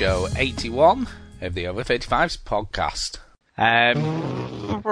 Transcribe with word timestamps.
Welcome 0.00 0.28
to 0.28 0.32
show 0.34 0.40
81 0.40 1.06
of 1.40 1.54
the 1.54 1.66
Over 1.68 1.84
35s 1.84 2.38
podcast. 2.42 3.18
Um, 3.56 4.82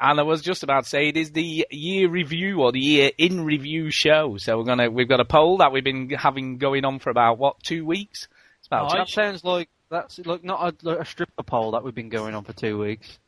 and 0.00 0.20
I 0.20 0.22
was 0.22 0.42
just 0.42 0.62
about 0.62 0.84
to 0.84 0.88
say 0.88 1.08
it 1.08 1.16
is 1.16 1.32
the 1.32 1.66
year 1.70 2.08
review 2.08 2.60
or 2.60 2.72
the 2.72 2.78
year 2.80 3.10
in 3.18 3.44
review 3.44 3.90
show. 3.90 4.36
So 4.38 4.58
we're 4.58 4.64
gonna 4.64 4.90
we've 4.90 5.08
got 5.08 5.20
a 5.20 5.24
poll 5.24 5.58
that 5.58 5.72
we've 5.72 5.84
been 5.84 6.10
having 6.10 6.58
going 6.58 6.84
on 6.84 6.98
for 6.98 7.10
about 7.10 7.38
what 7.38 7.62
two 7.62 7.84
weeks. 7.84 8.28
It's 8.58 8.66
about 8.68 8.86
Oh, 8.86 8.88
two- 8.92 8.98
that 8.98 9.08
sounds 9.08 9.44
like 9.44 9.68
that's 9.90 10.18
like 10.20 10.44
not 10.44 10.60
a, 10.82 10.86
like 10.86 10.98
a 11.00 11.04
stripper 11.04 11.42
poll 11.42 11.72
that 11.72 11.82
we've 11.84 11.94
been 11.94 12.10
going 12.10 12.34
on 12.34 12.44
for 12.44 12.52
two 12.52 12.78
weeks. 12.78 13.18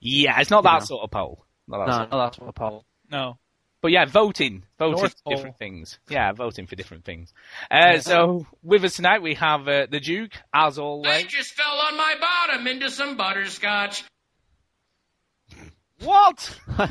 yeah, 0.00 0.38
it's 0.40 0.50
not 0.50 0.64
that 0.64 0.80
Yeah. 0.80 0.84
sort 0.86 1.04
of 1.04 1.10
poll. 1.10 1.44
Not 1.66 1.78
that 1.78 1.86
No, 1.86 1.92
sort 1.92 2.04
of- 2.04 2.10
no, 2.12 2.18
that's 2.18 2.40
not 2.40 2.48
a 2.48 2.52
poll. 2.52 2.84
No. 3.10 3.38
But 3.82 3.90
yeah, 3.90 4.04
voting, 4.04 4.62
voting 4.78 5.00
North 5.00 5.12
for 5.12 5.22
Pole. 5.24 5.34
different 5.34 5.58
things. 5.58 5.98
Yeah, 6.08 6.32
voting 6.32 6.66
for 6.66 6.76
different 6.76 7.04
things. 7.04 7.34
Uh, 7.68 7.98
so 7.98 8.46
with 8.62 8.84
us 8.84 8.94
tonight 8.96 9.22
we 9.22 9.34
have 9.34 9.66
uh, 9.66 9.86
the 9.90 9.98
Duke, 9.98 10.32
as 10.54 10.78
always. 10.78 11.12
I 11.12 11.24
just 11.24 11.52
fell 11.52 11.80
on 11.88 11.96
my 11.96 12.14
bottom 12.20 12.66
into 12.68 12.90
some 12.90 13.16
butterscotch. 13.16 14.04
What? 16.04 16.58
I 16.78 16.88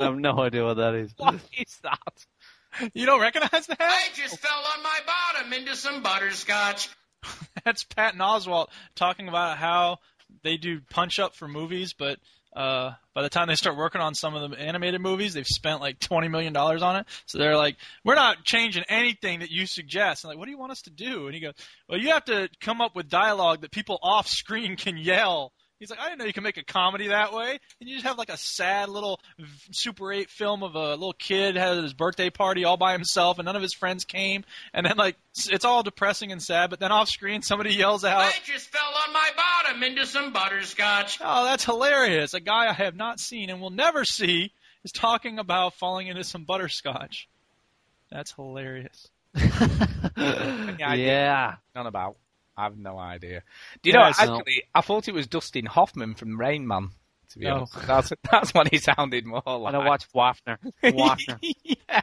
have 0.00 0.16
no 0.16 0.38
idea 0.38 0.64
what 0.64 0.76
that 0.76 0.94
is. 0.94 1.12
What 1.16 1.40
is 1.58 1.80
that? 1.82 2.88
You 2.92 3.06
don't 3.06 3.20
recognize 3.20 3.66
that? 3.66 3.80
I 3.80 4.08
just 4.14 4.38
fell 4.38 4.62
on 4.76 4.82
my 4.82 4.98
bottom 5.06 5.52
into 5.52 5.74
some 5.76 6.02
butterscotch. 6.02 6.88
That's 7.64 7.84
Patton 7.84 8.20
Oswalt 8.20 8.68
talking 8.94 9.28
about 9.28 9.58
how 9.58 9.98
they 10.42 10.56
do 10.56 10.80
punch 10.90 11.18
up 11.18 11.34
for 11.34 11.48
movies, 11.48 11.94
but 11.94 12.18
uh, 12.54 12.92
by 13.14 13.22
the 13.22 13.28
time 13.28 13.48
they 13.48 13.54
start 13.56 13.76
working 13.76 14.00
on 14.00 14.14
some 14.14 14.34
of 14.34 14.50
the 14.50 14.58
animated 14.58 15.00
movies, 15.00 15.34
they've 15.34 15.46
spent 15.46 15.80
like 15.80 15.98
twenty 15.98 16.28
million 16.28 16.52
dollars 16.52 16.82
on 16.82 16.96
it. 16.96 17.06
So 17.26 17.38
they're 17.38 17.56
like, 17.56 17.76
"We're 18.04 18.14
not 18.14 18.44
changing 18.44 18.84
anything 18.88 19.40
that 19.40 19.50
you 19.50 19.66
suggest." 19.66 20.24
And 20.24 20.30
like, 20.30 20.38
"What 20.38 20.44
do 20.46 20.52
you 20.52 20.58
want 20.58 20.72
us 20.72 20.82
to 20.82 20.90
do?" 20.90 21.26
And 21.26 21.34
he 21.34 21.40
goes, 21.40 21.54
"Well, 21.88 21.98
you 21.98 22.10
have 22.10 22.24
to 22.26 22.48
come 22.60 22.80
up 22.80 22.94
with 22.94 23.08
dialogue 23.08 23.62
that 23.62 23.70
people 23.70 23.98
off 24.02 24.28
screen 24.28 24.76
can 24.76 24.96
yell." 24.96 25.52
He's 25.80 25.90
like, 25.90 25.98
I 25.98 26.04
didn't 26.04 26.20
know 26.20 26.24
you 26.24 26.32
can 26.32 26.44
make 26.44 26.56
a 26.56 26.64
comedy 26.64 27.08
that 27.08 27.32
way. 27.32 27.58
And 27.80 27.88
you 27.88 27.96
just 27.96 28.06
have 28.06 28.16
like 28.16 28.30
a 28.30 28.36
sad 28.36 28.88
little 28.88 29.20
Super 29.72 30.12
8 30.12 30.30
film 30.30 30.62
of 30.62 30.76
a 30.76 30.90
little 30.90 31.12
kid 31.12 31.56
had 31.56 31.82
his 31.82 31.92
birthday 31.92 32.30
party 32.30 32.64
all 32.64 32.76
by 32.76 32.92
himself 32.92 33.38
and 33.38 33.46
none 33.46 33.56
of 33.56 33.62
his 33.62 33.74
friends 33.74 34.04
came. 34.04 34.44
And 34.72 34.86
then 34.86 34.96
like, 34.96 35.16
it's 35.46 35.64
all 35.64 35.82
depressing 35.82 36.32
and 36.32 36.40
sad, 36.42 36.70
but 36.70 36.78
then 36.78 36.92
off 36.92 37.08
screen 37.08 37.42
somebody 37.42 37.74
yells 37.74 38.04
out, 38.04 38.20
I 38.20 38.32
just 38.44 38.70
fell 38.70 38.92
on 39.06 39.12
my 39.12 39.30
bottom 39.36 39.82
into 39.82 40.06
some 40.06 40.32
butterscotch. 40.32 41.18
Oh, 41.20 41.44
that's 41.44 41.64
hilarious. 41.64 42.34
A 42.34 42.40
guy 42.40 42.68
I 42.68 42.72
have 42.72 42.94
not 42.94 43.18
seen 43.18 43.50
and 43.50 43.60
will 43.60 43.70
never 43.70 44.04
see 44.04 44.52
is 44.84 44.92
talking 44.92 45.38
about 45.38 45.74
falling 45.74 46.06
into 46.06 46.22
some 46.22 46.44
butterscotch. 46.44 47.28
That's 48.10 48.32
hilarious. 48.32 49.08
yeah. 50.16 51.56
None 51.74 51.86
about. 51.86 52.16
I 52.56 52.64
have 52.64 52.76
no 52.78 52.98
idea. 52.98 53.42
Do 53.82 53.90
you 53.90 53.94
Yeah, 53.96 54.00
know? 54.02 54.06
Actually, 54.08 54.28
not. 54.28 54.46
I 54.74 54.80
thought 54.80 55.08
it 55.08 55.14
was 55.14 55.26
Dustin 55.26 55.66
Hoffman 55.66 56.14
from 56.14 56.38
Rain 56.38 56.66
Man. 56.66 56.90
To 57.30 57.38
be 57.38 57.46
Oh. 57.46 57.54
honest, 57.54 57.74
that's 57.86 58.12
that's 58.30 58.54
what 58.54 58.68
he 58.68 58.78
sounded 58.78 59.26
more 59.26 59.42
like. 59.46 59.74
And 59.74 59.82
I 59.82 59.86
watched 59.86 60.12
Wapner. 60.14 60.58
Wapner. 60.84 61.38
yeah, 61.64 62.02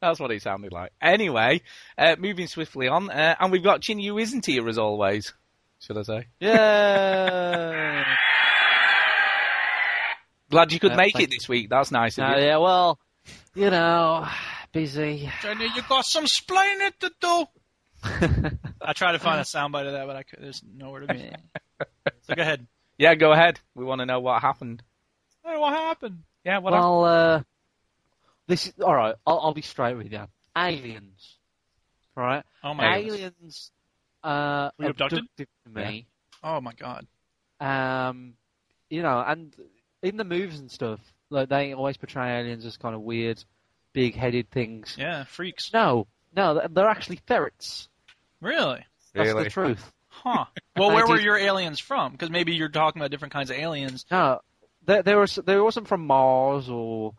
that's 0.00 0.20
what 0.20 0.30
he 0.30 0.38
sounded 0.40 0.72
like. 0.72 0.92
Anyway, 1.00 1.62
uh, 1.96 2.16
moving 2.18 2.46
swiftly 2.48 2.86
on, 2.88 3.08
uh, 3.10 3.34
and 3.40 3.50
we've 3.50 3.62
got 3.62 3.80
Chinny, 3.80 4.08
isn't 4.08 4.44
here 4.46 4.68
as 4.68 4.76
always? 4.78 5.32
Should 5.80 5.96
I 5.98 6.02
say? 6.02 6.26
Yeah. 6.40 8.04
Glad 10.50 10.72
you 10.72 10.80
could 10.80 10.92
Uh, 10.92 10.96
make 10.96 11.18
it 11.20 11.30
this 11.30 11.48
week. 11.48 11.68
That's 11.70 11.90
nice 11.90 12.18
of 12.18 12.24
Uh, 12.24 12.36
you. 12.36 12.44
yeah. 12.46 12.56
Well, 12.56 12.98
you 13.54 13.70
know, 13.70 14.26
busy. 14.72 15.30
Chinny, 15.42 15.68
you 15.74 15.82
got 15.88 16.04
some 16.06 16.24
splaining 16.26 16.92
to 17.00 17.10
do. 17.20 17.46
I 18.04 18.92
tried 18.94 19.12
to 19.12 19.18
find 19.18 19.40
a 19.40 19.42
soundbite 19.44 19.86
of 19.86 19.92
that, 19.92 20.06
but 20.06 20.16
I 20.16 20.22
could, 20.22 20.40
there's 20.42 20.62
nowhere 20.76 21.00
to 21.00 21.14
be. 21.14 21.30
So 22.22 22.34
go 22.34 22.42
ahead. 22.42 22.66
Yeah, 22.96 23.14
go 23.14 23.32
ahead. 23.32 23.60
We 23.74 23.84
want 23.84 24.00
to 24.00 24.06
know 24.06 24.20
what 24.20 24.42
happened. 24.42 24.82
Hey, 25.44 25.56
what 25.56 25.72
happened? 25.72 26.22
Yeah, 26.44 26.58
what 26.58 26.72
happened? 26.72 26.90
well, 26.90 27.04
uh, 27.04 27.42
this 28.46 28.66
is 28.66 28.74
all 28.80 28.94
right. 28.94 29.14
I'll, 29.26 29.38
I'll 29.40 29.54
be 29.54 29.62
straight 29.62 29.96
with 29.96 30.10
you. 30.10 30.26
Aliens, 30.56 31.36
right? 32.16 32.44
Oh 32.64 32.74
my. 32.74 32.96
Aliens. 32.96 33.70
Uh, 34.22 34.70
Were 34.78 34.86
you 34.86 34.90
abducted? 34.90 35.24
me. 35.72 36.06
Oh 36.42 36.60
my 36.60 36.72
god. 36.72 37.06
Um, 37.60 38.34
you 38.90 39.02
know, 39.02 39.22
and 39.26 39.54
in 40.02 40.16
the 40.16 40.24
movies 40.24 40.60
and 40.60 40.70
stuff, 40.70 41.00
like 41.30 41.48
they 41.48 41.74
always 41.74 41.96
portray 41.96 42.38
aliens 42.40 42.64
as 42.64 42.76
kind 42.76 42.94
of 42.94 43.02
weird, 43.02 43.42
big-headed 43.92 44.50
things. 44.50 44.96
Yeah, 44.98 45.24
freaks. 45.24 45.72
No, 45.72 46.06
no, 46.34 46.54
they're- 46.54 46.68
they're 46.68 46.88
actually 46.88 47.20
ferrets. 47.26 47.88
Really? 48.40 48.84
That's 49.14 49.28
Really? 49.28 49.44
the 49.44 49.50
truth. 49.50 49.92
Huh. 50.08 50.44
Well, 50.76 50.92
where 50.92 51.06
were 51.06 51.20
your 51.20 51.36
aliens 51.36 51.80
from? 51.80 52.12
Because 52.12 52.30
maybe 52.30 52.54
you're 52.54 52.68
talking 52.68 53.00
about 53.02 53.10
different 53.10 53.32
kinds 53.34 53.50
of 53.50 53.56
aliens. 53.56 54.04
No, 54.10 54.40
there, 54.84 55.02
there 55.02 55.18
was 55.18 55.34
there 55.44 55.62
wasn't 55.64 55.88
from 55.88 56.06
Mars 56.06 56.68
or 56.68 57.14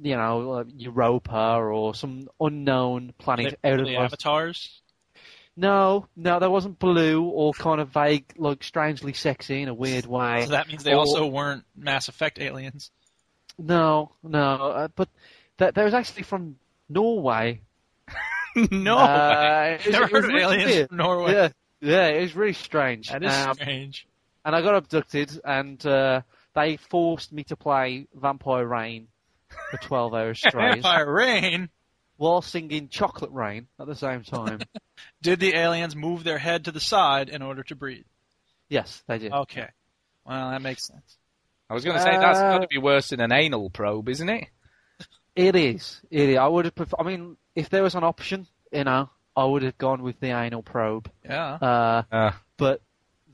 you 0.00 0.16
know 0.16 0.52
uh, 0.52 0.64
Europa 0.76 1.56
or 1.58 1.94
some 1.96 2.28
unknown 2.40 3.12
planet 3.18 3.58
They- 3.62 3.70
out 3.72 3.80
of 3.80 3.86
the 3.86 3.96
avatars. 3.96 4.80
No, 5.56 6.06
no, 6.16 6.38
there 6.38 6.48
wasn't 6.48 6.78
blue 6.78 7.24
or 7.24 7.52
kind 7.52 7.80
of 7.80 7.90
vague, 7.90 8.24
like 8.38 8.62
strangely 8.64 9.12
sexy 9.12 9.60
in 9.62 9.68
a 9.68 9.74
weird 9.74 10.06
way. 10.06 10.44
So 10.46 10.52
that 10.52 10.66
means 10.68 10.82
they 10.84 10.94
Or- 10.94 10.98
also 11.00 11.26
weren't 11.26 11.64
Mass 11.76 12.08
Effect 12.08 12.38
aliens. 12.40 12.90
No, 13.58 14.12
no, 14.22 14.38
uh, 14.40 14.88
but 14.96 15.08
th- 15.58 15.74
there 15.74 15.84
was 15.84 15.92
actually 15.94 16.22
from 16.22 16.56
Norway. 16.88 17.60
no. 18.70 18.98
Uh, 18.98 19.76
it 19.80 19.86
was- 19.86 19.92
Never 19.92 20.04
it 20.04 20.10
heard 20.12 20.24
of 20.24 20.30
really 20.30 20.42
aliens 20.56 20.70
weird. 20.72 20.88
from 20.88 20.96
Norway. 20.98 21.32
Yeah, 21.32 21.48
yeah, 21.80 22.06
it 22.08 22.20
was 22.22 22.36
really 22.36 22.52
strange. 22.52 23.08
That 23.10 23.22
is 23.22 23.32
Um, 23.32 23.54
strange. 23.54 24.06
and 24.44 24.54
I 24.54 24.62
got 24.62 24.74
abducted, 24.76 25.40
and 25.44 25.84
uh, 25.86 26.22
they 26.54 26.76
forced 26.76 27.32
me 27.32 27.44
to 27.44 27.56
play 27.56 28.06
Vampire 28.14 28.66
Rain 28.66 29.08
for 29.70 29.76
12 29.78 30.14
hours 30.14 30.38
straight 30.46 30.74
Vampire 30.82 31.10
Rain. 31.10 31.70
while 32.16 32.42
singing 32.42 32.88
Chocolate 32.88 33.32
Rain 33.32 33.66
at 33.80 33.86
the 33.86 33.94
same 33.96 34.22
time. 34.22 34.60
Did 35.22 35.40
the 35.40 35.54
aliens 35.56 35.96
move 35.96 36.22
their 36.24 36.38
head 36.38 36.66
to 36.66 36.72
the 36.72 36.80
side 36.80 37.28
in 37.28 37.42
order 37.42 37.62
to 37.64 37.74
breathe? 37.74 38.04
yes, 38.68 39.02
they 39.06 39.18
did. 39.18 39.32
Okay. 39.32 39.68
Well, 40.24 40.50
that 40.50 40.62
makes 40.62 40.86
sense. 40.86 41.18
I 41.68 41.74
was 41.74 41.84
going 41.84 41.96
to 41.96 42.02
say 42.02 42.10
that's 42.16 42.38
Uh, 42.38 42.52
got 42.52 42.58
to 42.62 42.68
be 42.68 42.78
worse 42.78 43.08
than 43.10 43.20
an 43.20 43.32
anal 43.32 43.68
probe, 43.70 44.08
isn't 44.08 44.28
it? 44.28 44.44
It 45.34 45.56
is. 45.56 46.00
It 46.10 46.30
is. 46.30 46.38
I 46.38 46.46
would 46.46 46.66
have. 46.66 46.74
Pref- 46.74 46.94
I 46.98 47.02
mean, 47.02 47.36
if 47.54 47.70
there 47.70 47.82
was 47.82 47.94
an 47.94 48.04
option, 48.04 48.46
you 48.70 48.84
know, 48.84 49.08
I 49.36 49.44
would 49.44 49.62
have 49.62 49.78
gone 49.78 50.02
with 50.02 50.20
the 50.20 50.28
anal 50.28 50.62
probe. 50.62 51.10
Yeah. 51.24 51.54
Uh, 51.54 52.02
Uh, 52.10 52.32
but 52.56 52.82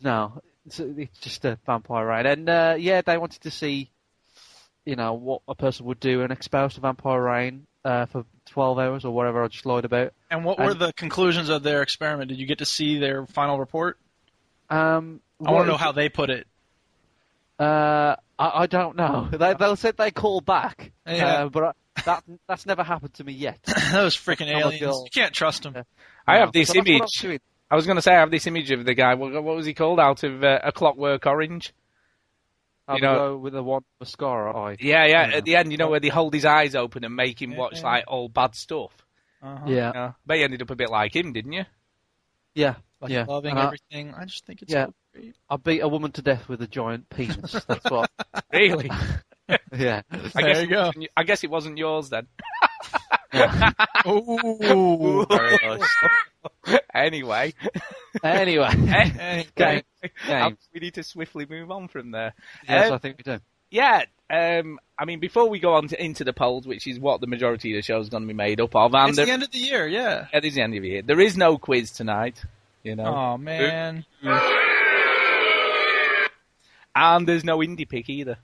no, 0.02 0.40
it's, 0.66 0.78
it's 0.80 1.18
just 1.18 1.44
a 1.44 1.58
vampire 1.66 2.06
rain. 2.06 2.26
And 2.26 2.48
uh, 2.48 2.76
yeah, 2.78 3.00
they 3.02 3.18
wanted 3.18 3.42
to 3.42 3.50
see, 3.50 3.90
you 4.84 4.96
know, 4.96 5.14
what 5.14 5.42
a 5.48 5.54
person 5.54 5.86
would 5.86 6.00
do 6.00 6.22
and 6.22 6.32
exposed 6.32 6.76
to 6.76 6.80
vampire 6.80 7.20
rain 7.20 7.66
uh, 7.84 8.06
for 8.06 8.24
12 8.46 8.78
hours 8.78 9.04
or 9.04 9.12
whatever 9.12 9.42
I 9.42 9.48
just 9.48 9.66
lied 9.66 9.84
about. 9.84 10.12
And 10.30 10.44
what 10.44 10.58
were 10.58 10.74
the 10.74 10.92
conclusions 10.92 11.48
of 11.48 11.62
their 11.62 11.82
experiment? 11.82 12.28
Did 12.28 12.38
you 12.38 12.46
get 12.46 12.58
to 12.58 12.66
see 12.66 12.98
their 12.98 13.26
final 13.26 13.58
report? 13.58 13.98
Um, 14.70 15.20
I 15.44 15.50
want 15.50 15.66
to 15.66 15.72
know 15.72 15.78
how 15.78 15.92
they 15.92 16.08
put 16.08 16.30
it. 16.30 16.46
Uh, 17.58 18.16
I, 18.38 18.62
I 18.62 18.66
don't 18.66 18.96
know. 18.96 19.28
They, 19.32 19.54
they 19.54 19.76
said 19.76 19.96
they 19.96 20.10
call 20.10 20.40
back, 20.40 20.92
Yeah. 21.06 21.44
uh, 21.44 21.48
but 21.48 21.64
I, 21.64 21.72
that 22.04 22.24
that's 22.46 22.66
never 22.66 22.82
happened 22.84 23.14
to 23.14 23.24
me 23.24 23.32
yet. 23.32 23.58
Those 23.92 24.16
freaking 24.16 24.46
aliens. 24.46 24.80
God. 24.80 25.04
You 25.04 25.10
can't 25.12 25.34
trust 25.34 25.64
them. 25.64 25.72
Yeah. 25.76 25.82
I 26.26 26.34
No. 26.34 26.40
have 26.40 26.52
this 26.52 26.68
So 26.68 26.74
that's 26.74 26.88
what 26.88 26.94
I'm 27.24 27.30
image. 27.30 27.40
I 27.70 27.76
was 27.76 27.86
going 27.86 27.96
to 27.96 28.02
say 28.02 28.12
I 28.14 28.20
have 28.20 28.30
this 28.30 28.46
image 28.46 28.70
of 28.70 28.84
the 28.84 28.94
guy. 28.94 29.14
What, 29.14 29.32
what 29.42 29.56
was 29.56 29.66
he 29.66 29.74
called? 29.74 30.00
Out 30.00 30.22
of 30.22 30.42
uh, 30.42 30.60
A 30.62 30.72
Clockwork 30.72 31.26
Orange. 31.26 31.74
I'll 32.86 32.96
You 32.96 33.02
know- 33.02 33.36
with 33.36 33.52
the 33.52 33.62
one 33.62 33.82
mascara 34.00 34.56
eye. 34.56 34.76
Yeah, 34.80 35.04
yeah. 35.06 35.28
Yeah. 35.28 35.36
At 35.38 35.44
the 35.44 35.56
end, 35.56 35.72
you 35.72 35.76
know 35.78 35.88
where 35.90 36.00
they 36.00 36.08
hold 36.08 36.32
his 36.32 36.44
eyes 36.46 36.74
open 36.74 37.04
and 37.04 37.14
make 37.14 37.42
him 37.42 37.52
Yeah, 37.52 37.58
watch 37.58 37.76
yeah. 37.78 37.82
like 37.82 38.04
all 38.08 38.28
bad 38.30 38.54
stuff. 38.54 38.92
Uh-huh. 39.42 39.64
Yeah, 39.68 39.92
Yeah. 39.94 40.12
But 40.24 40.38
you 40.38 40.44
ended 40.44 40.62
up 40.62 40.70
a 40.70 40.76
bit 40.76 40.88
like 40.90 41.14
him, 41.14 41.32
didn't 41.32 41.52
you? 41.52 41.64
yeah, 42.54 42.76
Like 43.00 43.10
yeah. 43.12 43.24
loving 43.28 43.50
And 43.50 43.60
I- 43.60 43.64
everything. 43.66 44.14
I 44.14 44.24
just 44.24 44.46
think 44.46 44.62
it's 44.62 44.72
Yeah. 44.72 44.86
so 44.86 44.94
great. 45.07 45.07
I 45.50 45.56
beat 45.56 45.80
a 45.80 45.88
woman 45.88 46.12
to 46.12 46.22
death 46.22 46.48
with 46.48 46.60
a 46.62 46.66
giant 46.66 47.08
penis. 47.10 47.52
That's 47.66 47.90
what. 47.90 48.10
Really? 48.52 48.90
Yeah. 49.74 50.02
I 50.12 50.16
There 50.18 50.42
guess 50.42 50.56
you 50.58 50.62
it 50.64 50.66
go. 50.68 50.82
wasn't- 50.86 51.08
I 51.16 51.22
guess 51.24 51.44
it 51.44 51.50
wasn't 51.50 51.78
yours 51.78 52.10
then. 52.10 52.26
Ooh. 54.06 55.26
Very 55.28 55.58
nice. 55.62 56.78
anyway, 56.94 57.54
Anyway, 58.22 58.68
Hey, 58.76 59.46
Game. 59.54 59.82
Game. 60.26 60.58
we 60.74 60.80
need 60.80 60.94
to 60.94 61.02
swiftly 61.02 61.46
move 61.48 61.70
on 61.70 61.88
from 61.88 62.10
there. 62.10 62.34
yes, 62.68 62.88
Um, 62.88 62.94
I 62.94 62.98
think 62.98 63.16
we 63.18 63.22
do. 63.24 63.38
Yeah, 63.70 64.04
um, 64.30 64.78
I 64.98 65.04
mean, 65.04 65.20
before 65.20 65.48
we 65.48 65.58
go 65.60 65.74
on 65.74 65.88
to, 65.88 66.02
into 66.02 66.24
the 66.24 66.32
polls, 66.32 66.66
which 66.66 66.86
is 66.86 66.98
what 66.98 67.20
the 67.20 67.26
majority 67.26 67.72
of 67.72 67.76
the 67.78 67.82
show 67.82 68.00
is 68.00 68.08
going 68.08 68.22
to 68.22 68.26
be 68.26 68.32
made 68.34 68.60
up 68.60 68.74
of, 68.74 68.94
and 68.94 69.08
It's 69.10 69.16
there, 69.16 69.26
the 69.26 69.32
end 69.32 69.42
of 69.42 69.50
the 69.50 69.58
year, 69.58 69.86
yeah. 69.86 70.26
it 70.32 70.44
is 70.44 70.54
the 70.54 70.62
end 70.62 70.74
of 70.74 70.82
the 70.82 70.88
year. 70.88 71.02
There 71.02 71.20
is 71.20 71.36
no 71.36 71.58
quiz 71.58 71.90
tonight, 71.90 72.42
you 72.82 72.96
know, 72.96 73.04
Oh 73.06 73.38
man. 73.38 74.04
And 76.98 77.26
there's 77.26 77.44
no 77.44 77.58
indie 77.58 77.88
pick 77.88 78.08
either. 78.08 78.38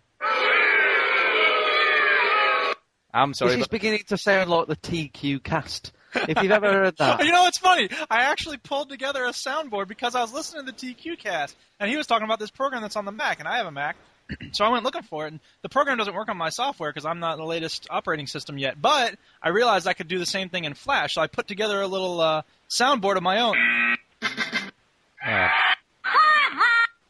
I'm 3.13 3.33
sorry, 3.33 3.51
this 3.53 3.61
is 3.61 3.65
but 3.67 3.71
beginning 3.71 4.03
to 4.09 4.19
sound 4.19 4.51
like 4.51 4.67
the 4.67 4.77
TQ 4.77 5.43
cast 5.43 5.93
if 6.15 6.43
you've 6.43 6.53
ever 6.53 6.71
heard 6.71 6.97
that, 6.99 7.21
You 7.25 7.33
know 7.33 7.43
what's 7.43 7.59
funny? 7.59 7.89
I 8.11 8.25
actually 8.25 8.59
pulled 8.59 8.89
together 8.89 9.25
a 9.25 9.31
soundboard 9.31 9.89
because 9.89 10.15
I 10.15 10.21
was 10.21 10.33
listening 10.33 10.67
to 10.67 10.73
the 10.73 10.95
TQ 10.95 11.19
cast, 11.19 11.57
and 11.81 11.91
he 11.91 11.97
was 11.97 12.07
talking 12.07 12.25
about 12.25 12.39
this 12.39 12.51
program 12.51 12.83
that's 12.83 12.97
on 12.97 13.05
the 13.05 13.13
Mac, 13.13 13.41
and 13.41 13.49
I 13.49 13.59
have 13.59 13.67
a 13.67 13.73
Mac. 13.73 13.97
So 14.53 14.65
I 14.65 14.71
went 14.71 14.85
looking 14.85 15.03
for 15.03 15.27
it, 15.27 15.33
and 15.33 15.41
the 15.61 15.69
program 15.69 15.99
doesn't 15.99 16.15
work 16.15 16.31
on 16.31 16.39
my 16.39 16.49
software 16.49 16.91
because 16.91 17.05
I'm 17.05 17.21
not 17.21 17.37
the 17.37 17.45
latest 17.45 17.89
operating 17.91 18.27
system 18.27 18.57
yet. 18.57 18.81
But 18.81 19.17
I 19.43 19.51
realized 19.51 19.87
I 19.87 19.93
could 19.93 20.09
do 20.09 20.19
the 20.19 20.25
same 20.25 20.49
thing 20.49 20.65
in 20.65 20.73
Flash, 20.73 21.13
so 21.15 21.21
I 21.21 21.27
put 21.27 21.47
together 21.47 21.79
a 21.83 21.87
little 21.87 22.23
uh, 22.23 22.43
soundboard 22.71 23.17
of 23.17 23.23
my 23.23 23.41
own, 23.41 23.57
Yeah. 25.23 25.51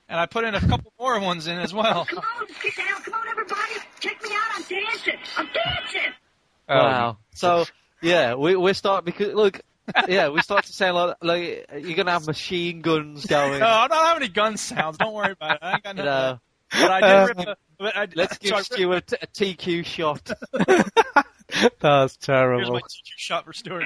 And 0.09 0.19
I 0.21 0.27
put 0.27 0.45
in 0.45 0.55
a 0.55 0.61
couple 0.61 0.93
more 0.99 1.19
ones 1.21 1.47
in 1.47 1.59
as 1.59 1.73
well. 1.75 2.05
Come 2.05 2.19
on, 2.19 2.47
get 2.63 2.77
down. 2.77 3.03
Come 3.03 3.15
on, 3.15 3.29
everybody. 3.29 3.61
Check 4.01 4.23
me 4.23 4.31
out. 4.33 4.41
I'm 4.57 4.63
dancing. 4.63 5.15
I'm 5.37 5.47
dancing. 5.47 6.13
Oh, 6.69 6.79
wow. 6.79 7.17
So 7.35 7.65
yeah, 8.03 8.35
we 8.35 8.57
we 8.57 8.73
start 8.75 9.05
because 9.05 9.35
look, 9.35 9.61
yeah, 10.09 10.29
we 10.31 10.41
start 10.43 10.65
to 10.65 10.73
sound 10.73 10.97
like 10.97 11.17
like 11.23 11.67
you're 11.85 11.97
gonna 11.97 12.13
have 12.13 12.27
machine 12.27 12.81
guns 12.83 13.27
going. 13.27 13.61
No, 13.61 13.67
I 13.67 13.89
don't 13.89 14.05
have 14.07 14.17
any 14.17 14.29
gun 14.29 14.57
sounds. 14.57 14.97
Don't 14.99 15.13
worry 15.15 15.33
about 15.33 15.57
it. 15.57 15.59
I 15.63 15.73
ain't 15.75 15.83
got 15.85 15.97
you 15.97 16.03
nothing. 16.05 16.05
know, 16.05 16.41
But 16.83 16.91
I 16.91 17.01
did 17.01 17.29
rip 17.29 17.39
um, 17.39 17.45
the. 17.45 17.57
But 17.77 17.97
I, 17.97 18.09
let's 18.15 18.39
give 18.39 18.51
so 18.51 18.55
I 18.55 18.59
ripped- 18.59 18.73
Stu 18.73 18.93
a, 18.93 19.01
t- 19.01 19.17
a 19.21 19.27
TQ 19.27 19.85
shot. 19.85 20.31
That's 20.53 20.91
Here's 21.81 22.17
terrible. 22.19 22.73
my 22.75 22.81
TQ 22.81 23.13
shot 23.17 23.45
for 23.45 23.53
Stuart. 23.53 23.83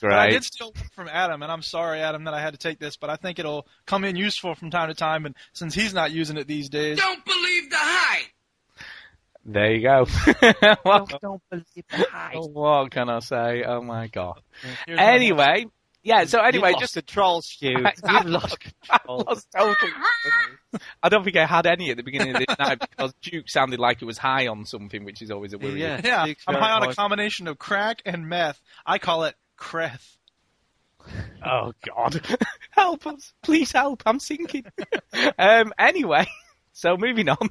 But 0.00 0.12
I 0.12 0.30
did 0.30 0.44
steal 0.44 0.72
one 0.72 0.88
from 0.92 1.08
Adam, 1.08 1.42
and 1.42 1.50
I'm 1.50 1.62
sorry, 1.62 2.00
Adam, 2.00 2.24
that 2.24 2.34
I 2.34 2.40
had 2.40 2.52
to 2.54 2.58
take 2.58 2.78
this, 2.78 2.96
but 2.96 3.10
I 3.10 3.16
think 3.16 3.38
it'll 3.38 3.66
come 3.86 4.04
in 4.04 4.16
useful 4.16 4.54
from 4.54 4.70
time 4.70 4.88
to 4.88 4.94
time, 4.94 5.26
and 5.26 5.34
since 5.52 5.74
he's 5.74 5.94
not 5.94 6.12
using 6.12 6.36
it 6.36 6.46
these 6.46 6.68
days. 6.68 6.98
Don't 6.98 7.24
believe 7.24 7.70
the 7.70 7.76
hype. 7.78 8.26
There 9.44 9.72
you 9.72 9.82
go. 9.82 10.04
what, 10.82 11.20
don't 11.22 11.42
believe 11.50 11.84
that. 11.90 12.34
what 12.52 12.90
can 12.90 13.08
I 13.08 13.20
say? 13.20 13.64
Oh 13.64 13.80
my 13.80 14.08
god. 14.08 14.40
here's 14.84 14.98
one 14.98 15.08
Anyway, 15.08 15.66
yeah. 16.02 16.24
So 16.26 16.40
anyway, 16.40 16.70
You've 16.72 16.80
just 16.80 16.96
lost 16.96 17.06
control, 17.06 17.42
Stu. 17.42 17.74
I- 17.84 17.94
You've 18.12 18.26
lost 18.26 18.58
I 18.90 18.98
control. 18.98 19.24
lost 19.26 19.46
total. 19.56 19.88
I 21.02 21.08
don't 21.08 21.24
think 21.24 21.36
I 21.36 21.46
had 21.46 21.66
any 21.66 21.90
at 21.90 21.96
the 21.96 22.02
beginning 22.02 22.36
of 22.36 22.44
this 22.46 22.58
night 22.58 22.78
because 22.80 23.14
Duke 23.22 23.48
sounded 23.48 23.78
like 23.80 24.02
it 24.02 24.04
was 24.04 24.18
high 24.18 24.48
on 24.48 24.66
something, 24.66 25.04
which 25.04 25.22
is 25.22 25.30
always 25.30 25.54
a 25.54 25.58
worry. 25.58 25.80
Yeah. 25.80 26.00
Yeah, 26.04 26.34
I'm 26.46 26.54
high 26.56 26.72
on 26.72 26.82
a 26.88 26.94
combination 26.94 27.48
of 27.48 27.58
crack 27.58 28.02
and 28.04 28.28
meth. 28.28 28.60
I 28.84 28.98
call 28.98 29.24
it 29.24 29.34
creth. 29.58 30.16
Oh 31.44 31.72
God, 31.86 32.20
help 32.70 33.06
us! 33.06 33.32
Please 33.42 33.72
help! 33.72 34.02
I'm 34.06 34.20
sinking. 34.20 34.64
um. 35.38 35.72
Anyway, 35.78 36.26
so 36.72 36.96
moving 36.96 37.28
on. 37.28 37.48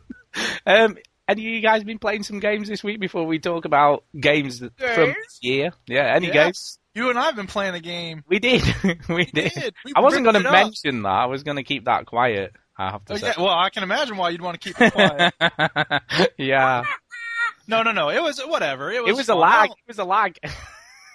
Um. 0.65 0.98
Any 1.30 1.45
of 1.45 1.54
you 1.56 1.59
guys 1.62 1.83
been 1.83 2.00
playing 2.00 2.24
some 2.24 2.39
games 2.39 2.69
this 2.69 2.81
week 2.86 3.01
before 3.01 3.25
we 3.25 3.38
talk 3.39 3.65
about 3.65 4.06
games 4.18 4.59
that- 4.62 4.77
from 4.77 5.07
this 5.09 5.39
year? 5.42 5.71
Yeah. 5.86 6.13
Any 6.15 6.27
Yes. 6.27 6.33
games? 6.33 6.80
You 6.94 7.09
and 7.09 7.19
I 7.19 7.24
have 7.25 7.36
been 7.36 7.48
playing 7.48 7.75
a 7.75 7.81
game. 7.81 8.24
We 8.30 8.39
did. 8.39 8.63
we 9.09 9.25
did. 9.25 9.51
did. 9.54 9.75
We 9.83 9.92
I 9.94 10.00
wasn't 10.00 10.24
going 10.24 10.36
to 10.36 10.39
it 10.39 10.45
up. 10.45 10.54
mention 10.54 11.01
that. 11.04 11.09
I 11.09 11.25
was 11.25 11.44
going 11.44 11.57
to 11.57 11.63
keep 11.63 11.83
that 11.86 12.06
quiet. 12.06 12.54
I 12.77 12.92
have 12.92 13.04
to 13.06 13.13
Oh, 13.13 13.18
say. 13.18 13.27
yeah, 13.27 13.33
well, 13.44 13.50
I 13.54 13.69
can 13.71 13.83
imagine 13.83 14.15
why 14.15 14.30
you'd 14.30 14.42
want 14.42 14.59
to 14.62 14.69
keep 14.74 14.80
it 14.80 14.94
quiet. 14.94 16.33
yeah. 16.38 16.83
no, 17.68 17.83
no, 17.83 17.92
no. 17.92 18.09
It 18.09 18.24
was 18.24 18.39
whatever. 18.39 18.89
It 18.89 19.04
was. 19.04 19.09
It 19.12 19.15
was 19.18 19.27
a 19.30 19.33
fun. 19.33 19.44
I 19.44 19.59
lag. 19.62 19.69
It 19.71 19.75
was 19.88 20.00
a 20.00 20.06
lag. 20.06 20.39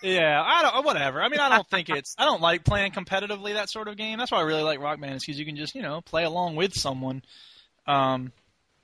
Yeah, 0.02 0.42
I 0.44 0.62
don't. 0.62 0.84
Whatever. 0.84 1.22
I 1.22 1.28
mean, 1.28 1.40
I 1.40 1.48
don't 1.48 1.68
think 1.68 1.88
it's. 1.90 2.14
I 2.18 2.24
don't 2.24 2.40
like 2.40 2.64
playing 2.64 2.92
competitively 2.92 3.54
that 3.54 3.70
sort 3.70 3.88
of 3.88 3.96
game. 3.96 4.18
That's 4.18 4.30
why 4.32 4.38
I 4.38 4.42
really 4.42 4.62
like 4.62 4.80
Rock 4.80 5.00
Band 5.00 5.14
is 5.14 5.24
because 5.24 5.38
you 5.38 5.46
can 5.46 5.56
just 5.56 5.74
you 5.74 5.82
know 5.82 6.00
play 6.00 6.24
along 6.24 6.56
with 6.56 6.74
someone. 6.74 7.22
Um, 7.86 8.32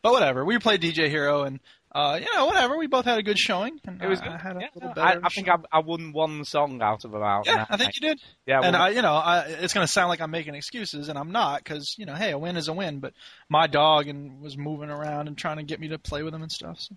but 0.03 0.13
whatever. 0.13 0.45
We 0.45 0.59
played 0.59 0.81
DJ 0.81 1.09
Hero 1.09 1.43
and 1.43 1.61
uh, 1.93 2.19
you 2.21 2.27
know 2.35 2.47
whatever. 2.47 2.77
We 2.77 2.87
both 2.87 3.05
had 3.05 3.19
a 3.19 3.23
good 3.23 3.39
showing. 3.39 3.81
And 3.85 4.01
It 4.03 4.09
was 4.09 4.21
I, 4.21 4.25
good. 4.25 4.33
I 4.33 4.39
had 4.39 4.57
a 4.57 4.61
Yeah, 4.61 4.69
little 4.75 4.95
better. 4.95 5.21
I, 5.23 5.27
I 5.27 5.29
think 5.31 5.49
I, 5.49 5.57
I 5.73 5.81
won 5.81 6.13
one 6.13 6.45
song 6.45 6.81
out 6.83 7.05
of 7.05 7.15
about. 7.15 7.47
Yeah, 7.47 7.57
nine. 7.57 7.67
I 7.71 7.77
think 7.77 7.93
you 7.97 8.09
did. 8.09 8.21
Yeah, 8.47 8.61
And 8.63 8.75
well, 8.75 8.83
I, 8.83 8.89
you 8.91 9.03
know, 9.03 9.15
I, 9.15 9.41
it's 9.61 9.75
going 9.75 9.87
to 9.87 9.93
sound 9.93 10.09
like 10.09 10.21
I'm 10.21 10.31
making 10.31 10.55
excuses, 10.55 11.09
and 11.09 11.19
I'm 11.19 11.33
not, 11.33 11.65
because 11.65 11.97
you 11.99 12.07
know, 12.07 12.15
hey, 12.15 12.31
a 12.31 12.39
win 12.39 12.57
is 12.57 12.69
a 12.69 12.73
win. 12.73 13.01
But 13.01 13.15
my 13.49 13.67
dog 13.67 14.07
and 14.07 14.41
was 14.41 14.57
moving 14.57 14.91
around 14.91 15.29
and 15.29 15.37
trying 15.37 15.57
to 15.57 15.63
get 15.65 15.81
me 15.81 15.89
to 15.89 15.99
play 15.99 16.23
with 16.23 16.35
him 16.35 16.43
and 16.43 16.53
stuff. 16.53 16.79
So. 16.81 16.95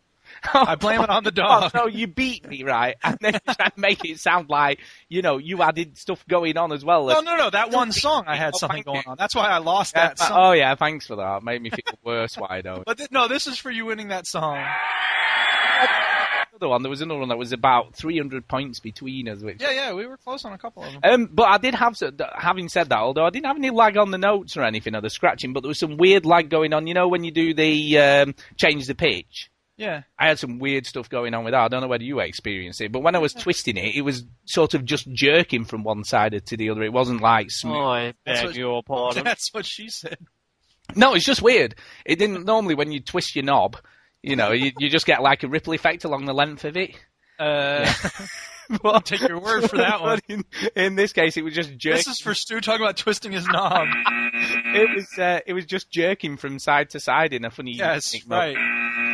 I 0.54 0.76
blame 0.76 1.02
it 1.02 1.10
on 1.10 1.24
the 1.24 1.30
Oh, 1.32 1.32
dog. 1.32 1.72
so 1.72 1.88
you 1.88 2.08
beat 2.08 2.48
me, 2.48 2.64
right? 2.64 2.96
And 3.04 3.18
then 3.22 3.34
you 3.34 3.54
try 3.54 3.68
to 3.70 3.80
make 3.80 4.06
it 4.06 4.20
sound 4.20 4.50
like, 4.50 4.80
you 5.10 5.22
know, 5.22 5.38
you 5.38 5.62
added 5.62 5.98
stuff 5.98 6.26
going 6.28 6.58
on 6.58 6.72
as 6.72 6.84
well. 6.86 7.08
No, 7.08 7.22
no, 7.22 7.36
no. 7.36 7.50
That 7.50 7.72
one 7.72 7.92
song 7.92 8.24
I 8.28 8.36
had 8.36 8.54
Oh, 8.56 8.58
something 8.60 8.84
going 8.84 9.04
on. 9.08 9.16
That's 9.18 9.36
why 9.36 9.48
I 9.50 9.58
lost 9.60 9.94
Yeah, 9.96 10.08
that 10.10 10.20
song. 10.20 10.32
oh 10.34 10.52
yeah, 10.54 10.76
thanks 10.76 11.08
for 11.08 11.16
that. 11.18 11.38
It 11.38 11.44
Made 11.44 11.62
me 11.62 11.70
feel 11.70 11.98
worse 12.04 12.36
why 12.38 12.48
I 12.50 12.62
don't. 12.62 12.86
But 12.86 12.98
th- 12.98 13.12
no, 13.12 13.28
this 13.28 13.48
is 13.48 13.58
for 13.58 13.70
you 13.72 13.86
winning 13.86 14.10
that 14.10 14.26
song. 14.28 14.64
Another 16.54 16.70
one, 16.70 16.84
there 16.84 16.90
was 16.90 17.02
another 17.02 17.20
one 17.20 17.30
that 17.30 17.38
was 17.38 17.54
about 17.54 17.96
300 17.96 18.48
points 18.48 18.80
between 18.80 19.28
us, 19.30 19.42
which 19.42 19.62
Yeah, 19.62 19.72
yeah, 19.72 19.94
we 19.94 20.06
were 20.06 20.18
close 20.18 20.46
on 20.46 20.54
a 20.54 20.58
couple 20.58 20.84
of 20.84 20.92
them. 20.94 21.02
Um, 21.04 21.30
but 21.32 21.44
I 21.48 21.58
did 21.58 21.74
have, 21.76 21.98
so- 21.98 22.12
having 22.38 22.70
said 22.70 22.90
that, 22.90 23.00
although 23.00 23.26
I 23.26 23.30
didn't 23.32 23.48
have 23.48 23.56
any 23.58 23.70
lag 23.72 23.98
on 23.98 24.12
the 24.12 24.18
notes 24.20 24.56
or 24.58 24.64
anything 24.64 24.96
or 24.96 25.02
the 25.02 25.10
scratching, 25.10 25.54
but 25.54 25.62
there 25.64 25.70
was 25.70 25.80
some 25.80 25.98
weird 25.98 26.26
lag 26.26 26.50
going 26.50 26.74
on. 26.74 26.86
You 26.88 26.94
know, 26.94 27.08
when 27.08 27.24
you 27.24 27.32
do 27.32 27.54
the 27.56 27.98
um, 27.98 28.36
change 28.58 28.86
the 28.86 28.94
pitch, 28.96 29.50
Yeah, 29.82 30.04
I 30.20 30.28
had 30.28 30.38
some 30.38 30.60
weird 30.60 30.86
stuff 30.86 31.10
going 31.10 31.34
on 31.34 31.44
with 31.44 31.54
that. 31.54 31.62
I 31.64 31.68
don't 31.68 31.82
know 31.82 31.88
whether 31.88 32.04
you 32.04 32.20
experienced 32.20 32.82
it, 32.82 32.92
but 32.92 33.02
when 33.02 33.16
I 33.16 33.20
was 33.20 33.34
twisting 33.34 33.78
it, 33.78 33.96
it 33.96 34.02
was 34.02 34.24
sort 34.46 34.76
of 34.76 34.86
just 34.86 35.12
jerking 35.12 35.66
from 35.66 35.84
one 35.84 36.04
side 36.04 36.40
to 36.46 36.56
the 36.56 36.70
other. 36.70 36.84
It 36.84 36.94
wasn't 36.94 37.20
like 37.22 37.50
smooth. 37.50 37.76
I 37.76 38.14
That's 38.26 38.42
beg 38.42 38.46
what- 38.50 38.56
your 38.56 38.84
pardon. 38.84 39.24
that's 39.24 39.52
what 39.52 39.66
she 39.66 39.90
said. 39.90 40.18
No, 40.96 41.16
it's 41.16 41.26
just 41.26 41.42
weird. 41.42 41.74
It 42.06 42.20
didn't 42.20 42.46
normally 42.46 42.76
when 42.76 42.92
you 42.92 43.00
twist 43.00 43.36
your 43.36 43.44
knob, 43.46 43.78
you 44.22 44.36
know, 44.36 44.52
you, 44.52 44.72
you 44.78 44.88
just 44.90 45.08
get 45.08 45.24
like 45.24 45.42
a 45.42 45.48
ripple 45.48 45.74
effect 45.74 46.04
along 46.04 46.26
the 46.26 46.34
length 46.34 46.64
of 46.64 46.78
it. 46.78 46.92
Uh, 47.40 47.92
But, 48.82 49.06
take 49.06 49.28
your 49.28 49.40
word 49.42 49.70
for 49.70 49.78
that 49.78 50.00
one. 50.02 50.20
In, 50.30 50.46
in 50.78 50.96
this 50.96 51.12
case, 51.12 51.36
it 51.36 51.44
was 51.44 51.54
just 51.54 51.76
jerking. 51.78 51.98
This 51.98 52.08
is 52.08 52.20
for 52.22 52.34
Stu 52.34 52.62
talking 52.62 52.82
about 52.86 52.96
twisting 52.96 53.34
his 53.34 53.46
knob. 53.46 53.86
It 54.74 54.96
was 54.96 55.20
uh, 55.20 55.40
it 55.46 55.52
was 55.54 55.66
just 55.66 55.92
jerking 55.92 56.38
from 56.38 56.58
side 56.58 56.92
to 56.92 57.00
side 57.02 57.34
in 57.34 57.44
a 57.44 57.50
funny. 57.52 57.74
Yes, 57.76 58.16
mode. 58.26 58.56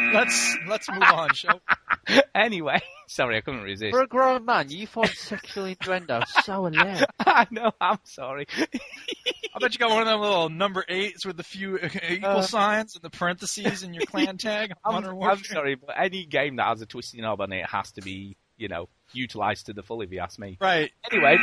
Right. 0.08 0.14
Let's 0.14 0.58
let's 0.68 0.90
move 0.92 1.04
on. 1.04 1.34
Shall 1.34 1.62
Anyway, 2.36 2.80
sorry, 3.08 3.38
I 3.38 3.42
couldn't 3.42 3.62
resist. 3.64 3.92
For 3.92 4.02
a 4.02 4.08
grown 4.08 4.46
man, 4.46 4.70
you 4.70 4.88
find 4.88 5.10
sexual 5.10 5.66
innuendo 5.66 6.22
so 6.44 6.66
hilarious. 6.66 7.04
I 7.20 7.48
know, 7.52 7.72
I'm 7.82 8.00
sorry. 8.06 8.48
I 8.58 9.60
bet 9.60 9.74
you 9.74 9.80
got 9.80 9.90
one 9.90 10.02
of 10.02 10.08
them 10.08 10.22
little 10.22 10.50
number 10.50 10.86
eights 10.88 11.26
with 11.26 11.36
the 11.38 11.44
few 11.44 11.78
equal 12.10 12.30
Uh, 12.30 12.42
signs 12.44 12.96
and 12.96 13.04
the 13.04 13.10
parentheses 13.10 13.84
in 13.84 13.94
your 13.94 14.06
clan 14.06 14.38
tag. 14.38 14.74
I'm, 14.86 15.06
I'm 15.22 15.44
sorry, 15.44 15.76
but 15.76 15.96
any 15.98 16.26
game 16.26 16.56
that 16.58 16.68
has 16.68 16.82
a 16.82 16.86
twisty 16.86 17.20
knob 17.22 17.42
on 17.42 17.52
it 17.52 17.66
has 17.66 17.92
to 17.94 18.02
be, 18.02 18.38
you 18.58 18.68
know, 18.68 18.88
utilised 19.14 19.66
to 19.66 19.74
the 19.74 19.84
full. 19.84 20.02
If 20.02 20.12
you 20.12 20.20
ask 20.20 20.40
me. 20.40 20.58
Right, 20.62 20.92
Anyway, 21.12 21.38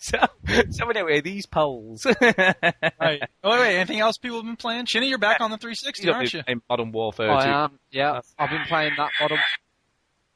so 0.00 0.18
so 0.70 0.88
anyway, 0.88 1.20
these 1.20 1.46
polls. 1.46 2.06
right. 2.20 3.22
Oh 3.42 3.50
wait, 3.52 3.60
wait, 3.60 3.76
anything 3.76 4.00
else 4.00 4.18
people 4.18 4.38
have 4.38 4.44
been 4.44 4.56
playing? 4.56 4.86
Chinny, 4.86 5.08
you're 5.08 5.18
back 5.18 5.40
on 5.40 5.50
the 5.50 5.56
360, 5.56 6.10
aren't 6.10 6.32
you? 6.34 6.42
In 6.46 6.60
Modern 6.68 6.92
Warfare 6.92 7.30
I 7.30 7.44
2. 7.44 7.50
am. 7.50 7.78
Yeah, 7.90 8.20
I've 8.38 8.50
been 8.50 8.64
playing 8.66 8.92
that 8.96 9.10
modern. 9.20 9.38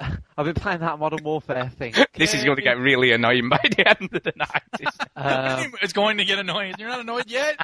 I've 0.36 0.44
been 0.46 0.54
playing 0.54 0.80
that 0.80 0.98
Modern 0.98 1.22
Warfare 1.22 1.70
thing. 1.70 1.94
This 2.14 2.34
is 2.34 2.44
going 2.44 2.56
to 2.56 2.62
get 2.62 2.78
really 2.78 3.12
annoying 3.12 3.48
by 3.48 3.60
the 3.62 3.88
end 3.88 4.10
of 4.12 4.22
the 4.22 4.32
night. 4.36 5.06
Uh, 5.14 5.64
it's 5.82 5.92
going 5.92 6.18
to 6.18 6.24
get 6.24 6.38
annoying. 6.38 6.74
You're 6.78 6.88
not 6.88 7.00
annoyed 7.00 7.30
yet? 7.30 7.56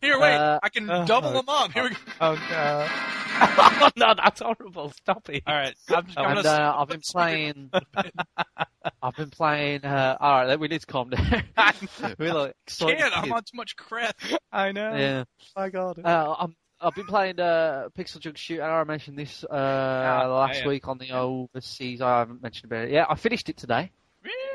Here, 0.00 0.18
wait. 0.18 0.34
Uh, 0.34 0.60
I 0.62 0.68
can 0.68 0.88
uh, 0.88 1.04
double 1.04 1.32
them 1.32 1.48
up. 1.48 1.72
Here 1.72 1.84
we 1.84 1.90
go. 1.90 1.96
oh 2.20 2.34
no! 2.34 2.86
oh 3.40 3.90
no, 3.96 4.14
that's 4.14 4.40
horrible. 4.40 4.90
Stop 4.90 5.28
it. 5.30 5.42
All 5.46 5.54
right. 5.54 5.74
I'm 5.88 6.06
just, 6.06 6.18
and, 6.18 6.46
uh, 6.46 6.74
I've 6.78 6.88
been 6.88 7.00
playing. 7.10 7.70
I've 9.02 9.16
been 9.16 9.30
playing. 9.30 9.84
Uh, 9.84 10.16
all 10.20 10.44
right, 10.44 10.58
we 10.58 10.68
need 10.68 10.80
to 10.80 10.86
calm 10.86 11.10
down. 11.10 11.44
We're 12.18 12.34
like 12.34 12.54
excited 12.66 12.98
can't. 12.98 13.16
I'm 13.16 13.22
kids. 13.24 13.32
on 13.32 13.42
too 13.42 13.56
much 13.56 13.76
crap. 13.76 14.16
I 14.52 14.72
know. 14.72 14.94
Yeah. 14.94 15.24
My 15.56 15.68
God. 15.68 16.00
Uh, 16.04 16.34
I'm, 16.38 16.56
I've 16.80 16.94
been 16.94 17.06
playing 17.06 17.38
uh, 17.38 17.88
Pixel 17.96 18.18
Junk 18.18 18.36
Shoot, 18.36 18.60
and 18.60 18.70
I 18.70 18.82
mentioned 18.84 19.16
this 19.16 19.44
uh, 19.44 19.54
last 19.54 20.60
yeah. 20.60 20.68
week 20.68 20.88
on 20.88 20.98
the 20.98 21.12
overseas. 21.12 22.00
I 22.00 22.20
haven't 22.20 22.42
mentioned 22.42 22.72
about 22.72 22.86
it. 22.86 22.90
Yeah, 22.90 23.06
I 23.08 23.14
finished 23.14 23.48
it 23.48 23.56
today. 23.56 23.92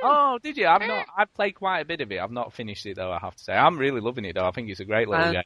Oh, 0.03 0.39
did 0.41 0.57
you? 0.57 0.67
I've 0.67 0.81
not. 0.81 1.05
I've 1.17 1.33
played 1.33 1.53
quite 1.55 1.79
a 1.79 1.85
bit 1.85 2.01
of 2.01 2.11
it. 2.11 2.19
I've 2.19 2.31
not 2.31 2.53
finished 2.53 2.85
it 2.85 2.95
though. 2.95 3.11
I 3.11 3.19
have 3.19 3.35
to 3.35 3.43
say, 3.43 3.53
I'm 3.53 3.77
really 3.77 4.01
loving 4.01 4.25
it 4.25 4.35
though. 4.35 4.45
I 4.47 4.51
think 4.51 4.69
it's 4.69 4.79
a 4.79 4.85
great 4.85 5.07
little 5.07 5.23
And, 5.25 5.33
game. 5.33 5.43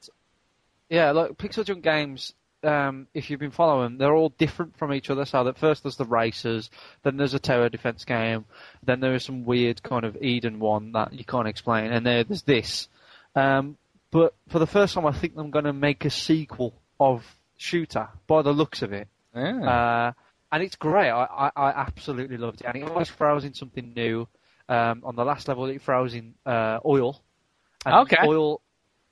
yeah, 0.90 1.12
look, 1.12 1.38
Pixel 1.38 1.66
Junk 1.66 1.84
games. 1.84 2.34
Um, 2.64 3.08
if 3.16 3.30
you've 3.32 3.40
been 3.40 3.50
following, 3.50 3.98
they're 3.98 4.14
all 4.14 4.30
different 4.30 4.78
from 4.78 4.94
each 4.94 5.10
other. 5.10 5.26
So 5.26 5.44
that 5.46 5.58
first 5.58 5.82
there's 5.84 5.96
the 5.96 6.06
racers, 6.06 6.70
then 7.02 7.18
there's 7.18 7.34
a 7.34 7.40
tower 7.40 7.70
defense 7.70 8.06
game, 8.06 8.46
then 8.84 9.00
there 9.00 9.16
is 9.16 9.26
some 9.26 9.46
weird 9.46 9.82
kind 9.82 10.06
of 10.06 10.16
Eden 10.22 10.60
one 10.60 10.92
that 10.92 11.12
you 11.14 11.26
can't 11.26 11.48
explain, 11.48 11.92
and 11.92 12.06
there, 12.06 12.24
there's 12.24 12.44
this. 12.44 12.88
Um, 13.36 13.78
but 14.12 14.36
for 14.50 14.60
the 14.60 14.68
first 14.68 14.94
time, 14.94 15.08
I 15.08 15.12
think 15.12 15.34
I'm 15.38 15.50
going 15.50 15.66
to 15.66 15.74
make 15.74 16.06
a 16.06 16.12
sequel 16.12 16.76
of 17.00 17.26
Shooter 17.58 18.10
by 18.28 18.44
the 18.44 18.52
looks 18.54 18.84
of 18.84 18.94
it. 18.94 19.08
Yeah. 19.36 19.68
Uh, 19.68 20.12
and 20.52 20.64
it's 20.64 20.76
great. 20.76 21.10
I, 21.10 21.24
I, 21.26 21.52
I 21.56 21.70
absolutely 21.72 22.38
loved 22.38 22.62
it. 22.62 22.68
And 22.68 22.76
it 22.78 22.84
always 22.90 23.10
throws 23.10 23.46
in 23.46 23.54
something 23.54 23.94
new. 23.96 24.28
Um, 24.70 25.02
on 25.04 25.16
the 25.16 25.26
last 25.26 25.48
level, 25.48 25.66
it 25.66 25.82
throws 25.82 26.14
in 26.14 26.34
uh, 26.46 26.80
oil. 26.86 27.22
And 27.86 27.96
Okay. 28.02 28.18
Oil, 28.24 28.62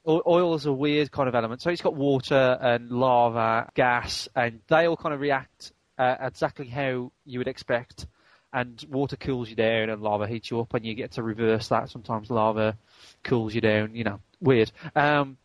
oil 0.07 0.55
is 0.55 0.65
a 0.65 0.71
weird 0.73 1.11
kind 1.11 1.27
of 1.27 1.35
element. 1.35 1.61
So 1.61 1.69
it's 1.69 1.81
got 1.81 1.95
water 1.95 2.57
and 2.61 2.89
lava, 2.91 3.69
gas, 3.75 4.27
and 4.35 4.61
they 4.67 4.87
all 4.87 4.97
kind 4.97 5.13
of 5.13 5.19
react 5.21 5.71
uh, 5.97 6.15
exactly 6.21 6.67
how 6.67 7.11
you 7.25 7.39
would 7.39 7.47
expect. 7.47 8.07
and 8.53 8.83
water 8.89 9.15
cools 9.17 9.49
you 9.49 9.55
down 9.55 9.89
and 9.89 10.01
lava 10.01 10.27
heats 10.27 10.49
you 10.49 10.59
up, 10.59 10.73
and 10.73 10.85
you 10.85 10.95
get 10.95 11.11
to 11.13 11.23
reverse 11.23 11.67
that. 11.69 11.89
Sometimes 11.89 12.29
lava 12.31 12.77
cools 13.23 13.53
you 13.53 13.61
down. 13.61 13.95
You 13.95 14.03
know, 14.05 14.19
weird. 14.39 14.71
Um, 14.95 15.37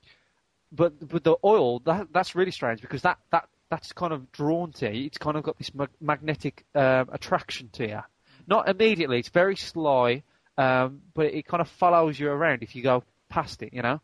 but 0.72 1.06
but 1.08 1.22
the 1.24 1.36
oil 1.44 1.80
that 1.80 2.08
that's 2.12 2.34
really 2.34 2.50
strange 2.50 2.80
because 2.80 3.02
that 3.02 3.18
that 3.30 3.48
that's 3.70 3.92
kind 3.92 4.12
of 4.12 4.30
drawn 4.32 4.72
to 4.72 4.94
you. 4.94 5.06
It's 5.06 5.18
kind 5.18 5.36
of 5.36 5.42
got 5.42 5.58
this 5.58 5.74
mag- 5.74 5.90
magnetic 6.00 6.64
um, 6.74 7.08
attraction 7.12 7.70
to 7.74 7.88
you. 7.88 8.00
Not 8.46 8.68
immediately. 8.68 9.18
It's 9.18 9.30
very 9.30 9.56
sly, 9.56 10.22
um, 10.58 11.00
but 11.14 11.26
it 11.26 11.46
kind 11.46 11.60
of 11.60 11.68
follows 11.68 12.18
you 12.18 12.28
around 12.28 12.62
if 12.62 12.76
you 12.76 12.82
go 12.82 13.04
past 13.28 13.62
it. 13.62 13.72
You 13.72 13.82
know. 13.82 14.00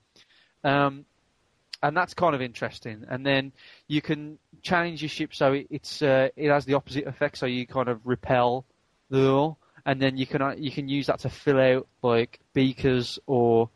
Um, 0.65 1.05
and 1.83 1.97
that's 1.97 2.15
kind 2.15 2.35
of 2.35 2.43
interesting. 2.43 3.05
And 3.09 3.25
then 3.25 3.53
you 3.89 4.03
can 4.03 4.39
change 4.63 5.03
your 5.03 5.09
ship 5.09 5.35
so 5.35 5.53
it, 5.55 5.67
it's 5.71 6.03
uh, 6.03 6.29
it 6.37 6.51
has 6.51 6.65
the 6.65 6.75
opposite 6.75 7.07
effect, 7.07 7.39
so 7.39 7.47
you 7.47 7.67
kind 7.67 7.89
of 7.89 8.01
repel 8.07 8.65
the 9.09 9.29
oil, 9.29 9.59
and 9.87 10.01
then 10.01 10.17
you 10.17 10.27
can 10.27 10.43
uh, 10.43 10.55
you 10.57 10.71
can 10.71 10.89
use 10.89 11.07
that 11.07 11.21
to 11.21 11.31
fill 11.31 11.59
out 11.59 11.87
like 12.03 12.39
beakers 12.53 13.19
or 13.27 13.71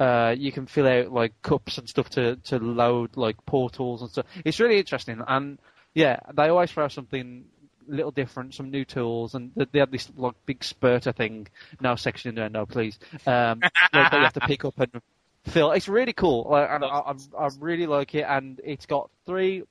uh, 0.00 0.34
you 0.36 0.50
can 0.50 0.66
fill 0.66 0.88
out 0.88 1.12
like 1.12 1.40
cups 1.42 1.78
and 1.78 1.88
stuff 1.88 2.10
to 2.10 2.36
to 2.36 2.58
load 2.58 3.16
like 3.16 3.36
portals 3.46 4.00
and 4.02 4.10
stuff. 4.10 4.26
It's 4.44 4.58
really 4.58 4.78
interesting, 4.78 5.22
and 5.28 5.58
yeah, 5.94 6.18
they 6.34 6.48
always 6.48 6.72
throw 6.72 6.88
something 6.88 7.44
a 7.88 7.94
little 7.94 8.10
different, 8.12 8.54
some 8.54 8.70
new 8.70 8.84
tools, 8.84 9.34
and 9.34 9.52
they- 9.56 9.66
they 9.72 9.78
had 9.80 9.90
this 9.92 10.10
like 10.16 10.34
big 10.46 10.64
spurter 10.64 11.12
thing. 11.12 11.48
No 11.80 11.96
section 11.96 12.30
in 12.30 12.34
there, 12.36 12.48
no 12.48 12.64
please. 12.66 12.98
Um, 13.26 13.60
that 13.92 14.12
you 14.12 14.18
have 14.20 14.32
to 14.34 14.40
pick 14.40 14.64
up 14.64 14.78
and 14.80 15.02
fill. 15.44 15.72
It's 15.72 15.88
really 15.88 16.12
cool, 16.12 16.46
like, 16.50 16.68
and 16.70 16.84
I, 16.84 16.88
I, 16.88 17.14
I 17.38 17.48
really 17.58 17.86
like 17.86 18.14
it. 18.14 18.22
And 18.28 18.60
it's 18.64 18.86
got 18.86 19.10
three 19.26 19.64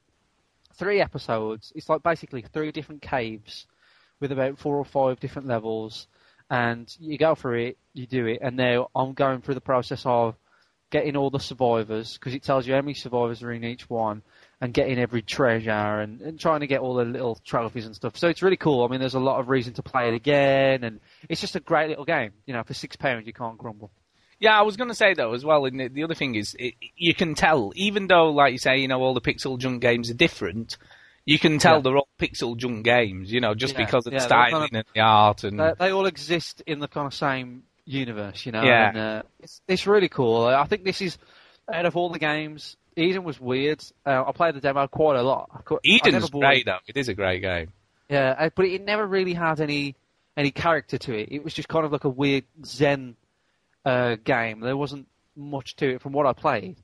three 0.76 1.02
episodes. 1.02 1.72
It's 1.76 1.90
like 1.90 2.04
basically 2.04 2.42
three 2.42 2.72
different 2.72 3.02
caves 3.02 3.66
with 4.20 4.32
about 4.32 4.60
four 4.60 4.76
or 4.78 4.86
five 4.86 5.20
different 5.20 5.48
levels, 5.48 6.08
and 6.50 6.94
you 7.00 7.18
go 7.18 7.36
through 7.36 7.60
it, 7.68 7.78
you 7.94 8.08
do 8.08 8.26
it, 8.26 8.40
and 8.42 8.56
now 8.58 8.90
I'm 8.96 9.14
going 9.14 9.42
through 9.42 9.56
the 9.56 9.62
process 9.62 10.04
of 10.06 10.36
getting 10.92 11.16
all 11.16 11.30
the 11.30 11.40
survivors 11.40 12.14
because 12.14 12.34
it 12.34 12.42
tells 12.42 12.66
you 12.66 12.74
how 12.74 12.82
many 12.82 12.96
survivors 12.96 13.44
are 13.44 13.52
in 13.52 13.64
each 13.64 13.90
one, 13.90 14.24
and 14.62 14.74
getting 14.74 15.00
every 15.00 15.22
treasure 15.22 15.70
and, 15.72 16.20
and 16.22 16.40
trying 16.40 16.60
to 16.62 16.68
get 16.68 16.82
all 16.82 16.96
the 16.96 17.06
little 17.06 17.36
trophies 17.46 17.86
and 17.86 17.96
stuff. 17.96 18.18
So 18.18 18.28
it's 18.28 18.42
really 18.42 18.58
cool. 18.58 18.84
I 18.84 18.88
mean, 18.88 19.00
there's 19.00 19.14
a 19.14 19.20
lot 19.20 19.40
of 19.40 19.48
reason 19.50 19.74
to 19.76 19.84
play 19.84 20.10
it 20.10 20.14
again, 20.16 20.84
and 20.84 21.00
it's 21.30 21.40
just 21.42 21.56
a 21.56 21.60
great 21.60 21.90
little 21.90 22.06
game. 22.06 22.32
You 22.46 22.54
know, 22.54 22.64
for 22.64 22.74
six 22.74 22.96
pounds 22.96 23.26
you 23.28 23.34
can't 23.34 23.58
grumble. 23.58 23.92
Yeah, 24.42 24.58
I 24.58 24.64
was 24.64 24.78
going 24.78 24.88
to 24.90 24.96
say 24.96 25.14
though 25.14 25.34
as 25.34 25.44
well. 25.46 25.66
And 25.66 25.80
the, 25.80 25.88
the 25.90 26.04
other 26.04 26.16
thing 26.16 26.36
is, 26.36 26.56
it, 26.58 26.74
you 26.96 27.14
can 27.14 27.36
tell, 27.36 27.72
even 27.76 28.08
though, 28.08 28.32
like 28.32 28.52
you 28.54 28.58
say, 28.58 28.78
you 28.80 28.88
know, 28.88 29.02
all 29.02 29.14
the 29.14 29.22
pixel 29.22 29.58
junk 29.60 29.82
games 29.82 30.10
are 30.10 30.14
different. 30.16 30.78
You 31.26 31.38
can 31.38 31.60
tell 31.60 31.76
Yeah. 31.76 31.82
they're 31.82 31.98
all 31.98 32.09
pixel 32.20 32.56
junk 32.58 32.84
games, 32.84 33.32
you 33.32 33.40
know, 33.42 33.56
just 33.56 33.74
Yeah, 33.74 33.86
because 33.86 34.06
of 34.06 34.12
the 34.14 34.20
yeah, 34.20 34.28
they're 34.28 34.50
kind 34.52 34.54
of- 34.56 34.70
and 34.74 34.84
the 34.94 35.00
art 35.02 35.44
and 35.44 35.60
They, 35.60 35.74
they 35.80 35.92
all 35.92 36.06
exist 36.06 36.62
in 36.68 36.80
the 36.80 36.88
kind 36.88 37.08
of 37.08 37.14
same 37.14 37.64
universe, 37.86 38.46
you 38.46 38.52
know. 38.52 38.64
Yeah. 38.64 38.90
And, 38.90 38.98
uh, 38.98 39.24
it's 39.40 39.62
it's 39.68 39.88
really 39.88 40.10
cool. 40.10 40.46
I 40.46 40.66
think 40.66 40.84
this 40.84 41.02
is 41.02 41.18
out 41.72 41.86
of 41.86 41.96
all 41.98 42.10
the 42.10 42.20
games. 42.20 42.76
Eden 42.96 43.24
was 43.24 43.40
weird. 43.40 43.82
Uh, 44.06 44.24
I 44.28 44.32
played 44.34 44.56
the 44.56 44.60
demo 44.62 44.86
quite 44.88 45.16
a 45.18 45.24
lot. 45.24 45.50
I, 45.54 45.62
cou- 45.62 45.80
I 45.86 46.00
never 46.04 46.08
Eden's 46.18 46.30
great 46.32 46.62
it. 46.62 46.66
though. 46.66 46.80
It 46.88 46.98
is 46.98 47.08
a 47.08 47.14
great 47.14 47.42
game. 47.42 47.72
Yeah, 48.10 48.36
uh, 48.38 48.50
but 48.54 48.66
it 48.66 48.84
never 48.84 49.06
really 49.08 49.34
had 49.34 49.62
any 49.62 49.96
any 50.36 50.52
character 50.52 50.98
to 50.98 51.14
it. 51.18 51.30
It 51.32 51.44
was 51.44 51.54
just 51.54 51.68
kind 51.70 51.86
of 51.86 51.92
like 51.92 52.04
a 52.04 52.10
weird 52.10 52.44
Zen 52.66 53.16
uh, 53.86 54.16
game. 54.24 54.60
There 54.60 54.76
wasn't 54.78 55.08
much 55.36 55.76
to 55.78 55.90
it 55.96 56.02
from 56.02 56.12
what 56.14 56.26
I 56.26 56.34
played. 56.34 56.76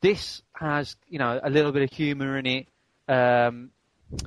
This 0.00 0.42
has, 0.54 0.96
you 1.08 1.18
know, 1.18 1.38
a 1.42 1.50
little 1.50 1.72
bit 1.72 1.82
of 1.82 1.90
humour 1.92 2.38
in 2.38 2.46
it. 2.46 2.66
Um, 3.08 3.70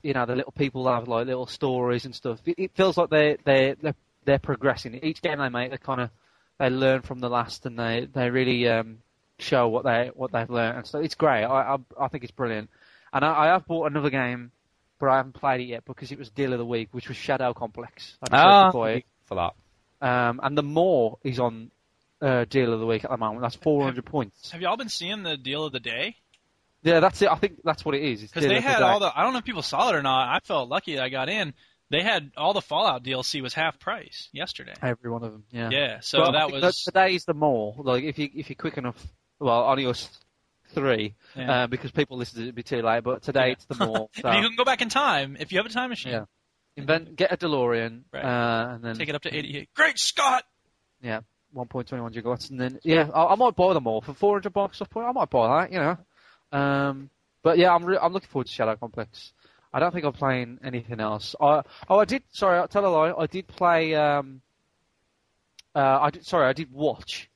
you 0.01 0.13
know, 0.13 0.25
the 0.25 0.35
little 0.35 0.51
people 0.51 0.87
have 0.87 1.07
like 1.07 1.25
little 1.27 1.47
stories 1.47 2.05
and 2.05 2.15
stuff. 2.15 2.39
It, 2.45 2.55
it 2.57 2.71
feels 2.75 2.97
like 2.97 3.09
they 3.09 3.37
they 3.43 3.75
they're, 3.81 3.95
they're 4.25 4.39
progressing. 4.39 4.99
Each 5.03 5.21
game 5.21 5.39
they 5.39 5.49
make, 5.49 5.71
they 5.71 5.77
kind 5.77 6.01
of 6.01 6.09
they 6.59 6.69
learn 6.69 7.01
from 7.01 7.19
the 7.19 7.29
last, 7.29 7.65
and 7.65 7.77
they 7.77 8.07
they 8.11 8.29
really 8.29 8.67
um, 8.69 8.99
show 9.39 9.67
what 9.67 9.83
they 9.83 10.11
what 10.13 10.31
they've 10.31 10.49
learned. 10.49 10.77
And 10.79 10.87
so 10.87 10.99
it's 10.99 11.15
great. 11.15 11.43
I 11.43 11.75
I, 11.75 11.77
I 11.99 12.07
think 12.07 12.23
it's 12.23 12.31
brilliant. 12.31 12.69
And 13.11 13.23
I, 13.23 13.43
I 13.43 13.47
have 13.47 13.65
bought 13.67 13.91
another 13.91 14.09
game, 14.09 14.51
but 14.99 15.09
I 15.09 15.17
haven't 15.17 15.33
played 15.33 15.61
it 15.61 15.65
yet 15.65 15.85
because 15.85 16.11
it 16.11 16.17
was 16.17 16.29
deal 16.29 16.53
of 16.53 16.59
the 16.59 16.65
week, 16.65 16.89
which 16.91 17.07
was 17.07 17.17
Shadow 17.17 17.53
Complex. 17.53 18.17
I 18.23 18.35
Ah, 18.35 18.71
searched 18.71 18.71
for 18.73 19.01
for 19.25 19.35
that. 19.35 19.53
Um, 20.07 20.39
and 20.43 20.57
the 20.57 20.63
Maw 20.63 21.15
is 21.23 21.39
on 21.39 21.71
uh, 22.21 22.45
deal 22.45 22.73
of 22.73 22.79
the 22.79 22.85
week 22.85 23.03
at 23.03 23.09
the 23.11 23.17
moment. 23.17 23.41
That's 23.41 23.55
400 23.55 24.05
points. 24.05 24.51
Have 24.51 24.61
y'all 24.61 24.77
been 24.77 24.89
seeing 24.89 25.23
the 25.23 25.37
deal 25.37 25.65
of 25.65 25.71
the 25.73 25.79
day? 25.79 26.17
Yeah, 26.83 26.99
that's 26.99 27.21
it. 27.21 27.29
I 27.29 27.35
think 27.35 27.61
that's 27.63 27.83
what 27.85 27.95
it 27.95 28.03
is. 28.03 28.21
Because 28.21 28.45
they 28.45 28.59
had 28.61 28.77
day. 28.79 28.83
all 28.83 28.99
the. 28.99 29.11
I 29.17 29.23
don't 29.23 29.33
know 29.33 29.39
if 29.39 29.45
people 29.45 29.61
saw 29.61 29.89
it 29.89 29.95
or 29.95 30.01
not. 30.01 30.27
I 30.29 30.39
felt 30.43 30.69
lucky 30.69 30.95
that 30.95 31.03
I 31.03 31.09
got 31.09 31.29
in. 31.29 31.53
They 31.89 32.01
had 32.01 32.31
all 32.37 32.53
the 32.53 32.61
Fallout 32.61 33.03
DLC 33.03 33.41
was 33.41 33.53
half 33.53 33.79
price 33.79 34.29
yesterday. 34.31 34.73
every 34.81 35.11
one 35.11 35.23
of 35.23 35.31
them. 35.31 35.43
Yeah. 35.51 35.69
Yeah, 35.69 35.99
so 36.01 36.19
But 36.19 36.29
I 36.29 36.31
that 36.39 36.49
think 36.51 36.63
was. 36.63 36.83
today's 36.83 37.25
the 37.25 37.33
Maw. 37.33 37.73
Like 37.77 38.03
if 38.03 38.17
you 38.17 38.29
if 38.33 38.49
you're 38.49 38.55
quick 38.55 38.77
enough, 38.77 38.95
well, 39.39 39.63
on 39.65 39.79
yours 39.79 40.09
three, 40.73 41.13
Yeah. 41.35 41.63
uh, 41.63 41.67
because 41.67 41.91
people 41.91 42.17
listen 42.17 42.35
to 42.37 42.41
it, 42.41 42.45
it'd 42.45 42.55
be 42.55 42.63
too 42.63 42.81
late. 42.81 43.03
But 43.03 43.21
today 43.21 43.47
Yeah. 43.47 43.51
it's 43.53 43.65
the 43.65 43.75
Maw. 43.85 44.07
So, 44.21 44.31
you 44.31 44.41
can 44.47 44.55
go 44.57 44.63
back 44.65 44.81
in 44.81 44.89
time 44.89 45.37
if 45.39 45.51
you 45.51 45.59
have 45.59 45.67
a 45.67 45.69
time 45.69 45.89
machine. 45.89 46.13
Yeah. 46.13 46.25
invent 46.75 47.15
get 47.15 47.31
a 47.31 47.37
DeLorean, 47.37 48.01
Right. 48.11 48.23
uh, 48.25 48.73
and 48.75 48.83
then 48.83 48.95
Take 48.95 49.09
it 49.09 49.15
up 49.15 49.21
to 49.23 49.35
88. 49.35 49.69
Great 49.75 49.99
Scott! 49.99 50.43
yeah, 51.01 51.19
1.21 51.55 52.11
gigawatts, 52.13 52.49
and 52.49 52.59
then 52.59 52.79
yeah, 52.83 53.07
I, 53.13 53.33
I 53.33 53.35
might 53.35 53.55
buy 53.55 53.73
them 53.75 53.85
all 53.85 54.01
for 54.01 54.13
400 54.13 54.51
bucks. 54.51 54.81
I 54.81 54.99
I 54.99 55.11
might 55.11 55.29
buy 55.29 55.61
that, 55.61 55.71
you 55.71 55.77
know. 55.79 55.97
Um, 56.53 57.10
but 57.41 57.57
yeah, 57.57 57.74
I'm 57.74 57.83
re- 57.83 57.98
I'm 58.01 58.13
looking 58.13 58.29
forward 58.29 58.48
to 58.48 58.53
Shadow 58.53 58.75
Complex. 58.75 59.33
I 59.74 59.79
don't 59.79 59.91
think 59.91 60.05
I'm 60.05 60.13
playing 60.13 60.60
anything 60.63 61.00
else. 61.00 61.36
I, 61.41 61.63
oh, 61.89 62.00
I 62.00 62.05
did. 62.05 62.24
Sorry, 62.31 62.57
I'll 62.60 62.67
tell 62.67 62.86
a 62.86 62.88
lie. 62.88 63.12
I 63.17 63.25
did 63.25 63.48
play. 63.48 63.95
Um, 63.95 64.41
uh, 65.75 66.00
I 66.01 66.10
did. 66.12 66.25
Sorry, 66.25 66.48
I 66.48 66.53
did 66.53 66.72
watch. 66.72 67.29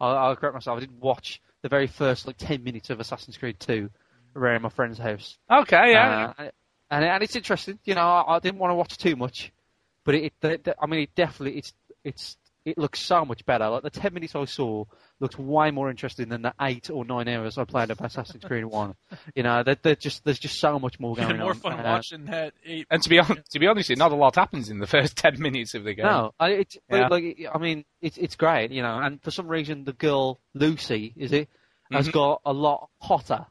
I'll, 0.00 0.16
I'll 0.16 0.36
correct 0.36 0.54
myself. 0.54 0.78
I 0.78 0.80
did 0.80 0.98
watch 1.00 1.40
the 1.60 1.68
very 1.68 1.86
first 1.86 2.26
like 2.26 2.36
10 2.38 2.64
minutes 2.64 2.90
of 2.90 2.98
Assassin's 2.98 3.36
Creed 3.36 3.60
2 3.60 3.88
around 4.34 4.62
my 4.62 4.68
friend's 4.70 4.98
house. 4.98 5.38
Okay, 5.50 5.92
yeah. 5.92 6.32
Uh, 6.38 6.48
and 6.90 7.04
and 7.04 7.22
it's 7.22 7.36
interesting. 7.36 7.78
You 7.84 7.94
know, 7.94 8.00
I, 8.00 8.36
I 8.36 8.38
didn't 8.40 8.58
want 8.58 8.70
to 8.70 8.74
watch 8.74 8.96
too 8.96 9.14
much, 9.16 9.52
but 10.04 10.14
it, 10.14 10.32
it, 10.42 10.66
it- 10.66 10.76
I 10.80 10.86
mean, 10.86 11.00
it 11.00 11.14
definitely 11.14 11.58
it's 11.58 11.72
it's 12.04 12.36
it 12.64 12.78
looks 12.78 13.00
so 13.00 13.24
much 13.24 13.44
better. 13.44 13.68
Like 13.68 13.82
the 13.82 13.90
ten 13.90 14.14
minutes 14.14 14.34
I 14.36 14.44
saw 14.44 14.84
looked 15.20 15.38
way 15.38 15.70
more 15.70 15.90
interesting 15.90 16.28
than 16.28 16.42
the 16.42 16.54
eight 16.60 16.90
or 16.90 17.04
nine 17.04 17.26
hours 17.28 17.58
I 17.58 17.64
played 17.64 17.90
of 17.90 18.00
Assassin's 18.00 18.44
Creed 18.44 18.64
One. 18.64 18.94
You 19.34 19.42
know, 19.42 19.62
they're, 19.62 19.76
they're 19.82 19.96
just 19.96 20.24
there's 20.24 20.38
just 20.38 20.58
so 20.60 20.78
much 20.78 21.00
more 21.00 21.10
You 21.16 21.22
going 21.22 21.36
had 21.36 21.40
more 21.40 21.50
on. 21.50 21.56
fun 21.56 21.80
Uh, 21.80 21.82
watching 21.84 22.24
that 22.26 22.54
eight. 22.64 22.86
and 22.90 23.02
to 23.02 23.08
be 23.08 23.18
honest, 23.18 23.40
to 23.52 23.58
be 23.58 23.66
honest, 23.66 23.90
not 23.96 24.12
a 24.12 24.14
lot 24.16 24.34
happens 24.36 24.68
in 24.70 24.78
the 24.78 24.86
first 24.86 25.16
ten 25.16 25.40
minutes 25.40 25.74
of 25.74 25.84
the 25.84 25.94
game. 25.94 26.04
No, 26.06 26.34
I, 26.38 26.50
it's 26.50 26.76
but 26.88 26.96
Yeah. 26.98 27.08
like 27.08 27.38
I 27.54 27.58
mean, 27.58 27.84
it's 28.00 28.16
it's 28.18 28.36
great, 28.36 28.70
you 28.70 28.82
know. 28.82 28.98
And 28.98 29.22
for 29.22 29.30
some 29.30 29.48
reason, 29.48 29.84
the 29.84 29.92
girl 29.92 30.40
Lucy 30.54 31.12
is 31.16 31.32
it 31.32 31.48
has 31.90 32.08
Mhm. 32.08 32.12
got 32.12 32.40
a 32.44 32.52
lot 32.52 32.88
hotter, 33.00 33.46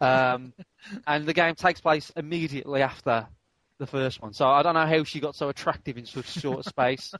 um, 0.00 0.52
and 1.06 1.26
the 1.26 1.32
game 1.32 1.54
takes 1.54 1.80
place 1.80 2.10
immediately 2.16 2.82
after 2.82 3.26
the 3.78 3.86
first 3.86 4.22
one. 4.22 4.32
So 4.32 4.46
I 4.46 4.62
don't 4.62 4.74
know 4.74 4.86
how 4.86 5.04
she 5.04 5.20
got 5.20 5.34
so 5.34 5.48
attractive 5.48 5.96
in 5.98 6.06
such 6.06 6.36
a 6.36 6.40
short 6.40 6.64
space, 6.66 7.12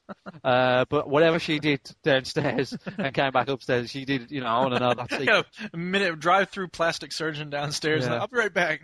uh, 0.42 0.84
but 0.88 1.08
whatever 1.08 1.38
she 1.38 1.58
did 1.58 1.80
downstairs 2.02 2.76
and 2.98 3.14
came 3.14 3.32
back 3.32 3.48
upstairs, 3.48 3.90
she 3.90 4.04
did. 4.04 4.30
You 4.30 4.40
know, 4.40 4.46
I 4.48 4.60
want 4.60 4.74
to 4.74 4.80
know 4.80 4.94
that 4.94 5.10
secret. 5.10 5.26
Got 5.26 5.46
a 5.72 5.76
minute 5.76 6.18
drive 6.20 6.50
through 6.50 6.68
plastic 6.68 7.12
surgeon 7.12 7.50
downstairs. 7.50 8.04
Yeah. 8.04 8.12
And 8.12 8.20
I'll 8.22 8.28
be 8.28 8.36
right 8.38 8.52
back. 8.54 8.82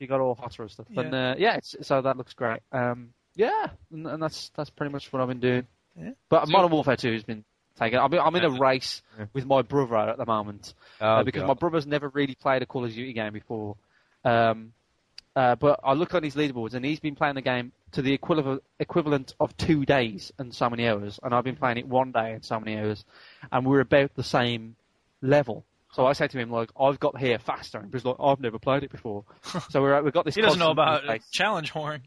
She 0.00 0.06
got 0.06 0.20
all 0.20 0.34
hotter 0.34 0.62
and 0.62 0.70
stuff. 0.70 0.86
And 0.96 1.14
uh, 1.14 1.34
yeah, 1.38 1.56
it's, 1.56 1.74
so 1.82 2.02
that 2.02 2.16
looks 2.16 2.34
great. 2.34 2.60
Um, 2.72 3.10
yeah, 3.36 3.68
and, 3.92 4.06
and 4.06 4.22
that's 4.22 4.50
that's 4.54 4.70
pretty 4.70 4.92
much 4.92 5.12
what 5.12 5.22
I've 5.22 5.28
been 5.28 5.40
doing. 5.40 5.66
Yeah. 5.98 6.10
But 6.28 6.46
So- 6.46 6.52
Modern 6.52 6.70
Warfare 6.70 6.96
2 6.96 7.12
has 7.12 7.22
been 7.24 7.44
taken. 7.78 7.98
I'm, 7.98 8.12
I'm 8.14 8.36
in 8.36 8.44
a 8.44 8.50
race 8.50 9.02
Yeah. 9.18 9.26
with 9.32 9.46
my 9.46 9.62
brother 9.62 9.96
at 9.96 10.16
the 10.18 10.26
moment 10.26 10.74
Oh, 11.00 11.06
uh, 11.06 11.22
because 11.24 11.42
God. 11.42 11.48
my 11.48 11.54
brother's 11.54 11.86
never 11.86 12.08
really 12.08 12.34
played 12.34 12.62
a 12.62 12.66
Call 12.66 12.84
of 12.84 12.92
Duty 12.92 13.12
game 13.12 13.32
before. 13.32 13.76
Um, 14.24 14.72
uh, 15.36 15.56
but 15.56 15.80
I 15.82 15.94
look 15.94 16.14
on 16.14 16.22
his 16.22 16.36
leaderboards 16.36 16.74
and 16.74 16.84
he's 16.84 17.00
been 17.00 17.16
playing 17.16 17.34
the 17.34 17.42
game 17.42 17.72
to 17.92 18.02
the 18.02 18.12
equivalent 18.12 18.62
equivalent 18.78 19.34
of 19.40 19.56
two 19.56 19.84
days 19.84 20.32
and 20.38 20.54
so 20.54 20.70
many 20.70 20.86
hours, 20.86 21.18
and 21.22 21.34
I've 21.34 21.44
been 21.44 21.56
playing 21.56 21.78
it 21.78 21.88
one 21.88 22.12
day 22.12 22.32
and 22.32 22.44
so 22.44 22.60
many 22.60 22.78
hours, 22.78 23.04
and 23.50 23.66
we're 23.66 23.80
about 23.80 24.14
the 24.14 24.22
same 24.22 24.76
level. 25.22 25.64
So 25.92 26.06
I 26.06 26.12
said 26.12 26.30
to 26.30 26.38
him 26.38 26.50
like, 26.50 26.70
"I've 26.78 27.00
got 27.00 27.18
here 27.18 27.38
faster," 27.38 27.78
and 27.78 27.92
he's 27.92 28.04
like, 28.04 28.16
"I've 28.20 28.40
never 28.40 28.58
played 28.58 28.82
it 28.82 28.90
before." 28.90 29.24
So 29.70 29.80
we're 29.80 30.02
we've 30.02 30.12
got 30.12 30.24
this. 30.24 30.34
He 30.34 30.42
doesn't 30.42 30.58
know 30.58 30.70
about 30.70 31.02
challenge 31.32 31.70
horn. 31.70 32.02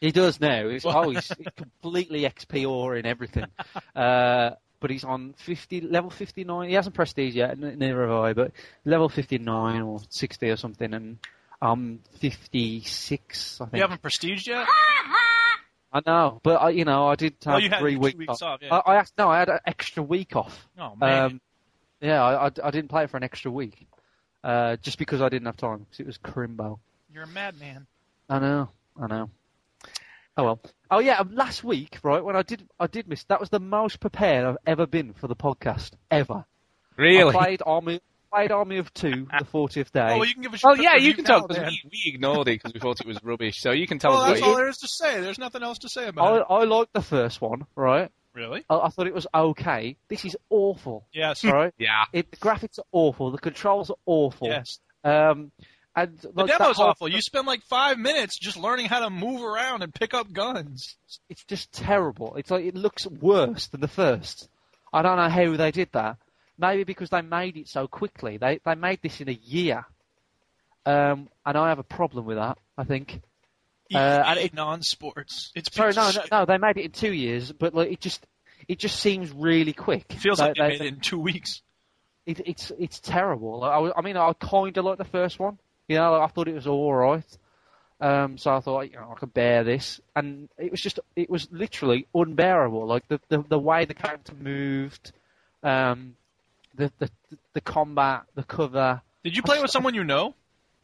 He 0.00 0.12
does 0.12 0.40
now. 0.40 0.68
He's, 0.68 0.84
oh, 0.84 1.08
he's 1.08 1.32
completely 1.56 2.22
XP 2.22 2.68
or 2.68 2.96
in 2.96 3.06
everything. 3.06 3.46
Uh, 3.94 4.50
but 4.78 4.90
he's 4.90 5.04
on 5.04 5.34
50, 5.38 5.80
level 5.80 6.10
59. 6.10 6.68
He 6.68 6.74
hasn't 6.74 6.94
prestige 6.94 7.34
yet, 7.34 7.58
neither 7.58 8.02
have 8.02 8.10
I, 8.10 8.32
but 8.34 8.52
level 8.84 9.08
59 9.08 9.80
or 9.80 10.00
60 10.10 10.50
or 10.50 10.56
something, 10.56 10.92
and 10.92 11.18
I'm 11.66 12.00
56, 12.20 13.60
I 13.60 13.64
think. 13.64 13.74
You 13.76 13.80
haven't 13.82 14.02
prestiged 14.02 14.46
yet? 14.46 14.66
I 15.92 16.00
know, 16.04 16.40
but 16.42 16.56
I, 16.56 16.70
you 16.70 16.84
know, 16.84 17.06
I 17.08 17.14
did 17.14 17.34
have 17.44 17.54
Oh, 17.54 17.58
you 17.58 17.70
had 17.70 17.78
three 17.78 17.96
weeks, 17.96 18.16
weeks 18.18 18.42
off, 18.42 18.60
yeah. 18.60 18.74
I, 18.74 18.92
I 18.92 18.96
asked, 18.96 19.14
no, 19.16 19.30
I 19.30 19.38
had 19.38 19.48
an 19.48 19.60
extra 19.66 20.02
week 20.02 20.36
off. 20.36 20.68
Oh, 20.78 20.94
man. 20.96 21.22
Um, 21.24 21.40
yeah, 22.00 22.22
I, 22.22 22.46
I, 22.46 22.50
I 22.64 22.70
didn't 22.70 22.88
play 22.88 23.04
it 23.04 23.10
for 23.10 23.16
an 23.16 23.22
extra 23.22 23.50
week, 23.50 23.86
uh, 24.44 24.76
just 24.76 24.98
because 24.98 25.22
I 25.22 25.28
didn't 25.28 25.46
have 25.46 25.56
time, 25.56 25.78
because 25.78 26.00
it 26.00 26.06
was 26.06 26.18
crimbo. 26.18 26.78
You're 27.12 27.24
a 27.24 27.28
madman. 27.28 27.86
I 28.28 28.38
know, 28.40 28.68
I 29.00 29.06
know. 29.06 29.30
Oh 30.36 30.44
well. 30.44 30.60
Oh 30.90 30.98
yeah. 30.98 31.18
um, 31.18 31.34
Last 31.34 31.64
week, 31.64 31.98
right 32.02 32.22
when 32.22 32.36
I 32.36 32.42
did, 32.42 32.68
I 32.78 32.88
did 32.88 33.08
miss. 33.08 33.24
That 33.24 33.40
was 33.40 33.48
the 33.48 33.60
most 33.60 34.00
prepared 34.00 34.44
I've 34.44 34.58
ever 34.66 34.86
been 34.86 35.14
for 35.14 35.28
the 35.28 35.36
podcast 35.36 35.92
ever. 36.10 36.44
Really? 36.98 37.34
I 37.34 37.44
played 37.44 37.62
Army, 37.64 38.00
played 38.32 38.52
Army 38.52 38.78
of 38.78 38.92
Two, 38.94 39.26
the 39.38 39.44
40th 39.44 39.90
day. 39.92 40.00
Oh, 40.12 40.18
well, 40.18 40.24
you 40.24 40.34
can 40.34 40.42
give 40.42 40.54
us. 40.54 40.62
Well, 40.62 40.76
your 40.76 40.84
yeah, 40.84 40.96
you 40.96 41.14
can 41.14 41.24
talk 41.24 41.48
because 41.48 41.64
we, 41.70 41.82
we 41.90 42.12
ignored 42.14 42.48
it 42.48 42.62
because 42.62 42.72
we 42.74 42.80
thought 42.80 43.00
it 43.00 43.06
was 43.06 43.18
rubbish. 43.22 43.60
So 43.60 43.70
you 43.72 43.86
can 43.86 43.98
tell 43.98 44.12
Well, 44.12 44.22
us 44.22 44.28
that's 44.30 44.42
all 44.42 44.50
you. 44.50 44.56
there 44.56 44.68
is 44.68 44.78
to 44.78 44.88
say. 44.88 45.20
There's 45.20 45.38
nothing 45.38 45.62
else 45.62 45.78
to 45.78 45.88
say 45.88 46.04
I, 46.04 46.08
about 46.08 46.36
it. 46.40 46.46
I 46.48 46.64
liked 46.64 46.92
the 46.92 47.02
first 47.02 47.40
one, 47.40 47.66
right? 47.74 48.10
Really? 48.34 48.64
I, 48.68 48.76
I 48.78 48.88
thought 48.90 49.06
it 49.06 49.14
was 49.14 49.26
okay. 49.34 49.96
This 50.08 50.24
is 50.24 50.36
awful, 50.50 51.06
Yes. 51.12 51.42
right? 51.44 51.72
Yeah. 51.78 52.04
it, 52.12 52.30
the 52.30 52.36
graphics 52.36 52.78
are 52.78 52.84
awful. 52.92 53.30
The 53.30 53.38
controls 53.38 53.88
are 53.90 53.96
awful. 54.04 54.48
Yes. 54.48 54.78
Um, 55.04 55.52
and 55.94 56.18
The 56.18 56.30
like, 56.34 56.48
that 56.48 56.58
demo's 56.60 56.76
whole- 56.76 56.88
awful. 56.88 57.08
You 57.08 57.22
spend 57.22 57.46
like 57.46 57.62
five 57.62 57.96
minutes 57.96 58.38
just 58.38 58.58
learning 58.58 58.86
how 58.86 59.00
to 59.00 59.08
move 59.08 59.42
around 59.42 59.82
and 59.82 59.94
pick 59.94 60.12
up 60.12 60.30
guns. 60.30 60.96
It's 61.30 61.44
just 61.44 61.72
terrible. 61.72 62.36
It's 62.36 62.50
like 62.50 62.66
it 62.66 62.74
looks 62.74 63.06
worse 63.06 63.68
than 63.68 63.80
the 63.80 63.88
first. 63.88 64.50
I 64.92 65.00
don't 65.00 65.16
know 65.16 65.30
how 65.30 65.56
they 65.56 65.70
did 65.70 65.88
that. 65.92 66.18
Maybe 66.58 66.84
because 66.84 67.10
they 67.10 67.22
made 67.22 67.56
it 67.56 67.68
so 67.68 67.86
quickly. 67.86 68.38
They 68.38 68.60
they 68.64 68.74
made 68.74 69.00
this 69.02 69.20
in 69.20 69.28
a 69.28 69.32
year. 69.32 69.84
Um, 70.84 71.28
and 71.44 71.56
I 71.58 71.68
have 71.68 71.78
a 71.78 71.82
problem 71.84 72.24
with 72.26 72.36
that. 72.36 72.58
I 72.78 72.84
think. 72.84 73.20
Uh, 73.94 73.98
and 73.98 74.38
it- 74.40 74.54
non-sports. 74.54 75.52
It's 75.54 75.72
Sorry, 75.74 75.92
no, 75.94 76.10
no, 76.10 76.22
no. 76.40 76.44
They 76.44 76.58
made 76.58 76.76
it 76.76 76.84
in 76.86 76.90
two 76.92 77.12
years, 77.12 77.52
but 77.52 77.74
like 77.74 77.90
it 77.92 78.00
just 78.00 78.26
it 78.68 78.78
just 78.78 78.98
seems 79.00 79.30
really 79.32 79.72
quick. 79.72 80.06
It 80.10 80.18
feels 80.18 80.38
They- 80.38 80.44
like 80.44 80.56
they 80.56 80.62
they- 80.62 80.68
made 80.70 80.80
it 80.80 80.94
in 80.94 81.00
two 81.00 81.18
weeks. 81.18 81.62
it, 82.24 82.40
it's 82.46 82.72
it's 82.78 83.00
terrible. 83.00 83.62
I, 83.62 83.92
I 83.96 84.00
mean, 84.02 84.16
I 84.16 84.32
kind 84.34 84.76
of 84.76 84.84
like 84.84 84.98
the 84.98 85.04
first 85.04 85.38
one. 85.38 85.58
You 85.88 85.96
know, 85.96 86.20
I 86.20 86.26
thought 86.26 86.48
it 86.48 86.54
was 86.54 86.66
all 86.66 86.92
right. 86.94 87.38
Um, 88.00 88.36
so 88.38 88.54
I 88.54 88.60
thought, 88.60 88.90
you 88.90 88.96
know, 88.96 89.12
I 89.14 89.18
could 89.18 89.32
bear 89.32 89.64
this, 89.64 90.00
and 90.14 90.50
it 90.58 90.70
was 90.70 90.82
just, 90.82 90.98
it 91.14 91.30
was 91.30 91.48
literally 91.50 92.06
unbearable. 92.14 92.86
Like 92.86 93.08
the 93.08 93.20
the, 93.28 93.42
the 93.48 93.58
way 93.58 93.84
the 93.86 93.94
character 93.94 94.34
moved, 94.34 95.12
um, 95.62 96.16
the 96.76 96.92
the 96.98 97.10
the 97.54 97.60
combat, 97.60 98.22
the 98.34 98.42
cover. 98.44 99.02
Did 99.24 99.36
you 99.36 99.42
play 99.42 99.60
with 99.60 99.70
someone 99.70 99.94
you 99.94 100.04
know? 100.04 100.34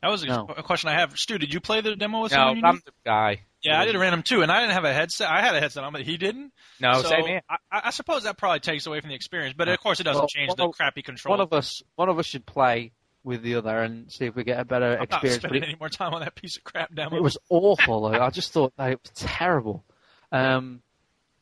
That 0.02 0.10
was 0.10 0.24
a, 0.24 0.26
No. 0.26 0.46
a 0.56 0.62
question 0.64 0.88
I 0.90 0.94
have. 0.98 1.16
Stu, 1.16 1.38
did 1.38 1.54
you 1.54 1.60
play 1.60 1.80
the 1.80 1.94
demo 1.94 2.22
with 2.22 2.32
No, 2.32 2.36
someone 2.38 2.56
you 2.56 2.62
knew? 2.62 2.66
random 2.68 2.94
guy. 3.04 3.40
Yeah, 3.62 3.80
I 3.80 3.84
did 3.84 3.94
a 3.94 3.98
random 4.00 4.24
too, 4.24 4.42
and 4.42 4.50
I 4.50 4.58
didn't 4.60 4.72
have 4.72 4.84
a 4.84 4.92
headset. 4.92 5.30
I 5.30 5.40
had 5.40 5.54
a 5.54 5.60
headset 5.60 5.84
on, 5.84 5.92
but 5.92 6.02
he 6.02 6.16
didn't. 6.16 6.52
No, 6.80 7.00
so 7.02 7.08
same 7.08 7.24
here. 7.26 7.42
I, 7.48 7.56
I 7.70 7.90
suppose 7.90 8.24
that 8.24 8.36
probably 8.36 8.58
takes 8.58 8.86
away 8.88 8.98
from 9.00 9.10
the 9.10 9.14
experience, 9.14 9.54
but 9.56 9.68
of 9.68 9.78
course 9.78 10.00
it 10.00 10.02
doesn't 10.02 10.20
Well, 10.22 10.26
change 10.26 10.52
the 10.56 10.64
of- 10.66 10.74
crappy 10.74 11.02
control. 11.02 11.34
One 11.34 11.40
of 11.40 11.52
us, 11.52 11.82
one 11.94 12.08
of 12.08 12.18
us 12.18 12.26
should 12.26 12.44
play 12.44 12.90
with 13.22 13.42
the 13.44 13.54
other 13.54 13.78
and 13.78 14.10
see 14.10 14.24
if 14.24 14.34
we 14.34 14.42
get 14.42 14.58
a 14.58 14.64
better 14.64 14.94
I'm 14.94 15.06
not 15.08 15.22
experience. 15.22 15.36
But 15.42 15.48
spending 15.50 15.62
it, 15.62 15.66
any 15.68 15.76
more 15.78 15.88
time 15.88 16.12
on 16.14 16.22
that 16.22 16.34
piece 16.34 16.56
of 16.56 16.64
crap 16.64 16.92
demo. 16.92 17.14
it 17.16 17.22
was 17.22 17.38
awful. 17.48 18.00
Like, 18.00 18.20
I 18.20 18.30
just 18.30 18.52
thought 18.52 18.72
that 18.76 18.90
it 18.90 18.98
was 19.00 19.12
terrible. 19.14 19.84
Um, 20.32 20.82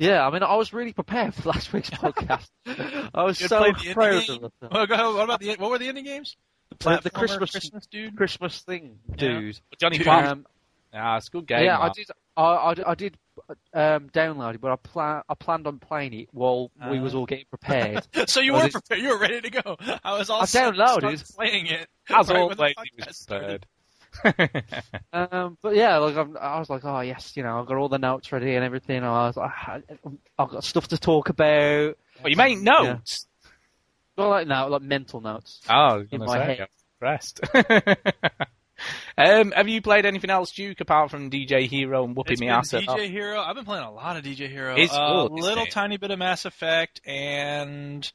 yeah, 0.00 0.26
I 0.26 0.30
mean, 0.32 0.43
I 0.43 0.56
was 0.56 0.73
really 0.73 0.93
prepared 0.93 1.34
for 1.34 1.49
last 1.50 1.73
week's 1.73 1.91
podcast. 2.04 2.49
I 3.15 3.23
was 3.23 3.39
so 3.39 3.58
played 3.58 3.76
the 3.76 3.80
indie 3.80 3.95
proud 3.95 4.28
of 4.30 4.45
it. 4.45 4.52
Well. 4.60 5.15
What 5.15 5.25
about 5.25 5.41
the 5.41 5.54
what 5.56 5.71
were 5.71 5.78
the 5.78 5.86
indie 5.89 6.04
games? 6.04 6.36
The 6.78 6.91
Uh, 6.91 7.00
the 7.00 7.10
Christmas- 7.10 7.50
Christmas 7.52 7.86
dude. 7.86 8.17
Christmas 8.17 8.60
thing, 8.63 8.99
Yeah. 9.17 9.52
Johnny 9.78 9.99
Dude. 9.99 10.08
Um, 10.08 10.47
Ah, 10.93 11.19
it's 11.19 11.28
a 11.28 11.30
good 11.30 11.47
game. 11.47 11.65
yeah, 11.65 11.78
I 11.78 11.91
did. 11.91 12.08
I, 12.36 12.43
I, 12.43 12.75
I 12.91 12.95
did 12.97 13.17
um, 13.75 14.08
download 14.10 14.54
it, 14.56 14.60
but 14.60 14.73
I 14.73 14.76
plan 14.76 15.23
I 15.28 15.34
planned 15.34 15.69
on 15.69 15.78
playing 15.78 16.15
it 16.15 16.28
while 16.32 16.73
we 16.91 16.99
was 16.99 17.15
Uh. 17.15 17.19
all 17.19 17.26
getting 17.26 17.45
prepared. 17.49 18.04
so 18.28 18.41
you 18.41 18.54
were 18.54 18.69
prepared. 18.69 19.00
You 19.00 19.10
were 19.10 19.19
ready 19.19 19.41
to 19.41 19.50
go. 19.50 19.76
I 20.02 20.19
was 20.19 20.30
all 20.30 20.41
I 20.43 20.47
downloaded. 20.47 21.36
playing 21.36 21.67
it. 21.67 21.86
As 22.08 22.28
right 22.28 22.39
when 22.45 22.56
the 22.56 22.63
always, 22.63 22.75
he 22.76 22.91
was 22.97 23.06
podcast 23.06 23.15
started. 23.15 23.41
prepared. 23.47 23.67
um, 25.13 25.57
but 25.63 25.75
yeah, 25.75 25.99
like 25.99 26.17
I'm, 26.17 26.37
I 26.37 26.59
was 26.59 26.69
like, 26.71 26.85
oh 26.85 27.01
yes, 27.01 27.37
you 27.37 27.43
know, 27.43 27.59
I've 27.61 27.67
got 27.67 27.77
all 27.77 27.89
the 27.89 27.99
notes 27.99 28.31
ready 28.33 28.55
and 28.55 28.65
everything. 28.65 29.03
I 29.05 29.27
was, 29.29 29.39
I, 29.39 29.83
I've 30.39 30.51
got 30.51 30.65
stuff 30.65 30.89
to 30.89 30.99
talk 30.99 31.29
about. 31.29 31.97
well, 32.23 32.31
you 32.31 32.37
make 32.37 32.59
notes. 32.59 33.27
Well, 34.17 34.29
like 34.31 34.47
no, 34.47 34.69
like 34.69 34.83
mental 34.83 35.21
notes. 35.21 35.61
Oh, 35.69 35.73
I 35.75 35.97
was 35.97 36.09
In 36.11 36.21
my 36.21 36.39
say, 36.39 36.57
head. 36.57 36.69
I'm 37.03 37.19
um, 39.19 39.53
have 39.53 39.69
you 39.69 39.81
played 39.83 40.05
anything 40.07 40.31
else, 40.31 40.53
Duke, 40.53 40.81
apart 40.81 41.11
from 41.11 41.31
DJ 41.31 41.67
Hero 41.67 42.05
and 42.05 42.15
whooping 42.17 42.33
It's 42.35 42.41
me 42.41 42.49
been 42.49 42.57
ass? 42.57 42.75
at- 42.75 42.83
DJ 42.83 43.11
Hero. 43.11 43.41
I've 43.41 43.55
been 43.57 43.65
playing 43.65 43.85
a 43.85 43.93
lot 43.93 44.17
of 44.17 44.25
DJ 44.25 44.49
Hero. 44.49 44.75
It's 44.77 44.93
a 44.95 45.29
good, 45.29 45.33
little 45.33 45.65
it? 45.65 45.71
tiny 45.71 45.97
bit 45.97 46.11
of 46.11 46.19
Mass 46.19 46.45
Effect 46.45 47.01
and 47.07 48.11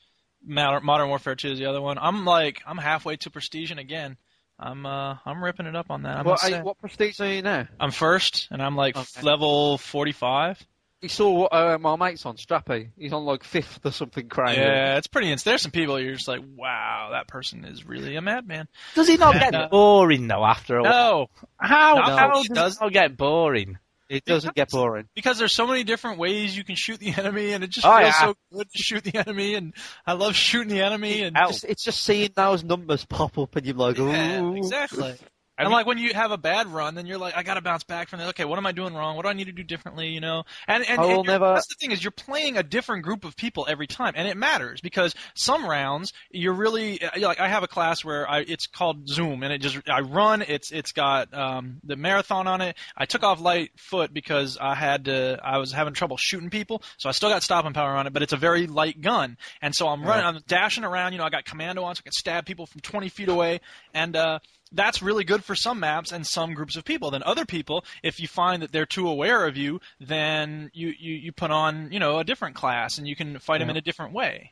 Modern 0.45 0.85
Modern 0.85 1.09
Warfare 1.09 1.35
2 1.35 1.51
is 1.53 1.59
the 1.59 1.65
other 1.65 1.81
one. 1.81 1.97
I'm 1.97 2.25
like 2.25 2.61
I'm 2.67 2.77
halfway 2.77 3.15
to 3.17 3.29
Prestige 3.31 3.71
and 3.71 3.79
again. 3.79 4.17
I'm 4.59 4.85
uh 4.85 5.17
I'm 5.25 5.43
ripping 5.43 5.65
it 5.65 5.75
up 5.75 5.91
on 5.91 6.03
that. 6.03 6.17
I 6.17 6.21
What, 6.21 6.31
must 6.31 6.43
say. 6.45 6.61
what 6.61 6.77
prestige 6.79 7.19
are 7.19 7.33
you 7.33 7.41
now? 7.41 7.67
I'm 7.79 7.91
first 7.91 8.47
and 8.51 8.61
I'm 8.61 8.75
like 8.75 8.95
Okay. 8.95 9.21
level 9.21 9.77
45. 9.77 10.65
You 11.01 11.09
saw 11.09 11.45
uh, 11.45 11.77
my 11.79 11.95
mate's 11.97 12.25
on 12.25 12.35
Strappy. 12.37 12.89
He's 12.97 13.13
on 13.13 13.25
like 13.25 13.43
fifth 13.43 13.85
or 13.85 13.91
something 13.91 14.27
crazy. 14.27 14.59
Yeah, 14.61 14.97
it's 14.97 15.05
pretty. 15.07 15.31
Ins- 15.31 15.43
There's 15.43 15.61
some 15.61 15.69
people 15.71 15.99
you're 15.99 16.15
just 16.15 16.27
like, 16.27 16.39
wow, 16.55 17.09
that 17.11 17.27
person 17.27 17.63
is 17.65 17.85
really 17.85 18.15
a 18.15 18.21
madman. 18.21 18.67
Does 18.95 19.07
he 19.07 19.17
not 19.17 19.35
And, 19.35 19.43
get 19.51 19.53
uh, 19.55 19.67
boring 19.69 20.27
though 20.27 20.43
after 20.43 20.77
a 20.77 20.83
while? 20.83 20.91
No, 20.91 21.27
How, 21.57 21.95
No, 21.95 22.01
how 22.01 22.29
it 22.29 22.33
does 22.33 22.47
does- 22.47 22.77
it 22.77 22.81
not 22.81 22.93
get 22.93 23.17
boring? 23.17 23.77
It 24.09 24.23
doesn't 24.25 24.53
get 24.55 24.69
boring. 24.69 25.07
because 25.15 25.37
there's 25.39 25.53
so 25.53 25.65
many 25.65 25.83
different 25.83 26.19
ways 26.19 26.55
you 26.55 26.63
can 26.63 26.75
shoot 26.75 26.99
the 26.99 27.13
enemy, 27.17 27.53
and 27.53 27.63
it 27.63 27.69
just 27.71 27.85
Oh, 27.87 27.91
feels 27.97 28.03
yeah. 28.03 28.19
so 28.27 28.35
good 28.53 28.67
to 28.71 28.77
shoot 28.83 29.03
the 29.03 29.17
enemy, 29.17 29.55
and 29.55 29.73
I 30.05 30.13
love 30.13 30.35
shooting 30.35 30.69
the 30.73 30.81
enemy. 30.81 31.23
And. 31.23 31.35
Just, 31.35 31.63
it's 31.65 31.83
just 31.83 32.03
seeing 32.03 32.29
those 32.35 32.63
numbers 32.63 33.03
pop 33.05 33.37
up 33.37 33.55
and 33.55 33.65
you're 33.65 33.75
like, 33.75 33.97
yeah, 33.97 34.51
exactly. 34.53 35.15
Have 35.57 35.65
and 35.65 35.71
you- 35.71 35.75
like 35.77 35.85
when 35.85 35.97
you 35.97 36.13
have 36.13 36.31
a 36.31 36.37
bad 36.37 36.67
run, 36.67 36.95
then 36.95 37.05
you're 37.05 37.17
like, 37.17 37.35
I 37.37 37.43
gotta 37.43 37.61
bounce 37.61 37.83
back 37.83 38.09
from 38.09 38.19
that. 38.19 38.29
Okay, 38.29 38.43
what 38.45 38.57
am 38.57 38.65
I 38.65 38.71
doing 38.73 38.93
wrong? 38.93 39.15
What 39.15 39.23
do 39.23 39.29
I 39.29 39.33
need 39.33 39.45
to 39.45 39.53
do 39.53 39.63
differently? 39.63 40.09
You 40.09 40.19
know, 40.19 40.43
and 40.67 40.83
and, 40.87 40.99
and 40.99 41.25
never- 41.27 41.53
that's 41.53 41.67
the 41.67 41.75
thing 41.75 41.91
is 41.91 42.03
you're 42.03 42.11
playing 42.11 42.57
a 42.57 42.63
different 42.63 43.03
group 43.03 43.23
of 43.23 43.37
people 43.37 43.65
every 43.69 43.87
time, 43.87 44.13
and 44.17 44.27
it 44.27 44.35
matters 44.37 44.81
because 44.81 45.15
some 45.33 45.65
rounds 45.65 46.11
you're 46.29 46.53
really 46.53 46.99
like 47.19 47.39
I 47.39 47.47
have 47.47 47.63
a 47.63 47.67
class 47.67 48.03
where 48.03 48.29
I 48.29 48.39
it's 48.39 48.67
called 48.67 49.07
Zoom, 49.07 49.43
and 49.43 49.53
it 49.53 49.59
just 49.59 49.77
I 49.89 50.01
run. 50.01 50.41
It's 50.41 50.71
it's 50.71 50.91
got 50.91 51.33
um, 51.33 51.77
the 51.83 51.95
marathon 51.95 52.47
on 52.47 52.61
it. 52.61 52.75
I 52.97 53.05
took 53.05 53.23
off 53.23 53.39
light 53.39 53.71
foot 53.77 54.13
because 54.13 54.57
I 54.59 54.75
had 54.75 55.05
to 55.05 55.39
I 55.43 55.57
was 55.59 55.71
having 55.71 55.93
trouble 55.93 56.17
shooting 56.17 56.49
people, 56.49 56.81
so 56.97 57.07
I 57.07 57.13
still 57.13 57.29
got 57.29 57.43
stopping 57.43 57.73
power 57.73 57.91
on 57.95 58.07
it, 58.07 58.13
but 58.13 58.23
it's 58.23 58.33
a 58.33 58.37
very 58.37 58.67
light 58.67 58.99
gun, 58.99 59.37
and 59.61 59.73
so 59.73 59.87
I'm 59.87 60.03
running, 60.03 60.25
I'm 60.25 60.41
dashing 60.47 60.83
around. 60.83 61.13
You 61.13 61.19
know, 61.19 61.25
I 61.25 61.29
got 61.29 61.45
commando 61.45 61.83
on, 61.83 61.95
so 61.95 62.01
I 62.01 62.03
can 62.03 62.11
stab 62.11 62.45
people 62.45 62.65
from 62.65 62.81
20 62.81 63.09
feet 63.09 63.29
away, 63.29 63.61
and 63.93 64.15
uh, 64.15 64.39
that's 64.71 65.01
really 65.01 65.23
good 65.23 65.43
for 65.43 65.55
some 65.55 65.79
maps 65.79 66.11
and 66.11 66.25
some 66.25 66.53
groups 66.53 66.75
of 66.75 66.83
people. 66.83 67.11
Then 67.11 67.23
other 67.23 67.45
people, 67.45 67.85
if 68.03 68.19
you 68.19 68.27
find 68.27 68.61
that 68.61 68.71
they're 68.71 68.85
too 68.85 69.07
aware 69.07 69.45
of 69.45 69.57
you, 69.57 69.79
then 69.99 70.69
you, 70.73 70.93
you, 70.97 71.13
you 71.15 71.31
put 71.31 71.51
on, 71.51 71.91
you 71.91 71.99
know, 71.99 72.19
a 72.19 72.23
different 72.23 72.55
class 72.55 72.97
and 72.97 73.07
you 73.07 73.15
can 73.15 73.39
fight 73.39 73.59
them 73.59 73.69
in 73.69 73.77
a 73.77 73.81
different 73.81 74.13
way. 74.13 74.51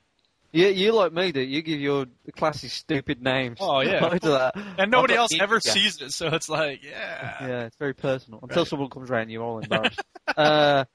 You, 0.51 0.67
you 0.67 0.91
like 0.91 1.11
me, 1.13 1.31
do 1.31 1.41
you 1.41 1.63
give 1.63 1.79
your 1.79 2.05
classes 2.35 2.71
stupid 2.73 3.23
names. 3.23 3.57
Oh, 3.59 3.81
yeah. 3.81 4.05
I 4.11 4.17
do 4.19 4.29
that. 4.29 4.55
And 4.77 4.91
nobody 4.91 5.15
else 5.15 5.31
ever 5.39 5.59
ninja. 5.59 5.71
sees 5.71 5.99
it, 5.99 6.11
so 6.11 6.27
it's 6.27 6.47
like, 6.47 6.83
yeah. 6.83 7.47
Yeah, 7.47 7.65
it's 7.65 7.75
very 7.77 7.95
personal. 7.95 8.39
Until 8.43 8.61
Right. 8.61 8.67
someone 8.67 8.89
comes 8.91 9.09
around, 9.09 9.31
you're 9.31 9.43
all 9.43 9.57
embarrassed. 9.57 9.99
uh, 10.37 10.85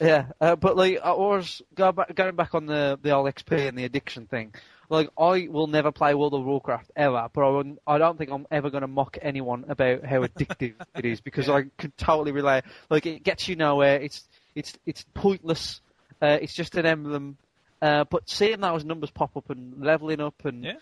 yeah, 0.00 0.26
uh, 0.40 0.56
but 0.56 0.76
like 0.78 0.98
I 1.02 1.12
was 1.12 1.60
go 1.74 1.92
back, 1.92 2.14
going 2.14 2.36
back 2.36 2.54
on 2.54 2.66
the 2.66 2.98
the 3.02 3.10
old 3.10 3.26
XP 3.26 3.68
and 3.68 3.76
the 3.76 3.84
addiction 3.84 4.26
thing. 4.26 4.54
Like 4.92 5.08
I 5.18 5.48
will 5.50 5.68
never 5.68 5.90
play 5.90 6.12
World 6.12 6.34
of 6.34 6.44
Warcraft 6.44 6.90
ever, 6.94 7.26
but 7.32 7.40
I, 7.40 7.94
I 7.94 7.96
don't 7.96 8.18
think 8.18 8.30
I'm 8.30 8.46
ever 8.50 8.68
going 8.68 8.82
to 8.82 8.86
mock 8.86 9.16
anyone 9.22 9.64
about 9.66 10.04
how 10.04 10.20
addictive 10.20 10.74
it 10.94 11.06
is 11.06 11.22
because 11.22 11.48
I 11.48 11.64
can 11.78 11.94
totally 11.96 12.30
relate. 12.30 12.64
Like 12.90 13.06
it 13.06 13.22
gets 13.22 13.48
you 13.48 13.56
nowhere. 13.56 13.98
It's 14.02 14.28
it's 14.54 14.74
it's 14.84 15.06
pointless. 15.14 15.80
Uh, 16.20 16.36
it's 16.42 16.52
just 16.52 16.74
an 16.74 16.84
emblem. 16.84 17.38
Uh, 17.80 18.04
but 18.04 18.28
seeing 18.28 18.60
those 18.60 18.84
numbers 18.84 19.10
pop 19.10 19.34
up 19.34 19.48
and 19.48 19.82
leveling 19.82 20.20
up 20.20 20.44
and 20.44 20.62
Yeah. 20.62 20.74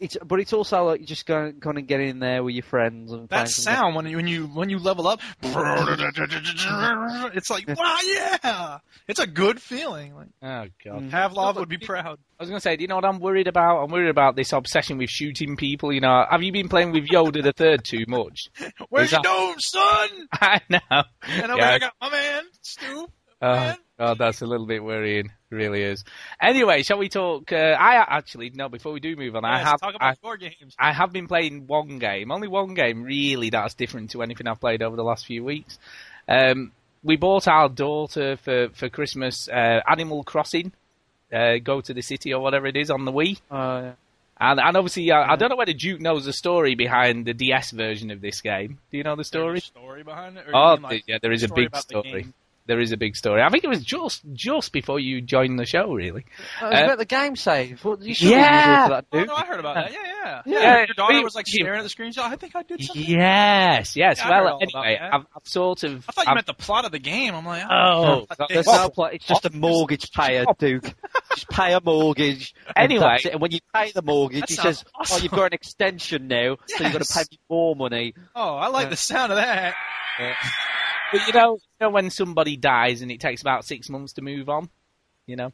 It's 0.00 0.16
but 0.24 0.40
it's 0.40 0.52
also 0.52 0.84
like 0.84 1.00
you 1.00 1.06
just 1.06 1.26
going 1.26 1.58
going 1.58 1.76
to 1.76 1.82
get 1.82 2.00
in 2.00 2.18
there 2.18 2.42
with 2.42 2.54
your 2.54 2.62
friends 2.64 3.12
and 3.12 3.28
That 3.28 3.48
sound 3.50 3.94
when 3.94 4.06
you 4.06 4.16
when 4.16 4.26
you 4.26 4.46
when 4.46 4.70
you 4.70 4.78
level 4.78 5.06
up, 5.06 5.20
it's 5.42 5.54
like 7.50 7.68
wow, 7.68 7.98
yeah, 8.04 8.78
it's 9.06 9.20
a 9.20 9.26
good 9.26 9.60
feeling. 9.60 10.14
Like 10.14 10.28
Oh 10.42 10.64
god. 10.84 11.02
Mm. 11.02 11.10
Pavlov 11.10 11.56
would 11.56 11.68
be 11.68 11.78
proud. 11.78 12.18
I 12.38 12.42
was 12.42 12.48
going 12.48 12.58
to 12.58 12.62
say, 12.62 12.76
do 12.76 12.82
you 12.82 12.88
know 12.88 12.94
what 12.96 13.04
I'm 13.04 13.20
worried 13.20 13.48
about? 13.48 13.84
I'm 13.84 13.90
worried 13.90 14.08
about 14.08 14.34
this 14.34 14.52
obsession 14.54 14.96
with 14.96 15.10
shooting 15.10 15.56
people. 15.56 15.92
You 15.92 16.00
know, 16.00 16.24
have 16.30 16.42
you 16.42 16.52
been 16.52 16.70
playing 16.70 16.92
with 16.92 17.06
Yoda 17.06 17.42
the 17.42 17.52
Third 17.52 17.84
too 17.84 18.04
much? 18.08 18.48
Where's 18.88 19.06
Is 19.08 19.12
your 19.12 19.20
that- 19.22 19.24
dome, 19.24 19.56
son? 19.58 20.28
I 20.32 20.60
know. 20.70 21.02
And 21.28 21.52
over 21.52 21.60
Yeah. 21.60 21.70
I 21.72 21.78
got 21.78 21.92
my 22.00 22.10
man, 22.10 22.44
Stu. 22.62 23.06
Oh, 23.42 23.52
man. 23.54 23.76
God, 23.98 24.18
that's 24.18 24.40
a 24.40 24.46
little 24.46 24.66
bit 24.66 24.82
worrying. 24.82 25.30
Really 25.50 25.82
is. 25.82 26.04
Anyway, 26.40 26.82
shall 26.84 26.98
we 26.98 27.08
talk? 27.08 27.50
Uh, 27.52 27.56
I 27.56 27.96
actually 27.96 28.50
no. 28.50 28.68
Before 28.68 28.92
we 28.92 29.00
do 29.00 29.16
move 29.16 29.34
on, 29.34 29.44
I 29.44 29.58
have 29.64 29.80
I. 30.00 30.14
I 30.78 30.92
have 30.92 31.12
been 31.12 31.26
playing 31.26 31.66
one 31.66 31.98
game, 31.98 32.30
only 32.30 32.46
one 32.46 32.74
game 32.74 33.02
really 33.02 33.50
that's 33.50 33.74
different 33.74 34.10
to 34.12 34.22
anything 34.22 34.46
I've 34.46 34.60
played 34.60 34.80
over 34.80 34.94
the 34.94 35.02
last 35.02 35.26
few 35.26 35.42
weeks. 35.42 35.78
Um, 36.28 36.70
we 37.02 37.16
bought 37.16 37.48
our 37.48 37.68
daughter 37.68 38.36
for 38.36 38.68
for 38.74 38.88
Christmas 38.88 39.48
uh, 39.48 39.80
Animal 39.88 40.22
Crossing. 40.22 40.72
Uh, 41.32 41.58
go 41.62 41.80
to 41.80 41.94
the 41.94 42.02
city 42.02 42.32
or 42.32 42.40
whatever 42.40 42.66
it 42.66 42.76
is 42.76 42.90
on 42.90 43.04
the 43.04 43.12
Wii. 43.12 43.40
Yeah. 43.50 43.92
And, 44.42 44.58
and 44.58 44.76
obviously, 44.76 45.10
uh, 45.12 45.18
I 45.20 45.36
don't 45.36 45.50
know 45.50 45.56
whether 45.56 45.74
Duke 45.74 46.00
knows 46.00 46.24
the 46.24 46.32
story 46.32 46.74
behind 46.74 47.26
the 47.26 47.34
DS 47.34 47.72
version 47.72 48.10
of 48.10 48.20
this 48.22 48.40
game. 48.40 48.78
Do 48.90 48.96
you 48.96 49.04
know 49.04 49.14
the 49.14 49.22
story? 49.22 49.60
Story 49.60 50.02
behind 50.02 50.38
it. 50.38 50.46
Oh, 50.52 50.78
like, 50.80 51.04
the- 51.04 51.12
yeah, 51.12 51.18
there 51.20 51.30
is 51.30 51.42
a 51.42 51.48
big 51.48 51.76
story. 51.76 52.26
Game? 52.60 52.66
there 52.66 52.80
is 52.80 52.92
a 52.92 52.96
big 52.96 53.16
story. 53.16 53.42
I 53.42 53.48
think 53.48 53.64
it 53.64 53.68
was 53.68 53.82
just 53.84 54.22
just 54.32 54.72
before 54.72 55.00
you 55.00 55.20
joined 55.20 55.58
the 55.58 55.66
show, 55.66 55.92
really. 55.92 56.24
Oh, 56.62 56.66
it 56.66 56.70
was 56.70 56.80
Uh, 56.80 56.84
about 56.84 56.98
the 56.98 57.04
game 57.04 57.36
save. 57.36 57.84
What, 57.84 58.02
you 58.02 58.14
should 58.14 58.30
Yeah. 58.30 58.88
have 58.88 58.88
that, 58.90 59.04
Oh, 59.12 59.24
no, 59.24 59.34
I 59.34 59.44
heard 59.46 59.60
about 59.60 59.74
that. 59.74 59.92
Yeah, 59.92 59.98
yeah. 60.24 60.42
Yeah. 60.46 60.76
Your 60.78 60.94
daughter 60.94 61.22
was 61.22 61.34
like 61.34 61.46
staring 61.46 61.78
at 61.78 61.82
the 61.82 61.88
screen. 61.88 62.12
So 62.12 62.22
I 62.22 62.36
think 62.36 62.54
I 62.54 62.62
did 62.62 62.82
something. 62.84 63.02
Yes, 63.04 63.96
yes. 63.96 64.18
Yeah, 64.18 64.42
well, 64.42 64.58
anyway, 64.62 64.98
that. 65.00 65.14
I've, 65.14 65.26
I've 65.34 65.46
sort 65.48 65.82
of. 65.82 66.04
I 66.08 66.12
thought 66.12 66.24
you 66.26 66.30
I've- 66.30 66.34
meant 66.36 66.46
the 66.46 66.54
plot 66.54 66.84
of 66.84 66.92
the 66.92 66.98
game. 66.98 67.34
I'm 67.34 67.44
like, 67.46 67.64
Oh, 67.68 68.26
There's 68.48 68.66
Well, 68.66 68.84
no 68.84 68.90
play. 68.90 69.10
It's 69.14 69.26
just 69.26 69.44
a 69.46 69.50
mortgage 69.56 70.12
payer, 70.12 70.44
Duke. 70.58 70.92
Just 71.34 71.48
pay 71.48 71.72
a 71.72 71.80
mortgage. 71.80 72.54
Anyway. 72.76 73.00
that's 73.00 73.26
it. 73.26 73.32
and 73.32 73.40
when 73.40 73.50
you 73.50 73.60
pay 73.74 73.90
the 73.92 74.02
mortgage, 74.02 74.44
he 74.48 74.54
says, 74.54 74.84
awesome. 74.94 75.16
"Oh, 75.18 75.22
you've 75.22 75.32
got 75.32 75.46
an 75.46 75.52
extension 75.54 76.28
now, 76.28 76.56
so 76.66 76.84
you've 76.84 76.92
got 76.92 77.02
to 77.02 77.12
pay 77.14 77.22
me 77.30 77.38
more 77.48 77.74
money." 77.76 78.14
oh, 78.36 78.56
I 78.56 78.68
like 78.68 78.90
the 78.90 78.96
sound 78.96 79.32
of 79.32 79.36
that. 79.36 79.74
But 81.12 81.26
you 81.26 81.32
know, 81.32 81.54
you 81.54 81.60
know 81.80 81.90
when 81.90 82.10
somebody 82.10 82.56
dies 82.56 83.02
and 83.02 83.10
it 83.10 83.20
takes 83.20 83.40
about 83.40 83.64
six 83.64 83.88
months 83.88 84.14
to 84.14 84.22
move 84.22 84.48
on, 84.48 84.68
you 85.26 85.36
know. 85.36 85.52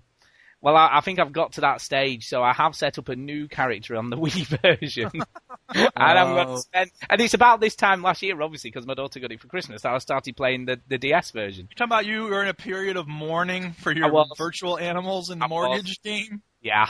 Well, 0.60 0.76
I, 0.76 0.98
I 0.98 1.00
think 1.00 1.18
I've 1.18 1.32
got 1.32 1.52
to 1.52 1.60
that 1.60 1.80
stage, 1.80 2.26
so 2.28 2.42
I 2.42 2.52
have 2.52 2.74
set 2.74 2.98
up 2.98 3.08
a 3.08 3.16
new 3.16 3.46
character 3.46 3.94
on 3.96 4.10
the 4.10 4.16
Wii 4.18 4.46
version, 4.62 5.10
and 5.74 5.90
I'm 5.96 6.34
going 6.34 6.48
to 6.48 6.58
spend. 6.58 6.90
And 7.08 7.20
it's 7.20 7.34
about 7.34 7.60
this 7.60 7.76
time 7.76 8.02
last 8.02 8.22
year, 8.22 8.40
obviously, 8.40 8.70
because 8.70 8.86
my 8.86 8.94
daughter 8.94 9.20
got 9.20 9.32
it 9.32 9.40
for 9.40 9.48
Christmas. 9.48 9.84
I 9.84 9.96
started 9.98 10.36
playing 10.36 10.64
the, 10.64 10.80
the 10.88 10.98
DS 10.98 11.30
version. 11.30 11.68
You're 11.70 11.76
talking 11.76 11.92
about 11.92 12.06
you 12.06 12.24
were 12.24 12.42
in 12.42 12.48
a 12.48 12.54
period 12.54 12.96
of 12.96 13.06
mourning 13.06 13.72
for 13.74 13.92
your 13.92 14.26
virtual 14.36 14.78
animals 14.78 15.30
in 15.30 15.38
the 15.38 15.44
I 15.44 15.48
was. 15.48 15.68
mortgage 15.68 16.02
game. 16.02 16.42
Yeah, 16.62 16.88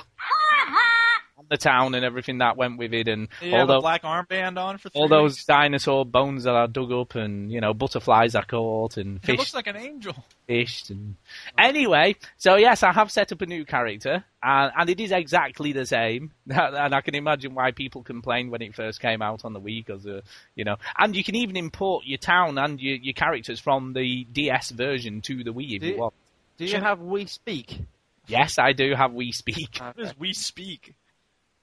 the 1.49 1.57
town 1.57 1.95
and 1.95 2.05
everything 2.05 2.39
that 2.39 2.57
went 2.57 2.79
with 2.79 2.93
it, 2.95 3.09
and 3.09 3.29
You 3.41 3.55
all 3.55 3.67
the 3.67 3.73
a 3.73 3.77
those 3.77 3.83
black 3.83 4.03
armband 4.03 4.59
on 4.59 4.79
for 4.79 4.89
three 4.89 5.01
all 5.01 5.09
those 5.09 5.33
weeks. 5.33 5.45
dinosaur 5.47 6.05
bones 6.05 6.45
that 6.45 6.55
I 6.57 6.67
dug 6.67 6.93
up, 6.93 7.15
and 7.15 7.51
you 7.53 7.61
know 7.61 7.73
butterflies 7.75 8.35
I 8.35 8.43
caught, 8.43 8.97
and 8.97 9.17
It 9.19 9.27
fish 9.27 9.39
looks 9.39 9.55
like 9.55 9.67
an 9.67 9.77
angel. 9.77 10.15
fished 10.47 10.91
and 10.91 11.17
anyway 11.59 12.15
so 12.37 12.55
yes 12.57 12.83
i 12.85 12.93
have 12.93 13.11
set 13.11 13.33
up 13.33 13.41
a 13.41 13.47
new 13.47 13.65
character 13.65 14.23
and, 14.43 14.73
and 14.79 14.89
it 14.91 15.01
is 15.01 15.11
exactly 15.11 15.73
the 15.73 15.85
same 15.85 16.31
and 16.49 16.95
i 16.95 17.01
can 17.01 17.17
imagine 17.17 17.53
why 17.55 17.73
people 17.73 18.03
complained 18.05 18.51
when 18.53 18.63
it 18.63 18.73
first 18.75 19.01
came 19.01 19.23
out 19.23 19.45
on 19.45 19.53
the 19.53 19.61
wii 19.61 19.85
because 19.85 20.07
uh, 20.07 20.21
you 20.55 20.65
know 20.65 20.77
and 20.99 21.17
you 21.17 21.25
can 21.25 21.35
even 21.35 21.57
import 21.57 22.05
your 22.07 22.19
town 22.19 22.59
and 22.59 22.81
your, 22.81 22.97
your 22.97 23.13
characters 23.15 23.59
from 23.59 23.93
the 23.93 24.25
ds 24.33 24.71
version 24.71 25.21
to 25.21 25.43
the 25.43 25.53
wii 25.53 25.75
if 25.77 25.81
Do 25.81 25.87
you 25.89 25.95
you- 25.95 25.99
want 26.01 26.15
Do 26.59 26.65
you 26.65 26.79
have 26.81 27.01
Wii 27.01 27.29
Speak? 27.29 27.81
yes 28.29 28.59
i 28.59 28.73
do 28.73 28.95
have 28.95 29.11
Wii 29.11 29.35
Speak 29.35 29.79
What 29.81 29.99
is 29.99 30.13
Wii 30.15 30.35
Speak? 30.35 30.95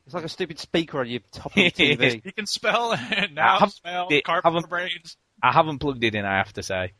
It's 0.05 0.13
like 0.13 0.25
a 0.25 0.29
stupid 0.29 0.59
speaker 0.59 0.99
on 0.99 1.07
your 1.09 1.21
top 1.31 1.47
of 1.51 1.57
your 1.57 1.71
TV. 1.71 2.23
You 2.25 2.31
can 2.33 2.45
spell 2.45 2.93
and 2.93 3.35
now 3.35 3.53
haven't- 3.59 3.71
spell 3.73 4.07
it- 4.11 4.23
carpenter 4.25 4.67
brains. 4.67 5.17
i 5.41 5.51
haven't 5.51 5.79
plugged 5.79 6.03
it 6.03 6.15
in 6.15 6.25
i 6.25 6.37
have 6.37 6.53
to 6.53 6.63
say 6.63 6.91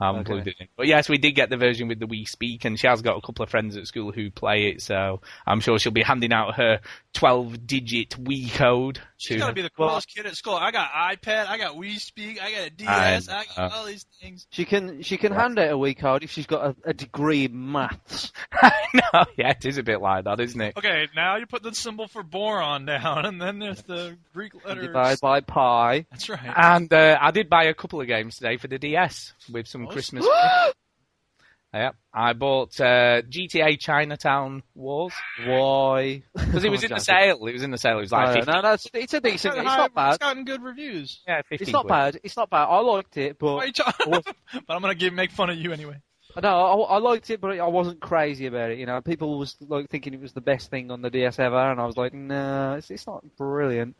I 0.00 0.06
haven't 0.06 0.20
Okay. 0.22 0.32
plugged 0.34 0.46
it 0.48 0.56
in. 0.60 0.68
But 0.76 0.86
yes, 0.86 1.08
we 1.08 1.18
did 1.18 1.32
get 1.32 1.50
the 1.50 1.56
version 1.56 1.88
with 1.88 1.98
the 1.98 2.06
Wii 2.06 2.28
Speak, 2.28 2.64
and 2.64 2.78
she 2.78 2.86
has 2.86 3.02
got 3.02 3.16
a 3.16 3.20
couple 3.20 3.42
of 3.42 3.50
friends 3.50 3.76
at 3.76 3.86
school 3.86 4.12
who 4.12 4.30
play 4.30 4.68
it, 4.68 4.80
so 4.82 5.20
I'm 5.46 5.60
sure 5.60 5.78
she'll 5.78 5.90
be 5.92 6.02
handing 6.02 6.32
out 6.32 6.54
her 6.54 6.80
12 7.14 7.66
digit 7.66 8.10
Wii 8.10 8.52
code. 8.54 9.00
She's 9.16 9.36
to 9.36 9.38
gotta 9.40 9.54
be 9.54 9.62
the 9.62 9.70
coolest 9.70 10.08
kid 10.14 10.26
at 10.26 10.36
school. 10.36 10.54
I 10.54 10.70
got 10.70 10.90
iPad, 10.92 11.48
I 11.48 11.58
got 11.58 11.74
Wii 11.74 11.98
Speak, 11.98 12.40
I 12.40 12.52
got 12.52 12.66
a 12.68 12.70
DS, 12.70 13.28
I, 13.28 13.38
I 13.40 13.44
got 13.44 13.58
know. 13.58 13.76
all 13.76 13.86
these 13.86 14.06
things. 14.20 14.46
She 14.50 14.64
can 14.64 15.02
she 15.02 15.16
can 15.16 15.32
hand 15.32 15.58
out 15.58 15.68
a 15.70 15.76
Wii 15.76 15.98
code 15.98 16.22
if 16.22 16.30
she's 16.30 16.46
got 16.46 16.64
a, 16.64 16.76
a 16.90 16.94
degree 16.94 17.46
in 17.46 17.72
maths. 17.72 18.32
no, 18.62 19.24
yeah, 19.36 19.50
it 19.50 19.64
is 19.64 19.78
a 19.78 19.82
bit 19.82 20.00
like 20.00 20.24
that, 20.24 20.38
isn't 20.38 20.60
it? 20.60 20.76
Okay, 20.76 21.08
now 21.16 21.36
you 21.36 21.46
put 21.46 21.64
the 21.64 21.74
symbol 21.74 22.06
for 22.06 22.22
boron 22.22 22.86
down, 22.86 23.26
and 23.26 23.40
then 23.40 23.58
there's 23.58 23.82
the 23.82 24.16
Greek 24.32 24.52
letters. 24.64 24.86
Divided 24.86 25.20
by 25.20 25.40
pi. 25.40 26.06
That's 26.12 26.28
right. 26.28 26.38
And 26.56 26.92
uh, 26.92 27.18
I 27.20 27.32
did 27.32 27.48
buy 27.50 27.64
a 27.64 27.74
couple 27.74 28.00
of 28.00 28.06
games 28.06 28.36
today 28.36 28.56
for 28.58 28.68
the 28.68 28.78
DS 28.78 29.32
with 29.50 29.66
some 29.66 29.87
Christmas. 29.92 30.26
yeah, 31.74 31.90
I 32.14 32.32
bought 32.32 32.80
uh, 32.80 33.22
GTA 33.22 33.78
Chinatown 33.78 34.62
Wars 34.74 35.12
Why? 35.44 36.22
because 36.34 36.64
it 36.64 36.70
was 36.70 36.82
in 36.82 36.90
the 36.90 36.98
sale. 37.00 37.46
It 37.46 37.52
was 37.52 37.62
in 37.62 37.70
the 37.70 37.78
sale. 37.78 37.98
It 37.98 38.02
was 38.02 38.12
like 38.12 38.28
No, 38.28 38.34
50, 38.34 38.50
no, 38.52 38.60
no, 38.62 38.72
it's, 38.72 38.86
it's 38.94 39.14
a 39.14 39.20
decent. 39.20 39.54
It's 39.54 39.62
It's 39.62 39.66
not 39.66 39.86
It's 39.86 39.94
bad. 39.94 40.18
gotten 40.20 40.44
good 40.44 40.62
reviews. 40.62 41.20
yeah, 41.26 41.42
50 41.42 41.62
It's 41.64 41.72
not 41.72 41.82
quid. 41.82 41.88
bad. 41.90 42.20
It's 42.24 42.36
not 42.36 42.48
bad. 42.50 42.64
I 42.64 42.78
liked 42.80 43.16
it, 43.18 43.38
but 43.38 43.66
you 43.66 43.72
talking? 43.72 44.10
was- 44.10 44.24
but 44.52 44.74
I'm 44.74 44.80
gonna 44.80 44.94
give, 44.94 45.12
make 45.12 45.30
fun 45.30 45.50
of 45.50 45.58
you 45.58 45.72
anyway. 45.72 46.00
no, 46.42 46.48
I, 46.84 46.94
I 46.94 46.98
liked 46.98 47.28
it, 47.30 47.40
but 47.40 47.58
I 47.58 47.66
wasn't 47.68 48.00
crazy 48.00 48.46
about 48.46 48.70
it. 48.70 48.78
You 48.78 48.86
know, 48.86 49.00
people 49.02 49.38
was 49.38 49.56
like 49.60 49.90
thinking 49.90 50.14
it 50.14 50.20
was 50.20 50.32
the 50.32 50.40
best 50.40 50.70
thing 50.70 50.90
on 50.90 51.02
the 51.02 51.10
DS 51.10 51.38
ever, 51.38 51.70
and 51.70 51.80
I 51.80 51.84
was 51.86 51.96
like, 51.96 52.14
no, 52.14 52.74
it's, 52.78 52.90
it's 52.90 53.06
not 53.06 53.24
brilliant. 53.36 53.94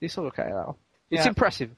It's 0.00 0.16
all 0.18 0.26
okay 0.26 0.48
though. 0.48 0.76
It's 1.10 1.22
Yeah. 1.24 1.28
impressive. 1.28 1.70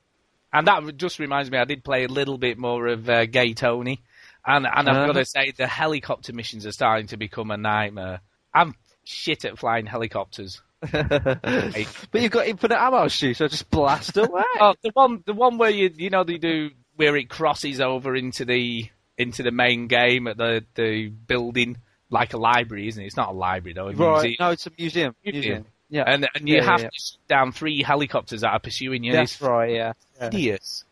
And 0.53 0.67
that 0.67 0.97
just 0.97 1.19
reminds 1.19 1.51
me, 1.51 1.59
I 1.59 1.65
did 1.65 1.85
play 1.85 2.05
a 2.05 2.09
little 2.09 2.39
bit 2.39 2.57
more 2.59 2.87
of 2.87 3.09
uh, 3.09 3.27
Gay 3.27 3.53
Tony, 3.55 4.03
and 4.47 4.67
and 4.67 4.89
I've 4.89 4.97
Uh-huh. 4.97 5.07
got 5.09 5.13
to 5.17 5.25
say 5.25 5.53
the 5.57 5.67
helicopter 5.67 6.33
missions 6.33 6.67
are 6.67 6.73
starting 6.73 7.07
to 7.09 7.17
become 7.17 7.51
a 7.51 7.57
nightmare. 7.57 8.21
I'm 8.55 8.75
shit 9.05 9.45
at 9.45 9.59
flying 9.59 9.87
helicopters. 9.87 10.63
but 10.81 12.23
you've 12.23 12.31
got 12.31 12.47
infinite 12.47 12.79
ammo, 12.81 13.09
so 13.09 13.33
just 13.33 13.69
blast 13.71 14.17
away. 14.17 14.43
Oh, 14.61 14.75
the 14.83 14.91
one, 14.95 15.23
the 15.27 15.35
one 15.35 15.59
where 15.59 15.71
you, 15.71 15.91
you 15.95 16.11
know, 16.11 16.25
they 16.25 16.39
do 16.39 16.71
where 16.97 17.17
it 17.17 17.29
crosses 17.29 17.81
over 17.81 18.15
into 18.17 18.45
the 18.45 18.89
into 19.17 19.43
the 19.43 19.51
main 19.51 19.87
game 19.89 20.29
at 20.29 20.37
the 20.37 20.65
the 20.77 21.09
building, 21.09 21.77
like 22.11 22.33
a 22.33 22.39
library, 22.39 22.89
isn't 22.89 23.03
it? 23.03 23.07
It's 23.07 23.17
not 23.17 23.31
a 23.31 23.33
library 23.33 23.75
though. 23.75 23.87
Right? 23.93 24.23
museum. 24.23 24.35
No, 24.41 24.51
it's 24.51 24.67
a 24.67 24.71
museum. 24.79 25.15
Museum. 25.25 25.43
Museum. 25.45 25.67
Yeah, 25.91 26.03
And 26.07 26.29
and 26.35 26.49
you 26.49 26.57
Yeah, 26.57 26.61
yeah, 26.63 26.71
have 26.71 26.81
yeah. 26.83 26.89
to 26.91 26.99
shoot 27.01 27.19
down 27.29 27.53
three 27.53 27.83
helicopters 27.83 28.43
that 28.43 28.51
are 28.53 28.59
pursuing 28.61 29.05
you. 29.05 29.13
that's 29.13 29.33
it's 29.33 29.43
right. 29.43 29.71
Yeah. 29.73 29.93
hideous. 30.21 30.85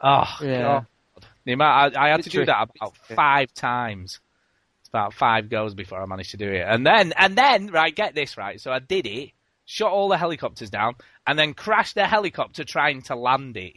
Oh, 0.00 0.06
ah, 0.08 0.38
Yeah. 0.42 0.62
God. 0.62 0.86
The 1.44 1.52
amount 1.54 1.96
I, 1.96 2.06
I 2.06 2.08
had 2.10 2.22
to 2.24 2.30
do 2.30 2.44
that 2.44 2.68
about 2.76 2.96
five 2.96 3.52
times. 3.54 4.20
It's 4.80 4.88
about 4.90 5.14
five 5.14 5.48
goes 5.48 5.74
before 5.74 6.00
I 6.02 6.06
managed 6.06 6.32
to 6.32 6.36
do 6.36 6.48
it. 6.50 6.64
And 6.68 6.86
then, 6.86 7.12
and 7.16 7.36
then, 7.36 7.68
right, 7.68 7.94
get 7.94 8.14
this 8.14 8.36
right. 8.36 8.60
So 8.60 8.70
I 8.70 8.78
did 8.80 9.06
it, 9.06 9.30
shot 9.64 9.90
all 9.90 10.08
the 10.08 10.18
helicopters 10.18 10.70
down, 10.70 10.94
and 11.26 11.38
then 11.38 11.54
crashed 11.54 11.94
the 11.94 12.06
helicopter 12.06 12.64
trying 12.64 13.02
to 13.02 13.16
land 13.16 13.56
it. 13.56 13.74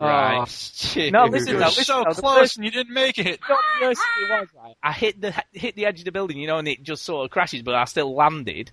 Ah, 0.00 0.06
right. 0.06 0.32
Oh, 0.34 1.10
No, 1.10 1.24
listen, 1.26 1.54
You 1.54 1.60
no, 1.60 1.66
listen, 1.66 1.84
so 1.84 2.02
no, 2.02 2.12
close 2.14 2.38
first- 2.38 2.56
and 2.56 2.64
you 2.64 2.70
didn't 2.72 2.92
make 2.94 3.18
it. 3.18 3.38
Not 3.48 3.58
the 3.80 3.86
worst 3.86 4.00
it 4.20 4.30
was, 4.30 4.48
right? 4.60 4.74
I 4.82 4.92
hit 4.92 5.20
the 5.20 5.32
hit 5.52 5.76
the 5.76 5.86
edge 5.86 6.00
of 6.00 6.06
the 6.06 6.12
building, 6.12 6.38
you 6.38 6.46
know, 6.48 6.58
and 6.58 6.66
it 6.66 6.82
just 6.82 7.04
sort 7.04 7.24
of 7.24 7.30
crashes, 7.30 7.62
but 7.62 7.74
I 7.74 7.84
still 7.84 8.12
landed. 8.14 8.72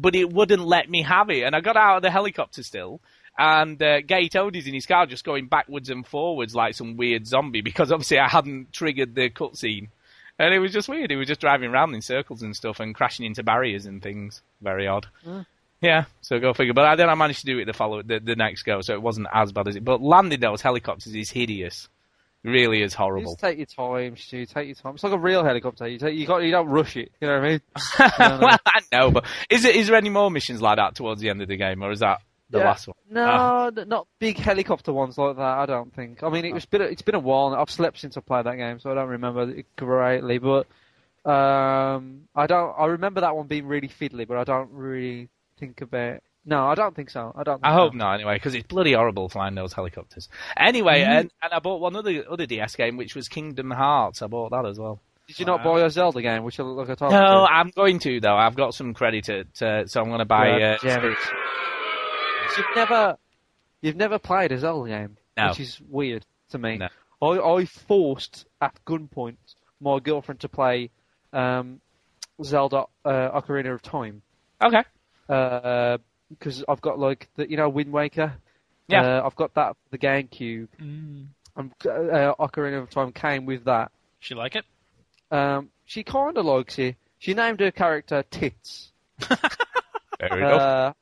But 0.00 0.14
it 0.14 0.32
wouldn't 0.32 0.66
let 0.66 0.88
me 0.88 1.02
have 1.02 1.28
it, 1.30 1.42
and 1.42 1.54
I 1.54 1.60
got 1.60 1.76
out 1.76 1.96
of 1.96 2.02
the 2.02 2.10
helicopter 2.10 2.62
still. 2.62 3.00
And 3.38 3.80
uh, 3.82 4.00
Gay 4.00 4.28
Tony's 4.28 4.66
in 4.66 4.74
his 4.74 4.86
car, 4.86 5.06
just 5.06 5.24
going 5.24 5.46
backwards 5.46 5.88
and 5.88 6.06
forwards 6.06 6.54
like 6.54 6.74
some 6.74 6.96
weird 6.96 7.26
zombie, 7.26 7.60
because 7.62 7.92
obviously 7.92 8.18
I 8.18 8.28
hadn't 8.28 8.72
triggered 8.72 9.14
the 9.14 9.30
cutscene, 9.30 9.88
and 10.38 10.54
it 10.54 10.58
was 10.58 10.72
just 10.72 10.88
weird. 10.88 11.10
He 11.10 11.16
was 11.16 11.28
just 11.28 11.40
driving 11.40 11.70
around 11.70 11.94
in 11.94 12.02
circles 12.02 12.42
and 12.42 12.56
stuff, 12.56 12.80
and 12.80 12.94
crashing 12.94 13.26
into 13.26 13.42
barriers 13.42 13.86
and 13.86 14.02
things. 14.02 14.42
Very 14.60 14.86
odd. 14.86 15.06
Yeah, 15.80 16.04
so 16.20 16.38
go 16.38 16.52
figure. 16.52 16.74
But 16.74 16.96
then 16.96 17.08
I 17.08 17.14
managed 17.14 17.40
to 17.40 17.46
do 17.46 17.58
it 17.58 17.64
the 17.64 17.72
follow 17.72 18.02
the, 18.02 18.20
the 18.20 18.36
next 18.36 18.64
go, 18.64 18.80
so 18.82 18.92
it 18.94 19.02
wasn't 19.02 19.28
as 19.32 19.52
bad 19.52 19.68
as 19.68 19.76
it. 19.76 19.84
But 19.84 20.02
landing 20.02 20.40
those 20.40 20.60
helicopters 20.60 21.14
is 21.14 21.30
hideous. 21.30 21.88
Really 22.42 22.82
is 22.82 22.94
horrible. 22.94 23.32
Just 23.32 23.40
take 23.40 23.58
your 23.58 23.66
time, 23.66 24.16
Stu. 24.16 24.46
Take 24.46 24.66
your 24.68 24.74
time. 24.74 24.94
It's 24.94 25.04
like 25.04 25.12
a 25.12 25.18
real 25.18 25.44
helicopter. 25.44 25.86
You 25.86 25.98
take, 25.98 26.16
you 26.16 26.26
got, 26.26 26.38
you 26.38 26.50
don't 26.50 26.68
rush 26.68 26.96
it. 26.96 27.12
You 27.20 27.28
know 27.28 27.38
what 27.38 27.44
I 27.44 27.48
mean? 27.50 27.60
No, 28.18 28.28
no. 28.28 28.46
well, 28.46 28.58
I 28.66 28.80
know, 28.92 29.10
but 29.10 29.24
is 29.50 29.64
it 29.66 29.76
is 29.76 29.88
there 29.88 29.96
any 29.96 30.08
more 30.08 30.30
missions 30.30 30.62
like 30.62 30.76
that 30.76 30.94
towards 30.94 31.20
the 31.20 31.28
end 31.28 31.42
of 31.42 31.48
the 31.48 31.56
game, 31.58 31.82
or 31.82 31.90
is 31.92 32.00
that 32.00 32.20
the 32.48 32.58
Yeah. 32.60 32.64
last 32.64 32.88
one? 32.88 32.96
No, 33.10 33.70
n- 33.76 33.88
not 33.88 34.06
big 34.18 34.38
helicopter 34.38 34.90
ones 34.92 35.18
like 35.18 35.36
that. 35.36 35.42
I 35.42 35.66
don't 35.66 35.92
think. 35.94 36.22
I 36.22 36.30
mean, 36.30 36.46
it 36.46 36.54
was 36.54 36.64
been 36.64 36.80
it's 36.80 37.02
been 37.02 37.14
a 37.14 37.18
while. 37.20 37.54
I've 37.54 37.70
slept 37.70 37.98
since 37.98 38.16
I 38.16 38.20
played 38.22 38.46
that 38.46 38.56
game, 38.56 38.80
so 38.80 38.90
I 38.90 38.94
don't 38.94 39.08
remember 39.10 39.50
it 39.50 39.66
greatly. 39.76 40.38
But 40.38 40.66
um, 41.30 42.22
I 42.34 42.46
don't. 42.46 42.74
I 42.78 42.86
remember 42.86 43.20
that 43.20 43.36
one 43.36 43.46
being 43.48 43.66
really 43.66 43.88
fiddly, 43.88 44.26
but 44.26 44.38
I 44.38 44.44
don't 44.44 44.70
really 44.72 45.28
think 45.58 45.82
about. 45.82 46.20
No, 46.46 46.66
I 46.68 46.74
don't 46.74 46.94
think 46.96 47.10
so. 47.10 47.32
I 47.36 47.42
don't. 47.42 47.56
Think 47.60 47.66
I 47.66 47.74
hope 47.74 47.92
so. 47.92 47.98
not, 47.98 48.14
anyway, 48.14 48.34
because 48.36 48.54
it's 48.54 48.66
bloody 48.66 48.94
horrible 48.94 49.28
flying 49.28 49.54
those 49.54 49.72
helicopters. 49.74 50.28
Anyway, 50.56 51.00
Mm-hmm. 51.00 51.12
and, 51.12 51.30
and 51.42 51.52
I 51.52 51.58
bought 51.58 51.80
one 51.80 51.94
other 51.96 52.24
other 52.30 52.46
DS 52.46 52.76
game, 52.76 52.96
which 52.96 53.14
was 53.14 53.28
Kingdom 53.28 53.70
Hearts. 53.70 54.22
I 54.22 54.26
bought 54.26 54.50
that 54.52 54.64
as 54.66 54.78
well. 54.78 55.00
Did 55.28 55.38
you 55.38 55.44
not 55.46 55.62
buy 55.62 55.80
a 55.82 55.90
Zelda 55.90 56.22
game, 56.22 56.42
which 56.42 56.58
I 56.58 56.64
look 56.64 56.88
like 56.88 56.90
I 56.90 56.94
told 56.96 57.12
No, 57.12 57.18
you? 57.42 57.46
I'm 57.46 57.70
going 57.70 57.98
to 58.00 58.20
though. 58.20 58.34
I've 58.36 58.56
got 58.56 58.74
some 58.74 58.94
credit 58.94 59.28
at, 59.28 59.62
uh, 59.62 59.86
so 59.86 60.00
I'm 60.00 60.08
going 60.08 60.18
to 60.18 60.24
buy. 60.24 60.58
Yeah, 60.58 60.76
Uh, 60.82 61.14
You've 62.56 62.66
never, 62.74 63.16
you've 63.80 63.96
never 63.96 64.18
played 64.18 64.50
a 64.50 64.58
Zelda 64.58 64.88
game, 64.90 65.16
No. 65.36 65.48
which 65.50 65.60
is 65.60 65.80
weird 65.88 66.26
to 66.50 66.58
me. 66.58 66.78
No. 66.78 66.88
I, 67.22 67.58
I 67.60 67.64
forced 67.64 68.46
at 68.60 68.74
gunpoint 68.84 69.36
my 69.80 70.00
girlfriend 70.00 70.40
to 70.40 70.48
play 70.48 70.90
um, 71.32 71.80
Zelda 72.42 72.84
uh, 73.04 73.40
Ocarina 73.40 73.72
of 73.72 73.82
Time 73.82 74.22
okay. 74.60 74.82
Because 76.30 76.64
I've 76.68 76.80
got 76.80 76.98
like 76.98 77.28
the 77.36 77.50
you 77.50 77.56
know 77.56 77.68
Wind 77.68 77.92
Waker. 77.92 78.34
Yeah. 78.88 79.18
Uh, 79.18 79.22
I've 79.26 79.36
got 79.36 79.54
that 79.54 79.76
for 79.76 79.90
the 79.90 79.98
GameCube. 79.98 80.68
Mm. 80.80 81.26
And 81.56 81.72
uh, 81.84 82.34
Ocarina 82.38 82.82
of 82.82 82.90
Time 82.90 83.12
came 83.12 83.46
with 83.46 83.64
that. 83.64 83.92
She 84.18 84.34
like 84.34 84.56
it? 84.56 84.64
Um, 85.30 85.70
she 85.84 86.02
kind 86.02 86.36
of 86.36 86.44
likes 86.44 86.78
it. 86.78 86.96
She 87.18 87.34
named 87.34 87.60
her 87.60 87.70
character 87.70 88.24
Tits. 88.30 88.92
there 89.28 90.28
we 90.32 90.42
Uh, 90.42 90.92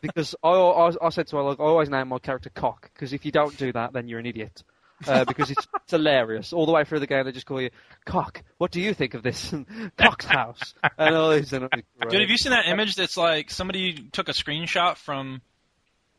because 0.00 0.34
I, 0.42 0.50
I, 0.50 0.92
I 1.02 1.08
said 1.08 1.26
to 1.28 1.36
her, 1.36 1.42
like, 1.42 1.60
I 1.60 1.64
always 1.64 1.88
name 1.88 2.08
my 2.08 2.18
character 2.18 2.50
Cock, 2.50 2.90
because 2.92 3.12
if 3.12 3.24
you 3.24 3.32
don't 3.32 3.56
do 3.56 3.72
that, 3.72 3.92
then 3.92 4.08
you're 4.08 4.18
an 4.18 4.26
idiot. 4.26 4.62
uh, 5.06 5.24
because 5.24 5.50
it's, 5.50 5.66
it's 5.74 5.90
hilarious. 5.90 6.52
All 6.52 6.66
the 6.66 6.72
way 6.72 6.84
through 6.84 7.00
the 7.00 7.06
game, 7.06 7.24
they 7.24 7.32
just 7.32 7.46
call 7.46 7.60
you 7.60 7.70
cock. 8.04 8.42
What 8.58 8.70
do 8.70 8.80
you 8.80 8.94
think 8.94 9.14
of 9.14 9.22
this? 9.22 9.54
Cock's 9.98 10.24
house 10.24 10.74
and 10.98 11.14
all 11.14 11.30
these. 11.30 11.52
And 11.52 11.68
Dude, 12.08 12.20
have 12.20 12.30
you 12.30 12.38
seen 12.38 12.52
that 12.52 12.66
image 12.66 12.94
that's 12.94 13.16
like 13.16 13.50
somebody 13.50 14.08
took 14.12 14.28
a 14.28 14.32
screenshot 14.32 14.96
from 14.96 15.42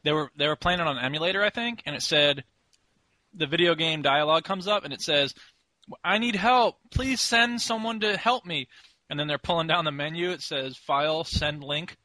they 0.03 0.11
were 0.11 0.29
they 0.37 0.47
were 0.47 0.55
playing 0.55 0.79
it 0.79 0.87
on 0.87 0.97
an 0.97 1.03
emulator, 1.03 1.43
I 1.43 1.49
think, 1.49 1.81
and 1.85 1.95
it 1.95 2.01
said 2.01 2.43
the 3.33 3.47
video 3.47 3.75
game 3.75 4.01
dialogue 4.01 4.43
comes 4.43 4.67
up 4.67 4.83
and 4.85 4.93
it 4.93 5.01
says, 5.01 5.33
"I 6.03 6.17
need 6.17 6.35
help. 6.35 6.77
Please 6.91 7.19
send 7.19 7.61
someone 7.61 8.01
to 8.01 8.15
help 8.17 8.45
me." 8.45 8.67
And 9.09 9.19
then 9.19 9.27
they're 9.27 9.37
pulling 9.37 9.67
down 9.67 9.85
the 9.85 9.91
menu. 9.91 10.31
It 10.31 10.41
says 10.41 10.77
"File, 10.77 11.23
send 11.23 11.63
link." 11.63 11.97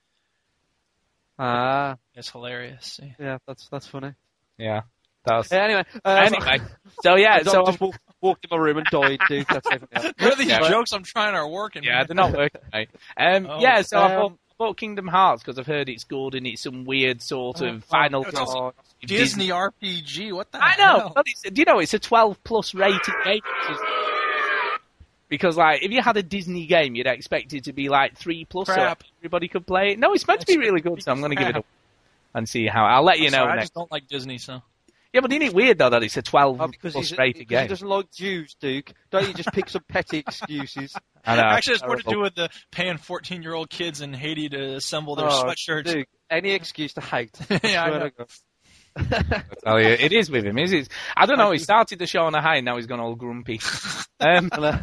Ah, 1.38 1.96
It's 2.14 2.30
hilarious. 2.30 3.00
Yeah, 3.18 3.38
that's 3.46 3.68
that's 3.68 3.86
funny. 3.86 4.12
Yeah. 4.58 4.82
That 5.24 5.36
was... 5.36 5.52
Yeah, 5.52 5.64
anyway, 5.64 5.84
uh, 6.04 6.08
Anyway, 6.26 6.60
so 7.02 7.14
yeah, 7.16 7.38
so 7.42 7.50
so 7.52 7.62
I 7.62 7.66
just 7.66 7.80
walked, 7.80 7.98
walked 8.20 8.44
in 8.44 8.48
my 8.50 8.56
room 8.62 8.78
and 8.78 8.86
died, 8.90 9.20
dude. 9.28 9.46
That's 9.48 9.66
everything 9.70 9.88
else. 9.92 10.12
None 10.20 10.38
these 10.38 10.46
Yeah. 10.48 10.68
jokes 10.68 10.92
I'm 10.92 11.04
trying 11.04 11.34
are 11.34 11.46
working. 11.48 11.84
yeah, 11.84 11.98
man. 11.98 12.06
they're 12.08 12.14
not 12.16 12.32
working, 12.32 12.60
mate. 12.72 12.88
Um, 13.16 13.46
Oh. 13.48 13.60
yeah, 13.60 13.82
so 13.82 13.98
I 13.98 14.14
Um, 14.14 14.20
bought, 14.20 14.32
I 14.32 14.54
bought 14.58 14.76
Kingdom 14.76 15.06
Hearts 15.06 15.42
because 15.42 15.58
I've 15.58 15.66
heard 15.66 15.88
it's 15.88 16.04
good 16.04 16.34
and 16.34 16.46
it's 16.46 16.62
some 16.62 16.84
weird 16.84 17.22
sort 17.22 17.60
of 17.60 17.76
Oh, 17.76 17.80
Final 17.88 18.22
it's 18.24 18.32
Fantasy 18.32 18.52
also 18.58 18.74
Disney 19.06 19.48
RPG. 19.48 20.32
What 20.32 20.50
the 20.52 20.60
hell? 20.60 20.96
I 20.96 20.98
know. 20.98 21.12
But 21.14 21.26
it's, 21.28 21.42
do 21.42 21.52
you 21.60 21.64
know 21.64 21.78
it's 21.78 21.94
a 21.94 21.98
12 21.98 22.42
plus 22.44 22.74
rated 22.74 23.00
game? 23.24 23.40
Which 23.68 23.76
is- 23.76 23.82
Because 25.28 25.56
like, 25.56 25.82
if 25.82 25.90
you 25.90 26.02
had 26.02 26.16
a 26.16 26.22
Disney 26.22 26.66
game, 26.66 26.94
you'd 26.94 27.06
expect 27.06 27.52
it 27.54 27.64
to 27.64 27.72
be 27.72 27.88
like 27.88 28.16
three 28.18 28.44
plus, 28.44 28.66
so 28.68 28.94
everybody 29.20 29.48
could 29.48 29.66
play 29.66 29.92
it. 29.92 29.98
No, 29.98 30.12
it's 30.12 30.26
meant 30.28 30.40
to 30.40 30.46
be 30.46 30.58
really 30.58 30.80
good, 30.80 31.02
so 31.02 31.10
I'm 31.12 31.20
going 31.20 31.30
to 31.30 31.36
give 31.36 31.48
it 31.48 31.56
a 31.56 31.64
and 32.34 32.48
see 32.48 32.66
how. 32.66 32.84
I'll 32.86 33.02
let 33.04 33.18
you 33.18 33.26
I'm 33.26 33.32
know 33.32 33.38
sorry, 33.38 33.58
I 33.58 33.60
just 33.60 33.74
don't 33.74 33.90
like 33.92 34.08
Disney, 34.08 34.38
so. 34.38 34.62
Yeah, 35.12 35.20
but 35.20 35.30
isn't 35.32 35.42
it 35.42 35.54
weird 35.54 35.78
though 35.78 35.90
that 35.90 36.02
it's 36.02 36.16
a 36.16 36.22
12 36.22 36.60
Oh, 36.60 36.66
because 36.68 36.92
plus 36.94 37.08
he's, 37.10 37.18
rated 37.18 37.46
because 37.48 37.62
he 37.62 37.68
doesn't 37.68 37.88
like 37.88 38.10
Jews, 38.12 38.56
Duke. 38.60 38.92
Don't 39.10 39.28
you 39.28 39.34
just 39.34 39.52
pick 39.52 39.68
some 39.68 39.82
petty 39.88 40.18
excuses? 40.26 40.94
I 41.24 41.36
know. 41.36 41.42
Actually, 41.42 41.74
it's 41.74 41.84
more 41.86 41.96
to 41.96 42.02
do 42.10 42.20
with 42.20 42.34
the 42.34 42.48
paying 42.70 42.96
14 42.98 43.42
year 43.42 43.54
old 43.54 43.68
kids 43.70 44.00
in 44.00 44.14
Haiti 44.14 44.48
to 44.48 44.74
assemble 44.76 45.14
their 45.16 45.26
Oh, 45.28 45.44
sweatshirts. 45.44 45.84
Duke, 45.92 46.08
any 46.30 46.52
excuse 46.52 46.94
to 46.94 47.00
hate. 47.00 47.36
Yeah, 47.62 47.84
I 47.84 47.88
swear 47.88 47.98
know. 48.00 48.08
to 48.10 48.26
I 48.94 49.42
tell 49.64 49.80
you, 49.80 49.88
it 49.88 50.12
is 50.12 50.30
with 50.30 50.44
him, 50.44 50.58
is 50.58 50.72
it? 50.72 50.88
I 51.16 51.24
don't 51.26 51.38
know. 51.38 51.50
He 51.50 51.58
started 51.58 51.98
the 51.98 52.06
show 52.06 52.24
on 52.24 52.34
a 52.34 52.42
high, 52.42 52.56
and 52.56 52.64
now 52.66 52.76
he's 52.76 52.86
gone 52.86 53.00
all 53.00 53.14
grumpy. 53.14 53.60
Um, 54.20 54.50
uh, 54.52 54.78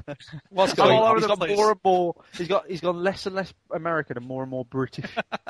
What's 0.49 0.71
he's 0.73 0.77
gone- 0.77 0.87
going 0.89 0.99
on? 0.99 1.15
he's 1.15 1.23
All 1.23 1.31
over 1.31 1.37
got 1.37 1.37
place. 1.39 1.55
more 1.57 1.71
and 1.71 1.79
more. 1.81 2.15
He's 2.37 2.47
got 2.49 2.67
he's 2.67 2.81
gone 2.81 3.01
less 3.01 3.25
and 3.25 3.33
less 3.37 3.53
American 3.73 4.17
and 4.17 4.25
more 4.27 4.41
and 4.43 4.51
more 4.51 4.65
British. 4.65 5.05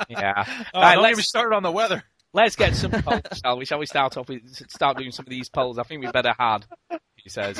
yeah. 0.08 0.44
Oh, 0.72 0.80
Right, 0.80 0.94
don't 0.94 1.02
let's- 1.02 1.14
get 1.14 1.16
me 1.16 1.22
started 1.24 1.56
on 1.56 1.64
the 1.64 1.72
weather. 1.72 2.04
Let's 2.32 2.54
get 2.56 2.76
some 2.76 2.90
polls, 2.92 3.22
shall 3.44 3.58
we? 3.58 3.64
Shall 3.64 3.78
we 3.80 3.86
start 3.86 4.16
off 4.16 4.28
with 4.28 4.42
start 4.70 4.96
doing 4.98 5.10
some 5.10 5.24
of 5.26 5.30
these 5.30 5.48
polls? 5.48 5.78
I 5.78 5.82
think 5.82 6.04
we 6.04 6.10
better 6.10 6.32
hard. 6.38 6.64
He 7.16 7.28
says. 7.28 7.58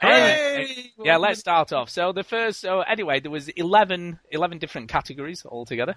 Hey! 0.00 0.90
Yeah, 1.04 1.16
let's 1.18 1.38
start 1.38 1.72
off. 1.72 1.88
So 1.88 2.12
the 2.12 2.24
first, 2.24 2.60
so 2.60 2.80
anyway, 2.80 3.20
there 3.20 3.30
was 3.30 3.48
11, 3.48 4.18
11 4.32 4.58
different 4.58 4.88
categories 4.88 5.46
altogether, 5.46 5.94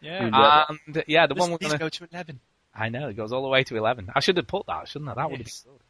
Yeah. 0.00 0.26
Yeah. 0.28 0.64
and 0.86 1.04
yeah, 1.06 1.26
the 1.28 1.34
one 1.34 1.50
we're 1.52 1.58
gonna. 1.58 1.78
go 1.78 1.88
to 1.88 2.08
11. 2.12 2.40
I 2.74 2.88
know 2.88 3.08
it 3.08 3.16
goes 3.16 3.32
all 3.32 3.42
the 3.42 3.48
way 3.48 3.62
to 3.64 3.76
eleven. 3.76 4.10
I 4.14 4.20
should 4.20 4.36
have 4.36 4.46
put 4.48 4.66
that, 4.66 4.88
shouldn't 4.88 5.10
I? 5.10 5.14
That 5.14 5.30
would 5.30 5.38
have 5.38 5.46
Yes. 5.46 5.62
been 5.62 5.72
good. 5.72 5.80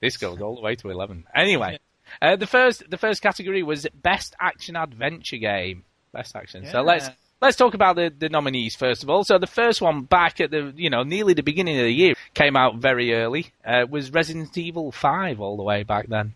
This 0.00 0.16
goes 0.18 0.40
all 0.40 0.54
the 0.54 0.60
way 0.60 0.76
to 0.76 0.90
eleven. 0.90 1.24
Anyway, 1.34 1.78
uh, 2.22 2.36
the 2.36 2.46
first 2.46 2.88
the 2.88 2.98
first 2.98 3.20
category 3.20 3.62
was 3.64 3.84
best 3.94 4.36
action 4.38 4.76
adventure 4.76 5.38
game. 5.38 5.84
Best 6.12 6.36
action. 6.36 6.64
So 6.66 6.82
let's 6.82 7.08
let's 7.46 7.56
talk 7.56 7.74
about 7.74 7.96
the, 7.96 8.12
the 8.16 8.28
nominees 8.28 8.76
first 8.76 9.02
of 9.02 9.10
all. 9.10 9.24
So 9.24 9.38
the 9.38 9.46
first 9.46 9.80
one 9.80 10.02
back 10.02 10.40
at 10.40 10.50
the 10.50 10.72
you 10.76 10.90
know 10.90 11.02
nearly 11.02 11.34
the 11.34 11.42
beginning 11.42 11.78
of 11.78 11.84
the 11.84 11.92
year 11.92 12.14
came 12.34 12.56
out 12.56 12.76
very 12.76 13.14
early. 13.14 13.52
Uh, 13.64 13.86
was 13.88 14.12
Resident 14.12 14.56
Evil 14.58 14.92
Five 14.92 15.40
all 15.40 15.56
the 15.56 15.62
way 15.62 15.82
back 15.82 16.08
then. 16.08 16.34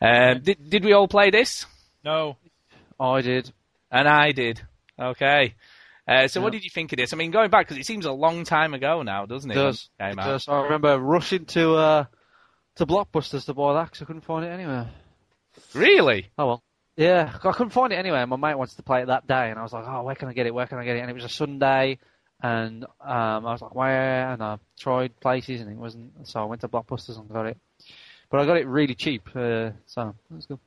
Um, 0.00 0.40
did 0.40 0.68
did 0.68 0.84
we 0.84 0.92
all 0.92 1.06
play 1.08 1.30
this? 1.30 1.66
No. 2.04 2.36
I 2.98 3.20
did. 3.20 3.52
And 3.90 4.08
I 4.08 4.32
did. 4.32 4.60
Okay. 4.98 5.54
Uh, 6.06 6.26
so 6.26 6.40
what 6.40 6.52
did 6.52 6.64
you 6.64 6.70
think 6.70 6.92
of 6.92 6.96
this? 6.96 7.12
I 7.12 7.16
mean, 7.16 7.30
going 7.30 7.50
back 7.50 7.66
because 7.68 7.78
it 7.80 7.86
seems 7.86 8.06
a 8.06 8.12
long 8.12 8.44
time 8.44 8.74
ago 8.74 9.02
now, 9.02 9.24
doesn't 9.26 9.50
it? 9.50 9.56
It 9.56 9.60
does. 9.62 9.88
it 10.00 10.04
It 10.12 10.18
out? 10.18 10.24
does. 10.26 10.48
I 10.48 10.62
remember 10.62 10.98
rushing 10.98 11.44
to 11.46 11.74
uh, 11.76 12.04
to 12.76 12.86
Blockbusters 12.86 13.44
to 13.46 13.54
buy 13.54 13.74
that 13.74 13.84
because 13.84 14.02
I 14.02 14.04
couldn't 14.06 14.22
find 14.22 14.44
it 14.44 14.48
anywhere. 14.48 14.90
Really? 15.74 16.28
Oh 16.38 16.46
well. 16.46 16.62
Yeah, 16.96 17.32
I 17.42 17.52
couldn't 17.52 17.70
find 17.70 17.92
it 17.92 17.96
anywhere. 17.96 18.26
My 18.26 18.36
mate 18.36 18.58
wanted 18.58 18.76
to 18.76 18.82
play 18.82 19.02
it 19.02 19.06
that 19.06 19.26
day, 19.26 19.50
and 19.50 19.58
I 19.58 19.62
was 19.62 19.72
like, 19.72 19.84
"Oh, 19.86 20.02
where 20.02 20.14
can 20.14 20.28
I 20.28 20.34
get 20.34 20.46
it? 20.46 20.54
Where 20.54 20.66
can 20.66 20.78
I 20.78 20.84
get 20.84 20.96
it?" 20.96 21.00
And 21.00 21.10
it 21.10 21.14
was 21.14 21.24
a 21.24 21.28
Sunday, 21.28 21.98
and 22.42 22.84
um, 22.84 23.46
I 23.46 23.52
was 23.52 23.62
like, 23.62 23.74
"Where?" 23.74 24.30
And 24.30 24.42
I 24.42 24.58
tried 24.78 25.18
places, 25.18 25.62
and 25.62 25.70
it 25.70 25.76
wasn't. 25.76 26.28
So 26.28 26.42
I 26.42 26.44
went 26.44 26.60
to 26.60 26.68
Blockbusters 26.68 27.18
and 27.18 27.28
got 27.30 27.46
it. 27.46 27.56
But 28.30 28.40
I 28.40 28.46
got 28.46 28.56
it 28.56 28.66
really 28.66 28.94
cheap, 28.94 29.28
uh, 29.34 29.70
so 29.86 30.14
was 30.30 30.46
good. 30.46 30.58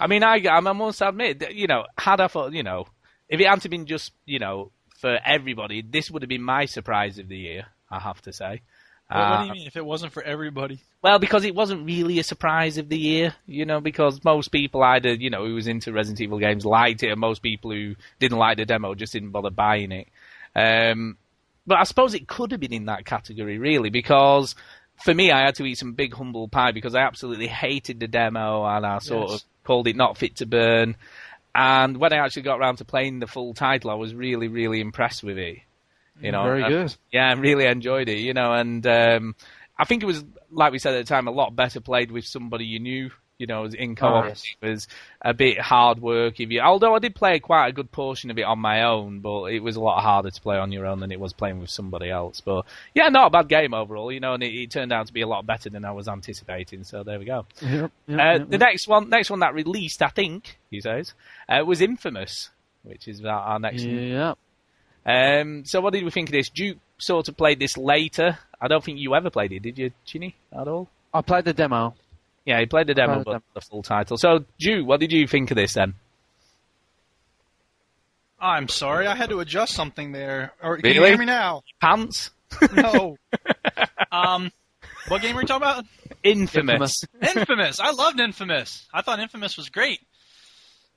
I 0.00 0.08
mean, 0.08 0.24
I, 0.24 0.42
I 0.48 0.60
must 0.60 1.00
admit, 1.00 1.38
that, 1.38 1.54
you 1.54 1.68
know, 1.68 1.86
had 1.96 2.20
I 2.20 2.26
thought, 2.26 2.52
you 2.52 2.64
know, 2.64 2.86
if 3.28 3.40
it 3.40 3.46
hadn't 3.46 3.70
been 3.70 3.86
just, 3.86 4.12
you 4.26 4.40
know, 4.40 4.72
for 4.98 5.18
everybody, 5.24 5.82
this 5.82 6.10
would 6.10 6.22
have 6.22 6.28
been 6.28 6.42
my 6.42 6.64
surprise 6.64 7.18
of 7.20 7.28
the 7.28 7.36
year, 7.36 7.66
I 7.88 8.00
have 8.00 8.20
to 8.22 8.32
say. 8.32 8.62
Well, 9.12 9.26
what 9.26 9.38
Uh, 9.38 9.38
do 9.38 9.44
you 9.46 9.52
mean? 9.52 9.66
If 9.66 9.76
it 9.76 9.84
wasn't 9.84 10.12
for 10.12 10.22
everybody, 10.22 10.80
Well, 11.02 11.18
because 11.18 11.44
it 11.44 11.54
wasn't 11.54 11.86
really 11.86 12.18
a 12.18 12.24
surprise 12.24 12.76
of 12.76 12.88
the 12.88 12.98
year, 12.98 13.34
you 13.46 13.64
know, 13.64 13.80
because 13.80 14.22
most 14.24 14.48
people 14.48 14.82
either, 14.82 15.14
you 15.14 15.30
know, 15.30 15.46
who 15.46 15.54
was 15.54 15.66
into 15.68 15.92
Resident 15.92 16.20
Evil 16.20 16.38
games 16.38 16.64
liked 16.66 17.02
it, 17.02 17.10
and 17.10 17.20
most 17.20 17.40
people 17.42 17.70
who 17.70 17.94
didn't 18.18 18.38
like 18.38 18.56
the 18.58 18.66
demo 18.66 18.94
just 18.94 19.12
didn't 19.12 19.30
bother 19.30 19.50
buying 19.50 19.92
it. 19.92 20.08
Um, 20.56 21.16
but 21.66 21.78
I 21.78 21.84
suppose 21.84 22.14
it 22.14 22.26
could 22.28 22.50
have 22.50 22.60
been 22.60 22.72
in 22.72 22.86
that 22.86 23.04
category, 23.06 23.58
really, 23.58 23.90
because 23.90 24.54
for 24.96 25.14
me, 25.14 25.30
I 25.30 25.40
had 25.44 25.54
to 25.56 25.64
eat 25.64 25.78
some 25.78 25.92
big 25.92 26.14
humble 26.14 26.48
pie 26.48 26.72
because 26.72 26.94
I 26.94 27.02
absolutely 27.02 27.46
hated 27.46 28.00
the 28.00 28.08
demo 28.08 28.64
and 28.64 28.84
I 28.84 28.98
sort 28.98 29.30
Yes. 29.30 29.40
of 29.42 29.42
called 29.64 29.86
it 29.86 29.96
not 29.96 30.18
fit 30.18 30.36
to 30.36 30.46
burn. 30.46 30.96
And 31.54 31.98
when 31.98 32.12
I 32.12 32.16
actually 32.18 32.42
got 32.42 32.58
around 32.58 32.76
to 32.78 32.84
playing 32.84 33.20
the 33.20 33.26
full 33.26 33.54
title, 33.54 33.90
I 33.90 33.94
was 33.94 34.14
really, 34.14 34.48
really 34.48 34.80
impressed 34.80 35.22
with 35.22 35.38
it. 35.38 35.58
You 36.20 36.32
know, 36.32 36.42
Very 36.44 36.68
good. 36.68 36.94
yeah, 37.12 37.28
I 37.28 37.32
really 37.34 37.66
enjoyed 37.66 38.08
it, 38.08 38.18
you 38.18 38.34
know, 38.34 38.52
and 38.52 38.86
um, 38.86 39.36
I 39.78 39.84
think 39.84 40.02
it 40.02 40.06
was, 40.06 40.24
like 40.50 40.72
we 40.72 40.78
said 40.78 40.94
at 40.94 41.06
the 41.06 41.08
time, 41.08 41.28
a 41.28 41.30
lot 41.30 41.54
better 41.54 41.80
played 41.80 42.10
with 42.10 42.24
somebody 42.24 42.64
you 42.64 42.80
knew, 42.80 43.10
you 43.38 43.46
know, 43.46 43.66
in 43.66 43.94
co-op. 43.94 44.24
Oh, 44.24 44.26
yes. 44.26 44.42
It 44.60 44.66
was 44.66 44.88
a 45.22 45.32
bit 45.32 45.60
hard 45.60 46.00
work. 46.00 46.40
If 46.40 46.50
you, 46.50 46.60
although 46.60 46.96
I 46.96 46.98
did 46.98 47.14
play 47.14 47.38
quite 47.38 47.68
a 47.68 47.72
good 47.72 47.92
portion 47.92 48.32
of 48.32 48.38
it 48.38 48.42
on 48.42 48.58
my 48.58 48.82
own, 48.82 49.20
but 49.20 49.44
it 49.52 49.60
was 49.60 49.76
a 49.76 49.80
lot 49.80 50.02
harder 50.02 50.28
to 50.30 50.40
play 50.40 50.56
on 50.56 50.72
your 50.72 50.86
own 50.86 50.98
than 50.98 51.12
it 51.12 51.20
was 51.20 51.32
playing 51.32 51.60
with 51.60 51.70
somebody 51.70 52.10
else. 52.10 52.40
But 52.40 52.66
yeah, 52.94 53.10
not 53.10 53.28
a 53.28 53.30
bad 53.30 53.48
game 53.48 53.72
overall, 53.74 54.10
you 54.10 54.18
know, 54.18 54.34
and 54.34 54.42
it, 54.42 54.52
it 54.52 54.72
turned 54.72 54.92
out 54.92 55.06
to 55.06 55.12
be 55.12 55.20
a 55.20 55.28
lot 55.28 55.46
better 55.46 55.70
than 55.70 55.84
I 55.84 55.92
was 55.92 56.08
anticipating. 56.08 56.82
So 56.82 57.04
there 57.04 57.20
we 57.20 57.26
go. 57.26 57.46
Yep, 57.62 57.92
yep, 58.08 58.18
Uh, 58.18 58.38
yep, 58.40 58.50
the 58.50 58.58
next 58.58 58.88
one, 58.88 59.08
next 59.08 59.30
one 59.30 59.38
that 59.40 59.54
released, 59.54 60.02
I 60.02 60.08
think 60.08 60.58
he 60.68 60.80
says, 60.80 61.14
uh, 61.48 61.64
was 61.64 61.80
Infamous, 61.80 62.50
which 62.82 63.06
is 63.06 63.24
our, 63.24 63.38
our 63.38 63.58
next. 63.60 63.82
Yeah. 63.84 64.34
Um, 65.08 65.64
so 65.64 65.80
what 65.80 65.92
did 65.94 66.04
we 66.04 66.10
think 66.10 66.28
of 66.28 66.32
this? 66.34 66.50
Duke 66.50 66.76
sort 66.98 67.28
of 67.28 67.36
played 67.36 67.58
this 67.60 67.76
later. 67.78 68.38
I 68.60 68.68
don't 68.68 68.84
think 68.84 68.98
you 68.98 69.14
ever 69.14 69.30
played 69.30 69.52
it, 69.52 69.60
did 69.60 69.78
you, 69.78 69.92
Chinny, 70.04 70.34
at 70.52 70.68
all? 70.68 70.88
I 71.14 71.22
played 71.22 71.44
the 71.46 71.52
demo. 71.54 71.94
Yeah, 72.44 72.60
he 72.60 72.66
played 72.66 72.86
the 72.88 72.94
demo, 72.94 73.14
Played 73.14 73.20
the 73.20 73.24
but 73.24 73.30
demo. 73.32 73.42
the 73.54 73.60
full 73.62 73.82
title. 73.82 74.18
So, 74.18 74.44
Duke, 74.58 74.86
what 74.86 75.00
did 75.00 75.12
you 75.12 75.26
think 75.26 75.50
of 75.50 75.56
this 75.56 75.74
then? 75.74 75.94
I'm 78.40 78.68
sorry, 78.68 79.06
I 79.06 79.14
had 79.16 79.30
to 79.30 79.40
adjust 79.40 79.74
something 79.74 80.12
there. 80.12 80.52
Or 80.62 80.76
can 80.76 80.84
Really? 80.84 80.96
you 80.98 81.04
hear 81.06 81.18
me 81.18 81.24
now? 81.24 81.62
Pants? 81.80 82.30
No. 82.72 83.16
um, 84.12 84.52
what 85.08 85.22
game 85.22 85.34
were 85.34 85.42
you 85.42 85.46
talking 85.46 85.66
about? 85.66 85.84
Infamous. 86.22 87.04
Infamous. 87.20 87.80
I 87.80 87.90
loved 87.92 88.20
Infamous. 88.20 88.86
I 88.92 89.02
thought 89.02 89.18
Infamous 89.20 89.56
was 89.56 89.68
great. 89.70 90.00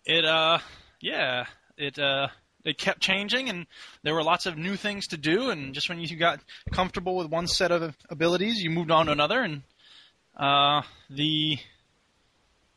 It 0.05 0.25
uh 0.25 0.57
yeah, 0.99 1.45
it 1.77 1.99
uh 1.99 2.27
it 2.63 2.77
kept 2.77 2.99
changing 2.99 3.49
and 3.49 3.65
there 4.03 4.13
were 4.13 4.23
lots 4.23 4.45
of 4.45 4.57
new 4.57 4.75
things 4.75 5.07
to 5.07 5.17
do 5.17 5.49
and 5.49 5.73
just 5.73 5.89
when 5.89 5.99
you 5.99 6.15
got 6.15 6.39
comfortable 6.71 7.15
with 7.15 7.27
one 7.27 7.47
set 7.47 7.71
of 7.71 7.95
abilities, 8.09 8.61
you 8.61 8.69
moved 8.69 8.91
on 8.91 9.07
to 9.07 9.11
another 9.11 9.41
and 9.41 9.61
uh 10.37 10.81
the 11.09 11.57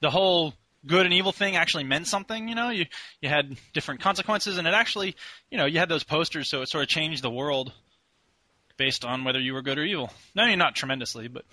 the 0.00 0.10
whole 0.10 0.54
good 0.86 1.06
and 1.06 1.14
evil 1.14 1.32
thing 1.32 1.56
actually 1.56 1.84
meant 1.84 2.06
something, 2.06 2.48
you 2.48 2.54
know? 2.54 2.70
You 2.70 2.86
you 3.20 3.28
had 3.28 3.56
different 3.72 4.00
consequences 4.00 4.58
and 4.58 4.66
it 4.66 4.74
actually, 4.74 5.16
you 5.50 5.58
know, 5.58 5.66
you 5.66 5.78
had 5.78 5.88
those 5.88 6.04
posters 6.04 6.48
so 6.48 6.62
it 6.62 6.68
sort 6.68 6.82
of 6.82 6.88
changed 6.88 7.22
the 7.22 7.30
world 7.30 7.72
based 8.76 9.04
on 9.04 9.24
whether 9.24 9.40
you 9.40 9.54
were 9.54 9.62
good 9.62 9.78
or 9.78 9.84
evil. 9.84 10.10
No, 10.34 10.44
you're 10.44 10.56
not 10.56 10.74
tremendously, 10.74 11.28
but 11.28 11.44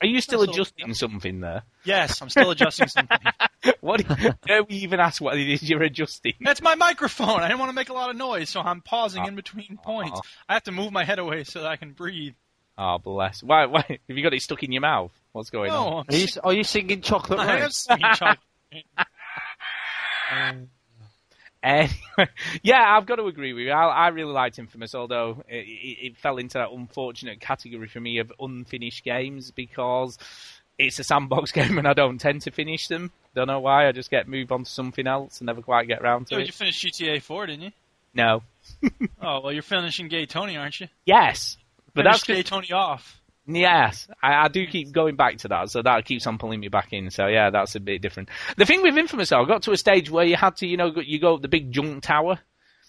Are 0.00 0.06
you 0.06 0.20
still 0.20 0.40
That's 0.40 0.50
all- 0.50 0.54
adjusting 0.54 0.94
something 0.94 1.40
there? 1.40 1.62
yes, 1.84 2.22
I'm 2.22 2.28
still 2.28 2.50
adjusting 2.50 2.88
something. 2.88 3.18
What? 3.80 4.04
Don't 4.46 4.68
we 4.68 4.76
even 4.76 5.00
ask 5.00 5.20
what 5.20 5.36
it 5.36 5.48
is 5.48 5.68
you're 5.68 5.82
adjusting? 5.82 6.34
That's 6.40 6.62
my 6.62 6.76
microphone. 6.76 7.40
I 7.40 7.48
didn't 7.48 7.58
want 7.58 7.70
to 7.70 7.74
make 7.74 7.88
a 7.88 7.92
lot 7.92 8.08
of 8.08 8.16
noise, 8.16 8.48
so 8.48 8.60
I'm 8.60 8.80
pausing 8.80 9.22
ah. 9.22 9.26
in 9.26 9.34
between 9.34 9.78
ah. 9.80 9.82
points. 9.82 10.20
Aw. 10.20 10.28
I 10.48 10.54
have 10.54 10.62
to 10.64 10.72
move 10.72 10.92
my 10.92 11.04
head 11.04 11.18
away 11.18 11.44
so 11.44 11.62
that 11.62 11.68
I 11.68 11.76
can 11.76 11.92
breathe. 11.92 12.34
Oh, 12.78 12.98
bless. 12.98 13.42
Why? 13.42 13.66
Why? 13.66 13.84
Have 14.08 14.16
you 14.16 14.22
got 14.22 14.32
it 14.32 14.42
stuck 14.42 14.62
in 14.62 14.70
your 14.70 14.82
mouth? 14.82 15.10
What's 15.32 15.50
going 15.50 15.70
on? 15.70 15.90
No, 15.90 15.98
I'm 15.98 16.04
Are 16.08 16.16
you, 16.16 16.26
are 16.44 16.52
you 16.52 16.64
singing 16.64 17.00
Chocolate 17.00 17.40
I 17.40 17.54
Rain? 17.54 17.64
am 17.64 17.70
singing 17.70 18.14
chocolate. 18.14 18.38
Um, 20.30 20.68
Anyway, 21.62 21.92
yeah, 22.62 22.96
I've 22.96 23.06
got 23.06 23.16
to 23.16 23.26
agree 23.26 23.52
with 23.52 23.64
you. 23.64 23.72
I, 23.72 23.86
I 23.86 24.08
really 24.08 24.32
liked 24.32 24.58
Infamous, 24.58 24.94
although 24.94 25.42
it, 25.48 25.66
it, 25.66 26.06
it 26.06 26.16
fell 26.16 26.36
into 26.38 26.54
that 26.58 26.70
unfortunate 26.70 27.40
category 27.40 27.88
for 27.88 28.00
me 28.00 28.18
of 28.18 28.32
unfinished 28.38 29.04
games 29.04 29.50
because 29.50 30.18
it's 30.78 30.98
a 31.00 31.04
sandbox 31.04 31.50
game 31.52 31.78
and 31.78 31.88
I 31.88 31.94
don't 31.94 32.18
tend 32.18 32.42
to 32.42 32.50
finish 32.52 32.86
them. 32.88 33.10
Don't 33.34 33.48
know 33.48 33.60
why. 33.60 33.88
I 33.88 33.92
just 33.92 34.10
get 34.10 34.28
moved 34.28 34.52
on 34.52 34.64
to 34.64 34.70
something 34.70 35.06
else 35.06 35.40
and 35.40 35.46
never 35.46 35.62
quite 35.62 35.88
get 35.88 36.00
around 36.00 36.28
to 36.28 36.36
Oh, 36.36 36.38
it. 36.38 36.46
you 36.46 36.52
finished 36.52 36.84
GTA 36.84 37.20
4, 37.22 37.46
didn't 37.46 37.62
you? 37.62 37.72
No. 38.14 38.42
Oh, 39.20 39.40
well, 39.40 39.52
you're 39.52 39.62
finishing 39.62 40.06
Gay 40.08 40.26
Tony, 40.26 40.56
aren't 40.56 40.78
you? 40.80 40.86
Yes, 41.04 41.56
but 41.92 42.04
that's 42.04 42.22
Gay 42.22 42.42
Tony 42.44 42.70
off. 42.70 43.17
Yes, 43.50 44.06
I, 44.22 44.44
I 44.44 44.48
do 44.48 44.66
keep 44.66 44.92
going 44.92 45.16
back 45.16 45.38
to 45.38 45.48
that, 45.48 45.70
so 45.70 45.80
that 45.80 46.04
keeps 46.04 46.26
on 46.26 46.36
pulling 46.36 46.60
me 46.60 46.68
back 46.68 46.92
in. 46.92 47.10
So 47.10 47.26
yeah, 47.26 47.48
that's 47.48 47.74
a 47.76 47.80
bit 47.80 48.02
different. 48.02 48.28
The 48.58 48.66
thing 48.66 48.82
with 48.82 48.98
Infamous, 48.98 49.30
though, 49.30 49.42
I 49.42 49.46
got 49.46 49.62
to 49.62 49.72
a 49.72 49.76
stage 49.76 50.10
where 50.10 50.26
you 50.26 50.36
had 50.36 50.56
to, 50.56 50.66
you 50.66 50.76
know, 50.76 50.92
you 50.96 51.18
go 51.18 51.36
up 51.36 51.42
the 51.42 51.48
big 51.48 51.72
junk 51.72 52.02
tower. 52.02 52.38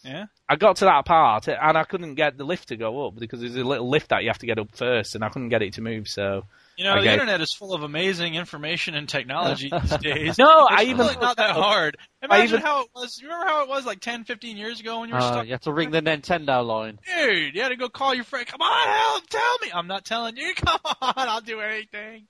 Yeah. 0.04 0.26
I 0.48 0.56
got 0.58 0.78
to 0.78 0.86
that 0.86 1.06
part 1.06 1.48
and 1.48 1.78
I 1.78 1.84
couldn't 1.84 2.16
get 2.16 2.38
the 2.38 2.44
lift 2.44 2.70
to 2.70 2.78
go 2.78 3.08
up 3.08 3.16
because 3.18 3.42
there's 3.42 3.56
a 3.56 3.64
little 3.64 3.90
lift 3.90 4.10
that 4.10 4.24
you 4.24 4.30
have 4.30 4.40
to 4.40 4.46
get 4.46 4.60
up 4.60 4.76
first, 4.76 5.16
and 5.16 5.24
I 5.24 5.30
couldn't 5.30 5.50
get 5.50 5.62
it 5.62 5.74
to 5.74 5.82
move. 5.82 6.08
So 6.10 6.44
You 6.80 6.86
know, 6.86 6.94
Okay. 6.94 7.08
the 7.08 7.12
internet 7.12 7.42
is 7.42 7.54
full 7.54 7.74
of 7.74 7.84
amazing 7.84 8.36
information 8.36 8.96
and 8.96 9.08
technology 9.10 9.70
these 9.82 9.98
days. 9.98 10.38
no, 10.38 10.66
It's 10.68 10.80
I 10.80 10.84
even 10.84 10.98
really 11.08 11.18
not 11.18 11.36
that 11.36 11.52
hard. 11.52 11.98
Imagine 12.24 12.46
even- 12.48 12.62
how 12.62 12.84
it 12.84 12.88
was. 12.96 13.20
You 13.22 13.28
remember 13.28 13.48
how 13.48 13.64
it 13.64 13.68
was 13.70 13.86
like 13.86 14.00
10, 14.00 14.24
15 14.24 14.56
years 14.56 14.80
ago 14.80 15.02
when 15.02 15.10
you 15.10 15.16
were 15.16 15.20
Uh, 15.22 15.28
stuck? 15.32 15.46
you 15.46 15.52
had 15.52 15.62
to 15.64 15.74
ring 15.74 15.92
the 15.92 16.02
Nintendo 16.02 16.66
line. 16.66 16.98
Dude, 17.06 17.54
you 17.54 17.62
had 17.62 17.70
to 17.70 17.76
go 17.76 17.90
call 17.90 18.16
your 18.16 18.24
friend. 18.24 18.48
Come 18.48 18.62
on, 18.62 18.88
help, 18.88 19.28
tell 19.28 19.58
me. 19.62 19.72
I'm 19.74 19.88
not 19.88 20.06
telling 20.06 20.38
you. 20.38 20.54
Come 20.56 20.80
on, 21.02 21.14
I'll 21.18 21.42
do 21.42 21.60
anything. 21.60 22.28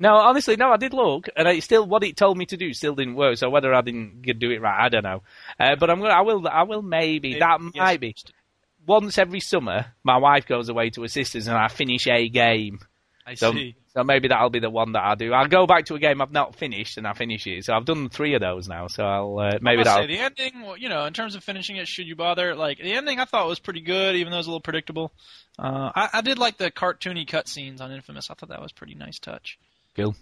no, 0.00 0.16
honestly, 0.16 0.56
no, 0.56 0.72
I 0.72 0.76
did 0.76 0.92
look, 0.92 1.28
and 1.36 1.46
it 1.46 1.62
still 1.62 1.86
what 1.86 2.02
it 2.02 2.16
told 2.16 2.36
me 2.36 2.46
to 2.46 2.56
do 2.56 2.74
still 2.74 2.96
didn't 2.96 3.14
work. 3.14 3.36
So 3.36 3.48
whether 3.48 3.72
I 3.72 3.80
didn't 3.82 4.22
do 4.40 4.50
it 4.50 4.60
right, 4.60 4.86
I 4.86 4.88
don't 4.88 5.04
know. 5.04 5.22
Uh, 5.60 5.76
but 5.78 5.88
I'm 5.88 6.00
gonna, 6.00 6.14
I 6.14 6.22
will, 6.22 6.48
I 6.48 6.64
will 6.64 6.82
maybe. 6.82 7.38
that 7.38 7.60
Yes. 7.62 7.72
might 7.76 8.00
be 8.00 8.16
once 8.84 9.18
every 9.18 9.38
summer. 9.38 9.86
My 10.02 10.16
wife 10.16 10.46
goes 10.46 10.68
away 10.68 10.90
to 10.90 11.02
her 11.02 11.08
sisters, 11.08 11.46
and 11.46 11.56
I 11.56 11.68
finish 11.68 12.08
a 12.08 12.28
game. 12.28 12.80
I 13.26 13.34
So, 13.34 13.52
see. 13.52 13.74
so 13.94 14.04
maybe 14.04 14.28
that'll 14.28 14.50
be 14.50 14.58
the 14.58 14.68
one 14.70 14.92
that 14.92 15.02
I 15.02 15.14
do. 15.14 15.32
I'll 15.32 15.48
go 15.48 15.66
back 15.66 15.86
to 15.86 15.94
a 15.94 15.98
game 15.98 16.20
I've 16.20 16.30
not 16.32 16.56
finished 16.56 16.98
and 16.98 17.06
I 17.06 17.14
finish 17.14 17.46
it. 17.46 17.64
So 17.64 17.72
I've 17.74 17.86
done 17.86 18.08
three 18.10 18.34
of 18.34 18.40
those 18.42 18.68
now. 18.68 18.86
So 18.88 19.02
I'll 19.04 19.38
uh, 19.38 19.58
maybe 19.62 19.76
I 19.80 19.84
must 19.84 19.84
that'll. 19.86 20.02
say, 20.08 20.14
the 20.14 20.18
ending, 20.20 20.52
you 20.78 20.88
know, 20.90 21.04
in 21.06 21.14
terms 21.14 21.34
of 21.34 21.42
finishing 21.42 21.76
it, 21.76 21.88
should 21.88 22.06
you 22.06 22.16
bother? 22.16 22.54
Like 22.54 22.78
the 22.78 22.92
ending, 22.92 23.20
I 23.20 23.24
thought 23.24 23.46
was 23.48 23.60
pretty 23.60 23.80
good, 23.80 24.16
even 24.16 24.30
though 24.30 24.36
it 24.36 24.40
was 24.40 24.46
a 24.46 24.50
little 24.50 24.60
predictable. 24.60 25.12
Uh, 25.58 25.90
I, 25.94 26.08
I 26.14 26.20
did 26.20 26.38
like 26.38 26.58
the 26.58 26.70
cartoony 26.70 27.26
cutscenes 27.26 27.80
on 27.80 27.90
Infamous. 27.92 28.30
I 28.30 28.34
thought 28.34 28.50
that 28.50 28.60
was 28.60 28.72
a 28.72 28.74
pretty 28.74 28.94
nice 28.94 29.18
touch. 29.18 29.58
Cool. 29.96 30.14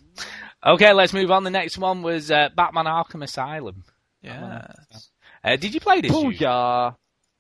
Okay, 0.64 0.92
let's 0.92 1.12
move 1.14 1.30
on. 1.30 1.44
The 1.44 1.50
next 1.50 1.78
one 1.78 2.02
was 2.02 2.30
uh, 2.30 2.50
Batman 2.54 2.84
Arkham 2.84 3.24
Asylum. 3.24 3.84
Yeah. 4.22 4.66
Uh, 5.42 5.56
did 5.56 5.74
you 5.74 5.80
play 5.80 6.00
this? 6.02 6.12
Hugh? 6.12 6.30
Booyah! 6.30 6.94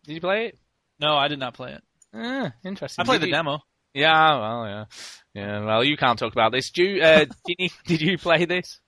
Did 0.04 0.14
you 0.14 0.20
play 0.20 0.46
it? 0.46 0.58
No, 0.98 1.14
I 1.14 1.28
did 1.28 1.38
not 1.38 1.54
play 1.54 1.72
it. 1.72 1.82
Ah, 2.14 2.52
interesting. 2.64 3.02
I 3.02 3.04
played 3.06 3.16
Did 3.20 3.24
the 3.24 3.26
you- 3.28 3.32
demo. 3.34 3.60
Yeah, 3.94 4.38
well, 4.38 4.66
yeah, 4.66 4.84
yeah. 5.34 5.64
Well, 5.64 5.84
you 5.84 5.96
can't 5.96 6.18
talk 6.18 6.32
about 6.32 6.52
this. 6.52 6.70
Did 6.74 6.96
you, 6.96 7.02
uh, 7.02 7.24
Chinny, 7.46 7.70
did 7.86 8.00
you 8.00 8.18
play 8.18 8.44
this 8.44 8.80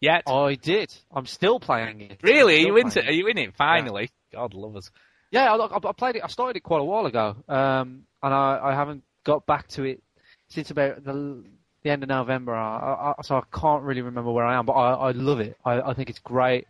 yet? 0.00 0.24
I 0.26 0.54
did. 0.54 0.92
I'm 1.12 1.26
still 1.26 1.60
playing 1.60 2.00
it. 2.00 2.20
really? 2.22 2.56
Are 2.56 2.66
you 2.66 2.76
into? 2.76 3.00
playing 3.00 3.08
Are 3.08 3.12
you 3.12 3.26
in 3.28 3.38
it? 3.38 3.56
Finally, 3.56 4.10
God 4.32 4.54
love 4.54 4.76
us. 4.76 4.90
Yeah, 5.30 5.52
I, 5.52 5.56
I, 5.56 5.76
I 5.76 5.92
played 5.92 6.16
it. 6.16 6.22
I 6.24 6.28
started 6.28 6.56
it 6.56 6.60
quite 6.62 6.80
a 6.80 6.84
while 6.84 7.06
ago, 7.06 7.36
um, 7.48 8.04
and 8.22 8.34
I, 8.34 8.60
I 8.62 8.74
haven't 8.74 9.02
got 9.24 9.46
back 9.46 9.68
to 9.68 9.84
it 9.84 10.02
since 10.48 10.70
about 10.70 11.04
the, 11.04 11.44
the 11.82 11.90
end 11.90 12.02
of 12.02 12.08
November. 12.08 12.54
I, 12.54 13.14
I, 13.18 13.22
so 13.22 13.36
I 13.36 13.42
can't 13.56 13.82
really 13.82 14.02
remember 14.02 14.30
where 14.32 14.46
I 14.46 14.58
am, 14.58 14.66
but 14.66 14.72
I, 14.72 15.08
I 15.08 15.10
love 15.12 15.40
it. 15.40 15.56
I, 15.64 15.80
I 15.80 15.94
think 15.94 16.08
it's 16.10 16.18
great. 16.18 16.66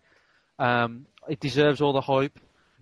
Um, 0.58 1.06
it 1.28 1.40
deserves 1.40 1.80
all 1.80 1.92
the 1.92 2.00
hype. 2.00 2.38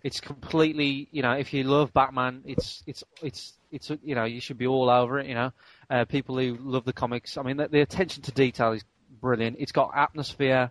It's 0.06 0.20
completely, 0.20 1.08
you 1.10 1.22
know, 1.22 1.32
if 1.32 1.52
you 1.52 1.64
love 1.64 1.92
Batman, 1.92 2.42
it's 2.44 2.84
it's 2.86 3.02
it's 3.20 3.54
it's 3.72 3.90
you 4.04 4.14
know 4.14 4.24
you 4.24 4.40
should 4.40 4.56
be 4.56 4.68
all 4.68 4.88
over 4.88 5.18
it. 5.18 5.26
You 5.26 5.34
know, 5.34 5.52
uh, 5.90 6.04
people 6.04 6.38
who 6.38 6.56
love 6.60 6.84
the 6.84 6.92
comics. 6.92 7.36
I 7.36 7.42
mean, 7.42 7.56
the, 7.56 7.66
the 7.66 7.80
attention 7.80 8.22
to 8.22 8.30
detail 8.30 8.70
is 8.70 8.84
brilliant. 9.20 9.56
It's 9.58 9.72
got 9.72 9.90
atmosphere. 9.96 10.70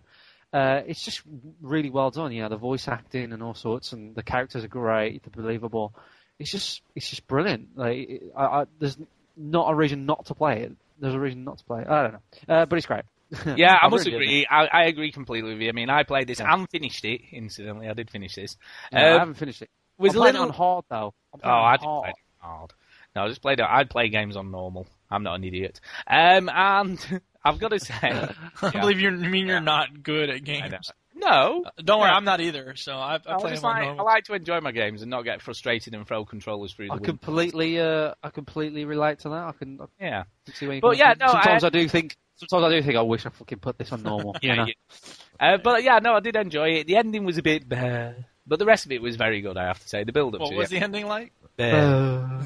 Uh, 0.54 0.80
it's 0.86 1.04
just 1.04 1.20
really 1.60 1.90
well 1.90 2.10
done. 2.10 2.32
You 2.32 2.44
know, 2.44 2.48
the 2.48 2.56
voice 2.56 2.88
acting 2.88 3.34
and 3.34 3.42
all 3.42 3.52
sorts, 3.52 3.92
and 3.92 4.14
the 4.14 4.22
characters 4.22 4.64
are 4.64 4.68
great. 4.68 5.22
They're 5.22 5.42
believable. 5.42 5.92
It's 6.38 6.50
just 6.50 6.80
it's 6.94 7.10
just 7.10 7.26
brilliant. 7.26 7.76
Like 7.76 8.22
I, 8.34 8.44
I, 8.44 8.64
there's 8.78 8.96
not 9.36 9.70
a 9.70 9.74
reason 9.74 10.06
not 10.06 10.24
to 10.26 10.34
play 10.34 10.62
it. 10.62 10.72
There's 10.98 11.14
a 11.14 11.20
reason 11.20 11.44
not 11.44 11.58
to 11.58 11.64
play 11.64 11.82
it. 11.82 11.88
I 11.88 12.02
don't 12.04 12.12
know, 12.14 12.54
uh, 12.54 12.64
but 12.64 12.76
it's 12.78 12.86
great. 12.86 13.04
Yeah, 13.56 13.74
I 13.80 13.86
I 13.86 13.88
must 13.88 14.06
agree. 14.06 14.46
I, 14.48 14.66
I 14.66 14.84
agree 14.84 15.10
completely 15.12 15.52
with 15.54 15.62
you. 15.62 15.68
I 15.68 15.72
mean, 15.72 15.90
I 15.90 16.02
played 16.04 16.26
this 16.28 16.40
Yeah. 16.40 16.52
and 16.52 16.68
finished 16.70 17.04
it. 17.04 17.20
Incidentally, 17.32 17.88
I 17.88 17.92
did 17.94 18.10
finish 18.10 18.34
this. 18.34 18.56
Yeah, 18.92 18.98
Um, 18.98 19.04
I 19.04 19.18
haven't 19.18 19.34
finished 19.34 19.62
it. 19.62 19.70
was 19.98 20.12
I'm 20.14 20.16
a 20.16 20.20
playing 20.20 20.32
little 20.34 20.46
it 20.46 20.50
on 20.50 20.54
hard 20.54 20.84
though. 20.88 21.14
I'm 21.34 21.40
Oh, 21.42 21.42
playing 21.42 21.54
it 21.54 21.58
on 21.58 21.64
I 21.66 21.76
didn't 21.76 21.86
hard. 21.88 22.02
play 22.04 22.10
it 22.10 22.16
hard. 22.40 22.72
No, 23.16 23.24
I 23.24 23.28
just 23.28 23.42
played 23.42 23.60
it. 23.60 23.66
I'd 23.68 23.90
play 23.90 24.08
games 24.08 24.36
on 24.36 24.50
normal. 24.50 24.86
I'm 25.10 25.22
not 25.22 25.34
an 25.36 25.44
idiot. 25.44 25.80
Um, 26.06 26.48
and 26.52 27.20
I've 27.44 27.58
got 27.58 27.68
to 27.68 27.80
say, 27.80 27.94
I 28.62 28.70
believe 28.70 29.00
you 29.00 29.10
mean 29.10 29.46
you're 29.46 29.56
Yeah. 29.56 29.60
not 29.60 30.02
good 30.02 30.28
at 30.30 30.36
I 30.36 30.38
games. 30.40 30.92
know. 31.14 31.62
no. 31.62 31.64
Don't 31.82 32.00
worry, 32.00 32.10
No. 32.10 32.16
I'm 32.16 32.24
not 32.24 32.40
either. 32.40 32.74
So 32.76 32.92
I, 32.92 33.14
I 33.26 33.34
I, 33.34 33.38
play 33.38 33.50
just 33.50 33.62
them 33.62 33.70
on 33.70 33.80
like, 33.82 33.98
I 33.98 34.02
like 34.02 34.24
to 34.24 34.34
enjoy 34.34 34.60
my 34.60 34.70
games 34.72 35.00
and 35.02 35.10
not 35.10 35.22
get 35.22 35.40
frustrated 35.40 35.94
and 35.94 36.06
throw 36.06 36.24
controllers 36.26 36.72
through 36.74 36.88
the 36.88 36.92
I 36.92 36.96
window. 36.96 37.08
completely, 37.12 37.80
uh, 37.80 38.14
I 38.22 38.28
completely 38.30 38.84
relate 38.84 39.20
to 39.20 39.30
that. 39.30 39.44
I 39.48 39.52
can, 39.52 39.78
I 39.80 39.86
Yeah. 40.04 40.24
can 40.44 40.54
see 40.54 40.66
where 40.66 40.74
you're 40.74 40.80
But 40.82 40.98
yeah, 40.98 41.14
from. 41.14 41.26
no, 41.26 41.32
sometimes 41.32 41.64
I- 41.64 41.68
I, 41.68 41.70
do 41.70 41.88
think, 41.88 42.16
sometimes 42.36 42.64
I 42.64 42.76
do 42.76 42.82
think, 42.82 42.96
I 42.96 43.02
wish 43.02 43.26
I 43.26 43.30
fucking 43.30 43.58
put 43.58 43.78
this 43.78 43.92
on 43.92 44.02
normal. 44.02 44.36
you 44.42 44.48
Yeah, 44.50 44.54
know? 44.56 44.66
yeah. 44.66 45.54
Uh, 45.54 45.58
but 45.62 45.82
yeah, 45.82 45.98
no, 45.98 46.14
I 46.14 46.20
did 46.20 46.36
enjoy 46.36 46.70
it. 46.70 46.86
The 46.86 46.96
ending 46.96 47.24
was 47.24 47.36
a 47.38 47.42
bit 47.42 47.68
bad, 47.68 48.24
but 48.46 48.58
the 48.58 48.64
rest 48.66 48.86
of 48.86 48.92
it 48.92 49.02
was 49.02 49.16
very 49.16 49.40
good. 49.40 49.56
I 49.56 49.66
have 49.66 49.78
to 49.80 49.88
say, 49.88 50.04
the 50.04 50.12
build 50.12 50.34
up 50.34 50.40
What 50.40 50.50
to 50.50 50.56
was 50.56 50.68
it, 50.72 50.78
the 50.78 50.84
ending 50.84 51.06
like? 51.06 51.32
Uh, 51.58 52.42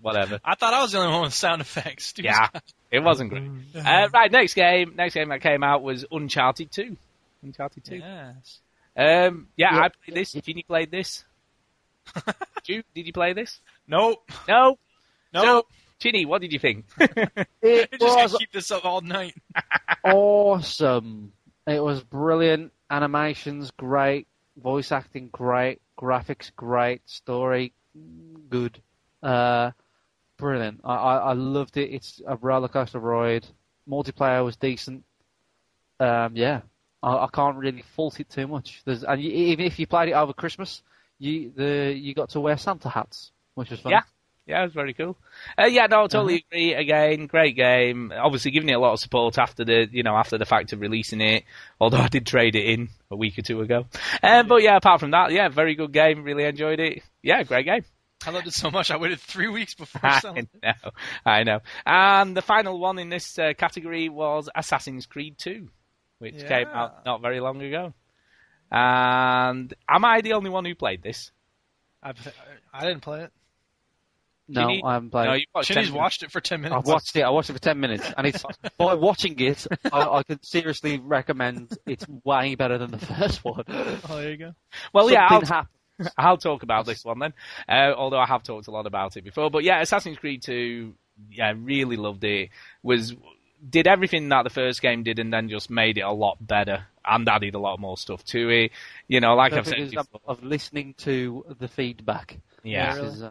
whatever. 0.00 0.40
I 0.44 0.54
thought 0.54 0.74
I 0.74 0.82
was 0.82 0.92
the 0.92 0.98
only 0.98 1.12
one 1.12 1.22
with 1.22 1.34
sound 1.34 1.60
effects. 1.60 2.12
Dude. 2.14 2.26
Yeah, 2.26 2.48
it 2.90 3.00
wasn't 3.00 3.30
great. 3.30 3.50
Uh, 3.74 4.08
right, 4.12 4.30
next 4.30 4.54
game. 4.54 4.94
Next 4.96 5.14
game 5.14 5.28
that 5.30 5.40
came 5.40 5.62
out 5.62 5.82
was 5.82 6.04
Uncharted 6.10 6.70
Two. 6.70 6.96
Uncharted 7.42 7.84
Two. 7.84 7.96
Yes. 7.96 8.60
Um, 8.96 9.48
yeah, 9.56 9.74
Yeah. 9.74 9.80
I 9.82 9.88
played 9.88 10.16
this. 10.16 10.32
Chinny 10.32 10.62
played 10.64 10.90
this. 10.90 11.24
you, 12.66 12.82
did 12.94 13.06
you 13.06 13.12
play 13.12 13.32
this? 13.32 13.60
Nope. 13.86 14.22
No. 14.48 14.78
Nope. 15.32 15.66
Chinny, 15.98 16.26
what 16.26 16.40
did 16.40 16.52
you 16.52 16.58
think? 16.58 16.86
it 16.98 17.48
You're 17.62 17.86
just 17.98 18.32
was 18.32 18.36
keep 18.38 18.52
this 18.52 18.70
up 18.70 18.84
all 18.84 19.00
night. 19.00 19.34
awesome. 20.04 21.32
It 21.66 21.82
was 21.82 22.02
brilliant. 22.02 22.72
Animations 22.90 23.70
great. 23.72 24.26
Voice 24.56 24.92
acting 24.92 25.28
great. 25.30 25.80
Graphics 26.00 26.54
great. 26.54 27.02
Story 27.08 27.72
good. 28.48 28.80
Uh, 29.22 29.72
brilliant. 30.36 30.80
I, 30.84 30.94
I, 30.94 31.16
I 31.16 31.32
loved 31.32 31.76
it. 31.76 31.90
It's 31.92 32.20
a 32.26 32.36
roller 32.36 32.68
coaster 32.68 32.98
ride. 32.98 33.46
Multiplayer 33.88 34.44
was 34.44 34.56
decent. 34.56 35.04
Um, 36.00 36.36
yeah, 36.36 36.60
I, 37.02 37.24
I 37.24 37.28
can't 37.32 37.56
really 37.56 37.82
fault 37.96 38.20
it 38.20 38.30
too 38.30 38.46
much. 38.46 38.82
There's, 38.84 39.02
and 39.04 39.20
you, 39.22 39.30
even 39.30 39.66
if 39.66 39.78
you 39.78 39.86
played 39.86 40.10
it 40.10 40.12
over 40.12 40.32
Christmas, 40.32 40.82
you 41.18 41.52
the 41.54 41.92
you 41.96 42.14
got 42.14 42.30
to 42.30 42.40
wear 42.40 42.56
Santa 42.56 42.88
hats, 42.88 43.32
which 43.54 43.70
was 43.70 43.80
fun. 43.80 43.92
Yeah. 43.92 44.02
Yeah, 44.48 44.62
it 44.62 44.64
was 44.64 44.72
very 44.72 44.94
cool. 44.94 45.14
Uh, 45.58 45.66
yeah, 45.66 45.86
no, 45.88 46.04
I 46.04 46.06
totally 46.06 46.42
agree. 46.50 46.72
Again, 46.72 47.26
great 47.26 47.54
game. 47.54 48.14
Obviously, 48.16 48.50
giving 48.50 48.70
it 48.70 48.72
a 48.72 48.78
lot 48.78 48.94
of 48.94 49.00
support 49.00 49.36
after 49.36 49.62
the, 49.62 49.86
you 49.92 50.02
know, 50.02 50.16
after 50.16 50.38
the 50.38 50.46
fact 50.46 50.72
of 50.72 50.80
releasing 50.80 51.20
it. 51.20 51.44
Although 51.78 51.98
I 51.98 52.08
did 52.08 52.26
trade 52.26 52.56
it 52.56 52.64
in 52.64 52.88
a 53.10 53.16
week 53.16 53.38
or 53.38 53.42
two 53.42 53.60
ago. 53.60 53.84
Um, 54.22 54.48
but 54.48 54.62
yeah, 54.62 54.76
apart 54.76 55.00
from 55.00 55.10
that, 55.10 55.32
yeah, 55.32 55.50
very 55.50 55.74
good 55.74 55.92
game. 55.92 56.24
Really 56.24 56.44
enjoyed 56.44 56.80
it. 56.80 57.02
Yeah, 57.22 57.42
great 57.42 57.66
game. 57.66 57.84
I 58.26 58.30
loved 58.30 58.46
it 58.46 58.54
so 58.54 58.70
much. 58.70 58.90
I 58.90 58.96
waited 58.96 59.20
three 59.20 59.48
weeks 59.48 59.74
before 59.74 60.00
I 60.04 60.20
selling. 60.20 60.48
it. 60.54 60.62
know, 60.62 60.90
I 61.26 61.44
know. 61.44 61.60
And 61.84 62.34
the 62.34 62.42
final 62.42 62.78
one 62.78 62.98
in 62.98 63.10
this 63.10 63.38
uh, 63.38 63.52
category 63.52 64.08
was 64.08 64.48
Assassin's 64.54 65.04
Creed 65.04 65.36
2, 65.36 65.68
which 66.20 66.46
came 66.46 66.68
out 66.68 67.04
not 67.04 67.20
very 67.20 67.40
long 67.40 67.60
ago. 67.60 67.92
And 68.72 69.72
am 69.86 70.04
I 70.06 70.22
the 70.22 70.32
only 70.32 70.48
one 70.48 70.64
who 70.64 70.74
played 70.74 71.02
this? 71.02 71.32
I, 72.02 72.14
I 72.72 72.86
didn't 72.86 73.02
play 73.02 73.24
it. 73.24 73.32
No, 74.48 74.62
Chinny- 74.62 74.82
I 74.84 74.94
haven't 74.94 75.10
played. 75.10 75.26
no, 75.26 75.32
it. 75.32 75.40
you 75.40 75.46
watched 75.54 75.68
Chinny's 75.68 75.88
10 75.88 75.94
watched 75.96 76.22
it 76.22 76.30
for 76.32 76.40
ten 76.40 76.60
minutes. 76.62 76.78
I've 76.78 76.86
watched 76.86 77.16
it. 77.16 77.22
I 77.22 77.30
watched 77.30 77.50
it 77.50 77.52
for 77.52 77.58
ten 77.58 77.78
minutes, 77.80 78.10
and 78.16 78.26
it's 78.26 78.42
by 78.78 78.94
watching 78.94 79.38
it, 79.40 79.66
I, 79.92 80.00
I 80.00 80.22
could 80.22 80.44
seriously 80.44 80.98
recommend. 80.98 81.76
It's 81.86 82.06
way 82.24 82.54
better 82.54 82.78
than 82.78 82.90
the 82.90 82.98
first 82.98 83.44
one. 83.44 83.64
Oh, 83.68 84.16
there 84.16 84.30
you 84.30 84.36
go. 84.38 84.54
Well, 84.92 85.10
yeah, 85.10 85.26
I'll, 85.28 85.44
happened. 85.44 85.68
I'll 86.18 86.38
talk 86.38 86.62
about 86.62 86.86
this 86.86 87.04
one 87.04 87.18
then. 87.18 87.34
Uh, 87.68 87.92
although 87.96 88.18
I 88.18 88.26
have 88.26 88.42
talked 88.42 88.68
a 88.68 88.70
lot 88.70 88.86
about 88.86 89.16
it 89.16 89.24
before, 89.24 89.50
but 89.50 89.64
yeah, 89.64 89.80
Assassin's 89.80 90.18
Creed 90.18 90.42
2, 90.42 90.94
yeah, 91.30 91.52
really 91.56 91.96
loved 91.96 92.24
it. 92.24 92.50
Was 92.82 93.14
did 93.68 93.86
everything 93.86 94.28
that 94.28 94.44
the 94.44 94.50
first 94.50 94.80
game 94.80 95.02
did, 95.02 95.18
and 95.18 95.32
then 95.32 95.48
just 95.48 95.70
made 95.70 95.98
it 95.98 96.02
a 96.02 96.12
lot 96.12 96.38
better 96.40 96.86
and 97.04 97.28
added 97.28 97.54
a 97.54 97.58
lot 97.58 97.80
more 97.80 97.96
stuff 97.96 98.24
to 98.26 98.48
it. 98.50 98.72
You 99.08 99.20
know, 99.20 99.34
like 99.34 99.52
I've 99.52 99.66
said 99.66 99.90
before. 99.90 100.20
of 100.26 100.42
listening 100.42 100.94
to 100.98 101.44
the 101.58 101.68
feedback. 101.68 102.38
Yeah. 102.62 102.94
This 102.94 103.14
is, 103.14 103.22
uh, 103.22 103.30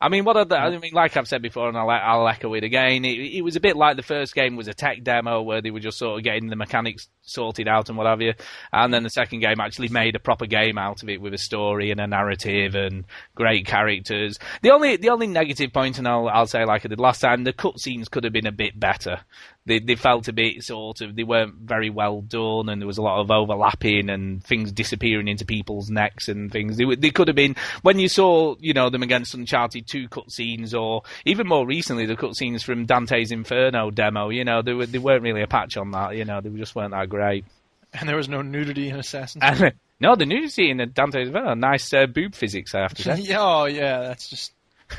I 0.00 0.08
mean, 0.08 0.24
what 0.24 0.36
are 0.36 0.44
the, 0.44 0.56
I 0.56 0.76
mean, 0.76 0.92
like 0.92 1.16
I've 1.16 1.28
said 1.28 1.40
before, 1.40 1.68
and 1.68 1.78
I'll, 1.78 1.88
I'll 1.88 2.28
echo 2.28 2.52
it 2.54 2.64
again. 2.64 3.04
It, 3.04 3.36
it 3.36 3.42
was 3.42 3.56
a 3.56 3.60
bit 3.60 3.76
like 3.76 3.96
the 3.96 4.02
first 4.02 4.34
game 4.34 4.56
was 4.56 4.68
a 4.68 4.74
tech 4.74 5.02
demo 5.02 5.40
where 5.40 5.62
they 5.62 5.70
were 5.70 5.80
just 5.80 5.98
sort 5.98 6.18
of 6.18 6.24
getting 6.24 6.48
the 6.48 6.56
mechanics 6.56 7.08
sorted 7.22 7.68
out 7.68 7.88
and 7.88 7.96
what 7.96 8.06
have 8.06 8.20
you, 8.20 8.34
and 8.72 8.92
then 8.92 9.02
the 9.02 9.10
second 9.10 9.40
game 9.40 9.60
actually 9.60 9.88
made 9.88 10.14
a 10.14 10.18
proper 10.18 10.46
game 10.46 10.76
out 10.78 11.02
of 11.02 11.08
it 11.08 11.20
with 11.20 11.32
a 11.32 11.38
story 11.38 11.90
and 11.90 12.00
a 12.00 12.06
narrative 12.06 12.74
and 12.74 13.04
great 13.34 13.66
characters. 13.66 14.38
The 14.62 14.70
only 14.70 14.96
the 14.96 15.10
only 15.10 15.26
negative 15.26 15.72
point, 15.72 15.98
and 15.98 16.06
I'll 16.06 16.28
I'll 16.28 16.46
say 16.46 16.64
like 16.64 16.84
I 16.84 16.88
did 16.88 17.00
last 17.00 17.20
time, 17.20 17.44
the 17.44 17.52
cutscenes 17.52 18.10
could 18.10 18.24
have 18.24 18.32
been 18.32 18.46
a 18.46 18.52
bit 18.52 18.78
better. 18.78 19.20
They 19.66 19.78
they 19.78 19.94
felt 19.94 20.28
a 20.28 20.32
bit 20.32 20.62
sort 20.62 21.00
of 21.00 21.16
they 21.16 21.24
weren't 21.24 21.54
very 21.54 21.88
well 21.88 22.20
done, 22.20 22.68
and 22.68 22.80
there 22.80 22.86
was 22.86 22.98
a 22.98 23.02
lot 23.02 23.20
of 23.20 23.30
overlapping 23.30 24.10
and 24.10 24.44
things 24.44 24.72
disappearing 24.72 25.28
into 25.28 25.46
people's 25.46 25.88
necks 25.88 26.28
and 26.28 26.52
things. 26.52 26.76
They, 26.76 26.84
they 26.96 27.10
could 27.10 27.28
have 27.28 27.36
been 27.36 27.56
when 27.82 27.98
you 27.98 28.08
saw 28.08 28.56
you 28.60 28.74
know 28.74 28.90
them 28.90 29.02
against 29.02 29.34
Uncharted 29.34 29.83
two 29.84 30.08
cutscenes, 30.08 30.78
or 30.78 31.02
even 31.24 31.46
more 31.46 31.66
recently 31.66 32.06
the 32.06 32.16
cutscenes 32.16 32.62
from 32.62 32.86
Dante's 32.86 33.32
Inferno 33.32 33.90
demo. 33.90 34.30
You 34.30 34.44
know 34.44 34.62
they 34.62 34.72
were 34.72 34.86
they 34.86 34.98
weren't 34.98 35.22
really 35.22 35.42
a 35.42 35.46
patch 35.46 35.76
on 35.76 35.90
that. 35.92 36.16
You 36.16 36.24
know 36.24 36.40
they 36.40 36.50
just 36.50 36.74
weren't 36.74 36.92
that 36.92 37.08
great. 37.08 37.44
And 37.92 38.08
there 38.08 38.16
was 38.16 38.28
no 38.28 38.42
nudity 38.42 38.88
in 38.88 38.96
Assassin's 38.96 39.44
And, 39.44 39.74
no, 40.00 40.16
the 40.16 40.26
nudity 40.26 40.70
in 40.70 40.78
Dante's 40.92 41.28
Inferno, 41.28 41.54
nice 41.54 41.92
uh, 41.92 42.06
boob 42.06 42.34
physics, 42.34 42.74
I 42.74 42.80
have 42.80 42.94
to 42.94 43.02
say. 43.02 43.20
yeah, 43.20 43.36
oh 43.40 43.64
yeah, 43.66 44.00
that's 44.00 44.28
just. 44.28 44.52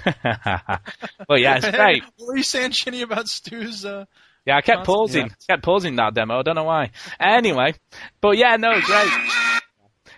well, 0.06 1.38
yeah, 1.38 1.58
it's 1.58 1.70
great. 1.70 2.04
what 2.18 2.28
were 2.28 2.38
you 2.38 2.44
saying, 2.44 2.72
Chinny, 2.72 3.02
about 3.02 3.28
Stu's? 3.28 3.86
Uh... 3.86 4.06
Yeah, 4.46 4.58
I 4.58 4.62
kept 4.62 4.86
Constant- 4.86 4.86
pausing, 4.86 5.32
kept 5.48 5.64
pausing 5.64 5.96
that 5.98 6.14
demo. 6.14 6.40
I 6.40 6.42
don't 6.44 6.56
know 6.56 6.64
why. 6.64 6.92
Anyway, 7.20 7.74
but 8.22 8.38
yeah, 8.38 8.58
no, 8.58 8.80
great. 8.82 9.55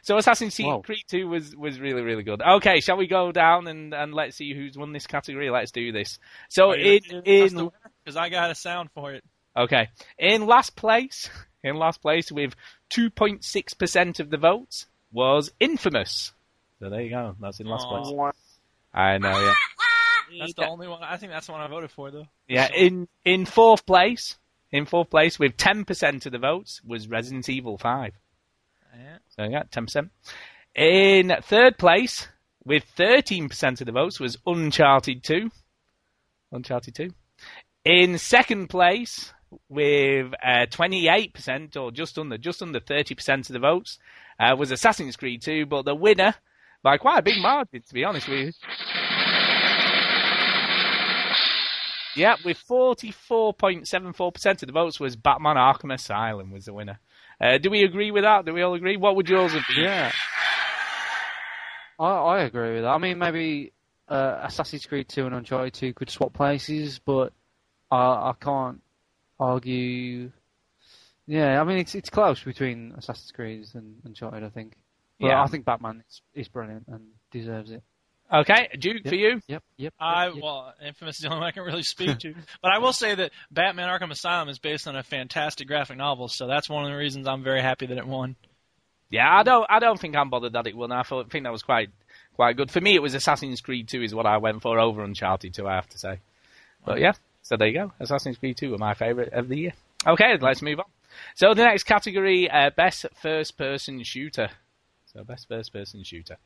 So 0.07 0.17
Assassin's 0.17 0.57
Wow. 0.57 0.81
Creed 0.85 1.03
2 1.09 1.27
was, 1.27 1.53
was 1.53 1.81
really, 1.81 2.01
really 2.01 2.23
good. 2.23 2.41
Okay, 2.41 2.79
shall 2.79 2.95
we 2.95 3.07
go 3.07 3.33
down 3.33 3.67
and, 3.67 3.93
and 3.93 4.13
let's 4.13 4.37
see 4.37 4.53
who's 4.53 4.77
won 4.77 4.93
this 4.93 5.05
category? 5.05 5.49
Let's 5.49 5.73
do 5.73 5.91
this. 5.91 6.17
So 6.47 6.71
in, 6.71 7.01
in, 7.25 7.69
because 8.05 8.15
I 8.15 8.29
got 8.29 8.49
a 8.49 8.55
sound 8.55 8.89
for 8.93 9.11
it. 9.11 9.25
okay, 9.57 9.89
in 10.17 10.45
last 10.45 10.77
place, 10.77 11.29
in 11.63 11.75
last 11.75 12.01
place 12.01 12.31
with 12.31 12.55
2.6% 12.91 14.21
of 14.21 14.29
the 14.29 14.37
votes 14.37 14.85
was 15.11 15.51
Infamous. 15.59 16.31
So 16.79 16.89
there 16.89 17.01
you 17.01 17.09
go. 17.09 17.35
That's 17.41 17.59
in 17.59 17.67
last 17.67 17.87
Aw. 17.87 18.05
place. 18.05 18.33
I 18.93 19.17
know, 19.17 19.37
yeah. 19.37 19.53
That's 20.39 20.53
the 20.53 20.69
only 20.69 20.87
one. 20.87 21.03
I 21.03 21.17
think 21.17 21.33
that's 21.33 21.47
the 21.47 21.53
one 21.53 21.61
I 21.61 21.67
voted 21.67 21.91
for, 21.91 22.11
though. 22.11 22.27
Yeah, 22.49 22.69
in 22.73 23.07
in 23.23 23.45
fourth 23.45 23.85
place, 23.85 24.37
in 24.71 24.85
fourth 24.85 25.09
place 25.09 25.39
with 25.39 25.55
ten 25.55 25.85
percent 25.85 26.25
of 26.25 26.33
the 26.33 26.37
votes 26.37 26.81
was 26.85 27.07
Resident 27.07 27.47
Evil 27.47 27.77
Five. 27.77 28.13
Yeah. 28.97 29.17
So 29.29 29.43
yeah, 29.43 29.63
ten 29.71 29.85
percent. 29.85 30.11
In 30.75 31.33
third 31.43 31.77
place 31.77 32.27
with 32.65 32.83
thirteen 32.83 33.49
percent 33.49 33.81
of 33.81 33.85
the 33.85 33.91
votes 33.91 34.19
was 34.19 34.37
Uncharted 34.45 35.23
Two. 35.23 35.51
Uncharted 36.51 36.95
Two. 36.95 37.11
In 37.85 38.17
second 38.17 38.67
place 38.67 39.33
with 39.69 40.33
twenty 40.71 41.07
eight 41.07 41.33
percent 41.33 41.77
or 41.77 41.91
just 41.91 42.17
under 42.17 42.37
just 42.37 42.61
under 42.61 42.79
thirty 42.79 43.15
percent 43.15 43.49
of 43.49 43.53
the 43.53 43.59
votes 43.59 43.99
uh, 44.39 44.55
was 44.57 44.71
Assassin's 44.71 45.15
Creed 45.15 45.41
Two, 45.41 45.65
but 45.65 45.85
the 45.85 45.95
winner 45.95 46.35
by 46.83 46.97
quite 46.97 47.19
a 47.19 47.23
big 47.23 47.41
margin, 47.41 47.81
to 47.81 47.93
be 47.93 48.03
honest 48.03 48.27
with 48.27 48.39
you. 48.39 48.51
Yeah, 52.15 52.35
with 52.43 52.57
44.74% 52.67 54.63
of 54.63 54.67
the 54.67 54.71
votes 54.71 54.99
was 54.99 55.15
Batman 55.15 55.55
Arkham 55.55 55.93
Asylum 55.93 56.49
was 56.49 56.65
the 56.65 56.73
winner. 56.73 56.99
Uh, 57.39 57.57
do 57.59 57.69
we 57.69 57.83
agree 57.83 58.11
with 58.11 58.23
that? 58.23 58.45
Do 58.45 58.53
we 58.53 58.61
all 58.61 58.73
agree? 58.73 58.97
What 58.97 59.15
would 59.15 59.29
yours 59.29 59.53
have 59.53 59.63
been? 59.67 59.83
Yeah. 59.85 60.11
I, 61.99 62.05
I 62.05 62.39
agree 62.43 62.75
with 62.75 62.83
that. 62.83 62.89
I 62.89 62.97
mean, 62.97 63.17
maybe 63.19 63.73
uh, 64.07 64.41
Assassin's 64.43 64.85
Creed 64.85 65.07
2 65.09 65.25
and 65.25 65.35
Uncharted 65.35 65.73
2 65.73 65.93
could 65.93 66.09
swap 66.09 66.33
places, 66.33 66.99
but 66.99 67.33
I, 67.91 67.97
I 67.97 68.33
can't 68.39 68.81
argue. 69.39 70.31
Yeah, 71.27 71.59
I 71.59 71.63
mean, 71.63 71.77
it's 71.77 71.93
it's 71.93 72.09
close 72.09 72.41
between 72.41 72.93
Assassin's 72.97 73.31
Creed 73.31 73.65
and 73.73 73.97
Uncharted, 74.05 74.43
I 74.43 74.49
think. 74.49 74.75
But 75.19 75.27
Yeah. 75.27 75.43
I 75.43 75.47
think 75.47 75.65
Batman 75.65 76.03
is, 76.07 76.21
is 76.33 76.47
brilliant 76.47 76.85
and 76.87 77.01
deserves 77.31 77.71
it. 77.71 77.83
Okay, 78.31 78.67
Duke, 78.77 79.03
Yep. 79.05 79.07
for 79.07 79.15
you? 79.15 79.41
Yep, 79.47 79.63
yep. 79.77 79.93
I 79.99 80.27
yep, 80.27 80.43
well, 80.43 80.73
Infamous 80.85 81.15
is 81.15 81.21
the 81.21 81.27
only 81.29 81.39
one 81.39 81.47
I 81.47 81.51
can 81.51 81.63
really 81.63 81.83
speak 81.83 82.19
to. 82.19 82.33
but 82.61 82.71
I 82.71 82.79
will 82.79 82.91
say 82.91 83.15
that 83.15 83.31
Batman: 83.51 83.87
Arkham 83.87 84.11
Asylum 84.11 84.49
is 84.49 84.59
based 84.59 84.87
on 84.87 84.97
a 84.97 85.03
fantastic 85.03 85.67
graphic 85.67 85.97
novel, 85.97 86.27
so 86.27 86.45
that's 86.45 86.69
one 86.69 86.83
of 86.83 86.91
the 86.91 86.97
reasons 86.97 87.27
I'm 87.27 87.43
very 87.43 87.61
happy 87.61 87.85
that 87.85 87.97
it 87.97 88.05
won. 88.05 88.35
Yeah, 89.09 89.33
I 89.33 89.43
don't. 89.43 89.65
I 89.69 89.79
don't 89.79 89.99
think 89.99 90.15
I'm 90.17 90.29
bothered 90.29 90.53
that 90.53 90.67
it 90.67 90.75
won. 90.75 90.91
I 90.91 91.03
thought, 91.03 91.31
think 91.31 91.45
that 91.45 91.51
was 91.53 91.63
quite, 91.63 91.89
quite 92.35 92.57
good 92.57 92.69
for 92.69 92.81
me. 92.81 92.95
It 92.95 93.01
was 93.01 93.13
Assassin's 93.13 93.61
Creed 93.61 93.87
2 93.87 94.03
is 94.03 94.13
what 94.13 94.25
I 94.25 94.37
went 94.37 94.61
for 94.61 94.77
over 94.77 95.03
Uncharted 95.03 95.53
2. 95.53 95.65
I 95.65 95.75
have 95.75 95.89
to 95.89 95.97
say. 95.97 96.19
But 96.85 96.99
yeah, 96.99 97.13
so 97.43 97.55
there 97.55 97.69
you 97.69 97.73
go. 97.73 97.93
Assassin's 98.01 98.37
Creed 98.37 98.57
2 98.57 98.71
were 98.71 98.77
my 98.77 98.93
favourite 98.93 99.31
of 99.31 99.47
the 99.47 99.57
year. 99.57 99.73
Okay, 100.05 100.37
let's 100.39 100.61
move 100.61 100.79
on. 100.79 100.85
So 101.35 101.53
the 101.53 101.63
next 101.63 101.83
category, 101.83 102.49
uh, 102.49 102.69
best 102.69 103.05
first-person 103.21 104.03
shooter. 104.03 104.49
So 105.13 105.23
best 105.23 105.47
first-person 105.47 106.03
shooter. 106.03 106.37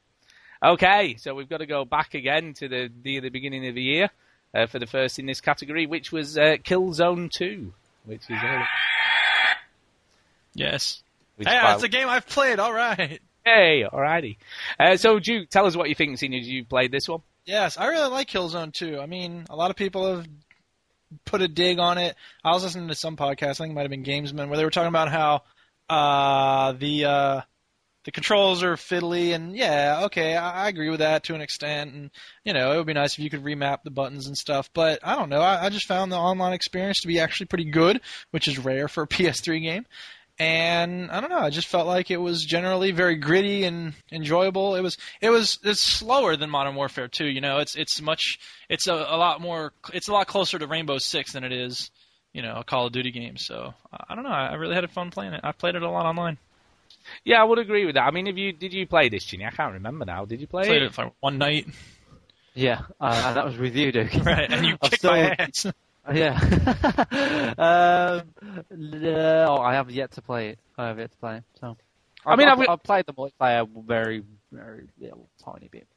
Okay, 0.64 1.16
so 1.18 1.34
we've 1.34 1.50
got 1.50 1.58
to 1.58 1.66
go 1.66 1.86
back 1.86 2.14
again 2.14 2.54
to 2.56 2.68
the 2.68 2.90
the, 3.04 3.20
the 3.20 3.30
beginning 3.30 3.68
of 3.68 3.76
the 3.76 3.82
year 3.82 4.10
uh, 4.54 4.68
for 4.68 4.80
the 4.80 4.86
first 4.86 5.18
in 5.20 5.26
this 5.26 5.42
category, 5.42 5.88
which 5.88 6.12
was 6.12 6.38
uh, 6.38 6.58
Killzone 6.64 7.30
2, 7.32 7.74
which 8.06 8.22
is 8.30 8.38
all. 8.44 8.64
Yes. 10.54 11.02
Which 11.38 11.48
Hey, 11.48 11.56
is 11.56 11.62
that's 11.64 11.84
a 11.84 11.88
game 11.90 12.08
I've 12.08 12.28
played. 12.28 12.60
All 12.60 12.74
right. 12.74 13.20
Hey, 13.44 13.84
alrighty. 13.92 14.38
Uh, 14.80 14.98
so, 14.98 15.18
Duke, 15.18 15.50
tell 15.50 15.66
us 15.66 15.76
what 15.76 15.90
you 15.90 15.96
think, 15.96 16.16
seeing 16.20 16.36
as 16.36 16.48
you 16.48 16.64
played 16.64 16.92
this 16.92 17.10
one. 17.10 17.22
Yes, 17.46 17.76
I 17.76 17.88
really 17.88 18.10
like 18.10 18.28
Killzone 18.30 18.72
2. 18.72 19.00
I 19.00 19.08
mean, 19.08 19.46
a 19.50 19.56
lot 19.56 19.72
of 19.72 19.76
people 19.78 20.16
have 20.18 20.28
put 21.26 21.42
a 21.42 21.48
dig 21.48 21.80
on 21.80 21.98
it. 21.98 22.16
I 22.44 22.52
was 22.52 22.64
listening 22.64 22.90
to 22.90 22.96
some 22.96 23.18
podcast, 23.18 23.50
I 23.50 23.54
think 23.54 23.72
it 23.72 23.74
might 23.74 23.82
have 23.82 23.90
been 23.90 24.04
Gamesman, 24.04 24.48
where 24.48 24.58
they 24.58 24.64
were 24.64 24.70
talking 24.70 24.90
about 24.90 25.10
how 25.10 25.42
uh, 25.90 26.74
the 26.74 27.06
uh, 27.06 27.42
the 28.04 28.12
controls 28.12 28.64
are 28.64 28.76
fiddly, 28.76 29.34
and 29.34 29.56
yeah, 29.56 30.02
okay, 30.06 30.36
I, 30.36 30.66
I 30.66 30.68
agree 30.70 30.90
with 30.90 31.00
that 31.00 31.24
to 31.26 31.36
an 31.36 31.42
extent. 31.42 31.94
And 31.94 32.12
you 32.44 32.54
know, 32.54 32.74
it 32.74 32.78
would 32.78 32.88
be 32.88 32.94
nice 32.94 33.14
if 33.14 33.20
you 33.20 33.30
could 33.30 33.44
remap 33.44 33.84
the 33.84 33.92
buttons 33.92 34.28
and 34.28 34.38
stuff. 34.38 34.70
But 34.74 35.00
I 35.04 35.16
don't 35.16 35.30
know. 35.30 35.42
I, 35.42 35.66
I 35.66 35.70
just 35.70 35.86
found 35.86 36.12
the 36.12 36.18
online 36.18 36.54
experience 36.54 37.02
to 37.02 37.08
be 37.08 37.20
actually 37.20 37.48
pretty 37.48 37.70
good, 37.70 38.02
which 38.32 38.48
is 38.48 38.58
rare 38.58 38.88
for 38.88 39.04
a 39.04 39.08
PS3 39.08 39.62
game. 39.62 39.86
And 40.40 41.12
I 41.12 41.22
don't 41.22 41.30
know. 41.30 41.38
I 41.38 41.52
just 41.52 41.68
felt 41.68 41.86
like 41.86 42.10
it 42.10 42.18
was 42.18 42.44
generally 42.44 42.92
very 42.92 43.16
gritty 43.16 43.64
and 43.64 43.94
enjoyable. 44.12 44.74
It 44.76 44.82
was 44.82 44.98
it 45.22 45.30
was 45.30 45.60
it's 45.64 45.82
slower 45.82 46.36
than 46.36 46.50
Modern 46.50 46.74
Warfare 46.74 47.08
2. 47.08 47.26
You 47.26 47.42
know, 47.42 47.60
it's 47.60 47.76
it's 47.76 48.02
much 48.02 48.40
it's 48.68 48.88
a, 48.88 48.94
a 48.94 49.18
lot 49.18 49.40
more 49.40 49.72
it's 49.94 50.08
a 50.08 50.14
lot 50.14 50.26
closer 50.26 50.58
to 50.58 50.66
Rainbow 50.66 50.98
Six 50.98 51.34
than 51.34 51.44
it 51.44 51.52
is, 51.52 51.92
you 52.34 52.42
know, 52.42 52.56
a 52.56 52.64
Call 52.64 52.88
of 52.88 52.94
Duty 52.94 53.12
game. 53.12 53.38
So 53.38 53.76
I 53.92 54.16
don't 54.16 54.24
know. 54.24 54.32
I 54.32 54.48
I 54.48 54.54
really 54.56 54.74
had 54.74 54.84
a 54.84 54.88
fun 54.88 55.12
playing 55.12 55.34
it. 55.34 55.42
I 55.44 55.52
played 55.52 55.76
it 55.76 55.84
a 55.84 55.90
lot 55.92 56.08
online. 56.08 56.40
Yeah, 57.24 57.42
I 57.42 57.44
would 57.44 57.60
agree 57.60 57.86
with 57.86 57.96
that. 57.96 58.04
I 58.06 58.12
mean, 58.12 58.28
if 58.28 58.38
you 58.38 58.52
did 58.54 58.74
you 58.74 58.86
play 58.88 59.10
this, 59.10 59.24
Chinny? 59.24 59.46
I 59.46 59.52
can't 59.52 59.74
remember 59.74 60.06
now. 60.06 60.26
Did 60.26 60.42
you 60.42 60.48
play 60.48 60.66
Played 60.66 60.82
it? 60.84 60.86
it 60.88 60.94
for 60.94 61.12
one 61.20 61.38
night, 61.38 61.68
Yeah, 62.54 62.82
uh, 63.00 63.34
that 63.36 63.46
was 63.46 63.58
with 63.58 63.76
you, 63.76 63.92
Duke. 63.92 64.14
right? 64.26 64.52
And 64.52 64.66
you 64.66 64.74
I've 64.82 64.90
kicked 64.90 65.00
still- 65.02 65.12
my 65.12 65.36
ass. 65.38 65.66
Yeah. 66.12 66.34
um, 67.58 68.34
no, 68.72 69.58
I 69.58 69.74
have 69.76 69.92
yet 69.92 70.12
to 70.14 70.22
play 70.22 70.50
it. 70.50 70.60
I 70.78 70.88
have 70.88 70.98
yet 70.98 71.12
to 71.12 71.18
play 71.18 71.38
it. 71.38 71.44
So. 71.60 71.78
I 72.26 72.36
mean, 72.36 72.48
I've, 72.48 72.60
I've- 72.60 72.68
I've 72.70 72.84
played 72.84 73.06
the 73.06 73.14
multiplayer 73.14 73.68
very, 73.86 74.24
very 74.52 74.88
little, 75.00 75.30
tiny 75.46 75.68
bit. 75.72 75.88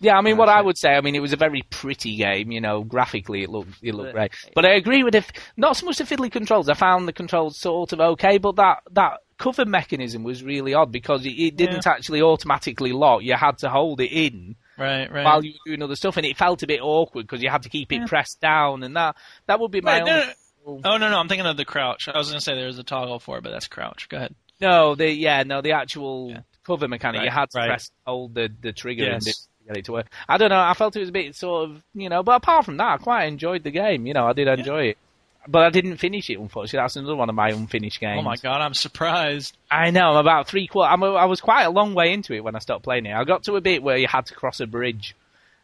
Yeah, 0.00 0.16
I 0.16 0.20
mean, 0.20 0.36
what 0.36 0.48
I 0.48 0.60
would 0.60 0.78
say, 0.78 0.90
I 0.90 1.00
mean, 1.00 1.16
it 1.16 1.20
was 1.22 1.32
a 1.32 1.36
very 1.36 1.62
pretty 1.70 2.16
game. 2.16 2.52
You 2.52 2.60
know, 2.60 2.84
graphically, 2.84 3.42
it 3.42 3.50
looked 3.50 3.70
it 3.82 3.94
looked 3.94 4.12
great. 4.12 4.32
But 4.54 4.64
I 4.64 4.74
agree 4.74 5.02
with 5.02 5.14
if 5.14 5.30
not 5.56 5.76
so 5.76 5.86
much 5.86 5.98
the 5.98 6.04
fiddly 6.04 6.30
controls. 6.30 6.68
I 6.68 6.74
found 6.74 7.08
the 7.08 7.12
controls 7.12 7.58
sort 7.58 7.92
of 7.92 8.00
okay, 8.00 8.38
but 8.38 8.56
that 8.56 8.82
that 8.92 9.18
cover 9.38 9.64
mechanism 9.64 10.22
was 10.24 10.42
really 10.42 10.74
odd 10.74 10.90
because 10.92 11.24
it, 11.26 11.30
it 11.30 11.56
didn't 11.56 11.86
actually 11.86 12.22
automatically 12.22 12.92
lock. 12.92 13.22
You 13.22 13.34
had 13.34 13.58
to 13.58 13.68
hold 13.70 14.00
it 14.00 14.10
in 14.12 14.56
Right, 14.76 15.10
right. 15.10 15.24
while 15.24 15.44
you 15.44 15.52
were 15.52 15.70
doing 15.70 15.82
other 15.82 15.96
stuff, 15.96 16.16
and 16.16 16.26
it 16.26 16.36
felt 16.36 16.62
a 16.62 16.66
bit 16.68 16.80
awkward 16.80 17.22
because 17.26 17.42
you 17.42 17.50
had 17.50 17.62
to 17.64 17.68
keep 17.68 17.92
it 17.92 18.06
pressed 18.06 18.40
down, 18.40 18.84
and 18.84 18.94
that 18.96 19.16
that 19.46 19.58
would 19.58 19.72
be 19.72 19.80
my 19.80 19.98
Wait, 19.98 20.06
no, 20.06 20.16
no, 20.24 20.80
Oh 20.84 20.96
no, 20.98 21.08
no, 21.10 21.18
I'm 21.18 21.28
thinking 21.28 21.46
of 21.46 21.56
the 21.56 21.64
crouch. 21.64 22.08
I 22.08 22.16
was 22.18 22.28
gonna 22.28 22.40
say 22.40 22.54
there 22.54 22.66
was 22.66 22.78
a 22.78 22.84
toggle 22.84 23.18
for 23.18 23.38
it, 23.38 23.42
but 23.42 23.50
that's 23.50 23.66
crouch. 23.68 24.08
Go 24.08 24.18
ahead. 24.18 24.34
No, 24.60 24.94
the 24.94 25.10
yeah, 25.10 25.42
no, 25.44 25.60
the 25.62 25.72
actual 25.72 26.30
Yeah. 26.30 26.40
cover 26.64 26.86
mechanic. 26.88 27.22
you 27.22 27.30
had 27.30 27.50
to 27.50 27.58
right. 27.58 27.66
press 27.68 27.90
hold 28.06 28.34
the 28.34 28.48
the 28.60 28.72
trigger 28.72 29.04
and 29.10 29.22
Yes. 29.26 29.47
To 29.68 29.74
get 29.74 29.78
it 29.78 29.84
to 29.86 29.92
work. 29.92 30.06
I 30.28 30.36
don't 30.38 30.50
know. 30.50 30.60
I 30.60 30.74
felt 30.74 30.96
it 30.96 31.00
was 31.00 31.08
a 31.10 31.12
bit 31.12 31.34
sort 31.36 31.70
of 31.70 31.82
you 31.94 32.08
know, 32.08 32.22
but 32.22 32.36
apart 32.36 32.64
from 32.64 32.76
that, 32.78 32.94
I 32.94 32.96
quite 32.98 33.24
enjoyed 33.26 33.62
the 33.62 33.70
game. 33.70 34.06
You 34.06 34.14
know, 34.14 34.26
I 34.26 34.32
did 34.32 34.48
enjoy 34.48 34.84
it, 34.88 34.98
but 35.46 35.62
I 35.64 35.70
didn't 35.70 35.96
finish 35.98 36.28
it. 36.30 36.38
Unfortunately, 36.38 36.82
that's 36.84 36.96
another 36.96 37.16
one 37.16 37.28
of 37.28 37.34
my 37.34 37.50
unfinished 37.50 38.00
games. 38.00 38.18
Oh 38.20 38.22
my 38.22 38.36
god, 38.36 38.60
I'm 38.60 38.74
surprised. 38.74 39.56
I 39.70 39.90
know. 39.90 40.10
I'm 40.10 40.16
about 40.16 40.48
three 40.48 40.66
quarter. 40.66 40.90
I'm 40.90 41.02
a, 41.02 41.12
I 41.14 41.26
was 41.26 41.40
quite 41.40 41.64
a 41.64 41.70
long 41.70 41.94
way 41.94 42.12
into 42.12 42.34
it 42.34 42.42
when 42.44 42.56
I 42.56 42.58
stopped 42.58 42.84
playing 42.84 43.06
it. 43.06 43.14
I 43.14 43.24
got 43.24 43.44
to 43.44 43.54
a 43.56 43.60
bit 43.60 43.82
where 43.82 43.96
you 43.96 44.06
had 44.08 44.26
to 44.26 44.34
cross 44.34 44.60
a 44.60 44.66
bridge. 44.66 45.14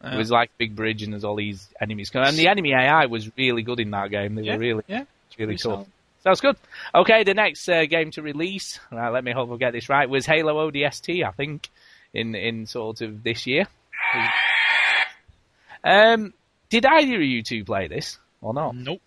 Uh, 0.02 0.10
It 0.14 0.16
was 0.18 0.30
like 0.30 0.50
a 0.50 0.58
big 0.58 0.76
bridge, 0.76 1.02
and 1.02 1.12
there's 1.12 1.24
all 1.24 1.36
these 1.36 1.66
enemies 1.80 2.10
coming. 2.10 2.28
And 2.28 2.36
the 2.36 2.48
enemy 2.48 2.72
AI 2.72 3.06
was 3.06 3.30
really 3.36 3.62
good 3.62 3.80
in 3.80 3.90
that 3.92 4.10
game. 4.10 4.34
They 4.34 4.42
yeah, 4.42 4.54
were 4.54 4.60
really, 4.60 4.82
yeah, 4.86 5.04
really 5.38 5.54
cool. 5.54 5.72
solid. 5.72 5.86
Sounds 6.22 6.40
good. 6.40 6.56
Okay, 6.94 7.22
the 7.22 7.34
next 7.34 7.68
uh, 7.68 7.84
game 7.84 8.10
to 8.12 8.22
release, 8.22 8.80
let 8.90 9.22
me 9.22 9.32
hope 9.32 9.50
I 9.52 9.56
get 9.56 9.72
this 9.72 9.90
right, 9.90 10.08
was 10.08 10.24
Halo 10.24 10.70
ODST, 10.70 11.22
I 11.22 11.30
think, 11.32 11.68
in 12.14 12.34
in 12.34 12.64
sort 12.66 13.02
of 13.02 13.22
this 13.22 13.46
year. 13.46 13.66
Um, 15.82 16.32
did 16.70 16.86
either 16.86 17.16
of 17.16 17.22
you 17.22 17.42
two 17.42 17.64
play 17.64 17.88
this 17.88 18.18
or 18.40 18.54
not? 18.54 18.74
Nope. 18.74 19.02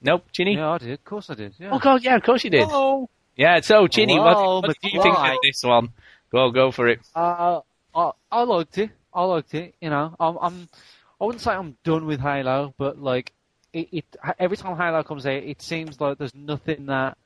Nope, 0.00 0.24
Chinny. 0.32 0.56
Yeah, 0.56 0.70
I 0.70 0.78
did. 0.78 0.92
Of 0.92 1.04
course 1.04 1.30
I 1.30 1.34
did. 1.34 1.54
Yeah. 1.58 1.70
Oh 1.72 1.78
god, 1.78 2.02
yeah, 2.02 2.16
of 2.16 2.22
course 2.22 2.42
you 2.42 2.50
did. 2.50 2.66
Oh, 2.68 3.08
Yeah, 3.36 3.60
so 3.60 3.86
Chinny, 3.86 4.16
Hello, 4.16 4.56
what, 4.60 4.68
what 4.68 4.76
do 4.82 4.88
you 4.90 5.02
think 5.02 5.16
of 5.16 5.36
this 5.42 5.62
one? 5.62 5.90
Go, 6.30 6.50
go 6.50 6.70
for 6.72 6.88
it. 6.88 7.00
Uh, 7.14 7.60
I, 7.94 8.10
I 8.30 8.42
liked 8.42 8.78
it. 8.78 8.90
I 9.14 9.24
liked 9.24 9.54
it. 9.54 9.74
You 9.80 9.90
know, 9.90 10.16
I'm, 10.18 10.38
I'm, 10.40 10.68
I 11.20 11.24
wouldn't 11.24 11.42
say 11.42 11.52
I'm 11.52 11.76
done 11.84 12.06
with 12.06 12.20
Halo, 12.20 12.74
but 12.78 12.98
like, 12.98 13.32
it, 13.72 13.88
it 13.92 14.04
every 14.38 14.56
time 14.56 14.76
Halo 14.76 15.02
comes 15.02 15.26
out, 15.26 15.34
it 15.42 15.62
seems 15.62 16.00
like 16.00 16.18
there's 16.18 16.34
nothing 16.34 16.86
that 16.86 17.16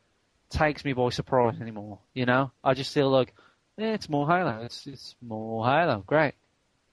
takes 0.51 0.85
me 0.85 0.93
by 0.93 1.09
surprise 1.11 1.61
anymore. 1.61 1.99
You 2.13 2.27
know, 2.27 2.51
I 2.63 2.75
just 2.75 2.93
feel 2.93 3.09
like, 3.09 3.33
yeah, 3.79 3.95
it's 3.95 4.09
more 4.09 4.27
Halo. 4.27 4.63
It's, 4.65 4.87
it's 4.87 5.15
more 5.23 5.65
Halo. 5.65 6.03
Great. 6.07 6.35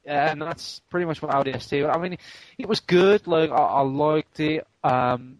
And 0.05 0.41
that's 0.41 0.81
pretty 0.89 1.05
much 1.05 1.21
what 1.21 1.31
ODST. 1.31 1.89
I 1.89 1.97
mean, 1.97 2.17
it 2.57 2.67
was 2.67 2.81
good. 2.81 3.25
Like, 3.25 3.51
I, 3.51 3.55
I 3.55 3.81
liked 3.81 4.39
it. 4.39 4.67
Um, 4.83 5.39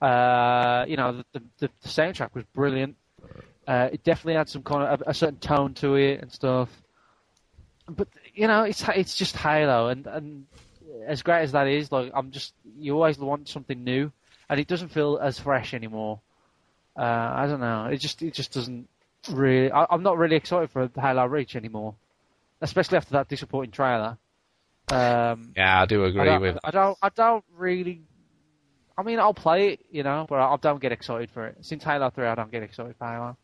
uh, 0.00 0.84
you 0.88 0.96
know, 0.96 1.22
the, 1.32 1.40
the, 1.58 1.70
the 1.82 1.88
soundtrack 1.88 2.34
was 2.34 2.44
brilliant. 2.52 2.96
Uh, 3.66 3.88
it 3.92 4.04
definitely 4.04 4.34
had 4.34 4.48
some 4.48 4.62
kind 4.62 4.82
of 4.82 5.02
a, 5.06 5.10
a 5.10 5.14
certain 5.14 5.38
tone 5.38 5.72
to 5.74 5.94
it 5.94 6.20
and 6.20 6.30
stuff. 6.30 6.68
But 7.88 8.08
you 8.34 8.46
know, 8.46 8.62
it's 8.64 8.82
it's 8.88 9.16
just 9.16 9.36
Halo, 9.36 9.88
and 9.88 10.06
and 10.06 10.46
as 11.06 11.22
great 11.22 11.42
as 11.42 11.52
that 11.52 11.66
is, 11.66 11.92
like 11.92 12.12
I'm 12.14 12.30
just 12.30 12.54
you 12.78 12.94
always 12.94 13.18
want 13.18 13.48
something 13.48 13.82
new, 13.82 14.12
and 14.48 14.60
it 14.60 14.66
doesn't 14.66 14.88
feel 14.88 15.18
as 15.18 15.38
fresh 15.38 15.74
anymore. 15.74 16.20
Uh, 16.96 17.02
I 17.02 17.46
don't 17.46 17.60
know. 17.60 17.86
It 17.86 17.98
just 17.98 18.22
it 18.22 18.34
just 18.34 18.52
doesn't 18.52 18.88
really. 19.30 19.70
I, 19.70 19.86
I'm 19.90 20.02
not 20.02 20.18
really 20.18 20.36
excited 20.36 20.70
for 20.70 20.90
Halo 20.98 21.26
Reach 21.26 21.56
anymore, 21.56 21.94
especially 22.64 22.96
after 22.96 23.12
that 23.12 23.28
disappointing 23.28 23.70
trailer. 23.70 24.18
Um, 24.90 25.52
Yeah, 25.56 25.82
I 25.82 25.86
do 25.86 26.04
I 26.04 26.08
agree 26.08 26.24
don't, 26.24 26.40
with. 26.42 26.58
I 26.64 26.70
don't. 26.70 26.98
I 27.00 27.08
don't 27.10 27.44
really. 27.56 28.02
I 28.96 29.02
mean, 29.02 29.18
I'll 29.18 29.34
play 29.34 29.72
it, 29.74 29.80
you 29.90 30.02
know, 30.02 30.26
but 30.28 30.38
I 30.38 30.56
don't 30.60 30.80
get 30.80 30.92
excited 30.92 31.30
for 31.30 31.46
it. 31.46 31.58
Since 31.62 31.84
Halo 31.84 32.10
Three, 32.10 32.26
I 32.26 32.34
don't 32.34 32.50
get 32.50 32.62
excited 32.62 32.94
for 32.96 33.06
Halo. 33.06 33.36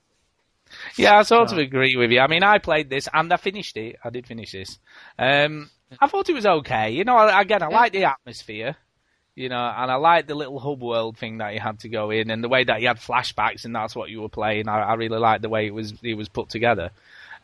Yeah, 0.96 1.18
I 1.18 1.22
sort 1.22 1.50
of 1.50 1.58
agree 1.58 1.96
with 1.96 2.10
you. 2.12 2.20
I 2.20 2.28
mean, 2.28 2.44
I 2.44 2.58
played 2.58 2.88
this 2.88 3.08
and 3.12 3.32
I 3.32 3.36
finished 3.36 3.76
it. 3.76 3.96
I 4.04 4.10
did 4.10 4.26
finish 4.26 4.52
this. 4.52 4.78
Um, 5.18 5.68
I 6.00 6.06
thought 6.06 6.28
it 6.28 6.34
was 6.34 6.46
okay. 6.46 6.90
You 6.92 7.02
know, 7.04 7.18
again, 7.18 7.62
I 7.62 7.70
Yeah. 7.70 7.76
like 7.76 7.92
the 7.92 8.04
atmosphere. 8.04 8.76
You 9.36 9.48
know, 9.48 9.56
and 9.76 9.90
I 9.90 9.94
like 9.94 10.26
the 10.26 10.34
little 10.34 10.58
hub 10.58 10.82
world 10.82 11.16
thing 11.16 11.38
that 11.38 11.54
you 11.54 11.60
had 11.60 11.80
to 11.80 11.88
go 11.88 12.10
in, 12.10 12.30
and 12.30 12.44
the 12.44 12.48
way 12.48 12.64
that 12.64 12.80
you 12.82 12.88
had 12.88 12.98
flashbacks, 12.98 13.64
and 13.64 13.74
that's 13.74 13.96
what 13.96 14.10
you 14.10 14.20
were 14.20 14.28
playing. 14.28 14.68
I, 14.68 14.80
I 14.80 14.94
really 14.94 15.18
liked 15.18 15.42
the 15.42 15.48
way 15.48 15.66
it 15.66 15.74
was 15.74 15.94
it 16.02 16.14
was 16.14 16.28
put 16.28 16.50
together. 16.50 16.90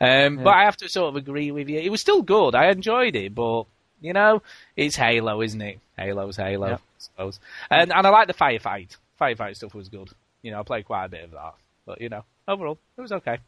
Um, 0.01 0.39
Yeah. 0.39 0.43
But 0.45 0.55
I 0.55 0.65
have 0.65 0.77
to 0.79 0.89
sort 0.89 1.09
of 1.09 1.17
agree 1.17 1.51
with 1.51 1.69
you. 1.69 1.79
It 1.79 1.91
was 1.91 2.01
still 2.01 2.23
good. 2.23 2.55
I 2.55 2.71
enjoyed 2.71 3.17
it, 3.17 3.35
but 3.35 3.65
you 4.01 4.13
know, 4.13 4.43
it's 4.77 4.97
Halo, 4.97 5.41
isn't 5.43 5.61
it? 5.61 5.79
Halo's 5.99 6.37
Halo, 6.37 6.69
Yep. 6.69 6.81
I 6.81 6.83
suppose. 6.99 7.41
And 7.71 7.93
and 7.93 8.07
I 8.07 8.11
like 8.11 8.29
the 8.29 8.35
firefight. 8.35 8.97
Firefight 9.21 9.57
stuff 9.57 9.75
was 9.75 9.89
good. 9.89 10.11
You 10.43 10.51
know, 10.53 10.61
I 10.61 10.63
played 10.63 10.85
quite 10.85 11.07
a 11.07 11.09
bit 11.09 11.25
of 11.25 11.31
that. 11.33 11.55
But 11.87 12.01
you 12.01 12.09
know, 12.09 12.25
overall, 12.47 12.79
it 12.97 13.01
was 13.01 13.13
okay. 13.13 13.39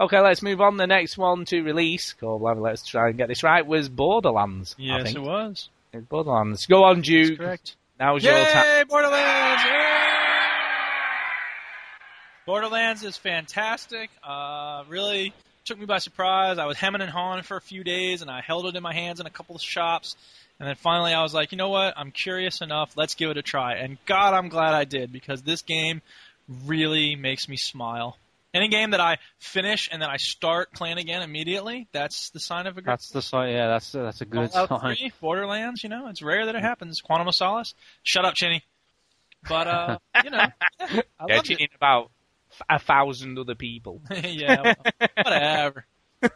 Okay, 0.00 0.18
let's 0.20 0.42
move 0.42 0.60
on. 0.60 0.76
The 0.76 0.86
next 0.88 1.16
one 1.16 1.44
to 1.46 1.62
release, 1.62 2.12
called 2.14 2.42
let's 2.58 2.84
try 2.84 3.08
and 3.08 3.16
get 3.16 3.28
this 3.28 3.42
right, 3.44 3.64
was 3.64 3.88
Borderlands. 3.88 4.74
I 4.78 4.82
yes, 4.82 5.02
think. 5.04 5.16
it 5.16 5.20
was. 5.22 5.68
It's 5.92 6.04
Borderlands. 6.06 6.66
Go 6.66 6.82
on, 6.82 6.96
That's 6.96 7.08
Duke. 7.08 7.38
correct. 7.38 7.76
Now's 8.00 8.24
your 8.24 8.32
time. 8.34 8.64
Yay, 8.78 8.84
Borderlands! 8.88 9.62
Yay! 9.62 9.70
Borderlands 12.46 13.04
is 13.04 13.16
fantastic. 13.16 14.10
Uh, 14.22 14.82
really 14.88 15.32
took 15.64 15.78
me 15.78 15.86
by 15.86 15.98
surprise. 15.98 16.58
I 16.58 16.66
was 16.66 16.76
hemming 16.76 17.00
and 17.00 17.10
hawing 17.10 17.42
for 17.42 17.56
a 17.56 17.60
few 17.60 17.84
days, 17.84 18.22
and 18.22 18.30
I 18.30 18.40
held 18.40 18.66
it 18.66 18.76
in 18.76 18.82
my 18.82 18.92
hands 18.92 19.20
in 19.20 19.26
a 19.26 19.30
couple 19.30 19.56
of 19.56 19.62
shops. 19.62 20.16
And 20.60 20.68
then 20.68 20.76
finally, 20.76 21.12
I 21.12 21.22
was 21.22 21.34
like, 21.34 21.52
you 21.52 21.58
know 21.58 21.70
what? 21.70 21.94
I'm 21.96 22.10
curious 22.10 22.60
enough. 22.60 22.96
Let's 22.96 23.14
give 23.14 23.30
it 23.30 23.36
a 23.36 23.42
try. 23.42 23.74
And 23.74 23.98
God, 24.06 24.34
I'm 24.34 24.48
glad 24.48 24.74
I 24.74 24.84
did 24.84 25.12
because 25.12 25.42
this 25.42 25.62
game 25.62 26.02
really 26.66 27.16
makes 27.16 27.48
me 27.48 27.56
smile. 27.56 28.16
Any 28.52 28.68
game 28.68 28.92
that 28.92 29.00
I 29.00 29.18
finish 29.38 29.88
and 29.90 30.00
then 30.00 30.08
I 30.08 30.16
start 30.16 30.72
playing 30.72 30.98
again 30.98 31.22
immediately, 31.22 31.88
that's 31.90 32.30
the 32.30 32.38
sign 32.38 32.68
of 32.68 32.78
a 32.78 32.82
great 32.82 32.98
That's 32.98 33.10
the 33.10 33.20
sign. 33.22 33.52
Yeah, 33.52 33.66
that's 33.66 33.90
that's 33.92 34.20
a 34.20 34.24
good 34.26 34.52
Fallout 34.52 34.68
sign. 34.68 34.96
3, 34.98 35.12
Borderlands, 35.20 35.82
you 35.82 35.88
know, 35.88 36.06
it's 36.08 36.22
rare 36.22 36.46
that 36.46 36.54
it 36.54 36.62
happens. 36.62 37.00
Quantum 37.00 37.26
of 37.26 37.34
Solace. 37.34 37.74
Shut 38.04 38.24
up, 38.24 38.34
Chinny. 38.34 38.62
But 39.48 39.66
uh, 39.66 39.98
you 40.20 40.30
know, 40.30 40.52
yeah, 40.88 41.02
I 41.18 41.26
Yeah, 41.26 41.36
loved 41.36 41.46
cheating 41.46 41.68
about 41.74 42.10
f- 42.10 42.13
a 42.68 42.78
thousand 42.78 43.38
other 43.38 43.54
people. 43.54 44.02
yeah, 44.10 44.74
whatever. 45.16 45.86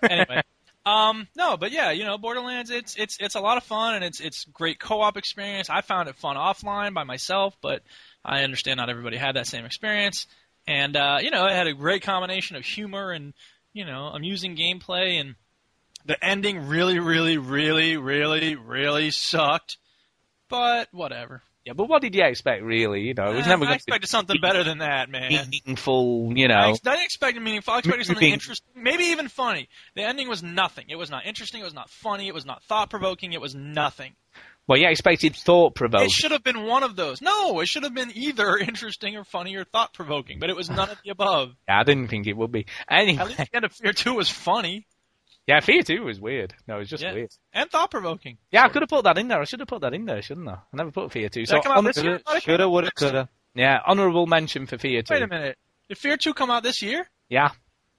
anyway, 0.02 0.42
um, 0.84 1.28
no, 1.36 1.56
but 1.56 1.70
yeah, 1.70 1.90
you 1.90 2.04
know, 2.04 2.18
Borderlands, 2.18 2.70
it's 2.70 2.96
it's 2.96 3.18
it's 3.20 3.34
a 3.34 3.40
lot 3.40 3.56
of 3.56 3.64
fun 3.64 3.96
and 3.96 4.04
it's 4.04 4.20
it's 4.20 4.44
great 4.44 4.78
co-op 4.78 5.16
experience. 5.16 5.68
I 5.68 5.82
found 5.82 6.08
it 6.08 6.16
fun 6.16 6.36
offline 6.36 6.94
by 6.94 7.04
myself, 7.04 7.56
but 7.60 7.82
I 8.24 8.42
understand 8.42 8.78
not 8.78 8.88
everybody 8.88 9.16
had 9.16 9.36
that 9.36 9.46
same 9.46 9.64
experience. 9.64 10.26
And 10.66 10.96
uh, 10.96 11.18
you 11.20 11.30
know, 11.30 11.46
it 11.46 11.52
had 11.52 11.66
a 11.66 11.74
great 11.74 12.02
combination 12.02 12.56
of 12.56 12.64
humor 12.64 13.12
and 13.12 13.34
you 13.72 13.84
know, 13.84 14.06
amusing 14.06 14.56
gameplay 14.56 15.20
and 15.20 15.34
the 16.06 16.22
ending 16.24 16.68
really, 16.68 16.98
really, 16.98 17.38
really, 17.38 17.96
really, 17.96 18.56
really 18.56 19.10
sucked. 19.10 19.76
But 20.48 20.88
whatever. 20.92 21.42
Yeah, 21.68 21.74
but 21.74 21.86
what 21.86 22.00
did 22.00 22.14
you 22.14 22.24
expect, 22.24 22.62
really? 22.62 23.02
You 23.02 23.12
know, 23.12 23.30
it 23.30 23.36
was 23.36 23.44
Uh, 23.46 23.50
never 23.50 23.66
I 23.66 23.74
expected 23.74 24.08
something 24.08 24.40
better 24.40 24.64
than 24.64 24.78
that, 24.78 25.10
man. 25.10 25.50
meaningful. 25.50 26.32
You 26.34 26.46
I, 26.46 26.48
know, 26.48 26.70
ex- 26.70 26.80
I 26.86 26.92
didn't 26.92 27.04
expect 27.04 27.38
meaningful. 27.38 27.74
I 27.74 27.78
expected 27.80 28.06
something 28.06 28.32
interesting, 28.32 28.66
maybe 28.74 29.04
even 29.04 29.28
funny. 29.28 29.68
The 29.94 30.02
ending 30.04 30.28
was 30.30 30.42
nothing. 30.42 30.86
It 30.88 30.96
was 30.96 31.10
not 31.10 31.26
interesting. 31.26 31.60
It 31.60 31.64
was 31.64 31.74
not 31.74 31.90
funny. 31.90 32.26
It 32.26 32.32
was 32.32 32.46
not 32.46 32.62
thought 32.64 32.88
provoking. 32.88 33.34
It 33.34 33.40
was 33.42 33.54
nothing. 33.54 34.14
well, 34.66 34.78
you 34.78 34.88
expected 34.88 35.36
thought 35.36 35.74
provoking. 35.74 36.06
It 36.06 36.10
should 36.12 36.30
have 36.32 36.42
been 36.42 36.64
one 36.64 36.82
of 36.84 36.96
those. 36.96 37.20
No, 37.20 37.60
it 37.60 37.68
should 37.68 37.82
have 37.82 37.92
been 37.94 38.12
either 38.14 38.56
interesting 38.70 39.16
or 39.18 39.24
funny 39.24 39.54
or 39.56 39.64
thought 39.64 39.92
provoking, 39.92 40.38
but 40.38 40.48
it 40.48 40.56
was 40.56 40.70
none 40.70 40.88
of 40.88 40.98
the 41.04 41.10
above. 41.10 41.54
Yeah, 41.68 41.80
I 41.80 41.84
didn't 41.84 42.08
think 42.08 42.26
it 42.26 42.36
would 42.36 42.50
be. 42.52 42.64
At 42.88 43.04
least 43.06 43.36
the 43.36 43.48
end 43.52 43.64
of 43.66 43.72
Fear 43.74 43.92
2 43.92 44.14
was 44.14 44.30
funny 44.30 44.86
yeah, 45.48 45.58
Fear 45.60 45.82
Two 45.82 46.04
was 46.04 46.20
weird. 46.20 46.54
No, 46.68 46.76
it 46.76 46.80
was 46.80 46.88
just 46.90 47.02
Yeah. 47.02 47.14
weird. 47.14 47.30
and 47.52 47.68
thought 47.70 47.90
provoking. 47.90 48.38
Yeah, 48.52 48.64
I 48.64 48.68
could 48.68 48.82
have 48.82 48.88
put 48.88 49.02
that 49.04 49.18
in 49.18 49.26
there. 49.26 49.40
I 49.40 49.44
should 49.44 49.58
have 49.60 49.68
put 49.68 49.80
that 49.80 49.94
in 49.94 50.04
there, 50.04 50.22
shouldn't 50.22 50.48
I? 50.48 50.52
I 50.54 50.76
never 50.76 50.92
put 50.92 51.10
Fear 51.10 51.28
Two. 51.30 51.40
Did 51.40 51.48
So, 51.48 51.56
that 51.56 51.64
hon- 51.66 51.92
Shoulda, 51.92 52.40
shoulda, 52.40 52.68
woulda, 52.68 52.90
coulda. 52.92 53.28
yeah, 53.54 53.80
honourable 53.86 54.26
mention 54.28 54.66
for 54.66 54.78
Fear 54.78 55.02
Two. 55.02 55.14
Wait 55.14 55.22
a 55.24 55.26
minute. 55.26 55.58
Did 55.88 55.98
Fear 55.98 56.18
2 56.18 56.34
come 56.34 56.50
out 56.50 56.62
this 56.62 56.82
year? 56.82 57.08
Yeah, 57.30 57.48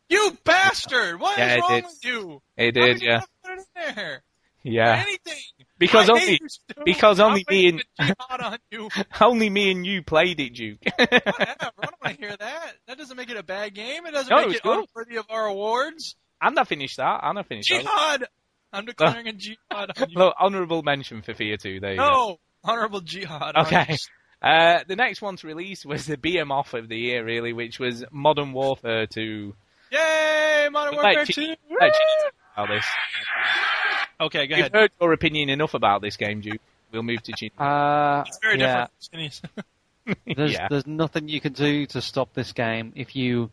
You 0.09 0.37
bastard! 0.43 1.19
What 1.19 1.33
is 1.33 1.37
Yeah, 1.39 1.53
it 1.55 1.59
wrong 1.61 1.69
did. 1.71 1.83
with 1.85 2.05
you? 2.05 2.41
it 2.57 2.77
How 2.77 2.85
did. 2.85 2.93
could 2.95 3.01
you 3.01 3.07
Yeah, 3.09 3.21
put 3.43 3.51
it 3.51 3.59
in 3.89 3.95
there? 3.95 4.23
yeah. 4.63 5.03
Anything. 5.07 5.43
Because 5.79 6.09
I 6.09 6.13
only 6.13 6.31
you, 6.41 6.83
because 6.85 7.19
only 7.19 7.45
me 7.49 7.67
and- 7.69 7.83
on 8.29 8.57
you. 8.69 8.89
only 9.21 9.49
me 9.49 9.71
and 9.71 9.85
you 9.87 10.03
played 10.03 10.39
it, 10.39 10.53
Duke. 10.53 10.79
Whatever. 10.97 11.21
I 11.39 11.55
don't 11.61 11.75
want 11.81 11.95
to 12.05 12.11
hear 12.19 12.35
that. 12.37 12.73
That 12.87 12.97
doesn't 12.97 13.15
make 13.17 13.29
it 13.29 13.37
a 13.37 13.43
bad 13.43 13.73
game. 13.73 14.05
It 14.05 14.11
doesn't 14.11 14.29
No, 14.29 14.37
make 14.37 14.47
was 14.47 14.55
it 14.57 14.61
unworthy 14.65 15.15
of 15.17 15.25
our 15.29 15.45
awards. 15.47 16.15
And 16.41 16.57
I 16.59 16.63
finished 16.63 16.97
that. 16.97 17.19
And 17.23 17.39
I 17.39 17.43
finished 17.43 17.69
that. 17.69 17.81
Jihad. 17.83 18.25
I'm 18.71 18.85
declaring 18.85 19.27
a 19.27 19.33
jihad 19.33 19.57
on. 19.71 20.07
Look, 20.13 20.35
honourable 20.39 20.83
mention 20.83 21.21
for 21.21 21.33
Fear 21.33 21.57
Two. 21.57 21.79
There 21.79 21.91
you 21.91 21.97
go. 21.97 22.03
No, 22.07 22.39
honorable 22.63 23.01
jihad. 23.01 23.55
on 23.55 23.65
Okay. 23.65 23.97
Uh, 24.41 24.79
the 24.87 24.95
next 24.95 25.21
one 25.21 25.35
to 25.37 25.47
release 25.47 25.85
was 25.85 26.05
the 26.05 26.15
BM 26.17 26.49
off 26.51 26.73
of 26.73 26.87
the 26.87 26.97
year, 26.97 27.25
really, 27.25 27.51
which 27.51 27.77
was 27.79 28.05
Modern 28.11 28.53
Warfare 28.53 29.05
2. 29.05 29.53
Yay, 29.91 30.67
Modern 30.71 30.95
Let 30.95 31.15
Warfare 31.17 31.25
2. 31.25 31.41
let 31.81 31.91
Chi- 31.91 31.97
about 32.55 32.69
this. 32.69 32.85
Okay, 34.21 34.47
go 34.47 34.55
You've 34.55 34.59
ahead. 34.67 34.73
heard 34.73 34.91
your 35.01 35.13
opinion 35.13 35.49
enough 35.49 35.73
about 35.73 36.01
this 36.01 36.15
game, 36.17 36.41
Duke. 36.41 36.61
We'll 36.91 37.03
move 37.03 37.21
to 37.23 37.33
Chin. 37.37 37.51
Uh, 37.57 38.23
It's 38.27 38.39
very 38.41 38.59
yeah, 38.59 38.87
different. 39.11 39.41
from 40.05 40.13
there's 40.35 40.51
yeah. 40.53 40.67
there's 40.69 40.87
nothing 40.87 41.27
you 41.27 41.39
can 41.41 41.53
do 41.53 41.85
to 41.87 42.01
stop 42.01 42.33
this 42.33 42.51
game. 42.53 42.93
If 42.95 43.15
you 43.15 43.51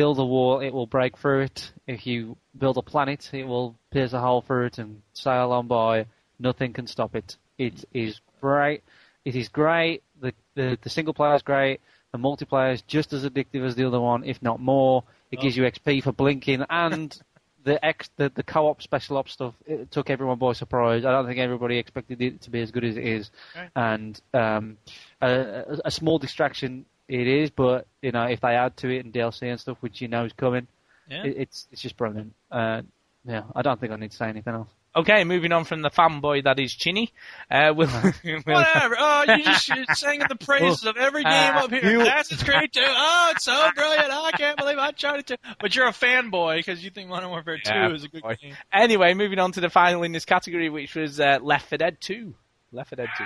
build 0.00 0.18
a 0.18 0.24
wall, 0.24 0.60
it 0.60 0.72
will 0.72 0.86
break 0.86 1.12
through 1.18 1.42
it. 1.42 1.72
If 1.86 2.06
you 2.06 2.36
build 2.56 2.76
a 2.78 2.82
planet, 2.92 3.28
it 3.34 3.44
will 3.52 3.76
pierce 3.90 4.12
a 4.14 4.20
hole 4.20 4.40
through 4.40 4.66
it 4.66 4.78
and 4.78 5.02
sail 5.12 5.52
on 5.52 5.66
by. 5.66 6.06
Nothing 6.38 6.72
can 6.72 6.86
stop 6.86 7.14
it. 7.14 7.36
It 7.58 7.84
is 7.92 8.20
great. 8.40 8.82
It 9.24 9.34
is 9.36 9.48
great. 9.50 10.02
The 10.22 10.32
the, 10.54 10.78
the 10.84 10.88
single 10.90 11.12
player 11.12 11.34
is 11.34 11.42
great. 11.42 11.80
The 12.12 12.18
multiplayer 12.18 12.72
is 12.72 12.82
just 12.96 13.12
as 13.12 13.24
addictive 13.28 13.62
as 13.64 13.74
the 13.76 13.84
other 13.86 14.00
one, 14.00 14.24
if 14.24 14.38
not 14.42 14.58
more. 14.58 15.04
It 15.30 15.38
Oh. 15.38 15.42
gives 15.42 15.56
you 15.56 15.64
XP 15.64 16.02
for 16.02 16.12
blinking, 16.12 16.64
and 16.70 17.08
the 17.68 17.76
ex 17.84 18.08
the, 18.16 18.30
the 18.34 18.42
co-op 18.42 18.80
special 18.82 19.18
ops 19.18 19.32
stuff 19.32 19.54
it 19.66 19.90
took 19.90 20.08
everyone 20.08 20.38
by 20.38 20.52
surprise. 20.54 21.04
I 21.04 21.10
don't 21.12 21.26
think 21.26 21.38
everybody 21.38 21.76
expected 21.78 22.22
it 22.22 22.40
to 22.44 22.50
be 22.50 22.62
as 22.62 22.70
good 22.70 22.84
as 22.84 22.96
it 22.96 23.04
is, 23.04 23.30
Okay. 23.54 23.68
and 23.76 24.12
um, 24.32 24.78
a- 25.20 25.78
a 25.84 25.90
small 25.90 26.18
distraction 26.18 26.86
it 27.10 27.26
is, 27.26 27.50
but 27.50 27.86
you 28.02 28.12
know 28.12 28.24
if 28.24 28.40
they 28.40 28.54
add 28.54 28.76
to 28.78 28.88
it 28.90 29.04
and 29.04 29.12
DLC 29.12 29.50
and 29.50 29.58
stuff, 29.60 29.76
which 29.80 30.00
you 30.00 30.08
know 30.08 30.24
is 30.24 30.32
coming, 30.32 30.66
Yeah. 31.08 31.24
it, 31.24 31.34
it's 31.36 31.68
it's 31.72 31.82
just 31.82 31.96
brilliant. 31.96 32.34
Uh, 32.50 32.82
yeah, 33.24 33.42
I 33.54 33.62
don't 33.62 33.78
think 33.80 33.92
I 33.92 33.96
need 33.96 34.12
to 34.12 34.16
say 34.16 34.28
anything 34.28 34.54
else. 34.54 34.68
Okay, 34.96 35.22
moving 35.22 35.52
on 35.52 35.64
from 35.64 35.82
the 35.82 35.90
fanboy 35.90 36.42
that 36.44 36.58
is 36.58 36.74
Chinny. 36.74 37.12
Uh, 37.48 37.72
we'll, 37.76 37.86
we'll- 38.24 38.40
Whatever. 38.44 38.96
Oh, 38.98 39.24
you 39.28 39.44
just 39.44 39.68
you're 39.68 39.84
singing 39.94 40.26
the 40.28 40.34
praises 40.34 40.84
of 40.84 40.96
every 40.96 41.22
game 41.22 41.32
Uh, 41.54 41.64
up 41.64 41.70
here. 41.70 41.92
you- 41.92 42.04
That's 42.04 42.42
great 42.42 42.72
too. 42.72 42.80
Oh, 42.84 43.32
it's 43.32 43.44
so 43.44 43.70
brilliant. 43.76 44.08
Oh, 44.10 44.24
I 44.24 44.32
can't 44.32 44.58
believe 44.58 44.78
I 44.78 44.90
tried 44.90 45.20
it 45.20 45.26
too. 45.28 45.36
But 45.60 45.76
you're 45.76 45.86
a 45.86 45.92
fanboy 45.92 46.56
because 46.58 46.82
you 46.82 46.90
think 46.90 47.08
Modern 47.08 47.28
Warfare 47.30 47.58
2 47.58 47.70
Yeah, 47.72 47.92
is 47.94 48.02
a 48.02 48.08
good 48.08 48.22
boy. 48.22 48.36
game. 48.42 48.56
Anyway, 48.72 49.14
moving 49.14 49.38
on 49.38 49.52
to 49.52 49.60
the 49.60 49.70
final 49.70 50.02
in 50.02 50.10
this 50.10 50.24
category, 50.24 50.68
which 50.70 50.96
was 50.96 51.20
uh, 51.20 51.38
Left 51.40 51.68
4 51.68 51.78
Dead 51.78 51.98
2. 52.00 52.34
Left 52.72 52.88
4 52.90 52.96
Dead 52.96 53.08
2. 53.16 53.24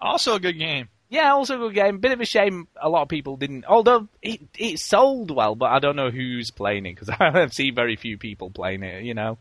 Also 0.00 0.34
a 0.34 0.40
good 0.40 0.58
game. 0.58 0.88
Yeah, 1.08 1.32
also 1.32 1.56
a 1.56 1.58
good 1.58 1.74
game. 1.74 1.98
Bit 1.98 2.12
of 2.12 2.20
a 2.20 2.24
shame 2.24 2.66
a 2.80 2.88
lot 2.88 3.02
of 3.02 3.08
people 3.08 3.36
didn't. 3.36 3.64
Although 3.66 4.08
it 4.22 4.40
it 4.58 4.78
sold 4.78 5.30
well, 5.30 5.54
but 5.54 5.70
I 5.70 5.78
don't 5.78 5.96
know 5.96 6.10
who's 6.10 6.50
playing 6.50 6.86
it 6.86 6.94
because 6.94 7.10
I 7.20 7.30
don't 7.30 7.52
see 7.54 7.70
very 7.70 7.96
few 7.96 8.18
people 8.18 8.50
playing 8.50 8.82
it. 8.82 9.04
You 9.04 9.14
know, 9.14 9.38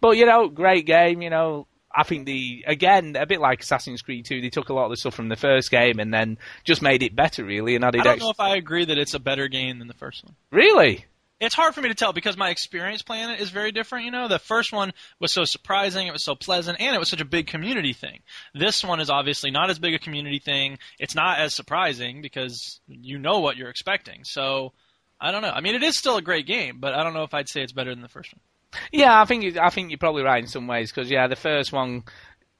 but 0.00 0.16
you 0.16 0.26
know, 0.26 0.48
great 0.48 0.86
game. 0.86 1.22
You 1.22 1.30
know, 1.30 1.66
I 1.94 2.02
think 2.02 2.26
the 2.26 2.64
again 2.66 3.16
a 3.16 3.26
bit 3.26 3.40
like 3.40 3.60
Assassin's 3.62 4.02
Creed 4.02 4.26
2, 4.26 4.40
they 4.40 4.50
took 4.50 4.68
a 4.68 4.74
lot 4.74 4.84
of 4.84 4.90
the 4.90 4.96
stuff 4.98 5.14
from 5.14 5.28
the 5.28 5.36
first 5.36 5.70
game 5.70 5.98
and 5.98 6.12
then 6.12 6.38
just 6.64 6.82
made 6.82 7.02
it 7.02 7.16
better, 7.16 7.44
really, 7.44 7.74
and 7.74 7.84
added 7.84 8.02
I 8.02 8.04
don't 8.04 8.12
extra. 8.14 8.26
know 8.26 8.30
if 8.30 8.40
I 8.40 8.56
agree 8.56 8.84
that 8.84 8.98
it's 8.98 9.14
a 9.14 9.18
better 9.20 9.48
game 9.48 9.78
than 9.78 9.88
the 9.88 9.94
first 9.94 10.22
one. 10.24 10.34
Really? 10.50 11.06
It's 11.38 11.54
hard 11.54 11.74
for 11.74 11.82
me 11.82 11.90
to 11.90 11.94
tell 11.94 12.14
because 12.14 12.36
my 12.36 12.48
experience 12.48 13.02
playing 13.02 13.28
it 13.28 13.40
is 13.40 13.50
very 13.50 13.70
different. 13.70 14.06
You 14.06 14.10
know, 14.10 14.26
the 14.26 14.38
first 14.38 14.72
one 14.72 14.92
was 15.20 15.32
so 15.34 15.44
surprising, 15.44 16.06
it 16.06 16.12
was 16.12 16.24
so 16.24 16.34
pleasant, 16.34 16.80
and 16.80 16.94
it 16.96 16.98
was 16.98 17.10
such 17.10 17.20
a 17.20 17.26
big 17.26 17.46
community 17.46 17.92
thing. 17.92 18.20
This 18.54 18.82
one 18.82 19.00
is 19.00 19.10
obviously 19.10 19.50
not 19.50 19.68
as 19.68 19.78
big 19.78 19.92
a 19.94 19.98
community 19.98 20.38
thing. 20.38 20.78
It's 20.98 21.14
not 21.14 21.38
as 21.38 21.54
surprising 21.54 22.22
because 22.22 22.80
you 22.88 23.18
know 23.18 23.40
what 23.40 23.56
you're 23.58 23.68
expecting. 23.68 24.24
So, 24.24 24.72
I 25.20 25.30
don't 25.30 25.42
know. 25.42 25.50
I 25.50 25.60
mean, 25.60 25.74
it 25.74 25.82
is 25.82 25.96
still 25.98 26.16
a 26.16 26.22
great 26.22 26.46
game, 26.46 26.78
but 26.80 26.94
I 26.94 27.02
don't 27.02 27.12
know 27.14 27.24
if 27.24 27.34
I'd 27.34 27.48
say 27.50 27.62
it's 27.62 27.72
better 27.72 27.90
than 27.94 28.02
the 28.02 28.08
first 28.08 28.32
one. 28.32 28.40
Yeah, 28.90 29.20
I 29.20 29.26
think 29.26 29.44
it- 29.44 29.58
I 29.58 29.68
think 29.68 29.90
you're 29.90 29.98
probably 29.98 30.22
right 30.22 30.42
in 30.42 30.48
some 30.48 30.66
ways 30.66 30.90
because 30.90 31.10
yeah, 31.10 31.26
the 31.28 31.36
first 31.36 31.70
one, 31.72 32.04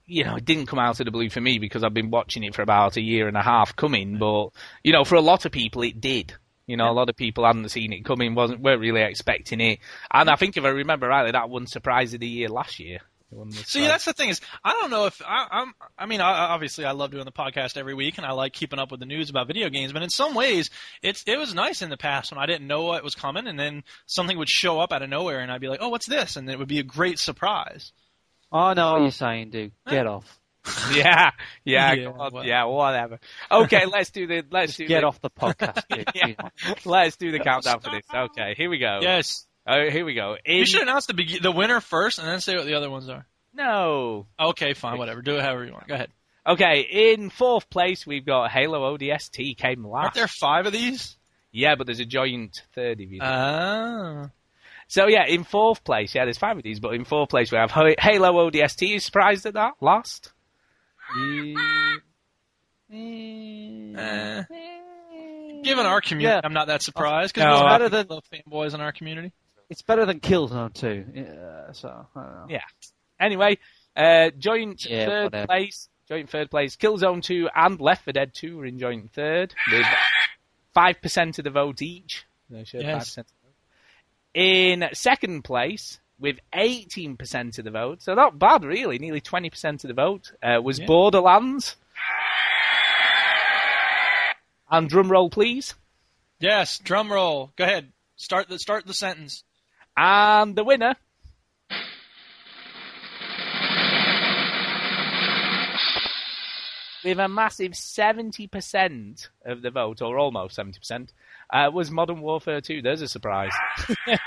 you 0.06 0.24
know, 0.24 0.36
it 0.36 0.44
didn't 0.44 0.66
come 0.66 0.78
out 0.78 1.00
of 1.00 1.04
the 1.06 1.10
blue 1.10 1.30
for 1.30 1.40
me 1.40 1.58
because 1.58 1.82
I've 1.82 1.94
been 1.94 2.10
watching 2.10 2.44
it 2.44 2.54
for 2.54 2.62
about 2.62 2.96
a 2.98 3.02
year 3.02 3.26
and 3.26 3.36
a 3.38 3.42
half 3.42 3.74
coming. 3.74 4.18
But 4.18 4.50
you 4.84 4.92
know, 4.92 5.04
for 5.04 5.14
a 5.14 5.20
lot 5.22 5.46
of 5.46 5.52
people, 5.52 5.82
it 5.82 5.98
did. 6.00 6.34
You 6.66 6.76
know, 6.76 6.90
a 6.90 6.92
lot 6.92 7.08
of 7.08 7.16
people 7.16 7.46
hadn't 7.46 7.68
seen 7.68 7.92
it 7.92 8.04
coming, 8.04 8.34
wasn't 8.34 8.60
weren't 8.60 8.80
really 8.80 9.02
expecting 9.02 9.60
it. 9.60 9.78
And 10.10 10.28
I 10.28 10.36
think 10.36 10.56
if 10.56 10.64
I 10.64 10.68
remember 10.68 11.06
rightly, 11.06 11.32
that 11.32 11.48
won 11.48 11.66
surprise 11.66 12.12
of 12.12 12.20
the 12.20 12.26
year 12.26 12.48
last 12.48 12.80
year. 12.80 12.96
It 13.30 13.36
won 13.36 13.50
the 13.50 13.56
See, 13.56 13.84
uh, 13.84 13.88
that's 13.88 14.04
the 14.04 14.12
thing 14.12 14.30
is, 14.30 14.40
I 14.64 14.72
don't 14.72 14.90
know 14.90 15.06
if 15.06 15.22
I, 15.24 15.46
I'm. 15.48 15.74
I 15.96 16.06
mean, 16.06 16.20
I, 16.20 16.30
obviously, 16.30 16.84
I 16.84 16.90
love 16.90 17.12
doing 17.12 17.24
the 17.24 17.32
podcast 17.32 17.76
every 17.76 17.94
week, 17.94 18.18
and 18.18 18.26
I 18.26 18.32
like 18.32 18.52
keeping 18.52 18.80
up 18.80 18.90
with 18.90 18.98
the 18.98 19.06
news 19.06 19.30
about 19.30 19.46
video 19.46 19.68
games. 19.68 19.92
But 19.92 20.02
in 20.02 20.10
some 20.10 20.34
ways, 20.34 20.70
it's 21.02 21.22
it 21.26 21.38
was 21.38 21.54
nice 21.54 21.82
in 21.82 21.90
the 21.90 21.96
past 21.96 22.32
when 22.32 22.40
I 22.40 22.46
didn't 22.46 22.66
know 22.66 22.82
what 22.82 23.04
was 23.04 23.14
coming, 23.14 23.46
and 23.46 23.58
then 23.58 23.84
something 24.06 24.36
would 24.36 24.48
show 24.48 24.80
up 24.80 24.92
out 24.92 25.02
of 25.02 25.08
nowhere, 25.08 25.40
and 25.40 25.52
I'd 25.52 25.60
be 25.60 25.68
like, 25.68 25.80
"Oh, 25.82 25.90
what's 25.90 26.06
this?" 26.06 26.36
And 26.36 26.50
it 26.50 26.58
would 26.58 26.68
be 26.68 26.80
a 26.80 26.84
great 26.84 27.20
surprise. 27.20 27.92
I 28.50 28.74
know 28.74 28.92
what 28.92 28.96
um, 28.96 29.02
you're 29.02 29.10
saying, 29.12 29.50
dude. 29.50 29.72
Get 29.88 30.06
off. 30.06 30.40
yeah, 30.94 31.30
yeah, 31.64 31.92
Yeah, 31.92 32.04
come 32.10 32.20
on, 32.20 32.32
well. 32.32 32.44
yeah, 32.44 32.64
whatever. 32.64 33.18
Okay, 33.50 33.86
let's 33.86 34.10
do 34.10 34.26
the 34.26 34.44
let's 34.50 34.76
do 34.76 34.86
Get 34.86 35.00
the, 35.00 35.06
off 35.06 35.20
the 35.20 35.30
podcast. 35.30 35.82
Yeah. 36.14 36.48
Let's 36.84 37.16
do 37.16 37.30
the 37.30 37.38
countdown 37.40 37.80
for 37.80 37.90
this. 37.90 38.04
Okay, 38.12 38.54
here 38.56 38.68
we 38.70 38.78
go. 38.78 39.00
Yes, 39.02 39.46
Oh, 39.68 39.90
here 39.90 40.04
we 40.04 40.14
go. 40.14 40.36
In, 40.44 40.58
you 40.58 40.66
should 40.66 40.82
announce 40.82 41.06
the 41.06 41.14
be- 41.14 41.40
the 41.40 41.50
winner 41.50 41.80
first, 41.80 42.18
and 42.20 42.28
then 42.28 42.40
say 42.40 42.54
what 42.56 42.66
the 42.66 42.74
other 42.74 42.88
ones 42.90 43.08
are. 43.08 43.26
no. 43.52 44.26
Okay, 44.38 44.74
fine, 44.74 44.96
whatever. 44.98 45.22
Do 45.22 45.36
it 45.38 45.42
however 45.42 45.64
you 45.64 45.72
want. 45.72 45.88
Go 45.88 45.94
ahead. 45.94 46.10
Okay, 46.46 46.86
in 47.14 47.30
fourth 47.30 47.68
place 47.68 48.06
we've 48.06 48.24
got 48.24 48.50
Halo 48.52 48.96
ODST 48.96 49.56
came 49.56 49.84
last. 49.84 50.04
Aren't 50.04 50.14
there 50.14 50.28
five 50.28 50.66
of 50.66 50.72
these? 50.72 51.16
Yeah, 51.50 51.74
but 51.74 51.86
there's 51.86 51.98
a 52.00 52.04
joint 52.04 52.62
third 52.74 53.00
if 53.00 53.10
you. 53.10 53.18
Ah, 53.20 54.30
so 54.86 55.08
yeah, 55.08 55.26
in 55.26 55.42
fourth 55.42 55.82
place, 55.82 56.14
yeah, 56.14 56.24
there's 56.24 56.38
five 56.38 56.56
of 56.56 56.62
these, 56.62 56.78
but 56.78 56.94
in 56.94 57.04
fourth 57.04 57.30
place 57.30 57.50
we 57.50 57.58
have 57.58 57.72
Ho- 57.72 57.94
Halo 57.98 58.48
ODST. 58.48 58.86
You 58.86 59.00
surprised 59.00 59.46
at 59.46 59.54
that 59.54 59.72
last? 59.80 60.32
Eh. 62.92 64.42
given 65.62 65.86
our 65.86 66.00
community, 66.00 66.34
Yeah. 66.34 66.40
I'm 66.44 66.52
not 66.52 66.68
that 66.68 66.82
surprised 66.82 67.36
No, 67.36 67.42
because 67.44 67.60
we 67.60 67.66
I- 67.66 67.72
have 67.72 67.92
a 67.92 67.96
lot 68.14 68.24
of 68.24 68.24
fanboys 68.30 68.74
in 68.74 68.80
our 68.80 68.92
community. 68.92 69.32
It's 69.68 69.82
better 69.82 70.06
than 70.06 70.20
Killzone 70.20 70.72
2. 70.74 71.06
Yeah, 71.14 71.72
so, 71.72 71.88
I 72.14 72.20
don't 72.22 72.32
know. 72.34 72.46
Yeah. 72.48 72.62
Anyway, 73.18 73.58
uh, 73.96 74.30
joint 74.38 74.84
Yeah, 74.86 75.06
third 75.06 75.24
whatever. 75.24 75.46
place, 75.48 75.88
joint 76.08 76.30
third 76.30 76.50
place. 76.50 76.76
Killzone 76.76 77.22
2 77.22 77.48
and 77.54 77.80
Left 77.80 78.04
4 78.04 78.12
Dead 78.12 78.32
2 78.34 78.58
were 78.58 78.66
in 78.66 78.78
joint 78.78 79.10
third 79.12 79.54
with 79.72 79.86
five 80.72 81.00
percent 81.02 81.38
of 81.38 81.44
the 81.44 81.50
vote 81.50 81.82
each. 81.82 82.24
They 82.48 82.62
shared 82.64 82.84
Yes. 82.84 83.16
5% 83.16 83.18
of 83.18 83.26
the 83.26 83.32
vote. 83.42 83.54
In 84.34 84.88
second 84.92 85.42
place, 85.42 85.98
with 86.18 86.38
18% 86.54 87.58
of 87.58 87.64
the 87.64 87.70
vote, 87.70 88.02
so 88.02 88.14
not 88.14 88.38
bad 88.38 88.64
really, 88.64 88.98
nearly 88.98 89.20
20% 89.20 89.84
of 89.84 89.88
the 89.88 89.94
vote, 89.94 90.32
uh, 90.42 90.60
was 90.62 90.78
Yeah. 90.78 90.86
Borderlands. 90.86 91.76
And 94.70 94.88
drum 94.88 95.10
roll, 95.10 95.30
please. 95.30 95.74
Yes, 96.40 96.78
drum 96.78 97.12
roll. 97.12 97.52
Go 97.56 97.64
ahead. 97.64 97.92
Start 98.16 98.48
the 98.48 98.58
start 98.58 98.86
the 98.86 98.94
sentence. 98.94 99.44
And 99.96 100.56
the 100.56 100.64
winner. 100.64 100.96
With 107.04 107.20
a 107.20 107.28
massive 107.28 107.72
70% 107.72 109.28
of 109.44 109.62
the 109.62 109.70
vote, 109.70 110.02
or 110.02 110.18
almost 110.18 110.58
70%, 110.58 111.12
uh, 111.52 111.70
was 111.72 111.88
Modern 111.88 112.20
Warfare 112.20 112.60
2. 112.60 112.82
There's 112.82 113.00
a 113.00 113.06
surprise. 113.06 113.52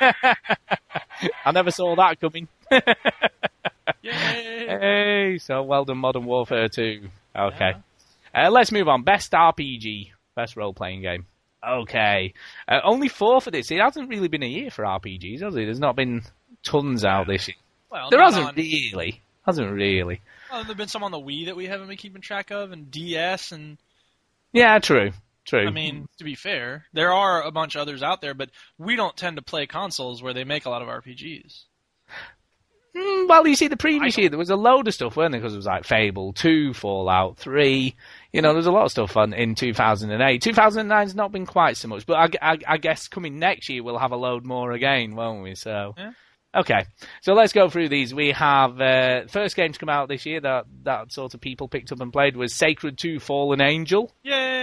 I 1.46 1.52
never 1.52 1.72
saw 1.72 1.96
that 1.96 2.20
coming. 2.20 2.48
Yay! 4.02 4.66
Hey, 4.68 5.38
so 5.40 5.64
well 5.64 5.86
done, 5.86 5.98
Modern 5.98 6.26
Warfare 6.26 6.70
2. 6.70 7.08
Okay. 7.36 7.74
Uh, 8.34 8.50
let's 8.52 8.72
move 8.72 8.88
on. 8.88 9.04
Best 9.04 9.32
RPG, 9.32 10.12
best 10.36 10.56
role 10.56 10.74
playing 10.74 11.02
game. 11.02 11.26
Okay. 11.68 12.34
Uh, 12.68 12.80
only 12.84 13.08
four 13.10 13.42
for 13.42 13.52
this. 13.52 13.70
It 13.72 13.80
hasn't 13.80 14.10
really 14.10 14.28
been 14.28 14.44
a 14.44 14.48
year 14.48 14.70
for 14.72 14.84
RPGs, 14.86 15.42
has 15.42 15.56
it? 15.56 15.66
There's 15.66 15.80
not 15.80 15.96
been 15.96 16.22
tons 16.64 17.04
out 17.04 17.28
this 17.28 17.48
year. 17.48 17.58
Well, 17.92 18.10
There 18.10 18.22
hasn't 18.22 18.46
on- 18.48 18.56
really. 18.56 19.22
Hasn't 19.46 19.72
really. 19.72 20.22
Well, 20.52 20.64
there've 20.64 20.78
been 20.78 20.88
some 20.88 21.04
on 21.04 21.12
the 21.12 21.20
Wii 21.20 21.46
that 21.48 21.56
we 21.56 21.66
haven't 21.66 21.88
been 21.88 21.98
keeping 21.98 22.22
track 22.22 22.52
of, 22.52 22.72
and 22.72 22.90
DS, 22.92 23.52
and 23.52 23.78
Yeah, 24.54 24.78
true. 24.80 25.12
True. 25.50 25.66
I 25.66 25.72
mean, 25.72 26.08
to 26.20 26.24
be 26.24 26.36
fair, 26.36 26.86
there 26.94 27.12
are 27.12 27.42
a 27.42 27.52
bunch 27.52 27.76
of 27.76 27.82
others 27.82 28.04
out 28.04 28.22
there, 28.22 28.36
but 28.36 28.52
we 28.78 28.96
don't 28.96 29.18
tend 29.18 29.38
to 29.38 29.42
play 29.42 29.66
consoles 29.66 30.22
where 30.22 30.34
they 30.34 30.44
make 30.44 30.66
a 30.66 30.70
lot 30.70 30.84
of 30.84 30.88
RPGs. 30.88 31.64
Mm, 32.96 33.28
well, 33.28 33.48
you 33.48 33.56
see, 33.56 33.68
the 33.68 33.78
previous 33.78 34.16
year 34.18 34.30
there 34.30 34.38
was 34.38 34.50
a 34.52 34.56
load 34.56 34.88
of 34.88 34.94
stuff, 34.94 35.16
weren't 35.18 35.32
there? 35.32 35.42
Because 35.42 35.54
it 35.54 35.58
was 35.58 35.66
like 35.66 35.86
Fable 35.86 36.34
2, 36.34 36.74
Fallout 36.76 37.38
3. 37.38 37.96
You 38.32 38.42
know, 38.44 38.54
there's 38.54 38.66
a 38.68 38.72
lot 38.72 38.86
of 38.86 38.92
stuff 38.92 39.18
on 39.18 39.34
in 39.34 39.56
2008. 39.56 40.42
2009's 40.42 41.16
not 41.16 41.32
been 41.32 41.46
quite 41.46 41.78
so 41.78 41.88
much, 41.88 42.06
but 42.06 42.38
I, 42.42 42.54
I, 42.54 42.58
I 42.68 42.78
guess 42.78 43.08
coming 43.08 43.40
next 43.40 43.70
year 43.70 43.84
we'll 43.84 43.98
have 43.98 44.12
a 44.12 44.18
load 44.18 44.46
more 44.46 44.72
again, 44.72 45.16
won't 45.16 45.44
we? 45.44 45.56
So, 45.56 45.94
Yeah. 45.98 46.12
okay. 46.56 46.86
So 47.22 47.34
let's 47.34 47.54
go 47.54 47.70
through 47.70 47.90
these. 47.90 48.14
We 48.14 48.32
have 48.32 48.80
uh, 48.82 49.28
first 49.28 49.56
game 49.56 49.72
to 49.72 49.80
come 49.80 49.90
out 49.90 50.10
this 50.10 50.26
year 50.26 50.42
that 50.42 50.66
that 50.84 51.12
sort 51.12 51.34
of 51.36 51.42
people 51.42 51.68
picked 51.68 51.92
up 51.92 52.02
and 52.02 52.12
played 52.14 52.36
was 52.36 52.54
Sacred 52.56 52.98
2: 52.98 53.20
Fallen 53.20 53.62
Angel, 53.62 54.12
Yay! 54.24 54.59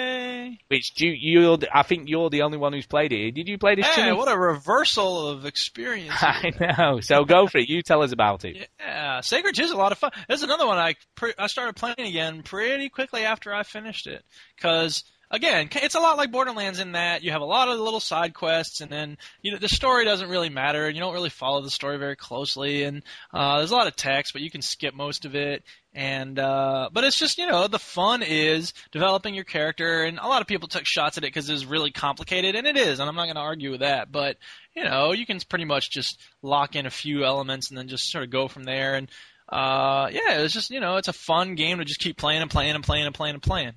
Which 0.68 0.92
you, 1.00 1.10
you're 1.10 1.56
the- 1.56 1.76
I 1.76 1.82
think 1.82 2.08
you're 2.08 2.30
the 2.30 2.42
only 2.42 2.58
one 2.58 2.72
who's 2.72 2.86
played 2.86 3.12
it. 3.12 3.32
Did 3.32 3.48
you 3.48 3.58
play 3.58 3.74
this? 3.76 3.86
Hey, 3.86 4.12
what 4.12 4.30
a 4.30 4.36
reversal 4.36 5.28
of 5.28 5.46
experience! 5.46 6.14
I 6.20 6.52
know. 6.60 7.00
So 7.00 7.24
go 7.24 7.46
for 7.46 7.58
it. 7.58 7.68
You 7.68 7.82
tell 7.82 8.02
us 8.02 8.12
about 8.12 8.44
it. 8.44 8.68
Yeah, 8.80 9.20
Sacred 9.20 9.54
2 9.54 9.62
is 9.64 9.70
a 9.70 9.76
lot 9.76 9.92
of 9.92 9.98
fun. 9.98 10.10
There's 10.28 10.42
another 10.42 10.66
one 10.66 10.78
I 10.78 10.94
pre- 11.14 11.34
I 11.38 11.46
started 11.46 11.76
playing 11.76 11.96
again 12.08 12.42
pretty 12.42 12.88
quickly 12.88 13.24
after 13.24 13.54
I 13.54 13.62
finished 13.62 14.06
it 14.06 14.24
because 14.56 15.04
again, 15.30 15.68
it's 15.74 15.94
a 15.94 16.00
lot 16.00 16.16
like 16.16 16.30
Borderlands 16.30 16.78
in 16.78 16.92
that 16.92 17.22
you 17.22 17.32
have 17.32 17.40
a 17.40 17.46
lot 17.46 17.68
of 17.68 17.78
little 17.78 18.00
side 18.00 18.34
quests, 18.34 18.80
and 18.80 18.90
then 18.90 19.18
you 19.42 19.52
know 19.52 19.58
the 19.58 19.68
story 19.68 20.04
doesn't 20.04 20.28
really 20.28 20.48
matter, 20.48 20.86
and 20.86 20.96
you 20.96 21.00
don't 21.00 21.14
really 21.14 21.30
follow 21.30 21.62
the 21.62 21.70
story 21.70 21.98
very 21.98 22.16
closely, 22.16 22.84
and 22.84 23.02
uh, 23.32 23.58
there's 23.58 23.70
a 23.70 23.76
lot 23.76 23.86
of 23.86 23.96
text, 23.96 24.32
but 24.32 24.42
you 24.42 24.50
can 24.50 24.62
skip 24.62 24.94
most 24.94 25.24
of 25.24 25.34
it. 25.34 25.62
And 25.94 26.38
uh, 26.38 26.90
but 26.92 27.04
it's 27.04 27.18
just 27.18 27.38
you 27.38 27.46
know 27.46 27.68
the 27.68 27.78
fun 27.78 28.22
is 28.22 28.74
developing 28.92 29.34
your 29.34 29.44
character, 29.44 30.04
and 30.04 30.18
a 30.18 30.28
lot 30.28 30.42
of 30.42 30.46
people 30.46 30.68
took 30.68 30.84
shots 30.84 31.16
at 31.16 31.24
it 31.24 31.28
because 31.28 31.48
it's 31.48 31.64
really 31.64 31.90
complicated, 31.90 32.54
and 32.54 32.66
it 32.66 32.76
is, 32.76 33.00
and 33.00 33.08
I'm 33.08 33.16
not 33.16 33.24
going 33.24 33.36
to 33.36 33.40
argue 33.40 33.70
with 33.70 33.80
that. 33.80 34.12
But 34.12 34.36
you 34.74 34.84
know 34.84 35.12
you 35.12 35.26
can 35.26 35.40
pretty 35.48 35.64
much 35.64 35.90
just 35.90 36.20
lock 36.42 36.76
in 36.76 36.86
a 36.86 36.90
few 36.90 37.24
elements 37.24 37.70
and 37.70 37.78
then 37.78 37.88
just 37.88 38.10
sort 38.10 38.24
of 38.24 38.30
go 38.30 38.46
from 38.48 38.64
there. 38.64 38.94
And 38.94 39.10
uh, 39.48 40.08
yeah, 40.12 40.40
it's 40.40 40.52
just 40.52 40.70
you 40.70 40.80
know 40.80 40.96
it's 40.96 41.08
a 41.08 41.14
fun 41.14 41.54
game 41.54 41.78
to 41.78 41.84
just 41.84 42.00
keep 42.00 42.18
playing 42.18 42.42
and 42.42 42.50
playing 42.50 42.74
and 42.74 42.84
playing 42.84 43.06
and 43.06 43.14
playing 43.14 43.34
and 43.34 43.42
playing. 43.42 43.72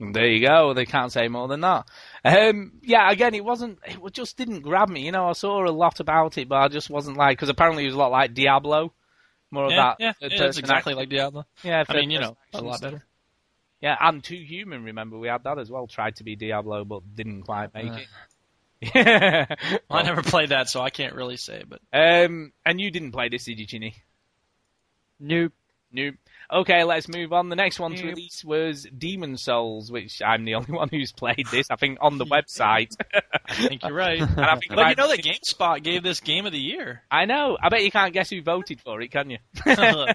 There 0.00 0.26
you 0.26 0.46
go. 0.46 0.72
They 0.72 0.86
can't 0.86 1.12
say 1.12 1.28
more 1.28 1.46
than 1.46 1.60
that. 1.60 1.86
Um, 2.24 2.72
yeah, 2.82 3.10
again, 3.10 3.34
it 3.34 3.44
wasn't. 3.44 3.78
It 3.86 4.00
just 4.14 4.36
didn't 4.38 4.62
grab 4.62 4.88
me. 4.88 5.04
You 5.04 5.12
know, 5.12 5.28
I 5.28 5.32
saw 5.32 5.62
a 5.62 5.68
lot 5.70 6.00
about 6.00 6.38
it, 6.38 6.48
but 6.48 6.56
I 6.56 6.68
just 6.68 6.88
wasn't 6.88 7.18
like 7.18 7.36
because 7.36 7.50
apparently 7.50 7.84
it 7.84 7.88
was 7.88 7.94
a 7.96 7.98
lot 7.98 8.10
like 8.10 8.32
Diablo, 8.32 8.94
more 9.50 9.64
of 9.66 9.70
that. 9.72 9.96
yeah, 9.98 10.12
it's 10.22 10.34
person 10.36 10.60
exactly 10.60 10.94
like 10.94 11.10
Diablo. 11.10 11.44
Yeah, 11.62 11.84
I 11.86 11.94
mean, 11.96 12.10
you 12.10 12.18
know, 12.18 12.36
a 12.54 12.62
lot 12.62 12.78
stuff. 12.78 12.92
better. 12.92 13.04
Yeah, 13.82 13.96
and 14.00 14.24
Too 14.24 14.36
Human. 14.36 14.84
Remember, 14.84 15.18
we 15.18 15.28
had 15.28 15.44
that 15.44 15.58
as 15.58 15.70
well. 15.70 15.86
Tried 15.86 16.16
to 16.16 16.24
be 16.24 16.34
Diablo, 16.34 16.84
but 16.84 17.02
didn't 17.14 17.42
quite 17.42 17.74
make 17.74 17.92
Uh, 17.92 17.96
it. 17.96 18.06
Yeah. 18.94 19.44
I 19.90 20.02
never 20.02 20.22
played 20.22 20.48
that, 20.50 20.70
so 20.70 20.80
I 20.80 20.88
can't 20.88 21.14
really 21.14 21.36
say. 21.36 21.62
But 21.68 21.80
Um, 21.92 22.52
and 22.64 22.80
you 22.80 22.90
didn't 22.90 23.12
play 23.12 23.28
this, 23.28 23.44
did 23.44 23.58
you, 23.58 23.66
Chinny? 23.66 23.94
Nope. 25.18 25.52
Nope. 25.92 26.14
Okay, 26.52 26.82
let's 26.82 27.08
move 27.08 27.32
on. 27.32 27.48
The 27.48 27.56
next 27.56 27.78
one 27.78 27.94
to 27.94 28.06
release 28.06 28.44
was 28.44 28.86
Demon's 28.96 29.42
Souls, 29.42 29.90
which 29.90 30.20
I'm 30.20 30.44
the 30.44 30.54
only 30.56 30.72
one 30.72 30.88
who's 30.88 31.12
played 31.12 31.46
this. 31.50 31.70
I 31.70 31.76
think 31.76 31.98
on 32.00 32.18
the 32.18 32.26
website. 32.26 32.96
I 33.48 33.54
think 33.54 33.84
you're 33.84 33.92
right. 33.92 34.20
And 34.20 34.40
I 34.40 34.56
think 34.56 34.74
but 34.74 34.88
you 34.88 34.96
know 34.96 35.08
that 35.08 35.22
GameSpot 35.22 35.82
gave 35.82 36.02
this 36.02 36.20
Game 36.20 36.46
of 36.46 36.52
the 36.52 36.58
Year. 36.58 37.02
I 37.10 37.24
know. 37.24 37.56
I 37.60 37.68
bet 37.68 37.84
you 37.84 37.90
can't 37.90 38.12
guess 38.12 38.30
who 38.30 38.42
voted 38.42 38.80
for 38.80 39.00
it, 39.00 39.12
can 39.12 39.30
you? 39.30 39.38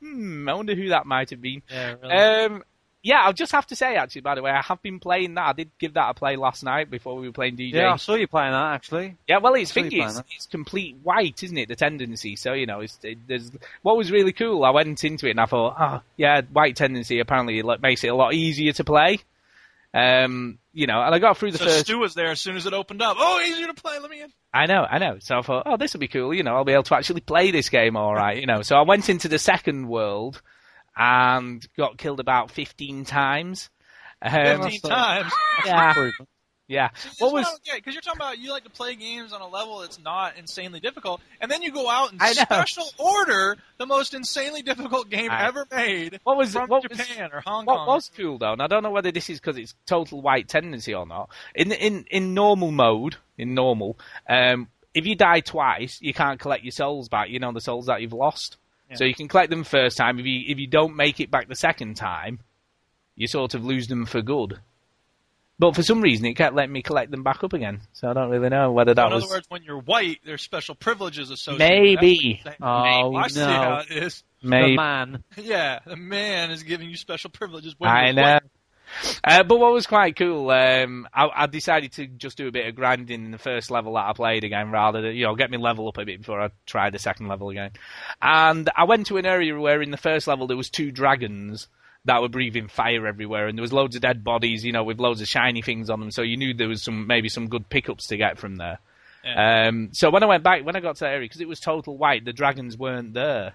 hmm, 0.00 0.48
I 0.48 0.54
wonder 0.54 0.74
who 0.74 0.90
that 0.90 1.06
might 1.06 1.30
have 1.30 1.40
been. 1.40 1.62
yeah, 1.70 1.94
really. 2.02 2.14
Um, 2.14 2.62
yeah, 3.02 3.20
I'll 3.22 3.32
just 3.32 3.52
have 3.52 3.66
to 3.68 3.76
say, 3.76 3.94
actually, 3.94 4.22
by 4.22 4.34
the 4.34 4.42
way, 4.42 4.50
I 4.50 4.60
have 4.60 4.82
been 4.82 4.98
playing 4.98 5.34
that. 5.34 5.46
I 5.46 5.52
did 5.52 5.70
give 5.78 5.94
that 5.94 6.10
a 6.10 6.14
play 6.14 6.36
last 6.36 6.64
night 6.64 6.90
before 6.90 7.16
we 7.16 7.28
were 7.28 7.32
playing 7.32 7.56
DJ. 7.56 7.74
Yeah, 7.74 7.92
I 7.92 7.96
saw 7.96 8.14
you 8.14 8.26
playing 8.26 8.52
that 8.52 8.74
actually. 8.74 9.16
Yeah, 9.28 9.38
well, 9.38 9.54
it's 9.54 9.72
Saw 9.72 9.80
you 9.80 9.84
thinking 9.84 10.02
playing 10.02 10.18
it's, 10.18 10.34
it's 10.34 10.46
complete 10.46 10.96
white, 11.02 11.42
isn't 11.42 11.56
it? 11.56 11.68
The 11.68 11.76
tendency. 11.76 12.34
So 12.34 12.54
you 12.54 12.66
know, 12.66 12.80
it's 12.80 12.98
it, 13.04 13.18
there's 13.28 13.52
what 13.82 13.96
was 13.96 14.10
really 14.10 14.32
cool. 14.32 14.64
I 14.64 14.70
went 14.70 15.04
into 15.04 15.28
it 15.28 15.30
and 15.30 15.40
I 15.40 15.46
thought, 15.46 15.76
oh 15.78 16.00
yeah, 16.16 16.42
white 16.52 16.74
tendency 16.74 17.20
apparently 17.20 17.62
like, 17.62 17.80
makes 17.80 18.02
it 18.02 18.08
a 18.08 18.16
lot 18.16 18.34
easier 18.34 18.72
to 18.72 18.84
play. 18.84 19.20
Um, 19.94 20.58
you 20.72 20.86
know, 20.86 21.00
and 21.00 21.14
I 21.14 21.18
got 21.18 21.38
through 21.38 21.52
the 21.52 21.58
so 21.58 21.64
first. 21.64 21.80
Stu 21.80 21.98
was 21.98 22.14
there 22.14 22.30
as 22.30 22.40
soon 22.40 22.56
as 22.56 22.66
it 22.66 22.74
opened 22.74 23.00
up. 23.00 23.16
Oh, 23.18 23.40
easier 23.40 23.68
to 23.68 23.74
play. 23.74 23.98
Let 23.98 24.10
me 24.10 24.22
in. 24.22 24.32
I 24.52 24.66
know, 24.66 24.84
I 24.88 24.98
know. 24.98 25.18
So 25.20 25.38
I 25.38 25.42
thought, 25.42 25.62
oh, 25.66 25.76
this 25.76 25.92
will 25.92 26.00
be 26.00 26.08
cool. 26.08 26.34
You 26.34 26.42
know, 26.42 26.56
I'll 26.56 26.64
be 26.64 26.72
able 26.72 26.82
to 26.84 26.96
actually 26.96 27.20
play 27.20 27.50
this 27.52 27.68
game, 27.68 27.96
all 27.96 28.14
right. 28.14 28.38
You 28.38 28.46
know, 28.46 28.62
so 28.62 28.76
I 28.76 28.82
went 28.82 29.08
into 29.08 29.28
the 29.28 29.38
second 29.38 29.88
world 29.88 30.42
and 30.98 31.64
got 31.76 31.96
killed 31.96 32.20
about 32.20 32.50
fifteen 32.50 33.04
times. 33.04 33.70
Um, 34.20 34.32
Fifteen 34.62 34.80
times. 34.80 35.32
yeah, 35.64 36.10
yeah. 36.66 36.88
That's 36.92 37.20
What 37.20 37.32
what 37.32 37.44
was 37.46 37.60
Because 37.72 37.94
you're 37.94 38.02
talking 38.02 38.20
about 38.20 38.38
you 38.38 38.50
like 38.50 38.64
to 38.64 38.70
play 38.70 38.94
games 38.96 39.32
on 39.32 39.40
a 39.40 39.46
level 39.48 39.78
that's 39.78 39.98
not 39.98 40.36
insanely 40.36 40.80
difficult, 40.80 41.20
and 41.40 41.50
then 41.50 41.62
you 41.62 41.70
go 41.72 41.88
out 41.88 42.10
and 42.12 42.20
special 42.20 42.84
order 42.98 43.56
the 43.78 43.86
most 43.86 44.12
insanely 44.14 44.62
difficult 44.62 45.08
game 45.08 45.30
I- 45.30 45.46
ever 45.46 45.66
made 45.70 46.18
what 46.24 46.36
was 46.36 46.52
from 46.52 46.68
what 46.68 46.82
was 46.90 46.98
Japan 46.98 47.30
or 47.32 47.40
Hong 47.46 47.64
What 47.64 47.76
Kong. 47.76 47.86
was 47.86 48.10
cool 48.16 48.38
though, 48.38 48.52
and 48.52 48.60
I 48.60 48.66
don't 48.66 48.82
know 48.82 48.90
whether 48.90 49.12
this 49.12 49.30
is 49.30 49.38
because 49.40 49.56
it's 49.56 49.74
total 49.86 50.20
white 50.20 50.48
tendency 50.48 50.92
or 50.94 51.06
not. 51.06 51.30
In 51.54 51.70
in 51.72 52.04
in 52.10 52.34
normal 52.34 52.70
mode, 52.72 53.16
in 53.38 53.54
normal, 53.54 53.96
um, 54.28 54.68
if 54.94 55.06
you 55.06 55.14
die 55.14 55.40
twice, 55.40 55.98
you 56.02 56.12
can't 56.12 56.40
collect 56.40 56.64
your 56.64 56.72
souls 56.72 57.08
back. 57.08 57.30
You 57.30 57.38
know 57.38 57.52
the 57.52 57.60
souls 57.60 57.86
that 57.86 58.02
you've 58.02 58.12
lost, 58.12 58.57
so 58.94 59.04
you 59.04 59.14
can 59.14 59.28
collect 59.28 59.50
them 59.50 59.64
first 59.64 59.96
time. 59.96 60.18
If 60.18 60.26
you 60.26 60.44
if 60.48 60.58
you 60.58 60.66
don't 60.66 60.96
make 60.96 61.20
it 61.20 61.30
back 61.30 61.48
the 61.48 61.56
second 61.56 61.94
time, 61.96 62.40
you 63.16 63.26
sort 63.26 63.54
of 63.54 63.64
lose 63.64 63.88
them 63.88 64.06
for 64.06 64.22
good. 64.22 64.60
But 65.60 65.74
for 65.74 65.82
some 65.82 66.00
reason, 66.00 66.24
it 66.26 66.34
kept 66.34 66.54
letting 66.54 66.72
me 66.72 66.82
collect 66.82 67.10
them 67.10 67.24
back 67.24 67.42
up 67.42 67.52
again. 67.52 67.80
So 67.92 68.08
I 68.08 68.12
don't 68.12 68.30
really 68.30 68.48
know 68.48 68.70
whether 68.70 68.92
So 68.92 68.94
that 68.94 69.06
in 69.08 69.12
was 69.14 69.24
other 69.24 69.32
words, 69.34 69.46
when 69.50 69.64
you're 69.64 69.80
white, 69.80 70.18
there's 70.24 70.42
special 70.42 70.76
privileges 70.76 71.30
associated. 71.30 71.68
maybe, 71.68 72.40
That's 72.44 72.60
what 72.60 72.68
oh, 72.68 72.84
you're. 72.84 73.04
Oh 73.04 73.16
I 73.16 73.28
see 73.28 73.40
no, 73.40 73.46
how 73.46 73.78
it 73.80 73.90
is. 73.90 74.22
the 74.40 74.76
man. 74.76 75.24
Yeah, 75.36 75.80
the 75.84 75.96
man 75.96 76.52
is 76.52 76.62
giving 76.62 76.88
you 76.88 76.96
special 76.96 77.30
privileges. 77.30 77.74
When 77.76 77.90
I 77.90 78.04
you're 78.06 78.12
know. 78.14 78.22
white. 78.22 78.42
Uh, 79.24 79.42
but 79.42 79.58
what 79.58 79.72
was 79.72 79.86
quite 79.86 80.16
cool, 80.16 80.50
um, 80.50 81.08
I, 81.12 81.28
I 81.34 81.46
decided 81.46 81.92
to 81.92 82.06
just 82.06 82.36
do 82.36 82.48
a 82.48 82.52
bit 82.52 82.66
of 82.66 82.74
grinding 82.74 83.24
in 83.24 83.30
the 83.30 83.38
first 83.38 83.70
level 83.70 83.94
that 83.94 84.06
I 84.06 84.12
played 84.12 84.44
again, 84.44 84.70
rather 84.70 85.00
than 85.00 85.14
you 85.14 85.26
know 85.26 85.34
get 85.34 85.50
me 85.50 85.58
level 85.58 85.88
up 85.88 85.98
a 85.98 86.04
bit 86.04 86.18
before 86.18 86.40
I 86.40 86.50
tried 86.66 86.94
the 86.94 86.98
second 86.98 87.28
level 87.28 87.50
again. 87.50 87.70
And 88.20 88.68
I 88.76 88.84
went 88.84 89.06
to 89.06 89.16
an 89.16 89.26
area 89.26 89.58
where 89.58 89.82
in 89.82 89.90
the 89.90 89.96
first 89.96 90.26
level 90.26 90.46
there 90.46 90.56
was 90.56 90.70
two 90.70 90.90
dragons 90.90 91.68
that 92.04 92.22
were 92.22 92.28
breathing 92.28 92.68
fire 92.68 93.06
everywhere, 93.06 93.48
and 93.48 93.58
there 93.58 93.62
was 93.62 93.72
loads 93.72 93.96
of 93.96 94.02
dead 94.02 94.24
bodies, 94.24 94.64
you 94.64 94.72
know, 94.72 94.84
with 94.84 95.00
loads 95.00 95.20
of 95.20 95.28
shiny 95.28 95.62
things 95.62 95.90
on 95.90 96.00
them. 96.00 96.10
So 96.10 96.22
you 96.22 96.36
knew 96.36 96.54
there 96.54 96.68
was 96.68 96.82
some 96.82 97.06
maybe 97.06 97.28
some 97.28 97.48
good 97.48 97.68
pickups 97.68 98.06
to 98.08 98.16
get 98.16 98.38
from 98.38 98.56
there. 98.56 98.78
Um, 99.36 99.90
so 99.92 100.10
when 100.10 100.22
I 100.22 100.26
went 100.26 100.42
back, 100.42 100.64
when 100.64 100.76
I 100.76 100.80
got 100.80 100.96
to 100.96 101.04
that 101.04 101.12
area, 101.12 101.26
because 101.26 101.40
it 101.40 101.48
was 101.48 101.60
total 101.60 101.96
white, 101.96 102.24
the 102.24 102.32
dragons 102.32 102.78
weren't 102.78 103.14
there. 103.14 103.54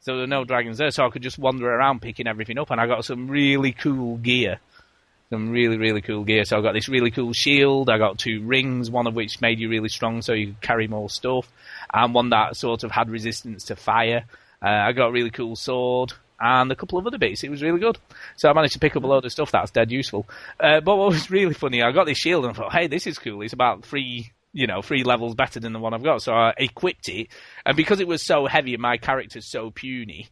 So 0.00 0.12
there 0.12 0.20
were 0.20 0.26
no 0.26 0.44
dragons 0.44 0.78
there, 0.78 0.90
so 0.90 1.04
I 1.04 1.10
could 1.10 1.22
just 1.22 1.38
wander 1.38 1.68
around 1.68 2.02
picking 2.02 2.26
everything 2.26 2.58
up, 2.58 2.70
and 2.70 2.80
I 2.80 2.86
got 2.86 3.04
some 3.04 3.28
really 3.28 3.72
cool 3.72 4.16
gear. 4.18 4.60
Some 5.30 5.50
really, 5.50 5.76
really 5.76 6.00
cool 6.00 6.24
gear. 6.24 6.44
So 6.44 6.58
I 6.58 6.62
got 6.62 6.72
this 6.72 6.88
really 6.88 7.10
cool 7.10 7.32
shield, 7.32 7.90
I 7.90 7.98
got 7.98 8.18
two 8.18 8.42
rings, 8.42 8.90
one 8.90 9.06
of 9.06 9.14
which 9.14 9.40
made 9.40 9.58
you 9.58 9.68
really 9.68 9.88
strong 9.90 10.22
so 10.22 10.32
you 10.32 10.48
could 10.48 10.60
carry 10.60 10.88
more 10.88 11.10
stuff, 11.10 11.50
and 11.92 12.14
one 12.14 12.30
that 12.30 12.56
sort 12.56 12.84
of 12.84 12.90
had 12.90 13.10
resistance 13.10 13.64
to 13.64 13.76
fire. 13.76 14.24
Uh, 14.62 14.68
I 14.68 14.92
got 14.92 15.08
a 15.08 15.12
really 15.12 15.30
cool 15.30 15.56
sword, 15.56 16.12
and 16.40 16.70
a 16.70 16.76
couple 16.76 16.98
of 16.98 17.06
other 17.06 17.18
bits. 17.18 17.42
It 17.42 17.50
was 17.50 17.62
really 17.62 17.80
good. 17.80 17.98
So 18.36 18.48
I 18.48 18.52
managed 18.52 18.74
to 18.74 18.78
pick 18.78 18.96
up 18.96 19.02
a 19.02 19.06
load 19.06 19.24
of 19.24 19.32
stuff 19.32 19.50
that's 19.50 19.70
dead 19.70 19.90
useful. 19.90 20.26
Uh, 20.60 20.80
but 20.80 20.96
what 20.96 21.10
was 21.10 21.30
really 21.30 21.54
funny, 21.54 21.82
I 21.82 21.92
got 21.92 22.06
this 22.06 22.18
shield 22.18 22.44
and 22.44 22.54
I 22.54 22.56
thought, 22.56 22.72
hey, 22.72 22.86
this 22.86 23.06
is 23.06 23.18
cool. 23.18 23.42
It's 23.42 23.52
about 23.52 23.84
three, 23.84 24.32
you 24.52 24.66
know, 24.66 24.82
three 24.82 25.04
levels 25.04 25.34
better 25.34 25.60
than 25.60 25.72
the 25.72 25.78
one 25.78 25.94
I've 25.94 26.02
got. 26.04 26.22
So 26.22 26.32
I 26.32 26.52
equipped 26.56 27.08
it, 27.08 27.28
and 27.66 27.76
because 27.76 28.00
it 28.00 28.08
was 28.08 28.24
so 28.24 28.46
heavy 28.46 28.74
and 28.74 28.82
my 28.82 28.96
character's 28.96 29.50
so 29.50 29.70
puny, 29.70 30.28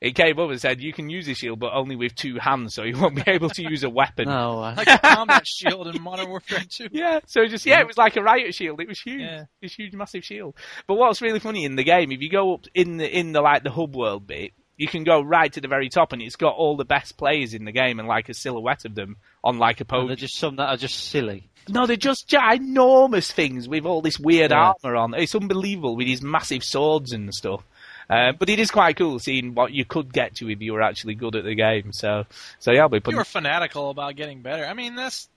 it 0.00 0.14
came 0.14 0.38
up 0.38 0.48
and 0.48 0.60
said, 0.60 0.80
you 0.80 0.92
can 0.92 1.10
use 1.10 1.26
this 1.26 1.38
shield, 1.38 1.58
but 1.58 1.72
only 1.74 1.96
with 1.96 2.14
two 2.14 2.36
hands, 2.38 2.72
so 2.74 2.84
you 2.84 2.96
won't 2.96 3.16
be 3.16 3.24
able 3.26 3.50
to 3.50 3.62
use 3.62 3.82
a 3.82 3.90
weapon. 3.90 4.28
No, 4.28 4.62
uh, 4.62 4.74
like 4.76 4.86
a 4.86 4.98
combat 5.02 5.44
shield 5.44 5.88
in 5.88 6.00
Modern 6.00 6.28
Warfare 6.28 6.62
2. 6.70 6.88
Yeah, 6.92 7.18
so 7.26 7.44
just 7.46 7.66
yeah, 7.66 7.80
it 7.80 7.86
was 7.88 7.98
like 7.98 8.16
a 8.16 8.22
riot 8.22 8.54
shield. 8.54 8.80
It 8.80 8.86
was 8.86 9.00
huge, 9.00 9.20
Yeah. 9.22 9.44
this 9.60 9.74
huge, 9.74 9.94
massive 9.94 10.24
shield. 10.24 10.54
But 10.86 10.94
what's 10.94 11.20
really 11.20 11.40
funny 11.40 11.64
in 11.64 11.74
the 11.74 11.82
game, 11.84 12.12
if 12.12 12.20
you 12.22 12.30
go 12.30 12.54
up 12.54 12.66
in 12.74 12.96
the 12.98 13.18
in 13.18 13.32
the 13.32 13.40
like 13.40 13.64
the 13.64 13.70
hub 13.72 13.96
world 13.96 14.26
bit, 14.28 14.52
you 14.76 14.86
can 14.86 15.02
go 15.02 15.20
right 15.20 15.52
to 15.54 15.60
the 15.60 15.66
very 15.66 15.88
top, 15.88 16.12
and 16.12 16.22
it's 16.22 16.36
got 16.36 16.54
all 16.54 16.76
the 16.76 16.84
best 16.84 17.16
players 17.18 17.52
in 17.52 17.64
the 17.64 17.72
game 17.72 17.98
and 17.98 18.06
like 18.06 18.28
a 18.28 18.34
silhouette 18.34 18.84
of 18.84 18.94
them 18.94 19.16
on 19.42 19.58
like 19.58 19.80
a 19.80 19.82
and 19.82 19.88
podium. 19.88 20.06
they're 20.06 20.14
just 20.16 20.36
some 20.38 20.54
that 20.56 20.68
are 20.68 20.76
just 20.76 20.94
silly. 21.10 21.47
No, 21.68 21.86
they're 21.86 21.96
just 21.96 22.28
ginormous 22.28 23.30
things 23.30 23.68
with 23.68 23.84
all 23.84 24.02
this 24.02 24.18
weird 24.18 24.50
Yeah. 24.50 24.74
armor 24.82 24.96
on. 24.96 25.14
It's 25.14 25.34
unbelievable 25.34 25.96
with 25.96 26.06
these 26.06 26.22
massive 26.22 26.64
swords 26.64 27.12
and 27.12 27.32
stuff. 27.34 27.62
Uh, 28.10 28.32
but 28.32 28.48
it 28.48 28.58
is 28.58 28.70
quite 28.70 28.96
cool 28.96 29.18
seeing 29.18 29.54
what 29.54 29.72
you 29.72 29.84
could 29.84 30.12
get 30.12 30.34
to 30.36 30.48
if 30.50 30.62
you 30.62 30.72
were 30.72 30.82
actually 30.82 31.14
good 31.14 31.36
at 31.36 31.44
the 31.44 31.54
game. 31.54 31.92
So, 31.92 32.24
so 32.58 32.72
yeah, 32.72 32.82
I'll 32.82 32.88
be 32.88 33.00
Putting... 33.00 33.16
You 33.16 33.18
were 33.18 33.24
fanatical 33.24 33.90
about 33.90 34.16
getting 34.16 34.40
better. 34.40 34.64
I 34.64 34.72
mean, 34.72 34.96
that's 34.96 35.28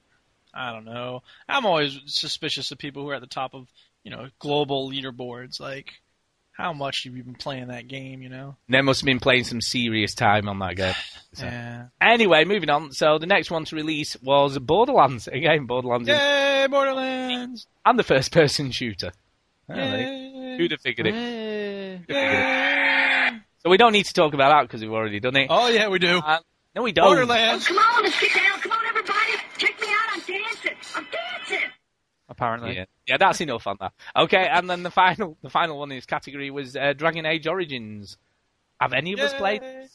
I 0.53 0.71
don't 0.71 0.85
know. 0.85 1.23
I'm 1.47 1.65
always 1.65 1.99
suspicious 2.05 2.71
of 2.71 2.77
people 2.77 3.03
who 3.03 3.09
are 3.09 3.15
at 3.15 3.21
the 3.21 3.27
top 3.27 3.53
of 3.53 3.67
you 4.03 4.11
know 4.11 4.27
global 4.39 4.89
leaderboards. 4.89 5.59
Like, 5.59 6.00
how 6.61 6.73
much 6.73 7.03
have 7.05 7.15
you 7.15 7.23
been 7.23 7.35
playing 7.35 7.67
that 7.67 7.87
game? 7.87 8.21
You 8.21 8.29
know. 8.29 8.55
They 8.69 8.81
must 8.81 9.01
have 9.01 9.05
been 9.05 9.19
playing 9.19 9.43
some 9.45 9.61
serious 9.61 10.13
time 10.15 10.47
on 10.47 10.59
that 10.59 10.75
game. 10.75 10.93
So. 11.33 11.45
Yeah. 11.45 11.85
Anyway, 12.01 12.43
moving 12.43 12.69
on. 12.69 12.91
So 12.91 13.17
the 13.17 13.25
next 13.25 13.49
one 13.49 13.63
to 13.63 13.75
release 13.77 14.17
was 14.21 14.59
Borderlands. 14.59 15.29
Again, 15.29 15.65
Borderlands 15.65 16.09
is- 16.09 16.17
Yay, 16.19 16.67
Borderlands! 16.69 17.67
and 17.85 17.97
the 17.97 18.03
first-person 18.03 18.71
shooter. 18.71 19.13
Oh, 19.69 19.73
Yay. 19.75 20.57
Who'd 20.57 20.71
have 20.71 20.81
figured 20.81 21.07
it? 21.07 21.13
Yay. 22.09 23.39
So 23.63 23.69
we 23.69 23.77
don't 23.77 23.93
need 23.93 24.05
to 24.07 24.13
talk 24.13 24.33
about 24.33 24.49
that 24.49 24.63
because 24.63 24.81
we've 24.81 24.91
already 24.91 25.21
done 25.21 25.37
it. 25.37 25.47
Oh 25.49 25.69
yeah, 25.69 25.87
we 25.87 25.99
do. 25.99 26.17
Uh, 26.17 26.39
no, 26.75 26.81
we 26.81 26.91
don't. 26.91 27.05
Oh, 27.05 27.09
Borderlands. 27.09 27.65
come 27.65 27.77
on, 27.77 28.03
let's 28.03 28.19
get 28.19 28.33
down. 28.33 28.50
Apparently, 32.31 32.75
Yeah, 32.77 32.85
yeah, 33.05 33.17
that's 33.17 33.41
enough 33.41 33.67
on 33.67 33.77
that. 33.81 33.91
Okay, 34.15 34.47
and 34.49 34.67
then 34.69 34.81
the 34.83 34.89
final, 34.89 35.37
the 35.43 35.49
final 35.49 35.77
one 35.77 35.91
in 35.91 35.97
this 35.97 36.05
category 36.05 36.49
was 36.49 36.75
uh, 36.75 36.93
Dragon 36.93 37.25
Age 37.25 37.45
Origins. 37.45 38.17
Have 38.79 38.93
any 38.93 39.13
of 39.13 39.19
us 39.19 39.33
played? 39.35 39.61
Yay. 39.61 39.87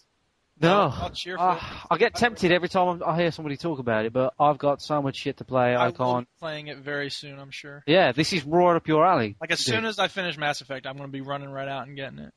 no. 0.60 0.92
I'll 0.94 1.10
cheer 1.10 1.36
for 1.36 1.42
Ah, 1.42 1.86
I 1.90 1.96
get 1.98 2.14
tempted 2.14 2.52
every 2.52 2.68
time 2.68 3.02
I 3.04 3.16
hear 3.16 3.30
somebody 3.32 3.56
talk 3.56 3.78
about 3.78 4.04
it, 4.04 4.12
but 4.12 4.34
I've 4.38 4.58
got 4.58 4.80
so 4.82 5.00
much 5.02 5.16
shit 5.16 5.38
to 5.38 5.44
play. 5.44 5.74
I, 5.74 5.86
I 5.88 5.90
can't. 5.92 6.26
be 6.28 6.32
playing 6.38 6.68
it 6.68 6.78
very 6.78 7.10
soon. 7.10 7.38
I'm 7.40 7.50
sure. 7.50 7.82
Yeah, 7.86 8.12
this 8.12 8.32
is 8.32 8.44
right 8.44 8.76
up 8.76 8.86
your 8.86 9.04
alley. 9.06 9.36
Like 9.40 9.50
as 9.50 9.60
soon 9.60 9.84
as 9.86 9.98
I 9.98 10.08
finish 10.08 10.36
Mass 10.38 10.60
Effect, 10.60 10.86
I'm 10.86 10.96
going 10.96 11.08
to 11.08 11.12
be 11.12 11.20
running 11.22 11.50
right 11.50 11.68
out 11.68 11.86
and 11.88 11.96
getting 11.96 12.18
it. 12.20 12.32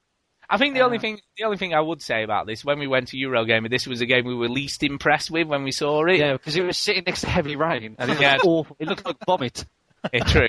I 0.50 0.58
think 0.58 0.74
the 0.74 0.82
only 0.82 0.97
Uh, 0.97 1.02
thing, 1.02 1.20
the 1.38 1.43
only 1.43 1.58
thing 1.58 1.76
I 1.76 1.80
would 1.82 2.02
say 2.02 2.24
about 2.24 2.47
this, 2.47 2.66
when 2.66 2.80
we 2.80 2.88
went 2.88 3.10
to 3.10 3.18
Eurogamer, 3.18 3.70
this 3.70 3.86
was 3.86 4.02
a 4.02 4.08
game 4.08 4.26
we 4.26 4.34
were 4.34 4.50
least 4.50 4.82
impressed 4.82 5.30
with 5.30 5.45
when 5.47 5.64
we 5.64 5.72
saw 5.72 6.04
it. 6.08 6.18
Yeah, 6.18 6.34
because 6.34 6.56
it 6.56 6.64
was 6.64 6.76
sitting 6.76 7.04
next 7.06 7.22
to 7.22 7.28
heavy 7.30 7.56
rain, 7.56 7.95
and 8.00 8.10
it 8.10 8.20
Yeah. 8.20 8.38
awful. 8.43 8.76
It 8.80 8.88
looked 8.88 9.06
like 9.06 9.18
vomit. 9.28 9.66
Yeah, 10.14 10.24
true. 10.24 10.47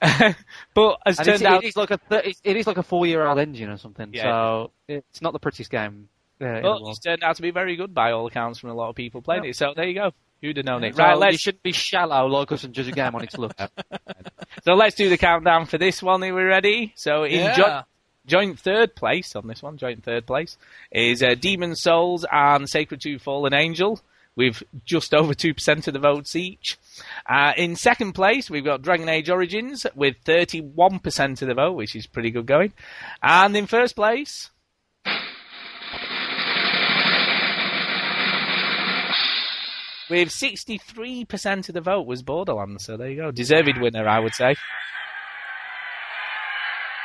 but 0.74 0.98
as 1.06 1.18
And 1.18 1.26
turned 1.26 1.34
it's, 1.36 1.42
out, 1.44 1.64
it 1.64 1.68
is 1.68 1.76
like 1.76 1.90
a 1.90 1.98
th- 1.98 2.36
it 2.44 2.56
is 2.56 2.66
like 2.66 2.76
a 2.76 2.82
four 2.82 3.06
year 3.06 3.26
old 3.26 3.38
engine 3.38 3.68
or 3.70 3.76
something. 3.78 4.10
Yeah. 4.12 4.22
So 4.22 4.70
it's 4.86 5.20
not 5.22 5.32
the 5.32 5.38
prettiest 5.40 5.70
game. 5.70 6.08
Yeah, 6.40 6.58
in 6.58 6.62
the 6.62 6.78
but 6.84 6.90
it's 6.90 7.00
turned 7.00 7.24
out 7.24 7.36
to 7.36 7.42
be 7.42 7.50
very 7.50 7.74
good 7.76 7.92
by 7.94 8.12
all 8.12 8.26
accounts 8.26 8.60
from 8.60 8.70
a 8.70 8.74
lot 8.74 8.90
of 8.90 8.94
people 8.96 9.22
playing 9.22 9.44
it. 9.44 9.56
So 9.56 9.72
there 9.74 9.86
you 9.86 9.94
go. 9.94 10.12
Who'd 10.40 10.56
have 10.56 10.66
known 10.66 10.84
it? 10.84 10.94
So 10.94 11.02
Right, 11.02 11.14
you 11.14 11.18
let's 11.18 11.40
shouldn't 11.40 11.64
be 11.64 11.72
shallow 11.72 12.26
like 12.26 12.52
us 12.52 12.62
and 12.62 12.72
judge 12.72 12.86
a 12.86 12.92
game 12.92 13.12
on 13.14 13.24
its 13.24 13.36
looks. 13.36 13.56
so 14.64 14.74
let's 14.74 14.94
do 14.94 15.08
the 15.08 15.18
countdown 15.18 15.66
for 15.66 15.78
this 15.78 16.00
one. 16.00 16.22
Are 16.22 16.32
we 16.32 16.42
ready? 16.42 16.92
So 16.94 17.24
in 17.24 17.40
Yeah. 17.40 17.56
jo- 17.56 17.80
joint 18.24 18.60
third 18.60 18.94
place 18.94 19.34
on 19.34 19.48
this 19.48 19.64
one, 19.64 19.78
joint 19.78 20.04
third 20.04 20.26
place 20.26 20.56
is 20.92 21.24
uh, 21.24 21.34
Demon's 21.34 21.82
Souls 21.82 22.24
and 22.30 22.68
Sacred 22.68 23.00
Two 23.00 23.18
Fallen 23.18 23.52
Angel 23.52 24.00
with 24.36 24.62
just 24.84 25.12
over 25.12 25.34
two 25.34 25.54
percent 25.54 25.88
of 25.88 25.94
the 25.94 25.98
votes 25.98 26.36
each. 26.36 26.78
Uh, 27.28 27.52
in 27.56 27.76
second 27.76 28.12
place, 28.12 28.50
we've 28.50 28.64
got 28.64 28.82
Dragon 28.82 29.08
Age 29.08 29.30
Origins 29.30 29.86
with 29.94 30.16
thirty-one 30.24 30.98
percent 31.00 31.42
of 31.42 31.48
the 31.48 31.54
vote, 31.54 31.72
which 31.72 31.96
is 31.96 32.06
pretty 32.06 32.30
good 32.30 32.46
going. 32.46 32.72
And 33.22 33.56
in 33.56 33.66
first 33.66 33.96
place, 33.96 34.50
with 40.10 40.28
63% 40.28 41.68
of 41.68 41.74
the 41.74 41.80
vote 41.80 42.06
was 42.06 42.22
Borderlands. 42.22 42.84
So 42.84 42.96
there 42.96 43.10
you 43.10 43.16
go. 43.16 43.30
Deserved 43.30 43.78
winner, 43.78 44.08
I 44.08 44.18
would 44.18 44.34
say. 44.34 44.54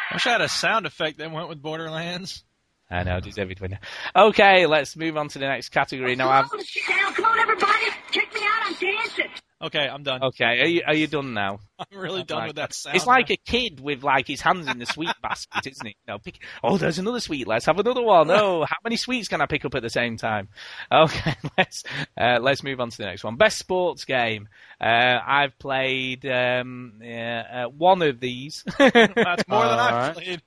I 0.10 0.16
wish 0.16 0.28
I 0.28 0.32
had 0.32 0.42
a 0.42 0.50
sound 0.50 0.86
effect 0.86 1.18
that 1.18 1.32
went 1.32 1.50
with 1.50 1.62
Borderlands. 1.62 2.44
I 2.90 3.04
know, 3.04 3.20
deserved 3.20 3.60
winner. 3.60 3.80
Okay, 4.16 4.68
let's 4.68 4.96
move 4.96 5.18
on 5.18 5.28
to 5.30 5.40
the 5.40 5.48
next 5.48 5.70
category. 5.70 6.16
Now, 6.16 6.30
I've. 6.30 6.50
Come 6.50 6.60
on, 6.60 7.14
come 7.16 7.26
on, 7.26 7.40
everybody. 7.40 7.86
Check 8.12 8.32
me 8.34 8.42
out. 8.44 8.68
I'm 8.68 8.74
dancing. 8.76 9.32
Okay, 9.64 9.88
I'm 9.88 10.04
done. 10.04 10.22
Okay, 10.22 10.44
are 10.46 10.66
you, 10.68 10.82
are 10.86 10.94
you 10.94 11.08
done 11.08 11.34
now? 11.34 11.60
I'm 11.80 11.98
really 11.98 12.24
done 12.24 12.40
Right. 12.40 12.48
with 12.48 12.56
that 12.58 12.74
sound. 12.74 12.98
It's 12.98 13.08
like 13.08 13.30
a 13.30 13.38
kid 13.38 13.80
with 13.80 14.04
like 14.04 14.28
his 14.28 14.42
hands 14.42 14.68
in 14.68 14.78
the 14.78 14.86
sweet 14.86 15.14
basket, 15.22 15.66
isn't 15.68 15.88
it? 15.88 15.96
No, 16.06 16.18
pick. 16.20 16.40
Oh, 16.62 16.78
there's 16.78 17.00
another 17.00 17.22
sweet. 17.22 17.48
Let's 17.48 17.66
have 17.68 17.80
another 17.80 18.02
one. 18.02 18.30
Oh, 18.44 18.66
how 18.66 18.76
many 18.84 18.98
sweets 18.98 19.28
can 19.30 19.40
I 19.42 19.46
pick 19.46 19.64
up 19.64 19.74
at 19.76 19.82
the 19.82 19.90
same 19.90 20.18
time? 20.18 20.50
Okay, 20.92 21.34
let's 21.58 21.84
uh, 22.20 22.40
let's 22.42 22.62
move 22.62 22.80
on 22.82 22.90
to 22.90 22.98
the 22.98 23.06
next 23.06 23.24
one. 23.24 23.38
Best 23.38 23.58
sports 23.58 24.04
game. 24.06 24.50
Uh, 24.82 25.18
I've 25.26 25.58
played 25.60 26.26
um, 26.26 27.00
yeah, 27.02 27.66
uh, 27.66 27.70
one 27.70 28.02
of 28.02 28.20
these. 28.20 28.64
That's 28.78 29.48
more 29.48 29.64
than 29.64 29.80
I've 29.80 29.94
Alright. 29.94 30.14
played. 30.16 30.42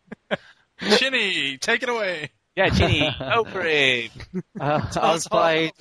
Chinny, 0.98 1.56
take 1.58 1.82
it 1.82 1.88
away. 1.88 2.30
yeah, 2.54 2.68
Chinny, 2.68 3.14
go 3.18 3.44
for 3.44 3.62
it. 3.64 4.10
Uh, 4.60 4.80
I've 4.84 4.96
us 4.96 5.26
all 5.26 5.40
played 5.40 5.72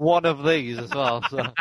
about 0.00 0.06
Forza 0.06 0.06
three. 0.06 0.06
one 0.06 0.24
of 0.26 0.44
these 0.44 0.78
as 0.78 0.90
well. 0.94 1.22
So. 1.28 1.42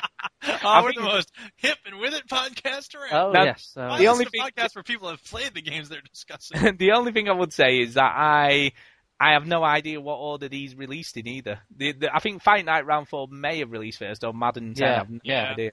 Oh, 0.61 0.83
we're 0.83 0.93
the 0.93 1.01
most 1.01 1.31
hip 1.55 1.77
and 1.85 1.99
with 1.99 2.13
it 2.13 2.27
podcast 2.27 2.93
around. 2.95 3.13
Oh 3.13 3.31
Now, 3.31 3.43
yes. 3.43 3.73
Uh, 3.77 3.97
the 3.97 4.07
only 4.07 4.25
thing- 4.25 4.41
podcast 4.41 4.75
where 4.75 4.83
people 4.83 5.09
have 5.09 5.23
played 5.23 5.53
the 5.53 5.61
games 5.61 5.87
they're 5.89 6.01
discussing. 6.01 6.75
the 6.77 6.91
only 6.93 7.11
thing 7.13 7.29
I 7.29 7.33
would 7.33 7.53
say 7.53 7.79
is 7.79 7.93
that 7.93 8.13
I 8.15 8.71
I 9.19 9.33
have 9.33 9.45
no 9.47 9.63
idea 9.63 10.01
what 10.01 10.15
order 10.15 10.47
these 10.49 10.75
released 10.75 11.15
in 11.17 11.27
either. 11.27 11.59
The, 11.75 11.91
the, 11.93 12.15
I 12.15 12.19
think 12.19 12.41
Fight 12.41 12.65
Night 12.65 12.85
Round 12.85 13.07
Four 13.07 13.27
may 13.29 13.59
have 13.59 13.71
released 13.71 13.99
first, 13.99 14.23
or 14.23 14.33
Madden 14.33 14.73
10. 14.73 14.85
I 14.85 14.89
Yeah, 14.91 14.97
have 14.97 15.09
no 15.09 15.19
yeah. 15.23 15.51
idea. 15.51 15.71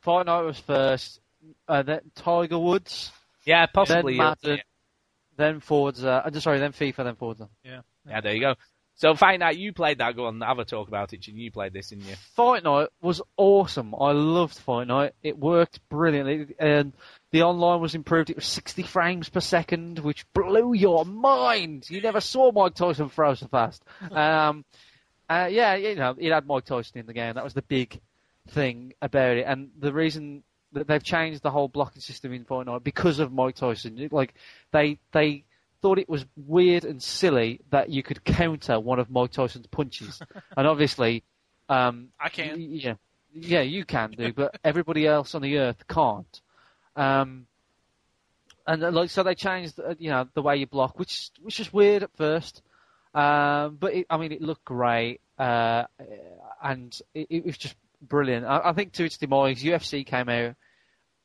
Fight 0.00 0.26
Night 0.26 0.40
was 0.42 0.58
first. 0.58 1.20
Uh, 1.66 1.82
then 1.82 2.00
Tiger 2.14 2.58
Woods, 2.58 3.12
Yeah, 3.44 3.66
then 3.66 3.68
possibly. 3.74 4.16
yeah. 4.16 4.34
Madden, 4.42 4.60
then 5.36 5.60
Forza. 5.60 6.22
Uh, 6.26 6.40
sorry, 6.40 6.58
then 6.58 6.72
FIFA, 6.72 7.04
then 7.04 7.16
Forza. 7.16 7.48
Yeah, 7.64 7.80
there 8.22 8.34
you 8.34 8.40
go. 8.40 8.54
So 8.98 9.14
Fight 9.14 9.38
Night, 9.38 9.56
you 9.56 9.72
played 9.72 9.98
that. 9.98 10.16
Go 10.16 10.26
on, 10.26 10.40
have 10.40 10.58
a 10.58 10.64
talk 10.64 10.88
about 10.88 11.12
it. 11.12 11.26
You 11.28 11.52
played 11.52 11.72
this, 11.72 11.90
didn't 11.90 12.06
you? 12.06 12.16
Fight 12.34 12.64
Night 12.64 12.88
was 13.00 13.22
awesome. 13.36 13.94
I 13.94 14.10
loved 14.10 14.58
Fight 14.58 14.88
Night. 14.88 15.14
It 15.22 15.38
worked 15.38 15.78
brilliantly, 15.88 16.54
and 16.58 16.92
the 17.30 17.44
online 17.44 17.80
was 17.80 17.94
improved. 17.94 18.28
It 18.28 18.36
was 18.36 18.46
60 18.46 18.82
frames 18.82 19.28
per 19.28 19.38
second, 19.38 20.00
which 20.00 20.26
blew 20.32 20.74
your 20.74 21.04
mind. 21.04 21.88
You 21.88 22.00
never 22.00 22.20
saw 22.20 22.50
Mike 22.50 22.74
Tyson 22.74 23.08
throw 23.08 23.34
so 23.34 23.46
fast. 23.46 23.84
Um, 24.10 24.64
uh, 25.30 25.48
yeah, 25.50 25.74
you 25.74 25.94
know, 25.94 26.16
it 26.18 26.32
had 26.32 26.46
Mike 26.46 26.64
Tyson 26.64 26.98
in 26.98 27.06
the 27.06 27.12
game. 27.12 27.34
That 27.34 27.44
was 27.44 27.54
the 27.54 27.62
big 27.62 28.00
thing 28.50 28.94
about 29.00 29.36
it, 29.36 29.44
and 29.46 29.70
the 29.78 29.92
reason 29.92 30.42
that 30.72 30.88
they've 30.88 31.02
changed 31.02 31.42
the 31.42 31.50
whole 31.50 31.68
blocking 31.68 32.00
system 32.00 32.32
in 32.32 32.44
Fight 32.44 32.66
Night 32.66 32.82
because 32.82 33.20
of 33.20 33.32
Mike 33.32 33.54
Tyson. 33.54 34.08
Like 34.10 34.34
they 34.72 34.98
they 35.12 35.44
thought 35.82 35.98
it 35.98 36.08
was 36.08 36.24
weird 36.36 36.84
and 36.84 37.02
silly 37.02 37.60
that 37.70 37.90
you 37.90 38.02
could 38.02 38.24
counter 38.24 38.78
one 38.80 38.98
of 38.98 39.10
Mike 39.10 39.32
Tyson's 39.32 39.66
punches, 39.66 40.20
and 40.56 40.66
obviously. 40.66 41.24
Um, 41.68 42.08
I 42.18 42.28
can. 42.30 42.56
Yeah, 42.58 42.94
yeah, 43.32 43.60
you 43.60 43.84
can 43.84 44.10
do, 44.10 44.32
but 44.32 44.58
everybody 44.64 45.06
else 45.06 45.34
on 45.34 45.42
the 45.42 45.58
earth 45.58 45.86
can't. 45.86 46.40
Um, 46.96 47.46
and 48.66 48.84
uh, 48.84 48.90
like 48.90 49.10
so, 49.10 49.22
they 49.22 49.34
changed, 49.34 49.78
uh, 49.80 49.94
you 49.98 50.10
know, 50.10 50.28
the 50.34 50.42
way 50.42 50.56
you 50.56 50.66
block, 50.66 50.98
which 50.98 51.30
which 51.40 51.60
is 51.60 51.72
weird 51.72 52.02
at 52.02 52.16
first. 52.16 52.62
Um, 53.14 53.76
but 53.80 53.94
it, 53.94 54.06
I 54.10 54.16
mean, 54.18 54.32
it 54.32 54.42
looked 54.42 54.64
great, 54.64 55.20
uh, 55.38 55.84
and 56.62 56.98
it, 57.14 57.26
it 57.30 57.44
was 57.46 57.56
just 57.56 57.76
brilliant. 58.02 58.46
I, 58.46 58.60
I 58.64 58.72
think 58.72 58.92
to 58.94 59.04
its 59.04 59.16
demise, 59.16 59.62
UFC 59.62 60.04
came 60.04 60.28
out 60.28 60.54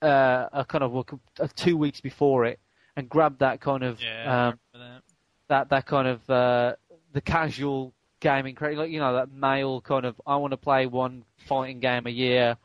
uh, 0.02 0.50
a 0.52 0.66
kind 0.66 0.84
of 0.84 0.94
like, 0.94 1.12
uh, 1.40 1.48
two 1.56 1.78
weeks 1.78 2.02
before 2.02 2.46
it 2.46 2.60
and 2.96 3.10
grabbed 3.10 3.40
that 3.40 3.60
kind 3.62 3.84
of 3.84 4.02
Yeah, 4.02 4.48
um, 4.48 4.60
that. 4.74 5.02
that 5.50 5.70
that 5.70 5.86
kind 5.86 6.08
of 6.08 6.30
uh, 6.30 6.76
the 7.14 7.22
casual 7.22 7.94
gaming 8.20 8.56
craze, 8.56 8.78
like 8.78 8.92
you 8.92 9.00
know 9.00 9.14
that 9.16 9.32
male 9.32 9.82
kind 9.82 10.06
of 10.06 10.20
I 10.26 10.36
want 10.38 10.52
to 10.52 10.58
play 10.58 10.86
one 10.86 11.24
fighting 11.48 11.80
game 11.80 12.08
a 12.08 12.12
year 12.12 12.58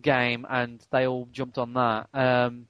game, 0.00 0.46
and 0.48 0.84
they 0.90 1.06
all 1.06 1.28
jumped 1.32 1.58
on 1.58 1.74
that. 1.74 2.08
Um, 2.14 2.66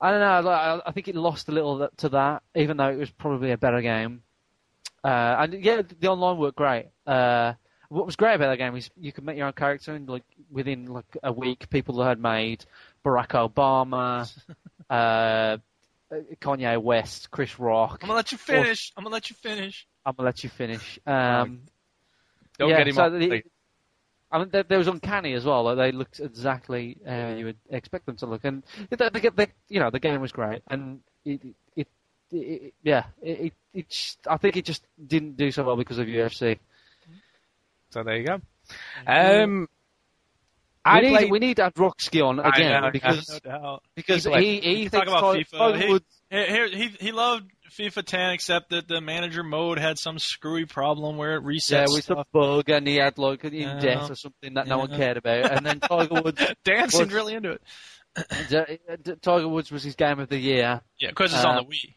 I 0.00 0.10
don't 0.10 0.20
know. 0.20 0.48
like, 0.50 0.60
I, 0.60 0.80
I 0.86 0.92
think 0.92 1.08
it 1.08 1.16
lost 1.16 1.48
a 1.48 1.52
little 1.52 1.88
to 1.98 2.08
that, 2.10 2.42
even 2.54 2.76
though 2.76 2.90
it 2.90 2.98
was 2.98 3.10
probably 3.10 3.50
a 3.50 3.58
better 3.58 3.80
game. 3.82 4.22
Uh, 5.02 5.36
and 5.40 5.64
yeah, 5.64 5.82
the 6.00 6.08
online 6.08 6.38
worked 6.38 6.56
great. 6.56 6.86
Uh, 7.06 7.54
what 7.88 8.04
was 8.06 8.16
great 8.16 8.34
about 8.34 8.48
that 8.48 8.58
game 8.58 8.76
is 8.76 8.90
you 8.96 9.12
could 9.12 9.24
make 9.24 9.36
your 9.36 9.46
own 9.46 9.52
character, 9.52 9.94
and 9.94 10.08
like 10.08 10.24
within 10.50 10.86
like 10.86 11.16
a 11.22 11.32
week, 11.32 11.70
people 11.70 12.02
had 12.02 12.20
made 12.20 12.64
Barack 13.04 13.28
Obama, 13.28 14.30
uh, 14.90 15.56
Kanye 16.40 16.80
West, 16.82 17.30
Chris 17.30 17.58
Rock. 17.58 18.00
I'm 18.02 18.08
gonna 18.08 18.16
let 18.16 18.32
you 18.32 18.38
finish. 18.38 18.92
I'm 18.96 19.04
gonna 19.04 19.14
let 19.14 19.30
you 19.30 19.36
finish. 19.36 19.86
I'm 20.04 20.14
gonna 20.14 20.26
let 20.26 20.42
you 20.42 20.50
finish. 20.50 20.98
Um, 21.06 21.62
Don't 22.58 22.70
yeah, 22.70 22.78
get 22.78 22.88
him 22.88 22.94
so 22.94 23.04
off. 23.04 23.12
the- 23.12 23.28
please. 23.28 23.42
I 24.30 24.38
mean, 24.38 24.50
there, 24.50 24.62
there 24.62 24.78
was 24.78 24.88
uncanny 24.88 25.32
as 25.32 25.44
well. 25.44 25.62
Like 25.64 25.76
they 25.78 25.92
looked 25.92 26.20
exactly 26.20 26.98
how 27.06 27.28
you 27.30 27.46
would 27.46 27.56
expect 27.70 28.04
them 28.04 28.16
to 28.16 28.26
look, 28.26 28.44
and 28.44 28.62
the, 28.90 28.96
the, 28.96 29.32
the, 29.34 29.48
you 29.68 29.80
know 29.80 29.90
the 29.90 30.00
game 30.00 30.20
was 30.20 30.32
great, 30.32 30.60
and 30.68 31.00
it, 31.24 31.40
it, 31.42 31.56
it, 31.76 31.88
it 32.30 32.74
yeah, 32.82 33.04
it, 33.22 33.40
it, 33.40 33.52
it 33.72 33.88
just, 33.88 34.18
I 34.26 34.36
think 34.36 34.56
it 34.58 34.66
just 34.66 34.84
didn't 35.06 35.36
do 35.38 35.50
so 35.50 35.64
well 35.64 35.76
because 35.76 35.98
of 35.98 36.06
UFC. 36.06 36.58
So 37.90 38.02
there 38.02 38.18
you 38.18 38.26
go. 38.26 38.40
Um, 39.06 39.66
I 40.88 41.00
we 41.00 41.00
need 41.08 41.16
played. 41.16 41.30
we 41.32 41.38
need 41.38 41.56
to 41.56 41.62
have 41.64 41.74
Rocksky 41.74 42.24
on 42.26 42.38
again 42.40 42.82
know, 42.82 42.90
because 42.90 43.40
No 43.44 43.78
because 43.94 44.24
People 44.24 44.32
like- 44.32 44.42
he 44.44 44.60
he 44.60 44.88
thinks 44.88 45.08
about 45.08 45.34
Ti- 45.34 45.44
FIFA. 45.44 45.58
Tiger 45.58 45.78
He- 45.78 45.92
Woods- 45.92 46.20
Here, 46.30 46.46
here, 46.46 46.68
he 46.68 46.88
he 47.00 47.12
loved 47.12 47.50
FIFA 47.70 48.04
10, 48.04 48.30
except 48.32 48.70
that 48.70 48.86
the 48.88 49.00
manager 49.00 49.42
mode 49.42 49.78
had 49.78 49.98
some 49.98 50.18
screwy 50.18 50.64
problem 50.66 51.16
where 51.16 51.36
it 51.36 51.44
resets 51.44 51.70
yeah, 51.70 51.84
with 51.88 52.04
stuff. 52.04 52.26
the 52.32 52.38
bug, 52.38 52.68
and 52.70 52.86
he 52.86 52.96
had 52.96 53.16
like 53.18 53.44
an 53.44 53.54
Yeah. 53.54 53.72
index 53.74 54.10
or 54.10 54.14
something 54.14 54.54
that 54.54 54.66
no 54.66 54.78
one 54.78 54.90
cared 54.90 55.16
about, 55.16 55.50
and 55.52 55.64
then 55.64 55.80
Tiger 55.80 56.20
Woods, 56.22 56.42
Dan 56.64 56.88
seemed 56.90 57.06
was- 57.06 57.14
really 57.14 57.34
into 57.34 57.52
it. 57.52 57.62
uh, 58.16 58.64
Tiger 59.22 59.48
Woods 59.48 59.70
was 59.70 59.82
his 59.82 59.94
game 59.96 60.18
of 60.18 60.28
the 60.28 60.38
year. 60.38 60.80
Yeah, 60.98 61.08
because 61.10 61.32
it's 61.32 61.44
on 61.44 61.56
Uh, 61.58 61.62
the 61.62 61.68
Wii. 61.68 61.94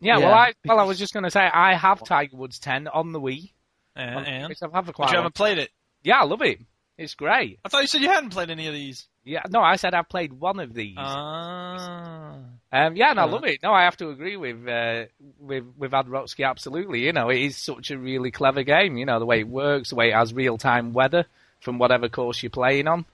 yeah, 0.00 0.18
well, 0.18 0.28
yeah, 0.28 0.34
I 0.36 0.52
well, 0.66 0.78
I 0.80 0.82
was 0.84 0.98
just 0.98 1.12
going 1.12 1.24
to 1.24 1.30
say 1.30 1.40
I 1.40 1.74
have 1.74 2.02
Tiger 2.04 2.36
Woods 2.36 2.58
10 2.58 2.88
on 2.88 3.12
the 3.12 3.20
Wii. 3.20 3.52
And, 3.94 4.26
and 4.26 4.54
I've 4.62 4.72
had 4.72 4.84
for 4.84 4.92
but 4.92 4.94
quite 4.94 5.06
you 5.10 5.14
a 5.14 5.16
long 5.16 5.22
haven't 5.24 5.34
played 5.34 5.58
it. 5.58 5.70
Yeah, 6.02 6.20
I 6.20 6.24
love 6.24 6.42
it. 6.42 6.60
It's 6.98 7.14
great. 7.14 7.58
I 7.64 7.68
thought 7.68 7.82
you 7.82 7.88
said 7.88 8.00
you 8.00 8.08
hadn't 8.08 8.30
played 8.30 8.50
any 8.50 8.66
of 8.68 8.72
these. 8.74 9.06
Yeah, 9.22 9.42
no, 9.50 9.60
I 9.60 9.76
said 9.76 9.92
I've 9.92 10.08
played 10.08 10.32
one 10.32 10.60
of 10.60 10.72
these. 10.72 10.94
Ah. 10.96 12.38
Um, 12.72 12.96
yeah, 12.96 13.10
and 13.10 13.20
I 13.20 13.24
Uh, 13.24 13.28
love 13.28 13.44
it. 13.44 13.62
No, 13.62 13.72
I 13.72 13.84
have 13.84 13.96
to 13.98 14.10
agree 14.10 14.36
with 14.36 14.66
uh, 14.66 15.04
with 15.40 15.64
with 15.76 15.92
Adrotsky 15.92 16.48
absolutely. 16.48 17.00
You 17.04 17.12
know, 17.12 17.28
it 17.28 17.40
is 17.40 17.56
such 17.56 17.90
a 17.90 17.98
really 17.98 18.30
clever 18.30 18.62
game. 18.62 18.96
You 18.96 19.04
know, 19.06 19.18
the 19.18 19.26
way 19.26 19.40
it 19.40 19.48
works, 19.48 19.90
the 19.90 19.96
way 19.96 20.10
it 20.10 20.14
has 20.14 20.32
real 20.32 20.58
time 20.58 20.92
weather 20.92 21.26
from 21.60 21.78
whatever 21.78 22.08
course 22.08 22.42
you're 22.42 22.50
playing 22.50 22.88
on. 22.88 23.04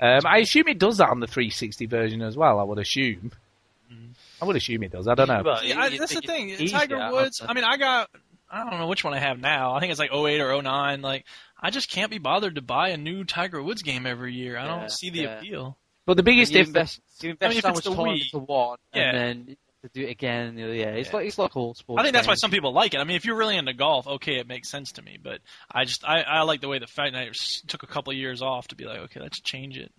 Um, 0.00 0.20
I 0.24 0.38
assume 0.38 0.68
it 0.68 0.78
does 0.78 0.98
that 0.98 1.08
on 1.10 1.20
the 1.20 1.26
360 1.26 1.86
version 1.86 2.22
as 2.22 2.36
well. 2.36 2.60
I 2.60 2.62
would 2.62 2.78
assume. 2.78 3.32
I 4.40 4.44
would 4.44 4.54
assume 4.54 4.84
it 4.84 4.92
does. 4.92 5.08
I 5.08 5.14
don't 5.16 5.26
know. 5.26 5.42
Well, 5.44 5.56
See, 5.60 5.72
I, 5.72 5.96
that's 5.98 6.14
the 6.14 6.20
thing. 6.20 6.56
Tiger 6.68 7.10
Woods. 7.10 7.42
I 7.46 7.52
mean, 7.54 7.64
I 7.64 7.76
got. 7.76 8.08
I 8.50 8.68
don't 8.70 8.78
know 8.78 8.86
which 8.86 9.02
one 9.04 9.12
I 9.12 9.18
have 9.18 9.38
now. 9.40 9.74
I 9.74 9.80
think 9.80 9.90
it's 9.90 9.98
like 9.98 10.12
08 10.14 10.40
or 10.40 10.62
09. 10.62 11.02
Like, 11.02 11.24
I 11.60 11.70
just 11.70 11.90
can't 11.90 12.10
be 12.10 12.18
bothered 12.18 12.54
to 12.56 12.62
buy 12.62 12.90
a 12.90 12.96
new 12.96 13.24
Tiger 13.24 13.62
Woods 13.62 13.82
game 13.82 14.06
every 14.06 14.34
year. 14.34 14.56
I 14.56 14.64
Yeah, 14.66 14.80
don't 14.80 14.90
see 14.92 15.10
the 15.10 15.20
yeah. 15.20 15.38
appeal. 15.38 15.78
But 16.06 16.16
the 16.16 16.22
biggest 16.22 16.52
you 16.52 16.58
difference. 16.64 16.98
invest, 16.98 17.22
you 17.22 17.28
I 17.30 17.32
invest 17.32 17.50
mean, 17.50 17.58
if 17.58 17.62
so 17.62 17.68
it's 17.68 17.76
much 17.76 17.84
the 17.84 17.90
time 18.02 18.06
Wii- 18.14 18.24
into 18.24 18.38
one, 18.38 18.78
Yeah. 18.94 19.02
and 19.02 19.16
then 19.48 19.56
to 19.82 19.88
do 19.94 20.06
it 20.06 20.10
again. 20.10 20.56
Yeah, 20.58 20.64
it's 20.66 21.10
Yeah. 21.10 21.16
like 21.16 21.26
it's 21.26 21.38
like 21.38 21.56
all 21.56 21.74
sports. 21.74 22.00
I 22.00 22.02
think 22.02 22.14
that's 22.14 22.26
why 22.26 22.34
some 22.34 22.50
people 22.50 22.72
like 22.72 22.94
it. 22.94 22.98
I 23.00 23.04
mean, 23.04 23.16
if 23.16 23.24
you're 23.24 23.36
really 23.36 23.56
into 23.56 23.72
golf, 23.74 24.06
okay, 24.06 24.36
it 24.36 24.46
makes 24.48 24.68
sense 24.70 24.92
to 24.92 25.02
me. 25.02 25.18
But 25.22 25.40
I 25.70 25.84
just 25.84 26.04
I, 26.04 26.22
I 26.22 26.42
like 26.42 26.60
the 26.60 26.68
way 26.68 26.78
the 26.78 26.86
Fight 26.86 27.12
Night 27.12 27.34
took 27.66 27.82
a 27.82 27.86
couple 27.86 28.12
of 28.12 28.16
years 28.18 28.40
off 28.42 28.68
to 28.68 28.74
be 28.76 28.84
like, 28.86 28.98
okay, 29.00 29.20
let's 29.20 29.40
change 29.40 29.76
it. 29.78 29.92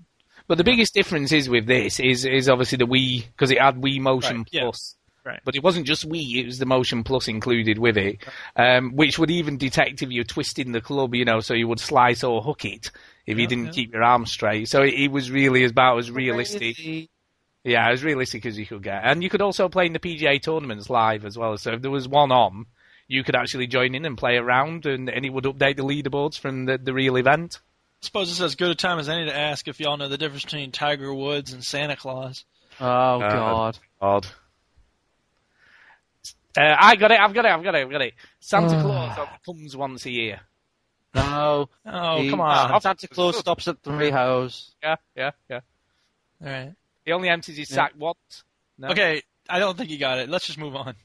But 0.47 0.57
the 0.57 0.63
biggest 0.63 0.93
difference 0.93 1.31
is 1.31 1.47
with 1.49 1.67
this 1.67 1.99
is 1.99 2.25
is 2.25 2.49
obviously 2.49 2.77
the 2.77 2.87
Wii 2.87 3.25
because 3.27 3.51
it 3.51 3.61
had 3.61 3.75
Wii 3.75 3.99
Motion 3.99 4.37
Right, 4.39 4.47
yeah. 4.51 4.61
Plus. 4.63 4.95
Right. 5.29 5.39
But 5.43 5.55
it 5.55 5.63
wasn't 5.63 5.85
just 5.85 6.09
Wii; 6.09 6.37
it 6.37 6.45
was 6.47 6.57
the 6.57 6.65
Motion 6.65 7.03
Plus 7.03 7.27
included 7.27 7.77
with 7.77 7.97
it, 7.97 8.17
um, 8.55 8.95
which 8.95 9.19
would 9.19 9.29
even 9.29 9.57
detect 9.57 10.01
if 10.01 10.09
you're 10.09 10.23
twisting 10.23 10.71
the 10.71 10.81
club, 10.81 11.13
you 11.13 11.23
know, 11.23 11.39
so 11.39 11.53
you 11.53 11.67
would 11.67 11.79
slice 11.79 12.23
or 12.23 12.41
hook 12.41 12.65
it 12.65 12.89
if 13.27 13.37
you 13.37 13.43
Yeah, 13.43 13.49
didn't 13.49 13.65
yeah. 13.65 13.71
keep 13.71 13.93
your 13.93 14.03
arms 14.03 14.31
straight. 14.31 14.67
So 14.67 14.81
it, 14.81 14.95
it 14.95 15.11
was 15.11 15.29
really 15.29 15.63
about 15.65 15.99
as 15.99 16.09
realistic. 16.09 16.75
Crazy. 16.77 17.09
Yeah, 17.63 17.89
as 17.91 18.03
realistic 18.03 18.45
as 18.45 18.57
you 18.57 18.65
could 18.65 18.81
get. 18.81 19.01
And 19.03 19.21
you 19.21 19.29
could 19.29 19.41
also 19.41 19.69
play 19.69 19.85
in 19.85 19.93
the 19.93 19.99
PGA 19.99 20.41
tournaments 20.41 20.89
live 20.89 21.25
as 21.25 21.37
well. 21.37 21.57
So 21.57 21.73
if 21.73 21.81
there 21.81 21.91
was 21.91 22.07
one 22.07 22.31
on, 22.31 22.65
you 23.07 23.23
could 23.23 23.35
actually 23.35 23.67
join 23.67 23.93
in 23.95 24.05
and 24.05 24.17
play 24.17 24.37
around, 24.37 24.85
and, 24.85 25.09
and 25.09 25.25
it 25.25 25.29
would 25.29 25.43
update 25.43 25.75
the 25.75 25.83
leaderboards 25.83 26.39
from 26.39 26.65
the, 26.65 26.77
the 26.77 26.93
real 26.93 27.17
event. 27.17 27.59
I 28.01 28.05
suppose 28.05 28.31
it's 28.31 28.39
as 28.41 28.55
good 28.55 28.71
a 28.71 28.75
time 28.75 28.97
as 28.97 29.09
any 29.09 29.25
to 29.25 29.37
ask 29.37 29.67
if 29.67 29.79
y'all 29.79 29.97
know 29.97 30.07
the 30.07 30.17
difference 30.17 30.45
between 30.45 30.71
Tiger 30.71 31.13
Woods 31.13 31.51
and 31.51 31.63
Santa 31.63 31.97
Claus. 31.97 32.45
Oh 32.79 33.19
God. 33.19 33.77
Odd. 33.99 34.27
Uh, 36.57 36.75
I 36.77 36.95
got 36.95 37.11
it. 37.11 37.19
I've 37.19 37.33
got 37.33 37.45
it. 37.45 37.51
I've 37.51 37.63
got 37.63 37.75
it. 37.75 37.79
I've 37.79 37.91
got 37.91 38.01
it. 38.01 38.13
Santa 38.39 38.81
Claus 38.81 39.27
comes 39.45 39.75
once 39.77 40.05
a 40.05 40.11
year. 40.11 40.39
No. 41.13 41.69
Oh, 41.85 42.21
the- 42.23 42.29
come 42.29 42.41
on. 42.41 42.71
uh, 42.71 42.79
Santa 42.79 43.07
Claus 43.07 43.37
stops 43.37 43.67
at 43.67 43.81
three 43.83 44.09
hoes. 44.11 44.75
Yeah, 44.83 44.95
yeah, 45.15 45.31
yeah. 45.49 45.59
All 46.43 46.47
right. 46.49 46.73
He 47.05 47.11
only 47.11 47.29
empties 47.29 47.57
his 47.57 47.69
Yeah. 47.69 47.75
sack 47.75 47.93
once. 47.97 48.43
No? 48.77 48.89
Okay, 48.89 49.21
I 49.49 49.59
don't 49.59 49.77
think 49.77 49.89
you 49.89 49.97
got 49.97 50.19
it. 50.19 50.29
Let's 50.29 50.45
just 50.47 50.57
move 50.59 50.75
on. 50.75 50.95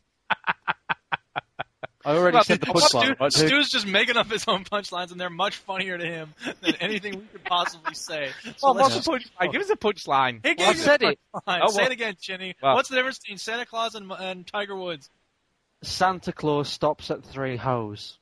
I 2.06 2.10
already 2.16 2.34
Well, 2.34 2.44
said 2.44 2.60
the 2.60 2.66
Stu, 2.66 2.98
punchline. 2.98 3.18
right, 3.18 3.32
dude? 3.32 3.48
Stu's 3.48 3.70
just 3.70 3.86
making 3.86 4.18
up 4.18 4.30
his 4.30 4.44
own 4.46 4.64
punchlines, 4.64 5.10
and 5.10 5.18
they're 5.18 5.30
much 5.30 5.56
funnier 5.56 5.96
to 5.96 6.04
him 6.04 6.34
than 6.60 6.74
anything 6.76 7.14
we 7.14 7.24
could 7.32 7.44
possibly 7.44 7.94
say. 7.94 8.30
So 8.58 8.72
Well, 8.72 8.74
what's 8.74 8.94
the 9.02 9.10
punchline? 9.10 9.52
Give 9.52 9.62
us 9.62 9.70
a 9.70 9.76
punchline. 9.76 10.40
He 10.44 10.50
Well, 10.50 10.54
gave 10.54 10.66
I 10.66 10.70
you 10.72 10.76
said 10.76 11.00
the 11.00 11.08
it. 11.12 11.18
punchline. 11.34 11.60
Oh, 11.62 11.70
Say 11.70 11.84
it 11.84 11.92
again, 11.92 12.16
Chinny. 12.20 12.56
Well. 12.62 12.74
What's 12.74 12.90
the 12.90 12.96
difference 12.96 13.18
between 13.20 13.38
Santa 13.38 13.64
Claus 13.64 13.94
and, 13.94 14.12
and 14.12 14.46
Tiger 14.46 14.76
Woods? 14.76 15.08
Santa 15.86 16.32
Claus 16.32 16.68
stops 16.68 17.10
at 17.10 17.24
three 17.24 17.56
hoes. 17.56 18.18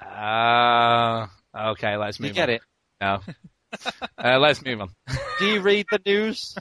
Ah, 0.00 1.30
okay, 1.72 1.96
let's 1.96 2.20
move 2.20 2.28
You 2.28 2.34
get 2.34 2.48
on. 2.48 2.54
it? 2.56 2.62
No. 3.00 3.20
uh, 4.18 4.38
let's 4.38 4.64
move 4.64 4.80
on. 4.80 4.88
Do 5.38 5.46
you 5.46 5.60
read 5.60 5.86
the 5.90 6.00
news? 6.04 6.54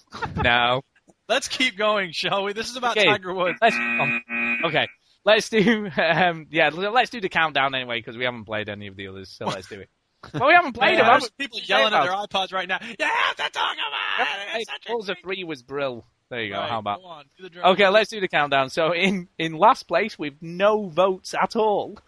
No. 0.43 0.81
Let's 1.29 1.47
keep 1.47 1.77
going, 1.77 2.11
shall 2.13 2.43
we? 2.43 2.53
This 2.53 2.69
is 2.69 2.77
about 2.77 2.97
Okay. 2.97 3.05
Tiger 3.07 3.33
Woods. 3.33 3.57
Let's 3.61 3.75
um, 3.75 4.21
okay. 4.65 4.87
Let's 5.25 5.49
do 5.49 5.89
um 5.97 6.47
yeah. 6.51 6.69
Let's 6.69 7.09
do 7.09 7.19
the 7.19 7.29
countdown 7.29 7.75
anyway 7.75 7.99
because 7.99 8.15
we 8.17 8.23
haven't 8.23 8.45
played 8.45 8.69
any 8.69 8.87
of 8.87 8.95
the 8.95 9.07
others. 9.09 9.29
So 9.29 9.45
let's 9.45 9.67
do 9.67 9.79
it. 9.81 9.89
Well, 10.33 10.47
we 10.47 10.53
haven't 10.55 10.73
played 10.73 10.95
Man, 10.95 10.97
them. 10.97 11.05
there's 11.05 11.23
haven't 11.23 11.37
people 11.37 11.59
yelling 11.63 11.93
at 11.93 12.03
their 12.03 12.11
iPods 12.11 12.51
right 12.51 12.67
now. 12.67 12.79
Yeah, 12.99 13.07
have 13.07 13.35
to 13.35 13.43
talk 13.51 13.75
about 13.75 14.27
it. 14.27 14.47
we? 14.55 14.61
It's 14.61 14.71
such 14.97 15.09
a 15.09 15.21
three 15.21 15.43
was 15.43 15.61
brill. 15.61 16.05
There 16.29 16.41
you 16.43 16.51
go. 16.53 16.59
Right, 16.59 16.69
How 16.69 16.79
about? 16.79 17.01
Go 17.01 17.07
on, 17.07 17.25
do 17.37 17.43
the 17.43 17.49
drum. 17.49 17.65
Okay, 17.73 17.87
let's 17.87 18.09
do 18.09 18.19
the 18.19 18.27
countdown. 18.27 18.69
So 18.69 18.93
in 18.93 19.27
in 19.37 19.53
last 19.53 19.83
place 19.87 20.19
with 20.19 20.33
no 20.41 20.87
votes 20.87 21.33
at 21.33 21.55
all. 21.55 21.97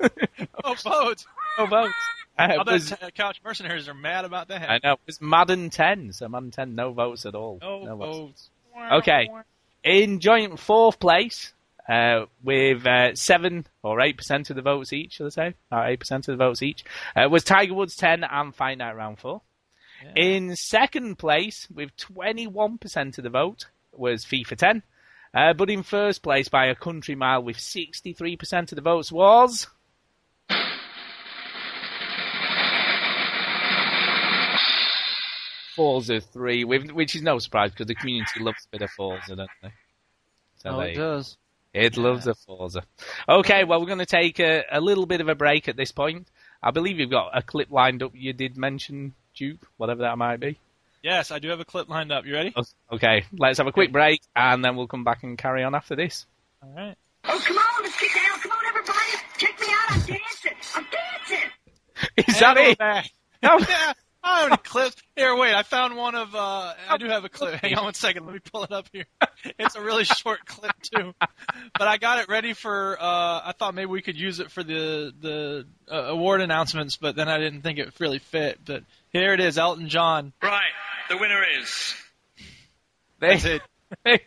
Oh, 0.64 0.74
votes. 0.74 1.26
no 1.58 1.66
votes. 1.68 1.94
Uh, 2.38 2.58
I 2.60 2.64
bet 2.64 2.82
t- 2.82 2.96
Couch 3.16 3.40
Mercenaries 3.44 3.88
are 3.90 3.94
mad 3.94 4.24
about 4.26 4.48
that. 4.50 4.70
I 4.70 4.80
know. 4.84 4.94
It 4.94 5.00
was 5.06 5.22
Madden 5.22 5.70
10. 5.70 6.14
So 6.14 6.28
Madden 6.30 6.52
10, 6.52 6.76
no 6.76 6.92
votes 6.94 7.26
at 7.26 7.34
all. 7.36 7.60
No, 7.62 7.84
No 7.84 7.96
votes. 7.98 8.18
votes. 8.18 8.50
Okay. 8.94 9.30
In 9.84 10.20
joint 10.20 10.60
fourth 10.60 11.00
place, 11.00 11.54
uh, 11.88 12.26
with 12.44 12.86
uh, 12.86 13.16
seven 13.16 13.66
or 13.84 14.00
eight 14.02 14.18
percent 14.18 14.50
of 14.50 14.56
the 14.58 14.62
votes 14.62 14.92
each, 14.94 15.20
let's 15.20 15.36
say, 15.36 15.54
or 15.72 15.86
eight 15.86 16.00
percent 16.00 16.28
of 16.28 16.38
the 16.38 16.44
votes 16.44 16.62
each, 16.62 16.84
uh, 17.16 17.28
was 17.30 17.44
Tiger 17.44 17.74
Woods 17.74 17.96
ten 17.96 18.24
and 18.24 18.54
Fight 18.56 18.78
Night 18.78 18.96
Round 18.96 19.18
Four. 19.20 19.42
Yeah. 20.04 20.12
In 20.24 20.56
second 20.56 21.18
place, 21.18 21.68
with 21.74 21.96
twenty 21.98 22.48
one 22.48 22.78
percent 22.78 23.18
of 23.18 23.24
the 23.24 23.30
vote, 23.30 23.68
was 23.94 24.26
FIFA 24.26 24.58
ten. 24.58 24.84
Uh, 25.34 25.54
but 25.54 25.70
in 25.70 25.84
first 25.84 26.24
place 26.24 26.50
by 26.50 26.66
a 26.66 26.76
country 26.76 27.16
mile 27.16 27.44
with 27.44 27.58
63% 27.58 28.72
of 28.72 28.76
the 28.76 28.82
votes 28.82 29.12
was 29.12 29.68
Forza 35.76 36.20
3, 36.20 36.66
which 36.66 37.16
is 37.16 37.22
no 37.22 37.40
surprise 37.40 37.72
because 37.72 37.88
the 37.88 37.96
community 37.96 38.42
loves 38.42 38.66
a 38.66 38.70
bit 38.70 38.82
of 38.82 38.90
Forza, 38.92 39.36
don't 39.36 39.50
they? 39.62 39.72
So 40.58 40.72
oh, 40.72 40.80
it 40.82 40.96
does. 40.96 41.38
It 41.74 41.96
loves 41.96 42.28
a 42.28 42.34
Forza. 42.34 42.84
Okay, 43.30 43.64
well, 43.64 43.80
we're 43.80 43.86
going 43.86 44.00
to 44.00 44.06
take 44.06 44.40
a, 44.40 44.66
a 44.72 44.82
little 44.82 45.06
bit 45.06 45.22
of 45.22 45.30
a 45.30 45.36
break 45.36 45.70
at 45.70 45.78
this 45.78 45.92
point. 45.92 46.28
I 46.62 46.72
believe 46.72 47.00
you've 47.00 47.12
got 47.12 47.38
a 47.38 47.42
clip 47.42 47.72
lined 47.72 48.04
up 48.04 48.12
you 48.14 48.34
did 48.34 48.58
mention, 48.58 49.14
Duke, 49.36 49.70
whatever 49.78 50.02
that 50.02 50.18
might 50.18 50.42
be. 50.42 50.60
Yes, 51.02 51.32
I 51.32 51.39
do 51.39 51.50
have 51.50 51.60
a 51.60 51.66
clip 51.66 51.88
lined 51.89 52.12
up. 52.12 52.26
You 52.26 52.34
ready? 52.34 52.54
Okay, 52.91 53.26
let's 53.38 53.58
have 53.58 53.68
a 53.68 53.72
quick 53.72 53.91
break 53.91 54.22
and 54.36 54.64
then 54.64 54.76
we'll 54.76 54.88
come 54.88 55.04
back 55.04 55.24
and 55.24 55.38
carry 55.38 55.64
on 55.64 55.74
after 55.76 55.95
this. 55.95 56.26
All 56.62 56.74
right. 56.76 56.95
Oh, 57.26 57.41
come 57.45 57.58
on, 57.58 57.84
let's 57.84 58.00
get 58.00 58.12
down. 58.14 58.39
Come 58.41 58.52
on, 58.52 58.66
everybody. 58.68 59.00
Check 59.38 59.60
me 59.60 59.68
out. 59.70 59.91
I'm 59.91 60.00
dancing. 60.00 60.52
I'm 60.76 60.86
dancing. 60.91 61.50
Is 62.28 62.39
that 62.39 62.58
And 62.58 62.78
we're 62.80 63.00
it? 63.00 63.12
No. 63.41 63.60
yeah, 63.60 63.93
I 64.24 64.42
have 64.42 64.48
any 64.52 64.58
clips. 64.58 64.96
Here, 65.16 65.36
wait. 65.36 65.54
I 65.54 65.64
found 65.64 65.96
one 65.96 66.14
of. 66.16 66.36
uh 66.36 66.74
I 66.90 66.98
do 66.98 67.08
have 67.08 67.24
a 67.26 67.30
clip. 67.30 67.56
Hang 67.56 67.76
on 67.78 67.86
one 67.86 67.94
second. 67.94 68.26
Let 68.26 68.34
me 68.34 68.40
pull 68.40 68.64
it 68.66 68.72
up 68.72 68.88
here. 68.92 69.06
It's 69.58 69.76
a 69.76 69.82
really 69.82 70.04
short 70.04 70.46
clip 70.46 70.74
too, 70.82 71.14
but 71.20 71.88
I 71.88 71.98
got 71.98 72.20
it 72.20 72.28
ready 72.30 72.54
for. 72.54 72.98
uh 73.00 73.04
I 73.46 73.54
thought 73.58 73.74
maybe 73.76 73.86
we 73.88 74.02
could 74.02 74.18
use 74.18 74.40
it 74.40 74.52
for 74.52 74.62
the 74.64 75.14
the 75.20 75.66
uh, 75.92 75.96
award 76.10 76.42
announcements, 76.42 76.98
but 76.98 77.16
then 77.16 77.30
I 77.30 77.38
didn't 77.38 77.62
think 77.62 77.80
it 77.80 77.94
really 78.00 78.20
fit. 78.20 78.60
But 78.66 78.84
here 79.12 79.34
it 79.34 79.40
is, 79.40 79.58
Elton 79.58 79.88
John. 79.90 80.34
Right, 80.44 80.62
the 81.10 81.18
winner 81.18 81.42
is. 81.62 81.96
That's 83.20 83.46
it. 83.46 83.62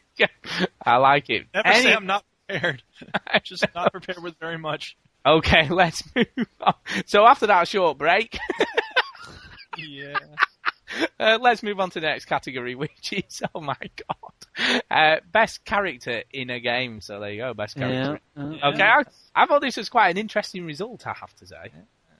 I 0.84 0.96
like 0.96 1.30
it. 1.30 1.46
Never 1.54 1.68
Any- 1.68 1.82
say 1.82 1.94
I'm 1.94 2.06
not 2.06 2.24
prepared. 2.48 2.82
I'm 3.26 3.40
just 3.44 3.66
not 3.74 3.92
prepared 3.92 4.22
with 4.22 4.38
very 4.38 4.58
much. 4.58 4.96
Okay, 5.24 5.68
let's 5.68 6.02
move 6.16 6.26
on. 6.60 6.74
So 7.06 7.24
after 7.26 7.46
that 7.46 7.68
short 7.68 7.96
break, 7.96 8.36
Yeah. 9.78 10.18
uh, 11.18 11.38
let's 11.40 11.62
move 11.62 11.80
on 11.80 11.90
to 11.90 12.00
the 12.00 12.06
next 12.06 12.26
category, 12.26 12.74
which 12.76 13.12
is, 13.12 13.42
oh 13.54 13.60
my 13.60 13.76
god, 13.78 14.80
uh, 14.90 15.16
best 15.30 15.64
character 15.64 16.22
in 16.32 16.50
a 16.50 16.60
game. 16.60 17.00
So 17.00 17.20
there 17.20 17.30
you 17.32 17.38
go, 17.42 17.54
best 17.54 17.76
character. 17.76 18.20
Yeah. 18.36 18.42
uh, 18.42 18.50
Yeah. 18.50 18.68
Okay, 18.68 18.82
I, 18.82 19.02
I 19.34 19.46
thought 19.46 19.62
this 19.62 19.76
was 19.76 19.88
quite 19.88 20.10
an 20.10 20.18
interesting 20.18 20.64
result, 20.66 21.06
I 21.06 21.14
have 21.14 21.34
to 21.36 21.46
say. 21.46 21.70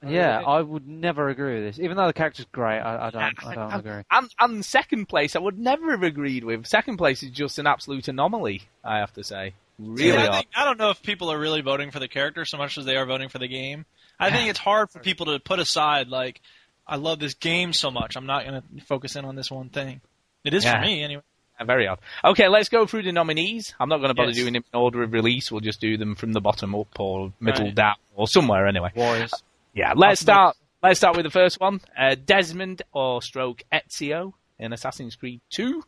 Yeah, 0.05 0.41
I 0.41 0.61
would 0.61 0.89
never 0.89 1.29
agree 1.29 1.55
with 1.63 1.65
this. 1.77 1.79
Even 1.85 1.97
though 1.97 2.09
the 2.09 2.13
character's 2.13 2.47
great, 2.51 2.81
I, 2.81 3.07
I 3.07 3.11
don't. 3.11 3.23
I 3.47 3.55
don't 3.55 3.71
And- 3.73 3.87
agree. 3.87 4.03
And, 4.11 4.35
and 4.41 4.65
second 4.65 5.07
place, 5.09 5.37
I 5.37 5.39
would 5.39 5.57
never 5.59 5.93
have 5.93 6.03
agreed 6.03 6.43
with. 6.43 6.67
Second 6.67 6.97
place 6.97 7.23
is 7.23 7.31
just 7.31 7.61
an 7.61 7.69
absolute 7.69 8.09
anomaly, 8.09 8.63
I 8.83 8.99
have 8.99 9.13
to 9.13 9.23
say. 9.23 9.55
Really 9.79 10.11
See, 10.11 10.17
I, 10.17 10.33
think, 10.33 10.47
I 10.57 10.65
don't 10.65 10.77
know 10.79 10.91
if 10.91 11.03
people 11.05 11.31
are 11.31 11.39
really 11.39 11.61
voting 11.61 11.93
for 11.93 12.01
the 12.01 12.09
character 12.09 12.45
so 12.45 12.59
much 12.59 12.79
as 12.79 12.85
they 12.85 12.97
are 12.97 13.07
voting 13.07 13.29
for 13.29 13.39
the 13.39 13.47
game. 13.47 13.85
I 14.19 14.31
think 14.31 14.51
it's 14.51 14.59
hard 14.59 14.91
for 14.91 14.99
people 15.01 15.27
to 15.27 15.39
put 15.41 15.59
aside 15.61 16.09
like, 16.09 16.41
I 16.87 16.97
love 16.97 17.19
this 17.21 17.35
game 17.35 17.73
so 17.73 17.91
much. 17.91 18.17
I'm 18.17 18.27
not 18.27 18.45
going 18.45 18.61
to 18.61 18.85
focus 18.85 19.17
in 19.17 19.25
on 19.25 19.37
this 19.37 19.51
one 19.51 19.69
thing. 19.69 20.01
It 20.45 20.55
is 20.55 20.65
Yeah. 20.65 20.75
for 20.81 20.87
me 20.87 21.03
anyway. 21.03 21.23
Uh, 21.61 21.65
Very 21.65 21.87
odd. 21.87 22.01
Okay, 22.25 22.49
let's 22.49 22.69
go 22.69 22.87
through 22.87 23.03
the 23.05 23.13
nominees. 23.13 23.75
I'm 23.79 23.89
not 23.89 23.99
going 23.99 24.09
to 24.09 24.15
bother 24.15 24.31
Yes. 24.31 24.37
doing 24.39 24.55
them 24.55 24.65
in 24.73 24.79
order 24.79 25.03
of 25.03 25.13
release. 25.13 25.53
We'll 25.53 25.61
just 25.61 25.81
do 25.81 25.97
them 25.97 26.15
from 26.17 26.33
the 26.33 26.41
bottom 26.41 26.75
up 26.75 26.99
or 26.99 27.33
middle 27.41 27.67
Right. 27.67 27.75
down 27.75 27.95
or 28.15 28.27
somewhere 28.27 28.67
anyway. 28.67 28.91
Warriors. 28.97 29.33
Yeah, 29.75 29.93
let's 29.97 30.21
start. 30.21 30.57
Let's 30.83 30.99
start 30.99 31.17
with 31.17 31.25
the 31.25 31.31
first 31.31 31.61
one. 31.61 31.81
Uh, 31.97 32.17
Desmond 32.17 32.83
or 32.93 33.23
stroke 33.23 33.63
Ezio 33.73 34.33
in 34.59 34.73
Assassin's 34.73 35.15
Creed 35.15 35.41
2. 35.51 35.85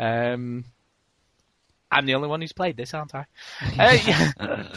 Um, 0.00 0.64
I'm 1.92 2.06
the 2.06 2.14
only 2.14 2.28
one 2.28 2.40
who's 2.40 2.52
played 2.52 2.76
this, 2.76 2.94
aren't 2.94 3.14
I? 3.14 3.26
Uh, 3.78 3.96
yeah, 4.06 4.32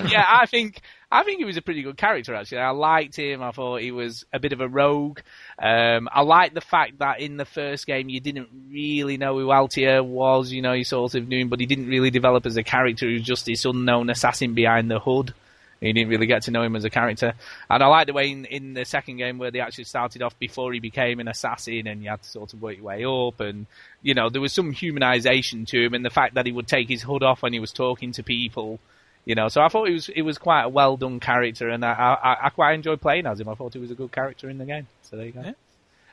yeah, 0.08 0.26
I 0.28 0.46
think 0.46 0.82
I 1.12 1.24
think 1.24 1.40
he 1.40 1.46
was 1.46 1.58
a 1.58 1.62
pretty 1.62 1.82
good 1.84 1.98
character 1.98 2.34
actually. 2.34 2.60
I 2.60 2.72
liked 2.72 3.16
him. 3.16 3.42
I 3.42 3.52
thought 3.52 3.82
he 3.82 3.92
was 3.92 4.26
a 4.34 4.40
bit 4.40 4.54
of 4.54 4.62
a 4.62 4.68
rogue. 4.68 5.20
Um, 5.62 6.10
I 6.12 6.22
liked 6.22 6.56
the 6.56 6.62
fact 6.62 7.00
that 7.00 7.20
in 7.20 7.38
the 7.38 7.46
first 7.46 7.86
game 7.86 8.10
you 8.10 8.20
didn't 8.20 8.50
really 8.70 9.18
know 9.18 9.38
who 9.38 9.52
Altair 9.52 10.04
was. 10.04 10.52
You 10.52 10.62
know, 10.62 10.74
you 10.74 10.84
sort 10.84 11.16
of 11.16 11.28
knew 11.28 11.42
him, 11.42 11.50
but 11.50 11.60
he 11.60 11.66
didn't 11.66 11.88
really 11.88 12.10
develop 12.10 12.46
as 12.46 12.58
a 12.58 12.64
character. 12.64 13.08
He 13.08 13.16
was 13.16 13.24
just 13.24 13.46
this 13.46 13.66
unknown 13.66 14.10
assassin 14.10 14.54
behind 14.54 14.90
the 14.90 15.00
hood. 15.00 15.34
You 15.82 15.94
didn't 15.94 16.10
really 16.10 16.26
get 16.26 16.44
to 16.44 16.52
know 16.52 16.64
him 16.64 16.76
as 16.76 16.86
a 16.86 16.90
character. 16.90 17.34
And 17.70 17.84
I 17.84 17.88
like 17.88 18.08
the 18.08 18.14
way 18.14 18.32
in, 18.32 18.46
in 18.46 18.74
the 18.74 18.86
second 18.86 19.18
game 19.18 19.38
where 19.38 19.52
they 19.52 19.60
actually 19.60 19.84
started 19.84 20.22
off 20.22 20.38
before 20.40 20.74
he 20.74 20.80
became 20.80 21.20
an 21.20 21.28
assassin 21.28 21.88
and 21.88 22.02
you 22.02 22.10
had 22.10 22.22
to 22.24 22.30
sort 22.30 22.54
of 22.54 22.62
work 22.62 22.78
your 22.78 22.86
way 22.86 23.06
up 23.06 23.40
and, 23.42 23.66
you 24.02 24.14
know, 24.14 24.30
there 24.30 24.42
was 24.42 24.54
some 24.54 24.74
humanization 24.74 25.68
to 25.68 25.86
him 25.86 25.94
and 25.94 26.06
the 26.06 26.10
fact 26.10 26.36
that 26.36 26.46
he 26.46 26.52
would 26.52 26.68
take 26.68 26.88
his 26.88 27.04
hood 27.04 27.24
off 27.24 27.42
when 27.42 27.54
he 27.54 27.60
was 27.60 27.72
talking 27.72 28.12
to 28.14 28.24
people, 28.24 28.80
you 29.26 29.36
know. 29.36 29.48
So 29.50 29.62
I 29.62 29.68
thought 29.68 29.88
he 29.88 29.94
was, 29.94 30.10
it 30.10 30.22
was 30.22 30.38
quite 30.38 30.64
a 30.64 30.70
well 30.70 30.98
done 30.98 31.20
character 31.20 31.70
and 31.70 31.84
I, 31.84 31.92
I, 31.92 32.48
I 32.48 32.50
quite 32.50 32.74
enjoyed 32.74 33.02
playing 33.02 33.28
as 33.28 33.40
him. 33.40 33.50
I 33.50 33.56
thought 33.56 33.74
he 33.74 33.80
was 33.80 33.92
a 33.92 33.96
good 33.96 34.12
character 34.12 34.50
in 34.50 34.58
the 34.58 34.66
game. 34.66 34.88
So 35.04 35.18
there 35.18 35.26
you 35.26 35.34
go. 35.34 35.42
Yeah. 35.42 35.54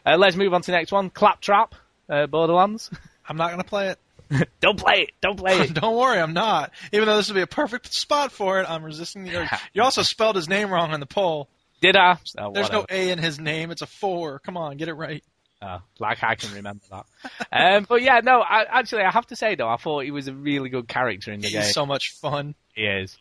Uh, 0.04 0.16
let's 0.16 0.36
move 0.36 0.52
on 0.52 0.62
to 0.62 0.70
the 0.70 0.76
next 0.76 0.90
one. 0.90 1.10
Claptrap, 1.10 1.74
uh, 2.08 2.26
Borderlands. 2.26 2.90
I'm 3.28 3.36
not 3.36 3.50
going 3.50 3.62
to 3.62 3.68
play 3.68 3.88
it. 3.90 3.98
Don't 4.60 4.78
play 4.78 5.02
it. 5.02 5.10
Don't 5.20 5.36
play 5.36 5.60
it. 5.60 5.74
Don't 5.80 5.96
worry, 5.96 6.18
I'm 6.18 6.32
not. 6.32 6.72
Even 6.92 7.06
though 7.06 7.16
this 7.16 7.28
would 7.28 7.34
be 7.34 7.42
a 7.42 7.46
perfect 7.46 7.92
spot 7.92 8.32
for 8.32 8.60
it, 8.60 8.66
I'm 8.68 8.82
resisting 8.84 9.24
the 9.24 9.36
urge. 9.36 9.48
You 9.74 9.82
also 9.82 10.02
spelled 10.02 10.36
his 10.36 10.48
name 10.48 10.70
wrong 10.70 10.92
on 10.92 11.00
the 11.00 11.06
poll. 11.06 11.48
Did 11.80 11.96
I? 11.96 12.18
Oh, 12.38 12.52
There's 12.52 12.66
whatever. 12.70 12.86
no 12.90 12.96
A 12.96 13.10
in 13.10 13.18
his 13.18 13.38
name. 13.40 13.70
It's 13.70 13.82
a 13.82 13.86
four. 13.86 14.38
Come 14.40 14.56
on, 14.56 14.76
get 14.76 14.88
it 14.88 14.94
right. 14.94 15.22
Oh, 15.60 15.78
like 16.00 16.22
I 16.24 16.34
can 16.34 16.52
remember 16.54 16.82
that. 16.90 17.04
um, 17.52 17.86
but 17.88 18.02
yeah, 18.02 18.20
no, 18.24 18.40
I, 18.40 18.64
actually, 18.68 19.02
I 19.02 19.10
have 19.12 19.26
to 19.28 19.36
say 19.36 19.54
though, 19.54 19.68
I 19.68 19.76
thought 19.76 20.00
he 20.04 20.10
was 20.10 20.26
a 20.28 20.34
really 20.34 20.68
good 20.70 20.88
character 20.88 21.32
in 21.32 21.40
the 21.40 21.46
He's 21.48 21.54
game. 21.56 21.72
so 21.72 21.86
much 21.86 22.14
fun. 22.20 22.54
he 22.74 22.82
is. 22.82 23.16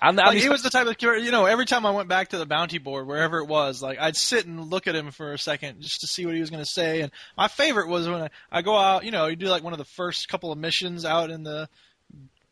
And 0.00 0.16
Like, 0.16 0.32
he's- 0.32 0.44
he 0.44 0.48
was 0.48 0.62
the 0.62 0.70
type 0.70 0.86
of 0.86 0.96
you 1.00 1.30
know, 1.30 1.44
every 1.46 1.66
time 1.66 1.84
I 1.84 1.90
went 1.90 2.08
back 2.08 2.28
to 2.28 2.38
the 2.38 2.46
bounty 2.46 2.78
board, 2.78 3.06
wherever 3.06 3.38
it 3.38 3.46
was, 3.46 3.82
like, 3.82 3.98
I'd 3.98 4.16
sit 4.16 4.46
and 4.46 4.70
look 4.70 4.86
at 4.86 4.94
him 4.94 5.10
for 5.10 5.32
a 5.32 5.38
second 5.38 5.80
just 5.80 6.00
to 6.02 6.06
see 6.06 6.24
what 6.24 6.34
he 6.34 6.40
was 6.40 6.50
going 6.50 6.62
to 6.62 6.70
say. 6.70 7.00
And 7.00 7.10
my 7.36 7.48
favorite 7.48 7.88
was 7.88 8.08
when 8.08 8.22
I, 8.22 8.30
I 8.50 8.62
go 8.62 8.76
out, 8.76 9.04
you 9.04 9.10
know, 9.10 9.26
you 9.26 9.36
do 9.36 9.46
like 9.46 9.62
one 9.64 9.72
of 9.72 9.78
the 9.78 9.84
first 9.84 10.28
couple 10.28 10.52
of 10.52 10.58
missions 10.58 11.04
out 11.04 11.30
in 11.30 11.42
the 11.42 11.68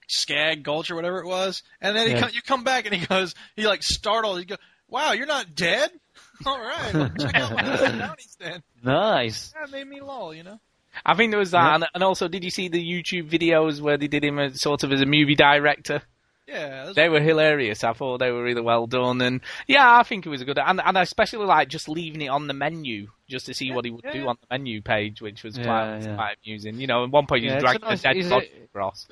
Skag 0.09 0.62
Gulch 0.62 0.90
or 0.90 0.94
whatever 0.94 1.18
it 1.20 1.26
was. 1.26 1.62
And 1.80 1.97
then 1.97 2.07
he 2.09 2.12
Yeah. 2.14 2.20
come, 2.20 2.30
you 2.34 2.42
come 2.42 2.64
back 2.64 2.86
and 2.86 2.94
he 2.94 3.07
goes, 3.07 3.34
he 3.57 3.66
like 3.66 3.82
startled, 3.82 4.38
he 4.38 4.44
goes, 4.44 4.59
wow, 4.88 5.12
you're 5.12 5.26
not 5.26 5.55
dead? 5.55 5.90
All 6.47 6.59
right, 6.61 6.94
well, 6.94 7.11
check 7.18 7.34
out 7.34 7.53
my 7.53 7.62
bounties 7.99 8.36
then. 8.38 8.62
Nice. 8.82 9.53
That 9.53 9.70
made 9.70 9.86
me 9.86 10.01
lol, 10.01 10.34
you 10.34 10.42
know? 10.42 10.61
I 11.05 11.14
think 11.14 11.30
there 11.30 11.38
was 11.38 11.53
uh, 11.53 11.59
that, 11.61 11.74
and, 11.74 11.86
and 11.94 12.03
also, 12.05 12.26
did 12.28 12.42
you 12.44 12.51
see 12.51 12.68
the 12.68 12.82
YouTube 12.82 13.28
videos 13.30 13.80
where 13.80 13.97
they 13.99 14.07
did 14.09 14.24
him 14.24 14.38
as, 14.38 14.61
sort 14.61 14.82
of 14.82 14.92
as 14.92 15.01
a 15.01 15.07
movie 15.07 15.34
director? 15.34 16.03
Yeah, 16.49 16.92
They 16.94 17.09
were 17.09 17.20
hilarious. 17.20 17.82
I 17.82 17.92
thought 17.92 18.18
they 18.18 18.30
were 18.30 18.42
really 18.42 18.61
well 18.62 18.86
done, 18.86 19.20
and 19.20 19.40
yeah, 19.66 19.99
I 19.99 20.05
think 20.05 20.26
it 20.26 20.28
was 20.28 20.40
a 20.40 20.44
good. 20.44 20.59
And, 20.59 20.80
and 20.84 20.97
I 20.97 21.03
especially 21.03 21.44
like 21.44 21.68
just 21.68 21.88
leaving 21.88 22.22
it 22.22 22.28
on 22.28 22.47
the 22.47 22.55
menu 22.55 23.09
just 23.28 23.47
to 23.47 23.55
see 23.55 23.72
what 23.72 23.84
he 23.84 23.90
would 23.90 24.05
yeah, 24.05 24.12
do 24.12 24.18
yeah. 24.20 24.26
on 24.26 24.36
the 24.40 24.47
menu 24.57 24.80
page, 24.80 25.20
which 25.20 25.42
was 25.42 25.59
Yeah, 25.59 25.64
quite, 25.64 25.99
yeah. 26.05 26.14
quite 26.14 26.36
amusing. 26.44 26.78
You 26.80 26.86
know, 26.86 27.03
at 27.03 27.11
one 27.11 27.26
point 27.26 27.42
Yeah, 27.42 27.55
he's 27.55 27.62
dragging 27.62 27.82
a 27.82 27.88
nice- 27.88 28.01
a 28.05 28.14
dead 28.14 28.30
body 28.30 28.51
across. 28.64 29.09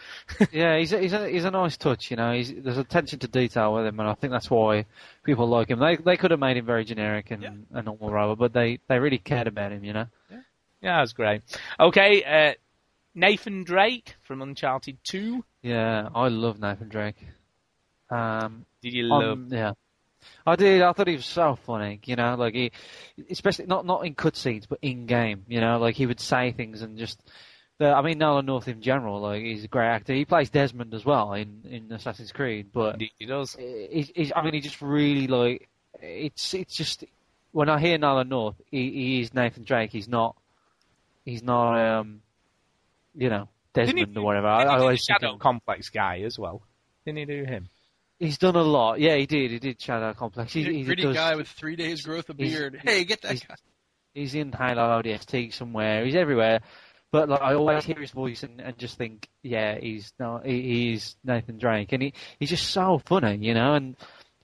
yeah, 0.53 0.79
he's 0.79 0.93
a, 0.93 1.01
he's 1.01 1.13
a 1.13 1.29
he's 1.29 1.45
a 1.45 1.51
nice 1.51 1.77
touch. 1.77 2.11
You 2.13 2.17
know, 2.17 2.33
he's, 2.33 2.55
there's 2.55 2.79
attention 2.79 3.19
to 3.19 3.27
detail 3.29 3.75
with 3.75 3.87
him, 3.87 3.99
and 3.99 4.09
I 4.09 4.15
think 4.15 4.31
that's 4.33 4.49
why 4.49 4.87
people 5.25 5.49
like 5.49 5.71
him. 5.71 5.81
They 5.81 5.97
they 5.97 6.17
could 6.17 6.31
have 6.31 6.39
made 6.39 6.57
him 6.57 6.67
very 6.67 6.85
generic 6.85 7.33
and 7.33 7.43
Yeah. 7.43 7.51
a 7.73 7.83
normal 7.83 8.11
robot, 8.11 8.39
but 8.39 8.53
they 8.53 8.79
they 8.87 9.01
really 9.01 9.19
cared 9.19 9.49
about 9.49 9.73
him. 9.73 9.83
You 9.83 9.93
know. 9.95 10.07
Yeah, 10.81 10.99
that's 10.99 11.15
great. 11.15 11.41
Okay, 11.81 12.23
uh, 12.23 12.55
Nathan 13.15 13.65
Drake 13.65 14.17
from 14.23 14.43
Uncharted 14.43 14.99
Two. 15.05 15.45
Yeah, 15.63 16.09
I 16.15 16.29
love 16.29 16.59
Nathan 16.59 16.89
Drake. 16.89 17.17
Um, 18.11 18.67
Did 18.83 18.93
you 18.93 19.05
love? 19.05 19.53
yeah, 19.53 19.73
I 20.47 20.57
did. 20.57 20.83
I 20.83 20.93
thought 20.93 21.09
he 21.09 21.17
was 21.17 21.27
so 21.27 21.57
funny. 21.67 22.01
You 22.05 22.17
know, 22.17 22.35
like 22.35 22.55
he, 22.55 22.73
especially 23.31 23.67
not 23.67 23.87
not 23.87 24.05
in 24.07 24.15
cutscenes, 24.15 24.67
but 24.69 24.79
in 24.83 25.07
game. 25.07 25.45
You 25.49 25.61
know, 25.61 25.79
like 25.79 25.95
he 25.97 26.07
would 26.07 26.21
say 26.21 26.53
things 26.53 26.83
and 26.83 26.99
just. 26.99 27.21
The, 27.79 27.89
I 27.89 28.03
mean, 28.03 28.19
Nolan 28.19 28.47
North 28.47 28.69
in 28.69 28.83
general, 28.83 29.21
like 29.21 29.43
he's 29.43 29.65
a 29.65 29.69
great 29.69 29.89
actor. 29.89 30.13
He 30.13 30.25
plays 30.25 30.49
Desmond 30.49 30.95
as 30.95 31.05
well 31.05 31.33
in, 31.33 31.63
in 31.69 31.91
Assassin's 31.91 32.31
Creed, 32.31 32.69
but 32.73 32.93
Indeed, 32.93 33.11
he 33.19 33.27
does. 33.27 33.57
he's, 33.57 34.13
he's, 34.15 34.33
I 34.35 34.43
mean, 34.43 34.55
he 34.55 34.61
just 34.61 34.81
really 34.81 35.27
like 35.27 35.69
it's 36.01 36.55
it's 36.55 36.77
just 36.77 37.05
when 37.51 37.69
I 37.69 37.81
hear 37.81 37.99
Nolan 37.99 38.29
North, 38.29 38.55
he, 38.71 38.91
he 38.91 39.21
is 39.21 39.35
Nathan 39.35 39.65
Drake. 39.65 39.91
He's 39.91 40.09
not 40.09 40.37
he's 41.25 41.43
not 41.43 41.99
um 41.99 42.21
you 43.15 43.29
know 43.31 43.49
Didn't 43.75 43.97
he 43.97 44.05
Desmond 44.05 44.19
or 44.19 44.25
whatever. 44.25 44.47
I, 44.49 44.59
Didn't 44.59 44.71
I 44.71 44.73
he 44.75 44.79
do 44.79 44.83
always 44.83 45.07
think 45.07 45.21
Shadow 45.21 45.39
Complex 45.39 45.91
guy 45.91 46.21
as 46.21 46.39
well. 46.39 46.63
Didn't 47.07 47.19
he 47.19 47.25
do 47.27 47.45
him? 47.45 47.69
he's 48.19 48.39
done 48.39 48.57
a 48.57 48.63
lot. 48.63 49.01
Yeah, 49.01 49.17
he 49.17 49.27
did. 49.27 49.51
He 49.51 49.59
did 49.59 49.81
Shadow 49.83 50.15
Complex. 50.15 50.53
He, 50.53 50.63
he 50.63 50.85
gritty 50.85 51.03
does, 51.03 51.17
guy 51.17 51.35
with 51.35 51.49
three 51.49 51.77
days 51.77 52.03
growth 52.03 52.29
of 52.31 52.37
beard. 52.37 52.81
Hey, 52.83 53.05
get 53.05 53.23
that 53.23 53.33
he's- 53.33 53.45
guy. 53.47 53.57
he's 54.15 54.35
in 54.35 54.53
High 54.53 54.69
Halo 54.71 55.03
ODST 55.03 55.53
somewhere. 55.53 56.05
He's 56.05 56.15
everywhere. 56.15 56.61
But 57.11 57.29
like, 57.29 57.43
I 57.43 57.55
always 57.55 57.85
hear 57.85 58.01
his 58.01 58.11
voice 58.11 58.43
and, 58.43 58.61
and 58.61 58.77
just 58.77 58.99
think, 58.99 59.29
yeah, 59.43 59.79
he's 59.79 60.13
no, 60.19 60.41
he, 60.45 60.63
he's 60.63 61.15
Nathan 61.23 61.59
Drake, 61.59 61.93
and 61.93 62.03
he 62.03 62.13
he's 62.41 62.51
just 62.51 62.71
so 62.71 63.01
funny, 63.07 63.37
you 63.37 63.55
know. 63.55 63.75
And 63.75 63.97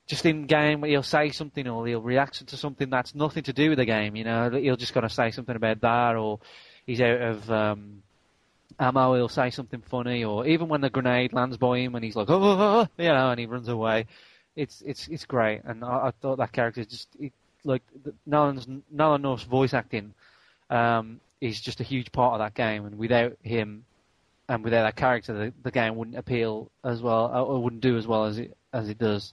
just 0.08 0.24
in 0.24 0.46
game, 0.46 0.84
he'll 0.84 1.02
say 1.02 1.30
something 1.30 1.66
or 1.66 1.84
he'll 1.86 2.00
react 2.00 2.46
to 2.46 2.56
something 2.56 2.88
that's 2.88 3.12
nothing 3.14 3.42
to 3.44 3.52
do 3.52 3.70
with 3.70 3.78
the 3.78 3.86
game, 3.86 4.14
you 4.14 4.22
know. 4.22 4.50
He'll 4.50 4.76
just 4.76 4.92
kind 4.94 5.04
of 5.04 5.12
say 5.12 5.32
something 5.32 5.56
about 5.56 5.80
that, 5.80 6.14
or 6.14 6.38
he's 6.86 7.00
out 7.00 7.20
of 7.20 7.50
um, 7.50 8.02
ammo, 8.80 9.14
he'll 9.14 9.28
say 9.28 9.50
something 9.50 9.82
funny, 9.82 10.24
or 10.24 10.46
even 10.46 10.68
when 10.68 10.80
the 10.80 10.90
grenade 10.90 11.32
lands 11.32 11.56
by 11.58 11.78
him 11.78 11.94
and 11.94 12.04
he's 12.04 12.16
like, 12.16 12.30
oh, 12.30 12.42
oh, 12.42 12.58
oh," 12.60 12.88
you 12.98 13.08
know, 13.08 13.30
and 13.30 13.38
he 13.38 13.46
runs 13.46 13.68
away. 13.68 14.06
It's 14.56 14.82
it's 14.84 15.06
it's 15.08 15.26
great, 15.26 15.62
and 15.64 15.84
I, 15.84 16.08
I 16.08 16.12
thought 16.20 16.38
that 16.38 16.52
character 16.52 16.84
just 16.84 17.08
it, 17.20 17.32
like 17.64 17.82
Nolan's 18.26 18.66
Nolan 18.90 19.22
North's 19.22 19.44
voice 19.44 19.74
acting 19.74 20.14
um, 20.70 21.20
is 21.40 21.60
just 21.60 21.80
a 21.80 21.84
huge 21.84 22.10
part 22.12 22.34
of 22.34 22.40
that 22.40 22.54
game, 22.54 22.86
and 22.86 22.98
without 22.98 23.36
him 23.42 23.84
and 24.48 24.64
without 24.64 24.82
that 24.82 24.96
character, 24.96 25.32
the, 25.32 25.52
the 25.62 25.70
game 25.70 25.94
wouldn't 25.96 26.16
appeal 26.16 26.70
as 26.84 27.00
well, 27.00 27.30
uh, 27.32 27.42
or 27.42 27.62
wouldn't 27.62 27.82
do 27.82 27.96
as 27.96 28.06
well 28.06 28.24
as 28.24 28.38
it 28.38 28.56
as 28.72 28.88
it 28.88 28.98
does. 28.98 29.32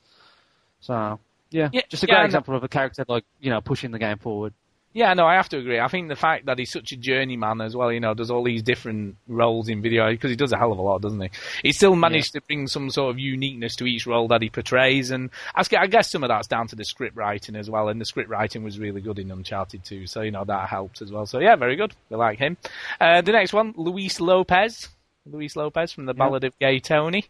So 0.82 1.20
yeah, 1.50 1.70
Yeah, 1.72 1.82
just 1.90 2.04
a 2.04 2.08
yeah, 2.08 2.16
great 2.16 2.26
example 2.26 2.56
of 2.56 2.64
a 2.64 2.68
character 2.68 3.06
like 3.08 3.26
you 3.40 3.50
know 3.50 3.62
pushing 3.62 3.92
the 3.92 4.00
game 4.00 4.20
forward. 4.20 4.54
Yeah, 4.98 5.14
no, 5.14 5.28
I 5.28 5.36
have 5.36 5.48
to 5.50 5.60
agree. 5.60 5.80
I 5.80 5.90
think 5.90 6.08
the 6.10 6.16
fact 6.16 6.48
that 6.48 6.58
he's 6.58 6.72
such 6.72 6.92
a 6.92 6.98
journeyman 6.98 7.62
as 7.62 7.76
well, 7.76 7.92
you 7.92 8.00
know, 8.00 8.16
does 8.16 8.32
all 8.32 8.44
these 8.44 8.64
different 8.64 9.16
roles 9.28 9.70
in 9.70 9.80
video 9.80 10.10
because 10.10 10.32
he 10.32 10.36
does 10.36 10.52
a 10.52 10.58
hell 10.58 10.72
of 10.72 10.80
a 10.80 10.82
lot, 10.82 11.04
doesn't 11.04 11.22
he? 11.22 11.30
He 11.62 11.72
still 11.72 11.96
managed 11.96 12.34
to 12.34 12.42
bring 12.42 12.66
some 12.66 12.90
sort 12.90 13.12
of 13.12 13.20
uniqueness 13.20 13.76
to 13.76 13.86
each 13.86 14.08
role 14.08 14.28
that 14.30 14.42
he 14.42 14.50
portrays, 14.50 15.12
and 15.12 15.30
I 15.54 15.86
guess 15.86 16.10
some 16.10 16.24
of 16.24 16.30
that's 16.30 16.48
down 16.48 16.68
to 16.70 16.76
the 16.76 16.84
script 16.84 17.16
writing 17.16 17.56
as 17.56 17.70
well. 17.70 17.90
And 17.90 18.02
the 18.02 18.06
script 18.06 18.32
writing 18.32 18.64
was 18.64 18.80
really 18.80 19.02
good 19.02 19.20
in 19.20 19.30
Uncharted 19.30 19.84
2, 19.86 20.08
so 20.08 20.22
you 20.22 20.32
know 20.32 20.46
that 20.46 20.68
helps 20.68 21.04
as 21.04 21.12
well. 21.12 21.28
So 21.28 21.38
yeah, 21.38 21.56
very 21.58 21.76
good. 21.76 21.94
We 22.10 22.18
like 22.18 22.40
him. 22.40 22.58
Uh, 23.00 23.22
the 23.22 23.34
next 23.34 23.54
one, 23.54 23.76
Luis 23.78 24.20
Lopez. 24.20 24.90
Luis 25.28 25.56
Lopez 25.56 25.92
from 25.92 26.08
the 26.08 26.16
Yeah. 26.16 26.24
Ballad 26.26 26.44
of 26.44 26.58
Gay 26.58 26.80
Tony. 26.80 27.26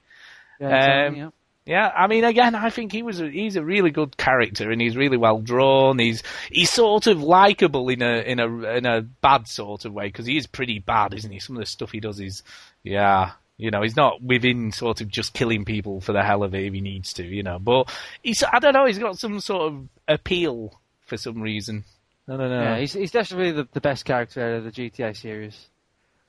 Yeah, 0.61 1.07
Um, 1.07 1.15
so, 1.15 1.33
yeah. 1.67 1.91
I 1.95 2.07
mean, 2.07 2.23
again, 2.23 2.55
I 2.55 2.69
think 2.69 2.91
he 2.91 3.03
was 3.03 3.19
a, 3.19 3.29
he's 3.29 3.55
a 3.55 3.63
really 3.63 3.91
good 3.91 4.17
character, 4.17 4.71
and 4.71 4.81
he's 4.81 4.95
really 4.95 5.17
well 5.17 5.39
drawn. 5.39 5.99
He's 5.99 6.23
he's 6.51 6.71
sort 6.71 7.07
of 7.07 7.21
likable 7.21 7.89
in 7.89 8.01
a 8.01 8.21
in 8.21 8.39
a 8.39 8.47
in 8.77 8.85
a 8.85 9.01
bad 9.01 9.47
sort 9.47 9.85
of 9.85 9.93
way 9.93 10.07
because 10.07 10.25
he 10.25 10.37
is 10.37 10.47
pretty 10.47 10.79
bad, 10.79 11.13
isn't 11.13 11.31
he? 11.31 11.39
Some 11.39 11.57
of 11.57 11.59
the 11.59 11.65
stuff 11.65 11.91
he 11.91 11.99
does 11.99 12.19
is, 12.19 12.41
yeah, 12.83 13.31
you 13.57 13.71
know, 13.71 13.81
he's 13.81 13.95
not 13.95 14.21
within 14.21 14.71
sort 14.71 15.01
of 15.01 15.09
just 15.09 15.33
killing 15.33 15.65
people 15.65 15.99
for 15.99 16.13
the 16.13 16.23
hell 16.23 16.43
of 16.43 16.55
it 16.55 16.65
if 16.65 16.73
he 16.73 16.81
needs 16.81 17.13
to, 17.13 17.23
you 17.25 17.43
know. 17.43 17.59
But 17.59 17.93
he's 18.23 18.43
I 18.43 18.59
don't 18.59 18.73
know, 18.73 18.85
he's 18.85 18.99
got 18.99 19.19
some 19.19 19.39
sort 19.39 19.73
of 19.73 19.87
appeal 20.07 20.79
for 21.05 21.17
some 21.17 21.41
reason. 21.41 21.83
I 22.29 22.37
don't 22.37 22.49
know. 22.49 22.61
Yeah, 22.61 22.79
he's, 22.79 22.93
he's 22.93 23.11
definitely 23.11 23.51
the, 23.51 23.67
the 23.71 23.81
best 23.81 24.05
character 24.05 24.41
out 24.41 24.53
of 24.57 24.63
the 24.65 24.71
GTA 24.71 25.15
series. 25.15 25.67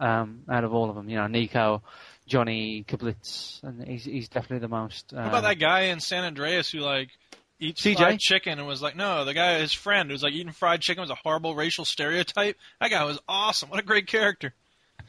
Um, 0.01 0.43
out 0.49 0.63
of 0.63 0.73
all 0.73 0.89
of 0.89 0.95
them, 0.95 1.09
you 1.09 1.17
know, 1.17 1.27
Nico, 1.27 1.83
Johnny 2.29 2.85
Klebitz, 2.87 3.63
and 3.63 3.87
he's 3.87 4.05
he's 4.05 4.29
definitely 4.29 4.59
the 4.61 4.69
most. 4.69 5.13
Uh, 5.13 5.17
What 5.17 5.27
about 5.29 5.43
that 5.45 5.59
guy 5.59 5.81
in 5.85 6.01
San 6.01 6.25
Andreas 6.25 6.71
who 6.71 6.79
like 6.81 7.09
eats 7.59 7.83
CJ? 7.83 7.97
fried 7.97 8.19
chicken 8.21 8.59
and 8.59 8.69
was 8.69 8.81
like, 8.83 8.95
no, 8.97 9.25
the 9.25 9.35
guy, 9.35 9.59
his 9.59 9.73
friend, 9.73 10.09
who 10.09 10.13
was 10.13 10.23
like 10.23 10.33
eating 10.35 10.53
fried 10.53 10.81
chicken 10.81 11.01
was 11.01 11.11
a 11.11 11.17
horrible 11.17 11.55
racial 11.55 11.85
stereotype. 11.85 12.57
That 12.81 12.91
guy 12.91 13.05
was 13.05 13.19
awesome. 13.29 13.71
What 13.71 13.81
a 13.81 13.85
great 13.85 14.07
character. 14.07 14.55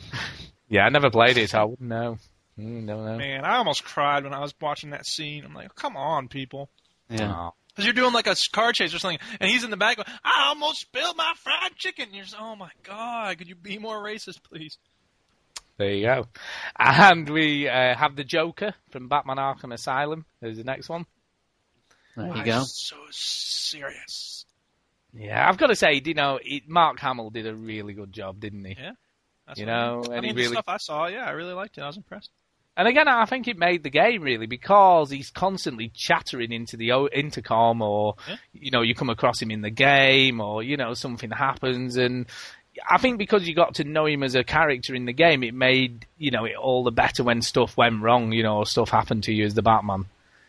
yeah, 0.69 0.81
I 0.85 0.89
never 0.89 1.09
played 1.09 1.37
it, 1.37 1.49
so 1.49 1.59
I 1.59 1.63
wouldn't 1.65 1.89
know. 1.89 2.17
Mm, 2.57 2.87
don't. 2.87 3.17
Man, 3.17 3.45
I 3.45 3.57
almost 3.57 3.83
cried 3.83 4.23
when 4.23 4.33
I 4.33 4.39
was 4.39 4.53
watching 4.59 4.91
that 4.91 5.05
scene. 5.05 5.45
I'm 5.45 5.53
like, 5.53 5.73
come 5.75 5.95
on, 5.95 6.27
people. 6.27 6.69
Yeah. 7.09 7.49
Because 7.69 7.85
you're 7.85 7.93
doing 7.93 8.13
like 8.13 8.27
a 8.27 8.35
car 8.51 8.73
chase 8.73 8.93
or 8.93 8.99
something, 8.99 9.19
and 9.39 9.49
he's 9.49 9.63
in 9.63 9.69
the 9.69 9.77
back 9.77 9.97
going, 9.97 10.07
I 10.23 10.47
almost 10.49 10.81
spilled 10.81 11.15
my 11.15 11.33
fried 11.37 11.75
chicken. 11.77 12.05
And 12.07 12.15
you're 12.15 12.25
just, 12.25 12.35
oh 12.37 12.55
my 12.55 12.71
god, 12.83 13.37
could 13.37 13.47
you 13.47 13.55
be 13.55 13.77
more 13.77 14.03
racist, 14.03 14.43
please? 14.43 14.77
There 15.79 15.93
you 15.93 16.05
go. 16.05 16.27
And 16.77 17.27
we 17.29 17.69
uh, 17.69 17.95
have 17.95 18.17
the 18.17 18.25
Joker 18.25 18.73
from 18.91 19.07
Batman 19.07 19.37
Arkham 19.37 19.73
Asylum. 19.73 20.25
There's 20.41 20.57
the 20.57 20.65
next 20.65 20.89
one. 20.89 21.05
There 22.17 22.27
Why 22.27 22.35
you 22.39 22.43
go. 22.45 22.63
So 22.65 22.97
serious. 23.11 24.45
Yeah, 25.13 25.47
I've 25.47 25.57
got 25.57 25.67
to 25.67 25.75
say, 25.75 26.01
you 26.03 26.13
know, 26.13 26.37
it, 26.43 26.67
Mark 26.67 26.99
Hamill 26.99 27.29
did 27.29 27.47
a 27.47 27.55
really 27.55 27.93
good 27.93 28.11
job, 28.11 28.41
didn't 28.41 28.65
he? 28.65 28.75
Yeah. 28.77 28.91
That's 29.47 29.59
You 29.59 29.65
what 29.67 29.73
I 29.73 29.85
know, 29.87 30.01
mean. 30.01 30.11
I 30.11 30.15
and 30.17 30.25
he 30.25 30.29
mean, 30.31 30.35
the 30.35 30.41
really- 30.43 30.53
stuff 30.55 30.65
I 30.67 30.77
saw, 30.77 31.07
yeah, 31.07 31.25
I 31.25 31.31
really 31.31 31.53
liked 31.53 31.77
it. 31.77 31.81
I 31.81 31.87
was 31.87 31.97
impressed. 31.97 32.29
And 32.77 32.87
again, 32.87 33.07
I 33.09 33.25
think 33.25 33.47
it 33.47 33.57
made 33.57 33.83
the 33.83 33.89
game 33.89 34.21
really 34.21 34.45
because 34.45 35.09
he's 35.09 35.31
constantly 35.31 35.91
chattering 35.93 36.51
into 36.53 36.77
the 36.77 36.91
intercom, 37.13 37.81
or 37.81 38.15
Yeah. 38.27 38.35
you 38.53 38.71
know, 38.71 38.81
you 38.81 38.95
come 38.95 39.09
across 39.09 39.41
him 39.41 39.51
in 39.51 39.61
the 39.61 39.69
game, 39.71 40.39
or 40.39 40.61
you 40.63 40.77
know, 40.77 40.93
something 40.93 41.31
happens, 41.31 41.97
and 41.97 42.27
I 42.89 42.97
think 42.97 43.17
because 43.17 43.47
you 43.47 43.55
got 43.55 43.75
to 43.75 43.83
know 43.83 44.05
him 44.05 44.23
as 44.23 44.35
a 44.35 44.43
character 44.43 44.93
in 44.93 45.05
the 45.05 45.13
game, 45.13 45.43
it 45.43 45.53
made 45.53 46.05
you 46.17 46.31
know 46.31 46.45
it 46.45 46.55
all 46.55 46.83
the 46.83 46.91
better 46.91 47.23
when 47.23 47.41
stuff 47.41 47.75
went 47.77 48.01
wrong, 48.01 48.31
you 48.31 48.43
know, 48.43 48.57
or 48.57 48.65
stuff 48.65 48.89
happened 48.89 49.23
to 49.23 49.33
you 49.33 49.45
as 49.45 49.53
the 49.53 49.61
Batman. 49.61 50.05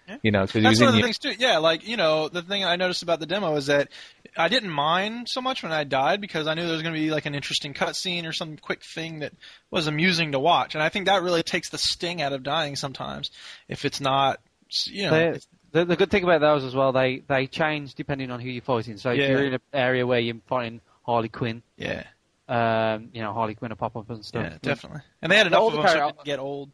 Yeah. 0.08 0.16
You 0.22 0.30
know, 0.32 0.40
because 0.42 0.54
he 0.54 0.60
That's 0.62 0.72
was 0.72 0.80
one 0.80 0.88
of 0.88 0.94
the 0.94 0.98
your, 0.98 1.06
things 1.06 1.18
too. 1.18 1.34
Yeah, 1.38 1.58
like 1.58 1.86
you 1.86 1.96
know, 1.96 2.28
the 2.28 2.42
thing 2.42 2.64
I 2.64 2.76
noticed 2.76 3.02
about 3.02 3.20
the 3.20 3.26
demo 3.26 3.54
is 3.54 3.66
that 3.66 3.88
I 4.36 4.48
didn't 4.48 4.70
mind 4.70 5.28
so 5.28 5.40
much 5.40 5.62
when 5.62 5.70
I 5.70 5.84
died 5.84 6.20
because 6.20 6.46
I 6.48 6.54
knew 6.54 6.62
there 6.62 6.72
was 6.72 6.82
going 6.82 6.94
to 6.94 7.00
be 7.00 7.10
like 7.10 7.26
an 7.26 7.34
interesting 7.36 7.74
cutscene 7.74 8.26
or 8.26 8.32
some 8.32 8.56
quick 8.56 8.82
thing 8.82 9.20
that 9.20 9.32
was 9.70 9.86
amusing 9.86 10.32
to 10.32 10.40
watch, 10.40 10.74
and 10.74 10.82
I 10.82 10.88
think 10.88 11.06
that 11.06 11.22
really 11.22 11.44
takes 11.44 11.70
the 11.70 11.78
sting 11.78 12.20
out 12.22 12.32
of 12.32 12.42
dying 12.42 12.74
sometimes 12.74 13.30
if 13.68 13.84
it's 13.84 14.00
not, 14.00 14.40
you 14.86 15.04
know, 15.04 15.10
They- 15.10 15.26
it's- 15.28 15.46
the, 15.72 15.84
the 15.84 15.94
good 15.94 16.10
thing 16.10 16.24
about 16.24 16.40
those 16.40 16.64
as 16.64 16.74
well, 16.74 16.90
they 16.90 17.22
they 17.28 17.46
change 17.46 17.94
depending 17.94 18.32
on 18.32 18.40
who 18.40 18.48
you're 18.48 18.60
fighting. 18.62 18.96
So 18.96 19.10
if 19.12 19.18
you're 19.18 19.44
in 19.44 19.54
an 19.54 19.60
area 19.72 20.04
where 20.04 20.18
you're 20.18 20.34
fighting 20.48 20.80
Harley 21.06 21.28
Quinn, 21.28 21.62
yeah, 21.76 22.02
um, 22.50 23.08
you 23.12 23.22
know 23.22 23.32
Harley 23.32 23.54
Quinn 23.54 23.70
will 23.70 23.76
pop 23.76 23.96
up 23.96 24.10
and 24.10 24.24
stuff. 24.24 24.44
yeah, 24.44 24.58
definitely. 24.60 25.00
And 25.22 25.30
they 25.30 25.36
had 25.36 25.46
enough 25.46 25.60
All 25.60 25.68
of 25.68 25.74
the 25.74 25.78
them 25.82 25.88
so 25.88 25.94
char- 25.94 26.08
it 26.08 26.12
didn't 26.16 26.24
get 26.26 26.38
old. 26.38 26.70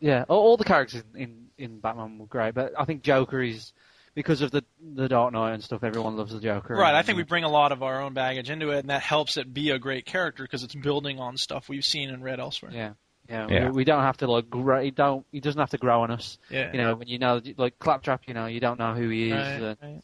Yeah, 0.00 0.24
all, 0.28 0.40
all 0.40 0.56
the 0.56 0.64
characters 0.64 1.02
in, 1.14 1.46
in 1.56 1.80
Batman 1.80 2.18
were 2.18 2.26
great, 2.26 2.54
but 2.54 2.72
I 2.78 2.84
think 2.84 3.02
Joker 3.02 3.42
is 3.42 3.72
because 4.14 4.42
of 4.42 4.50
the 4.50 4.64
the 4.94 5.08
Dark 5.08 5.32
Knight 5.32 5.54
and 5.54 5.62
stuff. 5.64 5.82
Everyone 5.84 6.16
loves 6.16 6.32
the 6.32 6.40
Joker. 6.40 6.74
Right, 6.74 6.94
I 6.94 7.02
think 7.02 7.16
we 7.16 7.24
bring 7.24 7.44
a 7.44 7.48
lot 7.48 7.72
of 7.72 7.82
our 7.82 8.00
own 8.02 8.12
baggage 8.14 8.50
into 8.50 8.70
it, 8.70 8.80
and 8.80 8.90
that 8.90 9.02
helps 9.02 9.36
it 9.36 9.52
be 9.52 9.70
a 9.70 9.78
great 9.78 10.04
character 10.06 10.42
because 10.42 10.62
it's 10.64 10.74
building 10.74 11.18
on 11.20 11.36
stuff 11.36 11.68
we've 11.68 11.84
seen 11.84 12.10
and 12.10 12.22
read 12.22 12.38
elsewhere. 12.40 12.72
Yeah, 12.72 12.92
yeah. 13.28 13.46
Yeah. 13.50 13.64
We, 13.66 13.70
we 13.78 13.84
don't 13.84 14.02
have 14.02 14.16
to 14.18 14.30
like 14.30 14.48
grow. 14.50 14.82
He 14.82 14.90
don't. 14.90 15.24
He 15.32 15.40
doesn't 15.40 15.58
have 15.60 15.70
to 15.70 15.78
grow 15.78 16.02
on 16.02 16.10
us. 16.10 16.38
Yeah. 16.50 16.70
You 16.72 16.78
know, 16.78 16.94
when 16.96 17.08
you 17.08 17.18
know, 17.18 17.40
like 17.56 17.78
Claptrap, 17.78 18.22
you 18.26 18.34
know, 18.34 18.46
you 18.46 18.60
don't 18.60 18.78
know 18.78 18.94
who 18.94 19.08
he 19.08 19.30
is, 19.30 19.32
Right, 19.32 19.62
uh, 19.62 19.74
right. 19.82 20.00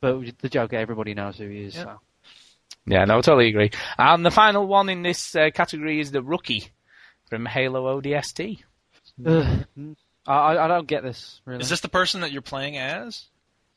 but 0.00 0.38
the 0.40 0.48
Joker, 0.48 0.76
everybody 0.76 1.14
knows 1.14 1.36
who 1.38 1.48
he 1.48 1.64
is. 1.64 1.74
Yep. 1.74 1.84
So. 1.84 2.00
Yeah, 2.88 3.04
no, 3.04 3.18
I 3.18 3.20
totally 3.20 3.48
agree. 3.48 3.70
And 3.98 4.24
the 4.24 4.30
final 4.30 4.66
one 4.66 4.88
in 4.88 5.02
this 5.02 5.34
uh, 5.36 5.50
category 5.54 6.00
is 6.00 6.10
the 6.10 6.22
rookie 6.22 6.68
from 7.28 7.46
Halo 7.46 8.00
ODST. 8.00 8.62
I 9.26 9.64
I 10.26 10.64
I 10.64 10.68
don't 10.68 10.86
get 10.86 11.02
this 11.02 11.40
really. 11.44 11.60
Is 11.60 11.68
this 11.68 11.80
the 11.80 11.88
person 11.88 12.20
that 12.22 12.32
you're 12.32 12.42
playing 12.42 12.76
as? 12.76 13.26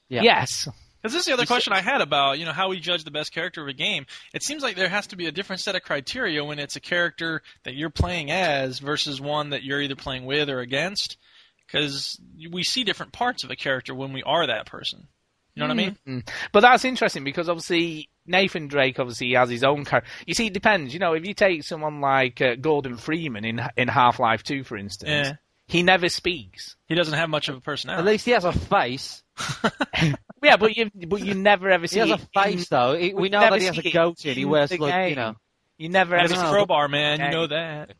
Yeah. 0.09 0.23
Yes, 0.23 0.67
Because 1.01 1.13
this 1.13 1.21
is 1.21 1.25
the 1.25 1.33
other 1.33 1.45
question 1.45 1.71
I 1.71 1.79
had 1.79 2.01
about, 2.01 2.37
you 2.37 2.43
know, 2.45 2.51
how 2.51 2.67
we 2.67 2.81
judge 2.81 3.05
the 3.05 3.11
best 3.11 3.31
character 3.33 3.61
of 3.61 3.69
a 3.69 3.73
game. 3.73 4.05
It 4.33 4.43
seems 4.43 4.61
like 4.61 4.75
there 4.75 4.89
has 4.89 5.07
to 5.07 5.15
be 5.15 5.25
a 5.27 5.31
different 5.31 5.61
set 5.61 5.75
of 5.75 5.83
criteria 5.83 6.43
when 6.43 6.59
it's 6.59 6.75
a 6.75 6.81
character 6.81 7.41
that 7.63 7.75
you're 7.75 7.89
playing 7.89 8.29
as 8.29 8.79
versus 8.79 9.21
one 9.21 9.51
that 9.51 9.63
you're 9.63 9.81
either 9.81 9.95
playing 9.95 10.25
with 10.25 10.49
or 10.49 10.59
against. 10.59 11.17
because 11.65 12.19
we 12.51 12.63
see 12.63 12.83
different 12.83 13.13
parts 13.13 13.45
of 13.45 13.51
a 13.51 13.55
character 13.55 13.95
when 13.95 14.11
we 14.11 14.21
are 14.23 14.45
that 14.47 14.65
person. 14.65 15.07
You 15.55 15.61
know 15.61 15.67
what 15.73 15.79
I 15.79 15.95
mean? 16.05 16.23
But 16.51 16.61
that's 16.61 16.85
interesting 16.85 17.23
because 17.23 17.49
obviously 17.49 18.09
Nathan 18.25 18.67
Drake 18.67 18.99
obviously 18.99 19.33
has 19.33 19.49
his 19.49 19.63
own 19.63 19.83
character. 19.85 20.09
You 20.25 20.33
see, 20.33 20.47
it 20.47 20.53
depends. 20.53 20.93
You 20.93 20.99
know, 20.99 21.13
if 21.13 21.25
you 21.25 21.33
take 21.33 21.63
someone 21.63 21.99
like 22.01 22.41
uh, 22.41 22.55
Gordon 22.55 22.97
Freeman 22.97 23.43
in 23.45 23.61
in 23.75 23.87
Half 23.87 24.19
Life 24.19 24.43
Two, 24.43 24.63
for 24.63 24.77
instance, 24.77 25.27
Yeah. 25.29 25.33
he 25.67 25.83
never 25.83 26.07
speaks. 26.09 26.75
He 26.87 26.95
doesn't 26.95 27.13
have 27.17 27.29
much 27.29 27.49
of 27.49 27.57
a 27.57 27.61
personality. 27.61 27.99
At 28.07 28.11
least 28.11 28.25
he 28.25 28.31
has 28.31 28.45
a 28.45 28.53
face. 28.53 29.23
Yeah, 30.43 30.57
but 30.57 30.75
you 30.75 30.89
but 31.07 31.21
you 31.23 31.35
never 31.35 31.69
ever 31.69 31.85
see. 31.85 31.99
He 32.01 32.09
has 32.09 32.09
a 32.09 32.13
it 32.13 32.21
in- 32.35 32.41
face 32.43 32.67
though. 32.69 32.95
He- 32.95 33.13
we 33.13 33.21
we 33.23 33.29
know 33.29 33.41
that 33.41 33.59
he 33.59 33.65
has 33.67 33.77
a 33.77 33.87
it 33.87 33.93
goatee 33.93 34.33
he 34.33 34.45
wears 34.45 34.71
the 34.71 34.77
like 34.77 35.09
you 35.11 35.15
know. 35.15 35.35
You 35.77 35.89
never 35.89 36.15
He 36.17 36.23
ever 36.23 36.33
has 36.33 36.41
a 36.41 36.45
see 36.45 36.51
crowbar, 36.51 36.87
man. 36.87 37.19
You 37.19 37.29
know 37.29 37.47
that. 37.47 37.93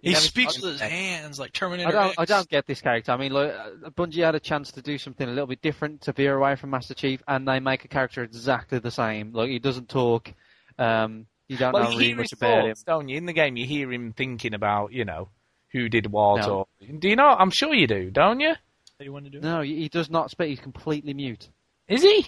He 0.00 0.14
speaks 0.14 0.60
with 0.60 0.72
his 0.72 0.80
hands 0.80 1.38
like 1.40 1.52
Terminator. 1.52 1.88
I 1.88 1.92
don't. 1.92 2.18
I 2.18 2.22
X. 2.22 2.28
don't 2.28 2.48
get 2.48 2.66
this 2.66 2.80
character. 2.80 3.10
I 3.12 3.16
mean, 3.16 3.32
look, 3.32 3.52
uh, 3.52 3.90
Bungie 3.90 4.24
had 4.24 4.34
a 4.34 4.40
chance 4.40 4.70
to 4.72 4.82
do 4.82 4.96
something 4.98 5.26
a 5.26 5.30
little 5.30 5.46
bit 5.46 5.60
different 5.60 6.02
to 6.02 6.12
veer 6.12 6.36
away 6.36 6.54
from 6.56 6.70
Master 6.70 6.94
Chief, 6.94 7.22
and 7.26 7.46
they 7.48 7.58
make 7.60 7.84
a 7.84 7.88
character 7.88 8.22
exactly 8.22 8.78
the 8.78 8.90
same. 8.92 9.32
Like 9.32 9.48
he 9.50 9.58
doesn't 9.58 9.88
talk. 9.88 10.32
Um, 10.78 11.26
you 11.48 11.56
don't 11.56 11.72
Well, 11.72 11.84
know 11.84 11.90
you 11.90 11.98
really 11.98 12.14
much 12.14 12.30
his 12.30 12.38
about 12.40 12.64
him. 12.66 12.76
don't 12.86 13.08
you? 13.08 13.16
In 13.16 13.26
the 13.26 13.32
game, 13.32 13.56
you 13.56 13.66
hear 13.66 13.90
him 13.92 14.12
thinking 14.12 14.54
about, 14.54 14.92
you 14.92 15.04
know, 15.04 15.30
who 15.72 15.88
did 15.88 16.06
what, 16.06 16.42
No. 16.46 16.54
or 16.54 16.66
do 16.98 17.08
you 17.08 17.16
know? 17.16 17.26
I'm 17.28 17.50
sure 17.50 17.74
you 17.74 17.86
do, 17.86 18.10
don't 18.10 18.38
you? 18.40 18.50
What 18.50 19.04
you 19.04 19.12
want 19.12 19.24
to 19.24 19.30
do? 19.30 19.40
No, 19.40 19.62
he 19.62 19.76
he 19.76 19.88
does 19.88 20.10
not 20.10 20.30
speak. 20.30 20.48
He's 20.50 20.60
completely 20.60 21.14
mute. 21.14 21.48
Is 21.88 22.02
he? 22.02 22.26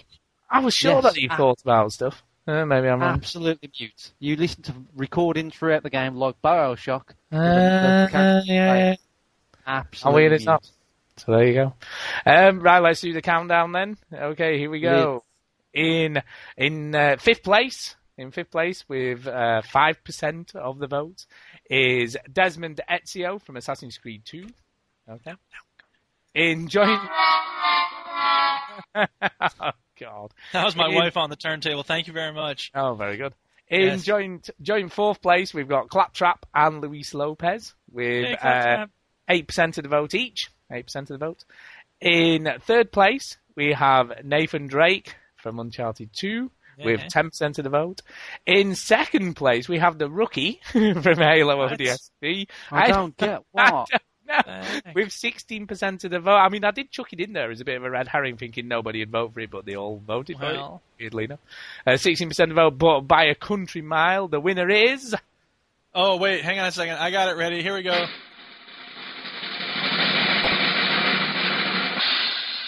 I 0.49 0.59
was 0.59 0.73
sure 0.73 0.95
Yes. 0.95 1.03
that 1.03 1.15
he 1.15 1.27
thought 1.29 1.61
about 1.61 1.91
stuff. 1.93 2.21
Uh, 2.47 2.65
maybe 2.65 2.87
I'm 2.87 2.99
wrong. 2.99 3.15
Absolutely 3.15 3.71
mute. 3.79 4.11
You 4.19 4.35
listen 4.35 4.63
to 4.63 4.73
recordings 4.95 5.55
throughout 5.55 5.83
the 5.83 5.89
game, 5.89 6.15
like 6.15 6.41
Bioshock. 6.41 7.11
Uh, 7.31 8.07
character 8.07 8.41
yeah, 8.45 8.75
yeah. 8.75 8.95
Absolutely 9.67 10.21
weird 10.21 10.33
is 10.33 10.45
mute. 10.45 10.61
that? 10.61 10.69
So 11.17 11.31
there 11.33 11.47
you 11.47 11.53
go. 11.53 11.73
Um, 12.25 12.61
right, 12.61 12.79
let's 12.79 13.01
do 13.01 13.13
the 13.13 13.21
countdown 13.21 13.71
then. 13.71 13.97
Okay, 14.11 14.57
here 14.57 14.71
we 14.71 14.79
go. 14.79 15.23
In 15.73 16.21
in 16.57 16.95
uh, 16.95 17.17
fifth 17.19 17.43
place, 17.43 17.95
in 18.17 18.31
fifth 18.31 18.51
place 18.51 18.83
with 18.87 19.27
uh, 19.27 19.61
five 19.61 20.03
percent 20.03 20.55
of 20.55 20.79
the 20.79 20.87
votes 20.87 21.27
is 21.69 22.17
Desmond 22.31 22.81
Ezio 22.89 23.41
from 23.41 23.57
Assassin's 23.57 23.97
Creed 23.97 24.23
Two. 24.25 24.47
Okay. 25.07 25.33
In 26.33 26.67
joint. 26.67 27.01
God. 30.01 30.33
That 30.53 30.65
was 30.65 30.75
my 30.75 30.89
In- 30.89 30.95
wife 30.95 31.15
on 31.17 31.29
the 31.29 31.35
turntable. 31.37 31.83
Thank 31.83 32.07
you 32.07 32.13
very 32.13 32.33
much. 32.33 32.71
Oh, 32.75 32.95
very 32.95 33.15
good. 33.17 33.33
In 33.69 33.81
Yes. 33.81 34.03
joint 34.03 34.49
joint 34.61 34.91
fourth 34.91 35.21
place, 35.21 35.53
we've 35.53 35.69
got 35.69 35.87
Claptrap 35.89 36.45
and 36.53 36.81
Luis 36.81 37.13
Lopez 37.13 37.73
with 37.89 38.25
Hey, 38.25 38.35
uh, 38.81 38.87
eight 39.29 39.47
percent 39.47 39.77
of 39.77 39.83
the 39.83 39.89
vote 39.89 40.13
each. 40.13 40.49
Eight 40.69 40.87
percent 40.87 41.09
of 41.09 41.19
the 41.19 41.25
vote. 41.25 41.45
In 42.01 42.51
third 42.61 42.91
place, 42.91 43.37
we 43.55 43.71
have 43.73 44.25
Nathan 44.25 44.67
Drake 44.67 45.15
from 45.37 45.57
Uncharted 45.59 46.09
Two 46.13 46.51
with 46.83 47.01
ten 47.09 47.29
percent 47.29 47.59
of 47.59 47.63
the 47.63 47.69
vote. 47.69 48.01
In 48.45 48.75
second 48.75 49.35
place, 49.35 49.69
we 49.69 49.77
have 49.79 49.97
the 49.99 50.09
rookie 50.09 50.59
from 50.71 51.03
Halo 51.03 51.57
What? 51.59 51.79
ODST. 51.79 52.47
I 52.71 52.87
don't 52.87 53.15
get 53.15 53.29
I 53.29 53.39
what. 53.51 53.69
don't 53.71 53.71
know. 53.71 53.85
Thanks. 53.89 54.05
With 54.95 55.11
sixteen 55.11 55.67
percent 55.67 56.03
of 56.03 56.11
the 56.11 56.19
vote. 56.19 56.35
I 56.37 56.49
mean, 56.49 56.63
I 56.63 56.71
did 56.71 56.91
chuck 56.91 57.13
it 57.13 57.19
in 57.19 57.33
there 57.33 57.51
as 57.51 57.61
a 57.61 57.65
bit 57.65 57.77
of 57.77 57.83
a 57.83 57.89
red 57.89 58.07
herring, 58.07 58.37
thinking 58.37 58.67
nobody 58.67 58.99
would 58.99 59.11
vote 59.11 59.33
for 59.33 59.39
it, 59.41 59.51
but 59.51 59.65
they 59.65 59.75
all 59.75 60.01
voted 60.05 60.37
for 60.37 60.45
it. 60.45 60.57
Well, 60.57 60.81
Weirdly 60.99 61.23
enough, 61.25 61.39
Uh, 61.85 61.97
sixteen 61.97 62.29
percent 62.29 62.51
of 62.51 62.55
the 62.55 62.61
vote, 62.61 62.77
but 62.77 63.01
by 63.01 63.25
a 63.25 63.35
country 63.35 63.81
mile, 63.81 64.27
the 64.27 64.39
winner 64.39 64.69
is. 64.69 65.15
oh 65.95 66.17
wait, 66.17 66.41
hang 66.43 66.59
on 66.59 66.67
a 66.67 66.71
second. 66.71 66.95
I 66.95 67.11
got 67.11 67.29
it 67.29 67.37
ready. 67.37 67.61
Here 67.61 67.73
we 67.73 67.83
go. 67.83 68.05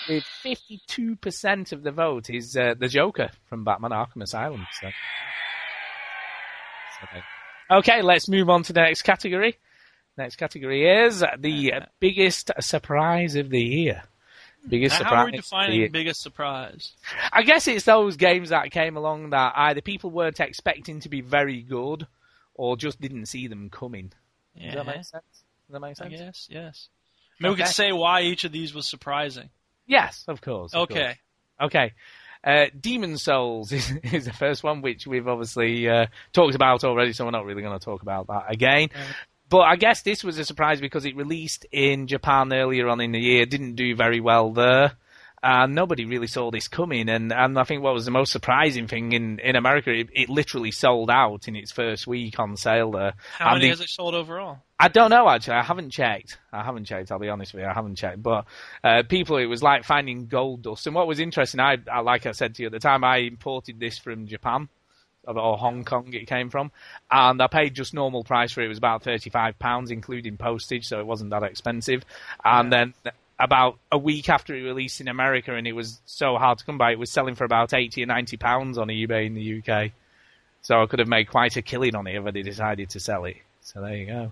with 0.10 0.26
52% 0.44 1.72
of 1.72 1.81
the 1.84 1.91
vote 1.91 2.30
is 2.30 2.57
uh, 2.57 2.73
the 2.77 2.90
Joker 2.90 3.30
from 3.48 3.64
Batman 3.64 3.91
Arkham 3.91 4.22
Asylum. 4.22 4.68
So, 4.81 4.90
Okay, 7.77 8.02
let's 8.02 8.27
move 8.27 8.49
on 8.49 8.64
to 8.64 8.73
the 8.73 8.81
next 8.81 9.03
category. 9.03 9.57
Next 10.18 10.35
category 10.35 10.88
is 11.06 11.23
the 11.40 11.73
biggest 11.99 12.52
surprise 12.60 13.35
of 13.35 13.49
the 13.49 13.61
year. 13.61 14.03
Biggest 14.68 14.98
surprise. 14.98 15.14
how 15.14 15.22
are 15.23 15.26
we 15.26 15.31
defining 15.34 15.91
biggest 15.91 16.22
surprise? 16.22 16.94
I 17.34 17.44
guess 17.44 17.68
it's 17.68 17.84
those 17.85 18.15
games 18.15 18.49
that 18.49 18.72
came 18.72 18.95
along 18.95 19.31
that 19.31 19.53
either 19.56 19.81
people 19.81 20.10
weren't 20.11 20.40
expecting 20.40 21.02
to 21.02 21.10
be 21.10 21.19
very 21.22 21.61
good 21.61 22.07
or 22.53 22.77
just 22.77 23.02
didn't 23.02 23.26
see 23.26 23.48
them 23.48 23.69
coming. 23.69 24.14
Does 24.57 24.76
that 24.76 24.85
make 24.85 24.95
sense? 24.98 25.11
Does 25.11 25.72
that 25.72 25.80
make 25.81 25.98
sense? 25.98 26.14
Yes. 26.14 26.48
Yes. 26.49 26.90
Maybe 27.40 27.49
we 27.49 27.53
Okay. 27.56 27.64
could 27.64 27.73
say 27.73 27.91
why 27.91 28.22
each 28.22 28.44
of 28.45 28.52
these 28.52 28.73
was 28.73 28.88
surprising. 28.88 29.49
Yes, 29.88 30.23
of 30.27 30.40
course. 30.41 30.73
of 30.73 30.88
course. 30.88 30.99
Okay. 30.99 31.18
Okay. 31.60 31.94
Uh, 32.44 32.65
Demon's 32.80 33.23
Souls 33.23 33.72
is, 33.73 33.91
is 34.03 34.26
the 34.26 34.34
first 34.34 34.64
one, 34.64 34.81
which 34.81 35.07
we've 35.07 35.27
obviously 35.27 35.90
uh, 35.90 36.06
talked 36.31 36.56
about 36.56 36.84
already, 36.84 37.11
so 37.14 37.26
we're 37.26 37.31
not 37.31 37.45
really 37.45 37.61
going 37.64 37.77
to 37.77 37.84
talk 37.84 38.02
about 38.02 38.27
that 38.27 38.45
again. 38.49 38.90
But 39.53 39.67
I 39.67 39.75
guess 39.75 40.01
this 40.01 40.23
was 40.23 40.39
a 40.39 40.45
surprise 40.45 40.81
because 40.81 41.05
it 41.05 41.15
released 41.15 41.67
in 41.71 42.07
Japan 42.07 42.51
earlier 42.51 42.88
on 42.88 42.99
in 42.99 43.11
the 43.11 43.19
year, 43.19 43.45
didn't 43.45 43.75
do 43.75 43.95
very 43.95 44.19
well 44.19 44.51
there, 44.51 44.93
and 45.43 45.75
nobody 45.75 46.05
really 46.05 46.25
saw 46.25 46.49
this 46.49 46.67
coming. 46.67 47.07
And, 47.07 47.31
and 47.31 47.59
I 47.59 47.63
think 47.63 47.84
what 47.84 47.93
was 47.93 48.05
the 48.05 48.09
most 48.09 48.31
surprising 48.31 48.88
thing 48.88 49.11
in, 49.11 49.38
in 49.38 49.55
America, 49.55 49.91
it, 49.91 50.09
it 50.11 50.27
literally 50.27 50.71
sold 50.71 51.11
out 51.11 51.47
in 51.47 51.55
its 51.55 51.71
first 51.71 52.07
week 52.07 52.39
on 52.39 52.57
sale 52.57 52.89
there. 52.89 53.13
How 53.38 53.49
And 53.51 53.59
many 53.59 53.69
has 53.69 53.80
it 53.80 53.89
sold 53.89 54.15
overall? 54.15 54.57
I 54.80 54.88
don't 54.88 55.11
know 55.11 55.30
actually. 55.30 55.57
I 55.57 55.63
haven't 55.63 55.91
checked. 55.91 56.39
I 56.51 56.63
haven't 56.63 56.85
checked. 56.85 57.11
I'll 57.11 57.19
be 57.19 57.30
honest 57.30 57.53
with 57.53 57.61
you. 57.61 57.69
I 57.69 57.73
haven't 57.75 57.97
checked. 57.97 58.23
But 58.23 58.45
uh, 58.84 59.03
people, 59.07 59.38
it 59.38 59.45
was 59.45 59.61
like 59.61 59.84
finding 59.84 60.25
gold 60.25 60.63
dust. 60.63 60.88
And 60.88 60.95
what 60.95 61.05
was 61.05 61.19
interesting, 61.19 61.59
I, 61.59 61.77
I 61.91 61.99
like 61.99 62.25
I 62.25 62.31
said 62.31 62.55
to 62.55 62.63
you 62.63 62.69
at 62.69 62.71
the 62.71 62.80
time, 62.80 63.03
I 63.03 63.17
imported 63.17 63.80
this 63.80 63.99
from 63.99 64.25
Japan 64.25 64.67
or- 65.26 65.58
Hong 65.58 65.84
Kong. 65.86 66.14
It 66.14 66.28
came 66.28 66.50
from, 66.50 66.72
and 67.12 67.41
I 67.41 67.48
paid 67.48 67.74
just 67.76 67.94
normal 67.94 68.24
price 68.24 68.52
for 68.52 68.62
it. 68.62 68.66
It 68.66 68.70
was 68.70 68.78
about 68.78 69.04
thirty-five 69.04 69.60
pounds, 69.60 69.91
including 69.91 70.38
postage, 70.38 70.86
so 70.88 71.00
it 71.00 71.06
wasn't 71.06 71.30
that 71.32 71.44
expensive. 71.44 72.04
And 72.44 72.72
then 72.72 72.94
about 73.40 73.78
a 73.91 73.98
week 73.98 74.30
after 74.30 74.56
it 74.56 74.62
released 74.62 75.02
in 75.02 75.08
America, 75.08 75.54
and 75.56 75.66
it 75.68 75.74
was 75.74 76.00
so 76.06 76.38
hard 76.38 76.60
to 76.60 76.66
come 76.66 76.78
by, 76.78 76.91
it 76.91 77.00
was 77.00 77.10
selling 77.12 77.36
for 77.36 77.44
about 77.45 77.74
eighty 77.74 78.04
or 78.04 78.06
ninety 78.06 78.38
pounds 78.38 78.78
on 78.78 78.88
eBay 78.88 79.26
in 79.26 79.34
the 79.34 79.62
UK. 79.64 79.91
So 80.62 80.82
I 80.82 80.86
could 80.86 81.00
have 81.00 81.08
made 81.10 81.26
quite 81.30 81.58
a 81.58 81.62
killing 81.62 81.95
on 81.95 82.08
it 82.08 82.16
if 82.16 82.26
I 82.26 82.32
decided 82.32 82.90
to 82.91 83.00
sell 83.00 83.26
it. 83.26 83.38
So 83.62 83.82
there 83.82 83.95
you 83.95 84.06
go. 84.06 84.32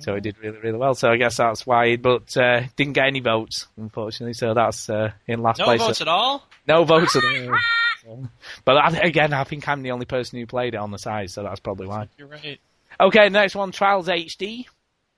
So 0.00 0.14
it 0.16 0.22
did 0.22 0.36
really, 0.38 0.58
really 0.58 0.76
well. 0.78 0.94
So 0.94 1.10
I 1.10 1.16
guess 1.16 1.38
that's 1.38 1.66
why, 1.66 1.96
but 1.96 2.36
uh, 2.36 2.60
didn't 2.76 2.92
get 2.92 3.06
any 3.06 3.20
votes, 3.20 3.66
unfortunately. 3.78 4.34
So 4.34 4.52
that's 4.52 4.90
uh, 4.90 5.12
in 5.26 5.40
last 5.42 5.58
No 5.60 5.64
place. 5.64 5.80
votes 5.80 6.00
at 6.02 6.08
all. 6.08 6.46
No 6.66 6.84
votes 6.84 7.16
at 7.16 7.24
all. 7.24 7.58
But 8.64 8.76
I, 8.76 8.98
again, 8.98 9.32
I 9.32 9.44
think 9.44 9.68
I'm 9.68 9.82
the 9.82 9.92
only 9.92 10.06
person 10.06 10.38
who 10.38 10.46
played 10.46 10.74
it 10.74 10.78
on 10.78 10.90
the 10.90 10.98
side, 10.98 11.30
so 11.30 11.42
that's 11.42 11.60
probably 11.60 11.86
why. 11.86 12.08
You're 12.18 12.28
right. 12.28 12.60
Okay, 13.00 13.28
next 13.28 13.54
one, 13.54 13.72
Trials 13.72 14.08
HD. 14.08 14.66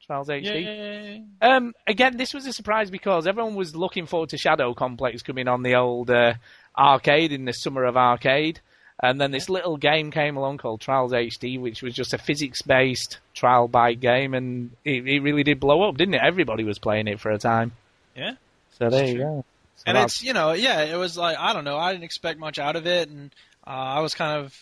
Trials 0.06 0.28
HD. 0.28 1.24
Um, 1.40 1.72
again, 1.86 2.16
this 2.16 2.34
was 2.34 2.46
a 2.46 2.52
surprise 2.52 2.90
because 2.90 3.26
everyone 3.26 3.54
was 3.54 3.76
looking 3.76 4.06
forward 4.06 4.30
to 4.30 4.38
Shadow 4.38 4.74
Complex 4.74 5.22
coming 5.22 5.48
on 5.48 5.62
the 5.62 5.76
old 5.76 6.10
uh, 6.10 6.34
arcade 6.76 7.32
in 7.32 7.44
the 7.44 7.52
summer 7.52 7.84
of 7.84 7.96
arcade. 7.96 8.60
And 9.02 9.18
then 9.18 9.30
this 9.30 9.48
little 9.48 9.78
game 9.78 10.10
came 10.10 10.36
along 10.36 10.58
called 10.58 10.82
Trials 10.82 11.12
HD, 11.12 11.58
which 11.58 11.80
was 11.80 11.94
just 11.94 12.12
a 12.12 12.18
physics-based 12.18 13.18
trial 13.34 13.66
bike 13.66 14.00
game, 14.00 14.34
and 14.34 14.72
it, 14.84 15.06
it 15.06 15.20
really 15.20 15.42
did 15.42 15.58
blow 15.58 15.88
up, 15.88 15.96
didn't 15.96 16.14
it? 16.14 16.20
Everybody 16.22 16.64
was 16.64 16.78
playing 16.78 17.08
it 17.08 17.18
for 17.18 17.30
a 17.30 17.38
time. 17.38 17.72
Yeah. 18.14 18.34
So 18.78 18.90
there 18.90 19.06
you 19.06 19.18
go. 19.18 19.44
And 19.86 19.98
it's 19.98 20.22
you 20.22 20.32
know 20.32 20.52
yeah 20.52 20.82
it 20.82 20.96
was 20.96 21.16
like 21.16 21.36
I 21.38 21.52
don't 21.52 21.64
know 21.64 21.78
I 21.78 21.92
didn't 21.92 22.04
expect 22.04 22.38
much 22.38 22.58
out 22.58 22.76
of 22.76 22.86
it 22.86 23.08
and 23.08 23.34
uh, 23.66 23.70
I 23.70 24.00
was 24.00 24.14
kind 24.14 24.44
of 24.44 24.58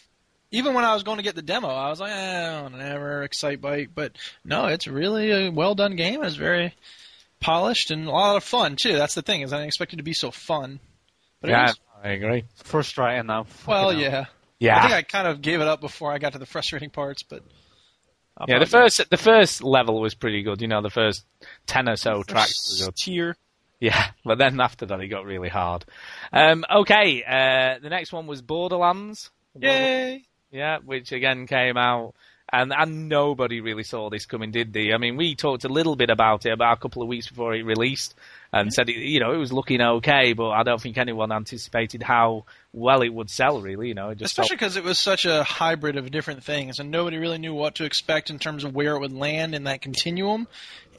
even 0.50 0.74
when 0.74 0.84
I 0.84 0.94
was 0.94 1.02
going 1.02 1.18
to 1.18 1.22
get 1.22 1.34
the 1.34 1.42
demo 1.42 1.68
I 1.68 1.90
was 1.90 2.00
like 2.00 2.12
eh, 2.12 2.62
whatever 2.62 3.26
Excitebike 3.26 3.90
but 3.94 4.12
no 4.44 4.66
it's 4.66 4.86
really 4.86 5.30
a 5.30 5.50
well 5.50 5.74
done 5.74 5.96
game 5.96 6.22
it's 6.22 6.36
very 6.36 6.74
polished 7.40 7.90
and 7.90 8.06
a 8.06 8.10
lot 8.10 8.36
of 8.36 8.44
fun 8.44 8.76
too 8.76 8.96
that's 8.96 9.14
the 9.14 9.22
thing 9.22 9.42
is 9.42 9.52
I 9.52 9.56
didn't 9.56 9.68
expect 9.68 9.92
it 9.92 9.96
to 9.96 10.02
be 10.02 10.14
so 10.14 10.30
fun 10.30 10.80
but 11.40 11.50
it 11.50 11.52
yeah, 11.52 11.66
was, 11.66 11.80
I 12.02 12.08
agree. 12.10 12.44
Frustrating 12.64 13.26
though. 13.26 13.46
well 13.66 13.90
Fucking 13.90 14.00
hell. 14.00 14.10
yeah 14.10 14.24
Yeah, 14.58 14.78
I 14.78 14.80
think 14.82 14.94
I 14.94 15.02
kind 15.02 15.28
of 15.28 15.42
gave 15.42 15.60
it 15.60 15.68
up 15.68 15.80
before 15.80 16.12
I 16.12 16.18
got 16.18 16.32
to 16.32 16.38
the 16.38 16.46
frustrating 16.46 16.90
parts 16.90 17.22
but 17.22 17.42
I'll 18.38 18.46
yeah. 18.48 18.60
The 18.60 18.66
first, 18.66 19.10
the 19.10 19.16
first 19.16 19.64
level 19.64 20.00
was 20.00 20.14
pretty 20.14 20.44
good. 20.44 20.62
You 20.62 20.68
know, 20.68 20.80
the 20.80 20.90
first 20.90 21.24
ten 21.66 21.88
or 21.88 21.96
so 21.96 22.22
tracks. 22.22 22.80
Good. 22.80 22.94
tier 22.94 23.36
Yeah, 23.80 24.10
but 24.24 24.38
then 24.38 24.60
after 24.60 24.86
that, 24.86 25.00
it 25.00 25.09
got 25.09 25.24
really 25.24 25.48
hard. 25.48 25.84
Um, 26.32 26.64
okay, 26.70 27.22
uh, 27.24 27.78
the 27.80 27.90
next 27.90 28.12
one 28.12 28.26
was 28.26 28.42
Borderlands. 28.42 29.30
yay 29.60 30.24
Yeah, 30.50 30.78
which 30.84 31.12
again 31.12 31.46
came 31.46 31.76
out 31.76 32.14
And 32.52 32.72
and 32.72 33.09
nobody 33.09 33.60
really 33.60 33.82
saw 33.82 34.09
this 34.10 34.26
coming, 34.26 34.50
did 34.50 34.72
they? 34.72 34.92
I 34.92 34.98
mean, 34.98 35.16
we 35.16 35.34
talked 35.34 35.64
a 35.64 35.68
little 35.68 35.96
bit 35.96 36.10
about 36.10 36.46
it 36.46 36.52
about 36.52 36.78
a 36.78 36.80
couple 36.80 37.02
of 37.02 37.09
weeks 37.09 37.28
before 37.28 37.55
it 37.55 37.62
released, 37.64 38.14
and 38.52 38.72
said 38.72 38.88
it, 38.88 38.96
you 38.96 39.20
know 39.20 39.32
it 39.34 39.36
was 39.38 39.52
looking 39.52 39.80
okay, 39.82 40.32
but 40.32 40.50
I 40.50 40.62
don't 40.62 40.80
think 40.80 40.96
anyone 40.98 41.30
anticipated 41.32 42.02
how 42.02 42.44
well 42.78 43.02
it 43.02 43.09
would 43.12 43.30
sell. 43.30 43.60
Really, 43.60 43.88
you 43.88 43.94
know, 43.94 44.10
it 44.10 44.18
just 44.18 44.32
Especially 44.32 44.56
felt- 44.56 44.60
because 44.60 44.76
it 44.76 44.84
was 44.84 44.98
such 44.98 45.24
a 45.24 45.42
hybrid 45.42 45.96
of 45.96 46.10
different 46.10 46.44
things, 46.44 46.78
and 46.78 46.90
nobody 46.90 47.18
really 47.18 47.38
knew 47.38 47.55
what 47.55 47.76
to 47.76 47.84
expect 47.84 48.30
in 48.30 48.38
terms 48.38 48.64
of 48.64 48.74
where 48.74 48.94
it 48.94 49.00
would 49.00 49.12
land 49.12 49.55
in 49.55 49.64
that 49.64 49.82
continuum. 49.82 50.46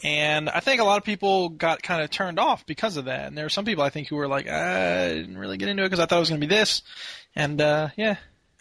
And 0.03 0.49
I 0.49 0.61
think 0.61 0.79
a 0.79 0.85
lot 0.85 0.97
of 0.97 1.03
people 1.03 1.49
got 1.49 1.83
kind 1.83 2.01
of 2.01 2.09
turned 2.09 2.39
off 2.39 2.65
because 2.65 2.95
of 2.95 3.05
that. 3.05 3.27
And 3.27 3.37
there 3.37 3.43
were 3.43 3.49
some 3.49 3.65
people 3.65 3.83
I 3.83 3.89
think 3.89 4.07
who 4.07 4.15
were 4.15 4.29
like, 4.29 4.47
I 4.47 5.09
didn't 5.09 5.37
really 5.37 5.57
get 5.57 5.67
into 5.67 5.83
it 5.83 5.87
because 5.87 5.99
I 5.99 6.05
thought 6.05 6.15
it 6.15 6.19
was 6.19 6.29
going 6.29 6.39
to 6.39 6.47
be 6.47 6.55
this. 6.55 6.83
And 7.35 7.59
uh, 7.59 7.89
yeah, 7.97 8.15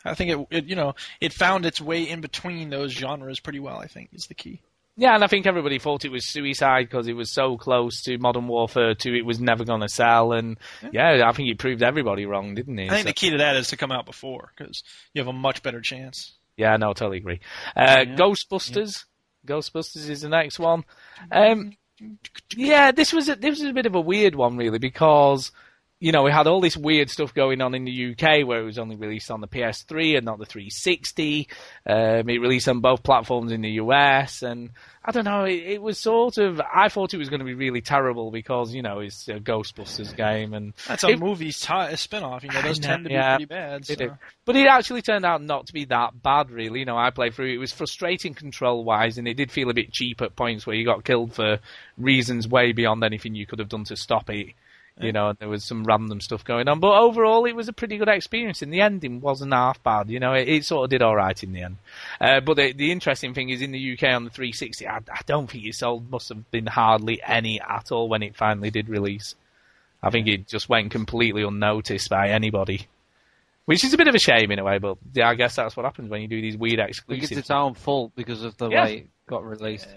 I 0.05 0.15
think 0.15 0.31
it, 0.32 0.47
it, 0.51 0.65
you 0.65 0.74
know, 0.74 0.97
it 1.20 1.32
found 1.32 1.65
its 1.65 1.81
way 1.81 2.03
in 2.03 2.20
between 2.20 2.70
those 2.70 2.90
genres 2.93 3.39
pretty 3.39 3.61
well. 3.61 3.78
I 3.78 3.86
think 3.86 4.11
is 4.15 4.27
the 4.27 4.35
key. 4.35 4.62
Yeah, 5.01 5.15
and 5.15 5.23
I 5.23 5.29
think 5.29 5.47
everybody 5.47 5.79
thought 5.79 6.05
it 6.05 6.11
was 6.11 6.29
suicide 6.29 6.89
because 6.91 7.07
it 7.07 7.12
was 7.12 7.31
so 7.33 7.57
close 7.57 8.03
to 8.03 8.19
Modern 8.19 8.49
Warfare 8.49 8.95
2, 8.97 9.15
it 9.15 9.25
was 9.25 9.39
never 9.39 9.65
going 9.65 9.81
to 9.81 9.89
sell. 9.89 10.33
And 10.33 10.59
yeah. 10.93 11.23
I 11.25 11.31
think 11.31 11.49
it 11.49 11.59
proved 11.59 11.85
everybody 11.85 12.27
wrong, 12.27 12.57
didn't 12.57 12.79
it? 12.81 12.87
I 12.91 12.95
think 12.95 13.03
So- 13.03 13.11
the 13.11 13.12
key 13.15 13.31
to 13.31 13.39
that 13.39 13.55
is 13.57 13.69
to 13.69 13.77
come 13.77 13.93
out 13.93 14.07
before 14.07 14.53
because 14.59 14.83
you 15.15 15.20
have 15.20 15.29
a 15.29 15.33
much 15.33 15.62
better 15.62 15.81
chance. 15.81 16.35
yeah, 16.57 16.77
no, 16.77 16.95
totally 16.95 17.19
agree. 17.19 17.39
Uh, 17.77 17.99
Ghostbusters. 18.16 19.05
Ghostbusters 19.47 20.11
is 20.11 20.23
the 20.23 20.29
next 20.29 20.59
one. 20.59 20.85
Um, 21.31 21.75
yeah, 22.57 22.91
this 22.91 23.12
was 23.12 23.29
a, 23.29 23.37
this 23.37 23.61
was 23.61 23.69
a 23.70 23.73
bit 23.73 23.87
of 23.87 23.95
a 23.95 24.01
weird 24.01 24.35
one, 24.35 24.57
really, 24.57 24.81
because 24.81 25.53
you 26.01 26.12
know 26.12 26.23
we 26.23 26.31
had 26.31 26.47
all 26.47 26.61
this 26.61 26.77
weird 26.77 27.11
stuff 27.11 27.35
going 27.35 27.61
on 27.61 27.75
in 27.75 27.85
the 27.85 28.12
UK 28.12 28.47
where 28.47 28.61
it 28.61 28.65
was 28.65 28.79
only 28.79 28.97
released 28.97 29.31
on 29.31 29.41
the 29.41 29.49
PS3 29.49 30.16
and 30.16 30.25
not 30.25 30.39
the 30.39 30.47
360. 30.47 31.49
Um, 31.87 32.29
it 32.29 32.41
released 32.41 32.69
on 32.69 32.81
both 32.81 33.03
platforms 33.03 33.51
in 33.51 33.62
the 33.62 33.70
US, 33.73 34.43
and 34.43 34.70
I 35.05 35.11
don't 35.11 35.25
know. 35.25 35.45
It, 35.45 35.62
it 35.65 35.83
was 35.83 35.99
sort 35.99 36.39
of 36.39 36.61
I 36.61 36.89
thought 36.89 37.15
it 37.15 37.19
was 37.19 37.29
going 37.29 37.41
to 37.41 37.45
be 37.47 37.55
really 37.55 37.81
terrible 37.81 38.31
because 38.31 38.75
you 38.75 38.83
know 38.83 39.01
it's 39.01 39.29
a 39.29 39.41
Ghostbusters 39.41 40.15
game, 40.16 40.55
and 40.55 40.73
That's 40.87 41.05
a 41.05 41.09
It- 41.09 41.19
movie 41.19 41.51
ti 41.53 41.73
a 41.75 41.97
spin-off. 41.97 42.45
You 42.45 42.51
know, 42.51 42.62
those 42.62 42.81
know, 42.81 42.89
tend 42.89 43.05
to 43.05 43.09
be 43.11 43.16
pretty 43.16 43.45
bad. 43.47 43.85
So. 43.85 44.16
But 44.45 44.57
it 44.57 44.66
actually 44.66 45.03
turned 45.03 45.25
out 45.25 45.43
not 45.43 45.66
to 45.66 45.73
be 45.73 45.85
that 45.87 46.23
bad, 46.23 46.51
really. 46.51 46.81
You 46.81 46.87
know, 46.87 46.97
I 46.97 47.11
played 47.11 47.35
through 47.35 47.47
it. 47.51 47.55
It 47.55 47.59
was 47.59 47.73
frustrating 47.73 48.35
control 48.35 48.85
wise, 48.85 49.19
and 49.19 49.27
it 49.27 49.35
did 49.35 49.51
feel 49.51 49.69
a 49.69 49.75
bit 49.75 49.93
cheap 49.93 50.23
at 50.23 50.37
points 50.37 50.66
where 50.66 50.77
you 50.77 50.85
got 50.85 51.05
killed 51.05 51.35
for 51.35 51.59
reasons 51.97 52.47
way 52.47 52.73
beyond 52.73 53.03
anything 53.03 53.35
you 53.35 53.47
could 53.47 53.59
have 53.59 53.69
done 53.69 53.85
to 53.85 53.97
stop 53.97 54.31
it. 54.31 54.55
You 55.01 55.12
know, 55.12 55.29
and 55.29 55.39
there 55.39 55.49
was 55.49 55.65
some 55.65 55.85
random 55.85 56.20
stuff 56.20 56.45
going 56.45 56.69
on. 56.69 56.81
But 56.81 56.99
overall, 56.99 57.45
it 57.45 57.55
was 57.55 57.69
a 57.69 57.73
pretty 57.73 57.99
good 57.99 58.09
experience, 58.09 58.62
and 58.62 58.73
the 58.73 58.81
ending 58.81 59.20
wasn't 59.20 59.53
half 59.53 59.83
bad. 59.83 60.11
You 60.11 60.19
know, 60.19 60.33
it, 60.35 60.49
it 60.49 60.65
sort 60.65 60.85
of 60.85 60.91
did 60.91 61.03
all 61.03 61.15
right 61.15 61.41
in 61.43 61.53
the 61.53 61.62
end. 61.62 61.77
Uh, 62.20 62.41
but 62.41 62.55
the, 62.55 62.73
the 62.73 62.91
interesting 62.91 63.33
thing 63.35 63.51
is, 63.51 63.62
in 63.62 63.70
the 63.73 63.93
UK 63.93 64.05
on 64.15 64.25
the 64.25 64.31
360, 64.31 64.87
I, 64.89 64.97
I 64.97 65.20
don't 65.27 65.49
think 65.49 65.65
it 65.65 65.75
sold. 65.75 66.11
Must 66.11 66.29
have 66.31 66.51
been 66.51 66.66
hardly 66.66 67.20
any 67.27 67.61
at 67.61 67.93
all 67.93 68.09
when 68.09 68.23
it 68.23 68.35
finally 68.37 68.70
did 68.70 68.89
release. 68.89 69.35
I 70.03 70.11
think 70.11 70.27
it 70.29 70.47
just 70.49 70.69
went 70.69 70.91
completely 70.91 71.43
unnoticed 71.43 72.09
by 72.11 72.29
anybody. 72.29 72.87
Which 73.66 73.85
is 73.85 73.93
a 73.93 73.99
bit 73.99 74.09
of 74.09 74.15
a 74.15 74.19
shame 74.19 74.51
in 74.51 74.59
a 74.59 74.65
way, 74.65 74.79
but 74.79 74.97
yeah, 75.12 75.29
I 75.29 75.35
guess 75.35 75.55
that's 75.57 75.77
what 75.77 75.85
happens 75.85 76.09
when 76.09 76.23
you 76.23 76.29
do 76.29 76.41
these 76.41 76.57
weird 76.57 76.81
I 76.81 76.85
think 76.85 76.89
it's 76.91 76.99
exclusives. 77.01 77.39
its 77.39 77.51
own 77.51 77.75
fault 77.75 78.12
because 78.16 78.43
of 78.43 78.57
the 78.57 78.70
Yeah. 78.70 78.85
way 78.85 78.95
it 78.97 79.07
got 79.29 79.45
released. 79.45 79.89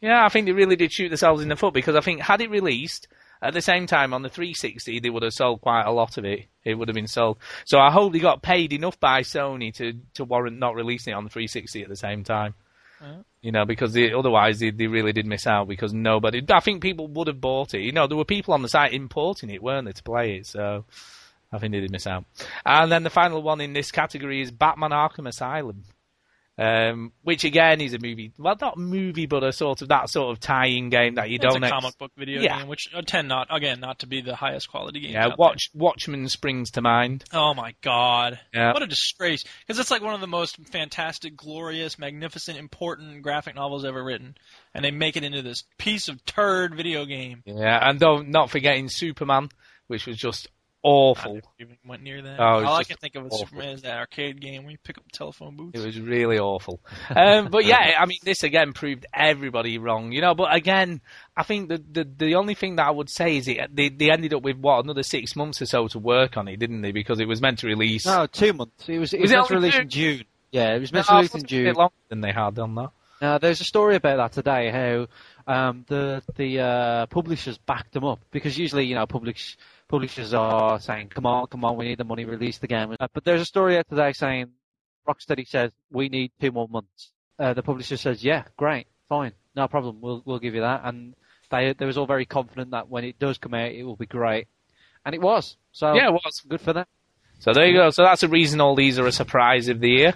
Yeah, 0.00 0.24
I 0.24 0.28
think 0.28 0.46
they 0.46 0.52
really 0.52 0.76
did 0.76 0.92
shoot 0.92 1.08
themselves 1.08 1.42
in 1.42 1.48
the 1.48 1.56
foot 1.56 1.74
because 1.74 1.96
I 1.96 2.00
think 2.00 2.20
had 2.20 2.40
it 2.40 2.50
released 2.50 3.08
at 3.42 3.54
the 3.54 3.60
same 3.60 3.86
time 3.86 4.14
on 4.14 4.22
the 4.22 4.28
360, 4.28 5.00
they 5.00 5.10
would 5.10 5.24
have 5.24 5.32
sold 5.32 5.60
quite 5.60 5.82
a 5.84 5.90
lot 5.90 6.16
of 6.16 6.24
it. 6.24 6.46
It 6.64 6.74
would 6.74 6.88
have 6.88 6.94
been 6.94 7.08
sold. 7.08 7.38
So 7.64 7.78
I 7.78 7.90
hope 7.90 8.12
they 8.12 8.20
got 8.20 8.40
paid 8.40 8.72
enough 8.72 9.00
by 9.00 9.22
Sony 9.22 9.74
to, 9.74 9.94
to 10.14 10.24
warrant 10.24 10.58
not 10.58 10.76
releasing 10.76 11.12
it 11.12 11.16
on 11.16 11.24
the 11.24 11.30
360 11.30 11.82
at 11.82 11.88
the 11.88 11.96
same 11.96 12.22
time. 12.22 12.54
You 13.40 13.50
know, 13.50 13.64
because 13.64 13.92
they, 13.92 14.12
otherwise 14.12 14.60
they, 14.60 14.70
they 14.70 14.86
really 14.86 15.12
did 15.12 15.26
miss 15.26 15.48
out 15.48 15.66
because 15.66 15.92
nobody. 15.92 16.40
I 16.48 16.60
think 16.60 16.80
people 16.80 17.08
would 17.08 17.26
have 17.26 17.40
bought 17.40 17.74
it. 17.74 17.80
You 17.80 17.90
know, 17.90 18.06
there 18.06 18.16
were 18.16 18.24
people 18.24 18.54
on 18.54 18.62
the 18.62 18.68
site 18.68 18.92
importing 18.92 19.50
it, 19.50 19.60
weren't 19.60 19.86
there, 19.86 19.92
to 19.92 20.02
play 20.04 20.36
it? 20.36 20.46
So 20.46 20.84
I 21.52 21.58
think 21.58 21.72
they 21.72 21.80
did 21.80 21.90
miss 21.90 22.06
out. 22.06 22.24
And 22.64 22.92
then 22.92 23.02
the 23.02 23.10
final 23.10 23.42
one 23.42 23.60
in 23.60 23.72
this 23.72 23.90
category 23.90 24.40
is 24.40 24.52
Batman 24.52 24.90
Arkham 24.90 25.26
Asylum. 25.26 25.82
Um, 26.62 27.12
which 27.22 27.44
again 27.44 27.80
is 27.80 27.92
a 27.94 27.98
movie, 27.98 28.32
well, 28.38 28.56
not 28.60 28.78
movie, 28.78 29.26
but 29.26 29.42
a 29.42 29.52
sort 29.52 29.82
of 29.82 29.88
that 29.88 30.10
sort 30.10 30.30
of 30.30 30.38
tie-in 30.40 30.90
game 30.90 31.16
that 31.16 31.28
you 31.28 31.36
It's 31.36 31.44
don't. 31.44 31.62
a 31.62 31.66
ex- 31.66 31.72
comic 31.72 31.98
book 31.98 32.12
video 32.16 32.40
Yeah. 32.40 32.58
game, 32.60 32.68
which 32.68 32.88
I 32.94 33.00
tend 33.00 33.26
not 33.28 33.48
again 33.50 33.80
not 33.80 33.98
to 34.00 34.06
be 34.06 34.20
the 34.20 34.36
highest 34.36 34.70
quality 34.70 35.00
game. 35.00 35.12
Yeah, 35.12 35.30
Watch 35.36 35.70
Watchmen 35.74 36.28
springs 36.28 36.70
to 36.72 36.82
mind. 36.82 37.24
Oh 37.32 37.52
my 37.54 37.74
god! 37.82 38.38
Yeah. 38.54 38.72
What 38.72 38.82
a 38.82 38.86
disgrace! 38.86 39.44
Because 39.66 39.80
it's 39.80 39.90
like 39.90 40.02
one 40.02 40.14
of 40.14 40.20
the 40.20 40.26
most 40.28 40.56
fantastic, 40.68 41.36
glorious, 41.36 41.98
magnificent, 41.98 42.58
important 42.58 43.22
graphic 43.22 43.54
novels 43.56 43.84
ever 43.84 44.02
written, 44.04 44.36
and 44.74 44.84
they 44.84 44.90
make 44.90 45.16
it 45.16 45.24
into 45.24 45.42
this 45.42 45.64
piece 45.78 46.08
of 46.08 46.24
turd 46.24 46.74
video 46.76 47.04
game. 47.06 47.42
Yeah, 47.44 47.78
and 47.88 47.98
don't 47.98 48.28
not 48.28 48.50
forgetting 48.50 48.88
Superman, 48.88 49.48
which 49.88 50.06
was 50.06 50.16
just 50.16 50.48
awful. 50.82 51.40
Even 51.60 51.76
went 51.86 52.02
near 52.02 52.22
that. 52.22 52.40
Oh, 52.40 52.64
All 52.64 52.76
I 52.76 52.84
can 52.84 52.96
think 52.96 53.14
of 53.14 53.24
with 53.24 53.32
awful. 53.32 53.46
Superman 53.46 53.68
is 53.70 53.82
that 53.82 53.96
arcade 53.98 54.40
game 54.40 54.62
where 54.64 54.72
you 54.72 54.78
pick 54.82 54.98
up 54.98 55.04
the 55.04 55.16
telephone 55.16 55.56
booths. 55.56 55.78
It 55.80 55.84
was 55.84 56.00
really 56.00 56.38
awful. 56.38 56.80
Um, 57.14 57.48
but 57.50 57.64
yeah, 57.64 57.96
I 57.98 58.06
mean, 58.06 58.18
this 58.22 58.42
again 58.42 58.72
proved 58.72 59.06
everybody 59.14 59.78
wrong, 59.78 60.12
you 60.12 60.20
know. 60.20 60.34
But 60.34 60.54
again, 60.54 61.00
I 61.36 61.42
think 61.42 61.68
the 61.68 61.82
the, 61.90 62.04
the 62.04 62.34
only 62.34 62.54
thing 62.54 62.76
that 62.76 62.86
I 62.86 62.90
would 62.90 63.10
say 63.10 63.36
is 63.36 63.48
it 63.48 63.74
they, 63.74 63.88
they 63.88 64.10
ended 64.10 64.34
up 64.34 64.42
with 64.42 64.56
what 64.56 64.84
another 64.84 65.02
six 65.02 65.36
months 65.36 65.62
or 65.62 65.66
so 65.66 65.88
to 65.88 65.98
work 65.98 66.36
on 66.36 66.48
it, 66.48 66.58
didn't 66.58 66.82
they? 66.82 66.92
Because 66.92 67.20
it 67.20 67.28
was 67.28 67.40
meant 67.40 67.60
to 67.60 67.66
release. 67.66 68.06
No, 68.06 68.26
two 68.26 68.52
months. 68.52 68.88
It 68.88 68.98
was, 68.98 69.12
it 69.12 69.20
Was 69.20 69.30
was, 69.30 69.36
meant 69.36 69.48
to 69.48 69.54
release 69.54 69.74
two? 69.74 69.80
in 69.80 69.88
June. 69.88 70.24
Yeah, 70.50 70.74
it 70.74 70.80
was 70.80 70.92
meant 70.92 71.06
No, 71.08 71.12
to 71.12 71.16
release 71.16 71.34
in 71.34 71.40
it 71.40 71.42
was 71.44 71.52
a 71.52 71.56
bit 71.56 71.64
June. 71.66 71.74
longer 71.74 71.94
than 72.08 72.20
they 72.20 72.32
had 72.32 72.54
done 72.54 72.74
that. 72.74 72.90
Now, 73.22 73.38
there's 73.38 73.60
a 73.60 73.64
story 73.64 73.94
about 73.94 74.16
that 74.16 74.32
today. 74.32 74.68
How 74.70 75.06
um, 75.46 75.84
the 75.86 76.22
the 76.34 76.58
uh, 76.58 77.06
publishers 77.06 77.56
backed 77.56 77.92
them 77.92 78.04
up 78.04 78.18
because 78.32 78.58
usually, 78.58 78.84
you 78.86 78.96
know, 78.96 79.06
publish, 79.06 79.56
publishers 79.92 80.32
are 80.32 80.80
saying, 80.80 81.08
"Come 81.10 81.26
on, 81.26 81.46
come 81.48 81.66
on, 81.66 81.76
we 81.76 81.84
need 81.84 81.98
the 81.98 82.04
money, 82.04 82.24
release 82.24 82.56
the 82.56 82.66
game." 82.66 82.96
Uh, 82.98 83.08
but 83.12 83.24
there's 83.24 83.42
a 83.42 83.44
story 83.44 83.76
out 83.76 83.86
today 83.90 84.12
saying 84.12 84.46
Rocksteady 85.06 85.46
says 85.46 85.70
we 85.90 86.08
need 86.08 86.32
two 86.40 86.50
more 86.50 86.66
months. 86.66 87.10
Uh, 87.38 87.52
the 87.52 87.62
publisher 87.62 87.98
says, 87.98 88.24
"Yeah, 88.24 88.44
great, 88.56 88.86
fine, 89.10 89.32
no 89.54 89.68
problem, 89.68 90.00
we'll 90.00 90.22
we'll 90.24 90.38
give 90.38 90.54
you 90.54 90.62
that." 90.62 90.80
And 90.84 91.14
they 91.50 91.74
they 91.74 91.84
was 91.84 91.98
all 91.98 92.06
very 92.06 92.24
confident 92.24 92.70
that 92.70 92.88
when 92.88 93.04
it 93.04 93.18
does 93.18 93.36
come 93.36 93.52
out, 93.52 93.70
it 93.70 93.82
will 93.84 93.96
be 93.96 94.06
great, 94.06 94.48
and 95.04 95.14
it 95.14 95.20
was. 95.20 95.58
So 95.72 95.94
Yeah, 95.94 96.08
it 96.08 96.14
was. 96.14 96.40
good 96.48 96.62
for 96.62 96.72
them. 96.72 96.86
So 97.38 97.52
there 97.52 97.66
you 97.66 97.76
go. 97.76 97.90
So 97.90 98.02
that's 98.02 98.22
the 98.22 98.28
reason 98.28 98.62
all 98.62 98.74
these 98.74 98.98
are 98.98 99.06
a 99.06 99.12
surprise 99.12 99.68
of 99.68 99.80
the 99.80 99.90
year. 99.90 100.14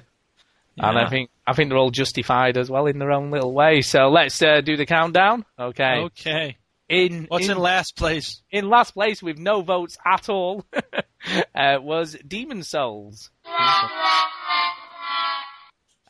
And 0.79 0.99
I 0.99 1.09
think 1.09 1.31
I 1.47 1.53
think 1.53 1.69
they're 1.69 1.79
all 1.79 1.91
justified 1.91 2.57
as 2.57 2.71
well 2.71 2.87
in 2.87 2.99
their 2.99 3.11
own 3.13 3.31
little 3.31 3.53
way. 3.53 3.83
So 3.83 4.09
let's 4.09 4.41
uh, 4.43 4.61
do 4.63 4.77
the 4.77 4.87
countdown. 4.87 5.45
Okay. 5.59 6.09
Okay. 6.09 6.57
In 6.89 7.27
What's 7.29 7.49
in, 7.49 7.59
last 7.59 7.97
place? 7.97 8.43
in 8.51 8.69
last 8.69 8.93
place 8.93 9.23
with 9.23 9.39
no 9.39 9.63
votes 9.63 9.99
at 10.05 10.29
all 10.29 10.65
uh, 11.55 11.79
was 11.81 12.17
Demon's 12.27 12.69
Souls. 12.69 13.31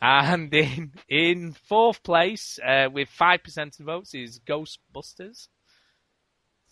And 0.02 0.52
in 0.52 0.92
in 1.08 1.56
fourth 1.68 2.02
place 2.02 2.58
uh, 2.64 2.88
with 2.92 3.08
five 3.08 3.42
percent 3.42 3.74
of 3.74 3.78
the 3.78 3.84
votes 3.84 4.14
is 4.14 4.40
Ghostbusters. 4.40 5.48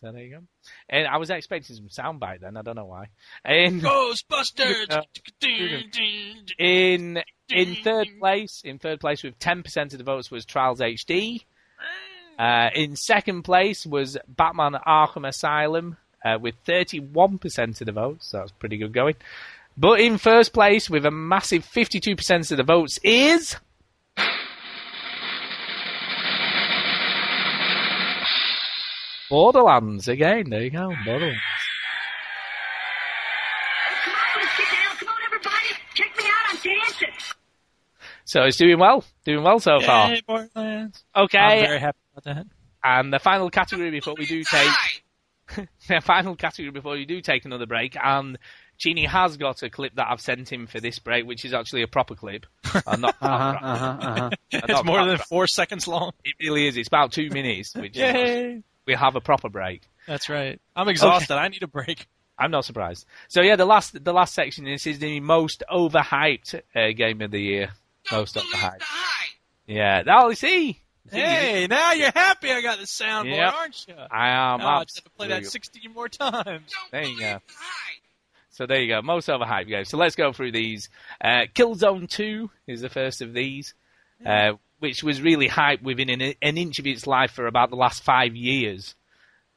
So 0.00 0.12
there 0.12 0.22
you 0.22 0.34
go. 0.36 0.42
And 0.90 1.06
I 1.06 1.16
was 1.16 1.30
expecting 1.30 1.74
some 1.74 1.88
soundbite 1.88 2.40
then. 2.40 2.58
I 2.58 2.62
don't 2.62 2.76
know 2.76 2.84
why. 2.84 3.06
In 3.46 3.80
Ghostbusters. 3.80 5.02
in 6.58 7.22
in 7.48 7.74
third 7.82 8.08
place, 8.20 8.60
in 8.62 8.78
third 8.78 9.00
place 9.00 9.22
with 9.22 9.38
ten 9.38 9.62
percent 9.62 9.94
of 9.94 9.98
the 9.98 10.04
votes 10.04 10.30
was 10.30 10.44
Trials 10.44 10.80
HD. 10.80 11.44
Uh, 12.38 12.70
in 12.74 12.96
second 12.96 13.42
place 13.42 13.86
was 13.86 14.18
Batman 14.26 14.74
Arkham 14.86 15.26
Asylum 15.26 15.96
uh, 16.24 16.38
with 16.40 16.54
31% 16.66 17.80
of 17.80 17.86
the 17.86 17.92
votes. 17.92 18.30
So 18.30 18.38
that's 18.38 18.52
pretty 18.52 18.76
good 18.76 18.92
going. 18.92 19.14
But 19.76 20.00
in 20.00 20.18
first 20.18 20.52
place 20.52 20.88
with 20.88 21.04
a 21.04 21.10
massive 21.10 21.64
52% 21.64 22.50
of 22.50 22.56
the 22.56 22.62
votes 22.62 22.98
is. 23.02 23.56
Borderlands 29.30 30.06
again. 30.06 30.50
There 30.50 30.62
you 30.62 30.70
go. 30.70 30.92
Borderlands. 31.04 31.40
Come 34.04 34.14
on, 34.14 34.20
let's 34.36 34.56
get 34.56 34.66
down. 34.70 34.96
Come 34.96 35.08
on, 35.08 35.14
everybody. 35.26 35.68
Check 35.94 36.16
me 36.16 36.24
out. 36.24 36.50
I'm 36.50 36.56
dancing. 36.56 37.08
So 38.24 38.42
it's 38.42 38.56
doing 38.56 38.78
well. 38.78 39.04
Doing 39.24 39.42
well 39.42 39.58
so 39.58 39.80
far. 39.80 40.10
Yay, 40.10 40.22
Borderlands. 40.26 41.04
Okay. 41.16 41.38
I'm 41.38 41.66
very 41.66 41.80
happy. 41.80 41.98
And 42.82 43.12
the 43.12 43.18
final 43.18 43.50
category 43.50 43.90
before 43.90 44.14
we 44.18 44.26
do 44.26 44.42
take 44.44 45.04
the 45.88 46.00
final 46.00 46.36
category 46.36 46.70
before 46.70 46.92
we 46.92 47.04
do 47.04 47.20
take 47.20 47.44
another 47.44 47.66
break, 47.66 47.96
and 48.02 48.38
Genie 48.78 49.06
has 49.06 49.36
got 49.36 49.62
a 49.62 49.70
clip 49.70 49.94
that 49.96 50.06
I've 50.10 50.20
sent 50.20 50.52
him 50.52 50.66
for 50.66 50.80
this 50.80 50.98
break, 50.98 51.26
which 51.26 51.44
is 51.44 51.54
actually 51.54 51.82
a 51.82 51.86
proper 51.88 52.14
clip. 52.14 52.46
Uh, 52.86 52.96
not, 52.96 53.14
Uh 53.22 53.28
huh. 53.28 53.58
Uh 53.62 53.76
huh. 53.76 53.96
Uh 54.00 54.18
huh. 54.18 54.30
It's 54.50 54.84
more 54.84 55.06
than 55.06 55.16
four 55.18 55.46
seconds 55.46 55.86
long. 55.86 56.10
It 56.24 56.34
really 56.40 56.66
is. 56.66 56.76
It's 56.76 56.88
about 56.88 57.12
two 57.12 57.30
minutes, 57.30 57.72
which 57.74 57.96
is, 57.96 58.62
we 58.84 58.94
have 58.94 59.14
a 59.14 59.20
proper 59.20 59.48
break. 59.48 59.82
That's 60.08 60.28
right. 60.28 60.60
I'm 60.74 60.88
exhausted. 60.88 61.34
I 61.34 61.46
need 61.48 61.62
a 61.62 61.68
break. 61.68 62.08
I'm 62.36 62.50
not 62.50 62.64
surprised. 62.64 63.06
So 63.28 63.42
yeah, 63.42 63.54
the 63.54 63.64
last 63.64 64.02
the 64.04 64.12
last 64.12 64.34
section. 64.34 64.64
This 64.64 64.88
is 64.88 64.98
the 64.98 65.20
most 65.20 65.62
overhyped 65.70 66.60
uh, 66.74 66.92
game 66.96 67.20
of 67.20 67.30
the 67.30 67.40
year. 67.40 67.70
Most 68.10 68.34
Don't 68.34 68.44
believe 68.50 68.64
overhyped. 68.64 68.78
the 68.80 68.84
hype. 68.86 69.30
Yeah. 69.66 70.02
Oh, 70.08 70.32
see. 70.34 70.80
Hey, 71.10 71.66
now 71.68 71.92
you're 71.92 72.10
happy 72.14 72.50
I 72.50 72.60
got 72.62 72.78
the 72.78 72.84
soundboard, 72.86 73.36
Yep. 73.36 73.54
aren't 73.54 73.88
you? 73.88 73.94
I 74.10 74.28
am. 74.30 74.60
Now 74.60 74.78
I 74.80 74.84
just 74.84 74.96
have 74.98 75.04
to 75.04 75.10
play 75.10 75.28
that 75.28 75.46
16 75.46 75.92
more 75.92 76.08
times. 76.08 76.72
There 76.90 77.04
you 77.04 77.18
go. 77.18 77.38
So 78.50 78.66
there 78.66 78.80
you 78.80 78.88
go. 78.88 79.02
Most 79.02 79.28
overhyped 79.28 79.68
games. 79.68 79.88
So 79.88 79.98
let's 79.98 80.14
go 80.16 80.32
through 80.32 80.52
these. 80.52 80.88
Uh, 81.20 81.46
Killzone 81.54 82.08
2 82.08 82.50
is 82.68 82.80
the 82.80 82.88
first 82.88 83.20
of 83.20 83.34
these, 83.34 83.74
uh, 84.24 84.52
which 84.78 85.02
was 85.02 85.20
really 85.20 85.48
hyped 85.48 85.82
within 85.82 86.08
an, 86.08 86.34
an 86.40 86.56
inch 86.56 86.78
of 86.78 86.86
its 86.86 87.06
life 87.06 87.32
for 87.32 87.46
about 87.46 87.70
the 87.70 87.76
last 87.76 88.02
five 88.02 88.34
years. 88.36 88.94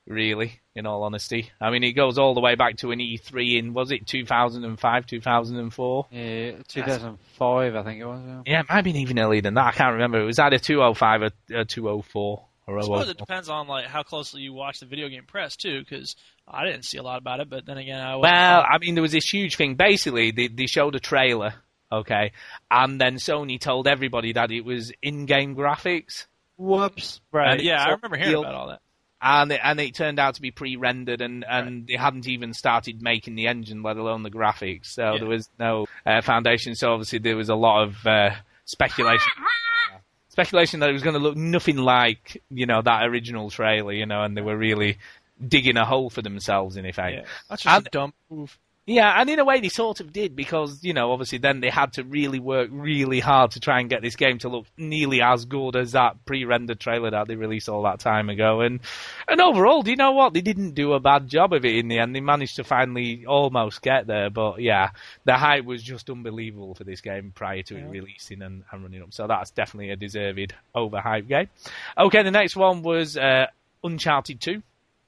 Really, 0.08 0.60
in 0.78 0.86
all 0.86 1.04
honesty. 1.04 1.50
I 1.60 1.70
mean, 1.72 1.84
it 1.84 1.94
goes 1.94 2.18
all 2.18 2.34
the 2.34 2.42
way 2.42 2.56
back 2.56 2.78
to 2.78 2.92
an 2.92 3.00
E3 3.00 3.60
in, 3.60 3.74
was 3.74 3.92
it 3.92 4.06
2005, 4.08 5.06
2004? 5.06 6.08
Yeah, 6.12 6.52
2005, 6.68 7.76
I 7.76 7.84
think 7.84 8.02
it 8.02 8.06
was. 8.06 8.22
Yeah. 8.26 8.42
Yeah, 8.46 8.60
it 8.62 8.66
might 8.70 8.76
have 8.76 8.84
been 8.86 8.96
even 8.98 9.20
earlier 9.20 9.42
than 9.42 9.56
that. 9.56 9.66
I 9.68 9.72
can't 9.72 9.94
remember. 9.94 10.20
It 10.22 10.26
was 10.26 10.40
either 10.40 10.60
205 10.60 11.22
or, 11.22 11.26
uh, 11.26 11.60
or 11.62 11.66
204 11.66 12.44
or 12.68 12.78
I 12.80 12.82
suppose 12.82 13.08
oh 13.08 13.12
it 13.12 13.18
depends 13.18 13.48
on 13.48 13.68
like 13.68 13.86
how 13.86 14.04
closely 14.04 14.42
you 14.42 14.52
watch 14.52 14.82
the 14.82 14.86
video 14.86 15.08
game 15.08 15.24
press 15.26 15.56
too, 15.56 15.80
because 15.80 16.18
I 16.48 16.66
didn't 16.66 16.84
see 16.84 16.98
a 16.98 17.04
lot 17.04 17.18
about 17.18 17.40
it. 17.40 17.50
But 17.50 17.66
then 17.66 17.78
again, 17.78 18.00
I 18.02 18.18
Well, 18.18 18.66
I 18.70 18.78
mean, 18.80 18.94
there 18.96 19.02
was 19.02 19.14
this 19.14 19.30
huge 19.32 19.56
thing. 19.56 19.76
Basically, 19.76 20.32
they, 20.32 20.50
they 20.50 20.66
showed 20.68 20.94
a 20.96 21.00
trailer, 21.00 21.54
okay, 21.90 22.34
and 22.70 23.00
then 23.00 23.16
Sony 23.16 23.58
told 23.58 23.88
everybody 23.88 24.34
that 24.34 24.52
it 24.52 24.66
was 24.66 24.92
in-game 25.02 25.56
graphics, 25.56 26.26
Whoops. 26.58 27.22
right. 27.32 27.54
and 27.54 27.62
Yeah, 27.62 27.76
it's 27.76 27.86
I 27.86 27.92
remember 27.92 28.18
hearing 28.18 28.32
real- 28.32 28.42
about 28.42 28.56
all 28.56 28.68
that. 28.68 28.82
And 29.22 29.52
it, 29.52 29.60
and 29.64 29.80
it 29.80 29.96
turned 29.96 30.20
out 30.20 30.36
to 30.36 30.42
be 30.42 30.52
pre-rendered, 30.52 31.22
and, 31.22 31.44
and 31.50 31.88
they 31.88 31.96
hadn't 31.96 32.28
even 32.28 32.54
started 32.54 33.02
making 33.02 33.36
the 33.36 33.48
engine, 33.48 33.82
let 33.84 33.98
alone 33.98 34.24
the 34.24 34.30
graphics. 34.32 34.88
So 34.88 35.14
Yeah. 35.14 35.20
there 35.20 35.28
was 35.28 35.50
no 35.60 35.88
uh, 36.06 36.22
foundation. 36.22 36.76
So 36.76 36.92
obviously 36.94 37.20
there 37.20 37.36
was 37.38 37.50
a 37.50 37.56
lot 37.56 37.84
of 37.84 38.06
uh, 38.06 38.32
speculation. 38.66 39.32
Speculation 40.30 40.82
that 40.82 40.90
it 40.92 40.94
was 40.94 41.02
going 41.02 41.16
to 41.16 41.20
look 41.20 41.36
nothing 41.36 41.78
like, 41.78 42.44
you 42.52 42.68
know, 42.68 42.80
that 42.84 43.06
original 43.08 43.50
trailer, 43.50 43.92
you 43.92 44.06
know, 44.06 44.22
and 44.22 44.38
they 44.38 44.42
were 44.42 44.56
really 44.56 45.00
digging 45.46 45.78
a 45.78 45.86
hole 45.86 46.12
for 46.12 46.22
themselves 46.22 46.78
in 46.78 46.86
effect. 46.86 47.16
Yeah, 47.18 47.26
that's 47.50 47.64
just 47.64 47.76
And- 47.76 47.88
a 47.88 47.90
dumb 47.90 48.14
move. 48.30 48.56
Yeah, 48.90 49.20
and 49.20 49.30
in 49.30 49.38
a 49.38 49.44
way 49.44 49.60
they 49.60 49.68
sort 49.68 50.00
of 50.00 50.14
did 50.14 50.34
because, 50.34 50.82
you 50.82 50.94
know, 50.94 51.12
obviously 51.12 51.40
then 51.40 51.60
they 51.60 51.70
had 51.70 51.92
to 51.94 52.06
really 52.06 52.40
work 52.40 52.70
really 52.72 53.20
hard 53.20 53.52
to 53.52 53.60
try 53.60 53.82
and 53.82 53.90
get 53.90 54.02
this 54.02 54.16
game 54.16 54.38
to 54.40 54.50
look 54.50 54.66
nearly 54.78 55.22
as 55.22 55.44
good 55.44 55.76
as 55.76 55.92
that 55.92 56.24
pre-rendered 56.26 56.80
trailer 56.80 57.12
that 57.12 57.28
they 57.28 57.36
released 57.36 57.68
all 57.68 57.84
that 57.84 58.00
time 58.00 58.30
ago. 58.30 58.62
And 58.62 58.80
and 59.28 59.42
overall, 59.42 59.82
do 59.82 59.92
you 59.92 59.98
know 59.98 60.14
what? 60.14 60.34
They 60.34 60.40
didn't 60.40 60.72
do 60.72 60.94
a 60.94 61.02
bad 61.02 61.28
job 61.28 61.52
of 61.52 61.66
it 61.66 61.76
in 61.76 61.90
the 61.90 62.00
end. 62.00 62.16
They 62.16 62.22
managed 62.22 62.56
to 62.56 62.64
finally 62.64 63.26
almost 63.26 63.82
get 63.82 64.08
there, 64.08 64.30
but 64.30 64.62
yeah, 64.62 64.92
the 65.26 65.34
hype 65.34 65.66
was 65.66 65.84
just 65.84 66.10
unbelievable 66.10 66.74
for 66.74 66.86
this 66.86 67.02
game 67.02 67.34
prior 67.36 67.64
to 67.64 67.76
it 67.76 67.90
releasing 67.90 68.42
and, 68.42 68.64
and 68.72 68.84
running 68.84 69.02
up. 69.02 69.14
So 69.14 69.28
that's 69.28 69.52
definitely 69.52 69.90
a 69.90 69.98
deserved 69.98 70.54
overhyped 70.74 71.28
game. 71.28 71.50
Okay, 71.98 72.24
the 72.24 72.32
next 72.32 72.56
one 72.56 72.84
was 72.84 73.18
uh, 73.18 73.48
Uncharted 73.84 74.40
2. 74.40 74.64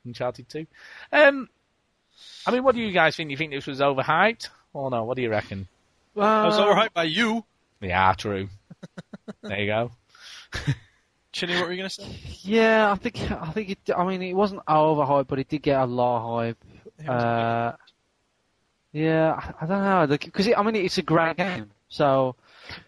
Uncharted 0.06 0.49
2. 0.49 0.68
Um, 1.14 1.47
I 2.45 2.52
mean, 2.52 2.64
what 2.64 2.76
do 2.76 2.82
you 2.82 2.91
guys 2.91 3.16
think? 3.16 3.32
You 3.32 3.38
think 3.38 3.52
this 3.52 3.68
was 3.68 3.80
overhyped? 3.80 4.49
Or 4.74 4.90
no? 4.90 5.03
What 5.03 5.16
do 5.16 5.22
you 5.22 5.30
reckon? 5.30 5.68
I 6.16 6.45
was 6.45 6.57
Uh, 6.57 6.66
overhyped 6.66 6.94
by 6.94 7.03
you, 7.03 7.44
Yeah, 7.82 8.14
true. 8.14 8.49
there 9.41 9.60
you 9.60 9.68
go. 9.68 9.91
Chinny. 11.32 11.56
What 11.56 11.66
were 11.68 11.72
you 11.72 11.78
gonna 11.78 11.90
say? 11.90 12.07
Yeah, 12.41 12.91
I 12.91 12.95
think 12.95 13.32
I 13.32 13.52
think 13.52 13.70
it. 13.70 13.80
I 13.95 14.03
mean, 14.06 14.22
it 14.22 14.34
wasn't 14.34 14.66
overhyped, 14.66 15.28
but 15.28 15.40
it 15.40 15.48
did 15.48 15.61
get 15.61 15.80
a 15.80 15.86
lot 15.86 16.18
of 16.18 16.56
hype. 16.99 17.07
Uh, 17.07 17.74
yeah, 18.91 19.34
I, 19.34 19.64
I 19.64 19.68
don't 19.68 20.10
know 20.10 20.18
because 20.18 20.49
I 20.56 20.61
mean 20.64 20.76
it's 20.76 20.98
a 20.98 21.03
great 21.03 21.38
game. 21.38 21.70
So 21.88 22.36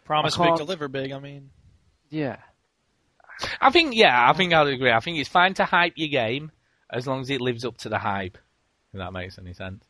Promise 0.06 0.38
big, 0.38 0.56
deliver 0.58 0.88
big. 0.88 1.12
I 1.12 1.20
mean, 1.20 1.50
yeah, 2.10 2.38
I 3.60 3.70
think, 3.72 3.96
yeah, 3.96 4.30
I 4.30 4.34
think 4.34 4.54
I'd 4.54 4.68
agree. 4.68 4.92
I 4.92 5.00
think 5.00 5.18
it's 5.18 5.30
fine 5.30 5.54
to 5.56 5.66
hype 5.66 5.94
your 5.96 6.10
game 6.10 6.52
as 6.90 7.08
long 7.08 7.22
as 7.22 7.30
it 7.30 7.42
lives 7.42 7.66
up 7.66 7.78
to 7.80 7.90
the 7.90 7.98
hype. 7.98 8.38
If 8.94 8.98
that 9.00 9.14
makes 9.14 9.38
any 9.38 9.54
sense. 9.54 9.84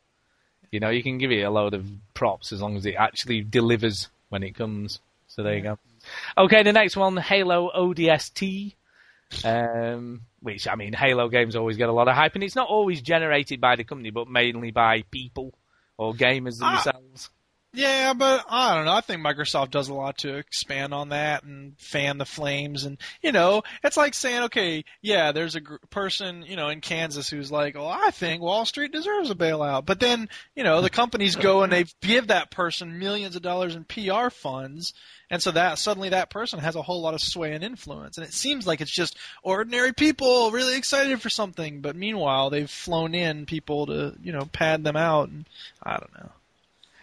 You 0.70 0.80
know, 0.80 0.90
you 0.90 1.02
can 1.02 1.18
give 1.18 1.30
it 1.32 1.42
a 1.42 1.50
load 1.50 1.74
of 1.74 1.86
props 2.14 2.52
as 2.52 2.62
long 2.62 2.76
as 2.76 2.86
it 2.86 2.94
actually 2.94 3.42
delivers 3.42 4.08
when 4.30 4.42
it 4.42 4.54
comes. 4.54 5.00
So 5.28 5.42
there 5.42 5.54
you 5.56 5.62
go. 5.62 5.78
Okay, 6.38 6.62
the 6.62 6.72
next 6.72 6.96
one, 6.96 7.16
Halo 7.16 7.70
ODST. 7.74 8.74
Um, 9.44 10.22
which 10.40 10.68
I 10.68 10.74
mean, 10.74 10.92
Halo 10.92 11.28
games 11.28 11.56
always 11.56 11.76
get 11.78 11.88
a 11.88 11.92
lot 11.92 12.06
of 12.08 12.14
hype, 12.14 12.34
and 12.34 12.44
it's 12.44 12.54
not 12.56 12.68
always 12.68 13.00
generated 13.00 13.60
by 13.60 13.76
the 13.76 13.84
company, 13.84 14.10
but 14.10 14.28
mainly 14.28 14.70
by 14.72 15.02
people 15.10 15.54
or 15.96 16.12
gamers 16.12 16.58
Ah. 16.62 16.74
themselves. 16.74 16.91
Yeah, 17.74 18.12
but 18.12 18.44
I 18.50 18.74
don't 18.74 18.84
know. 18.84 18.92
I 18.92 19.00
think 19.00 19.22
Microsoft 19.22 19.70
does 19.70 19.88
a 19.88 19.94
lot 19.94 20.18
to 20.18 20.36
expand 20.36 20.92
on 20.92 21.08
that 21.08 21.42
and 21.42 21.78
fan 21.78 22.18
the 22.18 22.26
flames. 22.26 22.84
And, 22.84 22.98
you 23.22 23.32
know, 23.32 23.62
it's 23.82 23.96
like 23.96 24.12
saying, 24.12 24.42
okay, 24.44 24.84
yeah, 25.00 25.32
there's 25.32 25.54
a 25.54 25.60
gr- 25.60 25.76
person, 25.88 26.44
you 26.46 26.56
know, 26.56 26.68
in 26.68 26.82
Kansas 26.82 27.30
who's 27.30 27.50
like, 27.50 27.74
oh, 27.74 27.86
I 27.86 28.10
think 28.10 28.42
Wall 28.42 28.66
Street 28.66 28.92
deserves 28.92 29.30
a 29.30 29.34
bailout. 29.34 29.86
But 29.86 30.00
then, 30.00 30.28
you 30.54 30.64
know, 30.64 30.82
the 30.82 30.90
companies 31.02 31.34
go 31.36 31.62
and 31.62 31.72
they 31.72 31.86
give 32.02 32.26
that 32.26 32.50
person 32.50 32.98
millions 32.98 33.36
of 33.36 33.42
dollars 33.42 33.74
in 33.74 33.84
PR 33.84 34.28
funds. 34.28 34.92
And 35.30 35.42
so 35.42 35.52
that 35.52 35.78
suddenly 35.78 36.10
that 36.10 36.28
person 36.28 36.58
has 36.58 36.76
a 36.76 36.82
whole 36.82 37.00
lot 37.00 37.14
of 37.14 37.22
sway 37.22 37.52
and 37.54 37.64
influence. 37.64 38.18
And 38.18 38.26
it 38.26 38.34
seems 38.34 38.66
like 38.66 38.82
it's 38.82 38.94
just 38.94 39.16
ordinary 39.42 39.94
people 39.94 40.50
really 40.50 40.76
excited 40.76 41.22
for 41.22 41.30
something. 41.30 41.80
But 41.80 41.96
meanwhile, 41.96 42.50
they've 42.50 42.68
flown 42.68 43.14
in 43.14 43.46
people 43.46 43.86
to, 43.86 44.14
you 44.22 44.32
know, 44.32 44.44
pad 44.44 44.84
them 44.84 44.96
out. 44.96 45.30
And 45.30 45.46
I 45.82 45.92
don't 45.92 46.12
know. 46.12 46.32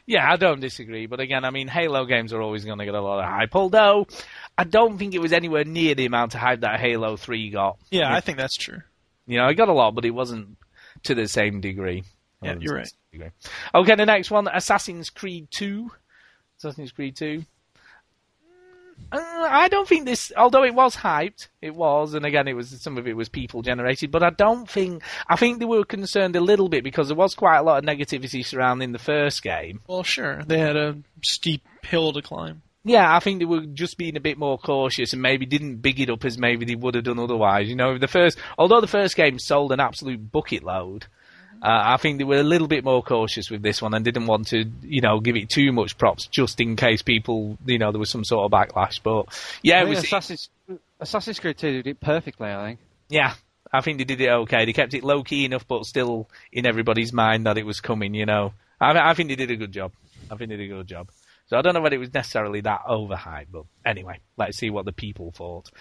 Yeah, 0.09 0.27
I 0.27 0.37
don't 0.37 0.59
disagree, 0.59 1.05
but 1.05 1.19
again, 1.19 1.45
I 1.45 1.51
mean, 1.51 1.67
Halo 1.67 2.03
games 2.05 2.33
are 2.33 2.41
always 2.41 2.65
going 2.65 2.79
to 2.79 2.85
get 2.85 2.95
a 2.95 2.99
lot 2.99 3.19
of 3.19 3.25
hype. 3.25 3.55
Although, 3.55 4.07
I 4.57 4.63
don't 4.63 4.97
think 4.97 5.13
it 5.13 5.21
was 5.21 5.31
anywhere 5.31 5.65
near 5.65 5.93
the 5.93 6.07
amount 6.07 6.33
of 6.33 6.39
hype 6.39 6.61
that 6.61 6.79
Halo 6.79 7.15
Three 7.15 7.51
got. 7.51 7.77
Yeah, 7.91 8.11
I 8.11 8.19
think 8.19 8.39
that's 8.39 8.55
true. 8.55 8.81
You 9.27 9.37
know, 9.37 9.47
it 9.49 9.53
got 9.53 9.69
a 9.69 9.73
lot, 9.73 9.93
but 9.93 10.05
it 10.05 10.09
wasn't 10.09 10.57
to 11.03 11.13
the 11.13 11.27
same 11.27 11.61
degree. 11.61 12.05
Yeah, 12.41 12.55
you're 12.59 12.73
right. 12.73 12.91
degree. 13.11 13.29
Okay, 13.75 13.93
the 13.93 14.07
next 14.07 14.31
one, 14.31 14.47
Assassin's 14.51 15.11
Creed 15.11 15.49
Two. 15.51 15.91
Assassin's 16.57 16.91
Creed 16.91 17.15
Two. 17.15 17.43
Uh, 19.11 19.17
I 19.21 19.69
don't 19.69 19.87
think 19.87 20.05
this, 20.05 20.31
although 20.37 20.63
it 20.63 20.75
was 20.75 20.95
hyped, 20.95 21.47
it 21.61 21.73
was, 21.73 22.13
and 22.13 22.25
again, 22.25 22.47
it 22.47 22.55
was 22.55 22.69
some 22.81 22.97
of 22.97 23.07
it 23.07 23.15
was 23.15 23.29
people 23.29 23.61
generated, 23.61 24.11
but 24.11 24.23
I 24.23 24.29
don't 24.29 24.69
think. 24.69 25.03
I 25.27 25.35
think 25.35 25.59
they 25.59 25.65
were 25.65 25.83
concerned 25.83 26.35
a 26.35 26.41
little 26.41 26.69
bit 26.69 26.83
because 26.83 27.07
there 27.07 27.17
was 27.17 27.35
quite 27.35 27.57
a 27.57 27.63
lot 27.63 27.83
of 27.83 27.85
negativity 27.85 28.45
surrounding 28.45 28.91
the 28.91 28.99
first 28.99 29.41
game. 29.41 29.81
Well, 29.87 30.03
sure. 30.03 30.43
They 30.43 30.59
had 30.59 30.75
a 30.75 30.97
steep 31.23 31.67
hill 31.83 32.13
to 32.13 32.21
climb. 32.21 32.61
Yeah, 32.85 33.13
I 33.13 33.19
think 33.19 33.39
they 33.39 33.45
were 33.45 33.65
just 33.65 33.97
being 33.97 34.15
a 34.15 34.21
bit 34.21 34.37
more 34.37 34.57
cautious 34.57 35.11
and 35.11 35.21
maybe 35.21 35.45
didn't 35.45 35.77
big 35.77 35.99
it 35.99 36.09
up 36.09 36.23
as 36.23 36.37
maybe 36.37 36.65
they 36.65 36.75
would 36.75 36.95
have 36.95 37.03
done 37.03 37.19
otherwise. 37.19 37.67
You 37.67 37.75
know, 37.75 37.97
the 37.97 38.07
first, 38.07 38.37
although 38.57 38.79
the 38.79 38.87
first 38.87 39.15
game 39.15 39.37
sold 39.37 39.71
an 39.71 39.79
absolute 39.79 40.31
bucket 40.31 40.63
load, 40.63 41.07
uh, 41.61 41.81
I 41.93 41.97
think 41.97 42.17
they 42.17 42.23
were 42.23 42.39
a 42.39 42.43
little 42.43 42.67
bit 42.67 42.83
more 42.83 43.03
cautious 43.03 43.49
with 43.49 43.61
this 43.61 43.81
one 43.81 43.93
and 43.93 44.05
didn't 44.05 44.27
want 44.27 44.47
to, 44.47 44.65
you 44.81 45.01
know, 45.01 45.19
give 45.19 45.35
it 45.35 45.49
too 45.49 45.71
much 45.71 45.97
props 45.97 46.27
just 46.27 46.61
in 46.61 46.75
case 46.75 47.01
people, 47.01 47.57
you 47.65 47.77
know, 47.77 47.91
there 47.91 47.99
was 47.99 48.09
some 48.09 48.23
sort 48.23 48.45
of 48.45 48.51
backlash. 48.51 49.01
But 49.03 49.27
yeah, 49.61 49.81
it 49.81 49.89
was, 49.89 49.99
Assassin's 49.99 50.49
Assassin's 50.99 51.39
Creed 51.39 51.57
2 51.57 51.71
did 51.71 51.87
it 51.87 51.99
perfectly. 51.99 52.49
I 52.49 52.67
think. 52.67 52.79
yeah, 53.09 53.33
I 53.71 53.81
think 53.81 53.97
they 53.97 54.03
did 54.05 54.21
it 54.21 54.29
okay. 54.29 54.65
They 54.65 54.73
kept 54.73 54.93
it 54.93 55.03
low 55.03 55.23
key 55.23 55.45
enough, 55.45 55.67
but 55.67 55.85
still 55.85 56.29
in 56.51 56.65
everybody's 56.65 57.13
mind 57.13 57.45
that 57.45 57.57
it 57.57 57.65
was 57.65 57.81
coming. 57.81 58.13
You 58.13 58.25
know, 58.25 58.53
I, 58.79 59.11
I 59.11 59.13
think 59.13 59.29
they 59.29 59.35
did 59.35 59.51
a 59.51 59.55
good 59.55 59.71
job. 59.71 59.91
I 60.31 60.35
think 60.35 60.49
they 60.49 60.57
did 60.57 60.71
a 60.71 60.75
good 60.75 60.87
job. 60.87 61.09
So 61.47 61.57
I 61.57 61.61
don't 61.63 61.73
know 61.73 61.81
whether 61.81 61.95
it 61.95 61.99
was 61.99 62.13
necessarily 62.13 62.61
that 62.61 62.81
overhyped, 62.87 63.47
but 63.51 63.63
anyway, 63.83 64.19
let's 64.37 64.57
see 64.57 64.69
what 64.69 64.85
the 64.85 64.91
people 64.91 65.31
thought. 65.31 65.71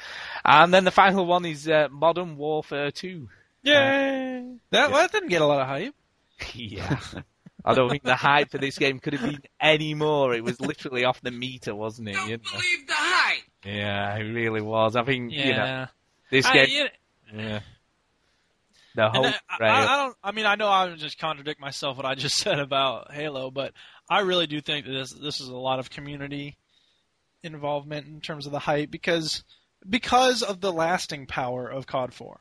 And 0.42 0.72
then 0.72 0.84
the 0.84 0.90
final 0.90 1.26
one 1.26 1.44
is 1.44 1.68
uh, 1.68 1.88
Modern 1.90 2.38
Warfare 2.38 2.90
2. 2.90 3.28
Yay! 3.68 4.56
That, 4.70 4.90
that 4.90 5.12
didn't 5.12 5.28
get 5.28 5.42
a 5.42 5.46
lot 5.46 5.60
of 5.60 5.66
hype. 5.66 5.94
yeah. 6.54 6.98
I 7.64 7.74
don't 7.74 7.90
think 7.90 8.02
the 8.02 8.16
hype 8.16 8.50
for 8.50 8.58
this 8.58 8.78
game 8.78 8.98
could 8.98 9.14
have 9.14 9.22
been 9.22 9.42
any 9.60 9.94
more. 9.94 10.34
It 10.34 10.44
was 10.44 10.60
literally 10.60 11.04
off 11.04 11.20
the 11.20 11.30
meter, 11.30 11.74
wasn't 11.74 12.08
it? 12.08 12.14
Don't 12.14 12.28
you 12.28 12.36
know? 12.36 12.42
believe 12.50 12.86
the 12.86 12.94
hype. 12.94 13.42
Yeah, 13.64 14.16
it 14.16 14.22
really 14.22 14.60
was. 14.60 14.96
I 14.96 15.02
think, 15.02 15.32
you 15.32 15.52
know, 15.52 15.86
this 16.30 16.46
I, 16.46 16.52
game, 16.52 16.66
you- 16.70 17.38
yeah. 17.40 17.60
The 18.94 19.10
whole 19.10 19.26
I, 19.26 19.34
I. 19.60 19.68
I 19.68 19.96
don't. 19.96 20.16
I 20.24 20.32
mean, 20.32 20.46
I 20.46 20.56
know 20.56 20.66
I 20.66 20.86
would 20.86 20.98
just 20.98 21.20
contradict 21.20 21.60
myself 21.60 21.96
what 21.96 22.06
I 22.06 22.16
just 22.16 22.36
said 22.42 22.58
about 22.58 23.12
Halo, 23.12 23.50
but 23.50 23.72
I 24.10 24.20
really 24.20 24.48
do 24.48 24.60
think 24.60 24.86
that 24.86 24.92
this 24.92 25.12
this 25.12 25.40
is 25.40 25.46
a 25.46 25.56
lot 25.56 25.78
of 25.78 25.88
community 25.88 26.56
involvement 27.44 28.08
in 28.08 28.20
terms 28.20 28.46
of 28.46 28.52
the 28.52 28.58
hype 28.58 28.90
because 28.90 29.44
because 29.88 30.42
of 30.42 30.60
the 30.60 30.72
lasting 30.72 31.26
power 31.26 31.68
of 31.68 31.86
COD 31.86 32.12
4. 32.12 32.40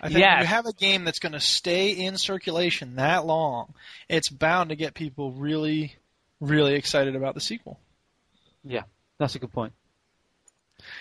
I 0.00 0.08
think 0.08 0.14
when 0.14 0.20
Yes. 0.22 0.40
you 0.42 0.46
have 0.46 0.66
a 0.66 0.72
game 0.72 1.04
that's 1.04 1.18
going 1.18 1.32
to 1.32 1.40
stay 1.40 1.90
in 1.90 2.16
circulation 2.18 2.96
that 2.96 3.26
long, 3.26 3.74
it's 4.08 4.28
bound 4.28 4.70
to 4.70 4.76
get 4.76 4.94
people 4.94 5.32
really, 5.32 5.96
really 6.40 6.74
excited 6.74 7.16
about 7.16 7.34
the 7.34 7.40
sequel. 7.40 7.78
Yeah, 8.64 8.82
that's 9.18 9.34
a 9.34 9.38
good 9.38 9.52
point. 9.52 9.72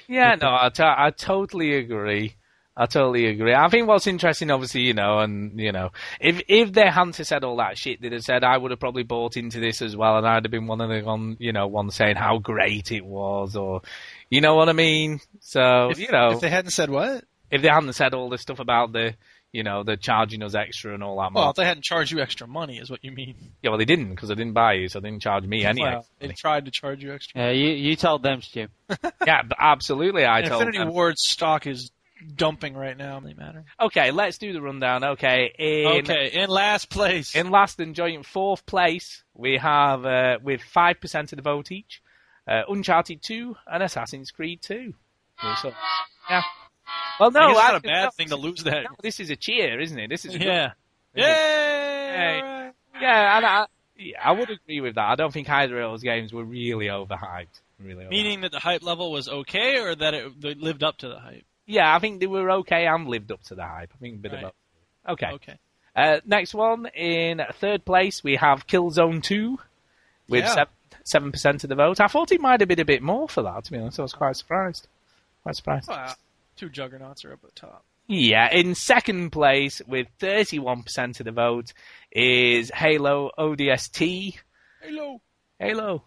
Yeah, 0.08 0.36
no, 0.40 0.48
I 0.50 0.70
I 0.80 1.10
totally 1.12 1.76
agree. 1.76 2.36
I 2.76 2.86
totally 2.86 3.26
agree. 3.28 3.54
I 3.54 3.68
think 3.68 3.88
what's 3.88 4.08
interesting, 4.08 4.50
obviously, 4.50 4.82
you 4.82 4.94
know, 4.94 5.20
and 5.20 5.60
you 5.60 5.72
know, 5.72 5.90
if 6.20 6.42
if 6.48 6.72
they 6.72 6.90
hadn't 6.90 7.18
have 7.18 7.28
said 7.28 7.44
all 7.44 7.58
that 7.58 7.78
shit, 7.78 8.02
they'd 8.02 8.14
have 8.14 8.24
said 8.24 8.44
I 8.44 8.58
would 8.58 8.72
have 8.72 8.80
probably 8.80 9.04
bought 9.04 9.36
into 9.38 9.60
this 9.60 9.82
as 9.82 9.96
well, 9.96 10.18
and 10.18 10.28
I'd 10.28 10.46
have 10.46 10.52
been 10.52 10.68
one 10.68 10.80
of 10.82 10.90
the 10.90 11.04
on, 11.04 11.36
you 11.40 11.52
know, 11.52 11.68
one 11.68 11.92
saying 11.92 12.16
how 12.16 12.38
great 12.38 12.92
it 12.92 13.06
was, 13.06 13.56
or 13.56 13.82
you 14.30 14.40
know 14.40 14.56
what 14.56 14.70
I 14.70 14.74
mean. 14.74 15.20
So 15.42 15.90
If, 15.92 16.00
you 16.00 16.12
know, 16.12 16.32
if 16.32 16.40
they 16.40 16.50
hadn't 16.50 16.72
said 16.72 16.90
what? 16.90 17.26
If 17.52 17.62
they 17.62 17.68
hadn't 17.68 17.94
said 17.94 18.14
all 18.14 18.30
this 18.30 18.42
stuff 18.42 18.60
about 18.60 18.94
the, 18.94 19.16
you 19.52 19.64
know, 19.64 19.84
the 19.84 19.98
charging 19.98 20.42
us 20.42 20.56
extra 20.56 20.94
and 20.94 21.04
all 21.04 21.18
that. 21.18 21.34
Well, 21.34 21.44
more- 21.44 21.50
if 21.50 21.56
they 21.58 21.66
hadn't 21.66 21.84
charged 21.84 22.12
you 22.12 22.20
extra 22.22 22.48
money, 22.48 22.78
is 22.78 22.90
what 22.90 23.04
you 23.04 23.12
mean. 23.12 23.36
yeah, 23.62 23.70
well, 23.70 23.78
they 23.78 23.86
didn't 23.86 24.10
because 24.12 24.32
I 24.32 24.36
didn't 24.36 24.54
buy 24.54 24.74
you, 24.74 24.88
so 24.88 25.00
they 25.00 25.10
didn't 25.10 25.22
charge 25.22 25.44
me 25.46 25.66
anyway. 25.66 25.92
Well, 25.92 26.08
they 26.20 26.30
tried 26.30 26.66
to 26.66 26.72
charge 26.72 27.04
you 27.04 27.14
extra. 27.14 27.40
Yeah, 27.40 27.52
you 27.52 27.70
you 27.70 27.96
told 27.96 28.24
them, 28.24 28.42
Stu. 28.42 28.68
yeah, 29.28 29.42
absolutely, 29.60 30.26
I 30.26 30.42
told 30.42 30.62
Infinity 30.62 30.78
them. 30.80 30.94
Ward's 30.94 31.24
stock 31.24 31.68
is 31.68 31.92
dumping 32.36 32.76
right 32.76 32.96
now. 32.96 33.20
They 33.20 33.34
matter. 33.34 33.66
Okay, 33.80 34.12
let's 34.12 34.38
do 34.38 34.54
the 34.54 34.62
rundown. 34.62 35.04
Okay, 35.04 35.52
in 35.58 36.04
Okay, 36.10 36.30
in 36.34 36.50
last 36.50 36.90
place. 36.90 37.36
In 37.36 37.50
last 37.50 37.80
and 37.80 37.96
joint 37.96 38.26
fourth 38.26 38.66
place, 38.66 39.24
we 39.34 39.58
have 39.58 40.06
uh, 40.06 40.38
with 40.42 40.62
five 40.62 41.02
percent 41.02 41.34
of 41.34 41.38
the 41.38 41.42
vote 41.44 41.72
each, 41.72 42.02
uh, 42.48 42.62
Uncharted 42.70 43.22
Two 43.22 43.56
and 43.68 43.84
Assassin's 43.84 44.32
Creed 44.32 44.62
Two. 44.62 44.94
So, 45.62 45.74
yeah. 46.30 46.44
Well, 47.20 47.32
no, 47.32 47.50
it's 47.52 47.60
not 47.60 47.76
a 47.76 47.80
bad 47.82 48.04
no, 48.06 48.10
thing 48.12 48.30
to 48.30 48.36
lose 48.36 48.64
that. 48.64 48.84
no, 48.84 48.96
this 49.02 49.20
is 49.20 49.30
a 49.30 49.36
cheer, 49.36 49.80
isn't 49.80 49.98
it? 50.00 50.10
This 50.10 50.26
is 50.26 50.36
a 50.36 50.40
good- 50.40 50.48
yeah. 50.48 50.72
Is? 51.14 51.24
Yay! 51.24 51.32
Hey. 52.16 52.72
yeah, 53.02 53.38
and 53.38 53.46
I, 53.46 53.66
yeah, 53.98 54.18
I 54.24 54.32
would 54.32 54.50
agree 54.50 54.82
with 54.82 54.96
that. 54.96 55.06
I 55.10 55.16
don't 55.16 55.32
think 55.34 55.50
either 55.50 55.80
of 55.82 55.92
those 55.92 56.04
games 56.04 56.34
were 56.34 56.44
really 56.44 56.88
overhyped. 56.88 57.60
Really, 57.80 58.06
overhyped. 58.06 58.10
Meaning 58.10 58.42
that 58.42 58.52
the 58.52 58.60
hype 58.60 58.82
level 58.84 59.12
was 59.12 59.28
okay, 59.28 59.78
or 59.80 59.94
that 59.96 60.14
it 60.14 60.42
they 60.42 60.54
lived 60.56 60.84
up 60.84 60.98
to 61.00 61.10
the 61.10 61.20
hype. 61.20 61.44
yeah, 61.66 61.94
I 61.96 62.00
think 62.00 62.20
they 62.22 62.28
were 62.28 62.50
okay 62.60 62.86
and 62.88 63.08
lived 63.08 63.32
up 63.32 63.42
to 63.44 63.56
the 63.56 63.64
hype. 63.66 63.92
I 63.94 63.98
think 64.00 64.16
a 64.16 64.18
bit 64.20 64.32
Right. 64.32 64.44
of 64.46 64.52
both. 65.06 65.14
Okay. 65.14 65.32
Okay. 65.34 65.58
Uh, 65.96 66.20
next 66.26 66.54
one 66.54 66.86
in 66.96 67.42
third 67.60 67.84
place 67.86 68.24
we 68.24 68.38
have 68.38 68.66
Killzone 68.66 69.22
Two 69.22 69.60
with 70.30 70.46
Yeah. 70.46 70.64
seven 71.04 71.32
percent 71.32 71.64
of 71.66 71.70
the 71.70 71.76
vote. 71.76 72.00
I 72.00 72.08
thought 72.08 72.32
it 72.32 72.40
might 72.40 72.62
have 72.62 72.70
been 72.70 72.80
a 72.80 72.86
bit 72.86 73.02
more 73.04 73.28
for 73.28 73.44
that. 73.44 73.66
To 73.66 73.72
be 73.74 73.78
honest, 73.80 74.00
I 74.00 74.04
was 74.04 74.14
quite 74.14 74.38
surprised. 74.38 74.88
Quite 75.44 75.56
surprised. 75.58 75.90
Well, 75.90 76.16
two 76.62 76.70
juggernauts 76.70 77.26
are 77.26 77.34
up 77.34 77.40
at 77.44 77.56
the 77.56 77.60
top. 77.60 77.84
Yeah, 78.08 78.54
in 78.54 78.76
second 78.76 79.32
place 79.32 79.82
with 79.88 80.08
thirty-one 80.20 80.84
percent 80.84 81.20
of 81.20 81.26
the 81.26 81.32
vote 81.32 81.74
is 82.12 82.70
Halo 82.70 83.32
ODST. 83.38 84.38
Hello. 84.82 85.22
Halo. 85.58 86.04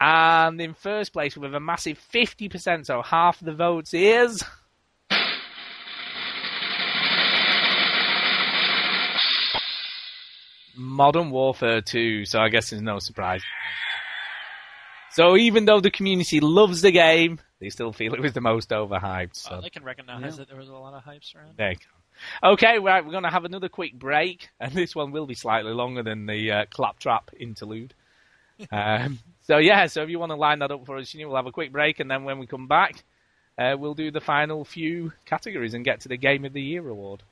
And 0.00 0.60
in 0.60 0.74
first 0.74 1.12
place 1.12 1.36
with 1.36 1.54
a 1.54 1.60
massive 1.60 1.98
fifty 1.98 2.48
percent, 2.48 2.86
so 2.86 3.02
half 3.02 3.38
the 3.38 3.54
votes 3.54 3.94
is. 3.94 4.42
Modern 10.76 11.30
Warfare 11.30 11.82
2, 11.82 12.24
so 12.24 12.40
I 12.40 12.48
guess 12.48 12.70
there's 12.70 12.82
no 12.82 12.98
surprise. 12.98 13.44
So 15.14 15.36
even 15.36 15.64
though 15.64 15.80
the 15.80 15.92
community 15.92 16.40
loves 16.40 16.82
the 16.82 16.90
game, 16.90 17.38
they 17.60 17.68
still 17.68 17.92
feel 17.92 18.14
it 18.14 18.20
was 18.20 18.32
the 18.32 18.40
most 18.40 18.70
overhyped. 18.70 19.36
So 19.36 19.52
Well, 19.52 19.62
they 19.62 19.70
can 19.70 19.84
recognize 19.84 20.36
that 20.38 20.48
there 20.48 20.58
was 20.58 20.68
a 20.68 20.72
lot 20.72 20.92
of 20.92 21.04
hype 21.04 21.22
around. 21.36 21.54
there 21.56 21.70
you 21.70 21.76
go. 21.76 22.52
Okay, 22.52 22.78
right, 22.78 23.04
we're 23.04 23.12
going 23.12 23.22
to 23.22 23.30
have 23.30 23.44
another 23.44 23.68
quick 23.68 23.94
break, 23.94 24.48
and 24.58 24.72
this 24.72 24.94
one 24.94 25.12
will 25.12 25.26
be 25.26 25.34
slightly 25.34 25.72
longer 25.72 26.02
than 26.02 26.26
the 26.26 26.50
uh, 26.50 26.64
claptrap 26.68 27.30
interlude. 27.38 27.94
um, 28.72 29.20
so 29.42 29.58
yeah, 29.58 29.86
so 29.86 30.02
if 30.02 30.10
you 30.10 30.18
want 30.18 30.30
to 30.30 30.36
line 30.36 30.60
that 30.60 30.70
up 30.70 30.84
for 30.84 30.96
us, 30.98 31.14
we'll 31.14 31.36
have 31.36 31.46
a 31.46 31.52
quick 31.52 31.70
break, 31.70 32.00
and 32.00 32.10
then 32.10 32.24
when 32.24 32.40
we 32.40 32.46
come 32.46 32.66
back, 32.66 33.04
uh, 33.56 33.76
we'll 33.78 33.94
do 33.94 34.10
the 34.10 34.20
final 34.20 34.64
few 34.64 35.12
categories 35.26 35.74
and 35.74 35.84
get 35.84 36.00
to 36.00 36.08
the 36.08 36.16
Game 36.16 36.44
of 36.44 36.52
the 36.52 36.62
Year 36.62 36.88
award. 36.88 37.22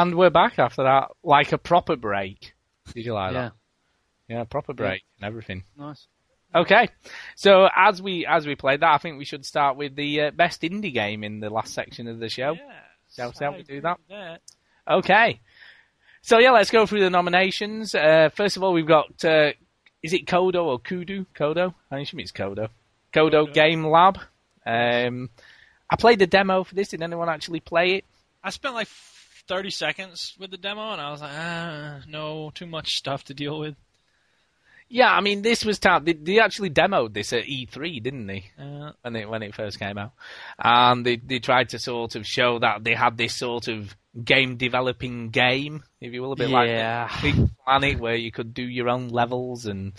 And 0.00 0.14
we're 0.14 0.30
back 0.30 0.58
after 0.58 0.84
that, 0.84 1.10
like 1.22 1.52
a 1.52 1.58
proper 1.58 1.96
break. 1.96 2.54
Did 2.94 3.04
you 3.04 3.14
like 3.14 3.32
Yeah, 3.32 3.40
that? 3.40 3.52
Yeah, 4.28 4.44
proper 4.44 4.72
break 4.72 5.02
and 5.18 5.26
everything. 5.26 5.64
nice. 5.76 6.06
Okay, 6.52 6.88
so 7.36 7.68
as 7.76 8.02
we 8.02 8.26
as 8.26 8.44
we 8.44 8.56
played 8.56 8.80
that, 8.80 8.92
I 8.92 8.98
think 8.98 9.18
we 9.18 9.24
should 9.24 9.44
start 9.46 9.76
with 9.76 9.94
the 9.94 10.20
uh, 10.22 10.30
best 10.32 10.62
indie 10.62 10.92
game 10.92 11.22
in 11.22 11.38
the 11.38 11.48
last 11.50 11.72
section 11.72 12.08
of 12.08 12.18
the 12.18 12.28
show. 12.28 12.52
Yes, 12.54 12.64
Shall- 13.14 13.32
shall 13.32 13.52
we 13.54 13.62
do 13.62 13.80
that? 13.82 13.98
that? 14.08 14.40
Okay. 14.88 15.40
So 16.22 16.38
yeah, 16.38 16.50
let's 16.50 16.70
go 16.72 16.86
through 16.86 17.00
the 17.00 17.10
nominations. 17.10 17.94
Uh, 17.94 18.30
first 18.34 18.56
of 18.56 18.64
all, 18.64 18.72
we've 18.72 18.86
got 18.86 19.24
uh, 19.24 19.52
is 20.02 20.12
it 20.12 20.26
Kodo 20.26 20.64
or 20.64 20.78
Kudu? 20.80 21.24
Kodo? 21.36 21.74
I 21.90 21.98
assume 22.00 22.18
it's 22.20 22.32
Kodo. 22.32 22.68
Kodo, 23.12 23.46
Kodo. 23.46 23.54
Game 23.54 23.86
Lab. 23.86 24.18
Um, 24.66 25.30
I 25.88 25.96
played 25.96 26.18
the 26.18 26.26
demo 26.26 26.64
for 26.64 26.74
this. 26.74 26.88
Did 26.88 27.02
anyone 27.02 27.28
actually 27.28 27.60
play 27.60 27.94
it? 27.94 28.04
I 28.42 28.50
spent 28.50 28.74
like 28.74 28.88
30 29.50 29.70
seconds 29.70 30.34
with 30.38 30.50
the 30.52 30.56
demo, 30.56 30.92
and 30.92 31.00
I 31.00 31.10
was 31.10 31.20
like, 31.20 31.32
ah, 31.34 32.00
no, 32.08 32.50
too 32.54 32.66
much 32.66 32.90
stuff 32.96 33.24
to 33.24 33.34
deal 33.34 33.58
with. 33.58 33.74
Yeah, 34.88 35.12
I 35.12 35.20
mean, 35.20 35.42
this 35.42 35.64
was 35.64 35.78
ta- 35.78 35.98
they, 36.00 36.14
they 36.14 36.40
actually 36.40 36.70
demoed 36.70 37.12
this 37.14 37.32
at 37.32 37.44
E3, 37.44 38.02
didn't 38.02 38.26
they? 38.26 38.44
Uh, 38.58 38.92
when 39.02 39.14
it 39.16 39.28
when 39.28 39.42
it 39.42 39.54
first 39.54 39.78
came 39.78 39.98
out, 39.98 40.12
and 40.58 41.04
they 41.06 41.16
they 41.16 41.38
tried 41.38 41.68
to 41.70 41.78
sort 41.78 42.16
of 42.16 42.26
show 42.26 42.58
that 42.60 42.82
they 42.82 42.94
had 42.94 43.16
this 43.16 43.36
sort 43.36 43.68
of 43.68 43.94
game 44.24 44.56
developing 44.56 45.30
game, 45.30 45.82
if 46.00 46.12
you 46.12 46.22
will, 46.22 46.32
a 46.32 46.36
bit 46.36 46.50
Yeah. 46.50 47.08
like 47.10 47.22
Big 47.22 47.48
Planet, 47.64 48.00
where 48.00 48.16
you 48.16 48.32
could 48.32 48.52
do 48.54 48.64
your 48.64 48.88
own 48.88 49.08
levels 49.10 49.66
and 49.66 49.92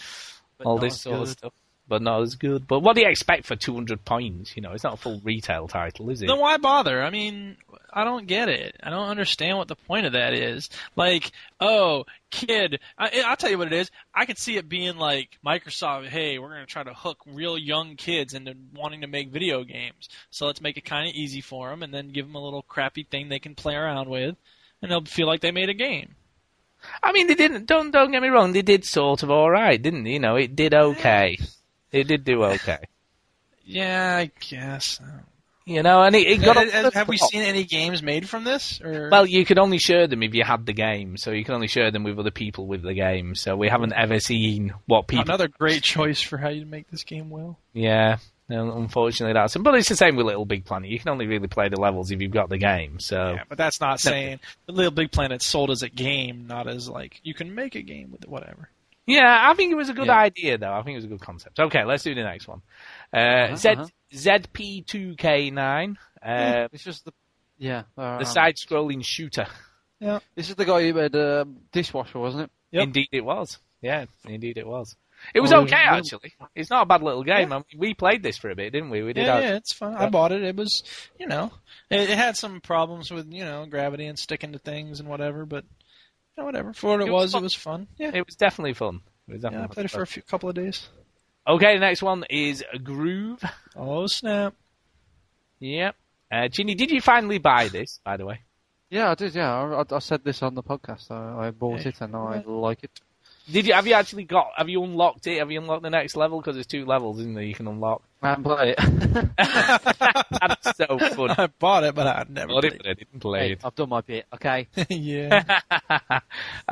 But 0.57 0.68
all 0.68 0.78
this 0.78 0.99
sort 1.02 1.22
of 1.22 1.30
stuff. 1.30 1.53
But 1.91 2.01
not 2.01 2.22
as 2.22 2.35
good. 2.35 2.69
But 2.69 2.80
what 2.80 2.95
do 2.95 3.01
you 3.01 3.09
expect 3.09 3.45
for 3.45 3.57
200 3.57 4.05
points? 4.05 4.55
You 4.55 4.61
know, 4.61 4.72
it's 4.72 4.85
not 4.85 4.93
a 4.93 4.97
full 4.97 5.19
retail 5.26 5.68
title, 5.68 6.09
is 6.09 6.22
it? 6.22 6.27
Then 6.27 6.39
why 6.39 6.55
bother? 6.55 7.03
I 7.03 7.09
mean, 7.09 7.57
I 7.91 8.05
don't 8.05 8.27
get 8.27 8.47
it. 8.47 8.77
I 8.81 8.89
don't 8.89 9.09
understand 9.09 9.57
what 9.57 9.68
the 9.68 9.76
point 9.76 10.05
of 10.05 10.13
that 10.13 10.34
is. 10.34 10.69
Like, 10.95 11.34
oh, 11.59 12.05
kid, 12.30 12.80
I, 12.97 13.23
I'll 13.26 13.35
tell 13.35 13.49
you 13.49 13.57
what 13.57 13.68
it 13.68 13.73
is. 13.73 13.91
I 14.15 14.26
could 14.26 14.38
see 14.38 14.55
it 14.55 14.69
being 14.69 14.95
like 14.95 15.38
Microsoft. 15.45 16.07
Hey, 16.07 16.39
we're 16.39 16.47
going 16.47 16.61
to 16.61 16.65
try 16.65 16.84
to 16.84 16.93
hook 16.93 17.18
real 17.27 17.57
young 17.57 17.97
kids 17.97 18.34
into 18.34 18.55
wanting 18.73 19.01
to 19.01 19.07
make 19.07 19.27
video 19.27 19.65
games. 19.65 20.07
So 20.30 20.45
let's 20.45 20.61
make 20.61 20.77
it 20.77 20.85
kind 20.85 21.09
of 21.09 21.13
easy 21.13 21.41
for 21.41 21.69
them, 21.69 21.84
and 21.84 21.93
then 21.93 22.13
give 22.13 22.26
them 22.26 22.35
a 22.35 22.41
little 22.41 22.61
crappy 22.63 23.03
thing 23.03 23.27
they 23.27 23.39
can 23.39 23.53
play 23.53 23.76
around 23.76 24.07
with, 24.07 24.38
and 24.81 24.89
they'll 24.89 25.03
feel 25.03 25.27
like 25.27 25.41
they 25.41 25.51
made 25.51 25.68
a 25.68 25.73
game. 25.73 26.15
I 27.03 27.11
mean, 27.11 27.27
they 27.27 27.35
didn't. 27.35 27.65
Don't 27.65 27.91
don't 27.91 28.11
get 28.11 28.22
me 28.22 28.30
wrong. 28.30 28.53
They 28.53 28.61
did 28.61 28.85
sort 28.85 29.23
of 29.23 29.30
all 29.30 29.51
right, 29.51 29.80
didn't 29.80 30.05
they? 30.05 30.11
You 30.11 30.19
know, 30.19 30.38
it 30.38 30.55
did 30.55 30.73
okay. 30.73 31.38
It 31.91 32.07
did 32.07 32.23
do 32.23 32.43
okay. 32.43 32.80
Yeah, 33.63 34.18
I 34.18 34.31
guess. 34.49 34.99
You 35.65 35.84
know, 35.84 36.01
and 36.01 36.15
it, 36.15 36.27
it 36.27 36.41
got. 36.41 36.57
Uh, 36.57 36.61
up 36.61 36.68
to 36.68 36.89
the 36.89 36.91
have 36.97 37.07
we 37.07 37.18
seen 37.18 37.43
any 37.43 37.63
games 37.63 38.01
made 38.01 38.27
from 38.27 38.43
this? 38.43 38.81
Or 38.81 39.09
Well, 39.09 39.26
you 39.26 39.45
could 39.45 39.59
only 39.59 39.77
share 39.77 40.07
them 40.07 40.23
if 40.23 40.34
you 40.34 40.43
had 40.43 40.65
the 40.65 40.73
game, 40.73 41.15
so 41.15 41.31
you 41.31 41.45
can 41.45 41.53
only 41.53 41.68
share 41.68 41.91
them 41.91 42.03
with 42.03 42.18
other 42.18 42.31
people 42.31 42.65
with 42.65 42.81
the 42.81 42.95
game. 42.95 43.35
So 43.35 43.55
we 43.55 43.69
haven't 43.69 43.93
ever 43.93 44.19
seen 44.19 44.73
what 44.88 45.07
people. 45.07 45.26
another 45.26 45.47
great 45.47 45.84
choice 45.84 46.19
for 46.19 46.38
how 46.38 46.49
you 46.49 46.65
make 46.65 46.89
this 46.89 47.03
game 47.03 47.30
well. 47.30 47.59
Yeah, 47.73 48.18
unfortunately 48.49 49.34
that's. 49.34 49.55
But 49.55 49.76
it's 49.76 49.89
the 49.89 49.95
same 49.95 50.15
with 50.15 50.26
Little 50.26 50.45
Big 50.45 50.65
Planet. 50.65 50.89
You 50.89 50.99
can 50.99 51.09
only 51.09 51.27
really 51.27 51.47
play 51.47 51.69
the 51.69 51.80
levels 51.80 52.09
if 52.09 52.19
you've 52.19 52.31
got 52.31 52.49
the 52.49 52.57
game. 52.57 52.99
So 52.99 53.34
Yeah, 53.34 53.43
but 53.47 53.59
that's 53.59 53.80
not 53.80 53.99
saying 53.99 54.39
the 54.65 54.73
Little 54.73 54.91
Big 54.91 55.11
Planet 55.11 55.43
sold 55.43 55.69
as 55.69 55.84
a 55.84 55.89
game, 55.89 56.47
not 56.47 56.68
as 56.68 56.89
like 56.89 57.19
you 57.23 57.35
can 57.35 57.53
make 57.53 57.76
a 57.76 57.81
game 57.84 58.11
with 58.11 58.23
it, 58.23 58.30
whatever. 58.30 58.69
Yeah, 59.07 59.49
I 59.49 59.53
think 59.56 59.72
it 59.72 59.76
was 59.76 59.90
a 59.90 59.94
good 59.94 60.07
Yeah. 60.07 60.19
idea, 60.19 60.57
though. 60.57 60.72
I 60.73 60.84
think 60.84 60.94
it 60.94 60.98
was 60.99 61.06
a 61.06 61.10
good 61.10 61.22
concept. 61.22 61.60
Okay, 61.60 61.84
let's 61.84 62.03
do 62.03 62.14
the 62.15 62.23
next 62.23 62.48
one. 62.48 62.61
Uh, 63.14 63.56
Z 63.56 63.69
uh-huh. 63.69 63.86
ZP2K9, 64.14 65.95
uh, 66.23 66.68
It's 66.72 66.84
just 66.84 67.06
the 67.06 67.14
yeah. 67.57 67.84
Uh, 67.98 68.18
the 68.19 68.26
side-scrolling 68.26 69.03
shooter. 69.06 69.45
Yeah, 69.99 70.19
this 70.36 70.49
is 70.49 70.56
the 70.56 70.65
guy 70.65 70.82
who 70.82 70.94
made 70.94 71.15
um, 71.15 71.57
dishwasher, 71.72 72.18
wasn't 72.19 72.44
it? 72.44 72.52
Yep. 72.72 72.84
Indeed, 72.84 73.10
it 73.11 73.26
was. 73.26 73.60
Yeah, 73.82 74.06
indeed, 74.28 74.57
it 74.57 74.65
was. 74.68 74.95
It 75.36 75.40
was 75.41 75.53
Oh, 75.53 75.61
okay, 75.61 75.72
yeah. 75.72 75.98
actually. 75.98 76.34
It's 76.56 76.72
not 76.72 76.82
a 76.84 76.86
bad 76.88 77.03
little 77.03 77.23
game. 77.23 77.53
I 77.53 77.57
mean, 77.57 77.65
we 77.78 77.94
played 77.94 78.23
this 78.23 78.38
for 78.40 78.49
a 78.49 78.56
bit, 78.56 78.73
didn't 78.73 78.90
we? 78.90 79.03
We 79.03 79.14
did. 79.14 79.26
Yeah, 79.26 79.36
our- 79.36 79.41
yeah, 79.41 79.56
it's 79.57 79.73
fun. 79.73 79.94
I 79.95 80.10
bought 80.10 80.32
it. 80.32 80.41
It 80.41 80.56
was, 80.56 80.84
you 81.19 81.28
know, 81.28 81.52
it, 81.91 82.10
it 82.10 82.18
had 82.18 82.36
some 82.36 82.60
problems 82.61 83.11
with 83.11 83.32
you 83.32 83.45
know 83.45 83.68
gravity 83.68 84.07
and 84.07 84.18
sticking 84.18 84.53
to 84.53 84.60
things 84.60 84.99
and 84.99 85.07
whatever, 85.07 85.45
but 85.45 85.64
you 86.38 86.41
know, 86.41 86.45
whatever. 86.45 86.74
For 86.74 86.91
what 86.91 87.02
it, 87.02 87.08
It 87.08 87.12
was 87.12 87.34
was, 87.34 87.41
it 87.41 87.44
was 87.44 87.56
fun. 87.56 87.88
Yeah, 87.98 88.12
It 88.14 88.26
was 88.26 88.36
definitely 88.36 88.74
fun. 88.74 89.02
It 89.28 89.34
was 89.34 89.44
yeah. 89.44 89.49
I 89.49 89.52
definitely 89.52 89.74
played 89.76 89.86
it 89.86 89.91
for 89.91 90.02
a 90.02 90.08
few, 90.08 90.22
couple 90.24 90.49
of 90.49 90.56
days. 90.56 90.88
Okay, 91.48 91.74
the 91.76 91.80
next 91.80 92.02
one 92.03 92.24
is 92.30 92.64
Groove. 92.84 93.44
Oh 93.76 94.06
snap! 94.08 94.53
Yep. 95.60 95.95
Uh, 96.32 96.48
Chinny, 96.48 96.76
did 96.76 96.91
you 96.91 97.02
finally 97.02 97.38
buy 97.40 97.68
this, 97.68 97.99
by 98.03 98.18
the 98.18 98.26
way? 98.26 98.41
Yeah, 98.90 99.12
I 99.12 99.16
did. 99.16 99.36
Yeah, 99.36 99.52
I, 99.53 99.82
I- 99.82 99.95
I 99.95 99.99
said 99.99 100.24
this 100.24 100.41
on 100.44 100.56
the 100.56 100.64
podcast. 100.64 101.12
I, 101.12 101.48
I 101.48 101.52
bought 101.52 101.82
Yeah. 101.82 101.90
it 101.90 102.02
and 102.02 102.16
I 102.16 102.41
like 102.45 102.84
it. 102.84 102.91
Did 103.52 103.68
you? 103.68 103.74
Have 103.74 103.88
you 103.88 103.94
actually 103.94 104.24
got? 104.26 104.52
Have 104.56 104.70
you 104.70 104.84
unlocked 104.84 105.26
it? 105.28 105.40
Have 105.40 105.52
you 105.52 105.60
unlocked 105.60 105.84
the 105.84 105.90
next 105.90 106.16
level? 106.16 106.40
Because 106.40 106.56
there's 106.56 106.68
two 106.68 106.86
levels, 106.86 107.20
isn't 107.20 107.34
there? 107.34 107.44
You 107.44 107.56
can 107.56 107.68
unlock. 107.68 108.03
I 108.22 108.30
haven't 108.30 108.43
played 108.43 108.76
it. 108.77 109.30
That's 110.39 110.77
so 110.77 110.99
fun. 110.99 111.31
I 111.31 111.48
bought 111.48 111.84
it, 111.84 111.95
but 111.95 112.06
I 112.06 112.26
never 112.30 112.49
Bought 112.49 112.65
it, 112.65 112.77
but 112.77 112.88
I 112.88 112.93
didn't 112.93 113.19
play 113.19 113.49
Hey, 113.49 113.57
I've 113.64 113.73
done 113.73 113.89
my 113.89 114.02
bit. 114.02 114.26
Okay. 114.34 114.68
yeah. 114.89 115.60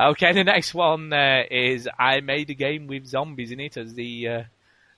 okay, 0.00 0.32
the 0.32 0.44
next 0.44 0.74
one 0.74 1.12
uh, 1.12 1.42
is 1.50 1.88
I 1.98 2.20
made 2.20 2.50
a 2.50 2.54
game 2.54 2.86
with 2.86 3.06
zombies 3.06 3.50
in 3.50 3.58
it, 3.58 3.76
as 3.76 3.94
the 3.94 4.28
uh, 4.28 4.42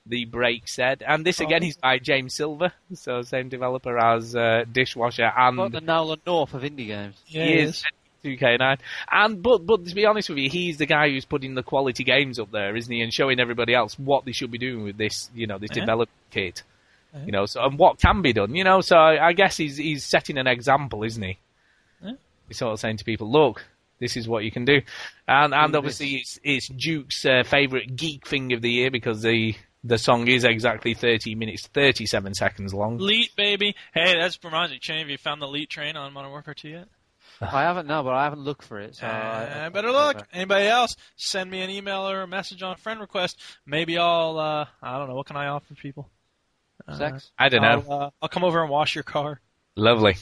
the 0.05 0.25
break 0.25 0.67
said, 0.67 1.01
and 1.07 1.25
this 1.25 1.39
again 1.39 1.63
is 1.63 1.77
by 1.77 1.97
James 1.97 2.35
Silva, 2.35 2.73
so 2.93 3.21
same 3.21 3.49
developer 3.49 3.97
as 3.97 4.35
uh, 4.35 4.65
Dishwasher 4.69 5.31
and 5.35 5.57
Got 5.57 5.71
the 5.71 5.81
Nolan 5.81 6.19
North 6.27 6.53
of 6.53 6.61
indie 6.61 6.87
games. 6.87 7.15
Yeah, 7.27 7.45
he 7.45 7.53
it 7.53 7.69
is 7.69 7.83
2K9. 8.23 8.79
And 9.11 9.41
but 9.43 9.65
but 9.65 9.85
to 9.85 9.95
be 9.95 10.05
honest 10.05 10.29
with 10.29 10.37
you, 10.39 10.49
he's 10.49 10.77
the 10.77 10.85
guy 10.85 11.09
who's 11.09 11.25
putting 11.25 11.55
the 11.55 11.63
quality 11.63 12.03
games 12.03 12.39
up 12.39 12.51
there, 12.51 12.75
isn't 12.75 12.91
he? 12.93 13.01
And 13.01 13.13
showing 13.13 13.39
everybody 13.39 13.73
else 13.73 13.97
what 13.99 14.25
they 14.25 14.31
should 14.31 14.51
be 14.51 14.57
doing 14.57 14.83
with 14.83 14.97
this, 14.97 15.29
you 15.35 15.47
know, 15.47 15.57
this 15.57 15.69
Yeah. 15.73 15.81
development 15.81 16.09
kit. 16.31 16.63
You 17.25 17.31
know, 17.31 17.45
so 17.45 17.63
and 17.63 17.77
what 17.77 17.99
can 17.99 18.23
be 18.23 18.33
done. 18.33 18.55
You 18.55 18.63
know, 18.63 18.81
so 18.81 18.97
I, 18.97 19.27
I 19.27 19.33
guess 19.33 19.55
he's 19.55 19.77
he's 19.77 20.03
setting 20.03 20.37
an 20.39 20.47
example, 20.47 21.03
isn't 21.03 21.21
he? 21.21 21.37
Yeah. 22.03 22.13
He's 22.47 22.57
sort 22.57 22.73
of 22.73 22.79
saying 22.79 22.97
to 22.97 23.05
people, 23.05 23.31
look. 23.31 23.65
This 23.99 24.17
is 24.17 24.27
what 24.27 24.43
you 24.43 24.51
can 24.51 24.65
do, 24.65 24.81
and 25.29 25.53
and 25.53 25.75
obviously 25.75 26.15
it's 26.15 26.37
it's 26.43 26.67
Duke's 26.67 27.23
uh, 27.25 27.43
favorite 27.45 27.95
geek 27.95 28.27
thing 28.27 28.51
of 28.51 28.61
the 28.61 28.69
year 28.69 28.91
because 28.91 29.21
the 29.21 29.55
the 29.83 29.97
song 29.97 30.27
is 30.27 30.43
exactly 30.43 30.93
30 30.93 31.35
minutes 31.35 31.67
37 31.67 32.33
seconds 32.33 32.73
long. 32.73 32.97
Leet, 32.97 33.29
baby. 33.37 33.75
Hey, 33.93 34.15
that's 34.19 34.37
reminds 34.43 34.73
me. 34.73 34.79
Chinny, 34.79 34.99
have 35.01 35.09
you 35.09 35.17
found 35.17 35.41
the 35.41 35.47
Leet 35.47 35.69
train 35.69 35.95
on 35.95 36.11
Modern 36.11 36.31
Warfare 36.31 36.53
2 36.55 36.67
yet? 36.69 36.87
I 37.41 37.63
haven't 37.63 37.87
no, 37.87 38.03
but 38.03 38.13
I 38.13 38.23
haven't 38.23 38.41
looked 38.41 38.63
for 38.63 38.79
it. 38.79 38.95
So 38.95 39.07
Uh, 39.07 39.09
I, 39.09 39.65
I 39.65 39.69
better 39.69 39.91
look. 39.91 40.25
Anybody 40.31 40.67
else? 40.67 40.95
Send 41.15 41.49
me 41.51 41.61
an 41.61 41.69
email 41.69 42.09
or 42.09 42.21
a 42.21 42.27
message 42.27 42.63
on 42.63 42.75
friend 42.77 42.99
request. 42.99 43.39
Maybe 43.65 43.97
I'll. 43.97 44.37
Uh, 44.39 44.65
I 44.81 44.97
don't 44.97 45.07
know. 45.09 45.15
What 45.15 45.27
can 45.27 45.37
I 45.37 45.47
offer 45.47 45.73
people? 45.75 46.09
Uh, 46.87 46.97
Sex. 46.97 47.31
I 47.37 47.49
don't 47.49 47.61
know. 47.61 47.83
I'll, 47.89 48.01
uh, 48.03 48.09
I'll 48.21 48.29
come 48.29 48.43
over 48.43 48.61
and 48.61 48.69
wash 48.69 48.95
your 48.95 49.03
car. 49.03 49.39
Lovely. 49.75 50.15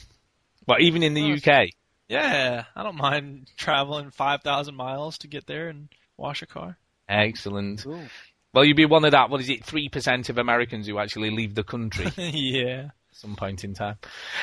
Well, 0.67 0.77
even 0.79 1.03
in 1.03 1.13
the 1.13 1.29
Nice. 1.29 1.47
UK. 1.47 1.69
Yeah, 2.07 2.65
I 2.75 2.83
don't 2.83 2.97
mind 2.97 3.49
traveling 3.57 4.11
five 4.11 4.41
thousand 4.43 4.75
miles 4.75 5.17
to 5.19 5.27
get 5.27 5.47
there 5.47 5.69
and 5.69 5.87
wash 6.17 6.41
a 6.41 6.45
car. 6.45 6.77
Excellent. 7.07 7.83
Cool. 7.83 8.03
Well, 8.53 8.65
you'd 8.65 8.75
be 8.77 8.85
one 8.85 9.05
of 9.05 9.11
that. 9.11 9.29
What 9.29 9.39
is 9.41 9.49
it? 9.49 9.63
Three 9.63 9.87
percent 9.89 10.29
of 10.29 10.37
Americans 10.37 10.87
who 10.87 10.99
actually 10.99 11.29
leave 11.31 11.55
the 11.55 11.63
country 11.63 12.07
yeah. 12.17 12.89
Some 13.21 13.35
point 13.35 13.63
in 13.63 13.73
time. 13.73 13.95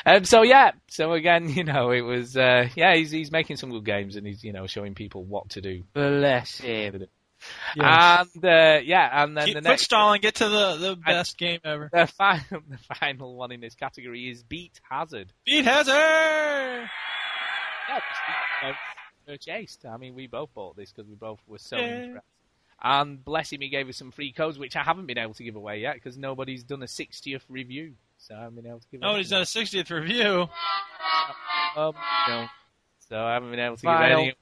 Um, 0.05 0.23
so 0.25 0.41
yeah. 0.41 0.71
So 0.87 1.13
again, 1.13 1.49
you 1.53 1.63
know, 1.63 1.91
it 1.91 2.01
was. 2.01 2.35
Uh, 2.35 2.69
yeah, 2.75 2.95
he's 2.95 3.11
he's 3.11 3.31
making 3.31 3.57
some 3.57 3.69
good 3.69 3.85
games 3.85 4.15
and 4.15 4.25
he's 4.25 4.43
you 4.43 4.53
know 4.53 4.65
showing 4.67 4.95
people 4.95 5.23
what 5.23 5.49
to 5.51 5.61
do. 5.61 5.83
Bless 5.93 6.57
him. 6.59 7.05
Yes. 7.75 8.27
And 8.35 8.43
uh, 8.45 8.79
yeah, 8.83 9.23
and 9.23 9.37
then 9.37 9.45
Keep, 9.45 9.55
the 9.55 9.61
quit 9.61 9.71
next. 9.71 9.83
stalling. 9.83 10.19
Get 10.21 10.35
to 10.35 10.49
the 10.49 10.75
the 10.75 10.95
best 10.97 11.37
game 11.37 11.59
ever. 11.63 11.89
The 11.93 12.07
final, 12.07 12.61
the 12.69 12.77
final 12.99 13.35
one 13.35 13.51
in 13.53 13.61
this 13.61 13.75
category 13.75 14.29
is 14.29 14.43
Beat 14.43 14.79
Hazard. 14.89 15.31
Beat 15.45 15.63
Hazard. 15.63 15.93
Yeah, 17.89 17.99
just, 17.99 18.77
you 19.27 19.33
purchased. 19.33 19.85
I 19.85 19.97
mean, 19.97 20.15
we 20.15 20.27
both 20.27 20.53
bought 20.53 20.75
this 20.75 20.91
because 20.91 21.09
we 21.09 21.15
both 21.15 21.39
were 21.47 21.57
so 21.59 21.77
Yeah. 21.77 22.03
impressed. 22.03 22.25
And 22.81 23.23
bless 23.25 23.51
him, 23.51 23.59
he 23.61 23.69
gave 23.69 23.89
us 23.89 23.97
some 23.97 24.11
free 24.11 24.31
codes, 24.31 24.57
which 24.57 24.75
I 24.77 24.83
haven't 24.83 25.05
been 25.05 25.17
able 25.17 25.33
to 25.33 25.43
give 25.43 25.55
away 25.57 25.79
yet 25.79 25.95
because 25.95 26.17
nobody's 26.17 26.63
done 26.63 26.81
a 26.81 26.87
60th 26.87 27.41
review. 27.49 27.95
So 28.29 28.35
I 28.35 28.41
haven't 28.41 28.55
been 28.55 28.67
able 28.67 28.79
to 28.79 28.85
give 28.91 29.01
Nobody's 29.01 29.29
done 29.29 29.41
a 29.41 29.45
60th 29.45 29.89
review. 29.89 30.47
Um, 31.75 31.93
no. 32.27 32.45
So 33.09 33.17
I 33.17 33.33
haven't 33.33 33.51
been 33.51 33.59
able 33.59 33.75
to 33.77 33.81
Fail. 33.81 33.97
give 33.99 34.17
any. 34.19 34.33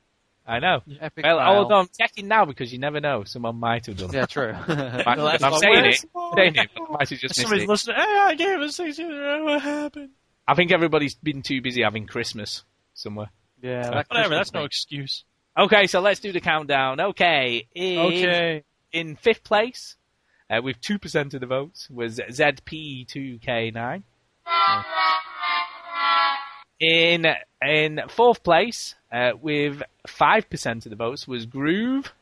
I 0.49 0.59
know. 0.59 0.81
Epic 1.01 1.25
Well, 1.25 1.37
fail. 1.39 1.53
hold 1.55 1.71
on, 1.73 1.79
I'm 1.81 1.89
checking 1.99 2.27
now 2.29 2.45
because 2.45 2.71
you 2.71 2.79
never 2.79 2.99
know. 3.01 3.23
Someone 3.25 3.57
might 3.57 3.85
have 3.87 3.97
done. 3.97 4.11
Yeah, 4.13 4.25
true. 4.25 4.53
Might- 4.67 5.05
Well, 5.17 5.27
I'm 5.27 5.53
saying 5.59 5.85
it, 5.85 5.97
saying 6.35 6.55
it, 6.55 6.69
but 6.73 6.89
might 6.89 7.09
have 7.09 7.19
just 7.19 7.23
missed 7.37 7.41
Somebody's 7.41 7.63
it. 7.63 7.69
listening. 7.69 7.95
Hey, 7.97 8.03
I 8.17 8.35
gave 8.35 8.59
a 8.61 8.65
60th. 8.65 8.97
review. 8.97 9.43
What 9.43 9.61
happened? 9.61 10.09
I 10.47 10.55
think 10.55 10.71
everybody's 10.71 11.15
been 11.15 11.41
too 11.41 11.61
busy 11.61 11.81
having 11.83 12.07
Christmas 12.07 12.63
somewhere. 12.93 13.29
yeah, 13.61 13.83
So- 13.83 13.89
that 13.91 14.07
Whatever. 14.09 14.27
Christmas 14.29 14.37
That's 14.37 14.53
no 14.53 14.63
excuse. 14.63 15.23
Okay, 15.57 15.87
so 15.87 15.99
let's 15.99 16.19
do 16.21 16.31
the 16.31 16.39
countdown. 16.39 16.99
Okay, 17.01 17.67
in, 17.75 17.97
Okay. 17.99 18.63
in 18.93 19.15
fifth 19.17 19.43
place, 19.43 19.97
uh, 20.49 20.61
with 20.61 20.79
2% 20.81 21.33
of 21.33 21.41
the 21.41 21.47
votes, 21.47 21.89
was 21.89 22.19
ZP2K9. 22.19 24.03
In 26.79 27.25
in 27.61 28.01
fourth 28.07 28.43
place, 28.43 28.93
uh, 29.11 29.31
with 29.41 29.81
5% 30.07 30.85
of 30.85 30.89
the 30.89 30.95
votes, 30.95 31.27
was 31.27 31.45
Groove. 31.45 32.13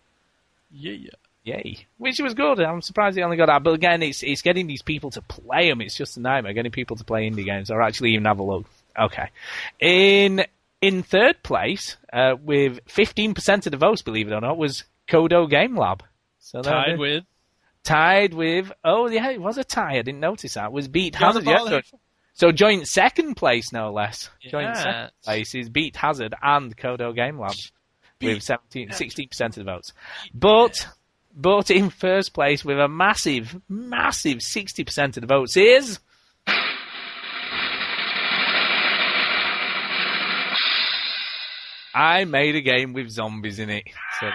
Yeah, 0.71 0.93
yeah. 0.93 1.09
Yay. 1.43 1.85
Which 1.99 2.19
was 2.19 2.33
good. 2.33 2.59
I'm 2.59 2.81
surprised 2.81 3.15
they 3.15 3.21
only 3.21 3.37
got 3.37 3.47
that. 3.47 3.63
But 3.63 3.75
again, 3.75 4.01
it's 4.01 4.23
it's 4.23 4.41
getting 4.41 4.65
these 4.65 4.81
people 4.81 5.11
to 5.11 5.21
play 5.21 5.69
them. 5.69 5.79
It's 5.79 5.95
just 5.95 6.17
a 6.17 6.19
nightmare 6.19 6.53
getting 6.53 6.71
people 6.71 6.95
to 6.95 7.03
play 7.03 7.29
indie 7.29 7.45
games 7.45 7.69
or 7.69 7.83
actually 7.83 8.13
even 8.13 8.25
have 8.25 8.39
a 8.39 8.43
look. 8.43 8.65
Okay. 8.99 9.29
In 9.79 10.43
in 10.81 11.03
third 11.03 11.43
place, 11.43 11.97
uh, 12.11 12.35
with 12.43 12.83
15% 12.87 13.65
of 13.65 13.71
the 13.71 13.77
votes, 13.77 14.01
believe 14.01 14.27
it 14.27 14.33
or 14.33 14.41
not, 14.41 14.57
was 14.57 14.83
Kodu 15.07 15.49
Game 15.49 15.77
Lab. 15.77 16.03
So 16.39 16.61
Tied 16.61 16.97
with. 16.97 17.23
Tied 17.85 18.33
with 18.33 18.71
oh 18.83 19.07
yeah, 19.07 19.29
it 19.29 19.39
was 19.39 19.57
a 19.57 19.63
tie. 19.63 19.97
I 19.97 20.01
didn't 20.01 20.19
notice 20.19 20.55
that. 20.55 20.71
Was 20.71 20.87
Beat 20.87 21.15
Hazard. 21.15 21.45
Yeah, 21.45 21.65
so, 21.65 21.81
so 22.33 22.51
joint 22.51 22.87
second 22.87 23.35
place, 23.35 23.71
no 23.71 23.91
less. 23.91 24.29
Joint 24.41 24.75
second 24.75 25.11
place 25.23 25.55
is 25.55 25.69
Beat 25.69 25.95
Hazard 25.95 26.33
and 26.41 26.75
Kodu 26.75 27.15
Game 27.15 27.39
Lab 27.39 27.53
Beat 28.19 28.33
with 28.33 28.43
17, 28.43 28.89
16% 28.89 29.41
of 29.41 29.53
the 29.53 29.63
votes. 29.63 29.93
But 30.33 30.87
but 31.35 31.69
in 31.69 31.89
first 31.89 32.33
place 32.33 32.65
with 32.65 32.79
a 32.79 32.87
massive, 32.87 33.61
massive 33.67 34.37
60% 34.39 35.17
of 35.17 35.21
the 35.21 35.27
votes 35.27 35.57
is. 35.57 35.99
I 41.93 42.25
made 42.25 42.55
a 42.55 42.61
game 42.61 42.93
with 42.93 43.09
zombies 43.09 43.59
in 43.59 43.69
it. 43.69 43.83
So, 44.19 44.29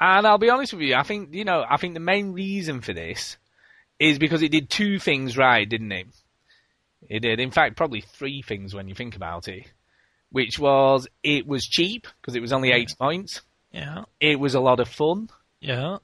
And 0.00 0.26
I'll 0.26 0.38
be 0.38 0.48
honest 0.50 0.72
with 0.72 0.82
you, 0.82 0.94
I 0.94 1.02
think 1.02 1.34
you 1.34 1.44
know, 1.44 1.64
I 1.68 1.76
think 1.76 1.94
the 1.94 2.00
main 2.00 2.32
reason 2.32 2.80
for 2.80 2.92
this 2.94 3.36
is 3.98 4.18
because 4.18 4.42
it 4.42 4.50
did 4.50 4.70
two 4.70 4.98
things 4.98 5.36
right, 5.36 5.68
didn't 5.68 5.92
it? 5.92 6.06
It 7.08 7.20
did, 7.20 7.38
in 7.40 7.50
fact, 7.50 7.76
probably 7.76 8.00
three 8.00 8.40
things 8.42 8.74
when 8.74 8.88
you 8.88 8.94
think 8.94 9.14
about 9.16 9.46
it. 9.48 9.64
Which 10.32 10.58
was 10.58 11.06
it 11.22 11.46
was 11.46 11.66
cheap 11.66 12.06
because 12.20 12.36
it 12.36 12.40
was 12.40 12.52
only 12.52 12.70
eight 12.72 12.94
points. 12.98 13.42
Yeah. 13.72 14.04
It 14.20 14.38
was 14.38 14.54
a 14.54 14.60
lot 14.60 14.80
of 14.80 14.88
fun, 14.88 15.28
Yeah. 15.60 15.98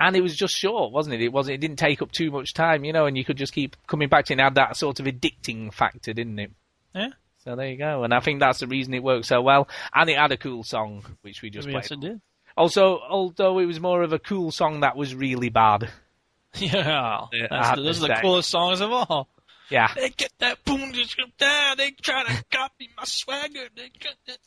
and 0.00 0.16
it 0.16 0.22
was 0.22 0.34
just 0.34 0.54
short, 0.56 0.92
wasn't 0.92 1.14
it? 1.14 1.20
It 1.22 1.32
wasn't. 1.32 1.54
It 1.56 1.60
didn't 1.60 1.78
take 1.78 2.00
up 2.02 2.10
too 2.10 2.30
much 2.30 2.52
time, 2.54 2.84
you 2.84 2.92
know, 2.92 3.06
and 3.06 3.16
you 3.18 3.24
could 3.24 3.36
just 3.36 3.52
keep 3.52 3.76
coming 3.86 4.08
back 4.08 4.24
to 4.26 4.32
it 4.32 4.36
and 4.36 4.40
had 4.42 4.54
that 4.56 4.76
sort 4.76 4.98
of 4.98 5.06
addicting 5.06 5.72
factor, 5.72 6.12
didn't 6.14 6.38
it? 6.38 6.50
Yeah. 6.94 7.10
So 7.44 7.54
there 7.54 7.68
you 7.68 7.76
go, 7.76 8.02
and 8.04 8.14
I 8.14 8.20
think 8.20 8.40
that's 8.40 8.60
the 8.60 8.66
reason 8.66 8.94
it 8.94 9.02
worked 9.02 9.26
so 9.26 9.42
well. 9.42 9.68
And 9.94 10.08
it 10.08 10.16
had 10.16 10.32
a 10.32 10.38
cool 10.38 10.62
song, 10.64 11.04
which 11.20 11.42
we 11.42 11.50
just 11.50 11.68
yes, 11.68 11.88
played. 11.88 11.98
it 12.02 12.06
did. 12.08 12.20
Also, 12.56 13.00
although 13.08 13.58
it 13.58 13.66
was 13.66 13.80
more 13.80 14.02
of 14.02 14.12
a 14.12 14.18
cool 14.18 14.50
song 14.52 14.80
that 14.80 14.96
was 14.96 15.14
really 15.14 15.48
bad. 15.48 15.88
Yeah. 16.56 17.26
Yeah, 17.32 17.48
That's 17.50 17.66
have 17.66 17.76
the, 17.78 17.82
to 17.82 17.86
those 17.88 18.04
are 18.04 18.08
the 18.08 18.14
coolest 18.22 18.48
songs 18.48 18.80
of 18.80 18.92
all. 18.92 19.28
Yeah. 19.70 19.92
They 19.96 20.10
get 20.10 20.30
that 20.38 20.64
boom, 20.64 20.92
just 20.92 21.16
down. 21.36 21.76
They 21.78 21.90
try 21.90 22.22
to 22.22 22.44
copy 22.52 22.90
my 22.96 23.02
swagger. 23.04 23.66
They 23.74 23.90
got 24.00 24.14
that. 24.28 24.38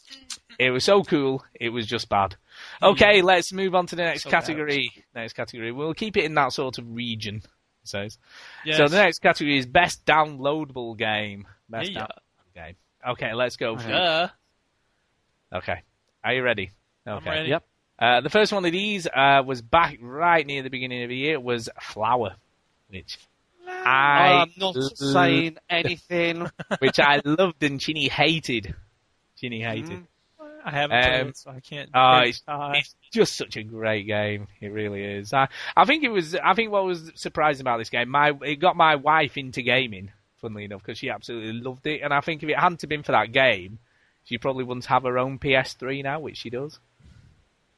It 0.58 0.72
was 0.72 0.86
so 0.86 1.04
cool, 1.04 1.44
it 1.54 1.68
was 1.68 1.86
just 1.86 2.08
bad. 2.08 2.36
Mm. 2.82 2.92
Okay, 2.94 3.22
let's 3.22 3.52
move 3.52 3.76
on 3.76 3.88
to 3.88 3.98
the 3.98 4.04
next 4.04 4.24
So 4.24 4.30
category. 4.30 4.90
Next 5.14 5.34
category. 5.34 5.74
We'll 5.74 5.94
keep 5.94 6.16
it 6.16 6.24
in 6.24 6.34
that 6.36 6.54
sort 6.54 6.78
of 6.78 6.96
region. 6.96 7.38
it 7.38 7.44
Says. 7.84 8.18
Yes. 8.64 8.78
So 8.78 8.88
the 8.88 8.98
next 9.04 9.20
category 9.20 9.58
is 9.58 9.66
best 9.66 10.06
downloadable 10.06 10.98
game. 10.98 11.46
Best 11.68 11.92
Yeah. 11.92 12.04
downloadable 12.04 12.56
game. 12.56 12.76
Okay, 13.10 13.34
let's 13.34 13.58
go. 13.58 13.74
Uh-huh. 13.74 13.84
For 13.84 13.90
Duh. 13.90 15.58
Okay. 15.58 15.82
Are 16.24 16.34
you 16.34 16.42
ready? 16.44 16.72
Okay. 17.06 17.30
I'm 17.30 17.36
ready. 17.36 17.50
Yep. 17.50 17.64
Uh, 18.00 18.22
the 18.22 18.30
first 18.30 18.54
one 18.54 18.64
of 18.66 18.72
these 18.72 19.08
uh, 19.08 19.42
was 19.46 19.62
back 19.62 19.98
right 20.02 20.46
near 20.46 20.62
the 20.64 20.70
beginning 20.70 21.04
of 21.04 21.10
the 21.10 21.16
year. 21.18 21.40
Was 21.40 21.68
Flower, 21.82 22.36
which 22.90 23.18
I 23.68 24.44
I'm 24.46 24.52
not 24.58 24.76
l- 24.76 24.90
saying 24.96 25.58
anything. 25.70 26.50
which 26.80 27.00
I 27.00 27.22
loved 27.26 27.64
and 27.64 27.80
Chinny 27.80 28.08
hated. 28.08 28.76
Chinny 29.40 29.62
hated. 29.62 30.06
I 30.66 30.72
haven't 30.72 31.02
played 31.02 31.22
Um, 31.22 31.28
it, 31.30 31.38
so 31.38 31.52
I 31.52 31.60
can't. 31.62 31.90
oh, 31.94 32.18
it's- 32.22 32.42
It's 32.76 32.96
just 33.14 33.38
such 33.38 33.56
a 33.56 33.64
great 33.64 34.06
game. 34.06 34.48
It 34.60 34.68
really 34.68 35.02
is. 35.04 35.32
I, 35.34 35.48
I 35.76 35.86
think 35.86 36.04
it 36.04 36.10
was. 36.10 36.36
I 36.36 36.54
think 36.54 36.72
what 36.72 36.84
was 36.86 37.12
surprising 37.16 37.62
about 37.62 37.78
this 37.78 37.90
game, 37.90 38.10
my 38.10 38.34
it 38.44 38.58
got 38.58 38.76
my 38.76 38.96
wife 38.96 39.38
into 39.38 39.62
gaming. 39.62 40.12
Funnily 40.42 40.66
enough, 40.66 40.84
because 40.84 41.00
she 41.00 41.10
absolutely 41.10 41.54
loved 41.54 41.88
it, 41.88 42.02
and 42.04 42.14
I 42.14 42.22
think 42.22 42.44
if 42.44 42.50
it 42.50 42.60
hadn't 42.60 42.82
have 42.82 42.90
been 42.90 43.02
for 43.02 43.14
that 43.14 43.32
game, 43.32 43.80
she 44.26 44.38
probably 44.38 44.64
wouldn't 44.66 44.86
have 44.86 45.02
her 45.04 45.18
own 45.18 45.40
PS3 45.40 46.04
now, 46.04 46.20
which 46.20 46.38
she 46.38 46.52
does. 46.52 46.80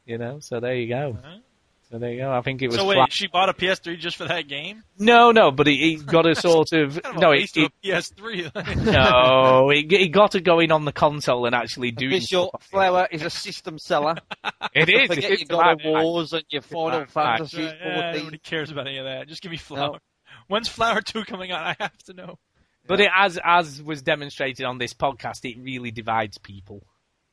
You 0.10 0.18
know, 0.18 0.40
so 0.40 0.60
there 0.60 0.74
you 0.74 0.88
go. 0.88 1.18
Alright. 1.24 1.44
So 1.92 2.00
there 2.00 2.12
you 2.12 2.18
go. 2.22 2.32
I 2.32 2.42
think 2.42 2.64
it 2.64 2.68
was. 2.68 2.78
so 2.78 2.86
wait, 2.88 2.96
fla- 2.96 3.08
she 3.12 3.28
bought 3.28 3.48
a 3.50 3.54
PS3 3.54 4.00
just 4.00 4.18
for 4.18 4.26
that 4.26 4.48
game? 4.48 4.84
no, 4.98 5.32
no, 5.32 5.52
but 5.52 5.68
he, 5.68 5.94
it 5.94 6.06
got 6.06 6.28
a 6.28 6.34
sort 6.34 6.74
of 6.74 7.02
Kind 7.04 7.16
of 7.16 7.22
no, 7.22 7.30
a 7.30 7.34
it, 7.34 7.40
waste 7.42 7.58
it, 7.58 7.66
of 7.66 7.72
a 7.84 7.88
PS3. 7.88 8.86
no, 8.86 9.70
he, 9.70 9.82
it 9.82 10.08
got 10.08 10.32
to 10.32 10.42
go 10.42 10.60
in 10.60 10.72
on 10.72 10.86
the 10.86 10.92
console 10.92 11.46
and 11.46 11.54
actually 11.54 11.92
do. 11.92 12.10
Because 12.10 12.32
your 12.32 12.50
flower 12.60 13.08
is 13.12 13.22
a 13.22 13.30
system 13.30 13.78
seller. 13.78 14.16
It 14.74 14.90
is. 14.90 15.08
Forget 15.10 15.32
it's 15.32 15.42
your 15.42 15.60
God 15.60 15.74
of 15.74 15.80
right. 15.86 16.04
Wars 16.04 16.34
and 16.34 16.44
your 16.50 16.64
Final 16.64 17.02
right. 17.02 17.12
Fantasy 17.12 17.62
Yeah, 17.62 17.74
yeah, 17.84 18.12
nobody 18.14 18.40
cares 18.40 18.72
about 18.72 18.88
any 18.88 18.98
of 18.98 19.06
that. 19.06 19.28
Just 19.28 19.44
give 19.44 19.52
me 19.52 19.58
Flower. 19.58 20.00
When's 20.48 20.68
Flower 20.70 21.02
2 21.02 21.24
coming 21.26 21.52
out? 21.52 21.66
I 21.68 21.76
have 21.80 21.98
to 22.06 22.14
know. 22.14 22.40
But 22.88 23.00
it, 23.00 23.12
as 23.16 23.40
as 23.44 23.84
was 23.84 24.02
demonstrated 24.02 24.66
on 24.66 24.80
this 24.80 24.96
podcast, 24.96 25.40
it 25.44 25.62
really 25.62 25.92
divides 25.92 26.40
people. 26.40 26.84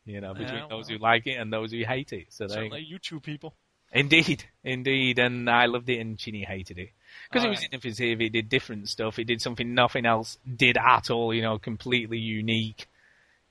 You 0.07 0.21
know, 0.21 0.33
between 0.35 0.55
Yeah, 0.61 0.67
those 0.71 0.89
well. 0.89 0.99
who 0.99 1.03
like 1.03 1.27
it 1.27 1.35
and 1.35 1.53
those 1.53 1.73
who 1.73 1.83
hate 1.85 2.13
it. 2.13 2.27
So 2.31 2.47
they, 2.47 2.55
Certainly 2.55 2.83
you 2.83 2.99
two 2.99 3.21
people. 3.21 3.55
indeed, 3.93 4.45
indeed, 4.65 5.19
and 5.19 5.51
I 5.51 5.67
loved 5.67 5.89
it, 5.89 5.99
and 5.99 6.17
Chinny 6.19 6.45
hated 6.45 6.79
it 6.79 6.91
because 7.29 7.45
it 7.45 7.49
was 7.49 7.59
Alright. 7.59 7.73
innovative. 7.73 8.21
It 8.21 8.31
did 8.33 8.49
different 8.49 8.89
stuff. 8.89 9.19
It 9.19 9.25
did 9.25 9.43
something 9.43 9.75
nothing 9.75 10.07
else 10.07 10.39
did 10.57 10.77
at 10.79 11.11
all. 11.11 11.35
You 11.35 11.43
know, 11.43 11.59
completely 11.59 12.19
unique. 12.19 12.87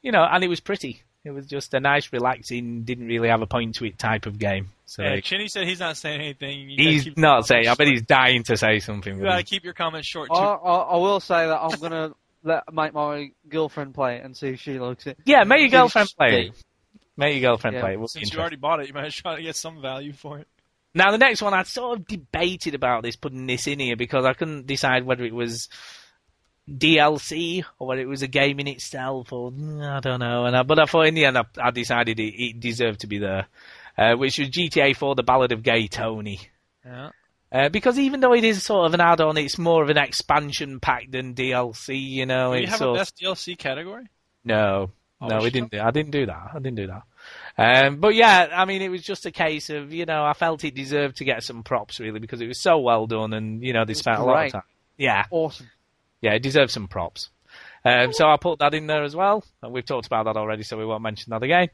You 0.01 0.11
know, 0.11 0.23
and 0.23 0.43
it 0.43 0.47
was 0.47 0.59
pretty. 0.61 1.01
It 1.25 1.31
was 1.31 1.47
just 1.47 1.73
a 1.73 1.79
nice, 1.79 2.13
relaxing, 2.13 2.83
didn't 2.83 3.07
really 3.07 3.29
have 3.29 3.41
a 3.41 3.47
point 3.47 3.73
to 3.75 3.85
it 3.85 3.97
type 3.97 4.27
of 4.27 4.37
game. 4.37 4.69
So 4.85 5.01
Yeah, 5.01 5.19
Chinny 5.21 5.47
said 5.47 5.67
he's 5.67 5.79
not 5.79 5.97
saying 5.97 6.21
anything. 6.21 6.69
You 6.69 6.77
he's 6.77 7.17
not 7.17 7.47
saying. 7.47 7.67
I 7.67 7.73
bet 7.73 7.87
he's 7.87 8.03
dying 8.03 8.43
to 8.43 8.55
say 8.55 8.77
something. 8.79 9.15
You 9.17 9.23
but 9.23 9.29
gotta 9.29 9.43
keep 9.43 9.63
your 9.63 9.73
comments 9.73 10.07
short 10.07 10.29
too. 10.29 10.35
I, 10.35 10.53
I, 10.53 10.75
I 10.75 10.95
will 10.97 11.19
say 11.19 11.47
that 11.47 11.59
I'm 11.59 11.79
gonna 11.79 12.11
let 12.45 12.71
make 12.71 12.93
my 12.93 13.31
girlfriend 13.49 13.93
play 13.93 14.17
it 14.17 14.23
and 14.23 14.37
see 14.37 14.49
if 14.49 14.61
she 14.61 14.79
likes 14.79 15.07
it. 15.07 15.17
Yeah, 15.25 15.43
make 15.43 15.61
your 15.61 15.81
girlfriend 15.81 16.09
play 16.17 16.47
it. 16.47 16.63
Make 17.17 17.33
your 17.41 17.51
girlfriend 17.51 17.75
Yeah, 17.75 17.81
play 17.81 17.93
it. 17.93 17.97
We'll 17.97 18.07
Since 18.07 18.33
you 18.33 18.39
already 18.39 18.55
bought 18.55 18.79
it, 18.81 18.87
you 18.87 18.93
might 18.93 19.11
try 19.11 19.35
to 19.35 19.41
get 19.41 19.55
some 19.55 19.81
value 19.81 20.13
for 20.13 20.39
it. 20.39 20.47
Now 20.93 21.11
the 21.11 21.17
next 21.17 21.41
one, 21.41 21.53
I 21.53 21.63
sort 21.63 21.99
of 21.99 22.07
debated 22.07 22.75
about 22.75 23.03
this 23.03 23.15
putting 23.17 23.47
this 23.47 23.67
in 23.67 23.79
here 23.79 23.97
because 23.97 24.25
I 24.25 24.33
couldn't 24.33 24.67
decide 24.67 25.05
whether 25.05 25.25
it 25.25 25.33
was 25.33 25.67
DLC 26.69 27.63
or 27.79 27.87
whether 27.87 28.01
it 28.01 28.07
was 28.07 28.21
a 28.21 28.27
game 28.27 28.59
in 28.59 28.67
itself 28.67 29.33
or 29.33 29.51
mm, 29.51 29.83
I 29.85 29.99
don't 29.99 30.19
know. 30.19 30.45
And 30.45 30.55
I, 30.55 30.63
but 30.63 30.79
I 30.79 30.85
thought 30.85 31.07
in 31.07 31.15
the 31.15 31.25
end 31.25 31.37
I, 31.37 31.43
I 31.61 31.71
decided 31.71 32.19
it, 32.19 32.41
it 32.41 32.59
deserved 32.59 33.01
to 33.01 33.07
be 33.07 33.17
there, 33.17 33.47
uh, 33.97 34.15
which 34.15 34.39
was 34.39 34.49
GTA 34.49 34.95
4: 34.95 35.15
The 35.15 35.23
Ballad 35.23 35.51
of 35.51 35.63
Gay 35.63 35.87
Tony. 35.87 36.39
Yeah. 36.85 37.09
Uh, 37.51 37.69
because 37.69 37.97
even 37.99 38.19
though 38.19 38.33
it 38.33 38.43
is 38.43 38.63
sort 38.63 38.85
of 38.87 38.93
an 38.93 38.99
add-on, 39.01 39.37
it's 39.37 39.57
more 39.57 39.81
of 39.83 39.89
an 39.89 39.97
expansion 39.97 40.79
pack 40.79 41.09
than 41.11 41.33
DLC. 41.35 41.99
You 42.01 42.25
know, 42.25 42.51
Do 42.51 42.57
you 42.57 42.63
it's 42.63 42.71
have 42.71 42.79
sort 42.79 42.97
a 42.97 42.99
best 43.01 43.17
DLC 43.17 43.57
category? 43.57 44.05
no, 44.43 44.91
Oh, 45.21 45.27
no, 45.27 45.39
we 45.39 45.49
didn't. 45.49 45.71
Do, 45.71 45.79
I 45.79 45.91
didn't 45.91 46.11
do 46.11 46.25
that. 46.25 46.49
I 46.53 46.59
didn't 46.59 46.75
do 46.75 46.87
that. 46.87 47.03
Um, 47.87 47.97
but 48.01 48.15
yeah, 48.15 48.49
I 48.53 48.65
mean, 48.65 48.81
it 48.81 48.89
was 48.89 49.01
just 49.01 49.25
a 49.25 49.31
case 49.31 49.69
of 49.69 49.93
you 49.93 50.05
know, 50.05 50.25
I 50.25 50.33
felt 50.33 50.63
it 50.65 50.75
deserved 50.75 51.17
to 51.17 51.23
get 51.23 51.41
some 51.41 51.63
props 51.63 51.99
really 52.01 52.19
because 52.19 52.41
it 52.41 52.47
was 52.47 52.59
so 52.59 52.79
well 52.79 53.07
done, 53.07 53.31
and 53.33 53.63
you 53.63 53.71
know, 53.71 53.85
they 53.85 53.93
spent 53.93 54.19
a 54.19 54.25
lot 54.25 54.47
of 54.47 54.51
time. 54.51 54.61
Yeah, 54.97 55.25
Awesome. 55.31 55.69
yeah, 56.21 56.33
it 56.33 56.43
deserves 56.43 56.73
some 56.73 56.87
props. 56.89 57.29
Um, 57.85 58.11
so 58.11 58.27
I 58.27 58.35
put 58.37 58.59
that 58.59 58.73
in 58.73 58.87
there 58.87 59.03
as 59.03 59.15
well. 59.15 59.43
And 59.61 59.71
we've 59.71 59.85
talked 59.85 60.05
about 60.07 60.25
that 60.25 60.35
already, 60.37 60.63
so 60.63 60.77
we 60.77 60.85
won't 60.85 61.01
mention 61.03 61.29
that 61.31 61.43
again. 61.43 61.69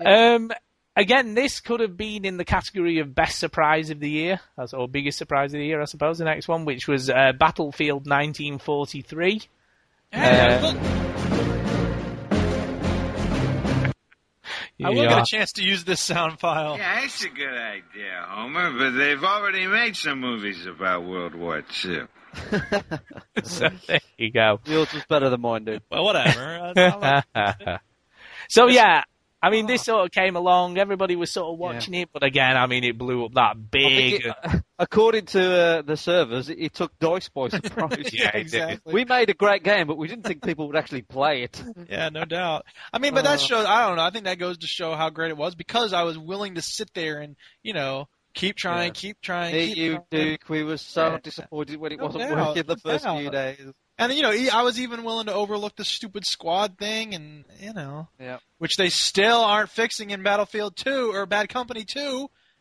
Um, 0.00 0.50
again, 0.96 1.34
this 1.34 1.60
could 1.60 1.80
have 1.80 1.96
been 1.96 2.24
in 2.24 2.36
the 2.36 2.44
category 2.44 2.98
of 2.98 3.14
best 3.14 3.38
surprise 3.38 3.90
of 3.90 4.00
the 4.00 4.10
year, 4.10 4.40
or 4.72 4.88
biggest 4.88 5.18
surprise 5.18 5.52
of 5.54 5.58
the 5.58 5.66
year, 5.66 5.80
I 5.80 5.84
suppose. 5.86 6.18
The 6.18 6.24
next 6.24 6.48
one, 6.48 6.64
which 6.64 6.86
was 6.88 7.08
uh, 7.10 7.32
Battlefield 7.38 8.06
1943. 8.08 9.42
Yeah, 10.12 10.60
Uh, 10.62 10.66
look, 10.66 10.76
I 14.84 14.88
will 14.90 14.96
Yeah. 15.04 15.08
get 15.10 15.18
a 15.22 15.24
chance 15.26 15.52
to 15.52 15.62
use 15.64 15.84
this 15.84 16.00
sound 16.00 16.40
file. 16.40 16.76
Yeah, 16.76 17.00
that's 17.02 17.24
a 17.24 17.28
good 17.28 17.46
idea, 17.56 18.24
Homer, 18.28 18.72
but 18.76 18.90
they've 18.90 19.22
already 19.22 19.66
made 19.66 19.96
some 19.96 20.18
movies 20.20 20.66
about 20.66 21.04
World 21.04 21.34
War 21.34 21.62
II. 21.84 22.02
so 23.44 23.68
there 23.86 24.00
you 24.18 24.30
go. 24.32 24.58
Yours 24.64 24.92
was 24.92 25.04
better 25.04 25.28
than 25.30 25.40
mine, 25.40 25.64
dude. 25.64 25.82
Well, 25.90 26.04
whatever. 26.04 26.72
I- 26.74 26.80
I 26.80 27.22
like- 27.34 27.80
so 28.48 28.66
yeah, 28.68 29.04
I 29.42 29.50
mean, 29.50 29.66
this 29.66 29.82
sort 29.82 30.04
of 30.06 30.12
came 30.12 30.36
along. 30.36 30.78
Everybody 30.78 31.16
was 31.16 31.30
sort 31.32 31.52
of 31.52 31.58
watching 31.58 31.94
it, 31.94 32.10
but 32.12 32.22
again, 32.22 32.56
I 32.56 32.66
mean, 32.66 32.84
it 32.84 32.96
blew 32.96 33.24
up 33.24 33.34
that 33.34 33.70
big. 33.70 34.22
think 34.22 34.34
it- 34.44 34.62
according 34.78 35.26
to 35.26 35.42
uh, 35.42 35.82
the 35.82 35.96
servers, 35.96 36.48
it, 36.48 36.58
it 36.60 36.74
took 36.74 36.96
Dice 37.00 37.28
by 37.28 37.48
surprise. 37.48 38.08
Yeah, 38.12 38.28
it 38.28 38.32
did. 38.32 38.40
exactly. 38.42 38.92
We 38.92 39.04
made 39.04 39.30
a 39.30 39.34
great 39.34 39.64
game, 39.64 39.86
but 39.88 39.96
we 39.98 40.06
didn't 40.08 40.24
think 40.24 40.44
people 40.44 40.68
would 40.68 40.76
actually 40.76 41.02
play 41.02 41.42
it. 41.42 41.62
Yeah, 41.90 42.08
no 42.10 42.24
doubt. 42.24 42.64
I 42.92 42.98
mean, 42.98 43.14
but 43.14 43.24
that 43.24 43.34
Uh, 43.34 43.38
shows. 43.38 43.66
I 43.66 43.88
don't 43.88 43.96
know. 43.96 44.04
I 44.04 44.10
think 44.10 44.24
that 44.26 44.38
goes 44.38 44.58
to 44.58 44.66
show 44.66 44.94
how 44.94 45.10
great 45.10 45.30
it 45.30 45.36
was 45.36 45.54
because 45.56 45.92
I 45.92 46.04
was 46.04 46.16
willing 46.16 46.54
to 46.54 46.62
sit 46.62 46.90
there 46.94 47.18
and 47.20 47.34
you 47.64 47.74
know 47.74 48.06
keep 48.34 48.56
trying, 48.56 48.88
Yeah. 48.88 48.92
keep 48.94 49.20
trying. 49.20 49.54
Me, 49.54 49.66
keep 49.68 49.76
you, 49.76 49.90
trying. 50.10 50.28
Duke, 50.30 50.48
we 50.48 50.62
were 50.62 50.78
so 50.78 51.12
Yeah. 51.12 51.18
disappointed 51.22 51.76
when 51.78 51.92
it 51.92 51.98
No 51.98 52.06
wasn't 52.06 52.28
doubt, 52.30 52.46
working 52.48 52.62
the 52.66 52.74
no 52.74 52.90
first 52.90 53.04
doubt. 53.04 53.18
few 53.20 53.30
days. 53.30 53.72
And 54.02 54.12
you 54.14 54.22
know, 54.22 54.30
I 54.52 54.62
was 54.62 54.80
even 54.80 55.04
willing 55.04 55.26
to 55.26 55.34
overlook 55.34 55.76
the 55.76 55.84
stupid 55.84 56.24
squad 56.26 56.78
thing, 56.78 57.14
and 57.14 57.44
you 57.60 57.72
know, 57.72 58.08
Yeah. 58.20 58.38
which 58.58 58.76
they 58.76 58.88
still 58.90 59.40
aren't 59.40 59.70
fixing 59.70 60.10
in 60.10 60.22
Battlefield 60.22 60.76
2 60.76 61.12
or 61.14 61.26
Bad 61.26 61.48
Company 61.48 61.84
2. 61.84 62.00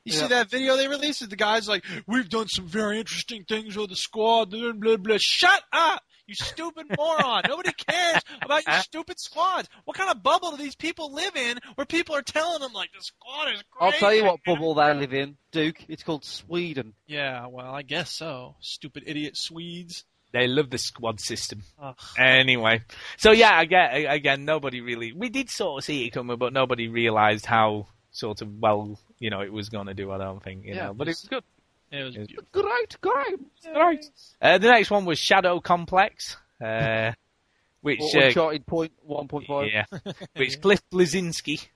You 0.03 0.13
Yeah. 0.13 0.19
see 0.21 0.27
that 0.27 0.49
video 0.49 0.77
they 0.77 0.87
released? 0.87 1.27
The 1.29 1.35
guy's 1.35 1.67
like, 1.67 1.85
"We've 2.07 2.27
done 2.29 2.47
some 2.47 2.67
very 2.67 2.99
interesting 2.99 3.43
things 3.45 3.75
with 3.75 3.89
the 3.91 3.95
squad." 3.95 4.49
Blah 4.51 4.73
blah 4.73 4.97
blah. 4.97 5.17
Shut 5.19 5.63
up, 5.71 6.03
you 6.25 6.33
stupid 6.33 6.87
moron! 6.97 7.43
Nobody 7.47 7.71
cares 7.71 8.21
about 8.41 8.65
your 8.65 8.79
stupid 8.81 9.19
squads. 9.19 9.69
What 9.85 9.95
kind 9.95 10.09
of 10.09 10.23
bubble 10.23 10.51
do 10.51 10.57
these 10.57 10.75
people 10.75 11.13
live 11.13 11.35
in 11.35 11.59
where 11.75 11.85
people 11.85 12.15
are 12.15 12.23
telling 12.23 12.61
them 12.61 12.73
like 12.73 12.89
the 12.93 13.01
squad 13.03 13.49
is 13.53 13.63
great? 13.69 13.93
I'll 13.93 13.99
tell 13.99 14.13
you 14.13 14.23
what 14.25 14.39
bubble 14.43 14.73
they 14.73 14.91
live 14.95 15.13
in, 15.13 15.37
Duke. 15.51 15.85
It's 15.87 16.01
called 16.03 16.25
Sweden. 16.25 16.95
Yeah, 17.05 17.45
well, 17.47 17.71
I 17.71 17.83
guess 17.83 18.11
so. 18.11 18.55
Stupid 18.59 19.03
idiot 19.05 19.37
Swedes. 19.37 20.03
They 20.33 20.47
love 20.47 20.69
the 20.69 20.77
squad 20.77 21.19
system. 21.19 21.63
Ugh. 21.81 21.95
Anyway, 22.17 22.81
so 23.17 23.31
yeah, 23.31 23.59
again, 23.61 24.05
again, 24.07 24.45
nobody 24.45 24.79
really. 24.81 25.11
We 25.11 25.29
did 25.29 25.49
sort 25.49 25.79
of 25.81 25.85
see 25.85 26.05
it 26.05 26.11
coming, 26.11 26.37
but 26.37 26.53
nobody 26.53 26.87
realised 26.87 27.45
how 27.45 27.87
sort 28.11 28.41
of 28.41 28.49
well, 28.59 28.97
you 29.19 29.29
know, 29.29 29.41
it 29.41 29.51
was 29.51 29.69
going 29.69 29.87
to 29.87 29.93
do. 29.93 30.11
I 30.11 30.17
don't 30.17 30.41
think, 30.41 30.65
you 30.65 30.73
Yeah, 30.75 30.87
know, 30.87 30.93
but 30.93 31.07
it 31.07 31.11
was 31.11 31.27
good. 31.29 31.43
It 31.91 32.03
was 32.03 32.15
It 32.15 32.19
was 32.19 32.27
beautiful. 32.29 32.61
Great 32.61 32.97
game. 33.01 33.45
Right. 33.75 34.05
Uh, 34.41 34.57
the 34.57 34.69
next 34.69 34.89
one 34.89 35.03
was 35.05 35.19
Shadow 35.19 35.59
Complex, 35.59 36.37
uh, 36.63 37.11
which 37.81 37.99
Or 38.13 38.21
uh, 38.21 38.25
Uncharted 38.27 38.65
point 38.65 38.93
one 39.03 39.27
point 39.27 39.47
five. 39.47 39.67
yeah, 39.71 39.85
which 40.37 40.61
Cliff 40.61 40.81
Bleszinski 40.89 41.67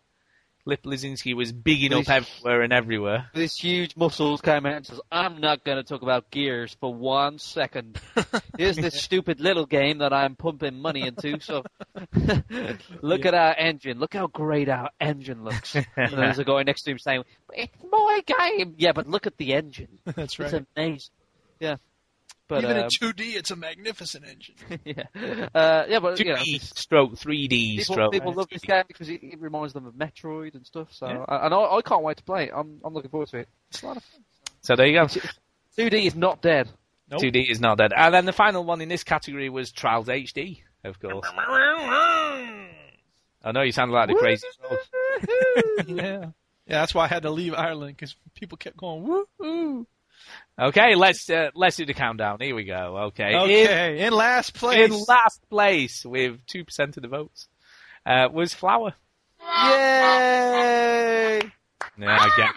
Lip 0.66 0.84
Lizinski 0.84 1.36
was 1.36 1.52
bigging 1.52 1.94
up 1.94 2.10
everywhere 2.10 2.64
and 2.64 2.74
everywhere. 2.74 3.30
This 3.36 3.56
huge 3.56 3.96
muscles 3.96 4.42
came 4.42 4.66
out 4.66 4.78
and 4.78 4.86
says, 4.86 5.00
I'm 5.12 5.40
not 5.40 5.64
going 5.64 5.78
to 5.78 5.84
talk 5.84 6.02
about 6.02 6.32
gears 6.32 6.76
for 6.80 6.94
one 6.94 7.38
second. 7.38 8.00
Here's 8.58 8.76
this 8.76 9.00
stupid 9.00 9.40
little 9.40 9.68
game 9.68 10.00
that 10.00 10.12
I'm 10.12 10.36
pumping 10.36 10.80
money 10.80 11.06
into. 11.06 11.40
So 11.40 11.64
look 13.02 13.26
at 13.26 13.34
our 13.36 13.56
engine. 13.56 14.00
Look 14.00 14.16
how 14.16 14.26
great 14.28 14.68
our 14.70 14.90
engine 15.00 15.44
looks. 15.44 15.76
And 15.96 16.14
there's 16.14 16.40
a 16.40 16.44
guy 16.44 16.64
next 16.64 16.84
to 16.84 16.92
him 16.92 17.00
saying, 17.00 17.24
it's 17.54 17.74
my 17.90 18.22
game. 18.26 18.76
Yeah, 18.78 18.92
but 18.92 19.08
look 19.08 19.28
at 19.28 19.38
the 19.38 19.54
engine. 19.54 20.00
That's 20.04 20.40
right. 20.40 20.52
It's 20.52 20.66
amazing. 20.76 21.12
Yeah. 21.60 21.76
But, 22.48 22.64
Even 22.64 22.78
um, 22.78 22.84
in 22.84 22.90
2D, 22.90 23.36
it's 23.36 23.50
a 23.50 23.56
magnificent 23.56 24.26
engine. 24.26 24.56
yeah. 24.86 25.48
Uh, 25.54 25.86
yeah, 25.90 26.00
but, 26.00 26.20
you 26.20 26.26
know. 26.26 26.36
2D 26.36 26.62
stroke, 26.62 27.16
3D 27.16 27.50
People, 27.50 27.84
stroke. 27.96 28.12
people 28.12 28.34
love 28.34 28.48
this 28.50 28.62
game 28.62 28.84
because 28.88 29.10
it, 29.10 29.24
it 29.24 29.42
reminds 29.42 29.74
them 29.74 29.88
of 29.88 29.96
Metroid 29.96 30.54
and 30.54 30.66
stuff. 30.66 30.90
So, 30.92 31.08
and 31.08 31.54
I, 31.54 31.58
I 31.58 31.82
can't 31.82 32.04
wait 32.04 32.18
to 32.18 32.24
play 32.24 32.46
it. 32.46 32.52
I'm, 32.56 32.80
I'm 32.84 32.94
looking 32.94 33.10
forward 33.10 33.30
to 33.30 33.38
it. 33.40 33.50
It's 33.70 33.82
a 33.82 33.88
lot 33.88 33.98
of 33.98 34.04
fun. 34.04 34.22
So 34.62 34.76
there 34.76 34.86
you 34.86 34.94
go. 34.94 35.06
2D 35.78 36.06
is 36.06 36.16
not 36.16 36.42
dead. 36.42 36.70
Nope. 37.10 37.22
2D 37.22 37.50
is 37.50 37.60
not 37.60 37.78
dead. 37.80 37.94
And 37.96 38.14
then 38.14 38.26
the 38.26 38.34
final 38.34 38.64
one 38.64 38.82
in 38.82 38.90
this 38.90 39.04
category 39.04 39.50
was 39.50 39.72
Trials 39.72 40.08
HD, 40.08 40.62
of 40.84 41.00
course. 41.00 41.28
I 43.44 43.52
know 43.52 43.62
you 43.62 43.72
sound 43.72 43.92
like 43.92 44.10
the 44.10 44.16
crazy 44.16 44.48
frog. 44.60 44.80
yeah. 45.88 46.26
Yeah, 46.68 46.80
that's 46.80 46.96
why 46.96 47.04
I 47.06 47.08
had 47.08 47.24
to 47.24 47.30
leave 47.30 47.54
Ireland 47.54 47.96
because 47.96 48.16
people 48.34 48.58
kept 48.58 48.76
going 48.76 49.04
woo 49.04 49.28
woo. 49.38 49.88
Okay, 50.60 50.96
let's 50.96 51.30
uh, 51.30 51.50
let's 51.54 51.76
do 51.76 51.86
the 51.86 51.94
countdown. 51.94 52.38
Here 52.40 52.56
we 52.56 52.64
go. 52.64 52.98
Okay, 53.08 53.34
In- 53.34 53.40
Okay, 53.40 54.06
in, 54.06 54.14
last 54.14 54.54
place. 54.54 54.90
in, 54.92 54.98
last 55.08 55.42
place 55.50 56.06
with 56.06 56.46
two 56.46 56.64
percent 56.64 56.96
of 56.98 57.04
the 57.04 57.10
votes 57.10 57.48
uh, 58.06 58.30
was 58.32 58.54
Flower. 58.54 58.94
Yay! 59.42 61.40
Yeah, 61.98 62.30
get 62.38 62.52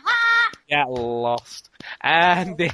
get 0.69 0.89
lost. 0.89 1.71
And 2.01 2.61
in, 2.61 2.71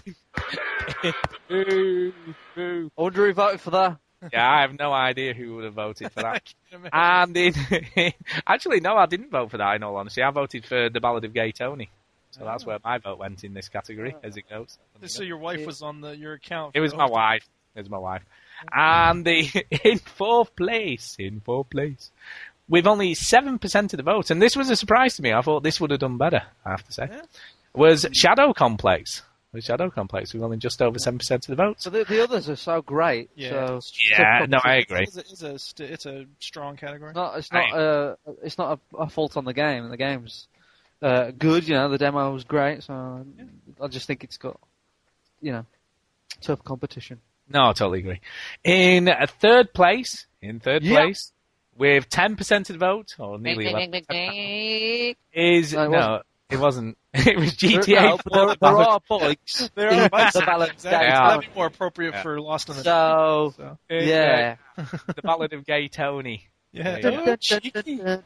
boo, 1.49 2.13
boo. 2.55 2.91
I 2.99 3.03
wonder 3.03 3.27
who 3.27 3.33
voted 3.35 3.61
for 3.61 3.71
that. 3.71 3.97
yeah, 4.33 4.51
I 4.51 4.61
have 4.63 4.79
no 4.79 4.93
idea 4.93 5.33
who 5.35 5.57
would 5.57 5.65
have 5.65 5.75
voted 5.75 6.13
for 6.13 6.23
that. 6.23 6.53
can't. 6.71 6.89
And 6.93 7.37
in, 7.37 8.13
actually, 8.47 8.81
no, 8.81 8.97
I 8.97 9.07
didn't 9.07 9.31
vote 9.31 9.51
for 9.51 9.59
that. 9.59 9.77
In 9.77 9.83
all 9.83 9.97
honesty, 9.97 10.23
I 10.23 10.31
voted 10.31 10.65
for 10.67 10.89
the 10.91 11.01
Ballad 11.01 11.25
of 11.25 11.33
Gay 11.35 11.53
Tony. 11.53 11.91
So 12.39 12.45
that's 12.45 12.67
where 12.67 12.79
my 12.85 12.99
vote 12.99 13.19
went 13.19 13.45
in 13.45 13.55
this 13.55 13.69
category, 13.69 14.15
as 14.23 14.37
it 14.37 14.49
goes. 14.49 14.79
so 15.07 15.23
your 15.23 15.39
wife 15.39 15.65
was 15.67 15.83
on 15.83 16.01
the 16.01 16.17
your 16.17 16.33
account. 16.35 16.73
It 16.75 16.81
was 16.81 16.95
my 16.95 17.07
wife. 17.07 17.49
It 17.75 17.81
was 17.81 17.91
my 17.91 17.99
wife. 17.99 18.23
And 18.73 19.25
the 19.25 19.49
in 19.85 19.99
fourth 19.99 20.55
place, 20.57 21.17
in 21.19 21.41
fourth 21.41 21.71
place, 21.71 22.11
with 22.69 22.87
only 22.87 23.15
seven 23.15 23.59
percent 23.59 23.93
of 23.93 23.99
the 23.99 24.03
vote, 24.03 24.31
and 24.31 24.41
this 24.41 24.57
was 24.57 24.71
a 24.71 24.77
surprise 24.77 25.17
to 25.17 25.23
me. 25.23 25.33
I 25.33 25.43
thought 25.43 25.63
this 25.63 25.81
would 25.81 25.91
have 25.91 26.01
done 26.01 26.19
better. 26.19 26.43
I 26.65 26.71
have 26.71 26.85
to 26.85 26.93
say, 26.93 27.09
Yeah. 27.11 27.23
was 27.75 28.07
Shadow 28.13 28.53
Complex. 28.53 29.23
Was 29.53 29.65
Shadow 29.65 29.89
Complex 29.89 30.35
with 30.35 30.43
only 30.43 30.57
just 30.57 30.83
over 30.83 30.99
seven 30.99 31.19
percent 31.19 31.45
of 31.49 31.57
the 31.57 31.63
votes. 31.63 31.85
So 31.85 31.91
the, 31.91 32.05
the 32.05 32.23
others 32.25 32.49
are 32.49 32.57
so 32.57 32.83
great. 32.83 33.31
Yeah. 33.37 33.51
So 33.51 33.81
Yeah, 34.11 34.47
no, 34.49 34.59
I 34.65 34.77
agree. 34.77 35.03
It's 35.05 35.17
a, 35.17 35.21
it's 35.55 35.81
a 35.81 35.93
it's 35.93 36.07
a 36.07 36.25
strong 36.41 36.77
category. 36.77 37.11
It's 37.11 37.17
not. 37.17 37.39
It's 37.39 37.53
not. 37.53 37.73
Uh, 37.73 38.17
it's 38.43 38.59
not 38.59 38.81
a, 38.95 39.03
a 39.03 39.09
fault 39.09 39.37
on 39.37 39.45
the 39.45 39.53
game. 39.53 39.89
The 39.91 39.97
game's 39.97 40.49
uh, 41.05 41.31
good. 41.33 41.69
You 41.69 41.75
know, 41.75 41.89
the 41.91 41.99
demo 41.99 42.33
was 42.33 42.45
great. 42.45 42.83
So 42.83 43.27
I 43.81 43.89
just 43.89 44.07
think 44.07 44.25
it's 44.25 44.39
got, 44.39 44.59
you 45.41 45.53
know, 45.53 45.67
tough 46.41 46.65
competition. 46.65 47.21
No, 47.49 47.69
I 47.69 47.73
totally 47.75 47.99
agree. 48.01 48.21
In 48.65 49.09
a 49.09 49.27
third 49.27 49.75
place, 49.75 50.27
in 50.41 50.61
third 50.61 50.83
Yeah. 50.83 50.95
place, 51.03 51.33
with 51.77 52.09
ten 52.09 52.37
percent 52.37 52.71
of 52.71 52.79
the 52.79 52.87
vote, 52.87 53.15
or 53.19 53.39
nearly 53.39 53.69
11, 53.69 54.03
is 55.33 55.73
No, 55.75 55.83
it 55.85 55.89
no, 55.91 56.23
it 56.51 56.59
wasn't. 56.59 56.97
It 57.15 57.37
was 57.39 57.55
GTA. 57.55 58.03
No, 58.33 58.47
there, 58.47 58.57
there 58.61 58.77
are 58.77 59.01
bikes. 59.09 59.71
there 59.77 59.93
are 59.93 60.09
bikes. 60.09 60.33
the 60.35 60.41
balance 60.41 60.73
exactly. 60.73 61.07
yeah. 61.09 61.29
That'd 61.29 61.49
be 61.51 61.55
more 61.55 61.67
appropriate 61.67 62.15
Yeah. 62.15 62.23
for 62.23 62.41
Lost 62.41 62.69
in 62.71 62.77
the 62.77 62.83
So 62.83 63.55
So, 63.57 63.79
yeah. 63.91 64.57
the 64.77 65.23
Ballad 65.23 65.53
of 65.53 65.65
Gay 65.65 65.87
Tony. 65.89 66.49
yeah. 66.73 66.99
There 67.01 67.13
you 67.13 67.37
cheeky. 67.37 67.71
There 67.71 68.23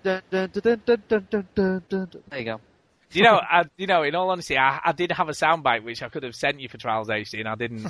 you 2.38 2.44
go. 2.44 2.60
You 3.12 3.22
know, 3.22 3.36
I, 3.40 3.64
you 3.76 3.86
know, 3.86 4.02
in 4.02 4.14
all 4.14 4.28
honesty, 4.30 4.59
I, 4.59 4.80
I 4.85 4.93
did 4.93 5.12
have 5.12 5.28
a 5.28 5.32
soundbite 5.32 5.82
which 5.82 6.02
I 6.02 6.09
could 6.10 6.22
have 6.24 6.35
sent 6.35 6.60
you 6.60 6.68
for 6.68 6.76
Trials 6.76 7.09
HD, 7.09 7.39
and 7.40 7.48
I 7.48 7.55
didn't. 7.55 7.86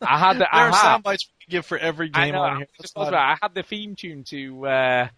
I 0.00 0.18
had 0.18 0.34
the. 0.38 0.38
There 0.40 0.48
I 0.52 0.60
are 0.68 0.70
had, 0.70 0.80
sound 0.80 1.04
we 1.06 1.16
give 1.50 1.66
for 1.66 1.76
every 1.78 2.08
game 2.08 2.32
know. 2.32 2.40
on 2.42 2.52
I 2.54 2.56
here. 2.58 2.66
just 2.80 2.94
thought 2.94 3.08
about 3.08 3.30
it. 3.30 3.32
I 3.32 3.36
had 3.42 3.54
the 3.54 3.62
theme 3.62 3.94
tune 3.94 4.24
to. 4.24 4.66
Uh, 4.66 5.08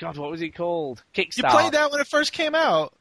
God, 0.00 0.16
what 0.18 0.30
was 0.30 0.40
it 0.42 0.54
called? 0.54 1.02
Kickstart. 1.14 1.36
You 1.36 1.44
played 1.44 1.72
that 1.72 1.90
when 1.90 2.00
it 2.00 2.06
first 2.06 2.32
came 2.32 2.54
out. 2.54 2.94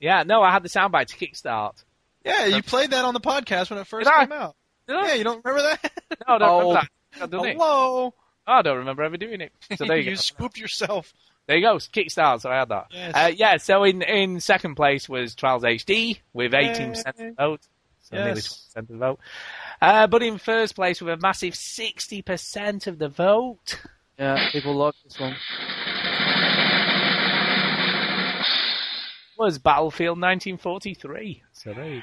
Yeah, 0.00 0.22
no, 0.24 0.42
I 0.42 0.50
had 0.50 0.62
the 0.62 0.68
soundbite 0.68 1.06
to 1.08 1.16
Kickstart. 1.16 1.84
Yeah, 2.24 2.46
you 2.46 2.62
played 2.62 2.90
that 2.92 3.04
on 3.04 3.14
the 3.14 3.20
podcast 3.20 3.70
when 3.70 3.78
it 3.78 3.86
first 3.86 4.06
Did 4.08 4.14
I? 4.14 4.24
came 4.26 4.32
out. 4.32 4.56
Did 4.88 4.96
I? 4.96 5.06
Yeah, 5.08 5.14
you 5.14 5.24
don't 5.24 5.44
remember 5.44 5.62
that? 5.82 5.92
No, 6.28 6.34
I 6.34 6.38
don't 6.38 6.48
Oh. 6.48 6.58
remember 6.68 6.80
that. 6.80 7.22
I've 7.22 7.30
done 7.30 7.44
it. 7.46 7.52
Hello. 7.56 8.14
Oh, 8.46 8.52
I 8.52 8.62
don't 8.62 8.78
remember 8.78 9.02
ever 9.02 9.16
doing 9.16 9.40
it. 9.40 9.52
So 9.76 9.84
there 9.84 9.96
you, 9.98 10.02
you 10.10 10.10
go. 10.12 10.16
scooped 10.16 10.58
yourself. 10.58 11.12
There 11.46 11.56
you 11.56 11.62
go. 11.62 11.76
Kickstart. 11.76 12.40
So 12.40 12.50
I 12.50 12.58
had 12.60 12.68
that. 12.68 12.86
Yes. 12.90 13.12
Uh, 13.14 13.32
yeah. 13.34 13.56
So 13.56 13.84
in 13.84 14.02
in 14.02 14.40
second 14.40 14.76
place 14.76 15.08
was 15.08 15.34
Trials 15.34 15.62
HD 15.64 16.18
with 16.32 16.54
eighteen 16.54 16.90
percent 16.90 17.16
of 17.18 17.26
the 17.26 17.32
vote. 17.36 17.60
So 18.02 18.16
nearly 18.16 18.28
Yes. 18.30 18.46
twenty 18.48 18.64
percent 18.66 18.76
of 18.84 18.88
the 18.88 18.96
vote. 18.98 19.18
Uh, 19.80 20.06
but 20.06 20.22
in 20.22 20.38
first 20.38 20.74
place 20.76 21.02
with 21.02 21.12
a 21.14 21.16
massive 21.16 21.54
sixty 21.56 22.22
percent 22.22 22.86
of 22.86 22.98
the 22.98 23.08
vote 23.08 23.80
Yeah, 24.18 24.50
people 24.52 24.74
like 24.76 24.94
this 25.04 25.18
one. 25.18 25.34
was 29.36 29.58
Battlefield 29.58 30.20
1943. 30.20 31.42
So 31.52 31.72
there 31.74 31.88
you 31.94 32.02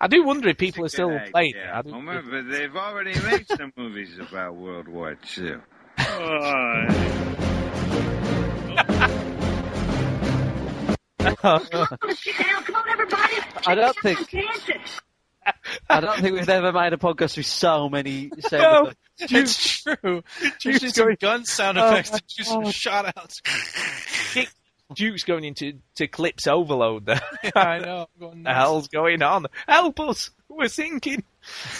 I 0.00 0.08
do 0.08 0.24
wonder 0.24 0.48
if 0.50 0.58
people 0.58 0.84
are 0.84 0.88
still 0.88 1.08
Good 1.10 1.30
playing 1.32 1.54
it. 1.54 1.58
idea, 1.58 1.74
I 1.74 1.82
do- 1.82 1.90
Homer, 1.90 2.22
but 2.22 2.50
they've 2.50 2.76
already 2.76 3.18
made 3.30 3.46
some 3.48 3.72
movies 3.76 4.18
about 4.18 4.54
World 4.56 4.88
War 4.88 5.16
II. 5.38 5.56
Get 11.18 11.42
down, 11.42 11.60
come 12.64 12.74
on, 12.76 12.88
everybody. 12.88 13.34
I 13.66 13.74
don't 13.74 13.94
Check 13.94 14.04
me 14.04 14.10
out, 14.12 14.18
think- 14.18 14.34
I'm 14.34 14.40
dancing. 14.46 14.80
I 15.88 16.00
don't 16.00 16.20
think 16.20 16.34
we've 16.34 16.48
ever 16.48 16.72
made 16.72 16.92
a 16.92 16.96
podcast 16.96 17.36
with 17.36 17.46
so 17.46 17.88
many. 17.88 18.30
So 18.40 18.58
No. 18.58 18.92
It's 19.18 19.82
true. 19.82 19.96
You 20.42 20.52
Duke's 20.60 20.94
some 20.94 21.04
going- 21.06 21.16
gun 21.20 21.44
sound 21.44 21.78
Oh 21.78 21.86
effects 21.88 22.12
my 22.12 22.18
to 22.18 22.24
do 22.36 22.42
some 22.44 22.62
God. 22.64 22.74
shot 22.74 23.12
outs. 23.16 23.40
Duke's 24.94 25.24
going 25.24 25.44
into 25.44 25.74
to 25.96 26.06
clips 26.06 26.46
overload 26.46 27.06
there. 27.06 27.20
I 27.56 27.78
know. 27.78 28.06
I'm 28.14 28.20
going 28.20 28.42
the 28.44 28.54
hell's 28.54 28.88
going 28.88 29.22
on? 29.22 29.46
Help 29.66 29.98
us! 30.00 30.30
We're 30.48 30.68
sinking. 30.68 31.24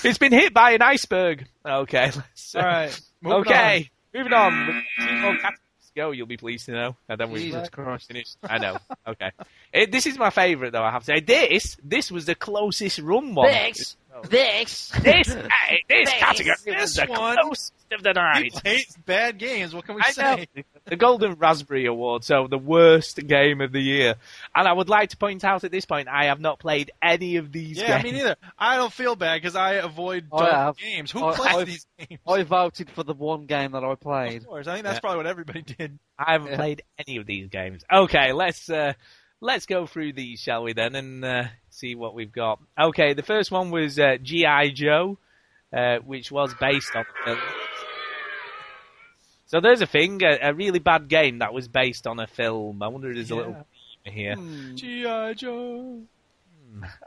It's 0.04 0.18
been 0.18 0.32
hit 0.32 0.52
by 0.54 0.72
an 0.72 0.82
iceberg. 0.82 1.46
Okay, 1.64 2.10
let's. 2.14 2.54
uh, 2.54 2.58
All 2.58 2.64
right. 2.64 3.00
moving 3.20 3.40
okay, 3.52 3.90
moving 4.14 4.32
on. 4.32 4.66
We've 4.66 4.74
got 4.76 5.08
two 5.08 5.16
more 5.16 5.32
categories 5.36 5.86
to 5.86 5.92
go. 5.94 6.10
You'll 6.10 6.26
be 6.26 6.36
pleased 6.36 6.66
to 6.66 6.72
know. 6.72 6.96
And 7.08 7.18
then 7.20 7.30
we 7.30 7.44
Jesus 7.44 7.68
Christ. 7.68 8.08
finished. 8.08 8.36
I 8.42 8.58
know. 8.58 8.78
Okay. 9.06 9.30
It, 9.72 9.92
this 9.92 10.06
is 10.06 10.18
my 10.18 10.30
favourite, 10.30 10.72
though. 10.72 10.82
I 10.84 10.90
have 10.90 11.02
to 11.02 11.06
say. 11.06 11.20
This, 11.20 11.76
this 11.82 12.10
was 12.10 12.26
the 12.26 12.34
closest 12.34 12.98
run 12.98 13.34
one. 13.34 13.48
This, 13.50 13.96
this, 14.24 14.88
this, 15.02 15.26
this 15.88 16.10
category 16.10 16.54
was 16.66 16.94
This 16.94 16.96
the 16.96 17.06
one. 17.06 17.36
closest 17.40 17.72
of 17.92 18.02
the 18.02 18.08
on. 18.10 18.14
night. 18.14 18.42
People 18.44 18.60
hate 18.64 18.96
bad 19.06 19.38
games. 19.38 19.74
What 19.74 19.84
can 19.86 19.94
we 19.96 20.02
I 20.02 20.08
know. 20.08 20.44
say? 20.54 20.64
The 20.86 20.96
Golden 20.96 21.34
Raspberry 21.34 21.86
Award, 21.86 22.24
so 22.24 22.46
the 22.48 22.58
worst 22.58 23.16
game 23.26 23.60
of 23.60 23.72
the 23.72 23.80
year. 23.80 24.14
And 24.54 24.66
I 24.68 24.72
would 24.72 24.88
like 24.88 25.10
to 25.10 25.16
point 25.16 25.44
out 25.44 25.64
at 25.64 25.70
this 25.72 25.84
point, 25.84 26.08
I 26.08 26.26
have 26.26 26.40
not 26.40 26.58
played 26.58 26.90
any 27.02 27.36
of 27.36 27.52
these 27.52 27.78
Yeah, 27.78 28.00
games. 28.00 28.04
me 28.04 28.18
neither. 28.18 28.36
I 28.58 28.76
don't 28.76 28.92
feel 28.92 29.16
bad 29.16 29.40
because 29.42 29.56
I 29.56 29.74
avoid 29.74 30.26
I 30.32 30.50
have. 30.50 30.76
games. 30.76 31.10
Who 31.10 31.24
I- 31.24 31.34
plays 31.34 31.54
I've- 31.54 31.70
these 31.70 31.86
games? 32.08 32.20
I 32.26 32.42
voted 32.42 32.90
for 32.90 33.02
the 33.02 33.14
one 33.14 33.46
game 33.46 33.72
that 33.72 33.84
I 33.84 33.94
played. 33.96 34.42
Of 34.42 34.46
course. 34.48 34.66
I 34.66 34.74
think 34.74 34.84
that's 34.84 34.96
Yeah. 34.96 35.00
probably 35.00 35.16
what 35.18 35.26
everybody 35.26 35.62
did. 35.62 35.98
I 36.18 36.32
haven't 36.32 36.50
Yeah. 36.52 36.56
played 36.56 36.82
any 37.06 37.16
of 37.18 37.26
these 37.26 37.48
games. 37.48 37.84
Okay, 37.92 38.32
let's 38.32 38.68
uh, 38.70 38.92
let's 39.40 39.66
go 39.66 39.86
through 39.86 40.12
these, 40.14 40.40
shall 40.40 40.62
we 40.62 40.72
then, 40.72 40.94
and 40.94 41.24
uh, 41.24 41.44
see 41.76 41.94
what 41.94 42.14
we've 42.14 42.32
got. 42.32 42.58
Okay, 42.78 43.12
the 43.14 43.22
first 43.22 43.50
one 43.50 43.70
was 43.70 43.98
uh, 43.98 44.16
GI 44.22 44.72
Joe, 44.72 45.18
uh, 45.72 45.98
which 45.98 46.30
was 46.32 46.54
based 46.54 46.94
on 46.96 47.04
a 47.04 47.24
film. 47.24 47.38
So 49.46 49.60
there's 49.60 49.80
a 49.80 49.86
thing, 49.86 50.22
a, 50.24 50.38
a 50.50 50.54
really 50.54 50.80
bad 50.80 51.08
game 51.08 51.38
that 51.38 51.54
was 51.54 51.68
based 51.68 52.06
on 52.06 52.18
a 52.18 52.26
film. 52.26 52.82
I 52.82 52.88
wonder 52.88 53.10
if 53.10 53.14
there's 53.16 53.30
a 53.30 53.36
little 53.36 53.64
theme 54.04 54.12
here. 54.12 54.36
G.I. 54.74 55.34
Joe. 55.34 56.00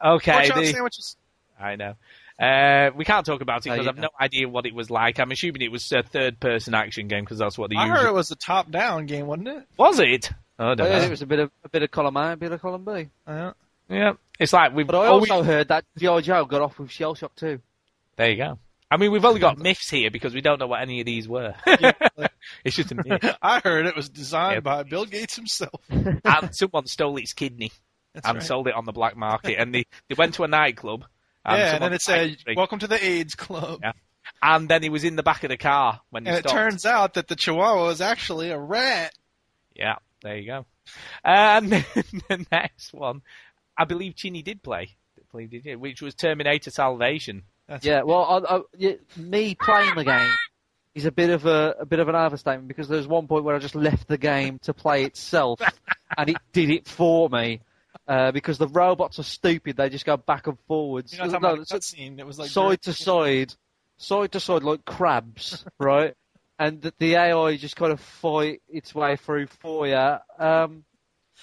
Okay, 0.04 0.32
Watch 0.32 0.50
out, 0.52 0.58
the- 0.58 0.66
sandwiches. 0.68 1.18
I 1.60 1.76
know. 1.76 1.96
Uh, 2.40 2.92
we 2.96 3.04
can't 3.04 3.26
talk 3.26 3.42
about 3.42 3.66
it 3.66 3.70
No, 3.70 3.74
because 3.76 3.86
you 3.86 3.90
I've 3.92 3.98
no 3.98 4.10
idea 4.20 4.48
what 4.48 4.66
it 4.66 4.74
was 4.74 4.90
like. 4.90 5.20
I'm 5.20 5.30
assuming 5.32 5.62
it 5.62 5.72
was 5.74 5.92
a 5.92 6.02
third-person 6.02 6.74
action 6.74 7.10
game 7.10 7.26
because 7.26 7.38
that's 7.38 7.58
what 7.58 7.70
they 7.70 7.76
I 7.76 7.84
usually 7.86 8.00
heard 8.04 8.10
it 8.12 8.14
was 8.14 8.32
a 8.32 8.38
top-down 8.38 9.08
game, 9.08 9.28
wasn't 9.28 9.50
it? 9.50 9.66
was. 9.76 10.00
It? 10.00 10.32
I 10.58 10.74
don't 10.76 10.88
Yeah, 10.90 11.00
know. 11.00 11.04
it 11.06 11.10
was 11.10 11.22
a 11.22 11.26
bit 11.26 11.40
of 11.40 11.52
a 11.66 11.70
bit 11.70 11.84
of 11.84 11.92
column 11.92 12.16
A, 12.16 12.32
a 12.32 12.38
bit 12.38 12.54
of 12.54 12.62
column 12.62 12.86
B. 12.86 13.08
Uh, 13.28 13.52
Yeah, 13.90 14.14
it's 14.40 14.54
like 14.54 14.74
we've 14.76 14.86
But 14.88 14.96
I 14.96 15.08
always- 15.08 15.30
also 15.32 15.44
heard 15.44 15.68
that 15.70 15.86
G.I. 15.98 16.22
Joe 16.22 16.46
got 16.46 16.62
off 16.62 16.78
with 16.80 16.92
Shell 16.92 17.16
Shock 17.16 17.36
too. 17.36 17.60
There 18.16 18.30
you 18.30 18.38
go. 18.38 18.60
I 18.92 18.98
mean, 18.98 19.12
we've 19.12 19.26
only 19.26 19.40
got 19.40 19.58
myths 19.60 19.90
here 19.90 20.10
because 20.12 20.34
we 20.34 20.42
don't 20.42 20.60
know 20.60 20.68
what 20.68 20.82
any 20.82 21.00
of 21.00 21.06
these 21.06 21.28
were. 21.28 21.56
it's 22.64 22.76
just 22.76 22.92
a 22.92 22.96
myth. 22.96 23.36
I 23.42 23.60
heard 23.64 23.86
it 23.86 23.96
was 23.96 24.10
designed 24.10 24.56
Yeah. 24.56 24.60
by 24.62 24.84
Bill 24.84 25.06
Gates 25.06 25.36
himself. 25.36 25.82
and 25.90 26.50
someone 26.56 26.86
stole 26.88 27.18
its 27.18 27.34
kidney 27.34 27.72
That's 28.14 28.28
and 28.28 28.38
right. 28.38 28.44
sold 28.46 28.68
it 28.68 28.74
on 28.76 28.86
the 28.86 28.92
black 28.92 29.16
market. 29.16 29.60
And 29.60 29.74
they, 29.74 29.86
they 30.08 30.16
went 30.18 30.36
to 30.36 30.44
a 30.44 30.48
nightclub. 30.48 31.06
And 31.46 31.58
yeah, 31.58 31.74
and 31.76 31.84
then 31.84 31.94
it 31.94 32.02
said, 32.02 32.36
"Welcome 32.56 32.80
to 32.80 32.88
the 32.88 33.04
AIDS 33.04 33.34
Club." 33.34 33.80
Yeah. 33.82 33.94
And 34.44 34.68
then 34.70 34.84
he 34.84 34.90
was 34.90 35.04
in 35.06 35.16
the 35.16 35.24
back 35.24 35.44
of 35.46 35.50
the 35.50 35.58
car 35.58 36.02
when 36.10 36.26
he 36.26 36.30
And 36.30 36.38
it 36.38 36.42
stopped. 36.42 36.56
turns 36.56 36.86
out 36.86 37.14
that 37.14 37.28
the 37.30 37.36
Chihuahua 37.36 37.90
is 37.90 38.02
actually 38.02 38.50
a 38.52 38.60
rat. 38.60 39.14
Yeah, 39.74 39.96
there 40.22 40.36
you 40.38 40.46
go. 40.46 40.66
And 41.24 41.72
then 41.72 41.86
the 42.28 42.46
next 42.52 42.94
one, 42.94 43.22
I 43.80 43.86
believe 43.86 44.16
Chinny 44.16 44.42
did 44.44 44.62
play, 44.62 44.90
play 45.32 45.46
did 45.48 45.76
which 45.78 46.02
was 46.02 46.14
Terminator 46.14 46.70
Salvation. 46.70 47.44
That's 47.68 47.86
Yeah, 47.86 48.02
well, 48.04 48.24
I, 48.48 48.56
I, 48.58 48.62
yeah, 48.78 48.94
me 49.16 49.56
playing 49.56 49.96
the 49.96 50.04
game 50.04 50.30
is 50.96 51.06
a 51.06 51.12
bit 51.12 51.30
of 51.30 51.46
a, 51.46 51.76
a 51.80 51.86
bit 51.86 52.00
of 52.00 52.10
an 52.10 52.16
overstatement 52.16 52.68
because 52.68 52.88
there's 52.88 53.08
one 53.08 53.28
point 53.28 53.44
where 53.46 53.56
I 53.56 53.60
just 53.60 53.76
left 53.76 54.08
the 54.08 54.18
game 54.18 54.60
to 54.64 54.74
play 54.74 55.04
itself, 55.06 55.62
and 56.18 56.30
it 56.30 56.38
did 56.52 56.70
it 56.70 56.88
for 56.88 57.30
me. 57.30 57.62
Uh, 58.08 58.32
because 58.32 58.58
the 58.58 58.68
robots 58.68 59.20
are 59.20 59.24
stupid, 59.24 59.78
they 59.78 59.88
just 59.88 60.04
go 60.06 60.18
back 60.18 60.48
and 60.48 60.58
forwards. 60.68 61.14
You're 61.14 61.28
not 61.28 61.32
talking 61.32 61.42
No, 61.44 61.48
about 61.50 61.60
a 61.60 61.62
it's- 61.62 61.94
cutscene. 61.94 62.20
It 62.20 62.26
was 62.26 62.40
like 62.40 62.50
side 62.50 62.82
to 62.84 62.94
side, 62.94 63.54
side 63.98 64.32
to 64.32 64.40
side 64.40 64.64
like 64.64 64.84
crabs, 64.84 65.64
right? 65.80 66.16
And 66.58 66.82
the, 66.82 66.94
the 66.98 67.16
AI 67.16 67.56
just 67.58 67.76
kind 67.76 67.92
of 67.92 68.00
fight 68.00 68.62
its 68.68 68.96
way 68.96 69.16
through 69.16 69.46
for 69.48 69.88
you. 69.88 70.18
Um, 70.44 70.84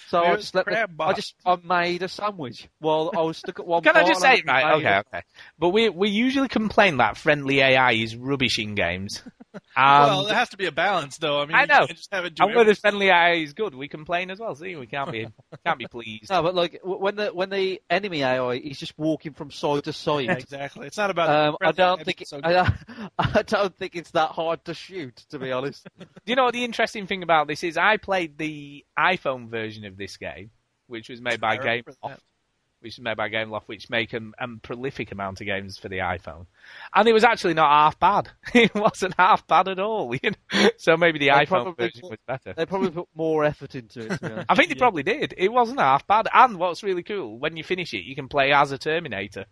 so 0.09 0.23
I 0.25 0.37
just 0.37 0.55
let 0.55 0.67
the, 0.67 0.89
I 1.01 1.13
just 1.13 1.35
I 1.45 1.57
made 1.63 2.03
a 2.03 2.09
sandwich 2.09 2.69
while 2.79 3.13
I 3.15 3.23
was 3.23 3.39
stuck 3.39 3.61
at 3.61 3.67
one. 3.67 3.83
Can 3.83 3.97
I 3.97 4.05
just 4.05 4.21
say, 4.21 4.43
right? 4.47 4.65
made 4.65 4.87
Okay, 4.87 4.95
a- 4.95 4.99
okay. 5.01 5.23
But 5.59 5.71
we 5.71 5.89
we 5.89 6.09
usually 6.11 6.49
complain 6.49 6.99
that 6.99 7.17
friendly 7.17 7.61
AI 7.61 7.93
is 7.93 8.17
rubbish 8.17 8.59
in 8.59 8.75
games. 8.75 9.23
Um, 9.75 10.07
well, 10.07 10.25
there 10.25 10.35
has 10.35 10.51
to 10.51 10.57
be 10.57 10.67
a 10.67 10.73
balance, 10.73 11.19
though. 11.19 11.41
I 11.41 11.47
mean, 11.47 11.57
I 11.57 11.65
know. 11.65 11.87
can't 11.87 11.97
just 11.97 12.13
have 12.13 12.25
it 12.25 12.35
do 12.35 12.45
and 12.45 12.55
when 12.55 12.67
the 12.67 12.75
friendly 12.75 13.09
AI 13.09 13.35
is 13.35 13.53
good, 13.53 13.75
we 13.75 13.89
complain 13.89 14.31
as 14.31 14.39
well. 14.39 14.55
See, 14.55 14.77
we 14.77 14.87
can't 14.87 15.11
be 15.13 15.27
can't 15.67 15.79
be 15.79 15.87
pleased. 15.87 16.31
No, 16.31 16.43
but 16.43 16.55
like 16.55 16.81
when 16.83 17.17
the 17.17 17.29
when 17.29 17.51
the 17.51 17.81
enemy 17.91 18.23
AI 18.23 18.55
is 18.55 18.79
just 18.79 18.99
walking 18.99 19.33
from 19.35 19.51
side 19.51 19.85
to 19.85 19.93
side. 19.93 20.27
Yeah, 20.27 20.35
exactly. 20.39 20.87
It's 20.87 20.97
not 20.97 21.11
about. 21.11 21.29
Um, 21.29 21.57
I 21.61 21.73
don't 21.73 22.03
think 22.05 22.23
it, 22.23 22.29
so 22.29 22.41
I, 22.43 22.53
don't, 22.53 22.75
I 23.19 23.43
don't 23.43 23.77
think 23.77 23.97
it's 23.97 24.13
that 24.13 24.31
hard 24.31 24.65
to 24.67 24.75
shoot, 24.75 25.17
to 25.31 25.39
be 25.39 25.53
honest. 25.53 25.87
Do 25.99 26.07
you 26.27 26.37
know 26.37 26.45
what 26.45 26.55
the 26.55 26.65
interesting 26.65 27.07
thing 27.07 27.23
about 27.23 27.47
this 27.47 27.63
is? 27.63 27.77
I 27.77 27.97
played 27.99 28.39
the 28.39 28.85
iPhone 28.99 29.49
version 29.49 29.85
of 29.85 29.97
this 29.97 30.17
game, 30.17 30.51
which 30.87 31.09
was 31.09 31.21
made 31.21 31.41
by 31.41 31.55
I 31.55 31.59
GameLoft, 31.59 32.19
which 32.81 32.95
is 32.95 33.01
made 33.01 33.17
by 33.17 33.29
GameLoft, 33.29 33.63
which 33.67 33.89
make 33.91 34.13
a, 34.13 34.21
a 34.39 34.49
prolific 34.63 35.11
amount 35.13 35.41
of 35.41 35.47
games 35.47 35.79
for 35.79 35.89
the 35.89 35.99
iPhone, 35.99 36.47
and 36.95 37.09
it 37.09 37.13
was 37.13 37.25
actually 37.25 37.55
not 37.55 37.71
half 37.71 37.99
bad. 37.99 38.29
it 38.55 38.75
wasn't 38.75 39.15
half 39.19 39.47
bad 39.47 39.69
at 39.69 39.79
all. 39.79 40.15
You 40.23 40.31
know? 40.31 40.69
So 40.79 40.97
maybe 40.97 41.19
the 41.19 41.27
They 41.31 41.47
iPhone 41.47 41.77
version 41.77 42.01
put- 42.03 42.11
was 42.11 42.19
better. 42.27 42.53
They 42.55 42.67
probably 42.67 42.91
put 42.91 43.09
more 43.15 43.45
effort 43.45 43.75
into 43.75 44.01
it. 44.01 44.09
To 44.11 44.19
be 44.19 44.27
honest. 44.33 44.47
I 44.51 44.55
think 44.55 44.69
they 44.69 44.75
Yeah. 44.77 44.79
probably 44.79 45.03
did. 45.03 45.35
It 45.37 45.53
wasn't 45.53 45.81
half 45.81 46.07
bad. 46.07 46.29
And 46.33 46.59
what's 46.59 46.83
really 46.83 47.03
cool, 47.03 47.39
when 47.39 47.57
you 47.57 47.65
finish 47.65 47.93
it, 47.95 48.05
you 48.05 48.15
can 48.15 48.29
play 48.29 48.53
as 48.53 48.73
a 48.73 48.79
Terminator. 48.79 49.47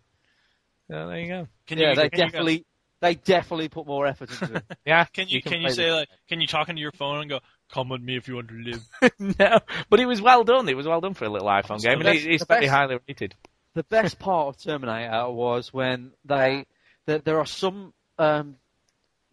So 0.89 1.07
there 1.07 1.19
you 1.19 1.27
go. 1.27 1.47
Can 1.67 1.79
yeah, 1.79 1.89
you, 1.89 1.95
they 1.95 2.09
can 2.09 2.19
you 2.19 2.25
go- 2.25 2.25
definitely 2.27 2.65
they 3.01 3.15
definitely 3.15 3.69
put 3.69 3.85
more 3.85 4.07
effort 4.07 4.31
into 4.31 4.55
it. 4.55 4.63
Yeah. 4.85 5.05
Can 5.05 5.27
you, 5.27 5.41
can 5.41 5.61
you 5.61 5.69
say 5.69 5.89
the- 5.89 5.95
like 5.95 6.09
can 6.29 6.39
you 6.41 6.47
talk 6.47 6.69
into 6.69 6.81
your 6.81 6.91
phone 6.93 7.21
and 7.21 7.29
go 7.29 7.39
come 7.71 7.89
with 7.89 8.01
me 8.01 8.17
if 8.17 8.27
you 8.27 8.35
want 8.35 8.49
to 8.49 8.55
live? 8.55 8.83
no, 9.39 9.59
but 9.89 9.99
it 9.99 10.05
was 10.05 10.21
well 10.21 10.43
done. 10.43 10.67
It 10.69 10.77
was 10.77 10.87
well 10.87 11.01
done 11.01 11.13
for 11.13 11.25
a 11.25 11.29
little 11.29 11.47
iPhone 11.47 11.79
So 11.81 11.89
game, 11.89 11.99
and 11.99 12.09
it, 12.09 12.25
it's 12.25 12.43
the 12.43 12.53
very 12.53 12.67
highly 12.67 12.99
rated. 13.07 13.35
the 13.73 13.83
best 13.83 14.19
part 14.19 14.47
of 14.47 14.61
Terminator 14.61 15.29
was 15.29 15.73
when 15.73 16.11
they 16.25 16.65
that 17.05 17.25
there 17.25 17.39
are 17.39 17.45
some 17.45 17.93
um, 18.17 18.57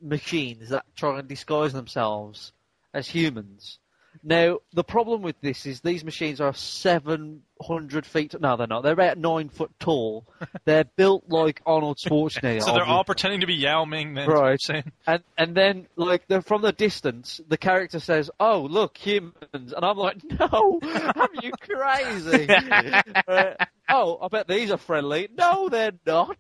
machines 0.01 0.71
that 0.71 0.85
try 0.97 1.19
and 1.19 1.29
disguise 1.29 1.73
themselves 1.73 2.53
as 2.93 3.09
humans. 3.09 3.79
Now 4.25 4.59
the 4.73 4.85
problem 4.85 5.23
with 5.23 5.41
this 5.41 5.67
is 5.67 5.81
these 5.81 6.05
machines 6.05 6.41
are 6.41 6.55
seven 6.55 7.43
hundred 7.61 8.07
feet. 8.07 8.35
No, 8.41 8.57
they're 8.57 8.67
not. 8.69 8.83
They're 8.83 8.93
about 8.93 9.19
nine 9.19 9.49
foot 9.49 9.71
tall. 9.81 10.25
they're 10.65 10.85
built 10.85 11.25
like 11.29 11.61
Arnold 11.67 11.99
Schwarzenegger. 11.99 12.63
so 12.63 12.73
they're 12.73 12.85
all 12.85 13.03
pretending 13.05 13.41
to 13.41 13.47
be 13.49 13.55
Yao 13.55 13.85
Ming. 13.85 14.15
Then, 14.15 14.29
Right. 14.29 14.61
saying. 14.61 14.93
And 15.09 15.23
and 15.37 15.57
then 15.57 15.89
like 15.97 16.29
the, 16.29 16.41
from 16.41 16.63
the 16.63 16.73
distance, 16.73 17.41
the 17.49 17.57
character 17.57 17.99
says, 17.99 18.31
"Oh, 18.39 18.63
look, 18.71 18.97
humans," 18.97 19.35
and 19.53 19.85
I'm 19.85 19.97
like, 19.97 20.19
"No, 20.39 20.79
are 20.83 21.29
you 21.43 21.53
crazy?" 21.61 22.49
Uh, 23.29 23.55
oh, 23.89 24.19
I 24.23 24.29
bet 24.29 24.47
these 24.49 24.71
are 24.71 24.77
friendly. 24.77 25.29
No, 25.37 25.69
they're 25.69 25.93
not. 26.07 26.37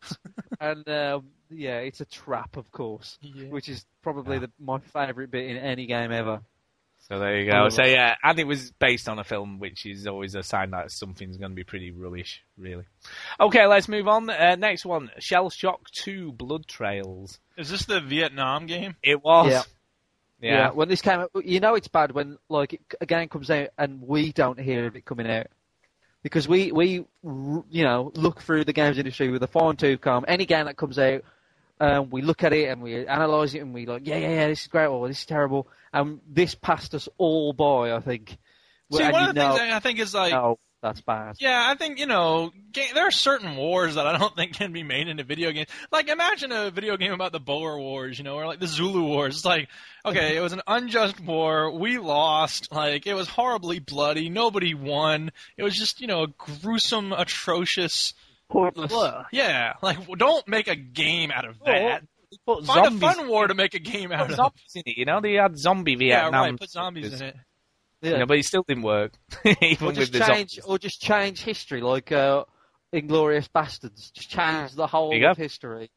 And 0.60 0.88
um, 0.88 1.24
yeah, 1.50 1.78
it's 1.78 2.00
a 2.00 2.04
trap, 2.04 2.56
of 2.56 2.70
course, 2.70 3.18
Yeah. 3.22 3.46
which 3.48 3.68
is 3.68 3.84
probably 4.02 4.38
the, 4.38 4.50
my 4.60 4.78
favourite 4.78 5.30
bit 5.30 5.50
in 5.50 5.56
any 5.56 5.86
game 5.86 6.12
ever. 6.12 6.40
So 7.12 7.18
there 7.18 7.39
you 7.39 7.51
go. 7.51 7.68
So 7.68 7.84
yeah, 7.84 8.14
and 8.22 8.39
it 8.39 8.47
was 8.47 8.70
based 8.70 9.06
on 9.06 9.18
a 9.18 9.24
film, 9.24 9.59
which 9.59 9.84
is 9.84 10.06
always 10.06 10.34
a 10.34 10.43
sign 10.43 10.70
that 10.70 10.90
something's 10.90 11.36
going 11.36 11.51
to 11.51 11.55
be 11.55 11.62
pretty 11.62 11.90
rubbish, 11.90 12.43
really. 12.56 12.84
Okay, 13.39 13.66
let's 13.66 13.86
move 13.86 14.09
on. 14.09 14.30
Uh, 14.30 14.56
next 14.56 14.86
one, 14.86 15.10
Shell 15.18 15.51
Shock 15.51 15.90
Two: 15.90 16.32
Blood 16.32 16.66
Trails. 16.66 17.39
Is 17.59 17.68
this 17.68 17.84
the 17.84 18.01
Vietnam 18.01 18.64
game? 18.64 18.97
It 19.02 19.22
was. 19.22 19.51
Yeah. 19.51 19.62
Yeah. 20.40 20.70
When 20.70 20.89
this 20.89 21.02
came 21.02 21.20
out, 21.20 21.30
you 21.44 21.60
know 21.60 21.74
it's 21.74 21.89
bad 21.89 22.12
when 22.12 22.39
like 22.48 22.80
a 22.98 23.05
game 23.05 23.28
comes 23.28 23.51
out 23.51 23.68
and 23.76 24.01
we 24.01 24.32
don't 24.32 24.59
hear 24.59 24.86
of 24.86 24.97
it 24.97 25.05
coming 25.05 25.30
out. 25.30 25.48
Because 26.22 26.48
we, 26.48 26.72
we, 26.72 27.05
you 27.22 27.84
know, 27.84 28.10
look 28.14 28.40
through 28.40 28.64
the 28.64 28.72
games 28.72 28.97
industry 28.97 29.28
with 29.28 29.43
a 29.43 29.48
fine 29.48 29.76
tooth 29.76 30.01
comb. 30.01 30.24
Any 30.26 30.47
game 30.47 30.64
that 30.64 30.78
comes 30.78 30.98
out, 30.98 31.24
um, 31.82 32.10
we 32.10 32.22
look 32.22 32.44
at 32.44 32.52
it 32.52 32.68
and 32.68 32.80
we 32.80 32.94
analyse 32.94 33.54
it 33.54 33.59
and 33.59 33.74
we 33.74 33.86
like, 33.86 34.06
yeah, 34.06 34.16
yeah, 34.16 34.28
yeah, 34.30 34.46
this 34.46 34.62
is 34.62 34.66
great, 34.68 34.86
or 34.86 35.09
this 35.09 35.18
is 35.18 35.26
terrible. 35.26 35.66
And 35.92 36.20
this 36.28 36.54
passed 36.54 36.94
us 36.94 37.09
all 37.18 37.52
by, 37.52 37.92
I 37.92 37.98
think. 38.00 38.38
See, 38.92 39.02
and 39.02 39.12
one 39.12 39.28
of 39.30 39.34
the 39.34 39.42
know, 39.48 39.56
things 39.56 39.72
I 39.74 39.80
think 39.80 39.98
is 39.98 40.14
like, 40.14 40.32
no, 40.32 40.59
that's 40.80 41.00
bad. 41.00 41.36
yeah, 41.40 41.60
I 41.66 41.74
think 41.74 41.98
you 41.98 42.06
know, 42.06 42.52
ga- 42.72 42.92
there 42.94 43.09
are 43.09 43.10
certain 43.12 43.56
wars 43.56 43.96
that 43.96 44.06
I 44.06 44.16
don't 44.16 44.34
think 44.36 44.54
can 44.54 44.72
be 44.72 44.84
made 44.84 45.09
into 45.09 45.24
video 45.24 45.50
games. 45.50 45.68
Like, 45.90 46.09
imagine 46.09 46.52
a 46.52 46.70
video 46.70 46.96
game 46.96 47.12
about 47.12 47.32
the 47.32 47.40
Boer 47.40 47.78
Wars, 47.78 48.16
you 48.16 48.24
know, 48.24 48.36
or 48.36 48.46
like 48.46 48.60
the 48.60 48.68
Zulu 48.68 49.02
Wars. 49.02 49.36
It's 49.36 49.44
like, 49.44 49.68
okay, 50.06 50.36
it 50.36 50.40
was 50.40 50.52
an 50.52 50.62
unjust 50.68 51.20
war. 51.20 51.70
We 51.76 51.98
lost. 51.98 52.70
Like, 52.70 53.06
it 53.09 53.14
was 53.14 53.28
horribly 53.28 53.80
bloody. 53.80 54.28
Nobody 54.28 54.74
won. 54.74 55.32
It 55.56 55.64
was 55.64 55.76
just, 55.76 56.00
you 56.00 56.06
know, 56.06 56.22
a 56.22 56.28
gruesome, 56.28 57.12
atrocious. 57.12 58.14
Pointless. 58.52 58.92
Ugh. 58.94 59.24
Yeah, 59.32 59.74
like, 59.82 59.98
don't 60.18 60.46
make 60.46 60.68
a 60.68 60.76
game 60.76 61.30
out 61.30 61.44
of 61.46 61.58
that. 61.64 62.02
Put 62.46 62.64
Find 62.64 62.84
zombies, 62.84 63.02
a 63.02 63.14
fun 63.14 63.28
war 63.28 63.46
to 63.46 63.54
make 63.54 63.74
a 63.74 63.78
game 63.78 64.10
out 64.12 64.28
put 64.28 64.30
of. 64.32 64.36
zombies 64.36 64.72
in 64.74 64.82
it. 64.86 64.96
You 64.96 65.04
know, 65.04 65.20
they 65.20 65.34
had 65.34 65.58
zombie 65.58 65.92
Yeah, 65.92 66.22
Vietnam. 66.22 66.32
right. 66.44 66.58
Put 66.60 66.70
zombies 66.70 67.20
in 67.20 67.26
it. 67.28 67.36
Yeah. 68.00 68.10
You 68.12 68.18
know, 68.18 68.26
but 68.26 68.38
it 68.38 68.44
still 68.46 68.64
didn't 68.66 68.82
work, 68.84 69.12
even 69.44 69.86
or 69.86 69.86
with 69.88 69.96
just 69.96 70.12
the 70.12 70.18
change, 70.20 70.52
zombies. 70.54 70.64
or 70.64 70.78
just 70.78 71.00
change 71.02 71.42
history, 71.42 71.80
like 71.82 72.10
uh, 72.10 72.44
Inglourious 72.92 73.48
Basterds. 73.48 74.12
Just 74.12 74.28
change 74.30 74.72
the 74.72 74.86
whole 74.86 75.10
There 75.10 75.18
you 75.18 75.24
go. 75.26 75.30
of 75.30 75.36
history 75.36 75.90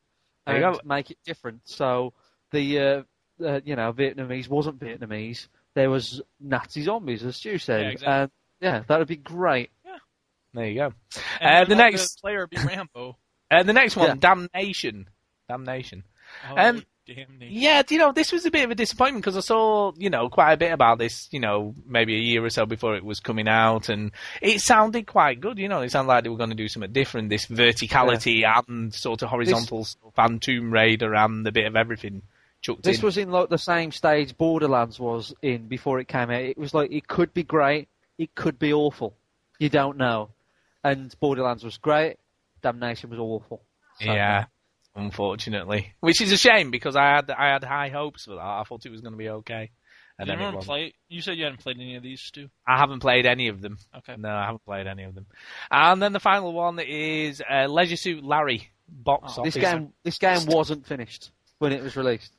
and 0.46 0.78
make 0.86 1.10
it 1.12 1.18
different. 1.26 1.62
So 1.66 2.14
the 2.52 2.80
uh, 2.80 3.04
uh, 3.44 3.62
you 3.66 3.76
know 3.76 3.92
Vietnamese 3.94 4.48
wasn't 4.50 4.80
Vietnamese. 4.80 5.48
There 5.74 5.90
was 5.90 6.22
Nazi 6.40 6.84
zombies, 6.84 7.24
as 7.24 7.38
Stu 7.38 7.58
said, 7.58 7.82
Yeah, 7.82 7.90
exactly. 7.90 8.14
and 8.14 8.32
yeah, 8.62 8.84
that 8.88 9.00
would 9.00 9.08
be 9.08 9.16
great. 9.18 9.72
There 10.56 10.66
you 10.68 10.76
go. 10.76 10.94
And 11.40 11.66
Uh, 11.66 11.70
the 11.70 11.76
let 11.76 11.92
next- 11.92 12.22
player 12.22 12.48
be 12.48 12.58
Rambo. 12.58 13.18
Uh, 13.52 13.62
the 13.62 13.74
next 13.74 13.96
one, 13.96 14.08
Yeah. 14.08 14.16
Damnation. 14.16 15.08
Damnation. 15.48 16.04
Oh, 16.50 16.58
Um, 16.58 16.84
damn 17.06 17.38
me. 17.38 17.48
Yeah, 17.52 17.84
do 17.84 17.94
you 17.94 18.00
know, 18.00 18.12
this 18.12 18.32
was 18.32 18.44
a 18.48 18.50
bit 18.52 18.66
of 18.66 18.72
a 18.72 18.76
disappointment 18.76 19.24
because 19.24 19.38
I 19.38 19.42
saw, 19.42 19.92
you 19.98 20.10
know, 20.10 20.30
quite 20.30 20.54
a 20.54 20.58
bit 20.58 20.72
about 20.72 20.98
this, 20.98 21.28
you 21.32 21.40
know, 21.40 21.76
maybe 21.86 22.16
a 22.16 22.20
year 22.20 22.44
or 22.44 22.50
so 22.50 22.66
before 22.66 22.96
it 22.96 23.06
was 23.06 23.20
coming 23.20 23.48
out, 23.48 23.88
and 23.90 24.12
it 24.42 24.62
sounded 24.62 25.06
quite 25.06 25.40
good, 25.42 25.60
you 25.60 25.68
know, 25.68 25.82
it 25.82 25.92
sounded 25.92 26.08
like 26.08 26.24
they 26.24 26.30
were 26.32 26.38
going 26.38 26.50
to 26.50 26.56
do 26.56 26.68
something 26.68 26.92
different, 26.92 27.30
this 27.30 27.46
verticality 27.46 28.44
and 28.68 28.92
sort 28.92 29.22
of 29.22 29.30
horizontal 29.30 29.84
stuff, 29.86 30.14
and 30.18 30.42
Tomb 30.42 30.74
Raider 30.74 31.14
and 31.14 31.46
a 31.48 31.52
bit 31.52 31.68
of 31.68 31.76
everything 31.76 32.24
chucked 32.62 32.82
This 32.82 32.98
in. 32.98 33.06
was 33.06 33.18
in 33.18 33.30
like 33.30 33.50
the 33.50 33.60
same 33.60 33.92
stage 33.92 34.36
Borderlands 34.36 35.00
was 35.00 35.36
in 35.44 35.68
before 35.68 36.00
it 36.00 36.08
came 36.08 36.32
out. 36.32 36.42
It 36.42 36.58
was 36.58 36.74
like 36.74 36.92
it 36.92 37.08
could 37.08 37.32
be 37.32 37.44
great, 37.44 37.90
it 38.18 38.34
could 38.34 38.58
be 38.58 38.74
awful. 38.74 39.14
You 39.60 39.70
don't 39.70 39.98
know. 39.98 40.32
And 40.86 41.14
Borderlands 41.20 41.64
was 41.64 41.78
great. 41.78 42.18
Damnation 42.62 43.10
was 43.10 43.20
awful. 43.20 43.64
So- 44.00 44.14
yeah, 44.14 44.46
unfortunately, 44.96 45.94
which 46.00 46.22
is 46.22 46.32
a 46.32 46.38
shame 46.38 46.72
because 46.72 46.96
I 46.96 47.16
had 47.16 47.32
I 47.32 47.54
had 47.54 47.64
high 47.64 47.90
hopes 47.90 48.26
for 48.26 48.36
that. 48.36 48.42
I 48.42 48.64
thought 48.68 48.86
it 48.86 48.92
was 48.92 49.02
going 49.02 49.14
to 49.14 49.18
be 49.18 49.30
okay, 49.30 49.72
and 50.20 50.28
Did 50.28 50.34
then 50.34 50.40
it 50.40 50.42
anyone 50.42 50.56
wasn't. 50.56 50.68
play? 50.70 50.94
You 51.10 51.22
said 51.22 51.38
you 51.38 51.44
hadn't 51.46 51.60
played 51.62 51.78
any 51.80 51.96
of 51.96 52.04
these, 52.04 52.22
Stu. 52.22 52.50
I 52.68 52.78
haven't 52.78 53.00
played 53.00 53.26
any 53.26 53.48
of 53.48 53.62
them. 53.62 53.78
Okay. 53.98 54.16
No, 54.18 54.30
I 54.30 54.46
haven't 54.46 54.66
played 54.66 54.88
any 54.88 55.04
of 55.04 55.16
them. 55.16 55.26
And 55.72 56.02
then 56.02 56.14
the 56.14 56.20
final 56.20 56.54
one 56.54 56.80
is 56.80 57.42
uh, 57.50 57.68
Leisure 57.68 57.96
Suit 57.98 58.24
Larry 58.24 58.70
box 58.88 59.34
Oh, 59.38 59.42
office. 59.42 59.54
This 59.56 59.64
game, 59.64 59.94
this 60.04 60.18
game 60.18 60.46
wasn't 60.48 60.86
finished 60.86 61.32
when 61.60 61.72
it 61.72 61.82
was 61.82 61.96
released. 61.96 62.35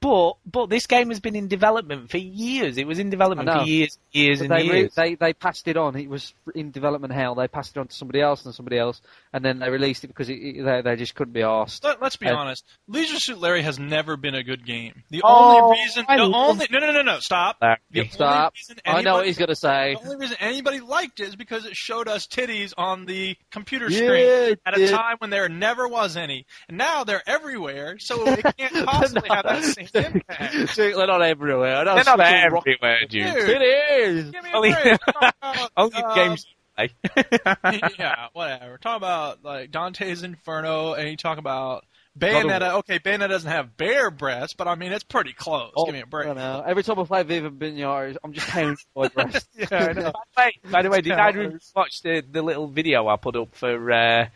But 0.00 0.34
but 0.46 0.70
this 0.70 0.86
game 0.86 1.08
has 1.10 1.20
been 1.20 1.36
in 1.36 1.48
development 1.48 2.10
for 2.10 2.18
years. 2.18 2.78
It 2.78 2.86
was 2.86 2.98
in 2.98 3.10
development 3.10 3.48
for 3.50 3.64
years, 3.64 3.98
years 4.12 4.40
and 4.40 4.48
But 4.48 4.58
they, 4.58 4.68
re- 4.68 4.78
years. 4.80 4.94
they 4.94 5.14
they 5.16 5.32
passed 5.32 5.66
it 5.68 5.76
on. 5.76 5.96
It 5.96 6.08
was 6.08 6.32
in 6.54 6.70
development 6.70 7.12
hell. 7.12 7.34
They 7.34 7.48
passed 7.48 7.76
it 7.76 7.80
on 7.80 7.88
to 7.88 7.94
somebody 7.94 8.20
else 8.20 8.44
and 8.44 8.54
somebody 8.54 8.78
else, 8.78 9.00
and 9.32 9.44
then 9.44 9.58
they 9.58 9.70
released 9.70 10.04
it 10.04 10.08
because 10.08 10.28
it, 10.28 10.34
it, 10.34 10.62
they, 10.64 10.82
they 10.82 10.96
just 10.96 11.14
couldn't 11.14 11.32
be 11.34 11.42
asked. 11.42 11.84
Let, 11.84 12.02
us 12.02 12.16
be 12.16 12.26
Uh, 12.28 12.34
honest. 12.36 12.64
Leisure 12.86 13.18
Suit 13.18 13.38
Larry 13.38 13.62
has 13.62 13.78
never 13.78 14.16
been 14.16 14.34
a 14.34 14.42
good 14.42 14.64
game. 14.64 15.02
The 15.10 15.22
Oh, 15.24 15.60
only 15.64 15.80
reason, 15.80 16.04
I 16.08 16.16
the 16.16 16.22
only 16.24 16.66
no 16.70 16.78
no 16.78 16.92
no 16.92 17.02
no 17.02 17.18
stop. 17.20 17.58
The 17.90 18.04
Stop. 18.10 18.54
reason 18.54 18.76
I 18.86 19.02
know 19.02 19.14
what 19.14 19.26
he's 19.26 19.38
going 19.38 19.48
to 19.48 19.56
say. 19.56 19.94
The 19.94 20.00
only 20.08 20.16
reason 20.16 20.36
anybody 20.40 20.80
liked 20.80 21.20
it 21.20 21.28
is 21.28 21.36
because 21.36 21.64
it 21.66 21.76
showed 21.76 22.08
us 22.08 22.26
titties 22.26 22.72
on 22.76 23.06
the 23.06 23.36
computer 23.50 23.90
screen 23.90 24.10
it 24.10 24.60
at 24.64 24.74
a 24.74 24.78
did. 24.80 24.90
time 24.90 25.16
when 25.18 25.30
there 25.30 25.48
never 25.48 25.86
was 25.88 26.16
any. 26.16 26.46
And 26.68 26.78
now 26.78 27.04
they're 27.04 27.22
everywhere, 27.26 27.98
so 27.98 28.26
it 28.32 28.44
can't 28.56 28.86
possibly 28.86 29.28
have 29.28 29.44
that 29.44 29.64
same 29.72 29.88
impact. 29.94 30.76
They're 30.76 31.06
not 31.06 31.22
everywhere. 31.22 31.76
I 31.76 31.84
know 31.84 31.94
They're 31.96 32.04
not 32.04 32.20
everywhere, 32.20 32.98
dude. 33.08 33.34
Dude. 33.34 33.48
It 33.50 33.62
is. 34.00 34.30
Give 34.30 34.42
me 34.44 34.50
Only- 34.52 34.70
a 34.70 34.74
break. 34.74 35.00
Talk 35.20 35.34
about, 35.40 35.70
Only 35.76 36.02
uh, 36.02 36.14
games. 36.14 36.46
play. 36.76 36.90
yeah, 37.98 38.26
whatever. 38.32 38.78
Talk 38.78 38.96
about 38.96 39.42
like 39.44 39.70
Dante's 39.70 40.22
Inferno, 40.22 40.94
and 40.94 41.08
you 41.08 41.16
talk 41.16 41.38
about 41.38 41.84
Bayonetta. 42.18 42.74
Okay, 42.80 42.98
Bayonetta 43.00 43.28
doesn't 43.28 43.50
have 43.50 43.76
bare 43.76 44.10
breasts, 44.12 44.54
but 44.54 44.68
I 44.68 44.74
mean 44.76 44.92
it's 44.92 45.02
pretty 45.04 45.32
close. 45.32 45.72
Oh, 45.76 45.86
Give 45.86 45.94
me 45.94 46.00
a 46.02 46.06
break. 46.06 46.28
I 46.28 46.32
know. 46.34 46.62
Every 46.66 46.82
time 46.84 46.98
I 46.98 47.04
play 47.04 47.22
Viva 47.24 47.50
Piñata, 47.50 48.16
I'm 48.22 48.32
just 48.32 48.48
paying 48.48 48.76
for 48.94 49.04
my 49.04 49.08
breast. 49.08 49.48
yeah, 49.56 49.66
I 49.88 49.92
know. 49.92 50.12
By, 50.36 50.52
by 50.70 50.82
the 50.82 50.90
way, 50.90 51.00
did 51.00 51.10
Yeah, 51.10 51.26
either 51.26 51.58
watch 51.74 52.02
the, 52.02 52.22
the 52.30 52.42
little 52.42 52.68
video 52.68 53.06
I 53.08 53.16
put 53.16 53.34
up 53.36 53.54
for 53.56 53.90
uh, 53.92 54.26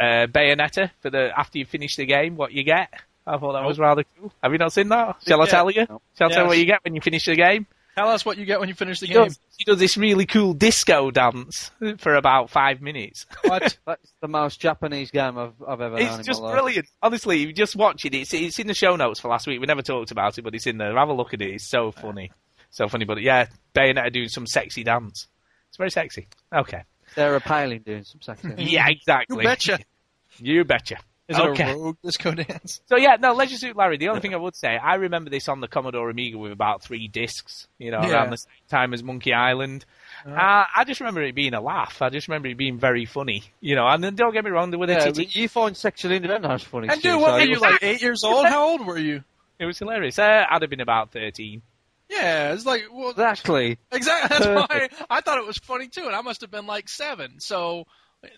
uh, 0.00 0.26
Bayonetta 0.26 0.90
for 1.00 1.10
the 1.10 1.30
after 1.36 1.58
you 1.58 1.64
finish 1.64 1.94
the 1.96 2.06
game? 2.06 2.36
What 2.36 2.52
you 2.52 2.64
get? 2.64 2.92
I 3.26 3.38
thought 3.38 3.52
that 3.52 3.64
was 3.64 3.78
oh. 3.78 3.82
rather 3.82 4.04
cool. 4.18 4.32
Have 4.42 4.52
you 4.52 4.58
not 4.58 4.72
seen 4.72 4.88
that? 4.90 5.16
Shall 5.26 5.40
I 5.42 5.46
tell 5.46 5.70
you? 5.70 5.86
No. 5.88 6.02
Shall 6.18 6.28
I 6.30 6.32
tell 6.32 6.42
you 6.44 6.48
what 6.48 6.58
you 6.58 6.66
get 6.66 6.84
when 6.84 6.94
you 6.94 7.00
finish 7.00 7.24
the 7.24 7.34
game? 7.36 7.66
Tell 7.96 8.08
us 8.08 8.24
what 8.26 8.38
you 8.38 8.44
get 8.44 8.58
when 8.58 8.68
you 8.68 8.74
finish 8.74 8.98
the 8.98 9.06
He 9.06 9.12
game. 9.14 9.24
does, 9.24 9.38
he 9.56 9.64
does 9.64 9.78
this 9.78 9.96
really 9.96 10.26
cool 10.26 10.52
disco 10.52 11.12
dance 11.12 11.70
for 11.98 12.16
about 12.16 12.50
five 12.50 12.82
minutes. 12.82 13.24
What? 13.44 13.78
That's 13.86 14.12
the 14.20 14.26
most 14.26 14.58
Japanese 14.60 15.12
game 15.12 15.38
I've, 15.38 15.52
I've 15.66 15.80
ever 15.80 15.96
known 15.96 16.06
It's 16.06 16.16
in 16.18 16.24
just 16.24 16.40
my 16.42 16.48
life. 16.48 16.54
brilliant. 16.56 16.88
Honestly, 17.02 17.38
you 17.38 17.52
just 17.52 17.76
watch 17.76 18.04
it. 18.04 18.12
It's 18.14 18.34
it's 18.34 18.58
in 18.58 18.66
the 18.66 18.74
show 18.74 18.96
notes 18.96 19.20
for 19.20 19.28
last 19.28 19.46
week. 19.46 19.60
We 19.60 19.66
never 19.66 19.82
talked 19.82 20.10
about 20.10 20.36
it, 20.36 20.42
but 20.42 20.54
it's 20.56 20.66
in 20.66 20.78
there. 20.78 20.96
Have 20.96 21.08
a 21.08 21.12
look 21.12 21.34
at 21.34 21.40
it. 21.42 21.50
It's 21.54 21.68
so 21.68 21.92
funny, 21.92 22.32
so 22.70 22.88
funny. 22.88 23.04
But 23.04 23.22
yeah, 23.22 23.46
Bayonetta 23.74 24.12
doing 24.12 24.28
some 24.28 24.46
sexy 24.46 24.82
dance. 24.82 25.28
It's 25.68 25.76
very 25.76 25.90
sexy. 25.90 26.26
Okay. 26.52 26.82
Sarah 27.14 27.40
Palin 27.40 27.82
doing 27.82 28.02
some 28.02 28.20
sexy. 28.22 28.48
dance. 28.48 28.60
Yeah, 28.70 28.88
exactly. 28.88 29.36
You 29.36 29.42
betcha. 29.48 29.78
You 30.38 30.64
betcha. 30.64 30.96
Is 31.26 31.38
it 31.38 31.42
Okay. 31.42 31.72
a 31.72 31.76
rogue 31.76 31.96
disco 32.04 32.32
dance? 32.34 32.82
So 32.86 32.96
yeah, 32.96 33.16
no, 33.18 33.32
Leisure 33.32 33.56
Suit 33.56 33.76
Larry. 33.76 33.96
The 33.96 34.08
only 34.08 34.20
thing 34.20 34.34
I 34.34 34.36
would 34.36 34.54
say, 34.54 34.76
I 34.76 34.96
remember 34.96 35.30
this 35.30 35.48
on 35.48 35.60
the 35.60 35.68
Commodore 35.68 36.10
Amiga 36.10 36.36
with 36.36 36.52
about 36.52 36.82
three 36.82 37.08
discs. 37.08 37.66
You 37.78 37.90
know, 37.92 38.02
Yeah. 38.02 38.10
around 38.12 38.30
the 38.30 38.36
same 38.36 38.52
time 38.68 38.92
as 38.92 39.02
Monkey 39.02 39.32
Island. 39.32 39.86
Uh, 40.26 40.64
I 40.76 40.84
just 40.86 41.00
remember 41.00 41.22
it 41.22 41.34
being 41.34 41.54
a 41.54 41.60
laugh. 41.62 42.02
I 42.02 42.10
just 42.10 42.28
remember 42.28 42.48
it 42.48 42.56
being 42.58 42.78
very 42.78 43.06
funny. 43.06 43.42
You 43.60 43.74
know, 43.74 43.86
and 43.86 44.04
then 44.04 44.16
don't 44.16 44.32
get 44.34 44.44
me 44.44 44.50
wrong, 44.50 44.70
there 44.70 44.78
were 44.78 44.86
the 44.86 44.92
Yeah, 44.94 44.98
titty- 45.06 45.24
but 45.24 45.34
you 45.36 45.48
find 45.48 45.74
sexual 45.76 46.12
innuendo 46.12 46.58
funny. 46.58 46.88
And 46.88 47.02
too, 47.02 47.12
dude, 47.12 47.20
what 47.22 47.28
so 47.28 47.34
were 47.36 47.40
you 47.42 47.58
like 47.58 47.82
eight 47.82 48.02
years 48.02 48.22
old? 48.24 48.46
How 48.46 48.68
old 48.68 48.86
were 48.86 48.98
you? 48.98 49.24
It 49.58 49.64
was 49.66 49.78
hilarious. 49.78 50.18
Uh, 50.18 50.44
I'd 50.50 50.60
have 50.62 50.70
been 50.70 50.80
about 50.80 51.10
thirteen. 51.12 51.62
Yeah, 52.10 52.52
it's 52.52 52.66
like 52.66 52.84
well, 52.92 53.10
Exactly. 53.10 53.78
exactly. 53.90 54.36
That's 54.38 54.68
why 54.70 54.88
I 55.08 55.20
thought 55.22 55.38
it 55.38 55.46
was 55.46 55.56
funny 55.58 55.88
too, 55.88 56.04
and 56.04 56.14
I 56.14 56.20
must 56.20 56.42
have 56.42 56.50
been 56.50 56.66
like 56.66 56.88
seven. 56.90 57.40
So 57.40 57.86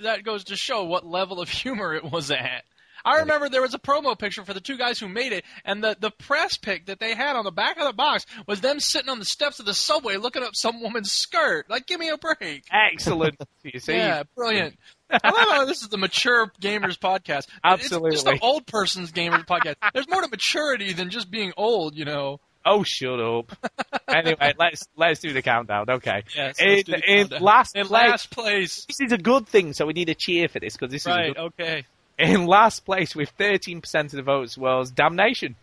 that 0.03 0.23
goes 0.25 0.45
to 0.45 0.57
show 0.57 0.85
what 0.85 1.05
level 1.05 1.41
of 1.41 1.49
humor 1.63 1.95
it 1.95 2.05
was 2.05 2.31
at. 2.31 2.63
I 3.07 3.21
remember 3.21 3.49
there 3.49 3.63
was 3.63 3.73
a 3.73 3.79
promo 3.79 4.19
picture 4.19 4.45
for 4.45 4.53
the 4.53 4.61
two 4.61 4.77
guys 4.77 4.99
who 4.99 5.09
made 5.09 5.33
it, 5.33 5.45
and 5.65 5.83
the, 5.83 5.97
the 5.99 6.11
press 6.11 6.57
pic 6.57 6.87
that 6.87 6.99
they 6.99 7.15
had 7.15 7.37
on 7.37 7.45
the 7.45 7.53
back 7.53 7.79
of 7.79 7.87
the 7.87 7.93
box 7.93 8.27
was 8.49 8.61
them 8.61 8.81
sitting 8.81 9.09
on 9.09 9.21
the 9.21 9.25
steps 9.25 9.61
of 9.61 9.67
the 9.67 9.75
subway 9.75 10.17
looking 10.17 10.43
up 10.43 10.57
some 10.57 10.83
woman's 10.83 11.13
skirt. 11.13 11.71
Like, 11.71 11.87
give 11.87 12.01
me 12.01 12.09
a 12.09 12.19
break. 12.19 12.65
Excellent. 12.73 13.37
you 13.63 13.79
see, 13.79 13.95
Yeah, 13.95 14.25
brilliant. 14.35 14.77
I 15.09 15.31
love 15.31 15.49
how 15.49 15.65
this 15.67 15.83
is 15.83 15.89
the 15.89 15.99
mature 15.99 16.51
gamers 16.61 16.99
podcast. 16.99 17.47
Absolutely. 17.63 18.11
It's 18.11 18.25
just 18.25 18.27
the 18.27 18.45
old 18.45 18.67
person's 18.67 19.13
gamers 19.13 19.47
podcast. 19.47 19.77
There's 19.95 20.09
more 20.09 20.23
to 20.23 20.29
maturity 20.29 20.93
than 20.93 21.11
just 21.11 21.31
being 21.31 21.53
old, 21.57 21.97
you 21.97 22.05
know. 22.05 22.41
Oh, 22.65 22.83
shut 22.83 23.21
up. 23.21 23.57
Oh. 23.63 23.99
anyway, 24.09 24.55
let's 24.59 24.89
let's 24.97 25.21
do 25.21 25.33
the 25.33 25.43
countdown. 25.43 25.89
Okay. 25.89 26.25
Yes. 26.35 26.57
In, 26.59 26.83
the 26.85 27.01
in 27.07 27.29
last 27.41 27.77
in 27.77 27.87
place, 27.87 28.09
last 28.11 28.31
place. 28.33 28.85
this 28.87 29.01
is 29.01 29.13
a 29.13 29.19
good 29.19 29.47
thing, 29.47 29.73
so 29.73 29.87
we 29.87 29.93
need 29.93 30.09
a 30.09 30.17
cheer 30.17 30.49
for 30.49 30.59
this 30.59 30.77
because 30.77 30.91
this 30.91 31.03
is 31.03 31.07
Right, 31.07 31.37
okay. 31.37 31.85
In 32.19 32.47
last 32.47 32.85
place 32.85 33.15
with 33.15 33.37
13% 33.39 33.85
of 34.05 34.11
the 34.13 34.23
votes 34.23 34.57
was 34.57 34.91
Damnation. 34.91 35.55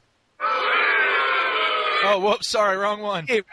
Oh, 2.06 2.20
whoops, 2.22 2.50
sorry, 2.50 2.78
wrong 2.78 3.02
one. 3.02 3.26
It 3.30 3.46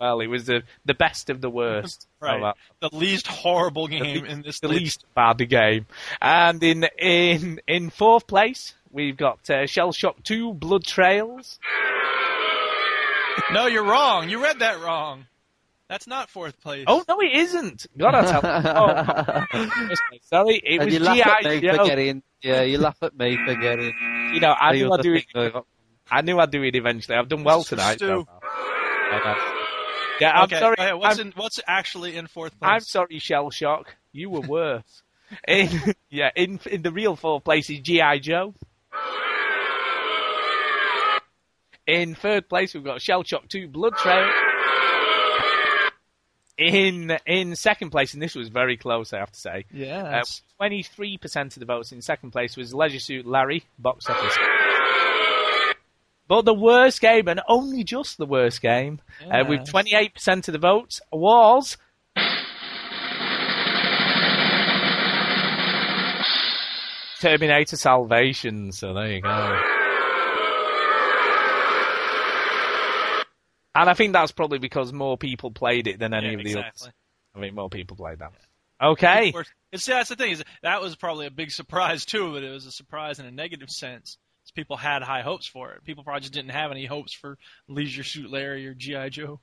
Well, 0.00 0.20
it 0.20 0.26
was 0.28 0.46
the 0.46 0.62
the 0.84 0.94
best 0.94 1.30
of 1.30 1.40
the 1.40 1.50
worst. 1.50 2.06
Right. 2.22 2.54
The 2.80 2.90
least 2.92 3.26
horrible 3.26 3.86
game 3.88 4.24
the- 4.24 4.30
in 4.30 4.42
this 4.42 4.60
the 4.60 4.68
list. 4.68 4.80
least 4.80 5.04
bad 5.14 5.38
game. 5.48 5.86
And 6.20 6.62
in 6.62 6.84
in 6.98 7.60
in 7.66 7.88
fourth 7.88 8.26
place, 8.26 8.74
we've 8.90 9.16
got 9.16 9.48
uh, 9.48 9.66
Shell 9.66 9.92
Shock 9.92 10.22
2 10.24 10.52
Blood 10.52 10.84
Trails. 10.84 11.58
No, 13.52 13.66
you're 13.68 13.84
wrong. 13.84 14.28
You 14.28 14.42
read 14.42 14.58
that 14.58 14.80
wrong. 14.82 15.26
That's 15.90 16.06
not 16.06 16.30
fourth 16.30 16.60
place. 16.60 16.84
Oh 16.86 17.02
no, 17.08 17.20
it 17.20 17.32
isn't. 17.32 17.88
God, 17.98 18.14
I 18.14 18.24
tell. 18.30 18.40
Oh, 19.52 19.94
sorry, 20.22 20.60
it 20.64 20.80
and 20.80 20.84
was 20.84 20.94
you 20.94 21.00
laugh 21.00 21.18
at 21.26 21.42
GI 21.42 21.48
me 21.48 21.60
Joe. 21.60 21.76
for 21.76 21.84
getting. 21.84 22.22
Yeah, 22.42 22.62
you 22.62 22.78
laugh 22.78 22.96
at 23.02 23.18
me 23.18 23.36
for 23.44 23.56
getting. 23.56 23.92
You 24.32 24.38
know, 24.38 24.54
I 24.58 24.72
knew 24.72 24.92
I'd 24.92 25.02
do 25.02 25.14
it. 25.14 25.24
thing. 25.34 25.52
I 26.08 26.22
knew 26.22 26.38
I'd 26.38 26.52
do 26.52 26.62
it 26.62 26.76
eventually. 26.76 27.16
I've 27.18 27.28
done 27.28 27.42
well 27.42 27.64
tonight. 27.64 27.98
So. 27.98 28.24
I 28.30 29.18
know. 29.18 29.36
Yeah, 30.20 30.30
I'm 30.32 30.44
okay. 30.44 30.60
sorry. 30.60 30.76
go 30.76 30.82
ahead. 30.84 30.94
What's, 30.94 31.18
I'm- 31.18 31.26
in, 31.26 31.32
what's 31.34 31.58
actually 31.66 32.16
in 32.16 32.28
fourth 32.28 32.56
place? 32.60 32.70
I'm 32.70 32.80
sorry, 32.82 33.18
Shell 33.18 33.50
Shock. 33.50 33.96
You 34.12 34.30
were 34.30 34.42
worse. 34.42 35.02
in 35.48 35.70
yeah, 36.08 36.30
in 36.36 36.60
in 36.70 36.82
the 36.82 36.92
real 36.92 37.16
fourth 37.16 37.42
place 37.42 37.68
is 37.68 37.80
GI 37.80 38.20
Joe. 38.20 38.54
In 41.88 42.14
third 42.14 42.48
place, 42.48 42.74
we've 42.74 42.84
got 42.84 43.02
Shell 43.02 43.24
Shock 43.24 43.48
2 43.48 43.66
Blood 43.66 43.94
Trail. 43.96 44.30
In 46.60 47.16
in 47.26 47.56
second 47.56 47.88
place, 47.88 48.12
and 48.12 48.22
this 48.22 48.34
was 48.34 48.48
very 48.48 48.76
close, 48.76 49.14
I 49.14 49.18
have 49.18 49.32
to 49.32 49.40
say. 49.40 49.64
Yeah. 49.72 50.20
Twenty 50.58 50.82
three 50.82 51.16
percent 51.16 51.56
of 51.56 51.60
the 51.60 51.66
votes 51.66 51.90
in 51.90 52.02
second 52.02 52.32
place 52.32 52.54
was 52.56 52.74
Leisure 52.74 53.00
Suit 53.00 53.26
Larry 53.26 53.64
box 53.78 54.04
office. 54.08 54.36
But 56.28 56.44
the 56.44 56.54
worst 56.54 57.00
game, 57.00 57.28
and 57.28 57.40
only 57.48 57.82
just 57.82 58.18
the 58.18 58.26
worst 58.26 58.60
game, 58.60 59.00
uh, 59.24 59.44
with 59.48 59.68
twenty 59.68 59.94
eight 59.94 60.14
percent 60.14 60.48
of 60.48 60.52
the 60.52 60.58
votes, 60.58 61.00
was 61.10 61.78
Terminator 67.20 67.76
Salvation. 67.76 68.70
So 68.72 68.92
there 68.92 69.12
you 69.12 69.22
go. 69.22 69.79
And 73.74 73.88
I 73.88 73.94
think 73.94 74.12
that's 74.12 74.32
probably 74.32 74.58
because 74.58 74.92
more 74.92 75.16
people 75.16 75.50
played 75.50 75.86
it 75.86 75.98
than 75.98 76.12
any 76.12 76.28
Yeah, 76.28 76.32
of 76.32 76.38
the 76.38 76.50
exactly. 76.50 76.86
others. 76.86 76.94
I 77.34 77.40
think 77.40 77.54
more 77.54 77.70
people 77.70 77.96
played 77.96 78.18
that. 78.18 78.32
Okay. 78.82 79.32
It's 79.72 79.86
that's 79.86 80.08
the 80.08 80.16
thing 80.16 80.32
is 80.32 80.42
that 80.62 80.80
was 80.80 80.96
probably 80.96 81.26
a 81.26 81.30
big 81.30 81.50
surprise 81.50 82.04
too, 82.04 82.32
but 82.32 82.42
it 82.42 82.50
was 82.50 82.66
a 82.66 82.72
surprise 82.72 83.18
in 83.20 83.26
a 83.26 83.30
negative 83.30 83.70
sense. 83.70 84.18
People 84.56 84.76
had 84.76 85.02
high 85.02 85.22
hopes 85.22 85.46
for 85.46 85.74
it. 85.74 85.84
People 85.84 86.02
probably 86.02 86.22
just 86.22 86.32
didn't 86.32 86.50
have 86.50 86.72
any 86.72 86.84
hopes 86.84 87.12
for 87.12 87.38
Leisure 87.68 88.02
Suit 88.02 88.28
Larry 88.32 88.66
or 88.66 88.74
GI 88.74 89.10
Joe. 89.10 89.40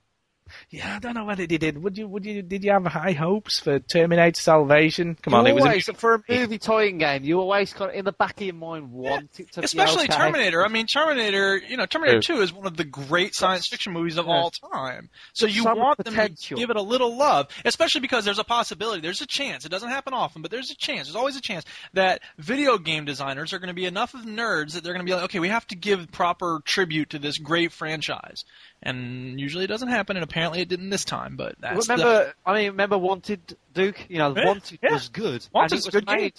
Yeah, 0.70 0.96
I 0.96 1.00
don't 1.00 1.14
know 1.14 1.26
whether 1.26 1.46
they 1.46 1.58
did. 1.58 1.82
Would 1.82 1.98
you? 1.98 2.08
Would 2.08 2.26
you? 2.26 2.42
Did 2.42 2.64
you 2.64 2.72
have 2.72 2.86
high 2.86 3.14
hopes 3.14 3.60
for 3.60 3.80
Terminator 3.80 4.40
Salvation? 4.40 5.18
Come 5.22 5.34
on, 5.34 5.46
you 5.46 5.52
it 5.52 5.56
was 5.56 5.64
a 5.64 5.68
always, 5.68 5.86
for 5.96 6.16
a 6.16 6.24
movie 6.30 6.58
toying 6.58 6.98
game, 6.98 7.24
you 7.24 7.40
always 7.40 7.74
kind 7.74 7.92
of, 7.92 7.98
in 7.98 8.06
the 8.06 8.12
back 8.12 8.40
of 8.40 8.46
your 8.46 8.56
mind 8.56 8.92
want 8.92 9.40
it 9.40 9.52
to 9.54 9.64
Especially 9.64 10.08
be 10.08 10.14
okay. 10.14 10.24
Terminator. 10.24 10.66
I 10.66 10.70
mean, 10.70 10.88
Terminator. 10.88 11.58
You 11.58 11.78
know, 11.78 11.86
Terminator 11.86 12.22
Two 12.22 12.42
is 12.42 12.52
one 12.52 12.68
of 12.68 12.78
the 12.78 12.84
great 12.84 13.36
science 13.36 13.68
fiction 13.68 13.94
movies 13.94 14.18
of 14.18 14.28
all 14.28 14.52
time. 14.52 15.10
So 15.34 15.46
you 15.46 15.64
So 15.64 15.70
much 15.70 15.78
want 15.78 16.04
them 16.04 16.36
to 16.36 16.56
give 16.56 16.70
it 16.70 16.76
a 16.76 16.82
little 16.82 17.16
love, 17.16 17.48
especially 17.66 18.02
because 18.02 18.26
there's 18.26 18.40
a 18.40 18.44
possibility. 18.44 19.02
There's 19.02 19.22
a 19.22 19.28
chance. 19.28 19.66
It 19.66 19.70
doesn't 19.70 19.90
happen 19.90 20.14
often, 20.14 20.42
but 20.42 20.52
there's 20.52 20.72
a 20.72 20.76
chance. 20.76 21.08
There's 21.08 21.16
always 21.16 21.36
a 21.36 21.42
chance 21.42 21.66
that 21.94 22.22
video 22.38 22.78
game 22.78 23.06
designers 23.06 23.54
are 23.54 23.60
going 23.60 23.70
to 23.70 23.74
be 23.74 23.86
enough 23.86 24.14
of 24.14 24.22
nerds 24.22 24.74
that 24.74 24.84
they're 24.84 24.94
going 24.94 25.06
to 25.06 25.10
be 25.10 25.14
like, 25.14 25.26
okay, 25.26 25.40
we 25.40 25.50
have 25.50 25.68
to 25.68 25.76
give 25.76 26.12
proper 26.12 26.62
tribute 26.66 27.12
to 27.12 27.20
this 27.20 27.38
great 27.38 27.72
franchise. 27.72 28.44
And 28.84 29.40
usually 29.40 29.64
it 29.64 29.68
doesn't 29.68 29.88
happen, 29.90 30.18
and 30.18 30.24
apparently 30.24 30.62
it 30.62 30.70
didn't 30.70 30.90
this 30.92 31.04
time. 31.04 31.36
But 31.36 31.56
that's 31.60 31.88
the- 31.88 32.34
I 32.46 32.54
mean, 32.54 32.68
remember 32.72 32.98
Wanted, 32.98 33.58
Duke? 33.74 34.06
You 34.10 34.20
know, 34.20 34.36
Yeah, 34.36 34.46
Wanted 34.46 34.80
yeah. 34.82 34.94
was 34.94 35.10
good. 35.10 35.46
Wanted's 35.54 35.54
and 35.54 35.72
a 35.72 35.76
it 35.76 35.86
was 35.86 35.88
good 35.88 36.06
game. 36.06 36.18
made, 36.18 36.34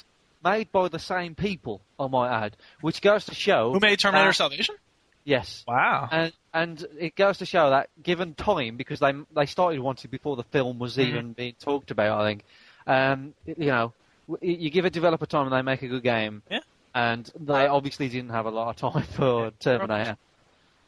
made 0.44 0.72
by 0.72 0.88
the 0.88 1.00
same 1.00 1.34
people, 1.34 1.80
I 1.98 2.06
might 2.06 2.30
add, 2.44 2.56
which 2.80 3.02
goes 3.02 3.24
to 3.26 3.34
show. 3.34 3.72
who 3.72 3.80
made 3.80 3.98
Terminator 3.98 4.28
that- 4.30 4.34
Salvation? 4.36 4.76
Yes. 5.24 5.64
Wow. 5.68 6.08
And 6.10 6.32
and 6.54 6.86
it 6.98 7.14
goes 7.14 7.38
to 7.38 7.44
show 7.46 7.68
that 7.70 7.90
given 8.02 8.34
time, 8.34 8.76
because 8.76 8.98
they 9.00 9.12
they 9.34 9.44
started 9.46 9.78
Wanted 9.80 10.10
before 10.10 10.36
the 10.36 10.44
film 10.44 10.78
was 10.78 10.96
Mm-hmm. 10.96 11.08
even 11.08 11.32
being 11.34 11.54
talked 11.60 11.90
about, 11.90 12.20
I 12.20 12.28
think. 12.28 12.44
Um, 12.86 13.34
you 13.44 13.66
know, 13.66 13.92
you 14.40 14.70
give 14.70 14.84
a 14.86 14.90
developer 14.90 15.26
time 15.26 15.44
and 15.46 15.52
they 15.52 15.60
make 15.62 15.82
a 15.82 15.88
good 15.88 16.02
game. 16.02 16.42
Yeah. 16.50 16.60
and 16.94 17.30
they 17.38 17.66
obviously 17.66 18.08
didn't 18.08 18.30
have 18.30 18.46
a 18.46 18.50
lot 18.50 18.68
of 18.70 18.76
time 18.94 19.02
for 19.12 19.50
Terminator. 19.60 20.16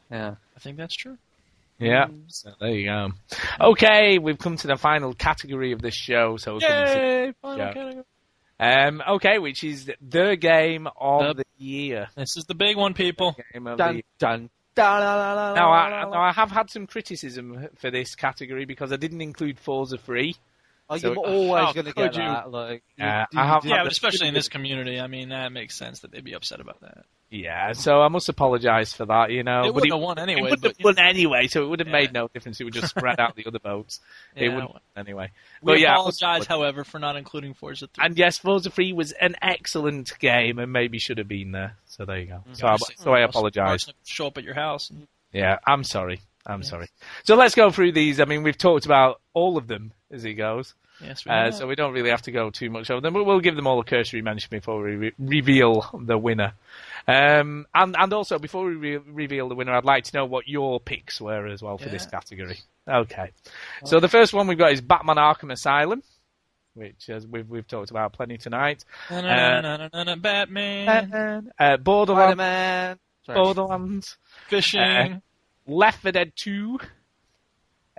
Yeah. 0.09 0.35
I 0.55 0.59
think 0.59 0.77
that's 0.77 0.95
true. 0.95 1.17
Yeah. 1.81 2.05
So 2.27 2.51
there 2.59 2.69
you 2.69 2.85
go. 2.85 3.09
Okay, 3.59 4.19
we've 4.19 4.37
come 4.37 4.55
to 4.57 4.67
the 4.67 4.77
final 4.77 5.13
category 5.13 5.71
of 5.71 5.81
this 5.81 5.95
show. 5.95 6.37
So 6.37 6.53
we're 6.55 6.59
coming 6.61 6.85
to- 6.93 6.99
Yay! 6.99 7.33
Final 7.41 7.57
Yeah. 7.57 7.73
category. 7.73 8.03
um, 8.59 9.01
okay, 9.15 9.39
which 9.39 9.63
is 9.63 9.89
the 10.01 10.37
game 10.37 10.87
of 10.99 11.37
The- 11.37 11.43
the 11.57 11.65
year. 11.65 12.07
This 12.15 12.37
is 12.37 12.45
the 12.45 12.53
big 12.55 12.77
one, 12.77 12.93
people. 12.93 13.35
Game 13.53 13.65
of 13.67 13.77
Dun 13.77 13.95
year. 13.95 14.03
dun. 14.19 14.49
da, 14.75 14.99
la, 14.99 15.15
la, 15.15 15.33
la, 15.33 15.53
Now, 15.55 15.71
I, 15.71 15.89
la, 15.89 16.03
la. 16.03 16.09
now 16.11 16.21
I 16.21 16.31
have 16.31 16.51
had 16.51 16.69
some 16.69 16.85
criticism 16.87 17.67
for 17.77 17.89
this 17.91 18.15
category 18.15 18.65
because 18.65 18.93
I 18.93 18.95
didn't 18.97 19.21
include 19.21 19.59
Forza 19.59 19.97
Free. 19.97 20.35
Oh, 20.91 20.97
so- 20.97 21.13
you're 21.13 21.17
always 21.25 21.63
How 21.65 21.73
going 21.73 21.85
to 21.85 21.93
could 21.93 22.11
get 22.13 22.15
you? 22.15 22.29
that. 22.29 22.51
Like, 22.51 22.83
you- 22.97 23.05
Uh, 23.05 23.25
you 23.31 23.39
I 23.39 23.45
have- 23.47 23.65
Yeah, 23.65 23.83
but 23.83 23.91
especially 23.91 24.27
in 24.27 24.33
this 24.33 24.49
community, 24.49 24.99
I 24.99 25.07
mean, 25.07 25.29
that 25.29 25.51
makes 25.51 25.75
sense 25.77 25.99
that 26.01 26.11
they'd 26.11 26.23
be 26.23 26.33
upset 26.33 26.59
about 26.59 26.81
that. 26.81 27.05
Yeah, 27.33 27.71
so 27.71 28.01
I 28.01 28.09
must 28.09 28.27
apologise 28.27 28.93
for 28.93 29.05
that, 29.05 29.31
you 29.31 29.41
know. 29.43 29.61
It 29.61 29.67
but 29.67 29.75
wouldn't 29.75 29.93
have 29.93 30.01
won 30.01 30.17
it 30.17 30.21
anyway. 30.23 30.49
would 30.49 30.59
but, 30.61 30.75
have 30.75 30.83
won 30.83 30.99
anyway, 30.99 31.47
so 31.47 31.63
it 31.63 31.67
would 31.69 31.79
have 31.79 31.87
Yeah. 31.87 31.93
made 31.93 32.11
no 32.11 32.27
difference. 32.27 32.59
It 32.59 32.65
would 32.65 32.73
just 32.73 32.89
spread 32.89 33.19
out 33.21 33.37
the 33.37 33.45
other 33.45 33.59
votes. 33.59 34.01
It 34.35 34.49
wouldn't 34.49 34.71
anyway. 34.97 35.31
we 35.61 35.71
But 35.73 35.79
yeah, 35.79 35.93
I 35.93 36.03
must 36.03 36.21
apologize, 36.21 36.45
however, 36.47 36.83
for 36.83 36.99
not 36.99 37.15
including 37.15 37.53
Forza 37.53 37.87
3. 37.87 38.05
And 38.05 38.17
yes, 38.17 38.37
Forza 38.37 38.69
3 38.69 38.91
was 38.91 39.13
an 39.13 39.37
excellent 39.41 40.19
game 40.19 40.59
and 40.59 40.73
maybe 40.73 40.99
should 40.99 41.19
have 41.19 41.29
been 41.29 41.53
there. 41.53 41.77
So 41.85 42.03
there 42.03 42.19
you 42.19 42.25
go. 42.25 42.43
So, 42.51 42.67
I, 42.67 42.75
so 42.97 43.13
I 43.13 43.21
apologise. 43.21 43.87
Show 44.05 44.27
up 44.27 44.37
at 44.37 44.43
your 44.43 44.55
house. 44.55 44.89
And, 44.89 45.07
Yeah, 45.31 45.59
I'm 45.65 45.85
sorry. 45.85 46.19
I'm 46.45 46.63
sorry. 46.63 46.89
So 47.23 47.35
let's 47.35 47.55
go 47.55 47.69
through 47.71 47.93
these. 47.93 48.19
I 48.19 48.25
mean, 48.25 48.43
we've 48.43 48.57
talked 48.57 48.85
about 48.85 49.21
all 49.33 49.55
of 49.57 49.67
them 49.67 49.93
as 50.11 50.23
he 50.23 50.33
goes. 50.33 50.73
Yes, 51.03 51.25
we 51.25 51.31
Uh, 51.31 51.51
so 51.51 51.67
we 51.67 51.75
don't 51.75 51.93
really 51.93 52.09
have 52.09 52.21
to 52.23 52.31
go 52.31 52.49
too 52.49 52.69
much 52.69 52.89
over 52.89 53.01
them, 53.01 53.13
but 53.13 53.23
we'll 53.25 53.39
give 53.39 53.55
them 53.55 53.67
all 53.67 53.79
a 53.79 53.83
cursory 53.83 54.21
mention 54.21 54.47
before 54.49 54.81
we 54.81 54.95
re- 54.95 55.13
reveal 55.19 55.89
the 55.99 56.17
winner. 56.17 56.53
Um, 57.07 57.65
and 57.73 57.95
and 57.97 58.13
also 58.13 58.37
before 58.39 58.65
we 58.65 58.75
re- 58.75 58.97
reveal 58.97 59.49
the 59.49 59.55
winner, 59.55 59.73
I'd 59.73 59.85
like 59.85 60.03
to 60.05 60.15
know 60.17 60.25
what 60.25 60.47
your 60.47 60.79
picks 60.79 61.19
were 61.19 61.47
as 61.47 61.61
well 61.61 61.77
for 61.77 61.89
this 61.89 62.05
category. 62.05 62.59
Okay. 62.87 63.31
So 63.85 63.99
the 63.99 64.07
first 64.07 64.33
one 64.33 64.47
we've 64.47 64.57
got 64.57 64.71
is 64.71 64.81
Batman 64.81 65.17
Arkham 65.17 65.51
Asylum, 65.51 66.03
which 66.73 67.09
as 67.09 67.25
we've 67.25 67.49
we've 67.49 67.67
talked 67.67 67.91
about 67.91 68.13
plenty 68.13 68.37
tonight. 68.37 68.85
Na-na-na-na-na-na, 69.09 70.15
Batman, 70.15 70.85
Batman, 70.85 71.51
uh, 71.59 71.77
Borderlands, 71.77 72.33
Spider-Man. 72.33 73.43
Borderlands, 73.43 74.17
fishing. 74.47 75.21
Left 75.67 76.01
4 76.01 76.11
Dead 76.11 76.33
2, 76.35 76.79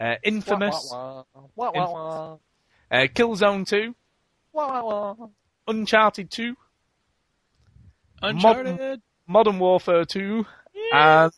uh, 0.01 0.15
Infamous, 0.25 0.89
Wah, 0.91 1.23
wah, 1.33 1.45
wah. 1.55 1.71
Wah, 1.73 1.93
wah, 1.93 2.37
uh, 2.93 3.07
Killzone 3.15 3.67
2, 3.67 3.95
wah. 4.53 4.67
Wah, 4.69 4.83
wah, 4.85 5.15
wah. 5.19 5.29
Uncharted 5.67 6.31
2, 6.31 6.55
Uncharted. 8.23 9.03
Modern 9.27 9.59
Warfare 9.59 10.05
2, 10.05 10.45
and 10.93 11.33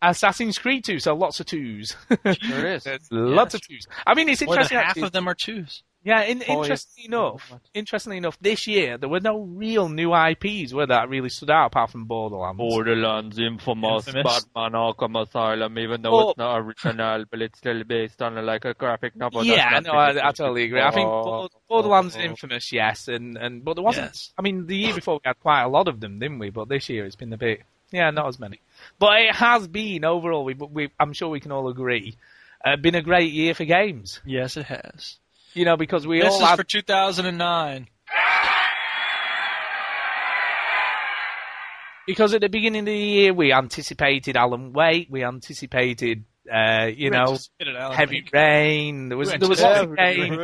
Assassin's 0.00 0.56
Creed 0.58 0.84
2. 0.84 0.98
So 1.00 1.14
lots 1.14 1.40
of 1.40 1.46
twos. 1.46 1.96
There 2.08 2.32
it 2.32 2.64
is. 2.76 2.84
There's 2.84 3.08
lots 3.10 3.54
of 3.54 3.60
twos. 3.66 3.86
I 4.06 4.14
mean, 4.14 4.28
it's 4.28 4.40
More 4.42 4.54
than 4.54 4.62
interesting. 4.62 4.78
half 4.78 4.88
actually- 4.90 5.02
of 5.04 5.12
them 5.12 5.28
are 5.28 5.34
twos. 5.34 5.82
Yeah, 6.04 6.20
in, 6.24 6.42
interestingly 6.42 7.06
enough, 7.06 7.50
interestingly 7.72 8.18
enough, 8.18 8.36
this 8.38 8.66
year 8.66 8.98
there 8.98 9.08
were 9.08 9.20
no 9.20 9.40
real 9.40 9.88
new 9.88 10.14
IPs 10.14 10.74
where 10.74 10.86
that 10.86 11.08
really 11.08 11.30
stood 11.30 11.50
out 11.50 11.68
apart 11.68 11.90
from 11.92 12.04
Borderlands. 12.04 12.58
Borderlands, 12.58 13.38
Infamous, 13.38 14.06
Infamous. 14.08 14.44
Batman 14.54 14.72
Arkham 14.78 15.22
Asylum, 15.22 15.78
even 15.78 16.02
though 16.02 16.12
Oh. 16.14 16.28
it's 16.30 16.38
not 16.38 16.58
original, 16.58 17.24
but 17.30 17.40
it's 17.40 17.56
still 17.58 17.82
based 17.84 18.20
on 18.20 18.34
like 18.44 18.66
a 18.66 18.74
graphic 18.74 19.16
novel. 19.16 19.44
yeah, 19.44 19.80
no, 19.82 19.92
I, 19.92 20.08
really 20.08 20.20
I 20.20 20.32
totally 20.32 20.64
agree. 20.64 20.82
I 20.82 20.90
think 20.90 21.08
Oh, 21.08 21.48
Borderlands 21.68 22.14
oh, 22.16 22.18
and 22.20 22.28
oh. 22.28 22.30
Infamous, 22.32 22.70
yes, 22.70 23.08
and 23.08 23.38
and 23.38 23.64
but 23.64 23.74
there 23.74 23.82
wasn't. 23.84 24.08
Yes. 24.08 24.30
I 24.38 24.42
mean, 24.42 24.66
the 24.66 24.76
year 24.76 24.94
before 24.94 25.14
we 25.14 25.20
had 25.24 25.40
quite 25.40 25.62
a 25.62 25.68
lot 25.68 25.88
of 25.88 26.00
them, 26.00 26.18
didn't 26.18 26.38
we? 26.38 26.50
But 26.50 26.68
this 26.68 26.90
year 26.90 27.06
it's 27.06 27.16
been 27.16 27.32
a 27.32 27.38
bit, 27.38 27.62
yeah, 27.92 28.10
not 28.10 28.28
as 28.28 28.38
many. 28.38 28.60
But 28.98 29.22
it 29.22 29.34
has 29.36 29.66
been 29.68 30.04
overall. 30.04 30.44
We, 30.44 30.52
we 30.52 30.90
I'm 31.00 31.14
sure 31.14 31.30
we 31.30 31.40
can 31.40 31.50
all 31.52 31.68
agree, 31.68 32.18
uh, 32.62 32.76
been 32.76 32.94
a 32.94 33.00
great 33.02 33.32
year 33.32 33.54
for 33.54 33.64
games. 33.64 34.20
Yes, 34.26 34.58
it 34.58 34.66
has. 34.66 35.16
You 35.54 35.64
know, 35.64 35.76
because 35.76 36.06
we 36.06 36.20
this 36.20 36.32
all 36.32 36.40
is 36.40 36.46
had 36.46 36.56
for 36.56 36.64
2009. 36.64 37.88
because 42.06 42.34
at 42.34 42.40
the 42.40 42.48
beginning 42.48 42.80
of 42.80 42.86
the 42.86 42.96
year 42.96 43.32
we 43.32 43.52
anticipated 43.52 44.36
Alan 44.36 44.72
Wake, 44.72 45.08
we 45.10 45.24
anticipated, 45.24 46.24
uh, 46.52 46.86
you 46.94 47.10
know, 47.10 47.26
Just 47.32 47.50
hit 47.58 47.68
it, 47.68 47.76
Alan 47.76 47.96
Heavy 47.96 48.16
Wake. 48.22 48.30
Rain. 48.32 49.08
There 49.08 49.18
was 49.18 49.32
We 49.32 49.38
there 49.38 49.48
was 49.48 49.60
lots 49.62 49.80
of 49.82 49.98
anticipated 49.98 50.38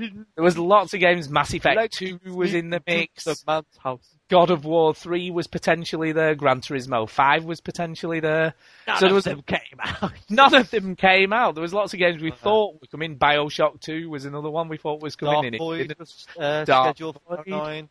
games. 0.00 0.26
There 0.34 0.44
was 0.44 0.58
lots 0.58 0.94
of 0.94 1.00
games. 1.00 1.28
Mass 1.28 1.54
Effect 1.54 1.76
Like 1.76 1.90
Two 1.92 2.18
was 2.26 2.54
in 2.54 2.70
the 2.70 2.82
mix. 2.86 3.24
The 3.24 3.36
man's 3.46 3.66
house. 3.82 4.08
God 4.28 4.50
of 4.50 4.64
War 4.64 4.92
Three 4.94 5.30
was 5.30 5.46
potentially 5.46 6.12
there. 6.12 6.34
Gran 6.34 6.60
Turismo 6.60 7.08
Five 7.08 7.44
was 7.44 7.60
potentially 7.60 8.20
there. 8.20 8.54
None 8.86 8.96
so 8.98 9.00
there 9.06 9.08
of 9.10 9.14
was 9.14 9.24
them 9.24 9.42
came 9.42 9.58
out. 9.80 10.12
none 10.30 10.54
of 10.54 10.70
them 10.70 10.96
came 10.96 11.32
out. 11.32 11.54
There 11.54 11.62
was 11.62 11.72
lots 11.74 11.92
of 11.94 12.00
games 12.00 12.20
we 12.22 12.32
thought 12.32 12.80
would 12.80 12.90
come 12.90 13.02
in. 13.02 13.16
Bioshock 13.18 13.80
Two 13.80 14.10
was 14.10 14.24
another 14.24 14.50
one 14.50 14.68
we 14.68 14.76
thought 14.78 15.00
was 15.00 15.16
coming 15.16 15.34
Dark 15.34 15.46
in. 15.46 15.54
It 15.54 15.58
Void 15.58 15.78
didn't. 15.78 15.98
was 16.00 16.26
uh, 16.38 16.64
Dark 16.64 16.96
scheduled 16.96 17.20
for 17.26 17.36
Void. 17.36 17.46
nine. 17.46 17.88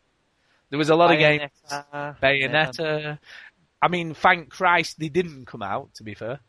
There 0.72 0.80
was 0.80 0.90
a 0.90 0.95
lot 0.95 1.11
of 1.11 1.19
games. 1.19 1.52
Bayonetta. 1.72 2.19
Bayonetta. 2.22 3.19
I 3.82 3.88
mean, 3.88 4.14
thank 4.14 4.49
Christ 4.49 4.99
they 4.99 5.10
didn't 5.10 5.45
come 5.45 5.61
out. 5.61 5.94
To 5.95 6.03
be 6.03 6.15
fair, 6.15 6.36
to 6.36 6.36
be 6.36 6.36
fair, 6.36 6.40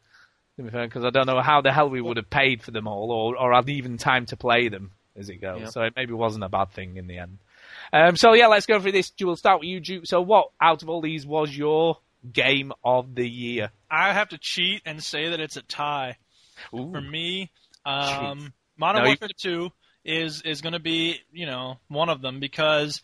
because 0.56 1.04
I 1.04 1.10
don't 1.10 1.26
know 1.26 1.40
how 1.40 1.60
the 1.60 1.72
hell 1.72 1.88
we 1.90 2.00
would 2.00 2.16
have 2.16 2.30
paid 2.30 2.62
for 2.62 2.70
them 2.70 2.86
all, 2.86 3.10
or 3.10 3.36
or 3.36 3.52
had 3.52 3.68
even 3.68 3.98
time 3.98 4.26
to 4.26 4.36
play 4.36 4.68
them 4.68 4.92
as 5.16 5.28
it 5.28 5.36
goes. 5.36 5.60
Yep. 5.60 5.70
So 5.70 5.82
it 5.82 5.92
maybe 5.96 6.12
wasn't 6.12 6.44
a 6.44 6.48
bad 6.48 6.72
thing 6.72 6.96
in 6.96 7.06
the 7.06 7.18
end. 7.18 7.38
Um, 7.92 8.16
so 8.16 8.32
yeah, 8.32 8.46
let's 8.46 8.66
go 8.66 8.80
through 8.80 8.92
this. 8.92 9.12
We'll 9.20 9.36
start 9.36 9.60
with 9.60 9.68
you, 9.68 9.80
Duke. 9.80 10.06
So 10.06 10.20
what 10.20 10.50
out 10.60 10.82
of 10.82 10.88
all 10.88 11.00
these 11.00 11.26
was 11.26 11.56
your 11.56 11.98
game 12.32 12.72
of 12.84 13.14
the 13.14 13.28
year? 13.28 13.70
I 13.90 14.12
have 14.12 14.30
to 14.30 14.38
cheat 14.38 14.82
and 14.84 15.02
say 15.02 15.30
that 15.30 15.40
it's 15.40 15.56
a 15.56 15.62
tie. 15.62 16.16
Ooh. 16.74 16.90
For 16.90 17.00
me, 17.00 17.50
um, 17.84 18.52
Modern 18.76 19.02
No, 19.02 19.10
you- 19.10 19.16
Warfare 19.20 19.28
2 19.38 19.70
is 20.04 20.42
is 20.42 20.60
going 20.62 20.72
to 20.72 20.78
be, 20.80 21.20
you 21.32 21.46
know, 21.46 21.78
one 21.88 22.08
of 22.08 22.20
them 22.22 22.40
because 22.40 23.02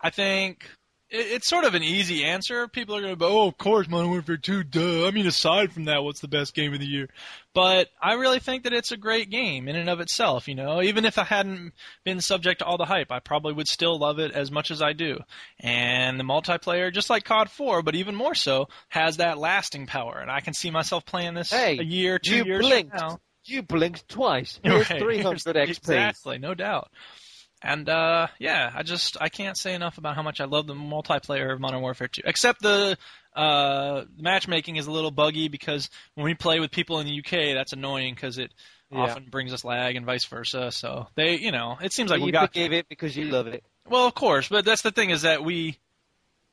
I 0.00 0.10
think 0.10 0.68
it's 1.10 1.46
sort 1.48 1.64
of 1.64 1.74
an 1.74 1.82
easy 1.82 2.24
answer. 2.24 2.66
People 2.68 2.96
are 2.96 3.00
going 3.00 3.12
to 3.12 3.18
go, 3.18 3.42
"Oh, 3.42 3.48
of 3.48 3.56
course, 3.58 3.88
Modern 3.88 4.10
Warfare 4.10 4.36
2, 4.36 4.64
duh." 4.64 5.06
I 5.06 5.10
mean, 5.12 5.26
aside 5.26 5.72
from 5.72 5.84
that, 5.84 6.02
what's 6.02 6.20
the 6.20 6.28
best 6.28 6.54
game 6.54 6.72
of 6.74 6.80
the 6.80 6.86
year? 6.86 7.08
But 7.54 7.88
I 8.02 8.14
really 8.14 8.38
think 8.40 8.64
that 8.64 8.72
it's 8.72 8.92
a 8.92 8.96
great 8.96 9.30
game 9.30 9.68
in 9.68 9.76
and 9.76 9.88
of 9.88 10.00
itself, 10.00 10.48
you 10.48 10.54
know. 10.54 10.82
Even 10.82 11.04
if 11.04 11.16
I 11.18 11.24
hadn't 11.24 11.72
been 12.04 12.20
subject 12.20 12.58
to 12.58 12.64
all 12.66 12.76
the 12.76 12.84
hype, 12.84 13.10
I 13.12 13.20
probably 13.20 13.52
would 13.52 13.68
still 13.68 13.98
love 13.98 14.18
it 14.18 14.32
as 14.32 14.50
much 14.50 14.70
as 14.70 14.82
I 14.82 14.92
do. 14.92 15.18
And 15.60 16.18
the 16.20 16.24
multiplayer, 16.24 16.92
just 16.92 17.08
like 17.08 17.24
COD 17.24 17.50
4, 17.50 17.82
but 17.82 17.94
even 17.94 18.14
more 18.14 18.34
so, 18.34 18.68
has 18.88 19.18
that 19.18 19.38
lasting 19.38 19.86
power. 19.86 20.18
And 20.18 20.30
I 20.30 20.40
can 20.40 20.54
see 20.54 20.70
myself 20.70 21.06
playing 21.06 21.34
this 21.34 21.50
Hey, 21.50 21.78
a 21.78 21.82
year, 21.82 22.18
two 22.18 22.36
you 22.36 22.44
years 22.44 22.60
blinked. 22.66 22.94
now. 22.94 23.20
You 23.44 23.62
blinked 23.62 24.08
twice. 24.08 24.58
Here's 24.64 24.90
Right. 24.90 25.00
300 25.00 25.38
XP. 25.56 25.66
Exactly, 25.68 26.38
no 26.38 26.52
doubt. 26.54 26.90
And 27.62 27.88
uh, 27.88 28.26
yeah, 28.38 28.70
I 28.74 28.82
just 28.82 29.16
I 29.20 29.28
can't 29.28 29.56
say 29.56 29.74
enough 29.74 29.98
about 29.98 30.14
how 30.14 30.22
much 30.22 30.40
I 30.40 30.44
love 30.44 30.66
the 30.66 30.74
multiplayer 30.74 31.52
of 31.52 31.60
Modern 31.60 31.80
Warfare 31.80 32.08
2. 32.08 32.22
Except 32.24 32.60
the 32.60 32.98
uh, 33.34 34.04
matchmaking 34.18 34.76
is 34.76 34.86
a 34.86 34.90
little 34.90 35.10
buggy 35.10 35.48
because 35.48 35.88
when 36.14 36.24
we 36.24 36.34
play 36.34 36.60
with 36.60 36.70
people 36.70 37.00
in 37.00 37.06
the 37.06 37.18
UK, 37.18 37.54
that's 37.54 37.72
annoying 37.72 38.14
because 38.14 38.38
it 38.38 38.52
Yeah. 38.90 39.04
often 39.04 39.24
brings 39.30 39.52
us 39.52 39.64
lag 39.64 39.96
and 39.96 40.04
vice 40.06 40.24
versa. 40.26 40.70
So 40.70 41.08
they, 41.16 41.38
you 41.38 41.50
know, 41.50 41.78
it 41.82 41.92
seems 41.92 42.10
like 42.10 42.20
you 42.20 42.26
we 42.26 42.32
got 42.32 42.50
forgive 42.50 42.72
it 42.72 42.88
because 42.88 43.16
you 43.16 43.24
love 43.24 43.46
it. 43.46 43.64
well, 43.88 44.06
of 44.06 44.14
course, 44.14 44.48
but 44.48 44.64
that's 44.64 44.82
the 44.82 44.92
thing 44.92 45.10
is 45.10 45.22
that 45.22 45.42
we 45.44 45.78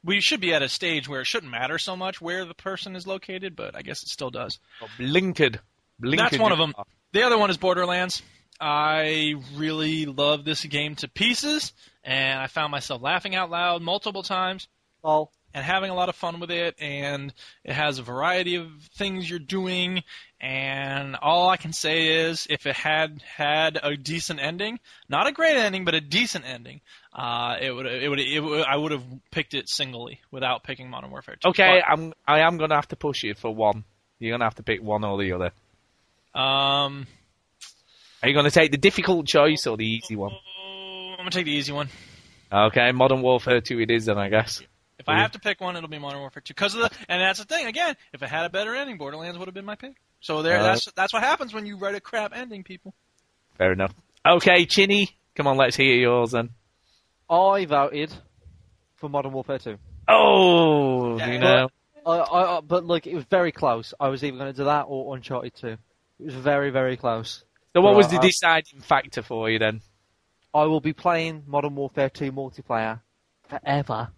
we 0.05 0.19
should 0.21 0.41
be 0.41 0.53
at 0.53 0.61
a 0.61 0.69
stage 0.69 1.07
where 1.07 1.21
it 1.21 1.27
shouldn't 1.27 1.51
matter 1.51 1.77
so 1.77 1.95
much 1.95 2.21
where 2.21 2.45
the 2.45 2.53
person 2.53 2.95
is 2.95 3.05
located, 3.07 3.55
but 3.55 3.75
I 3.75 3.81
guess 3.81 4.03
it 4.03 4.09
still 4.09 4.31
does. 4.31 4.59
Blinked. 4.97 5.59
Blinked. 5.99 6.31
That's 6.31 6.39
one 6.39 6.51
of 6.51 6.57
them. 6.57 6.73
The 7.13 7.23
other 7.23 7.37
one 7.37 7.49
is 7.49 7.57
Borderlands. 7.57 8.21
I 8.65 9.35
really 9.55 10.05
love 10.05 10.45
this 10.45 10.63
game 10.63 10.95
to 10.95 11.09
pieces, 11.09 11.73
and 12.03 12.39
I 12.39 12.47
found 12.47 12.71
myself 12.71 13.01
laughing 13.01 13.35
out 13.35 13.49
loud 13.49 13.81
multiple 13.81 14.23
times 14.23 14.67
Oh, 15.03 15.29
and 15.53 15.65
having 15.65 15.91
a 15.91 15.93
lot 15.93 16.09
of 16.09 16.15
fun 16.15 16.39
with 16.39 16.49
it. 16.49 16.75
And 16.79 17.33
it 17.63 17.73
has 17.73 17.99
a 17.99 18.03
variety 18.03 18.55
of 18.55 18.67
things 18.95 19.29
you're 19.29 19.39
doing. 19.39 20.03
And 20.39 21.15
all 21.15 21.49
I 21.49 21.57
can 21.57 21.73
say 21.73 22.25
is, 22.25 22.47
if 22.49 22.65
it 22.65 22.75
had 22.75 23.21
had 23.21 23.79
a 23.81 23.95
decent 23.95 24.39
ending, 24.39 24.79
not 25.09 25.27
a 25.27 25.31
great 25.31 25.57
ending, 25.57 25.85
but 25.85 25.93
a 25.93 26.01
decent 26.01 26.45
ending, 26.45 26.81
uh, 27.13 27.57
it 27.61 27.71
would 27.71 27.85
it 27.85 28.09
would 28.09 28.19
it 28.19 28.39
would 28.39 28.65
I 28.65 28.75
would 28.75 28.91
have 28.91 29.03
picked 29.31 29.53
it 29.53 29.69
singly 29.69 30.21
without 30.31 30.63
picking 30.63 30.89
Modern 30.89 31.11
Warfare 31.11 31.37
2. 31.41 31.49
Okay, 31.49 31.81
I'm 31.85 32.13
I 32.27 32.39
am 32.39 32.57
gonna 32.57 32.75
have 32.75 32.87
to 32.89 32.95
push 32.95 33.23
you 33.23 33.35
for 33.35 33.53
one. 33.53 33.83
You're 34.19 34.33
gonna 34.33 34.45
have 34.45 34.55
to 34.55 34.63
pick 34.63 34.81
one 34.81 35.03
or 35.03 35.17
the 35.17 35.33
other. 35.33 35.51
Um, 36.33 37.07
Are 38.23 38.29
you 38.29 38.33
gonna 38.35 38.49
take 38.51 38.71
the 38.71 38.77
difficult 38.77 39.27
choice 39.27 39.67
or 39.67 39.75
the 39.75 39.85
easy 39.85 40.15
one? 40.15 40.31
I'm 40.31 41.17
gonna 41.17 41.29
take 41.29 41.43
the 41.45 41.51
easy 41.51 41.73
one. 41.73 41.89
Okay, 42.51 42.91
Modern 42.93 43.21
Warfare 43.21 43.59
2 43.59 43.81
it 43.81 43.91
is 43.91 44.05
then, 44.05 44.17
I 44.17 44.29
guess. 44.29 44.61
If 44.97 45.09
I 45.09 45.17
have 45.19 45.31
to 45.31 45.39
pick 45.39 45.59
one, 45.59 45.75
it'll 45.75 45.89
be 45.89 45.99
Modern 45.99 46.21
Warfare 46.21 46.41
2. 46.45 46.53
Because 46.53 46.75
of 46.75 46.81
the, 46.81 46.89
and 47.09 47.19
that's 47.21 47.39
the 47.39 47.45
thing. 47.45 47.65
Again, 47.65 47.95
if 48.13 48.23
it 48.23 48.29
had 48.29 48.45
a 48.45 48.49
better 48.49 48.73
ending, 48.75 48.97
Borderlands 48.97 49.37
would 49.37 49.47
have 49.47 49.53
been 49.53 49.65
my 49.65 49.75
pick. 49.75 49.95
So 50.21 50.41
there, 50.41 50.59
Uh, 50.59 50.63
that's 50.63 50.85
that's 50.95 51.11
what 51.11 51.21
happens 51.21 51.53
when 51.53 51.65
you 51.65 51.75
write 51.77 51.95
a 51.95 51.99
crap 51.99 52.31
ending, 52.33 52.63
people. 52.63 52.93
Fair 53.57 53.73
enough. 53.73 53.93
Okay, 54.25 54.65
Chinny, 54.65 55.09
come 55.35 55.47
on, 55.47 55.57
let's 55.57 55.75
hear 55.75 55.93
yours 55.95 56.31
then. 56.31 56.51
I 57.29 57.65
voted 57.65 58.13
for 58.95 59.09
Modern 59.09 59.33
Warfare 59.33 59.59
2. 59.59 59.77
Oh, 60.07 61.17
Yeah. 61.17 61.31
you 61.31 61.39
know. 61.39 61.69
I, 62.05 62.11
I, 62.11 62.57
I, 62.57 62.61
but 62.61 62.85
look, 62.85 63.05
it 63.05 63.15
was 63.15 63.25
very 63.25 63.51
close. 63.51 63.93
I 63.99 64.07
was 64.07 64.23
either 64.23 64.37
going 64.37 64.51
to 64.51 64.57
do 64.57 64.65
that 64.65 64.83
or 64.87 65.13
Uncharted 65.15 65.55
2. 65.55 65.67
It 65.67 65.77
was 66.19 66.35
very, 66.35 66.69
very 66.69 66.95
close. 66.95 67.43
So 67.73 67.81
what 67.81 67.95
was 67.95 68.09
the 68.09 68.19
deciding 68.19 68.81
factor 68.81 69.23
for 69.23 69.49
you 69.49 69.57
then? 69.57 69.81
I 70.53 70.65
will 70.65 70.81
be 70.81 70.93
playing 70.93 71.43
Modern 71.47 71.75
Warfare 71.75 72.09
2 72.09 72.31
multiplayer 72.31 73.01
forever, 73.49 74.09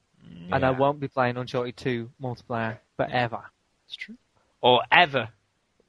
and 0.52 0.66
I 0.66 0.72
won't 0.72 1.00
be 1.00 1.08
playing 1.08 1.38
Uncharted 1.38 1.78
2 1.78 2.12
multiplayer 2.22 2.80
forever. 2.98 3.44
It's 3.88 3.96
true. 3.96 4.16
Or 4.62 4.82
ever, 4.92 5.30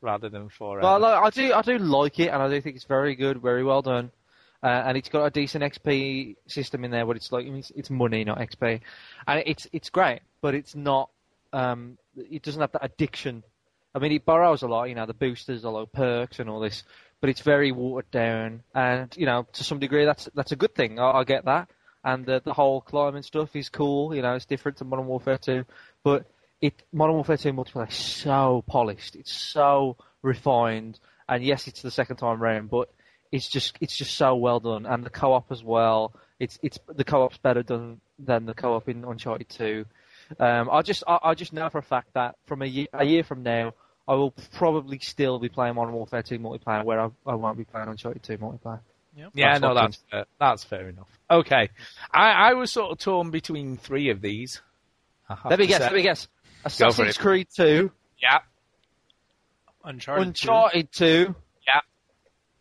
rather 0.01 0.29
than 0.29 0.49
forever. 0.49 0.87
I, 0.87 0.97
like, 0.97 1.23
I 1.23 1.31
do, 1.31 1.53
I 1.53 1.63
do 1.63 1.79
like 1.79 2.21
it, 2.21 2.29
and 2.29 2.41
I 2.41 2.49
do 2.49 2.61
think 2.61 2.77
it's 2.77 2.85
very 2.85 3.17
good, 3.17 3.43
very 3.43 3.65
well 3.65 3.83
done, 3.83 4.13
uh, 4.63 4.85
and 4.87 4.97
it's 4.97 5.09
got 5.09 5.25
a 5.25 5.31
decent 5.31 5.65
XP 5.65 6.37
system 6.47 6.85
in 6.85 6.93
there. 6.93 7.05
But 7.05 7.17
it's 7.17 7.33
like 7.33 7.47
it's, 7.47 7.73
it's 7.75 7.91
money, 7.91 8.23
not 8.23 8.39
XP, 8.39 8.81
and 9.27 9.43
it's 9.45 9.67
it's 9.73 9.91
great, 9.91 10.21
but 10.41 10.55
it's 10.55 10.77
not. 10.77 11.11
Um, 11.53 11.99
it 12.17 12.43
doesn't 12.43 12.61
have 12.61 12.73
that 12.73 12.85
addiction. 12.85 13.43
I 13.95 13.99
mean, 13.99 14.13
it 14.13 14.27
borrows 14.27 14.61
a 14.61 14.69
lot, 14.69 14.91
you 14.91 14.95
know, 14.95 15.07
the 15.07 15.15
boosters, 15.15 15.65
a 15.65 15.71
lot 15.71 15.81
of 15.81 15.93
perks, 15.93 16.39
and 16.39 16.51
all 16.51 16.61
this, 16.61 16.85
but 17.21 17.31
it's 17.31 17.41
very 17.41 17.73
watered 17.73 18.11
down, 18.11 18.63
and 18.75 19.15
you 19.17 19.27
know, 19.27 19.47
to 19.55 19.65
some 19.65 19.79
degree, 19.79 20.05
that's 20.05 20.29
that's 20.35 20.53
a 20.53 20.57
good 20.57 20.75
thing. 20.75 20.99
I, 20.99 21.19
I 21.19 21.25
get 21.25 21.45
that, 21.47 21.69
and 22.05 22.25
the 22.27 22.41
the 22.45 22.53
whole 22.53 22.81
climbing 22.81 23.23
stuff 23.23 23.55
is 23.57 23.69
cool. 23.69 24.15
You 24.15 24.23
know, 24.23 24.35
it's 24.35 24.47
different 24.47 24.79
to 24.79 24.85
Modern 24.85 25.07
Warfare 25.07 25.39
2, 25.39 25.65
but 26.05 26.27
it 26.61 26.83
Modern 26.93 27.15
Warfare 27.17 27.37
2 27.37 27.53
multiplayer 27.53 27.89
is 27.89 27.95
so 27.95 28.65
polished, 28.67 29.17
it's 29.17 29.33
so 29.33 29.97
refined, 30.23 30.99
and 31.29 31.43
yes, 31.45 31.69
it's 31.69 31.83
the 31.83 31.91
second 31.91 32.17
time 32.17 32.43
round, 32.43 32.71
but 32.71 32.91
it's 33.33 33.49
just 33.49 33.77
it's 33.81 33.97
just 33.97 34.15
so 34.15 34.37
well 34.37 34.61
done, 34.61 34.87
and 34.87 35.05
the 35.05 35.11
co-op 35.11 35.51
as 35.51 35.63
well. 35.63 36.15
It's 36.39 36.59
it's 36.63 36.79
the 36.95 37.05
co-op's 37.05 37.39
better 37.39 37.63
done 37.63 38.01
than 38.19 38.47
the 38.47 38.55
co-op 38.55 38.89
in 38.89 39.05
Uncharted 39.05 39.49
2. 39.49 39.85
Um, 40.39 40.69
I 40.71 40.83
just 40.83 41.03
I, 41.07 41.19
I 41.23 41.35
just 41.35 41.53
know 41.53 41.69
for 41.71 41.79
a 41.79 41.83
fact 41.83 42.15
that 42.15 42.37
from 42.47 42.63
a 42.63 42.67
year, 42.67 42.87
a 42.93 43.05
year 43.05 43.25
from 43.25 43.43
now, 43.43 43.75
I 44.09 44.15
will 44.15 44.33
probably 44.53 44.99
still 45.01 45.39
be 45.39 45.49
playing 45.49 45.75
Modern 45.75 45.95
Warfare 45.95 46.23
2 46.23 46.39
multiplayer, 46.39 46.85
where 46.85 47.01
I, 47.01 47.09
I 47.27 47.35
won't 47.35 47.59
be 47.59 47.65
playing 47.65 47.89
Uncharted 47.89 48.23
2 48.23 48.39
multiplayer. 48.39 48.81
Yep. 49.17 49.31
yeah, 49.35 49.53
that's 49.53 49.63
no, 49.63 49.75
that's 49.75 49.97
fair. 50.11 50.25
that's 50.39 50.65
fair 50.65 50.89
enough. 50.91 51.09
Okay, 51.31 51.71
I, 52.13 52.51
I 52.51 52.53
was 52.53 52.71
sort 52.71 52.93
of 52.93 52.99
torn 52.99 53.31
between 53.31 53.79
three 53.79 54.11
of 54.11 54.21
these. 54.21 54.61
Let 55.45 55.59
me 55.59 55.67
guess. 55.67 55.79
say. 55.79 55.85
Let 55.85 55.95
me 55.95 56.03
guess. 56.03 56.27
Go 56.27 56.31
for 56.63 56.67
Assassin's 56.69 57.17
it. 57.17 57.19
Creed 57.21 57.49
2, 57.57 57.91
Yeah, 58.23 58.39
Uncharted. 59.85 60.25
2, 60.25 60.29
Uncharted 60.29 60.93
2, 60.93 61.35
Yeah. 61.67 61.81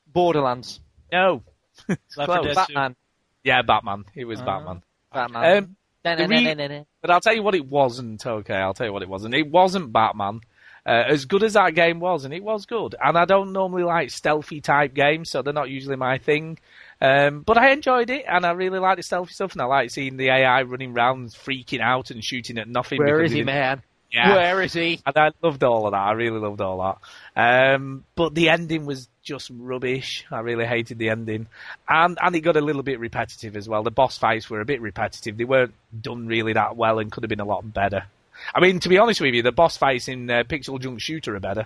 Borderlands, 0.08 0.80
no, 1.12 1.44
Left 1.90 2.00
4 2.16 2.26
close. 2.26 2.56
Batman, 2.56 2.96
yeah, 3.44 3.62
Batman. 3.62 4.06
It 4.16 4.26
was 4.26 4.40
Uh, 4.42 4.46
Batman. 4.46 4.82
Batman. 5.14 5.58
Um, 5.58 5.76
the 6.04 6.28
re- 6.28 6.86
But 7.02 7.12
I'll 7.12 7.20
tell 7.22 7.34
you 7.34 7.44
what 7.44 7.56
it 7.56 7.66
wasn't, 7.68 8.26
okay? 8.26 8.56
I'll 8.56 8.74
tell 8.76 8.86
you 8.88 8.94
what 8.94 9.02
it 9.02 9.10
wasn't. 9.10 9.34
It 9.34 9.50
wasn't 9.50 9.92
Batman. 9.92 10.42
Uh, 10.86 11.04
as 11.08 11.26
good 11.26 11.42
as 11.42 11.54
that 11.54 11.74
game 11.74 12.00
was, 12.00 12.26
and 12.26 12.34
it 12.34 12.44
was 12.44 12.68
good, 12.68 12.94
and 13.04 13.18
I 13.18 13.26
don't 13.26 13.54
normally 13.54 13.84
like 13.84 14.12
stealthy 14.12 14.62
type 14.62 14.94
games, 14.94 15.32
so 15.32 15.42
they're 15.42 15.54
not 15.54 15.70
usually 15.70 15.96
my 15.96 16.20
thing. 16.20 16.60
Um, 17.02 17.42
but 17.42 17.58
I 17.58 17.72
enjoyed 17.72 18.12
it, 18.12 18.26
and 18.28 18.46
I 18.46 18.52
really 18.52 18.78
liked 18.78 18.98
the 18.98 19.04
stealthy 19.04 19.34
stuff, 19.34 19.54
and 19.54 19.62
I 19.62 19.66
like 19.66 19.90
seeing 19.90 20.18
the 20.18 20.30
AI 20.30 20.62
running 20.62 20.94
around, 20.94 21.30
freaking 21.30 21.82
out, 21.82 22.12
and 22.12 22.24
shooting 22.24 22.60
at 22.60 22.68
nothing. 22.68 23.00
Where 23.00 23.24
is 23.24 23.32
he, 23.32 23.44
man? 23.44 23.82
Yeah. 24.12 24.36
Where 24.36 24.62
is 24.62 24.74
he? 24.74 25.02
And 25.06 25.18
I 25.18 25.32
loved 25.42 25.64
all 25.64 25.88
of 25.88 25.92
that. 25.92 25.98
I 25.98 26.14
really 26.14 26.40
loved 26.40 26.62
all 26.62 26.98
that. 27.36 27.76
Um, 27.76 28.06
but 28.16 28.34
the 28.34 28.50
ending 28.50 28.86
was 28.86 29.10
just 29.24 29.52
rubbish. 29.54 30.26
I 30.32 30.40
really 30.40 30.66
hated 30.66 31.00
the 31.00 31.10
ending, 31.10 31.48
and 31.90 32.18
and 32.22 32.36
it 32.36 32.42
got 32.42 32.56
a 32.56 32.62
little 32.62 32.84
bit 32.84 33.00
repetitive 33.00 33.58
as 33.58 33.68
well. 33.68 33.84
The 33.84 33.92
boss 33.92 34.18
fights 34.18 34.50
were 34.50 34.62
a 34.62 34.66
bit 34.66 34.82
repetitive. 34.82 35.36
They 35.36 35.44
weren't 35.44 35.74
done 36.00 36.28
really 36.28 36.54
that 36.54 36.78
well, 36.78 37.00
and 37.00 37.12
could 37.12 37.24
have 37.24 37.30
been 37.30 37.40
a 37.42 37.46
lot 37.46 37.74
better. 37.74 38.06
I 38.54 38.60
mean, 38.60 38.80
to 38.82 38.90
be 38.90 38.98
honest 38.98 39.22
with 39.22 39.34
you, 39.34 39.42
the 39.42 39.52
boss 39.52 39.78
fights 39.78 40.08
in 40.08 40.30
uh, 40.30 40.44
PixelJunk 40.44 41.00
Shooter 41.00 41.36
are 41.36 41.40
better. 41.40 41.66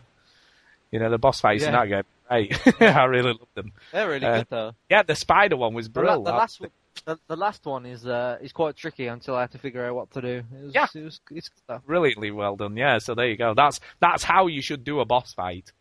You 0.92 1.00
know, 1.00 1.10
the 1.10 1.18
boss 1.18 1.40
fights 1.42 1.64
in 1.64 1.72
that 1.74 1.88
game, 1.88 2.04
right? 2.30 2.82
I 2.82 3.04
really 3.06 3.34
loved 3.34 3.54
them. 3.56 3.72
They're 3.92 4.10
really 4.10 4.26
Uh, 4.26 4.38
good 4.40 4.48
though. 4.50 4.72
Yeah, 4.90 5.04
the 5.04 5.16
spider 5.16 5.56
one 5.58 5.74
was 5.74 5.88
The, 5.90 6.00
la- 6.00 6.04
brilliant. 6.18 6.26
the 6.26 6.32
last 6.32 6.60
one, 6.62 6.70
the, 7.06 7.20
the 7.28 7.36
last 7.36 7.66
one 7.66 7.86
is 7.86 8.06
uh, 8.08 8.38
is 8.42 8.52
quite 8.52 8.76
tricky 8.76 9.06
until 9.08 9.36
I 9.36 9.42
had 9.42 9.52
to 9.52 9.58
figure 9.60 9.86
out 9.86 9.96
what 9.96 10.12
to 10.12 10.22
do. 10.22 10.28
It 10.60 10.64
was, 10.66 10.74
Yeah. 10.74 10.88
it 10.96 11.04
was 11.04 11.20
it's 11.32 11.50
brilliantly 11.86 12.32
well 12.32 12.56
done. 12.56 12.76
Yeah, 12.76 12.98
so 12.98 13.14
there 13.16 13.28
you 13.28 13.38
go. 13.38 13.54
That's 13.54 13.80
that's 14.00 14.24
how 14.24 14.48
you 14.48 14.62
should 14.62 14.84
do 14.84 15.00
a 15.00 15.06
boss 15.06 15.34
fight. 15.34 15.72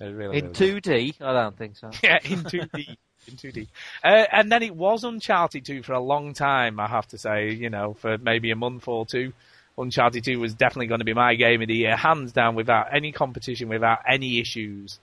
Really, 0.00 0.38
In 0.38 0.44
really 0.46 0.48
two 0.54 0.80
D, 0.80 1.14
I 1.20 1.32
don't 1.32 1.56
think 1.56 1.76
so. 1.76 1.90
Yeah, 2.02 2.18
in 2.24 2.38
2D. 2.42 2.96
in 3.28 3.34
2D. 3.36 3.66
Uh, 4.02 4.24
and 4.32 4.50
then 4.50 4.62
it 4.62 4.74
was 4.74 5.04
Uncharted 5.04 5.64
2 5.66 5.82
for 5.82 5.92
a 5.92 6.00
long 6.00 6.32
time, 6.32 6.80
I 6.80 6.86
have 6.86 7.06
to 7.08 7.18
say, 7.18 7.50
you 7.50 7.68
know, 7.68 7.92
for 7.94 8.16
maybe 8.16 8.50
a 8.50 8.56
month 8.56 8.88
or 8.88 9.04
two. 9.04 9.32
Uncharted 9.78 10.24
2 10.24 10.38
was 10.40 10.54
definitely 10.54 10.86
going 10.86 10.98
to 11.00 11.04
be 11.04 11.14
my 11.14 11.34
game 11.34 11.62
of 11.62 11.68
the 11.68 11.74
year, 11.74 11.96
hands 11.96 12.32
down, 12.32 12.54
without 12.54 12.88
any 12.94 13.12
competition, 13.12 13.68
without 13.68 14.00
any 14.06 14.40
issues. 14.40 14.98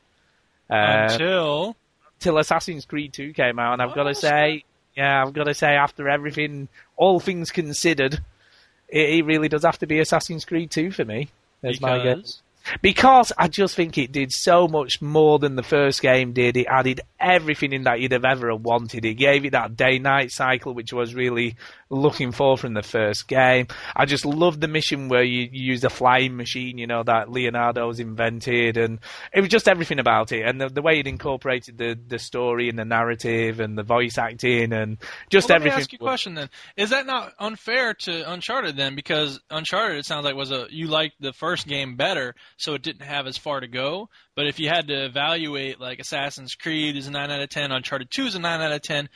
Uh, 0.70 1.08
Until 1.10 1.76
till 2.20 2.38
Assassin's 2.38 2.86
Creed 2.86 3.14
2 3.14 3.34
came 3.34 3.60
out, 3.60 3.74
and 3.74 3.82
I've 3.82 3.96
got 3.96 4.04
to 4.04 4.10
Oh, 4.10 4.14
say, 4.14 4.64
yeah, 4.96 5.24
I've 5.24 5.34
got 5.34 5.46
to 5.46 5.54
say, 5.54 5.76
after 5.76 6.10
everything, 6.10 6.68
all 6.96 7.20
things 7.20 7.52
considered, 7.52 8.16
it, 8.90 9.10
it 9.10 9.26
really 9.26 9.50
does 9.50 9.64
have 9.64 9.78
to 9.80 9.88
be 9.88 10.00
Assassin's 10.00 10.46
Creed 10.46 10.72
2 10.72 10.92
for 10.92 11.06
me. 11.06 11.30
There's 11.62 11.82
my 11.82 12.04
game. 12.04 12.24
Because 12.82 13.32
I 13.38 13.48
just 13.48 13.76
think 13.76 13.98
it 13.98 14.12
did 14.12 14.32
so 14.32 14.68
much 14.68 15.02
more 15.02 15.40
than 15.40 15.56
the 15.56 15.64
first 15.64 16.02
game 16.02 16.34
did. 16.34 16.58
It 16.58 16.68
added 16.70 17.02
everything 17.20 17.74
in 17.74 17.84
that 17.84 18.00
you'd 18.00 18.12
have 18.12 18.26
ever 18.26 18.56
wanted. 18.56 19.06
It 19.06 19.16
gave 19.16 19.46
it 19.46 19.52
that 19.52 19.76
day-night 19.76 20.32
cycle, 20.32 20.74
which 20.74 20.94
I 20.94 20.98
was 20.98 21.16
really 21.16 21.56
looking 21.90 22.32
for 22.32 22.58
from 22.58 22.74
the 22.74 22.84
first 22.84 23.28
game. 23.28 23.68
I 23.96 24.06
just 24.06 24.26
loved 24.26 24.62
the 24.62 24.68
mission 24.68 25.08
where 25.08 25.24
you, 25.24 25.50
you 25.52 25.72
use 25.72 25.84
a 25.84 25.90
flying 25.90 26.36
machine, 26.36 26.78
you 26.78 26.88
know, 26.88 27.04
that 27.04 27.32
Leonardo's 27.32 28.00
invented, 28.00 28.78
and 28.78 29.00
it 29.34 29.42
was 29.42 29.50
just 29.50 29.68
everything 29.68 30.00
about 30.00 30.32
it. 30.32 30.46
And 30.46 30.60
the, 30.60 30.70
the 30.70 30.82
way 30.82 31.00
it 31.00 31.08
incorporated 31.08 31.78
the, 31.78 31.98
the 32.08 32.20
story 32.20 32.70
and 32.70 32.78
the 32.78 32.86
narrative 32.86 33.60
and 33.60 33.78
the 33.78 33.84
voice 33.84 34.18
acting 34.18 34.74
and 34.74 34.98
just 35.30 35.50
well, 35.50 35.56
let 35.56 35.62
everything. 35.62 35.78
me 35.78 35.82
ask 35.82 35.94
you 35.94 35.98
a 35.98 36.00
question 36.00 36.34
then. 36.36 36.50
Is 36.76 36.90
that 36.90 37.06
not 37.06 37.34
unfair 37.40 37.94
to 37.94 38.32
Uncharted 38.32 38.76
then? 38.76 38.96
Because 38.96 39.40
Uncharted, 39.50 39.98
it 39.98 40.06
sounds 40.06 40.26
like 40.26 40.36
was 40.36 40.52
a 40.52 40.68
you 40.70 40.88
liked 40.88 41.16
the 41.20 41.34
first 41.34 41.68
game 41.68 41.96
better, 41.96 42.36
so 42.58 42.74
it 42.74 42.82
didn't 42.82 43.06
have 43.06 43.28
as 43.28 43.38
far 43.38 43.60
to 43.60 43.68
go. 43.68 44.10
But 44.36 44.48
if 44.48 44.60
you 44.60 44.68
had 44.68 44.88
to 44.88 45.06
evaluate, 45.06 45.80
like 45.80 46.00
Assassin's 46.00 46.56
Creed 46.56 46.98
is 46.98 47.08
a 47.08 47.12
nine 47.12 47.32
out 47.32 47.42
of 47.42 47.50
ten, 47.50 47.72
Uncharted 47.72 48.12
Two 48.12 48.26
is 48.26 48.36
a 48.36 48.40
nine 48.40 48.62
out 48.62 48.72
of 48.72 48.82
ten. 48.82 49.10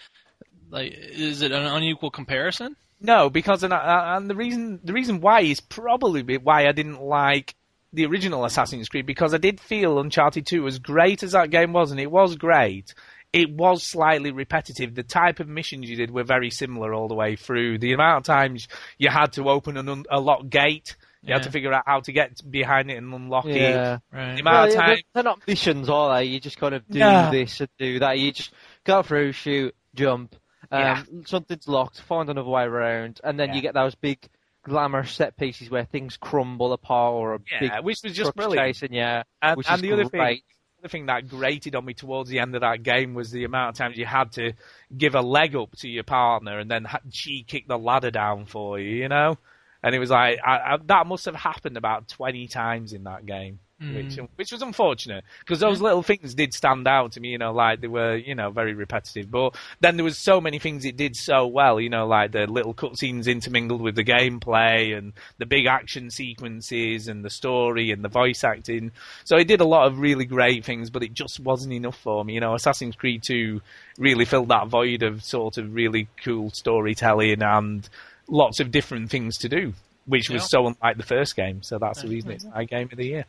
Like, 0.69 0.93
is 0.93 1.41
it 1.41 1.51
an 1.51 1.65
unequal 1.65 2.11
comparison? 2.11 2.77
No, 3.01 3.29
because 3.29 3.63
and, 3.63 3.73
I, 3.73 4.15
and 4.15 4.29
the 4.29 4.35
reason 4.35 4.79
the 4.83 4.93
reason 4.93 5.21
why 5.21 5.41
is 5.41 5.59
probably 5.59 6.37
why 6.37 6.67
I 6.67 6.71
didn't 6.71 7.01
like 7.01 7.55
the 7.93 8.05
original 8.05 8.45
Assassin's 8.45 8.87
Creed 8.87 9.05
because 9.05 9.33
I 9.33 9.37
did 9.37 9.59
feel 9.59 9.99
Uncharted 9.99 10.45
2 10.45 10.67
as 10.67 10.79
great 10.79 11.23
as 11.23 11.33
that 11.33 11.49
game 11.49 11.73
was, 11.73 11.91
and 11.91 11.99
it 11.99 12.11
was 12.11 12.35
great. 12.35 12.93
It 13.33 13.49
was 13.49 13.83
slightly 13.83 14.31
repetitive. 14.31 14.93
The 14.93 15.03
type 15.03 15.39
of 15.39 15.47
missions 15.47 15.89
you 15.89 15.95
did 15.95 16.11
were 16.11 16.23
very 16.23 16.49
similar 16.49 16.93
all 16.93 17.07
the 17.07 17.15
way 17.15 17.35
through. 17.35 17.79
The 17.79 17.93
amount 17.93 18.17
of 18.19 18.23
times 18.23 18.67
you 18.97 19.09
had 19.09 19.33
to 19.33 19.49
open 19.49 19.77
an 19.77 19.89
un- 19.89 20.05
a 20.09 20.19
locked 20.19 20.49
gate, 20.49 20.95
you 21.23 21.33
had 21.33 21.43
to 21.43 21.51
figure 21.51 21.71
out 21.73 21.83
how 21.85 21.99
to 22.01 22.11
get 22.11 22.41
behind 22.49 22.89
it 22.89 22.95
and 22.97 23.13
unlock 23.13 23.45
it. 23.45 23.55
Yeah. 23.55 23.99
Right. 24.11 24.35
The 24.35 24.41
amount 24.41 24.45
Well, 24.45 24.63
of 24.63 24.69
yeah, 24.71 24.79
time. 24.79 24.87
they're, 24.89 24.97
they're 25.13 25.23
not 25.23 25.47
missions, 25.47 25.89
are 25.89 26.15
they? 26.17 26.25
You 26.25 26.39
just 26.39 26.57
kind 26.57 26.73
of 26.75 26.87
do 26.87 26.99
No. 26.99 27.29
this 27.31 27.59
and 27.59 27.69
do 27.77 27.99
that. 27.99 28.17
You 28.19 28.31
just 28.31 28.51
go 28.83 29.03
through, 29.03 29.31
shoot, 29.33 29.75
jump. 29.93 30.35
Um, 30.71 30.79
Yeah. 30.79 31.03
Something's 31.25 31.67
locked, 31.67 32.01
find 32.01 32.29
another 32.29 32.49
way 32.49 32.63
around, 32.63 33.21
and 33.23 33.39
then 33.39 33.49
Yeah. 33.49 33.55
you 33.55 33.61
get 33.61 33.73
those 33.73 33.93
big 33.95 34.19
glamour 34.63 35.03
set 35.05 35.37
pieces 35.37 35.69
where 35.69 35.85
things 35.85 36.17
crumble 36.17 36.71
apart 36.73 37.13
or 37.13 37.35
a 37.35 37.39
Yeah, 37.51 37.59
big 37.59 37.83
which 37.85 37.97
was 38.03 38.13
just 38.13 38.35
brilliant. 38.35 38.75
chasing 38.75 38.93
you, 38.93 39.01
And, 39.41 39.57
which 39.57 39.67
and 39.67 39.75
is 39.75 39.81
the 39.81 39.93
other 39.93 40.05
thing. 40.05 40.41
The 40.83 40.89
thing 40.89 41.05
that 41.07 41.27
grated 41.27 41.75
on 41.75 41.85
me 41.85 41.93
towards 41.93 42.27
the 42.31 42.39
end 42.39 42.55
of 42.55 42.61
that 42.61 42.81
game 42.81 43.13
was 43.13 43.29
the 43.29 43.43
amount 43.43 43.69
of 43.69 43.75
times 43.77 43.97
you 43.97 44.05
had 44.07 44.31
to 44.33 44.53
give 44.97 45.13
a 45.13 45.21
leg 45.21 45.55
up 45.55 45.75
to 45.77 45.87
your 45.87 46.03
partner 46.03 46.57
and 46.57 46.71
then 46.71 46.87
she 47.11 47.43
kicked 47.43 47.67
the 47.67 47.77
ladder 47.77 48.09
down 48.09 48.45
for 48.47 48.79
you, 48.79 48.89
you 48.95 49.07
know? 49.07 49.37
And 49.83 49.95
it 49.95 49.99
was 49.99 50.09
like, 50.09 50.39
I, 50.45 50.73
I, 50.73 50.77
that 50.85 51.07
must 51.07 51.25
have 51.25 51.35
happened 51.35 51.77
about 51.77 52.07
20 52.07 52.47
times 52.47 52.93
in 52.93 53.03
that 53.05 53.25
game. 53.25 53.59
Hmm. 53.81 53.95
Which, 53.95 54.19
which 54.35 54.51
was 54.51 54.61
unfortunate 54.61 55.23
because 55.39 55.59
those 55.59 55.81
little 55.81 56.03
things 56.03 56.35
did 56.35 56.53
stand 56.53 56.87
out 56.87 57.13
to 57.13 57.19
me, 57.19 57.29
you 57.29 57.39
know, 57.39 57.51
like 57.51 57.81
they 57.81 57.87
were, 57.87 58.15
you 58.15 58.35
know, 58.35 58.51
very 58.51 58.75
repetitive. 58.75 59.31
But 59.31 59.55
then 59.79 59.97
there 59.97 60.03
was 60.03 60.19
so 60.19 60.39
many 60.39 60.59
things 60.59 60.85
it 60.85 60.97
did 60.97 61.15
so 61.15 61.47
well, 61.47 61.81
you 61.81 61.89
know, 61.89 62.05
like 62.05 62.31
the 62.31 62.45
little 62.45 62.75
cutscenes 62.75 63.27
intermingled 63.27 63.81
with 63.81 63.95
the 63.95 64.03
gameplay 64.03 64.95
and 64.95 65.13
the 65.39 65.47
big 65.47 65.65
action 65.65 66.11
sequences 66.11 67.07
and 67.07 67.25
the 67.25 67.31
story 67.31 67.89
and 67.89 68.03
the 68.03 68.09
voice 68.09 68.43
acting. 68.43 68.91
So 69.23 69.35
it 69.35 69.47
did 69.47 69.61
a 69.61 69.65
lot 69.65 69.87
of 69.87 69.97
really 69.97 70.25
great 70.25 70.63
things, 70.63 70.91
but 70.91 71.01
it 71.01 71.15
just 71.15 71.39
wasn't 71.39 71.73
enough 71.73 71.97
for 71.97 72.23
me. 72.23 72.35
You 72.35 72.39
know, 72.39 72.53
Assassin's 72.53 72.95
Creed 72.95 73.23
2 73.23 73.61
really 73.97 74.25
filled 74.25 74.49
that 74.49 74.67
void 74.67 75.01
of 75.01 75.23
sort 75.23 75.57
of 75.57 75.73
really 75.73 76.07
cool 76.23 76.51
storytelling 76.51 77.41
and 77.41 77.89
lots 78.27 78.59
of 78.59 78.71
different 78.71 79.09
things 79.09 79.37
to 79.39 79.49
do, 79.49 79.73
which 80.05 80.29
was 80.29 80.43
Yeah. 80.43 80.47
so 80.47 80.67
unlike 80.67 80.97
the 80.97 81.03
first 81.03 81.35
game. 81.35 81.61
So 81.63 81.77
that's 81.79 82.01
the 82.01 82.07
reason 82.07 82.31
it's 82.31 82.45
my 82.45 82.63
game 82.65 82.89
of 82.91 82.97
the 82.97 83.05
year. 83.05 83.25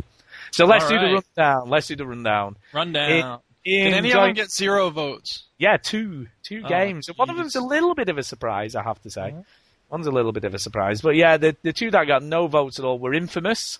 So 0.50 0.64
let's 0.64 0.84
All 0.84 0.90
do 0.90 0.98
the 0.98 1.22
rundown. 1.36 1.68
Let's 1.68 1.86
do 1.88 1.96
the 1.96 2.06
rundown. 2.06 2.56
Rundown. 2.72 3.40
In 3.64 3.84
Did 3.84 3.94
any 3.94 4.12
of 4.12 4.20
them 4.22 4.34
get 4.34 4.50
zero 4.50 4.90
votes? 4.90 5.44
yeah, 5.58 5.76
two 5.76 6.26
two 6.42 6.62
Oh, 6.64 6.68
games. 6.68 7.06
One 7.14 7.30
of 7.30 7.36
them's 7.36 7.54
a 7.54 7.60
little 7.60 7.94
bit 7.94 8.08
of 8.08 8.18
a 8.18 8.22
surprise, 8.24 8.74
I 8.74 8.82
have 8.82 9.00
to 9.02 9.10
say. 9.10 9.34
One's 9.88 10.06
a 10.06 10.10
little 10.10 10.32
bit 10.32 10.44
of 10.44 10.52
a 10.54 10.58
surprise, 10.58 11.00
but 11.00 11.14
yeah, 11.14 11.36
the 11.36 11.54
the 11.62 11.72
two 11.72 11.90
that 11.92 12.06
got 12.06 12.22
no 12.24 12.46
votes 12.48 12.78
at 12.80 12.84
all 12.84 12.98
were 12.98 13.14
Infamous 13.14 13.78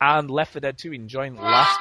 and 0.00 0.30
Left 0.30 0.52
4 0.52 0.60
Dead 0.60 0.78
2 0.78 0.92
in 0.94 1.08
joint 1.08 1.36
last. 1.36 1.78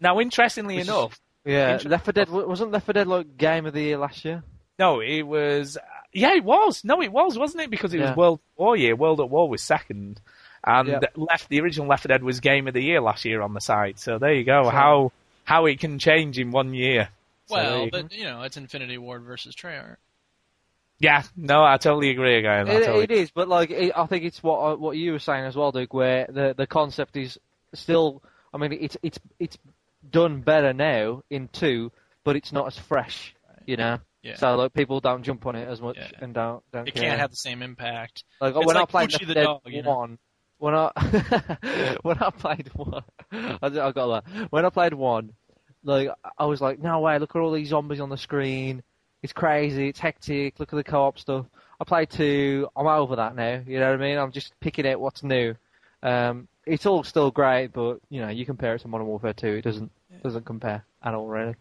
Now, 0.00 0.20
interestingly 0.20 0.76
Which 0.76 0.82
is- 0.82 0.88
enough, 0.88 1.20
Yeah, 1.44 1.72
Inter- 1.74 1.88
Left 1.88 2.04
4 2.04 2.12
Dead 2.12 2.28
wasn't 2.30 2.70
Left 2.70 2.86
4 2.86 2.92
Dead 2.92 3.06
like 3.08 3.36
game 3.36 3.66
of 3.66 3.72
the 3.74 3.82
year 3.82 3.98
last 3.98 4.24
year. 4.24 4.42
no, 4.78 5.00
it 5.00 5.22
was. 5.22 5.76
Yeah, 6.12 6.34
it 6.34 6.44
was. 6.44 6.84
No, 6.84 7.02
it 7.02 7.12
was, 7.12 7.38
wasn't 7.38 7.64
it? 7.64 7.70
Because 7.70 7.92
it 7.94 8.00
was 8.00 8.16
World 8.16 8.40
War 8.56 8.76
year. 8.76 8.96
World 8.96 9.20
at 9.20 9.28
War 9.28 9.48
was 9.48 9.62
second, 9.62 10.20
and 10.64 10.88
Yeah. 10.88 11.00
left 11.16 11.48
the 11.48 11.60
original 11.60 11.86
Left 11.86 12.04
4 12.04 12.08
Dead 12.08 12.22
was 12.24 12.40
Game 12.40 12.66
of 12.66 12.74
the 12.74 12.82
Year 12.82 13.00
last 13.00 13.24
year 13.24 13.42
on 13.42 13.52
the 13.54 13.60
site. 13.60 13.98
So 13.98 14.18
there 14.18 14.32
you 14.32 14.44
go. 14.44 14.64
So- 14.64 14.70
How 14.70 15.12
how 15.44 15.64
it 15.66 15.80
can 15.80 15.98
change 15.98 16.38
in 16.38 16.50
one 16.50 16.74
year. 16.74 17.08
So 17.46 17.54
there 17.56 17.64
Well, 17.64 17.84
you 17.84 17.90
go. 17.90 18.02
but 18.02 18.12
you 18.12 18.24
know, 18.24 18.42
it's 18.42 18.56
Infinity 18.56 18.98
Ward 18.98 19.22
versus 19.22 19.54
Treyarch. 19.54 19.96
yeah, 20.98 21.22
no, 21.36 21.64
I 21.64 21.76
totally 21.76 22.10
agree 22.10 22.36
again. 22.36 22.68
It, 22.68 22.84
totally 22.84 23.04
it 23.04 23.10
is, 23.10 23.30
but 23.30 23.48
like 23.48 23.70
it, 23.70 23.92
I 23.96 24.06
think 24.06 24.24
it's 24.24 24.42
what 24.42 24.58
uh, 24.58 24.76
what 24.76 24.96
you 24.96 25.12
were 25.12 25.18
saying 25.18 25.44
as 25.44 25.56
well, 25.56 25.72
Duke. 25.72 25.92
Where 25.94 26.26
the 26.28 26.54
the 26.56 26.66
concept 26.66 27.16
is 27.16 27.38
still. 27.74 28.22
I 28.52 28.56
mean, 28.58 28.72
it's 28.72 28.96
it's 29.02 29.18
it's 29.38 29.58
done 30.10 30.40
better 30.40 30.72
now 30.72 31.22
in 31.30 31.48
two, 31.48 31.92
but 32.24 32.34
it's 32.36 32.52
not 32.52 32.66
as 32.66 32.78
fresh. 32.78 33.34
You 33.66 33.76
know. 33.76 33.98
Yeah. 34.22 34.36
So 34.36 34.56
like 34.56 34.72
people 34.74 35.00
don't 35.00 35.22
jump 35.22 35.46
on 35.46 35.54
it 35.56 35.68
as 35.68 35.80
much 35.80 35.96
Yeah. 35.96 36.10
and 36.20 36.34
don't 36.34 36.62
don't 36.72 36.88
It 36.88 36.94
care. 36.94 37.04
can't 37.04 37.20
have 37.20 37.30
the 37.30 37.36
same 37.36 37.62
impact. 37.62 38.24
Like 38.40 38.54
It's 38.56 38.66
when 38.66 38.76
I 38.76 38.84
played 38.84 39.12
Left 39.12 39.26
the 39.26 39.34
Dead 39.34 39.44
dog, 39.44 39.60
you 39.66 39.82
know? 39.82 39.96
one, 39.96 40.18
when 40.58 40.74
I 40.74 40.90
when 42.02 42.18
I 42.18 42.30
played 42.30 42.70
one, 42.74 43.02
I, 43.32 43.68
got 43.92 44.24
that. 44.24 44.48
When 44.50 44.64
I 44.64 44.70
played 44.70 44.94
one, 44.94 45.32
like 45.84 46.08
I 46.36 46.46
was 46.46 46.60
like, 46.60 46.80
no 46.80 47.00
way! 47.00 47.18
Look 47.18 47.36
at 47.36 47.40
all 47.40 47.52
these 47.52 47.68
zombies 47.68 48.00
on 48.00 48.08
the 48.10 48.16
screen. 48.16 48.82
It's 49.22 49.32
crazy. 49.32 49.88
It's 49.88 50.00
hectic. 50.00 50.58
Look 50.60 50.72
at 50.72 50.76
the 50.76 50.84
co-op 50.84 51.18
stuff. 51.18 51.46
I 51.80 51.84
played 51.84 52.10
two. 52.10 52.68
I'm 52.76 52.86
over 52.86 53.16
that 53.16 53.34
now. 53.36 53.62
You 53.66 53.78
know 53.78 53.90
what 53.90 54.00
I 54.00 54.02
mean? 54.04 54.18
I'm 54.18 54.32
just 54.32 54.52
picking 54.60 54.86
out 54.86 55.00
what's 55.00 55.22
new. 55.22 55.54
Um, 56.02 56.48
it's 56.66 56.86
all 56.86 57.02
still 57.04 57.30
great, 57.30 57.68
but 57.72 57.98
you 58.10 58.20
know, 58.20 58.28
you 58.28 58.44
compare 58.46 58.74
it 58.74 58.80
to 58.80 58.88
Modern 58.88 59.06
Warfare 59.06 59.32
2, 59.32 59.46
it 59.48 59.62
doesn't 59.62 59.90
doesn't 60.22 60.44
compare 60.44 60.84
at 61.02 61.14
all, 61.14 61.26
really. 61.26 61.54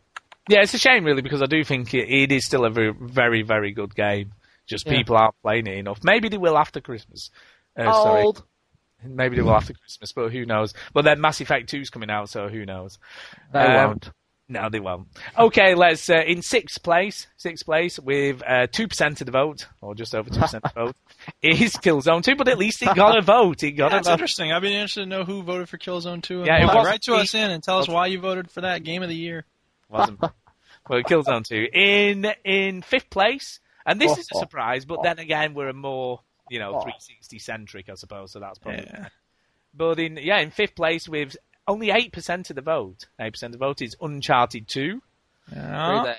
Yeah, 0.50 0.62
it's 0.62 0.74
a 0.74 0.78
shame 0.80 1.04
really 1.04 1.22
because 1.22 1.42
I 1.42 1.46
do 1.46 1.64
think 1.64 1.94
it, 1.94 2.10
it 2.10 2.32
is 2.32 2.46
still 2.46 2.66
a 2.66 2.70
very, 2.70 2.94
very, 3.00 3.42
very 3.42 3.72
good 3.72 3.94
game. 3.96 4.34
Just 4.66 4.86
Yeah. 4.86 4.94
people 4.98 5.16
aren't 5.18 5.36
playing 5.42 5.68
it 5.68 5.78
enough. 5.78 6.00
Maybe 6.04 6.30
they 6.30 6.38
will 6.38 6.58
after 6.58 6.82
Christmas. 6.82 7.30
Uh, 7.78 7.92
sorry, 7.94 8.22
Old. 8.24 8.44
maybe 9.04 9.36
they 9.36 9.42
will 9.42 9.54
after 9.56 9.74
Christmas, 9.74 10.12
but 10.14 10.32
who 10.32 10.46
knows? 10.46 10.74
But 10.94 11.04
then 11.06 11.22
Mass 11.22 11.40
Effect 11.42 11.70
2's 11.72 11.90
coming 11.90 12.10
out, 12.10 12.30
so 12.30 12.48
who 12.50 12.66
knows? 12.66 12.98
They 13.54 13.60
Um, 13.60 13.74
won't. 13.76 14.10
No, 14.50 14.70
they 14.70 14.80
won't. 14.80 15.08
Okay, 15.38 15.76
let's 15.76 16.10
uh, 16.10 16.22
in 16.26 16.42
sixth 16.42 16.82
place, 16.82 17.28
sixth 17.36 17.66
place 17.66 18.00
with 18.00 18.42
uh, 18.48 18.68
two 18.72 18.88
percent 18.88 19.20
of 19.20 19.26
the 19.26 19.32
vote, 19.34 19.68
or 19.82 19.94
just 19.94 20.16
over 20.16 20.30
two 20.30 20.40
percent 20.40 20.64
of 20.64 20.74
the 20.74 20.80
vote, 20.86 20.96
is 21.42 21.74
Killzone 21.76 22.24
Two. 22.24 22.38
But 22.38 22.48
at 22.48 22.58
least 22.58 22.82
it 22.82 22.96
got 22.96 23.18
a 23.18 23.22
vote. 23.22 23.62
It 23.64 23.72
got 23.74 23.92
Yeah, 23.92 23.98
a 23.98 24.00
it's 24.00 24.08
vote. 24.08 24.14
interesting. 24.14 24.54
I'd 24.54 24.62
be 24.62 24.74
interested 24.74 25.02
to 25.02 25.06
know 25.06 25.26
who 25.26 25.44
voted 25.44 25.68
for 25.68 25.78
Killzone 25.78 26.24
2. 26.24 26.46
Yeah, 26.46 26.62
it 26.62 26.66
wasn't 26.66 26.86
write 26.86 27.02
to 27.04 27.12
me. 27.12 27.20
us 27.20 27.34
in 27.34 27.52
and 27.52 27.62
tell 27.62 27.80
us 27.80 27.90
why 27.90 28.06
you 28.08 28.20
voted 28.22 28.50
for 28.50 28.62
that 28.62 28.84
game 28.86 29.04
of 29.04 29.10
the 29.10 29.16
year. 29.16 29.44
Wasn't. 29.90 30.20
well, 30.22 31.04
Killzone 31.04 31.46
Two 31.46 31.68
in 31.72 32.26
in 32.44 32.82
fifth 32.82 33.10
place, 33.10 33.60
and 33.86 34.00
this 34.00 34.18
is 34.18 34.28
a 34.32 34.36
oh. 34.36 34.40
surprise. 34.40 34.86
But 34.86 35.04
then 35.04 35.20
again, 35.20 35.54
we're 35.54 35.70
a 35.70 35.74
more 35.74 36.22
you 36.50 36.60
know 36.60 36.72
360 36.82 37.40
centric, 37.40 37.90
I 37.90 37.96
suppose. 37.96 38.32
So 38.32 38.40
that's 38.40 38.60
probably. 38.60 38.86
Yeah. 38.86 39.10
But 39.74 40.00
in 40.00 40.18
yeah, 40.18 40.40
in 40.40 40.52
fifth 40.52 40.76
place 40.76 41.08
with 41.08 41.38
only 41.68 41.92
eight 41.92 42.12
percent 42.12 42.50
of 42.50 42.56
the 42.56 42.62
vote, 42.62 43.06
eight 43.20 43.34
percent 43.34 43.54
of 43.54 43.60
the 43.60 43.66
vote 43.66 43.82
is 43.82 43.96
Uncharted 44.02 44.68
Two. 44.68 45.02
Yeah. 45.54 46.02
Really? 46.02 46.16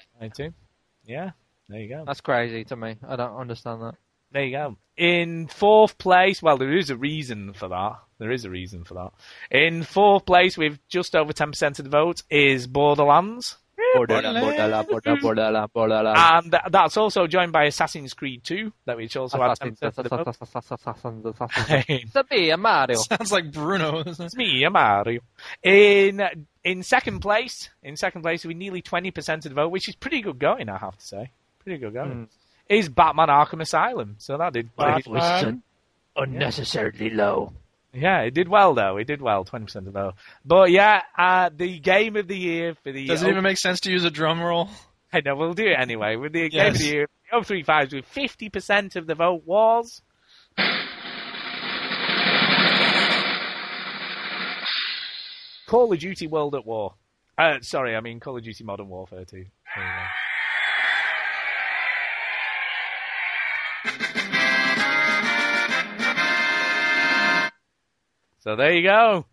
Yeah, 1.05 1.31
there 1.69 1.81
you 1.81 1.89
go. 1.89 2.05
That's 2.07 2.21
crazy 2.21 2.65
to 2.65 2.77
me. 2.77 2.97
I 3.07 3.17
don't 3.17 3.37
understand 3.37 3.83
that. 3.83 3.95
There 4.33 4.45
you 4.45 4.53
go. 4.57 4.77
In 4.97 5.47
fourth 5.47 5.97
place, 5.99 6.43
well, 6.43 6.59
there 6.59 6.77
is 6.77 6.91
a 6.91 6.97
reason 6.97 7.53
for 7.53 7.69
that. 7.69 7.99
There 8.19 8.33
is 8.33 8.45
a 8.45 8.51
reason 8.51 8.85
for 8.85 8.95
that. 8.95 9.11
In 9.51 9.85
fourth 9.85 10.27
place, 10.27 10.59
with 10.59 10.79
just 10.89 11.15
over 11.15 11.33
10% 11.33 11.79
of 11.79 11.85
the 11.85 11.91
vote, 11.91 12.23
is 12.31 12.67
Borderlands. 12.67 13.57
Borderland, 13.95 14.41
Borderland, 14.41 14.89
Borderland, 14.89 15.21
Borderland, 15.23 15.73
Borderland. 15.73 16.19
And 16.19 16.73
that's 16.73 16.97
also 16.97 17.27
joined 17.27 17.53
by 17.53 17.65
Assassin's 17.65 18.13
Creed 18.13 18.43
2, 18.45 18.73
that 18.87 18.97
which 18.97 19.17
also 19.17 19.39
had 19.41 19.59
10% 19.59 19.83
of 19.83 19.95
the 19.95 20.09
vote. 20.09 20.27
It's 21.89 22.15
a 22.17 22.25
me, 22.31 22.55
Mario. 22.57 22.99
Sounds 22.99 23.33
like 23.33 23.51
Bruno. 23.53 24.03
doesn't 24.03 24.23
it? 24.23 24.27
It's 24.27 24.37
me, 24.37 24.69
Mario. 24.69 25.21
In 25.63 26.23
in 26.65 26.83
second 26.83 27.21
place, 27.21 27.71
in 27.83 27.97
second 27.97 28.23
place 28.23 28.45
with 28.45 28.57
nearly 28.57 28.83
20% 28.83 29.37
of 29.37 29.43
the 29.45 29.51
vote, 29.51 29.71
which 29.71 29.89
is 29.89 29.95
pretty 29.95 30.21
good 30.21 30.39
going, 30.39 30.69
I 30.69 30.77
have 30.77 30.99
to 30.99 31.07
say. 31.07 31.31
Pretty 31.61 31.79
good 31.79 31.95
going. 31.95 32.29
Is 32.69 32.89
Batman 32.89 33.29
Arkham 33.29 33.63
Asylum. 33.63 34.17
So 34.19 34.37
that 34.37 34.53
did 34.53 34.75
pretty 34.77 35.61
unnecessarily 36.17 37.11
low. 37.11 37.53
Yeah, 37.95 38.21
it 38.21 38.35
did 38.35 38.49
well 38.49 38.75
though. 38.75 38.99
It 38.99 39.07
did 39.07 39.23
well, 39.23 39.45
twenty 39.45 39.65
percent 39.65 39.87
of 39.87 39.93
the 39.95 40.01
vote. 40.01 40.15
But 40.45 40.71
yeah, 40.71 41.03
uh, 41.17 41.51
the 41.55 41.79
game 41.79 42.17
of 42.17 42.29
the 42.29 42.37
year 42.37 42.75
for 42.83 42.93
the 42.93 43.07
Does 43.07 43.23
it 43.23 43.31
even 43.31 43.43
make 43.43 43.59
sense 43.59 43.81
to 43.81 43.91
use 43.91 44.05
a 44.05 44.11
drum 44.11 44.41
roll? 44.41 44.69
I 45.13 45.21
know 45.21 45.37
we'll 45.37 45.55
do 45.55 45.67
it 45.67 45.79
anyway. 45.79 46.17
With 46.17 46.33
the 46.33 46.51
game 46.51 46.67
of 46.67 46.79
the 46.79 46.85
year, 46.85 47.09
the 47.33 47.39
035s 47.39 47.95
with 47.95 48.05
fifty 48.05 48.51
percent 48.51 48.97
of 48.97 49.07
the 49.07 49.15
vote 49.15 49.43
was. 49.47 50.03
Call 55.67 55.93
of 55.93 55.99
Duty 55.99 56.27
World 56.27 56.55
at 56.55 56.67
War. 56.67 56.95
Uh, 57.37 57.61
sorry, 57.61 57.95
I 57.95 58.01
mean 58.01 58.21
Call 58.21 58.37
of 58.37 58.43
Duty 58.43 58.65
Modern 58.65 58.89
Warfare 58.89 59.25
2. 59.27 59.45
So 68.49 68.57
there 68.57 68.73
you 68.75 68.83
go. 68.83 69.27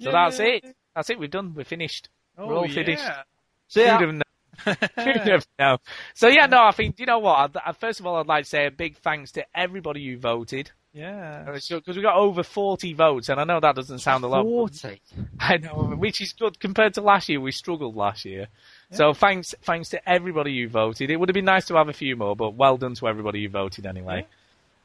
So 0.00 0.10
that's 0.10 0.40
it. 0.40 0.64
That's 0.96 1.10
it. 1.10 1.18
We're 1.18 1.28
done. 1.28 1.52
We're 1.54 1.64
finished. 1.64 2.08
Oh, 2.38 2.46
We're 2.46 2.56
all 2.56 2.66
finished. 2.68 3.02
yeah. 3.04 3.22
So 3.68 3.80
yeah, 3.82 3.98
Who'd 3.98 4.06
have 4.08 4.14
known? 4.14 5.24
Have 5.26 5.46
known? 5.58 5.78
So 6.14 6.28
yeah, 6.28 6.46
no. 6.46 6.62
I 6.64 6.70
think 6.70 6.98
you 6.98 7.04
know 7.04 7.18
what. 7.18 7.54
I, 7.56 7.68
I- 7.70 7.72
first 7.72 8.00
of 8.00 8.06
all, 8.06 8.16
I'd 8.16 8.26
like 8.26 8.44
to 8.44 8.48
say 8.48 8.64
a 8.64 8.70
big 8.70 8.96
thanks 8.96 9.32
to 9.32 9.44
everybody 9.54 10.06
who 10.06 10.16
voted 10.16 10.70
Yeah. 10.94 11.44
Uh, 11.46 11.52
because 11.52 11.94
we 11.94 12.00
got 12.02 12.16
over 12.16 12.42
forty 12.42 12.94
votes, 12.94 13.28
and 13.28 13.38
I 13.38 13.44
know 13.44 13.60
that 13.60 13.76
doesn't 13.76 13.98
sound 13.98 14.24
a 14.24 14.28
lot. 14.28 14.44
forty. 14.44 15.02
I 15.38 15.58
know, 15.58 15.94
which 15.98 16.22
is 16.22 16.32
good 16.32 16.58
compared 16.58 16.94
to 16.94 17.02
last 17.02 17.28
year. 17.28 17.38
We 17.38 17.52
struggled 17.52 17.96
last 17.96 18.24
year. 18.24 18.46
So 18.92 19.12
thanks, 19.12 19.54
thanks 19.62 19.90
to 19.90 20.08
everybody 20.08 20.58
who 20.62 20.70
voted. 20.70 21.10
It 21.10 21.16
would 21.16 21.28
have 21.28 21.34
been 21.34 21.44
nice 21.44 21.66
to 21.66 21.74
have 21.74 21.90
a 21.90 21.92
few 21.92 22.16
more, 22.16 22.34
but 22.34 22.54
well 22.54 22.78
done 22.78 22.94
to 22.94 23.08
everybody 23.08 23.42
who 23.42 23.50
voted 23.50 23.84
anyway. 23.84 24.26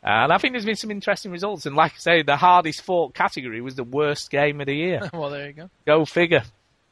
And 0.01 0.31
I 0.31 0.37
think 0.37 0.53
there's 0.53 0.65
been 0.65 0.75
some 0.75 0.91
interesting 0.91 1.31
results. 1.31 1.65
And 1.65 1.75
like 1.75 1.93
I 1.93 1.97
say, 1.97 2.21
the 2.21 2.37
hardest 2.37 2.81
fought 2.81 3.13
category 3.13 3.61
was 3.61 3.75
the 3.75 3.83
worst 3.83 4.31
game 4.31 4.61
of 4.61 4.67
the 4.67 4.75
year. 4.75 5.01
well, 5.13 5.29
there 5.29 5.47
you 5.47 5.53
go. 5.53 5.69
Go 5.85 6.05
figure. 6.05 6.43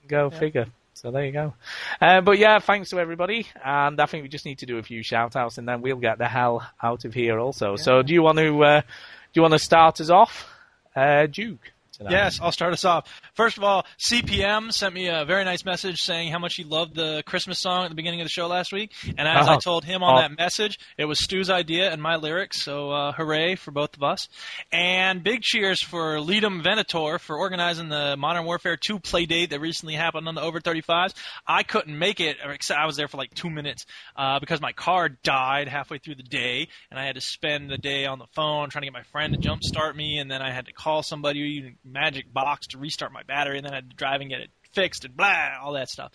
Go 0.07 0.29
figure. 0.29 0.67
So 0.93 1.11
there 1.11 1.25
you 1.25 1.31
go. 1.31 1.53
Um, 2.01 2.25
but 2.25 2.39
yeah, 2.39 2.59
thanks 2.59 2.89
to 2.89 2.99
everybody. 2.99 3.47
And 3.63 3.99
I 4.01 4.07
think 4.07 4.23
we 4.23 4.29
just 4.29 4.45
need 4.45 4.59
to 4.59 4.65
do 4.65 4.77
a 4.77 4.83
few 4.83 5.03
shout 5.03 5.35
outs 5.35 5.57
and 5.57 5.67
then 5.67 5.81
we'll 5.81 5.97
get 5.97 6.17
the 6.17 6.27
hell 6.27 6.67
out 6.81 7.05
of 7.05 7.13
here 7.13 7.39
also. 7.39 7.75
So 7.75 8.01
do 8.01 8.13
you 8.13 8.23
want 8.23 8.39
to, 8.39 8.63
uh, 8.63 8.81
do 8.81 8.87
you 9.35 9.41
want 9.41 9.53
to 9.53 9.59
start 9.59 10.01
us 10.01 10.09
off, 10.09 10.49
uh, 10.95 11.27
Duke? 11.27 11.71
Tonight? 11.97 12.11
Yes, 12.11 12.39
I'll 12.41 12.51
start 12.51 12.73
us 12.73 12.85
off. 12.85 13.07
First 13.35 13.57
of 13.57 13.63
all, 13.63 13.85
CPM 13.99 14.71
sent 14.71 14.93
me 14.93 15.07
a 15.07 15.25
very 15.25 15.43
nice 15.43 15.65
message 15.65 15.97
saying 16.01 16.31
how 16.31 16.39
much 16.39 16.55
he 16.55 16.63
loved 16.63 16.95
the 16.95 17.23
Christmas 17.25 17.59
song 17.59 17.83
at 17.83 17.89
the 17.89 17.95
beginning 17.95 18.21
of 18.21 18.25
the 18.25 18.29
show 18.29 18.47
last 18.47 18.71
week. 18.71 18.91
And 19.17 19.27
as 19.27 19.47
I 19.47 19.55
Oh. 19.55 19.59
told 19.59 19.83
him 19.85 20.03
on 20.03 20.15
Oh. 20.15 20.21
that 20.21 20.37
message, 20.37 20.79
it 20.97 21.05
was 21.05 21.19
Stu's 21.23 21.49
idea 21.49 21.91
and 21.91 22.01
my 22.01 22.15
lyrics, 22.15 22.61
so 22.61 22.91
uh, 22.91 23.11
hooray 23.11 23.55
for 23.55 23.71
both 23.71 23.95
of 23.95 24.03
us. 24.03 24.27
And 24.71 25.23
big 25.23 25.41
cheers 25.41 25.81
for 25.83 26.17
Leadum 26.17 26.63
Venator 26.63 27.19
for 27.19 27.37
organizing 27.37 27.89
the 27.89 28.15
Modern 28.17 28.45
Warfare 28.45 28.77
2 28.77 28.99
play 28.99 29.25
date 29.25 29.49
that 29.49 29.59
recently 29.59 29.95
happened 29.95 30.27
on 30.27 30.35
the 30.35 30.41
Over 30.41 30.59
35s. 30.59 31.13
I 31.47 31.63
couldn't 31.63 31.97
make 31.97 32.19
it, 32.19 32.37
except 32.43 32.79
I 32.79 32.85
was 32.85 32.95
there 32.95 33.07
for 33.07 33.17
like 33.17 33.33
two 33.33 33.49
minutes 33.49 33.85
uh, 34.15 34.39
because 34.39 34.61
my 34.61 34.71
car 34.71 35.09
died 35.09 35.67
halfway 35.67 35.97
through 35.97 36.15
the 36.15 36.23
day, 36.23 36.67
and 36.91 36.99
I 36.99 37.05
had 37.05 37.15
to 37.15 37.21
spend 37.21 37.69
the 37.69 37.77
day 37.77 38.05
on 38.05 38.19
the 38.19 38.27
phone 38.35 38.69
trying 38.69 38.81
to 38.83 38.87
get 38.87 38.93
my 38.93 39.03
friend 39.03 39.33
to 39.33 39.39
jumpstart 39.39 39.95
me, 39.95 40.19
and 40.19 40.29
then 40.29 40.41
I 40.41 40.51
had 40.51 40.65
to 40.67 40.73
call 40.73 41.03
somebody 41.03 41.75
magic 41.87 42.31
box 42.31 42.67
to 42.67 42.77
restart 42.77 43.11
my 43.11 43.23
battery, 43.23 43.57
and 43.57 43.65
then 43.65 43.73
I 43.73 43.77
had 43.77 43.89
to 43.89 43.95
drive 43.95 44.21
and 44.21 44.29
get 44.29 44.41
it 44.41 44.51
fixed 44.73 45.05
and 45.05 45.15
blah, 45.15 45.57
all 45.61 45.73
that 45.73 45.89
stuff. 45.89 46.11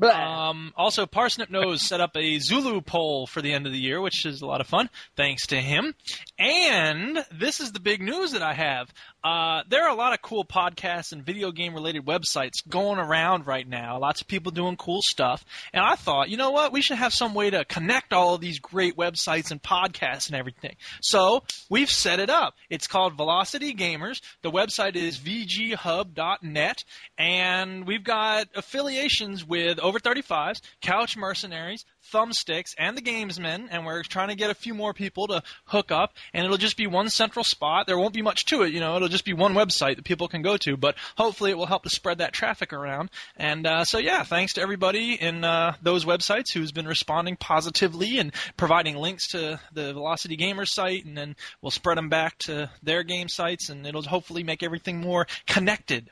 Um, 0.00 0.72
also, 0.76 1.06
Parsnip 1.06 1.50
Nose 1.50 1.86
set 1.86 2.00
up 2.00 2.16
a 2.16 2.38
Zulu 2.38 2.80
poll 2.80 3.26
for 3.26 3.40
the 3.40 3.52
end 3.52 3.66
of 3.66 3.72
the 3.72 3.78
year, 3.78 4.00
which 4.00 4.24
is 4.26 4.42
a 4.42 4.46
lot 4.46 4.60
of 4.60 4.66
fun, 4.66 4.90
thanks 5.16 5.48
to 5.48 5.56
him. 5.56 5.94
And 6.38 7.24
this 7.32 7.60
is 7.60 7.72
the 7.72 7.80
big 7.80 8.02
news 8.02 8.32
that 8.32 8.42
I 8.42 8.52
have. 8.52 8.92
Uh, 9.26 9.64
there 9.68 9.84
are 9.84 9.90
a 9.90 9.94
lot 9.94 10.12
of 10.12 10.22
cool 10.22 10.44
podcasts 10.44 11.12
and 11.12 11.24
video 11.24 11.50
game 11.50 11.74
related 11.74 12.04
websites 12.04 12.66
going 12.68 12.98
around 12.98 13.46
right 13.46 13.66
now. 13.66 13.98
Lots 13.98 14.20
of 14.20 14.28
people 14.28 14.52
doing 14.52 14.76
cool 14.76 15.00
stuff. 15.02 15.44
And 15.72 15.84
I 15.84 15.96
thought, 15.96 16.28
you 16.28 16.36
know 16.36 16.52
what? 16.52 16.72
We 16.72 16.80
should 16.80 16.98
have 16.98 17.12
some 17.12 17.34
way 17.34 17.50
to 17.50 17.64
connect 17.64 18.12
all 18.12 18.34
of 18.34 18.40
these 18.40 18.60
great 18.60 18.96
websites 18.96 19.50
and 19.50 19.60
podcasts 19.60 20.28
and 20.28 20.36
everything. 20.36 20.76
So 21.00 21.42
we've 21.68 21.90
set 21.90 22.20
it 22.20 22.30
up. 22.30 22.54
It's 22.70 22.86
called 22.86 23.16
Velocity 23.16 23.74
Gamers. 23.74 24.20
The 24.42 24.50
website 24.52 24.94
is 24.94 25.18
vghub.net. 25.18 26.84
And 27.18 27.84
we 27.84 27.95
we've 27.96 28.04
got 28.04 28.48
affiliations 28.54 29.42
with 29.42 29.78
Over 29.78 29.98
35s, 29.98 30.60
Couch 30.82 31.16
Mercenaries, 31.16 31.86
Thumbsticks, 32.12 32.74
and 32.76 32.94
the 32.94 33.00
Gamesmen, 33.00 33.68
and 33.70 33.86
we're 33.86 34.02
trying 34.02 34.28
to 34.28 34.34
get 34.34 34.50
a 34.50 34.54
few 34.54 34.74
more 34.74 34.92
people 34.92 35.28
to 35.28 35.42
hook 35.64 35.90
up, 35.90 36.12
and 36.34 36.44
it'll 36.44 36.58
just 36.58 36.76
be 36.76 36.86
one 36.86 37.08
central 37.08 37.42
spot. 37.42 37.86
There 37.86 37.96
won't 37.96 38.12
be 38.12 38.20
much 38.20 38.44
to 38.46 38.64
it, 38.64 38.74
you 38.74 38.80
know, 38.80 38.96
it'll 38.96 39.08
just 39.08 39.24
be 39.24 39.32
one 39.32 39.54
website 39.54 39.96
that 39.96 40.04
people 40.04 40.28
can 40.28 40.42
go 40.42 40.58
to, 40.58 40.76
but 40.76 40.96
hopefully 41.16 41.52
it 41.52 41.56
will 41.56 41.64
help 41.64 41.84
to 41.84 41.88
spread 41.88 42.18
that 42.18 42.34
traffic 42.34 42.74
around. 42.74 43.08
And 43.34 43.66
uh, 43.66 43.86
so, 43.86 43.96
yeah, 43.96 44.24
thanks 44.24 44.52
to 44.54 44.60
everybody 44.60 45.14
in 45.14 45.42
uh, 45.42 45.76
those 45.80 46.04
websites 46.04 46.52
who's 46.52 46.72
been 46.72 46.86
responding 46.86 47.36
positively 47.36 48.18
and 48.18 48.30
providing 48.58 48.96
links 48.96 49.28
to 49.28 49.58
the 49.72 49.94
Velocity 49.94 50.36
Gamers 50.36 50.68
site, 50.68 51.06
and 51.06 51.16
then 51.16 51.34
we'll 51.62 51.70
spread 51.70 51.96
them 51.96 52.10
back 52.10 52.36
to 52.40 52.68
their 52.82 53.02
game 53.04 53.30
sites, 53.30 53.70
and 53.70 53.86
it'll 53.86 54.02
hopefully 54.02 54.42
make 54.42 54.62
everything 54.62 55.00
more 55.00 55.26
connected. 55.46 56.10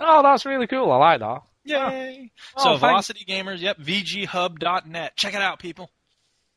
Oh, 0.00 0.22
that's 0.22 0.46
really 0.46 0.66
cool. 0.66 0.90
I 0.90 0.96
like 0.96 1.20
that. 1.20 1.42
Yay! 1.64 2.32
Oh, 2.56 2.62
so 2.62 2.68
thanks. 2.70 2.80
Velocity 2.80 3.24
Gamers, 3.24 3.60
yep, 3.60 3.78
VGHub.net. 3.78 5.16
Check 5.16 5.34
it 5.34 5.42
out, 5.42 5.58
people. 5.58 5.90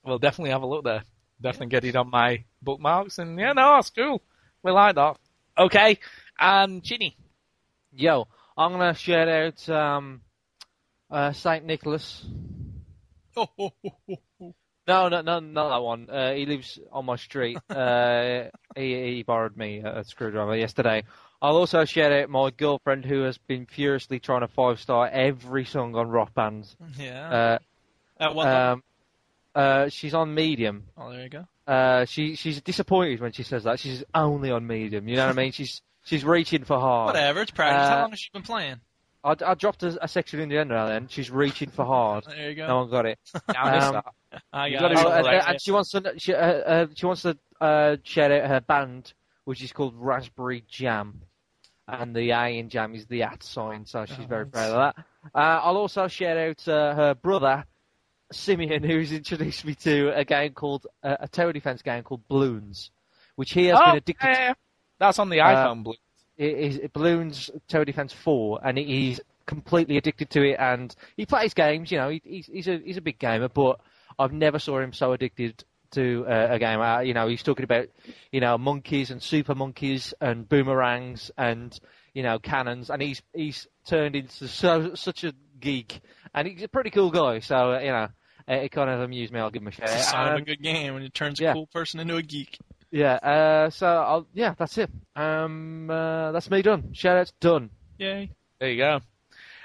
We'll 0.03 0.19
definitely 0.19 0.51
have 0.51 0.63
a 0.63 0.67
look 0.67 0.83
there. 0.83 1.03
Definitely 1.41 1.67
get 1.67 1.83
it 1.83 1.95
on 1.95 2.09
my 2.09 2.45
bookmarks. 2.61 3.19
And 3.19 3.37
yeah, 3.37 3.53
no, 3.53 3.75
that's 3.75 3.89
cool. 3.89 4.21
We 4.63 4.71
like 4.71 4.95
that. 4.95 5.17
Okay. 5.57 5.99
And 6.39 6.83
Chinny. 6.83 7.17
Yo, 7.91 8.27
I'm 8.57 8.71
gonna 8.71 8.93
shout 8.95 9.27
out 9.27 9.69
um, 9.69 10.21
uh, 11.11 11.31
Saint 11.33 11.65
Nicholas. 11.65 12.25
Oh, 13.35 13.47
oh, 13.57 13.71
oh, 13.85 13.91
oh, 14.09 14.15
oh. 14.41 14.55
No, 14.87 15.07
no, 15.09 15.21
no, 15.21 15.39
not 15.39 15.69
that 15.69 15.81
one. 15.81 16.09
Uh, 16.09 16.33
he 16.33 16.45
lives 16.45 16.79
on 16.91 17.05
my 17.05 17.15
street. 17.15 17.57
Uh, 17.69 18.49
he, 18.75 19.15
he 19.15 19.23
borrowed 19.23 19.57
me 19.57 19.79
a 19.79 20.03
screwdriver 20.03 20.55
yesterday. 20.55 21.03
I'll 21.43 21.57
also 21.57 21.83
shout 21.85 22.11
out 22.13 22.29
my 22.29 22.49
girlfriend 22.51 23.03
who 23.05 23.23
has 23.23 23.37
been 23.37 23.65
furiously 23.65 24.19
trying 24.19 24.41
to 24.41 24.47
five 24.47 24.79
star 24.79 25.07
every 25.11 25.65
song 25.65 25.93
on 25.95 26.07
Rock 26.07 26.33
Bands. 26.33 26.75
Yeah. 26.97 27.29
Uh, 27.29 28.23
At 28.23 28.33
what 28.33 28.47
um, 28.47 28.83
uh, 29.53 29.89
she's 29.89 30.13
on 30.13 30.33
Medium. 30.33 30.85
oh, 30.97 31.11
there 31.11 31.23
you 31.23 31.29
go. 31.29 31.45
Uh, 31.67 32.05
she 32.05 32.35
she's 32.35 32.61
disappointed 32.61 33.19
when 33.19 33.33
she 33.33 33.43
says 33.43 33.65
that. 33.65 33.79
She's 33.79 34.03
only 34.15 34.51
on 34.51 34.65
Medium. 34.65 35.07
You 35.07 35.17
know 35.17 35.27
what 35.27 35.37
I 35.37 35.41
mean? 35.41 35.51
She's 35.51 35.81
she's 36.05 36.23
reaching 36.25 36.63
for 36.63 36.79
hard. 36.79 37.07
Whatever, 37.13 37.41
it's 37.41 37.51
practice. 37.51 37.89
How 37.89 37.97
Uh, 37.97 38.01
long 38.03 38.09
has 38.11 38.19
she 38.19 38.29
been 38.33 38.41
playing? 38.43 38.77
I, 39.25 39.35
I 39.45 39.53
dropped 39.53 39.83
a, 39.83 40.03
a 40.03 40.07
section 40.07 40.39
in 40.41 40.49
the 40.49 40.57
end 40.57 40.69
now. 40.69 40.87
Then 40.87 41.07
she's 41.09 41.29
reaching 41.31 41.69
for 41.69 41.85
hard. 41.85 42.25
There 42.27 42.49
you 42.49 42.55
go. 42.55 42.67
No 42.67 42.77
one 42.79 42.89
got 42.89 43.05
it. 43.05 43.19
I 43.49 43.75
missed 43.75 43.87
Um, 43.87 43.93
that. 43.93 44.41
I 44.53 44.69
got 44.71 44.91
it. 44.91 44.97
Oh, 44.97 45.11
and, 45.11 45.25
right, 45.25 45.43
and 45.45 45.61
she 45.61 45.71
wants 45.71 45.91
to 45.91 46.13
she, 46.17 46.33
uh, 46.33 46.37
uh, 46.37 46.87
she 46.95 47.05
wants 47.05 47.21
to 47.23 47.37
uh, 47.61 47.97
shout 48.03 48.31
out 48.31 48.47
her 48.49 48.59
band, 48.61 49.13
which 49.45 49.61
is 49.61 49.71
called 49.71 49.93
Raspberry 49.95 50.63
Jam, 50.67 51.21
and 51.87 52.15
the 52.15 52.31
A 52.31 52.57
in 52.57 52.69
Jam 52.69 52.95
is 52.95 53.05
the 53.07 53.23
at 53.23 53.43
sign, 53.43 53.85
so 53.85 54.05
she's 54.05 54.25
very 54.25 54.45
proud 54.45 54.71
of 54.71 54.95
that. 54.95 55.05
Uh, 55.35 55.61
I'll 55.63 55.77
also 55.77 56.07
shout 56.07 56.37
out 56.37 56.67
uh, 56.67 56.93
her 56.95 57.13
brother 57.15 57.65
Simeon, 58.31 58.83
who's 58.89 59.11
introduced 59.11 59.65
me 59.65 59.75
to 59.75 60.09
a 60.17 60.23
game 60.25 60.53
called 60.53 60.87
uh, 61.03 61.17
a 61.19 61.27
tower 61.27 61.53
defense 61.53 61.81
game 61.81 62.03
called 62.03 62.27
Bloons, 62.29 62.89
which 63.35 63.51
he 63.53 63.65
has 63.67 63.77
Oh, 63.81 63.85
been 63.87 63.97
addicted 63.97 64.27
yeah. 64.27 64.53
That's 64.99 65.19
on 65.19 65.29
the 65.29 65.41
Uh, 65.41 65.47
iPhone 65.47 65.83
Blue. 65.83 65.95
It 66.37 66.57
is 66.57 66.77
Bloons 66.93 67.49
Tower 67.67 67.85
Defense 67.85 68.11
Four, 68.13 68.59
and 68.63 68.77
he's 68.77 69.19
completely 69.45 69.97
addicted 69.97 70.29
to 70.31 70.41
it. 70.43 70.55
And 70.59 70.95
he 71.15 71.25
plays 71.25 71.53
games. 71.53 71.91
You 71.91 71.97
know, 71.99 72.09
he, 72.09 72.21
he's 72.25 72.45
he's 72.47 72.67
a 72.67 72.77
he's 72.77 72.97
a 72.97 73.01
big 73.01 73.19
gamer, 73.19 73.49
but 73.49 73.79
I've 74.17 74.33
never 74.33 74.57
saw 74.57 74.79
him 74.79 74.93
so 74.93 75.13
addicted 75.13 75.63
to 75.93 76.25
uh, 76.27 76.47
a 76.51 76.59
game. 76.59 76.79
Uh, 76.81 76.99
you 76.99 77.13
know, 77.13 77.27
he's 77.27 77.41
talking 77.43 77.63
about 77.63 77.87
you 78.31 78.39
know 78.41 78.57
monkeys 78.57 79.09
and 79.11 79.21
super 79.21 79.55
monkeys 79.55 80.13
and 80.21 80.47
boomerangs 80.47 81.31
and 81.37 81.77
you 82.13 82.21
know 82.23 82.37
cannons, 82.39 82.89
and 82.89 83.01
he's 83.01 83.21
he's 83.33 83.67
turned 83.87 84.15
into 84.15 84.47
so 84.47 84.93
such 84.95 85.23
a 85.23 85.33
geek, 85.59 86.01
and 86.33 86.47
he's 86.47 86.63
a 86.63 86.67
pretty 86.67 86.89
cool 86.91 87.09
guy. 87.11 87.39
So 87.39 87.73
uh, 87.73 87.79
you 87.79 87.87
know. 87.91 88.07
uh, 88.47 88.53
It 88.65 88.71
kind 88.71 88.89
of 88.89 88.99
amused 88.99 89.31
me. 89.33 89.39
I'll 89.39 89.49
give 89.51 89.61
him 89.61 89.69
a 89.69 89.71
shout. 89.71 89.89
It's 89.89 89.95
a 90.07 90.09
sign 90.09 90.27
of 90.27 90.33
a 90.33 90.37
Um, 90.39 90.43
good 90.43 90.61
game 90.61 90.93
when 90.93 91.03
it 91.03 91.13
turns 91.13 91.39
a 91.39 91.53
cool 91.53 91.67
person 91.67 91.99
into 92.01 92.17
a 92.17 92.21
geek. 92.21 92.57
yeah. 92.91 93.13
Uh, 93.15 93.69
so 93.69 93.87
I'll, 93.87 94.27
yeah, 94.33 94.53
that's 94.57 94.77
it. 94.77 94.89
Um, 95.15 95.89
uh, 95.89 96.31
that's 96.33 96.51
me 96.51 96.61
done. 96.61 96.91
Shout 96.93 97.15
outs 97.17 97.31
done. 97.39 97.69
Yay. 97.97 98.31
There 98.59 98.69
you 98.69 98.77
go. 98.77 98.99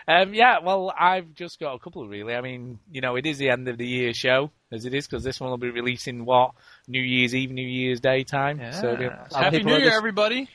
Um, 0.08 0.32
yeah, 0.32 0.60
well, 0.64 0.92
I've 0.98 1.34
just 1.34 1.60
got 1.60 1.74
a 1.74 1.78
couple 1.78 2.08
really. 2.08 2.34
I 2.34 2.40
mean, 2.40 2.78
you 2.90 3.02
know, 3.02 3.16
it 3.16 3.26
is 3.26 3.36
the 3.36 3.50
end 3.50 3.68
of 3.68 3.76
the 3.76 3.86
year 3.86 4.14
show, 4.14 4.50
as 4.72 4.86
it 4.86 4.94
is, 4.94 5.06
because 5.06 5.22
this 5.22 5.38
one 5.38 5.50
will 5.50 5.58
be 5.58 5.70
releasing 5.70 6.24
what 6.24 6.52
New 6.86 7.02
Year's 7.02 7.34
Eve, 7.34 7.50
New 7.50 7.66
Year's 7.66 8.00
Day 8.00 8.24
time. 8.24 8.58
So, 8.72 8.96
Yeah. 8.98 9.28
Some 9.28 9.42
Happy 9.42 9.62
New 9.62 9.72
Year, 9.76 9.84
just- 9.86 9.96
everybody. 9.96 10.48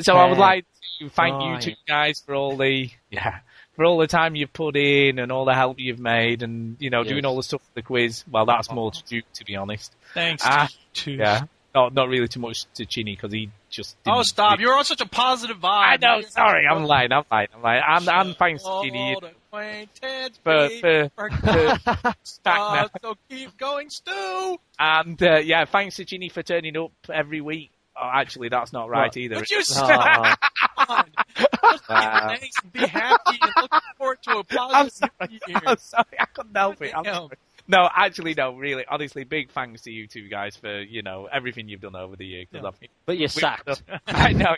so 0.00 0.16
I 0.16 0.26
would 0.28 0.38
like 0.38 0.64
to 0.98 1.08
thank 1.08 1.40
you 1.42 1.50
Right. 1.50 1.62
two 1.62 1.74
guys 1.86 2.20
for 2.26 2.34
all 2.34 2.56
the 2.56 2.90
yeah 3.10 3.38
for 3.76 3.84
all 3.84 3.98
the 3.98 4.06
time 4.08 4.34
you've 4.34 4.52
put 4.52 4.76
in 4.76 5.18
and 5.20 5.30
all 5.30 5.44
the 5.44 5.54
help 5.54 5.78
you've 5.78 6.00
made 6.00 6.42
and 6.42 6.76
you 6.80 6.90
know 6.90 7.04
doing 7.04 7.24
all 7.24 7.36
the 7.36 7.42
stuff 7.44 7.62
for 7.62 7.74
the 7.74 7.82
quiz. 7.82 8.24
Well, 8.30 8.44
that's 8.44 8.70
more 8.72 8.90
to 8.90 9.02
do, 9.04 9.22
to 9.34 9.44
be 9.44 9.54
honest. 9.56 9.94
Thanks. 10.14 10.42
Ah, 10.44 10.68
to 10.94 11.12
Yeah, 11.12 11.42
not 11.74 11.94
not 11.94 12.08
really 12.08 12.28
too 12.28 12.40
much 12.40 12.64
to 12.74 12.84
Chinny 12.86 13.14
because 13.14 13.32
he 13.32 13.50
just. 13.68 13.96
Oh, 14.06 14.14
didn't 14.14 14.26
stop. 14.26 14.52
really- 14.52 14.62
You're 14.64 14.78
on 14.78 14.84
such 14.84 15.00
a 15.00 15.06
positive 15.06 15.58
vibe. 15.58 15.68
I 15.68 15.96
know. 15.96 16.16
You're- 16.16 16.28
Sorry, 16.30 16.66
I'm 16.66 16.84
lying. 16.84 17.12
I'm 17.12 17.24
lying. 17.30 17.48
I'm 17.54 17.62
lying. 17.62 17.82
And, 17.86 18.08
and 18.08 18.36
thanks 18.36 18.62
to 18.62 18.68
Old 18.68 18.84
Chinny 18.84 19.16
acquaintance, 19.16 20.38
for 20.42 20.68
be 20.68 20.80
for, 20.80 21.10
for 21.16 21.28
back 21.30 22.16
now. 22.44 22.84
uh, 22.84 22.88
so 23.02 23.14
keep 23.28 23.56
going, 23.58 23.90
Stu. 23.90 24.58
And 24.78 25.22
uh, 25.22 25.38
yeah, 25.38 25.64
thanks 25.64 25.96
to 25.96 26.04
Chinny 26.04 26.28
for 26.28 26.42
turning 26.42 26.76
up 26.76 26.92
every 27.12 27.40
week. 27.40 27.70
Oh, 27.96 28.08
actually, 28.12 28.48
that's 28.48 28.72
not 28.72 28.88
right 28.88 29.08
What? 29.08 29.16
either. 29.16 29.36
Would 29.36 29.50
you 29.50 29.58
Oh, 29.58 29.62
stop? 29.62 30.38
wow. 30.88 31.04
Thanks 31.88 32.56
be 32.72 32.86
happy 32.86 33.38
and 33.40 33.52
look 33.60 33.82
forward 33.98 34.18
to 34.22 34.38
a 34.38 34.44
I'm 34.72 34.88
sorry. 34.90 35.10
year. 35.46 35.58
I'm 35.66 35.76
sorry. 35.78 36.04
I 36.18 36.24
couldn't 36.26 36.56
help 36.56 36.80
it. 36.80 36.92
I'm 37.72 37.80
Damn. 37.80 37.82
sorry. 37.82 37.84
No, 37.84 37.90
actually, 37.94 38.34
no. 38.34 38.54
Really, 38.56 38.84
honestly, 38.88 39.24
big 39.24 39.50
thanks 39.50 39.82
to 39.82 39.90
you 39.90 40.06
two 40.06 40.28
guys 40.28 40.56
for 40.56 40.80
you 40.80 41.02
know 41.02 41.28
everything 41.32 41.68
you've 41.68 41.80
done 41.80 41.96
over 41.96 42.16
the 42.16 42.26
year. 42.26 42.44
Yeah. 42.52 42.66
I 42.66 42.70
think 42.72 42.90
But 43.06 43.16
you're 43.18 43.26
we- 43.26 43.40
sacked. 43.40 43.82
I 44.06 44.32
know 44.32 44.54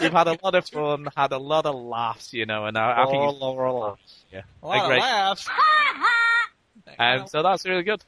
we've 0.00 0.12
had 0.12 0.28
a 0.28 0.36
lot 0.42 0.54
of 0.54 0.66
fun, 0.68 1.08
had 1.16 1.32
a 1.32 1.38
lot 1.38 1.66
of 1.66 1.74
laughs, 1.74 2.32
you 2.32 2.46
know, 2.46 2.66
and 2.66 2.76
I, 2.76 3.02
I 3.02 3.06
think 3.10 3.22
it's, 3.22 4.22
yeah, 4.32 4.42
A 4.62 4.66
lot 4.66 4.86
great. 4.88 4.98
of 4.98 5.02
laughs. 5.04 5.48
Um, 6.98 7.26
so 7.26 7.42
that's 7.42 7.66
really 7.66 7.82
good. 7.82 8.02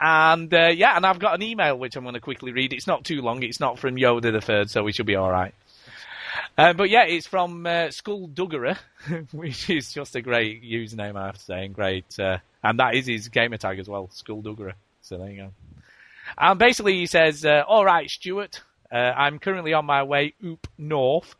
And 0.00 0.52
uh, 0.52 0.68
yeah, 0.74 0.96
and 0.96 1.06
I've 1.06 1.18
got 1.20 1.34
an 1.34 1.42
email 1.42 1.78
which 1.78 1.94
I'm 1.96 2.02
going 2.02 2.14
to 2.14 2.20
quickly 2.20 2.50
read. 2.50 2.72
It's 2.72 2.86
not 2.88 3.04
too 3.04 3.20
long. 3.22 3.42
It's 3.42 3.60
not 3.60 3.78
from 3.78 3.94
Yoda 3.96 4.32
the 4.32 4.40
Third, 4.40 4.68
so 4.70 4.82
we 4.82 4.90
should 4.92 5.06
be 5.06 5.14
all 5.14 5.30
right. 5.30 5.54
Uh, 6.58 6.72
but 6.72 6.90
yeah, 6.90 7.04
it's 7.04 7.26
from 7.26 7.64
uh, 7.66 7.90
Skullduggerer, 7.90 8.78
which 9.32 9.70
is 9.70 9.92
just 9.92 10.16
a 10.16 10.22
great 10.22 10.62
username, 10.64 11.14
I 11.16 11.26
have 11.26 11.36
to 11.38 11.44
say, 11.44 11.64
and 11.66 11.74
great. 11.74 12.18
Uh, 12.18 12.38
and 12.62 12.78
that 12.78 12.94
is 12.94 13.06
his 13.06 13.28
gamer 13.28 13.56
tag 13.56 13.78
as 13.78 13.88
well, 13.88 14.08
Skullduggerer. 14.12 14.74
So 15.00 15.18
there 15.18 15.30
you 15.30 15.42
go. 15.42 15.50
And 16.38 16.58
basically, 16.58 16.94
he 16.94 17.06
says, 17.06 17.44
uh, 17.44 17.64
"All 17.66 17.84
right, 17.84 18.08
Stuart, 18.08 18.62
uh, 18.92 18.96
I'm 18.96 19.38
currently 19.38 19.72
on 19.72 19.86
my 19.86 20.02
way 20.02 20.34
up 20.46 20.66
north 20.78 21.34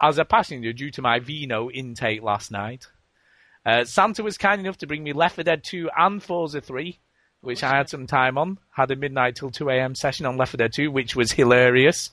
as 0.00 0.18
a 0.18 0.24
passenger 0.24 0.72
due 0.72 0.90
to 0.92 1.02
my 1.02 1.18
vino 1.18 1.70
intake 1.70 2.22
last 2.22 2.50
night. 2.50 2.88
Uh, 3.66 3.84
Santa 3.84 4.22
was 4.22 4.36
kind 4.36 4.60
enough 4.60 4.78
to 4.78 4.86
bring 4.86 5.02
me 5.02 5.12
Left 5.12 5.36
4 5.36 5.44
Dead 5.44 5.64
2 5.64 5.88
and 5.96 6.22
Forza 6.22 6.60
3, 6.60 6.98
which 7.40 7.62
I 7.62 7.76
had 7.76 7.88
some 7.88 8.06
time 8.06 8.36
on. 8.36 8.58
Had 8.72 8.90
a 8.90 8.96
midnight 8.96 9.36
till 9.36 9.50
2 9.50 9.70
a.m. 9.70 9.94
session 9.94 10.26
on 10.26 10.36
Left 10.36 10.52
4 10.52 10.58
Dead 10.58 10.72
2, 10.74 10.90
which 10.90 11.16
was 11.16 11.32
hilarious. 11.32 12.10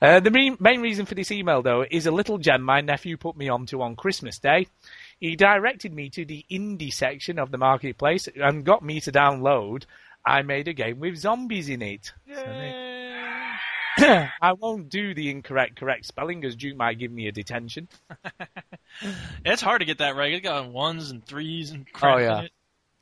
Uh, 0.00 0.20
the 0.20 0.30
main, 0.30 0.56
main 0.60 0.80
reason 0.80 1.04
for 1.04 1.14
this 1.14 1.30
email, 1.30 1.60
though, 1.60 1.84
is 1.90 2.06
a 2.06 2.10
little 2.10 2.38
gem 2.38 2.62
my 2.62 2.80
nephew 2.80 3.16
put 3.16 3.36
me 3.36 3.48
onto 3.48 3.82
on 3.82 3.96
Christmas 3.96 4.38
Day. 4.38 4.68
He 5.20 5.34
directed 5.36 5.92
me 5.92 6.10
to 6.10 6.24
the 6.24 6.44
indie 6.50 6.92
section 6.92 7.38
of 7.38 7.50
the 7.50 7.58
marketplace 7.58 8.28
and 8.34 8.64
got 8.64 8.82
me 8.84 9.00
to 9.00 9.12
download. 9.12 9.84
I 10.24 10.42
made 10.42 10.68
a 10.68 10.72
game 10.72 11.00
with 11.00 11.16
zombies 11.16 11.68
in 11.68 11.82
it. 11.82 12.12
So 12.32 12.44
I 14.40 14.52
won't 14.52 14.90
do 14.90 15.14
the 15.14 15.30
incorrect 15.30 15.76
correct 15.76 16.04
spelling, 16.06 16.44
as 16.44 16.54
Duke 16.54 16.76
might 16.76 16.98
give 16.98 17.10
me 17.10 17.26
a 17.28 17.32
detention. 17.32 17.88
It's 19.44 19.62
hard 19.62 19.80
to 19.80 19.84
get 19.84 19.98
that 19.98 20.16
right. 20.16 20.32
It's 20.32 20.42
got 20.42 20.68
ones 20.68 21.10
and 21.10 21.24
threes 21.24 21.70
and 21.70 21.90
crap 21.92 22.16
Oh, 22.16 22.18
yeah. 22.18 22.38
in 22.40 22.44
it. 22.46 22.52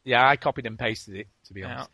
Yeah, 0.05 0.29
I 0.29 0.37
copied 0.37 0.67
and 0.67 0.79
pasted 0.79 1.15
it, 1.17 1.29
to 1.47 1.55
be 1.55 1.63
honest. 1.65 1.89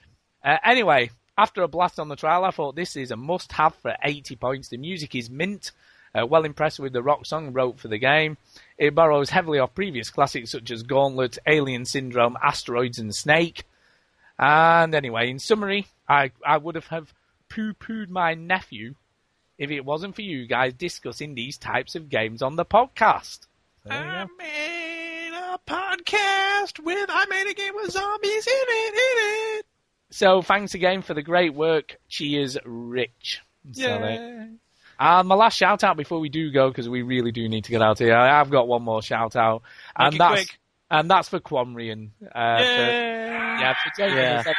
Uh, 0.44 0.56
anyway, 0.64 1.10
after 1.38 1.62
a 1.62 1.68
blast 1.68 2.00
on 2.00 2.08
the 2.08 2.16
trial, 2.16 2.44
I 2.44 2.50
thought 2.50 2.74
this 2.74 2.96
is 2.96 3.10
a 3.10 3.16
must-have 3.16 3.74
for 3.76 3.94
80 4.02 4.36
points. 4.36 4.68
The 4.68 4.76
music 4.78 5.14
is 5.14 5.30
mint. 5.30 5.70
Uh, 6.14 6.26
well 6.26 6.44
impressed 6.44 6.78
with 6.78 6.92
the 6.92 7.02
rock 7.02 7.24
song 7.24 7.52
wrote 7.52 7.80
for 7.80 7.88
the 7.88 7.98
game. 7.98 8.36
It 8.76 8.94
borrows 8.94 9.30
heavily 9.30 9.58
off 9.58 9.74
previous 9.74 10.10
classics 10.10 10.50
such 10.50 10.70
as 10.70 10.82
Gauntlet, 10.82 11.38
Alien 11.46 11.84
Syndrome, 11.86 12.36
Asteroids, 12.42 12.98
and 12.98 13.14
Snake. 13.14 13.64
And 14.38 14.94
anyway, 14.94 15.30
in 15.30 15.38
summary, 15.38 15.86
I, 16.08 16.32
I 16.44 16.58
would 16.58 16.74
have, 16.74 16.88
have 16.88 17.14
poo-pooed 17.48 18.08
my 18.08 18.34
nephew 18.34 18.94
if 19.58 19.70
it 19.70 19.84
wasn't 19.84 20.14
for 20.14 20.22
you 20.22 20.46
guys 20.46 20.74
discussing 20.74 21.34
these 21.34 21.56
types 21.56 21.94
of 21.94 22.08
games 22.08 22.42
on 22.42 22.56
the 22.56 22.64
podcast. 22.64 23.46
I 23.88 24.26
made 24.38 25.32
a 25.34 25.58
podcast 25.66 26.78
with 26.80 27.08
I 27.10 27.26
made 27.26 27.46
a 27.48 27.54
game 27.54 27.74
with 27.74 27.90
zombies 27.90 28.46
in 28.46 28.52
it, 28.52 28.94
in 28.94 29.58
it. 29.58 29.66
So 30.10 30.42
thanks 30.42 30.74
again 30.74 31.02
for 31.02 31.14
the 31.14 31.22
great 31.22 31.54
work. 31.54 31.98
Cheers, 32.08 32.58
Rich. 32.64 33.40
Yeah. 33.72 34.46
And 34.98 35.26
my 35.28 35.34
last 35.34 35.56
shout 35.56 35.82
out 35.84 35.96
before 35.96 36.20
we 36.20 36.28
do 36.28 36.50
go, 36.52 36.68
because 36.68 36.88
we 36.88 37.02
really 37.02 37.32
do 37.32 37.48
need 37.48 37.64
to 37.64 37.70
get 37.70 37.82
out 37.82 37.98
here. 37.98 38.14
I 38.14 38.38
have 38.38 38.50
got 38.50 38.68
one 38.68 38.82
more 38.82 39.02
shout 39.02 39.34
out, 39.36 39.62
and 39.96 40.14
it 40.14 40.18
that's 40.18 40.34
quick. 40.44 40.58
and 40.90 41.10
that's 41.10 41.28
for 41.28 41.40
Quamrian. 41.40 42.10
Uh, 42.22 42.58
for- 42.58 42.62
yeah, 42.64 43.74
for 43.74 43.90
taking 43.96 44.16
Yeah. 44.16 44.40
us- 44.46 44.54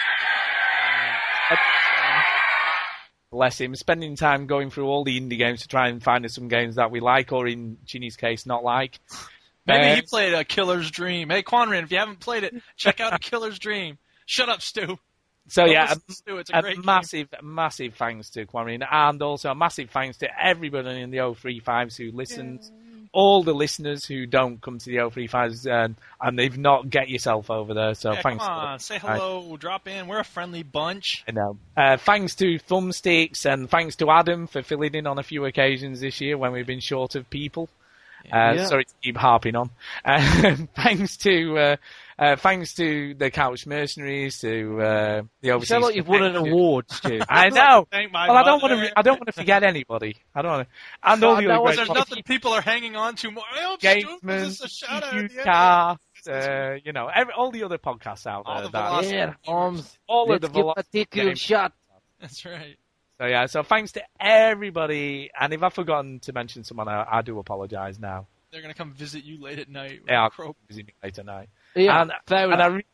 Bless 3.31 3.60
him, 3.60 3.76
spending 3.76 4.15
time 4.15 4.45
going 4.45 4.69
through 4.69 4.85
all 4.85 5.03
the 5.03 5.19
indie 5.19 5.39
games 5.39 5.64
to 5.64 5.68
try 5.68 5.88
and 5.88 6.03
find 6.03 6.23
us 6.23 6.35
some 6.35 6.47
games 6.49 6.76
that 6.76 6.91
we 6.91 6.99
like, 6.99 7.31
or 7.31 7.47
in 7.47 7.77
Chinny's 7.88 8.15
case, 8.15 8.45
not 8.45 8.64
like. 8.64 8.99
Maybe 9.65 9.88
Uh, 9.91 9.95
he 9.95 10.01
played 10.03 10.34
a 10.35 10.43
Killer's 10.43 10.91
Dream. 10.91 11.31
Hey, 11.31 11.41
Quanrian, 11.41 11.81
if 11.84 11.91
you 11.91 11.97
haven't 11.97 12.19
played 12.19 12.43
it, 12.43 12.53
check 12.77 12.99
out 12.99 13.11
a 13.14 13.18
Killer's 13.18 13.57
Dream. 13.57 13.97
Shut 14.27 14.49
up, 14.49 14.61
Stu. 14.61 14.99
So 15.49 15.64
Don't 15.64 15.74
yeah, 15.74 15.94
listen 16.07 16.26
to 16.28 16.38
It's 16.38 16.49
a 16.52 16.57
a 16.57 16.61
great 16.61 16.76
game. 16.78 16.86
massive, 16.86 17.28
massive 17.44 17.95
thanks 17.95 18.30
to 18.32 18.45
Quamrian, 18.45 18.86
and 18.90 19.22
also 19.22 19.52
a 19.52 19.56
massive 19.56 19.90
thanks 19.90 20.18
to 20.20 20.30
everybody 20.41 21.02
in 21.02 21.11
the 21.11 21.18
035s 21.18 21.98
who 21.98 22.15
listens, 22.15 22.72
all 23.11 23.44
the 23.44 23.53
listeners 23.53 24.06
who 24.06 24.26
don't 24.26 24.61
come 24.61 24.78
to 24.80 24.86
the 24.86 24.95
035s, 24.95 25.70
and, 25.70 25.95
and 26.22 26.40
they've 26.40 26.57
not 26.57 26.90
get 26.90 27.10
yourself 27.10 27.52
over 27.52 27.74
there. 27.74 27.94
So 27.94 28.14
Yeah, 28.14 28.22
thanks. 28.22 28.44
come 28.44 28.53
on, 28.53 28.80
say 28.80 28.98
hello, 28.99 29.57
drop 29.57 29.88
in. 29.88 30.07
We're 30.07 30.20
a 30.22 30.24
friendly 30.24 30.64
bunch. 30.64 31.24
I 31.28 31.32
know. 31.32 31.57
Uh, 31.76 31.98
thanks 31.98 32.36
to 32.36 32.57
Thumbsticks 32.60 33.45
and 33.45 33.70
thanks 33.70 33.98
to 33.98 34.10
Adam 34.10 34.48
for 34.48 34.61
filling 34.64 34.95
in 34.95 35.06
on 35.07 35.20
a 35.20 35.24
few 35.24 35.44
occasions 35.45 35.99
this 35.99 36.22
year 36.22 36.38
when 36.38 36.53
we've 36.53 36.65
been 36.65 36.80
short 36.80 37.15
of 37.15 37.30
people. 37.30 37.68
Uh, 38.32 38.53
Yeah. 38.56 38.65
Sorry 38.68 38.86
to 38.86 38.94
keep 39.03 39.18
harping 39.18 39.56
on. 39.57 39.70
Uh, 40.06 40.56
thanks 40.76 41.18
to 41.18 41.57
uh, 41.57 41.76
uh, 42.19 42.35
thanks 42.35 42.73
to 42.76 43.14
the 43.15 43.31
Couch 43.31 43.65
Mercenaries, 43.65 44.40
to 44.40 44.81
uh, 44.81 45.22
the 45.41 45.48
You 45.48 45.52
overseas. 45.53 45.69
sound 45.69 45.84
like 45.84 45.95
you've 45.95 46.07
won 46.07 46.23
an 46.23 46.35
award, 46.35 46.85
Stu. 46.91 47.19
I 47.30 47.49
know. 47.49 47.88
Thank 47.91 48.11
my 48.11 48.27
Well, 48.27 48.38
I 48.38 48.44
don't 48.44 48.61
want 48.61 48.80
to. 48.81 48.99
I 48.99 49.02
don't 49.02 49.19
want 49.19 49.27
to 49.27 49.31
forget 49.34 49.64
anybody. 49.64 50.18
I 50.35 50.41
don't 50.41 50.52
want 50.52 50.68
to. 50.68 50.73
And 51.11 51.23
all 51.23 51.31
Oh, 51.34 51.35
the 51.35 51.41
no, 51.48 51.53
other 51.53 51.64
great 51.64 51.76
There's 51.77 51.90
nothing 51.90 52.23
people 52.23 52.52
are 52.53 52.61
hanging 52.61 52.95
on 52.95 53.15
to 53.18 53.31
more. 53.31 53.44
I 53.53 53.61
hope 53.64 53.80
Stu 53.80 53.94
gives 53.95 54.06
Gamesman, 54.23 54.65
a 54.65 54.68
shout 54.69 55.03
out 55.03 55.14
at 55.15 55.30
the 55.31 55.35
end. 55.38 55.44
Cast, 55.44 56.27
uh, 56.30 56.76
you 56.84 56.91
know, 56.94 57.10
every, 57.14 57.34
all 57.34 57.52
the 57.52 57.64
other 57.64 57.77
podcasts 57.77 58.26
out 58.27 58.44
All 58.45 58.56
there. 58.56 58.64
the 58.65 58.72
that- 58.72 59.10
Yeah, 59.11 59.34
Holmes. 59.44 59.98
all 60.07 60.27
Let's 60.27 60.35
of 60.38 60.41
the 60.41 60.48
give 60.60 60.61
Velocity 60.64 61.02
a 61.02 61.06
tickle 61.06 61.23
games. 61.30 61.40
shot. 61.40 61.73
That's 62.22 62.45
right. 62.45 62.77
So 63.19 63.26
yeah, 63.27 63.45
so 63.45 63.64
thanks 63.64 63.91
to 63.94 64.02
everybody. 64.19 65.30
And 65.40 65.53
if 65.53 65.61
I've 65.64 65.73
forgotten 65.73 66.19
to 66.22 66.34
mention 66.34 66.64
someone, 66.64 66.88
I, 66.88 67.06
I 67.10 67.22
do 67.22 67.38
apologise 67.40 67.99
now. 67.99 68.27
They're 68.52 68.61
gonna 68.61 68.73
come 68.73 68.91
visit 68.94 69.23
you 69.23 69.41
late 69.41 69.60
at 69.60 69.69
night. 69.69 70.02
They 70.07 70.14
are 70.14 70.30
Crow- 70.30 70.56
busy 70.68 70.84
me 70.84 70.94
later 71.03 71.22
tonight. 71.22 71.49
Yeah, 71.76 72.02
and, 72.02 72.12
fair 72.28 72.52
and 72.52 72.62
I 72.62 72.68
re- 72.68 72.86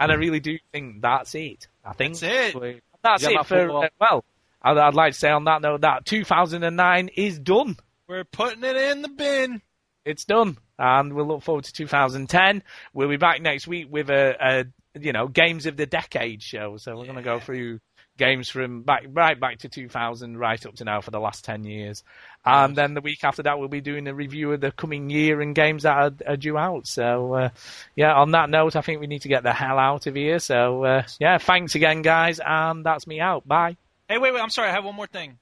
and 0.00 0.12
I 0.12 0.14
really 0.16 0.40
do 0.40 0.58
think 0.72 1.02
that's 1.02 1.34
it. 1.34 1.68
I 1.84 1.92
think 1.92 2.18
That's 2.18 2.22
it. 2.22 2.52
Sweet. 2.52 2.82
that's 3.02 3.22
Yeah, 3.22 3.40
it 3.40 3.46
for 3.46 3.84
uh, 3.84 3.88
well. 4.00 4.24
I'd, 4.62 4.78
I'd 4.78 4.94
like 4.94 5.12
to 5.12 5.18
say 5.18 5.30
on 5.30 5.44
that 5.44 5.60
note 5.62 5.82
that 5.82 6.04
2009 6.06 7.08
is 7.16 7.38
done. 7.38 7.76
We're 8.08 8.24
putting 8.24 8.64
it 8.64 8.76
in 8.76 9.02
the 9.02 9.08
bin. 9.08 9.60
It's 10.04 10.24
done, 10.24 10.58
and 10.78 11.12
we'll 11.12 11.26
look 11.26 11.42
forward 11.42 11.64
to 11.64 11.72
2010. 11.72 12.62
We'll 12.92 13.08
be 13.08 13.16
back 13.16 13.40
next 13.40 13.66
week 13.66 13.86
with 13.90 14.10
a, 14.10 14.36
a 14.40 14.98
you 14.98 15.12
know 15.12 15.28
games 15.28 15.66
of 15.66 15.76
the 15.76 15.86
decade 15.86 16.42
show. 16.42 16.76
So 16.76 16.96
we're 16.96 17.04
going 17.04 17.16
to 17.16 17.22
go 17.22 17.40
through 17.40 17.80
games 18.16 18.48
from 18.48 18.82
back 18.82 19.04
right 19.08 19.38
back 19.38 19.58
to 19.58 19.68
2000 19.68 20.36
right 20.36 20.64
up 20.66 20.74
to 20.76 20.84
now 20.84 21.00
for 21.00 21.10
the 21.10 21.18
last 21.18 21.44
10 21.44 21.64
years. 21.64 22.04
And 22.44 22.76
then 22.76 22.94
the 22.94 23.00
week 23.00 23.24
after 23.24 23.42
that, 23.44 23.58
we'll 23.58 23.68
be 23.68 23.80
doing 23.80 24.06
a 24.06 24.14
review 24.14 24.52
of 24.52 24.60
the 24.60 24.70
coming 24.70 25.08
year 25.08 25.40
and 25.40 25.54
games 25.54 25.84
that 25.84 25.96
are, 25.96 26.32
are 26.32 26.36
due 26.36 26.58
out. 26.58 26.86
So, 26.86 27.34
uh, 27.34 27.48
yeah, 27.96 28.12
on 28.12 28.32
that 28.32 28.50
note, 28.50 28.76
I 28.76 28.82
think 28.82 29.00
we 29.00 29.06
need 29.06 29.22
to 29.22 29.28
get 29.28 29.42
the 29.42 29.52
hell 29.52 29.78
out 29.78 30.06
of 30.06 30.14
here. 30.14 30.38
So, 30.38 30.84
uh, 30.84 31.02
yeah, 31.18 31.38
thanks 31.38 31.74
again, 31.74 32.02
guys, 32.02 32.40
and 32.44 32.84
that's 32.84 33.06
me 33.06 33.20
out. 33.20 33.48
Bye. 33.48 33.78
Hey, 34.08 34.18
wait, 34.18 34.34
wait. 34.34 34.40
I'm 34.40 34.50
sorry. 34.50 34.68
I 34.68 34.72
have 34.72 34.84
one 34.84 34.94
more 34.94 35.06
thing. 35.06 35.38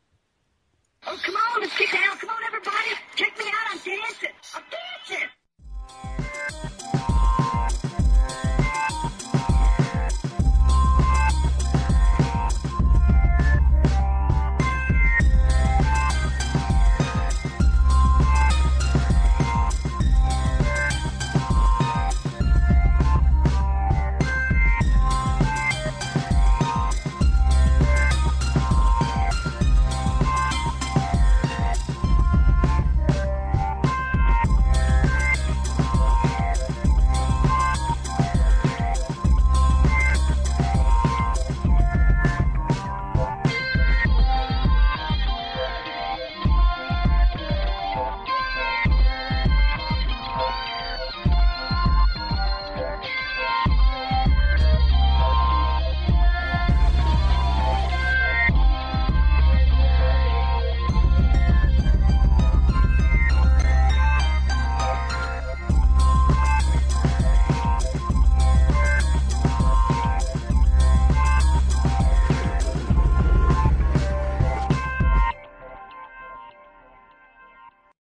Oh, 1.04 1.18
come 1.24 1.34
on, 1.34 1.60
let's 1.60 1.76
get 1.76 1.90
down. 1.90 2.16
Come 2.18 2.30
on, 2.30 2.44
everybody. 2.46 2.90
Check 3.16 3.36
me 3.36 3.46
out. 3.46 3.72
I'm 3.72 3.78
dancing. 3.78 4.28
I'm 4.54 4.62
dancing. 4.70 5.28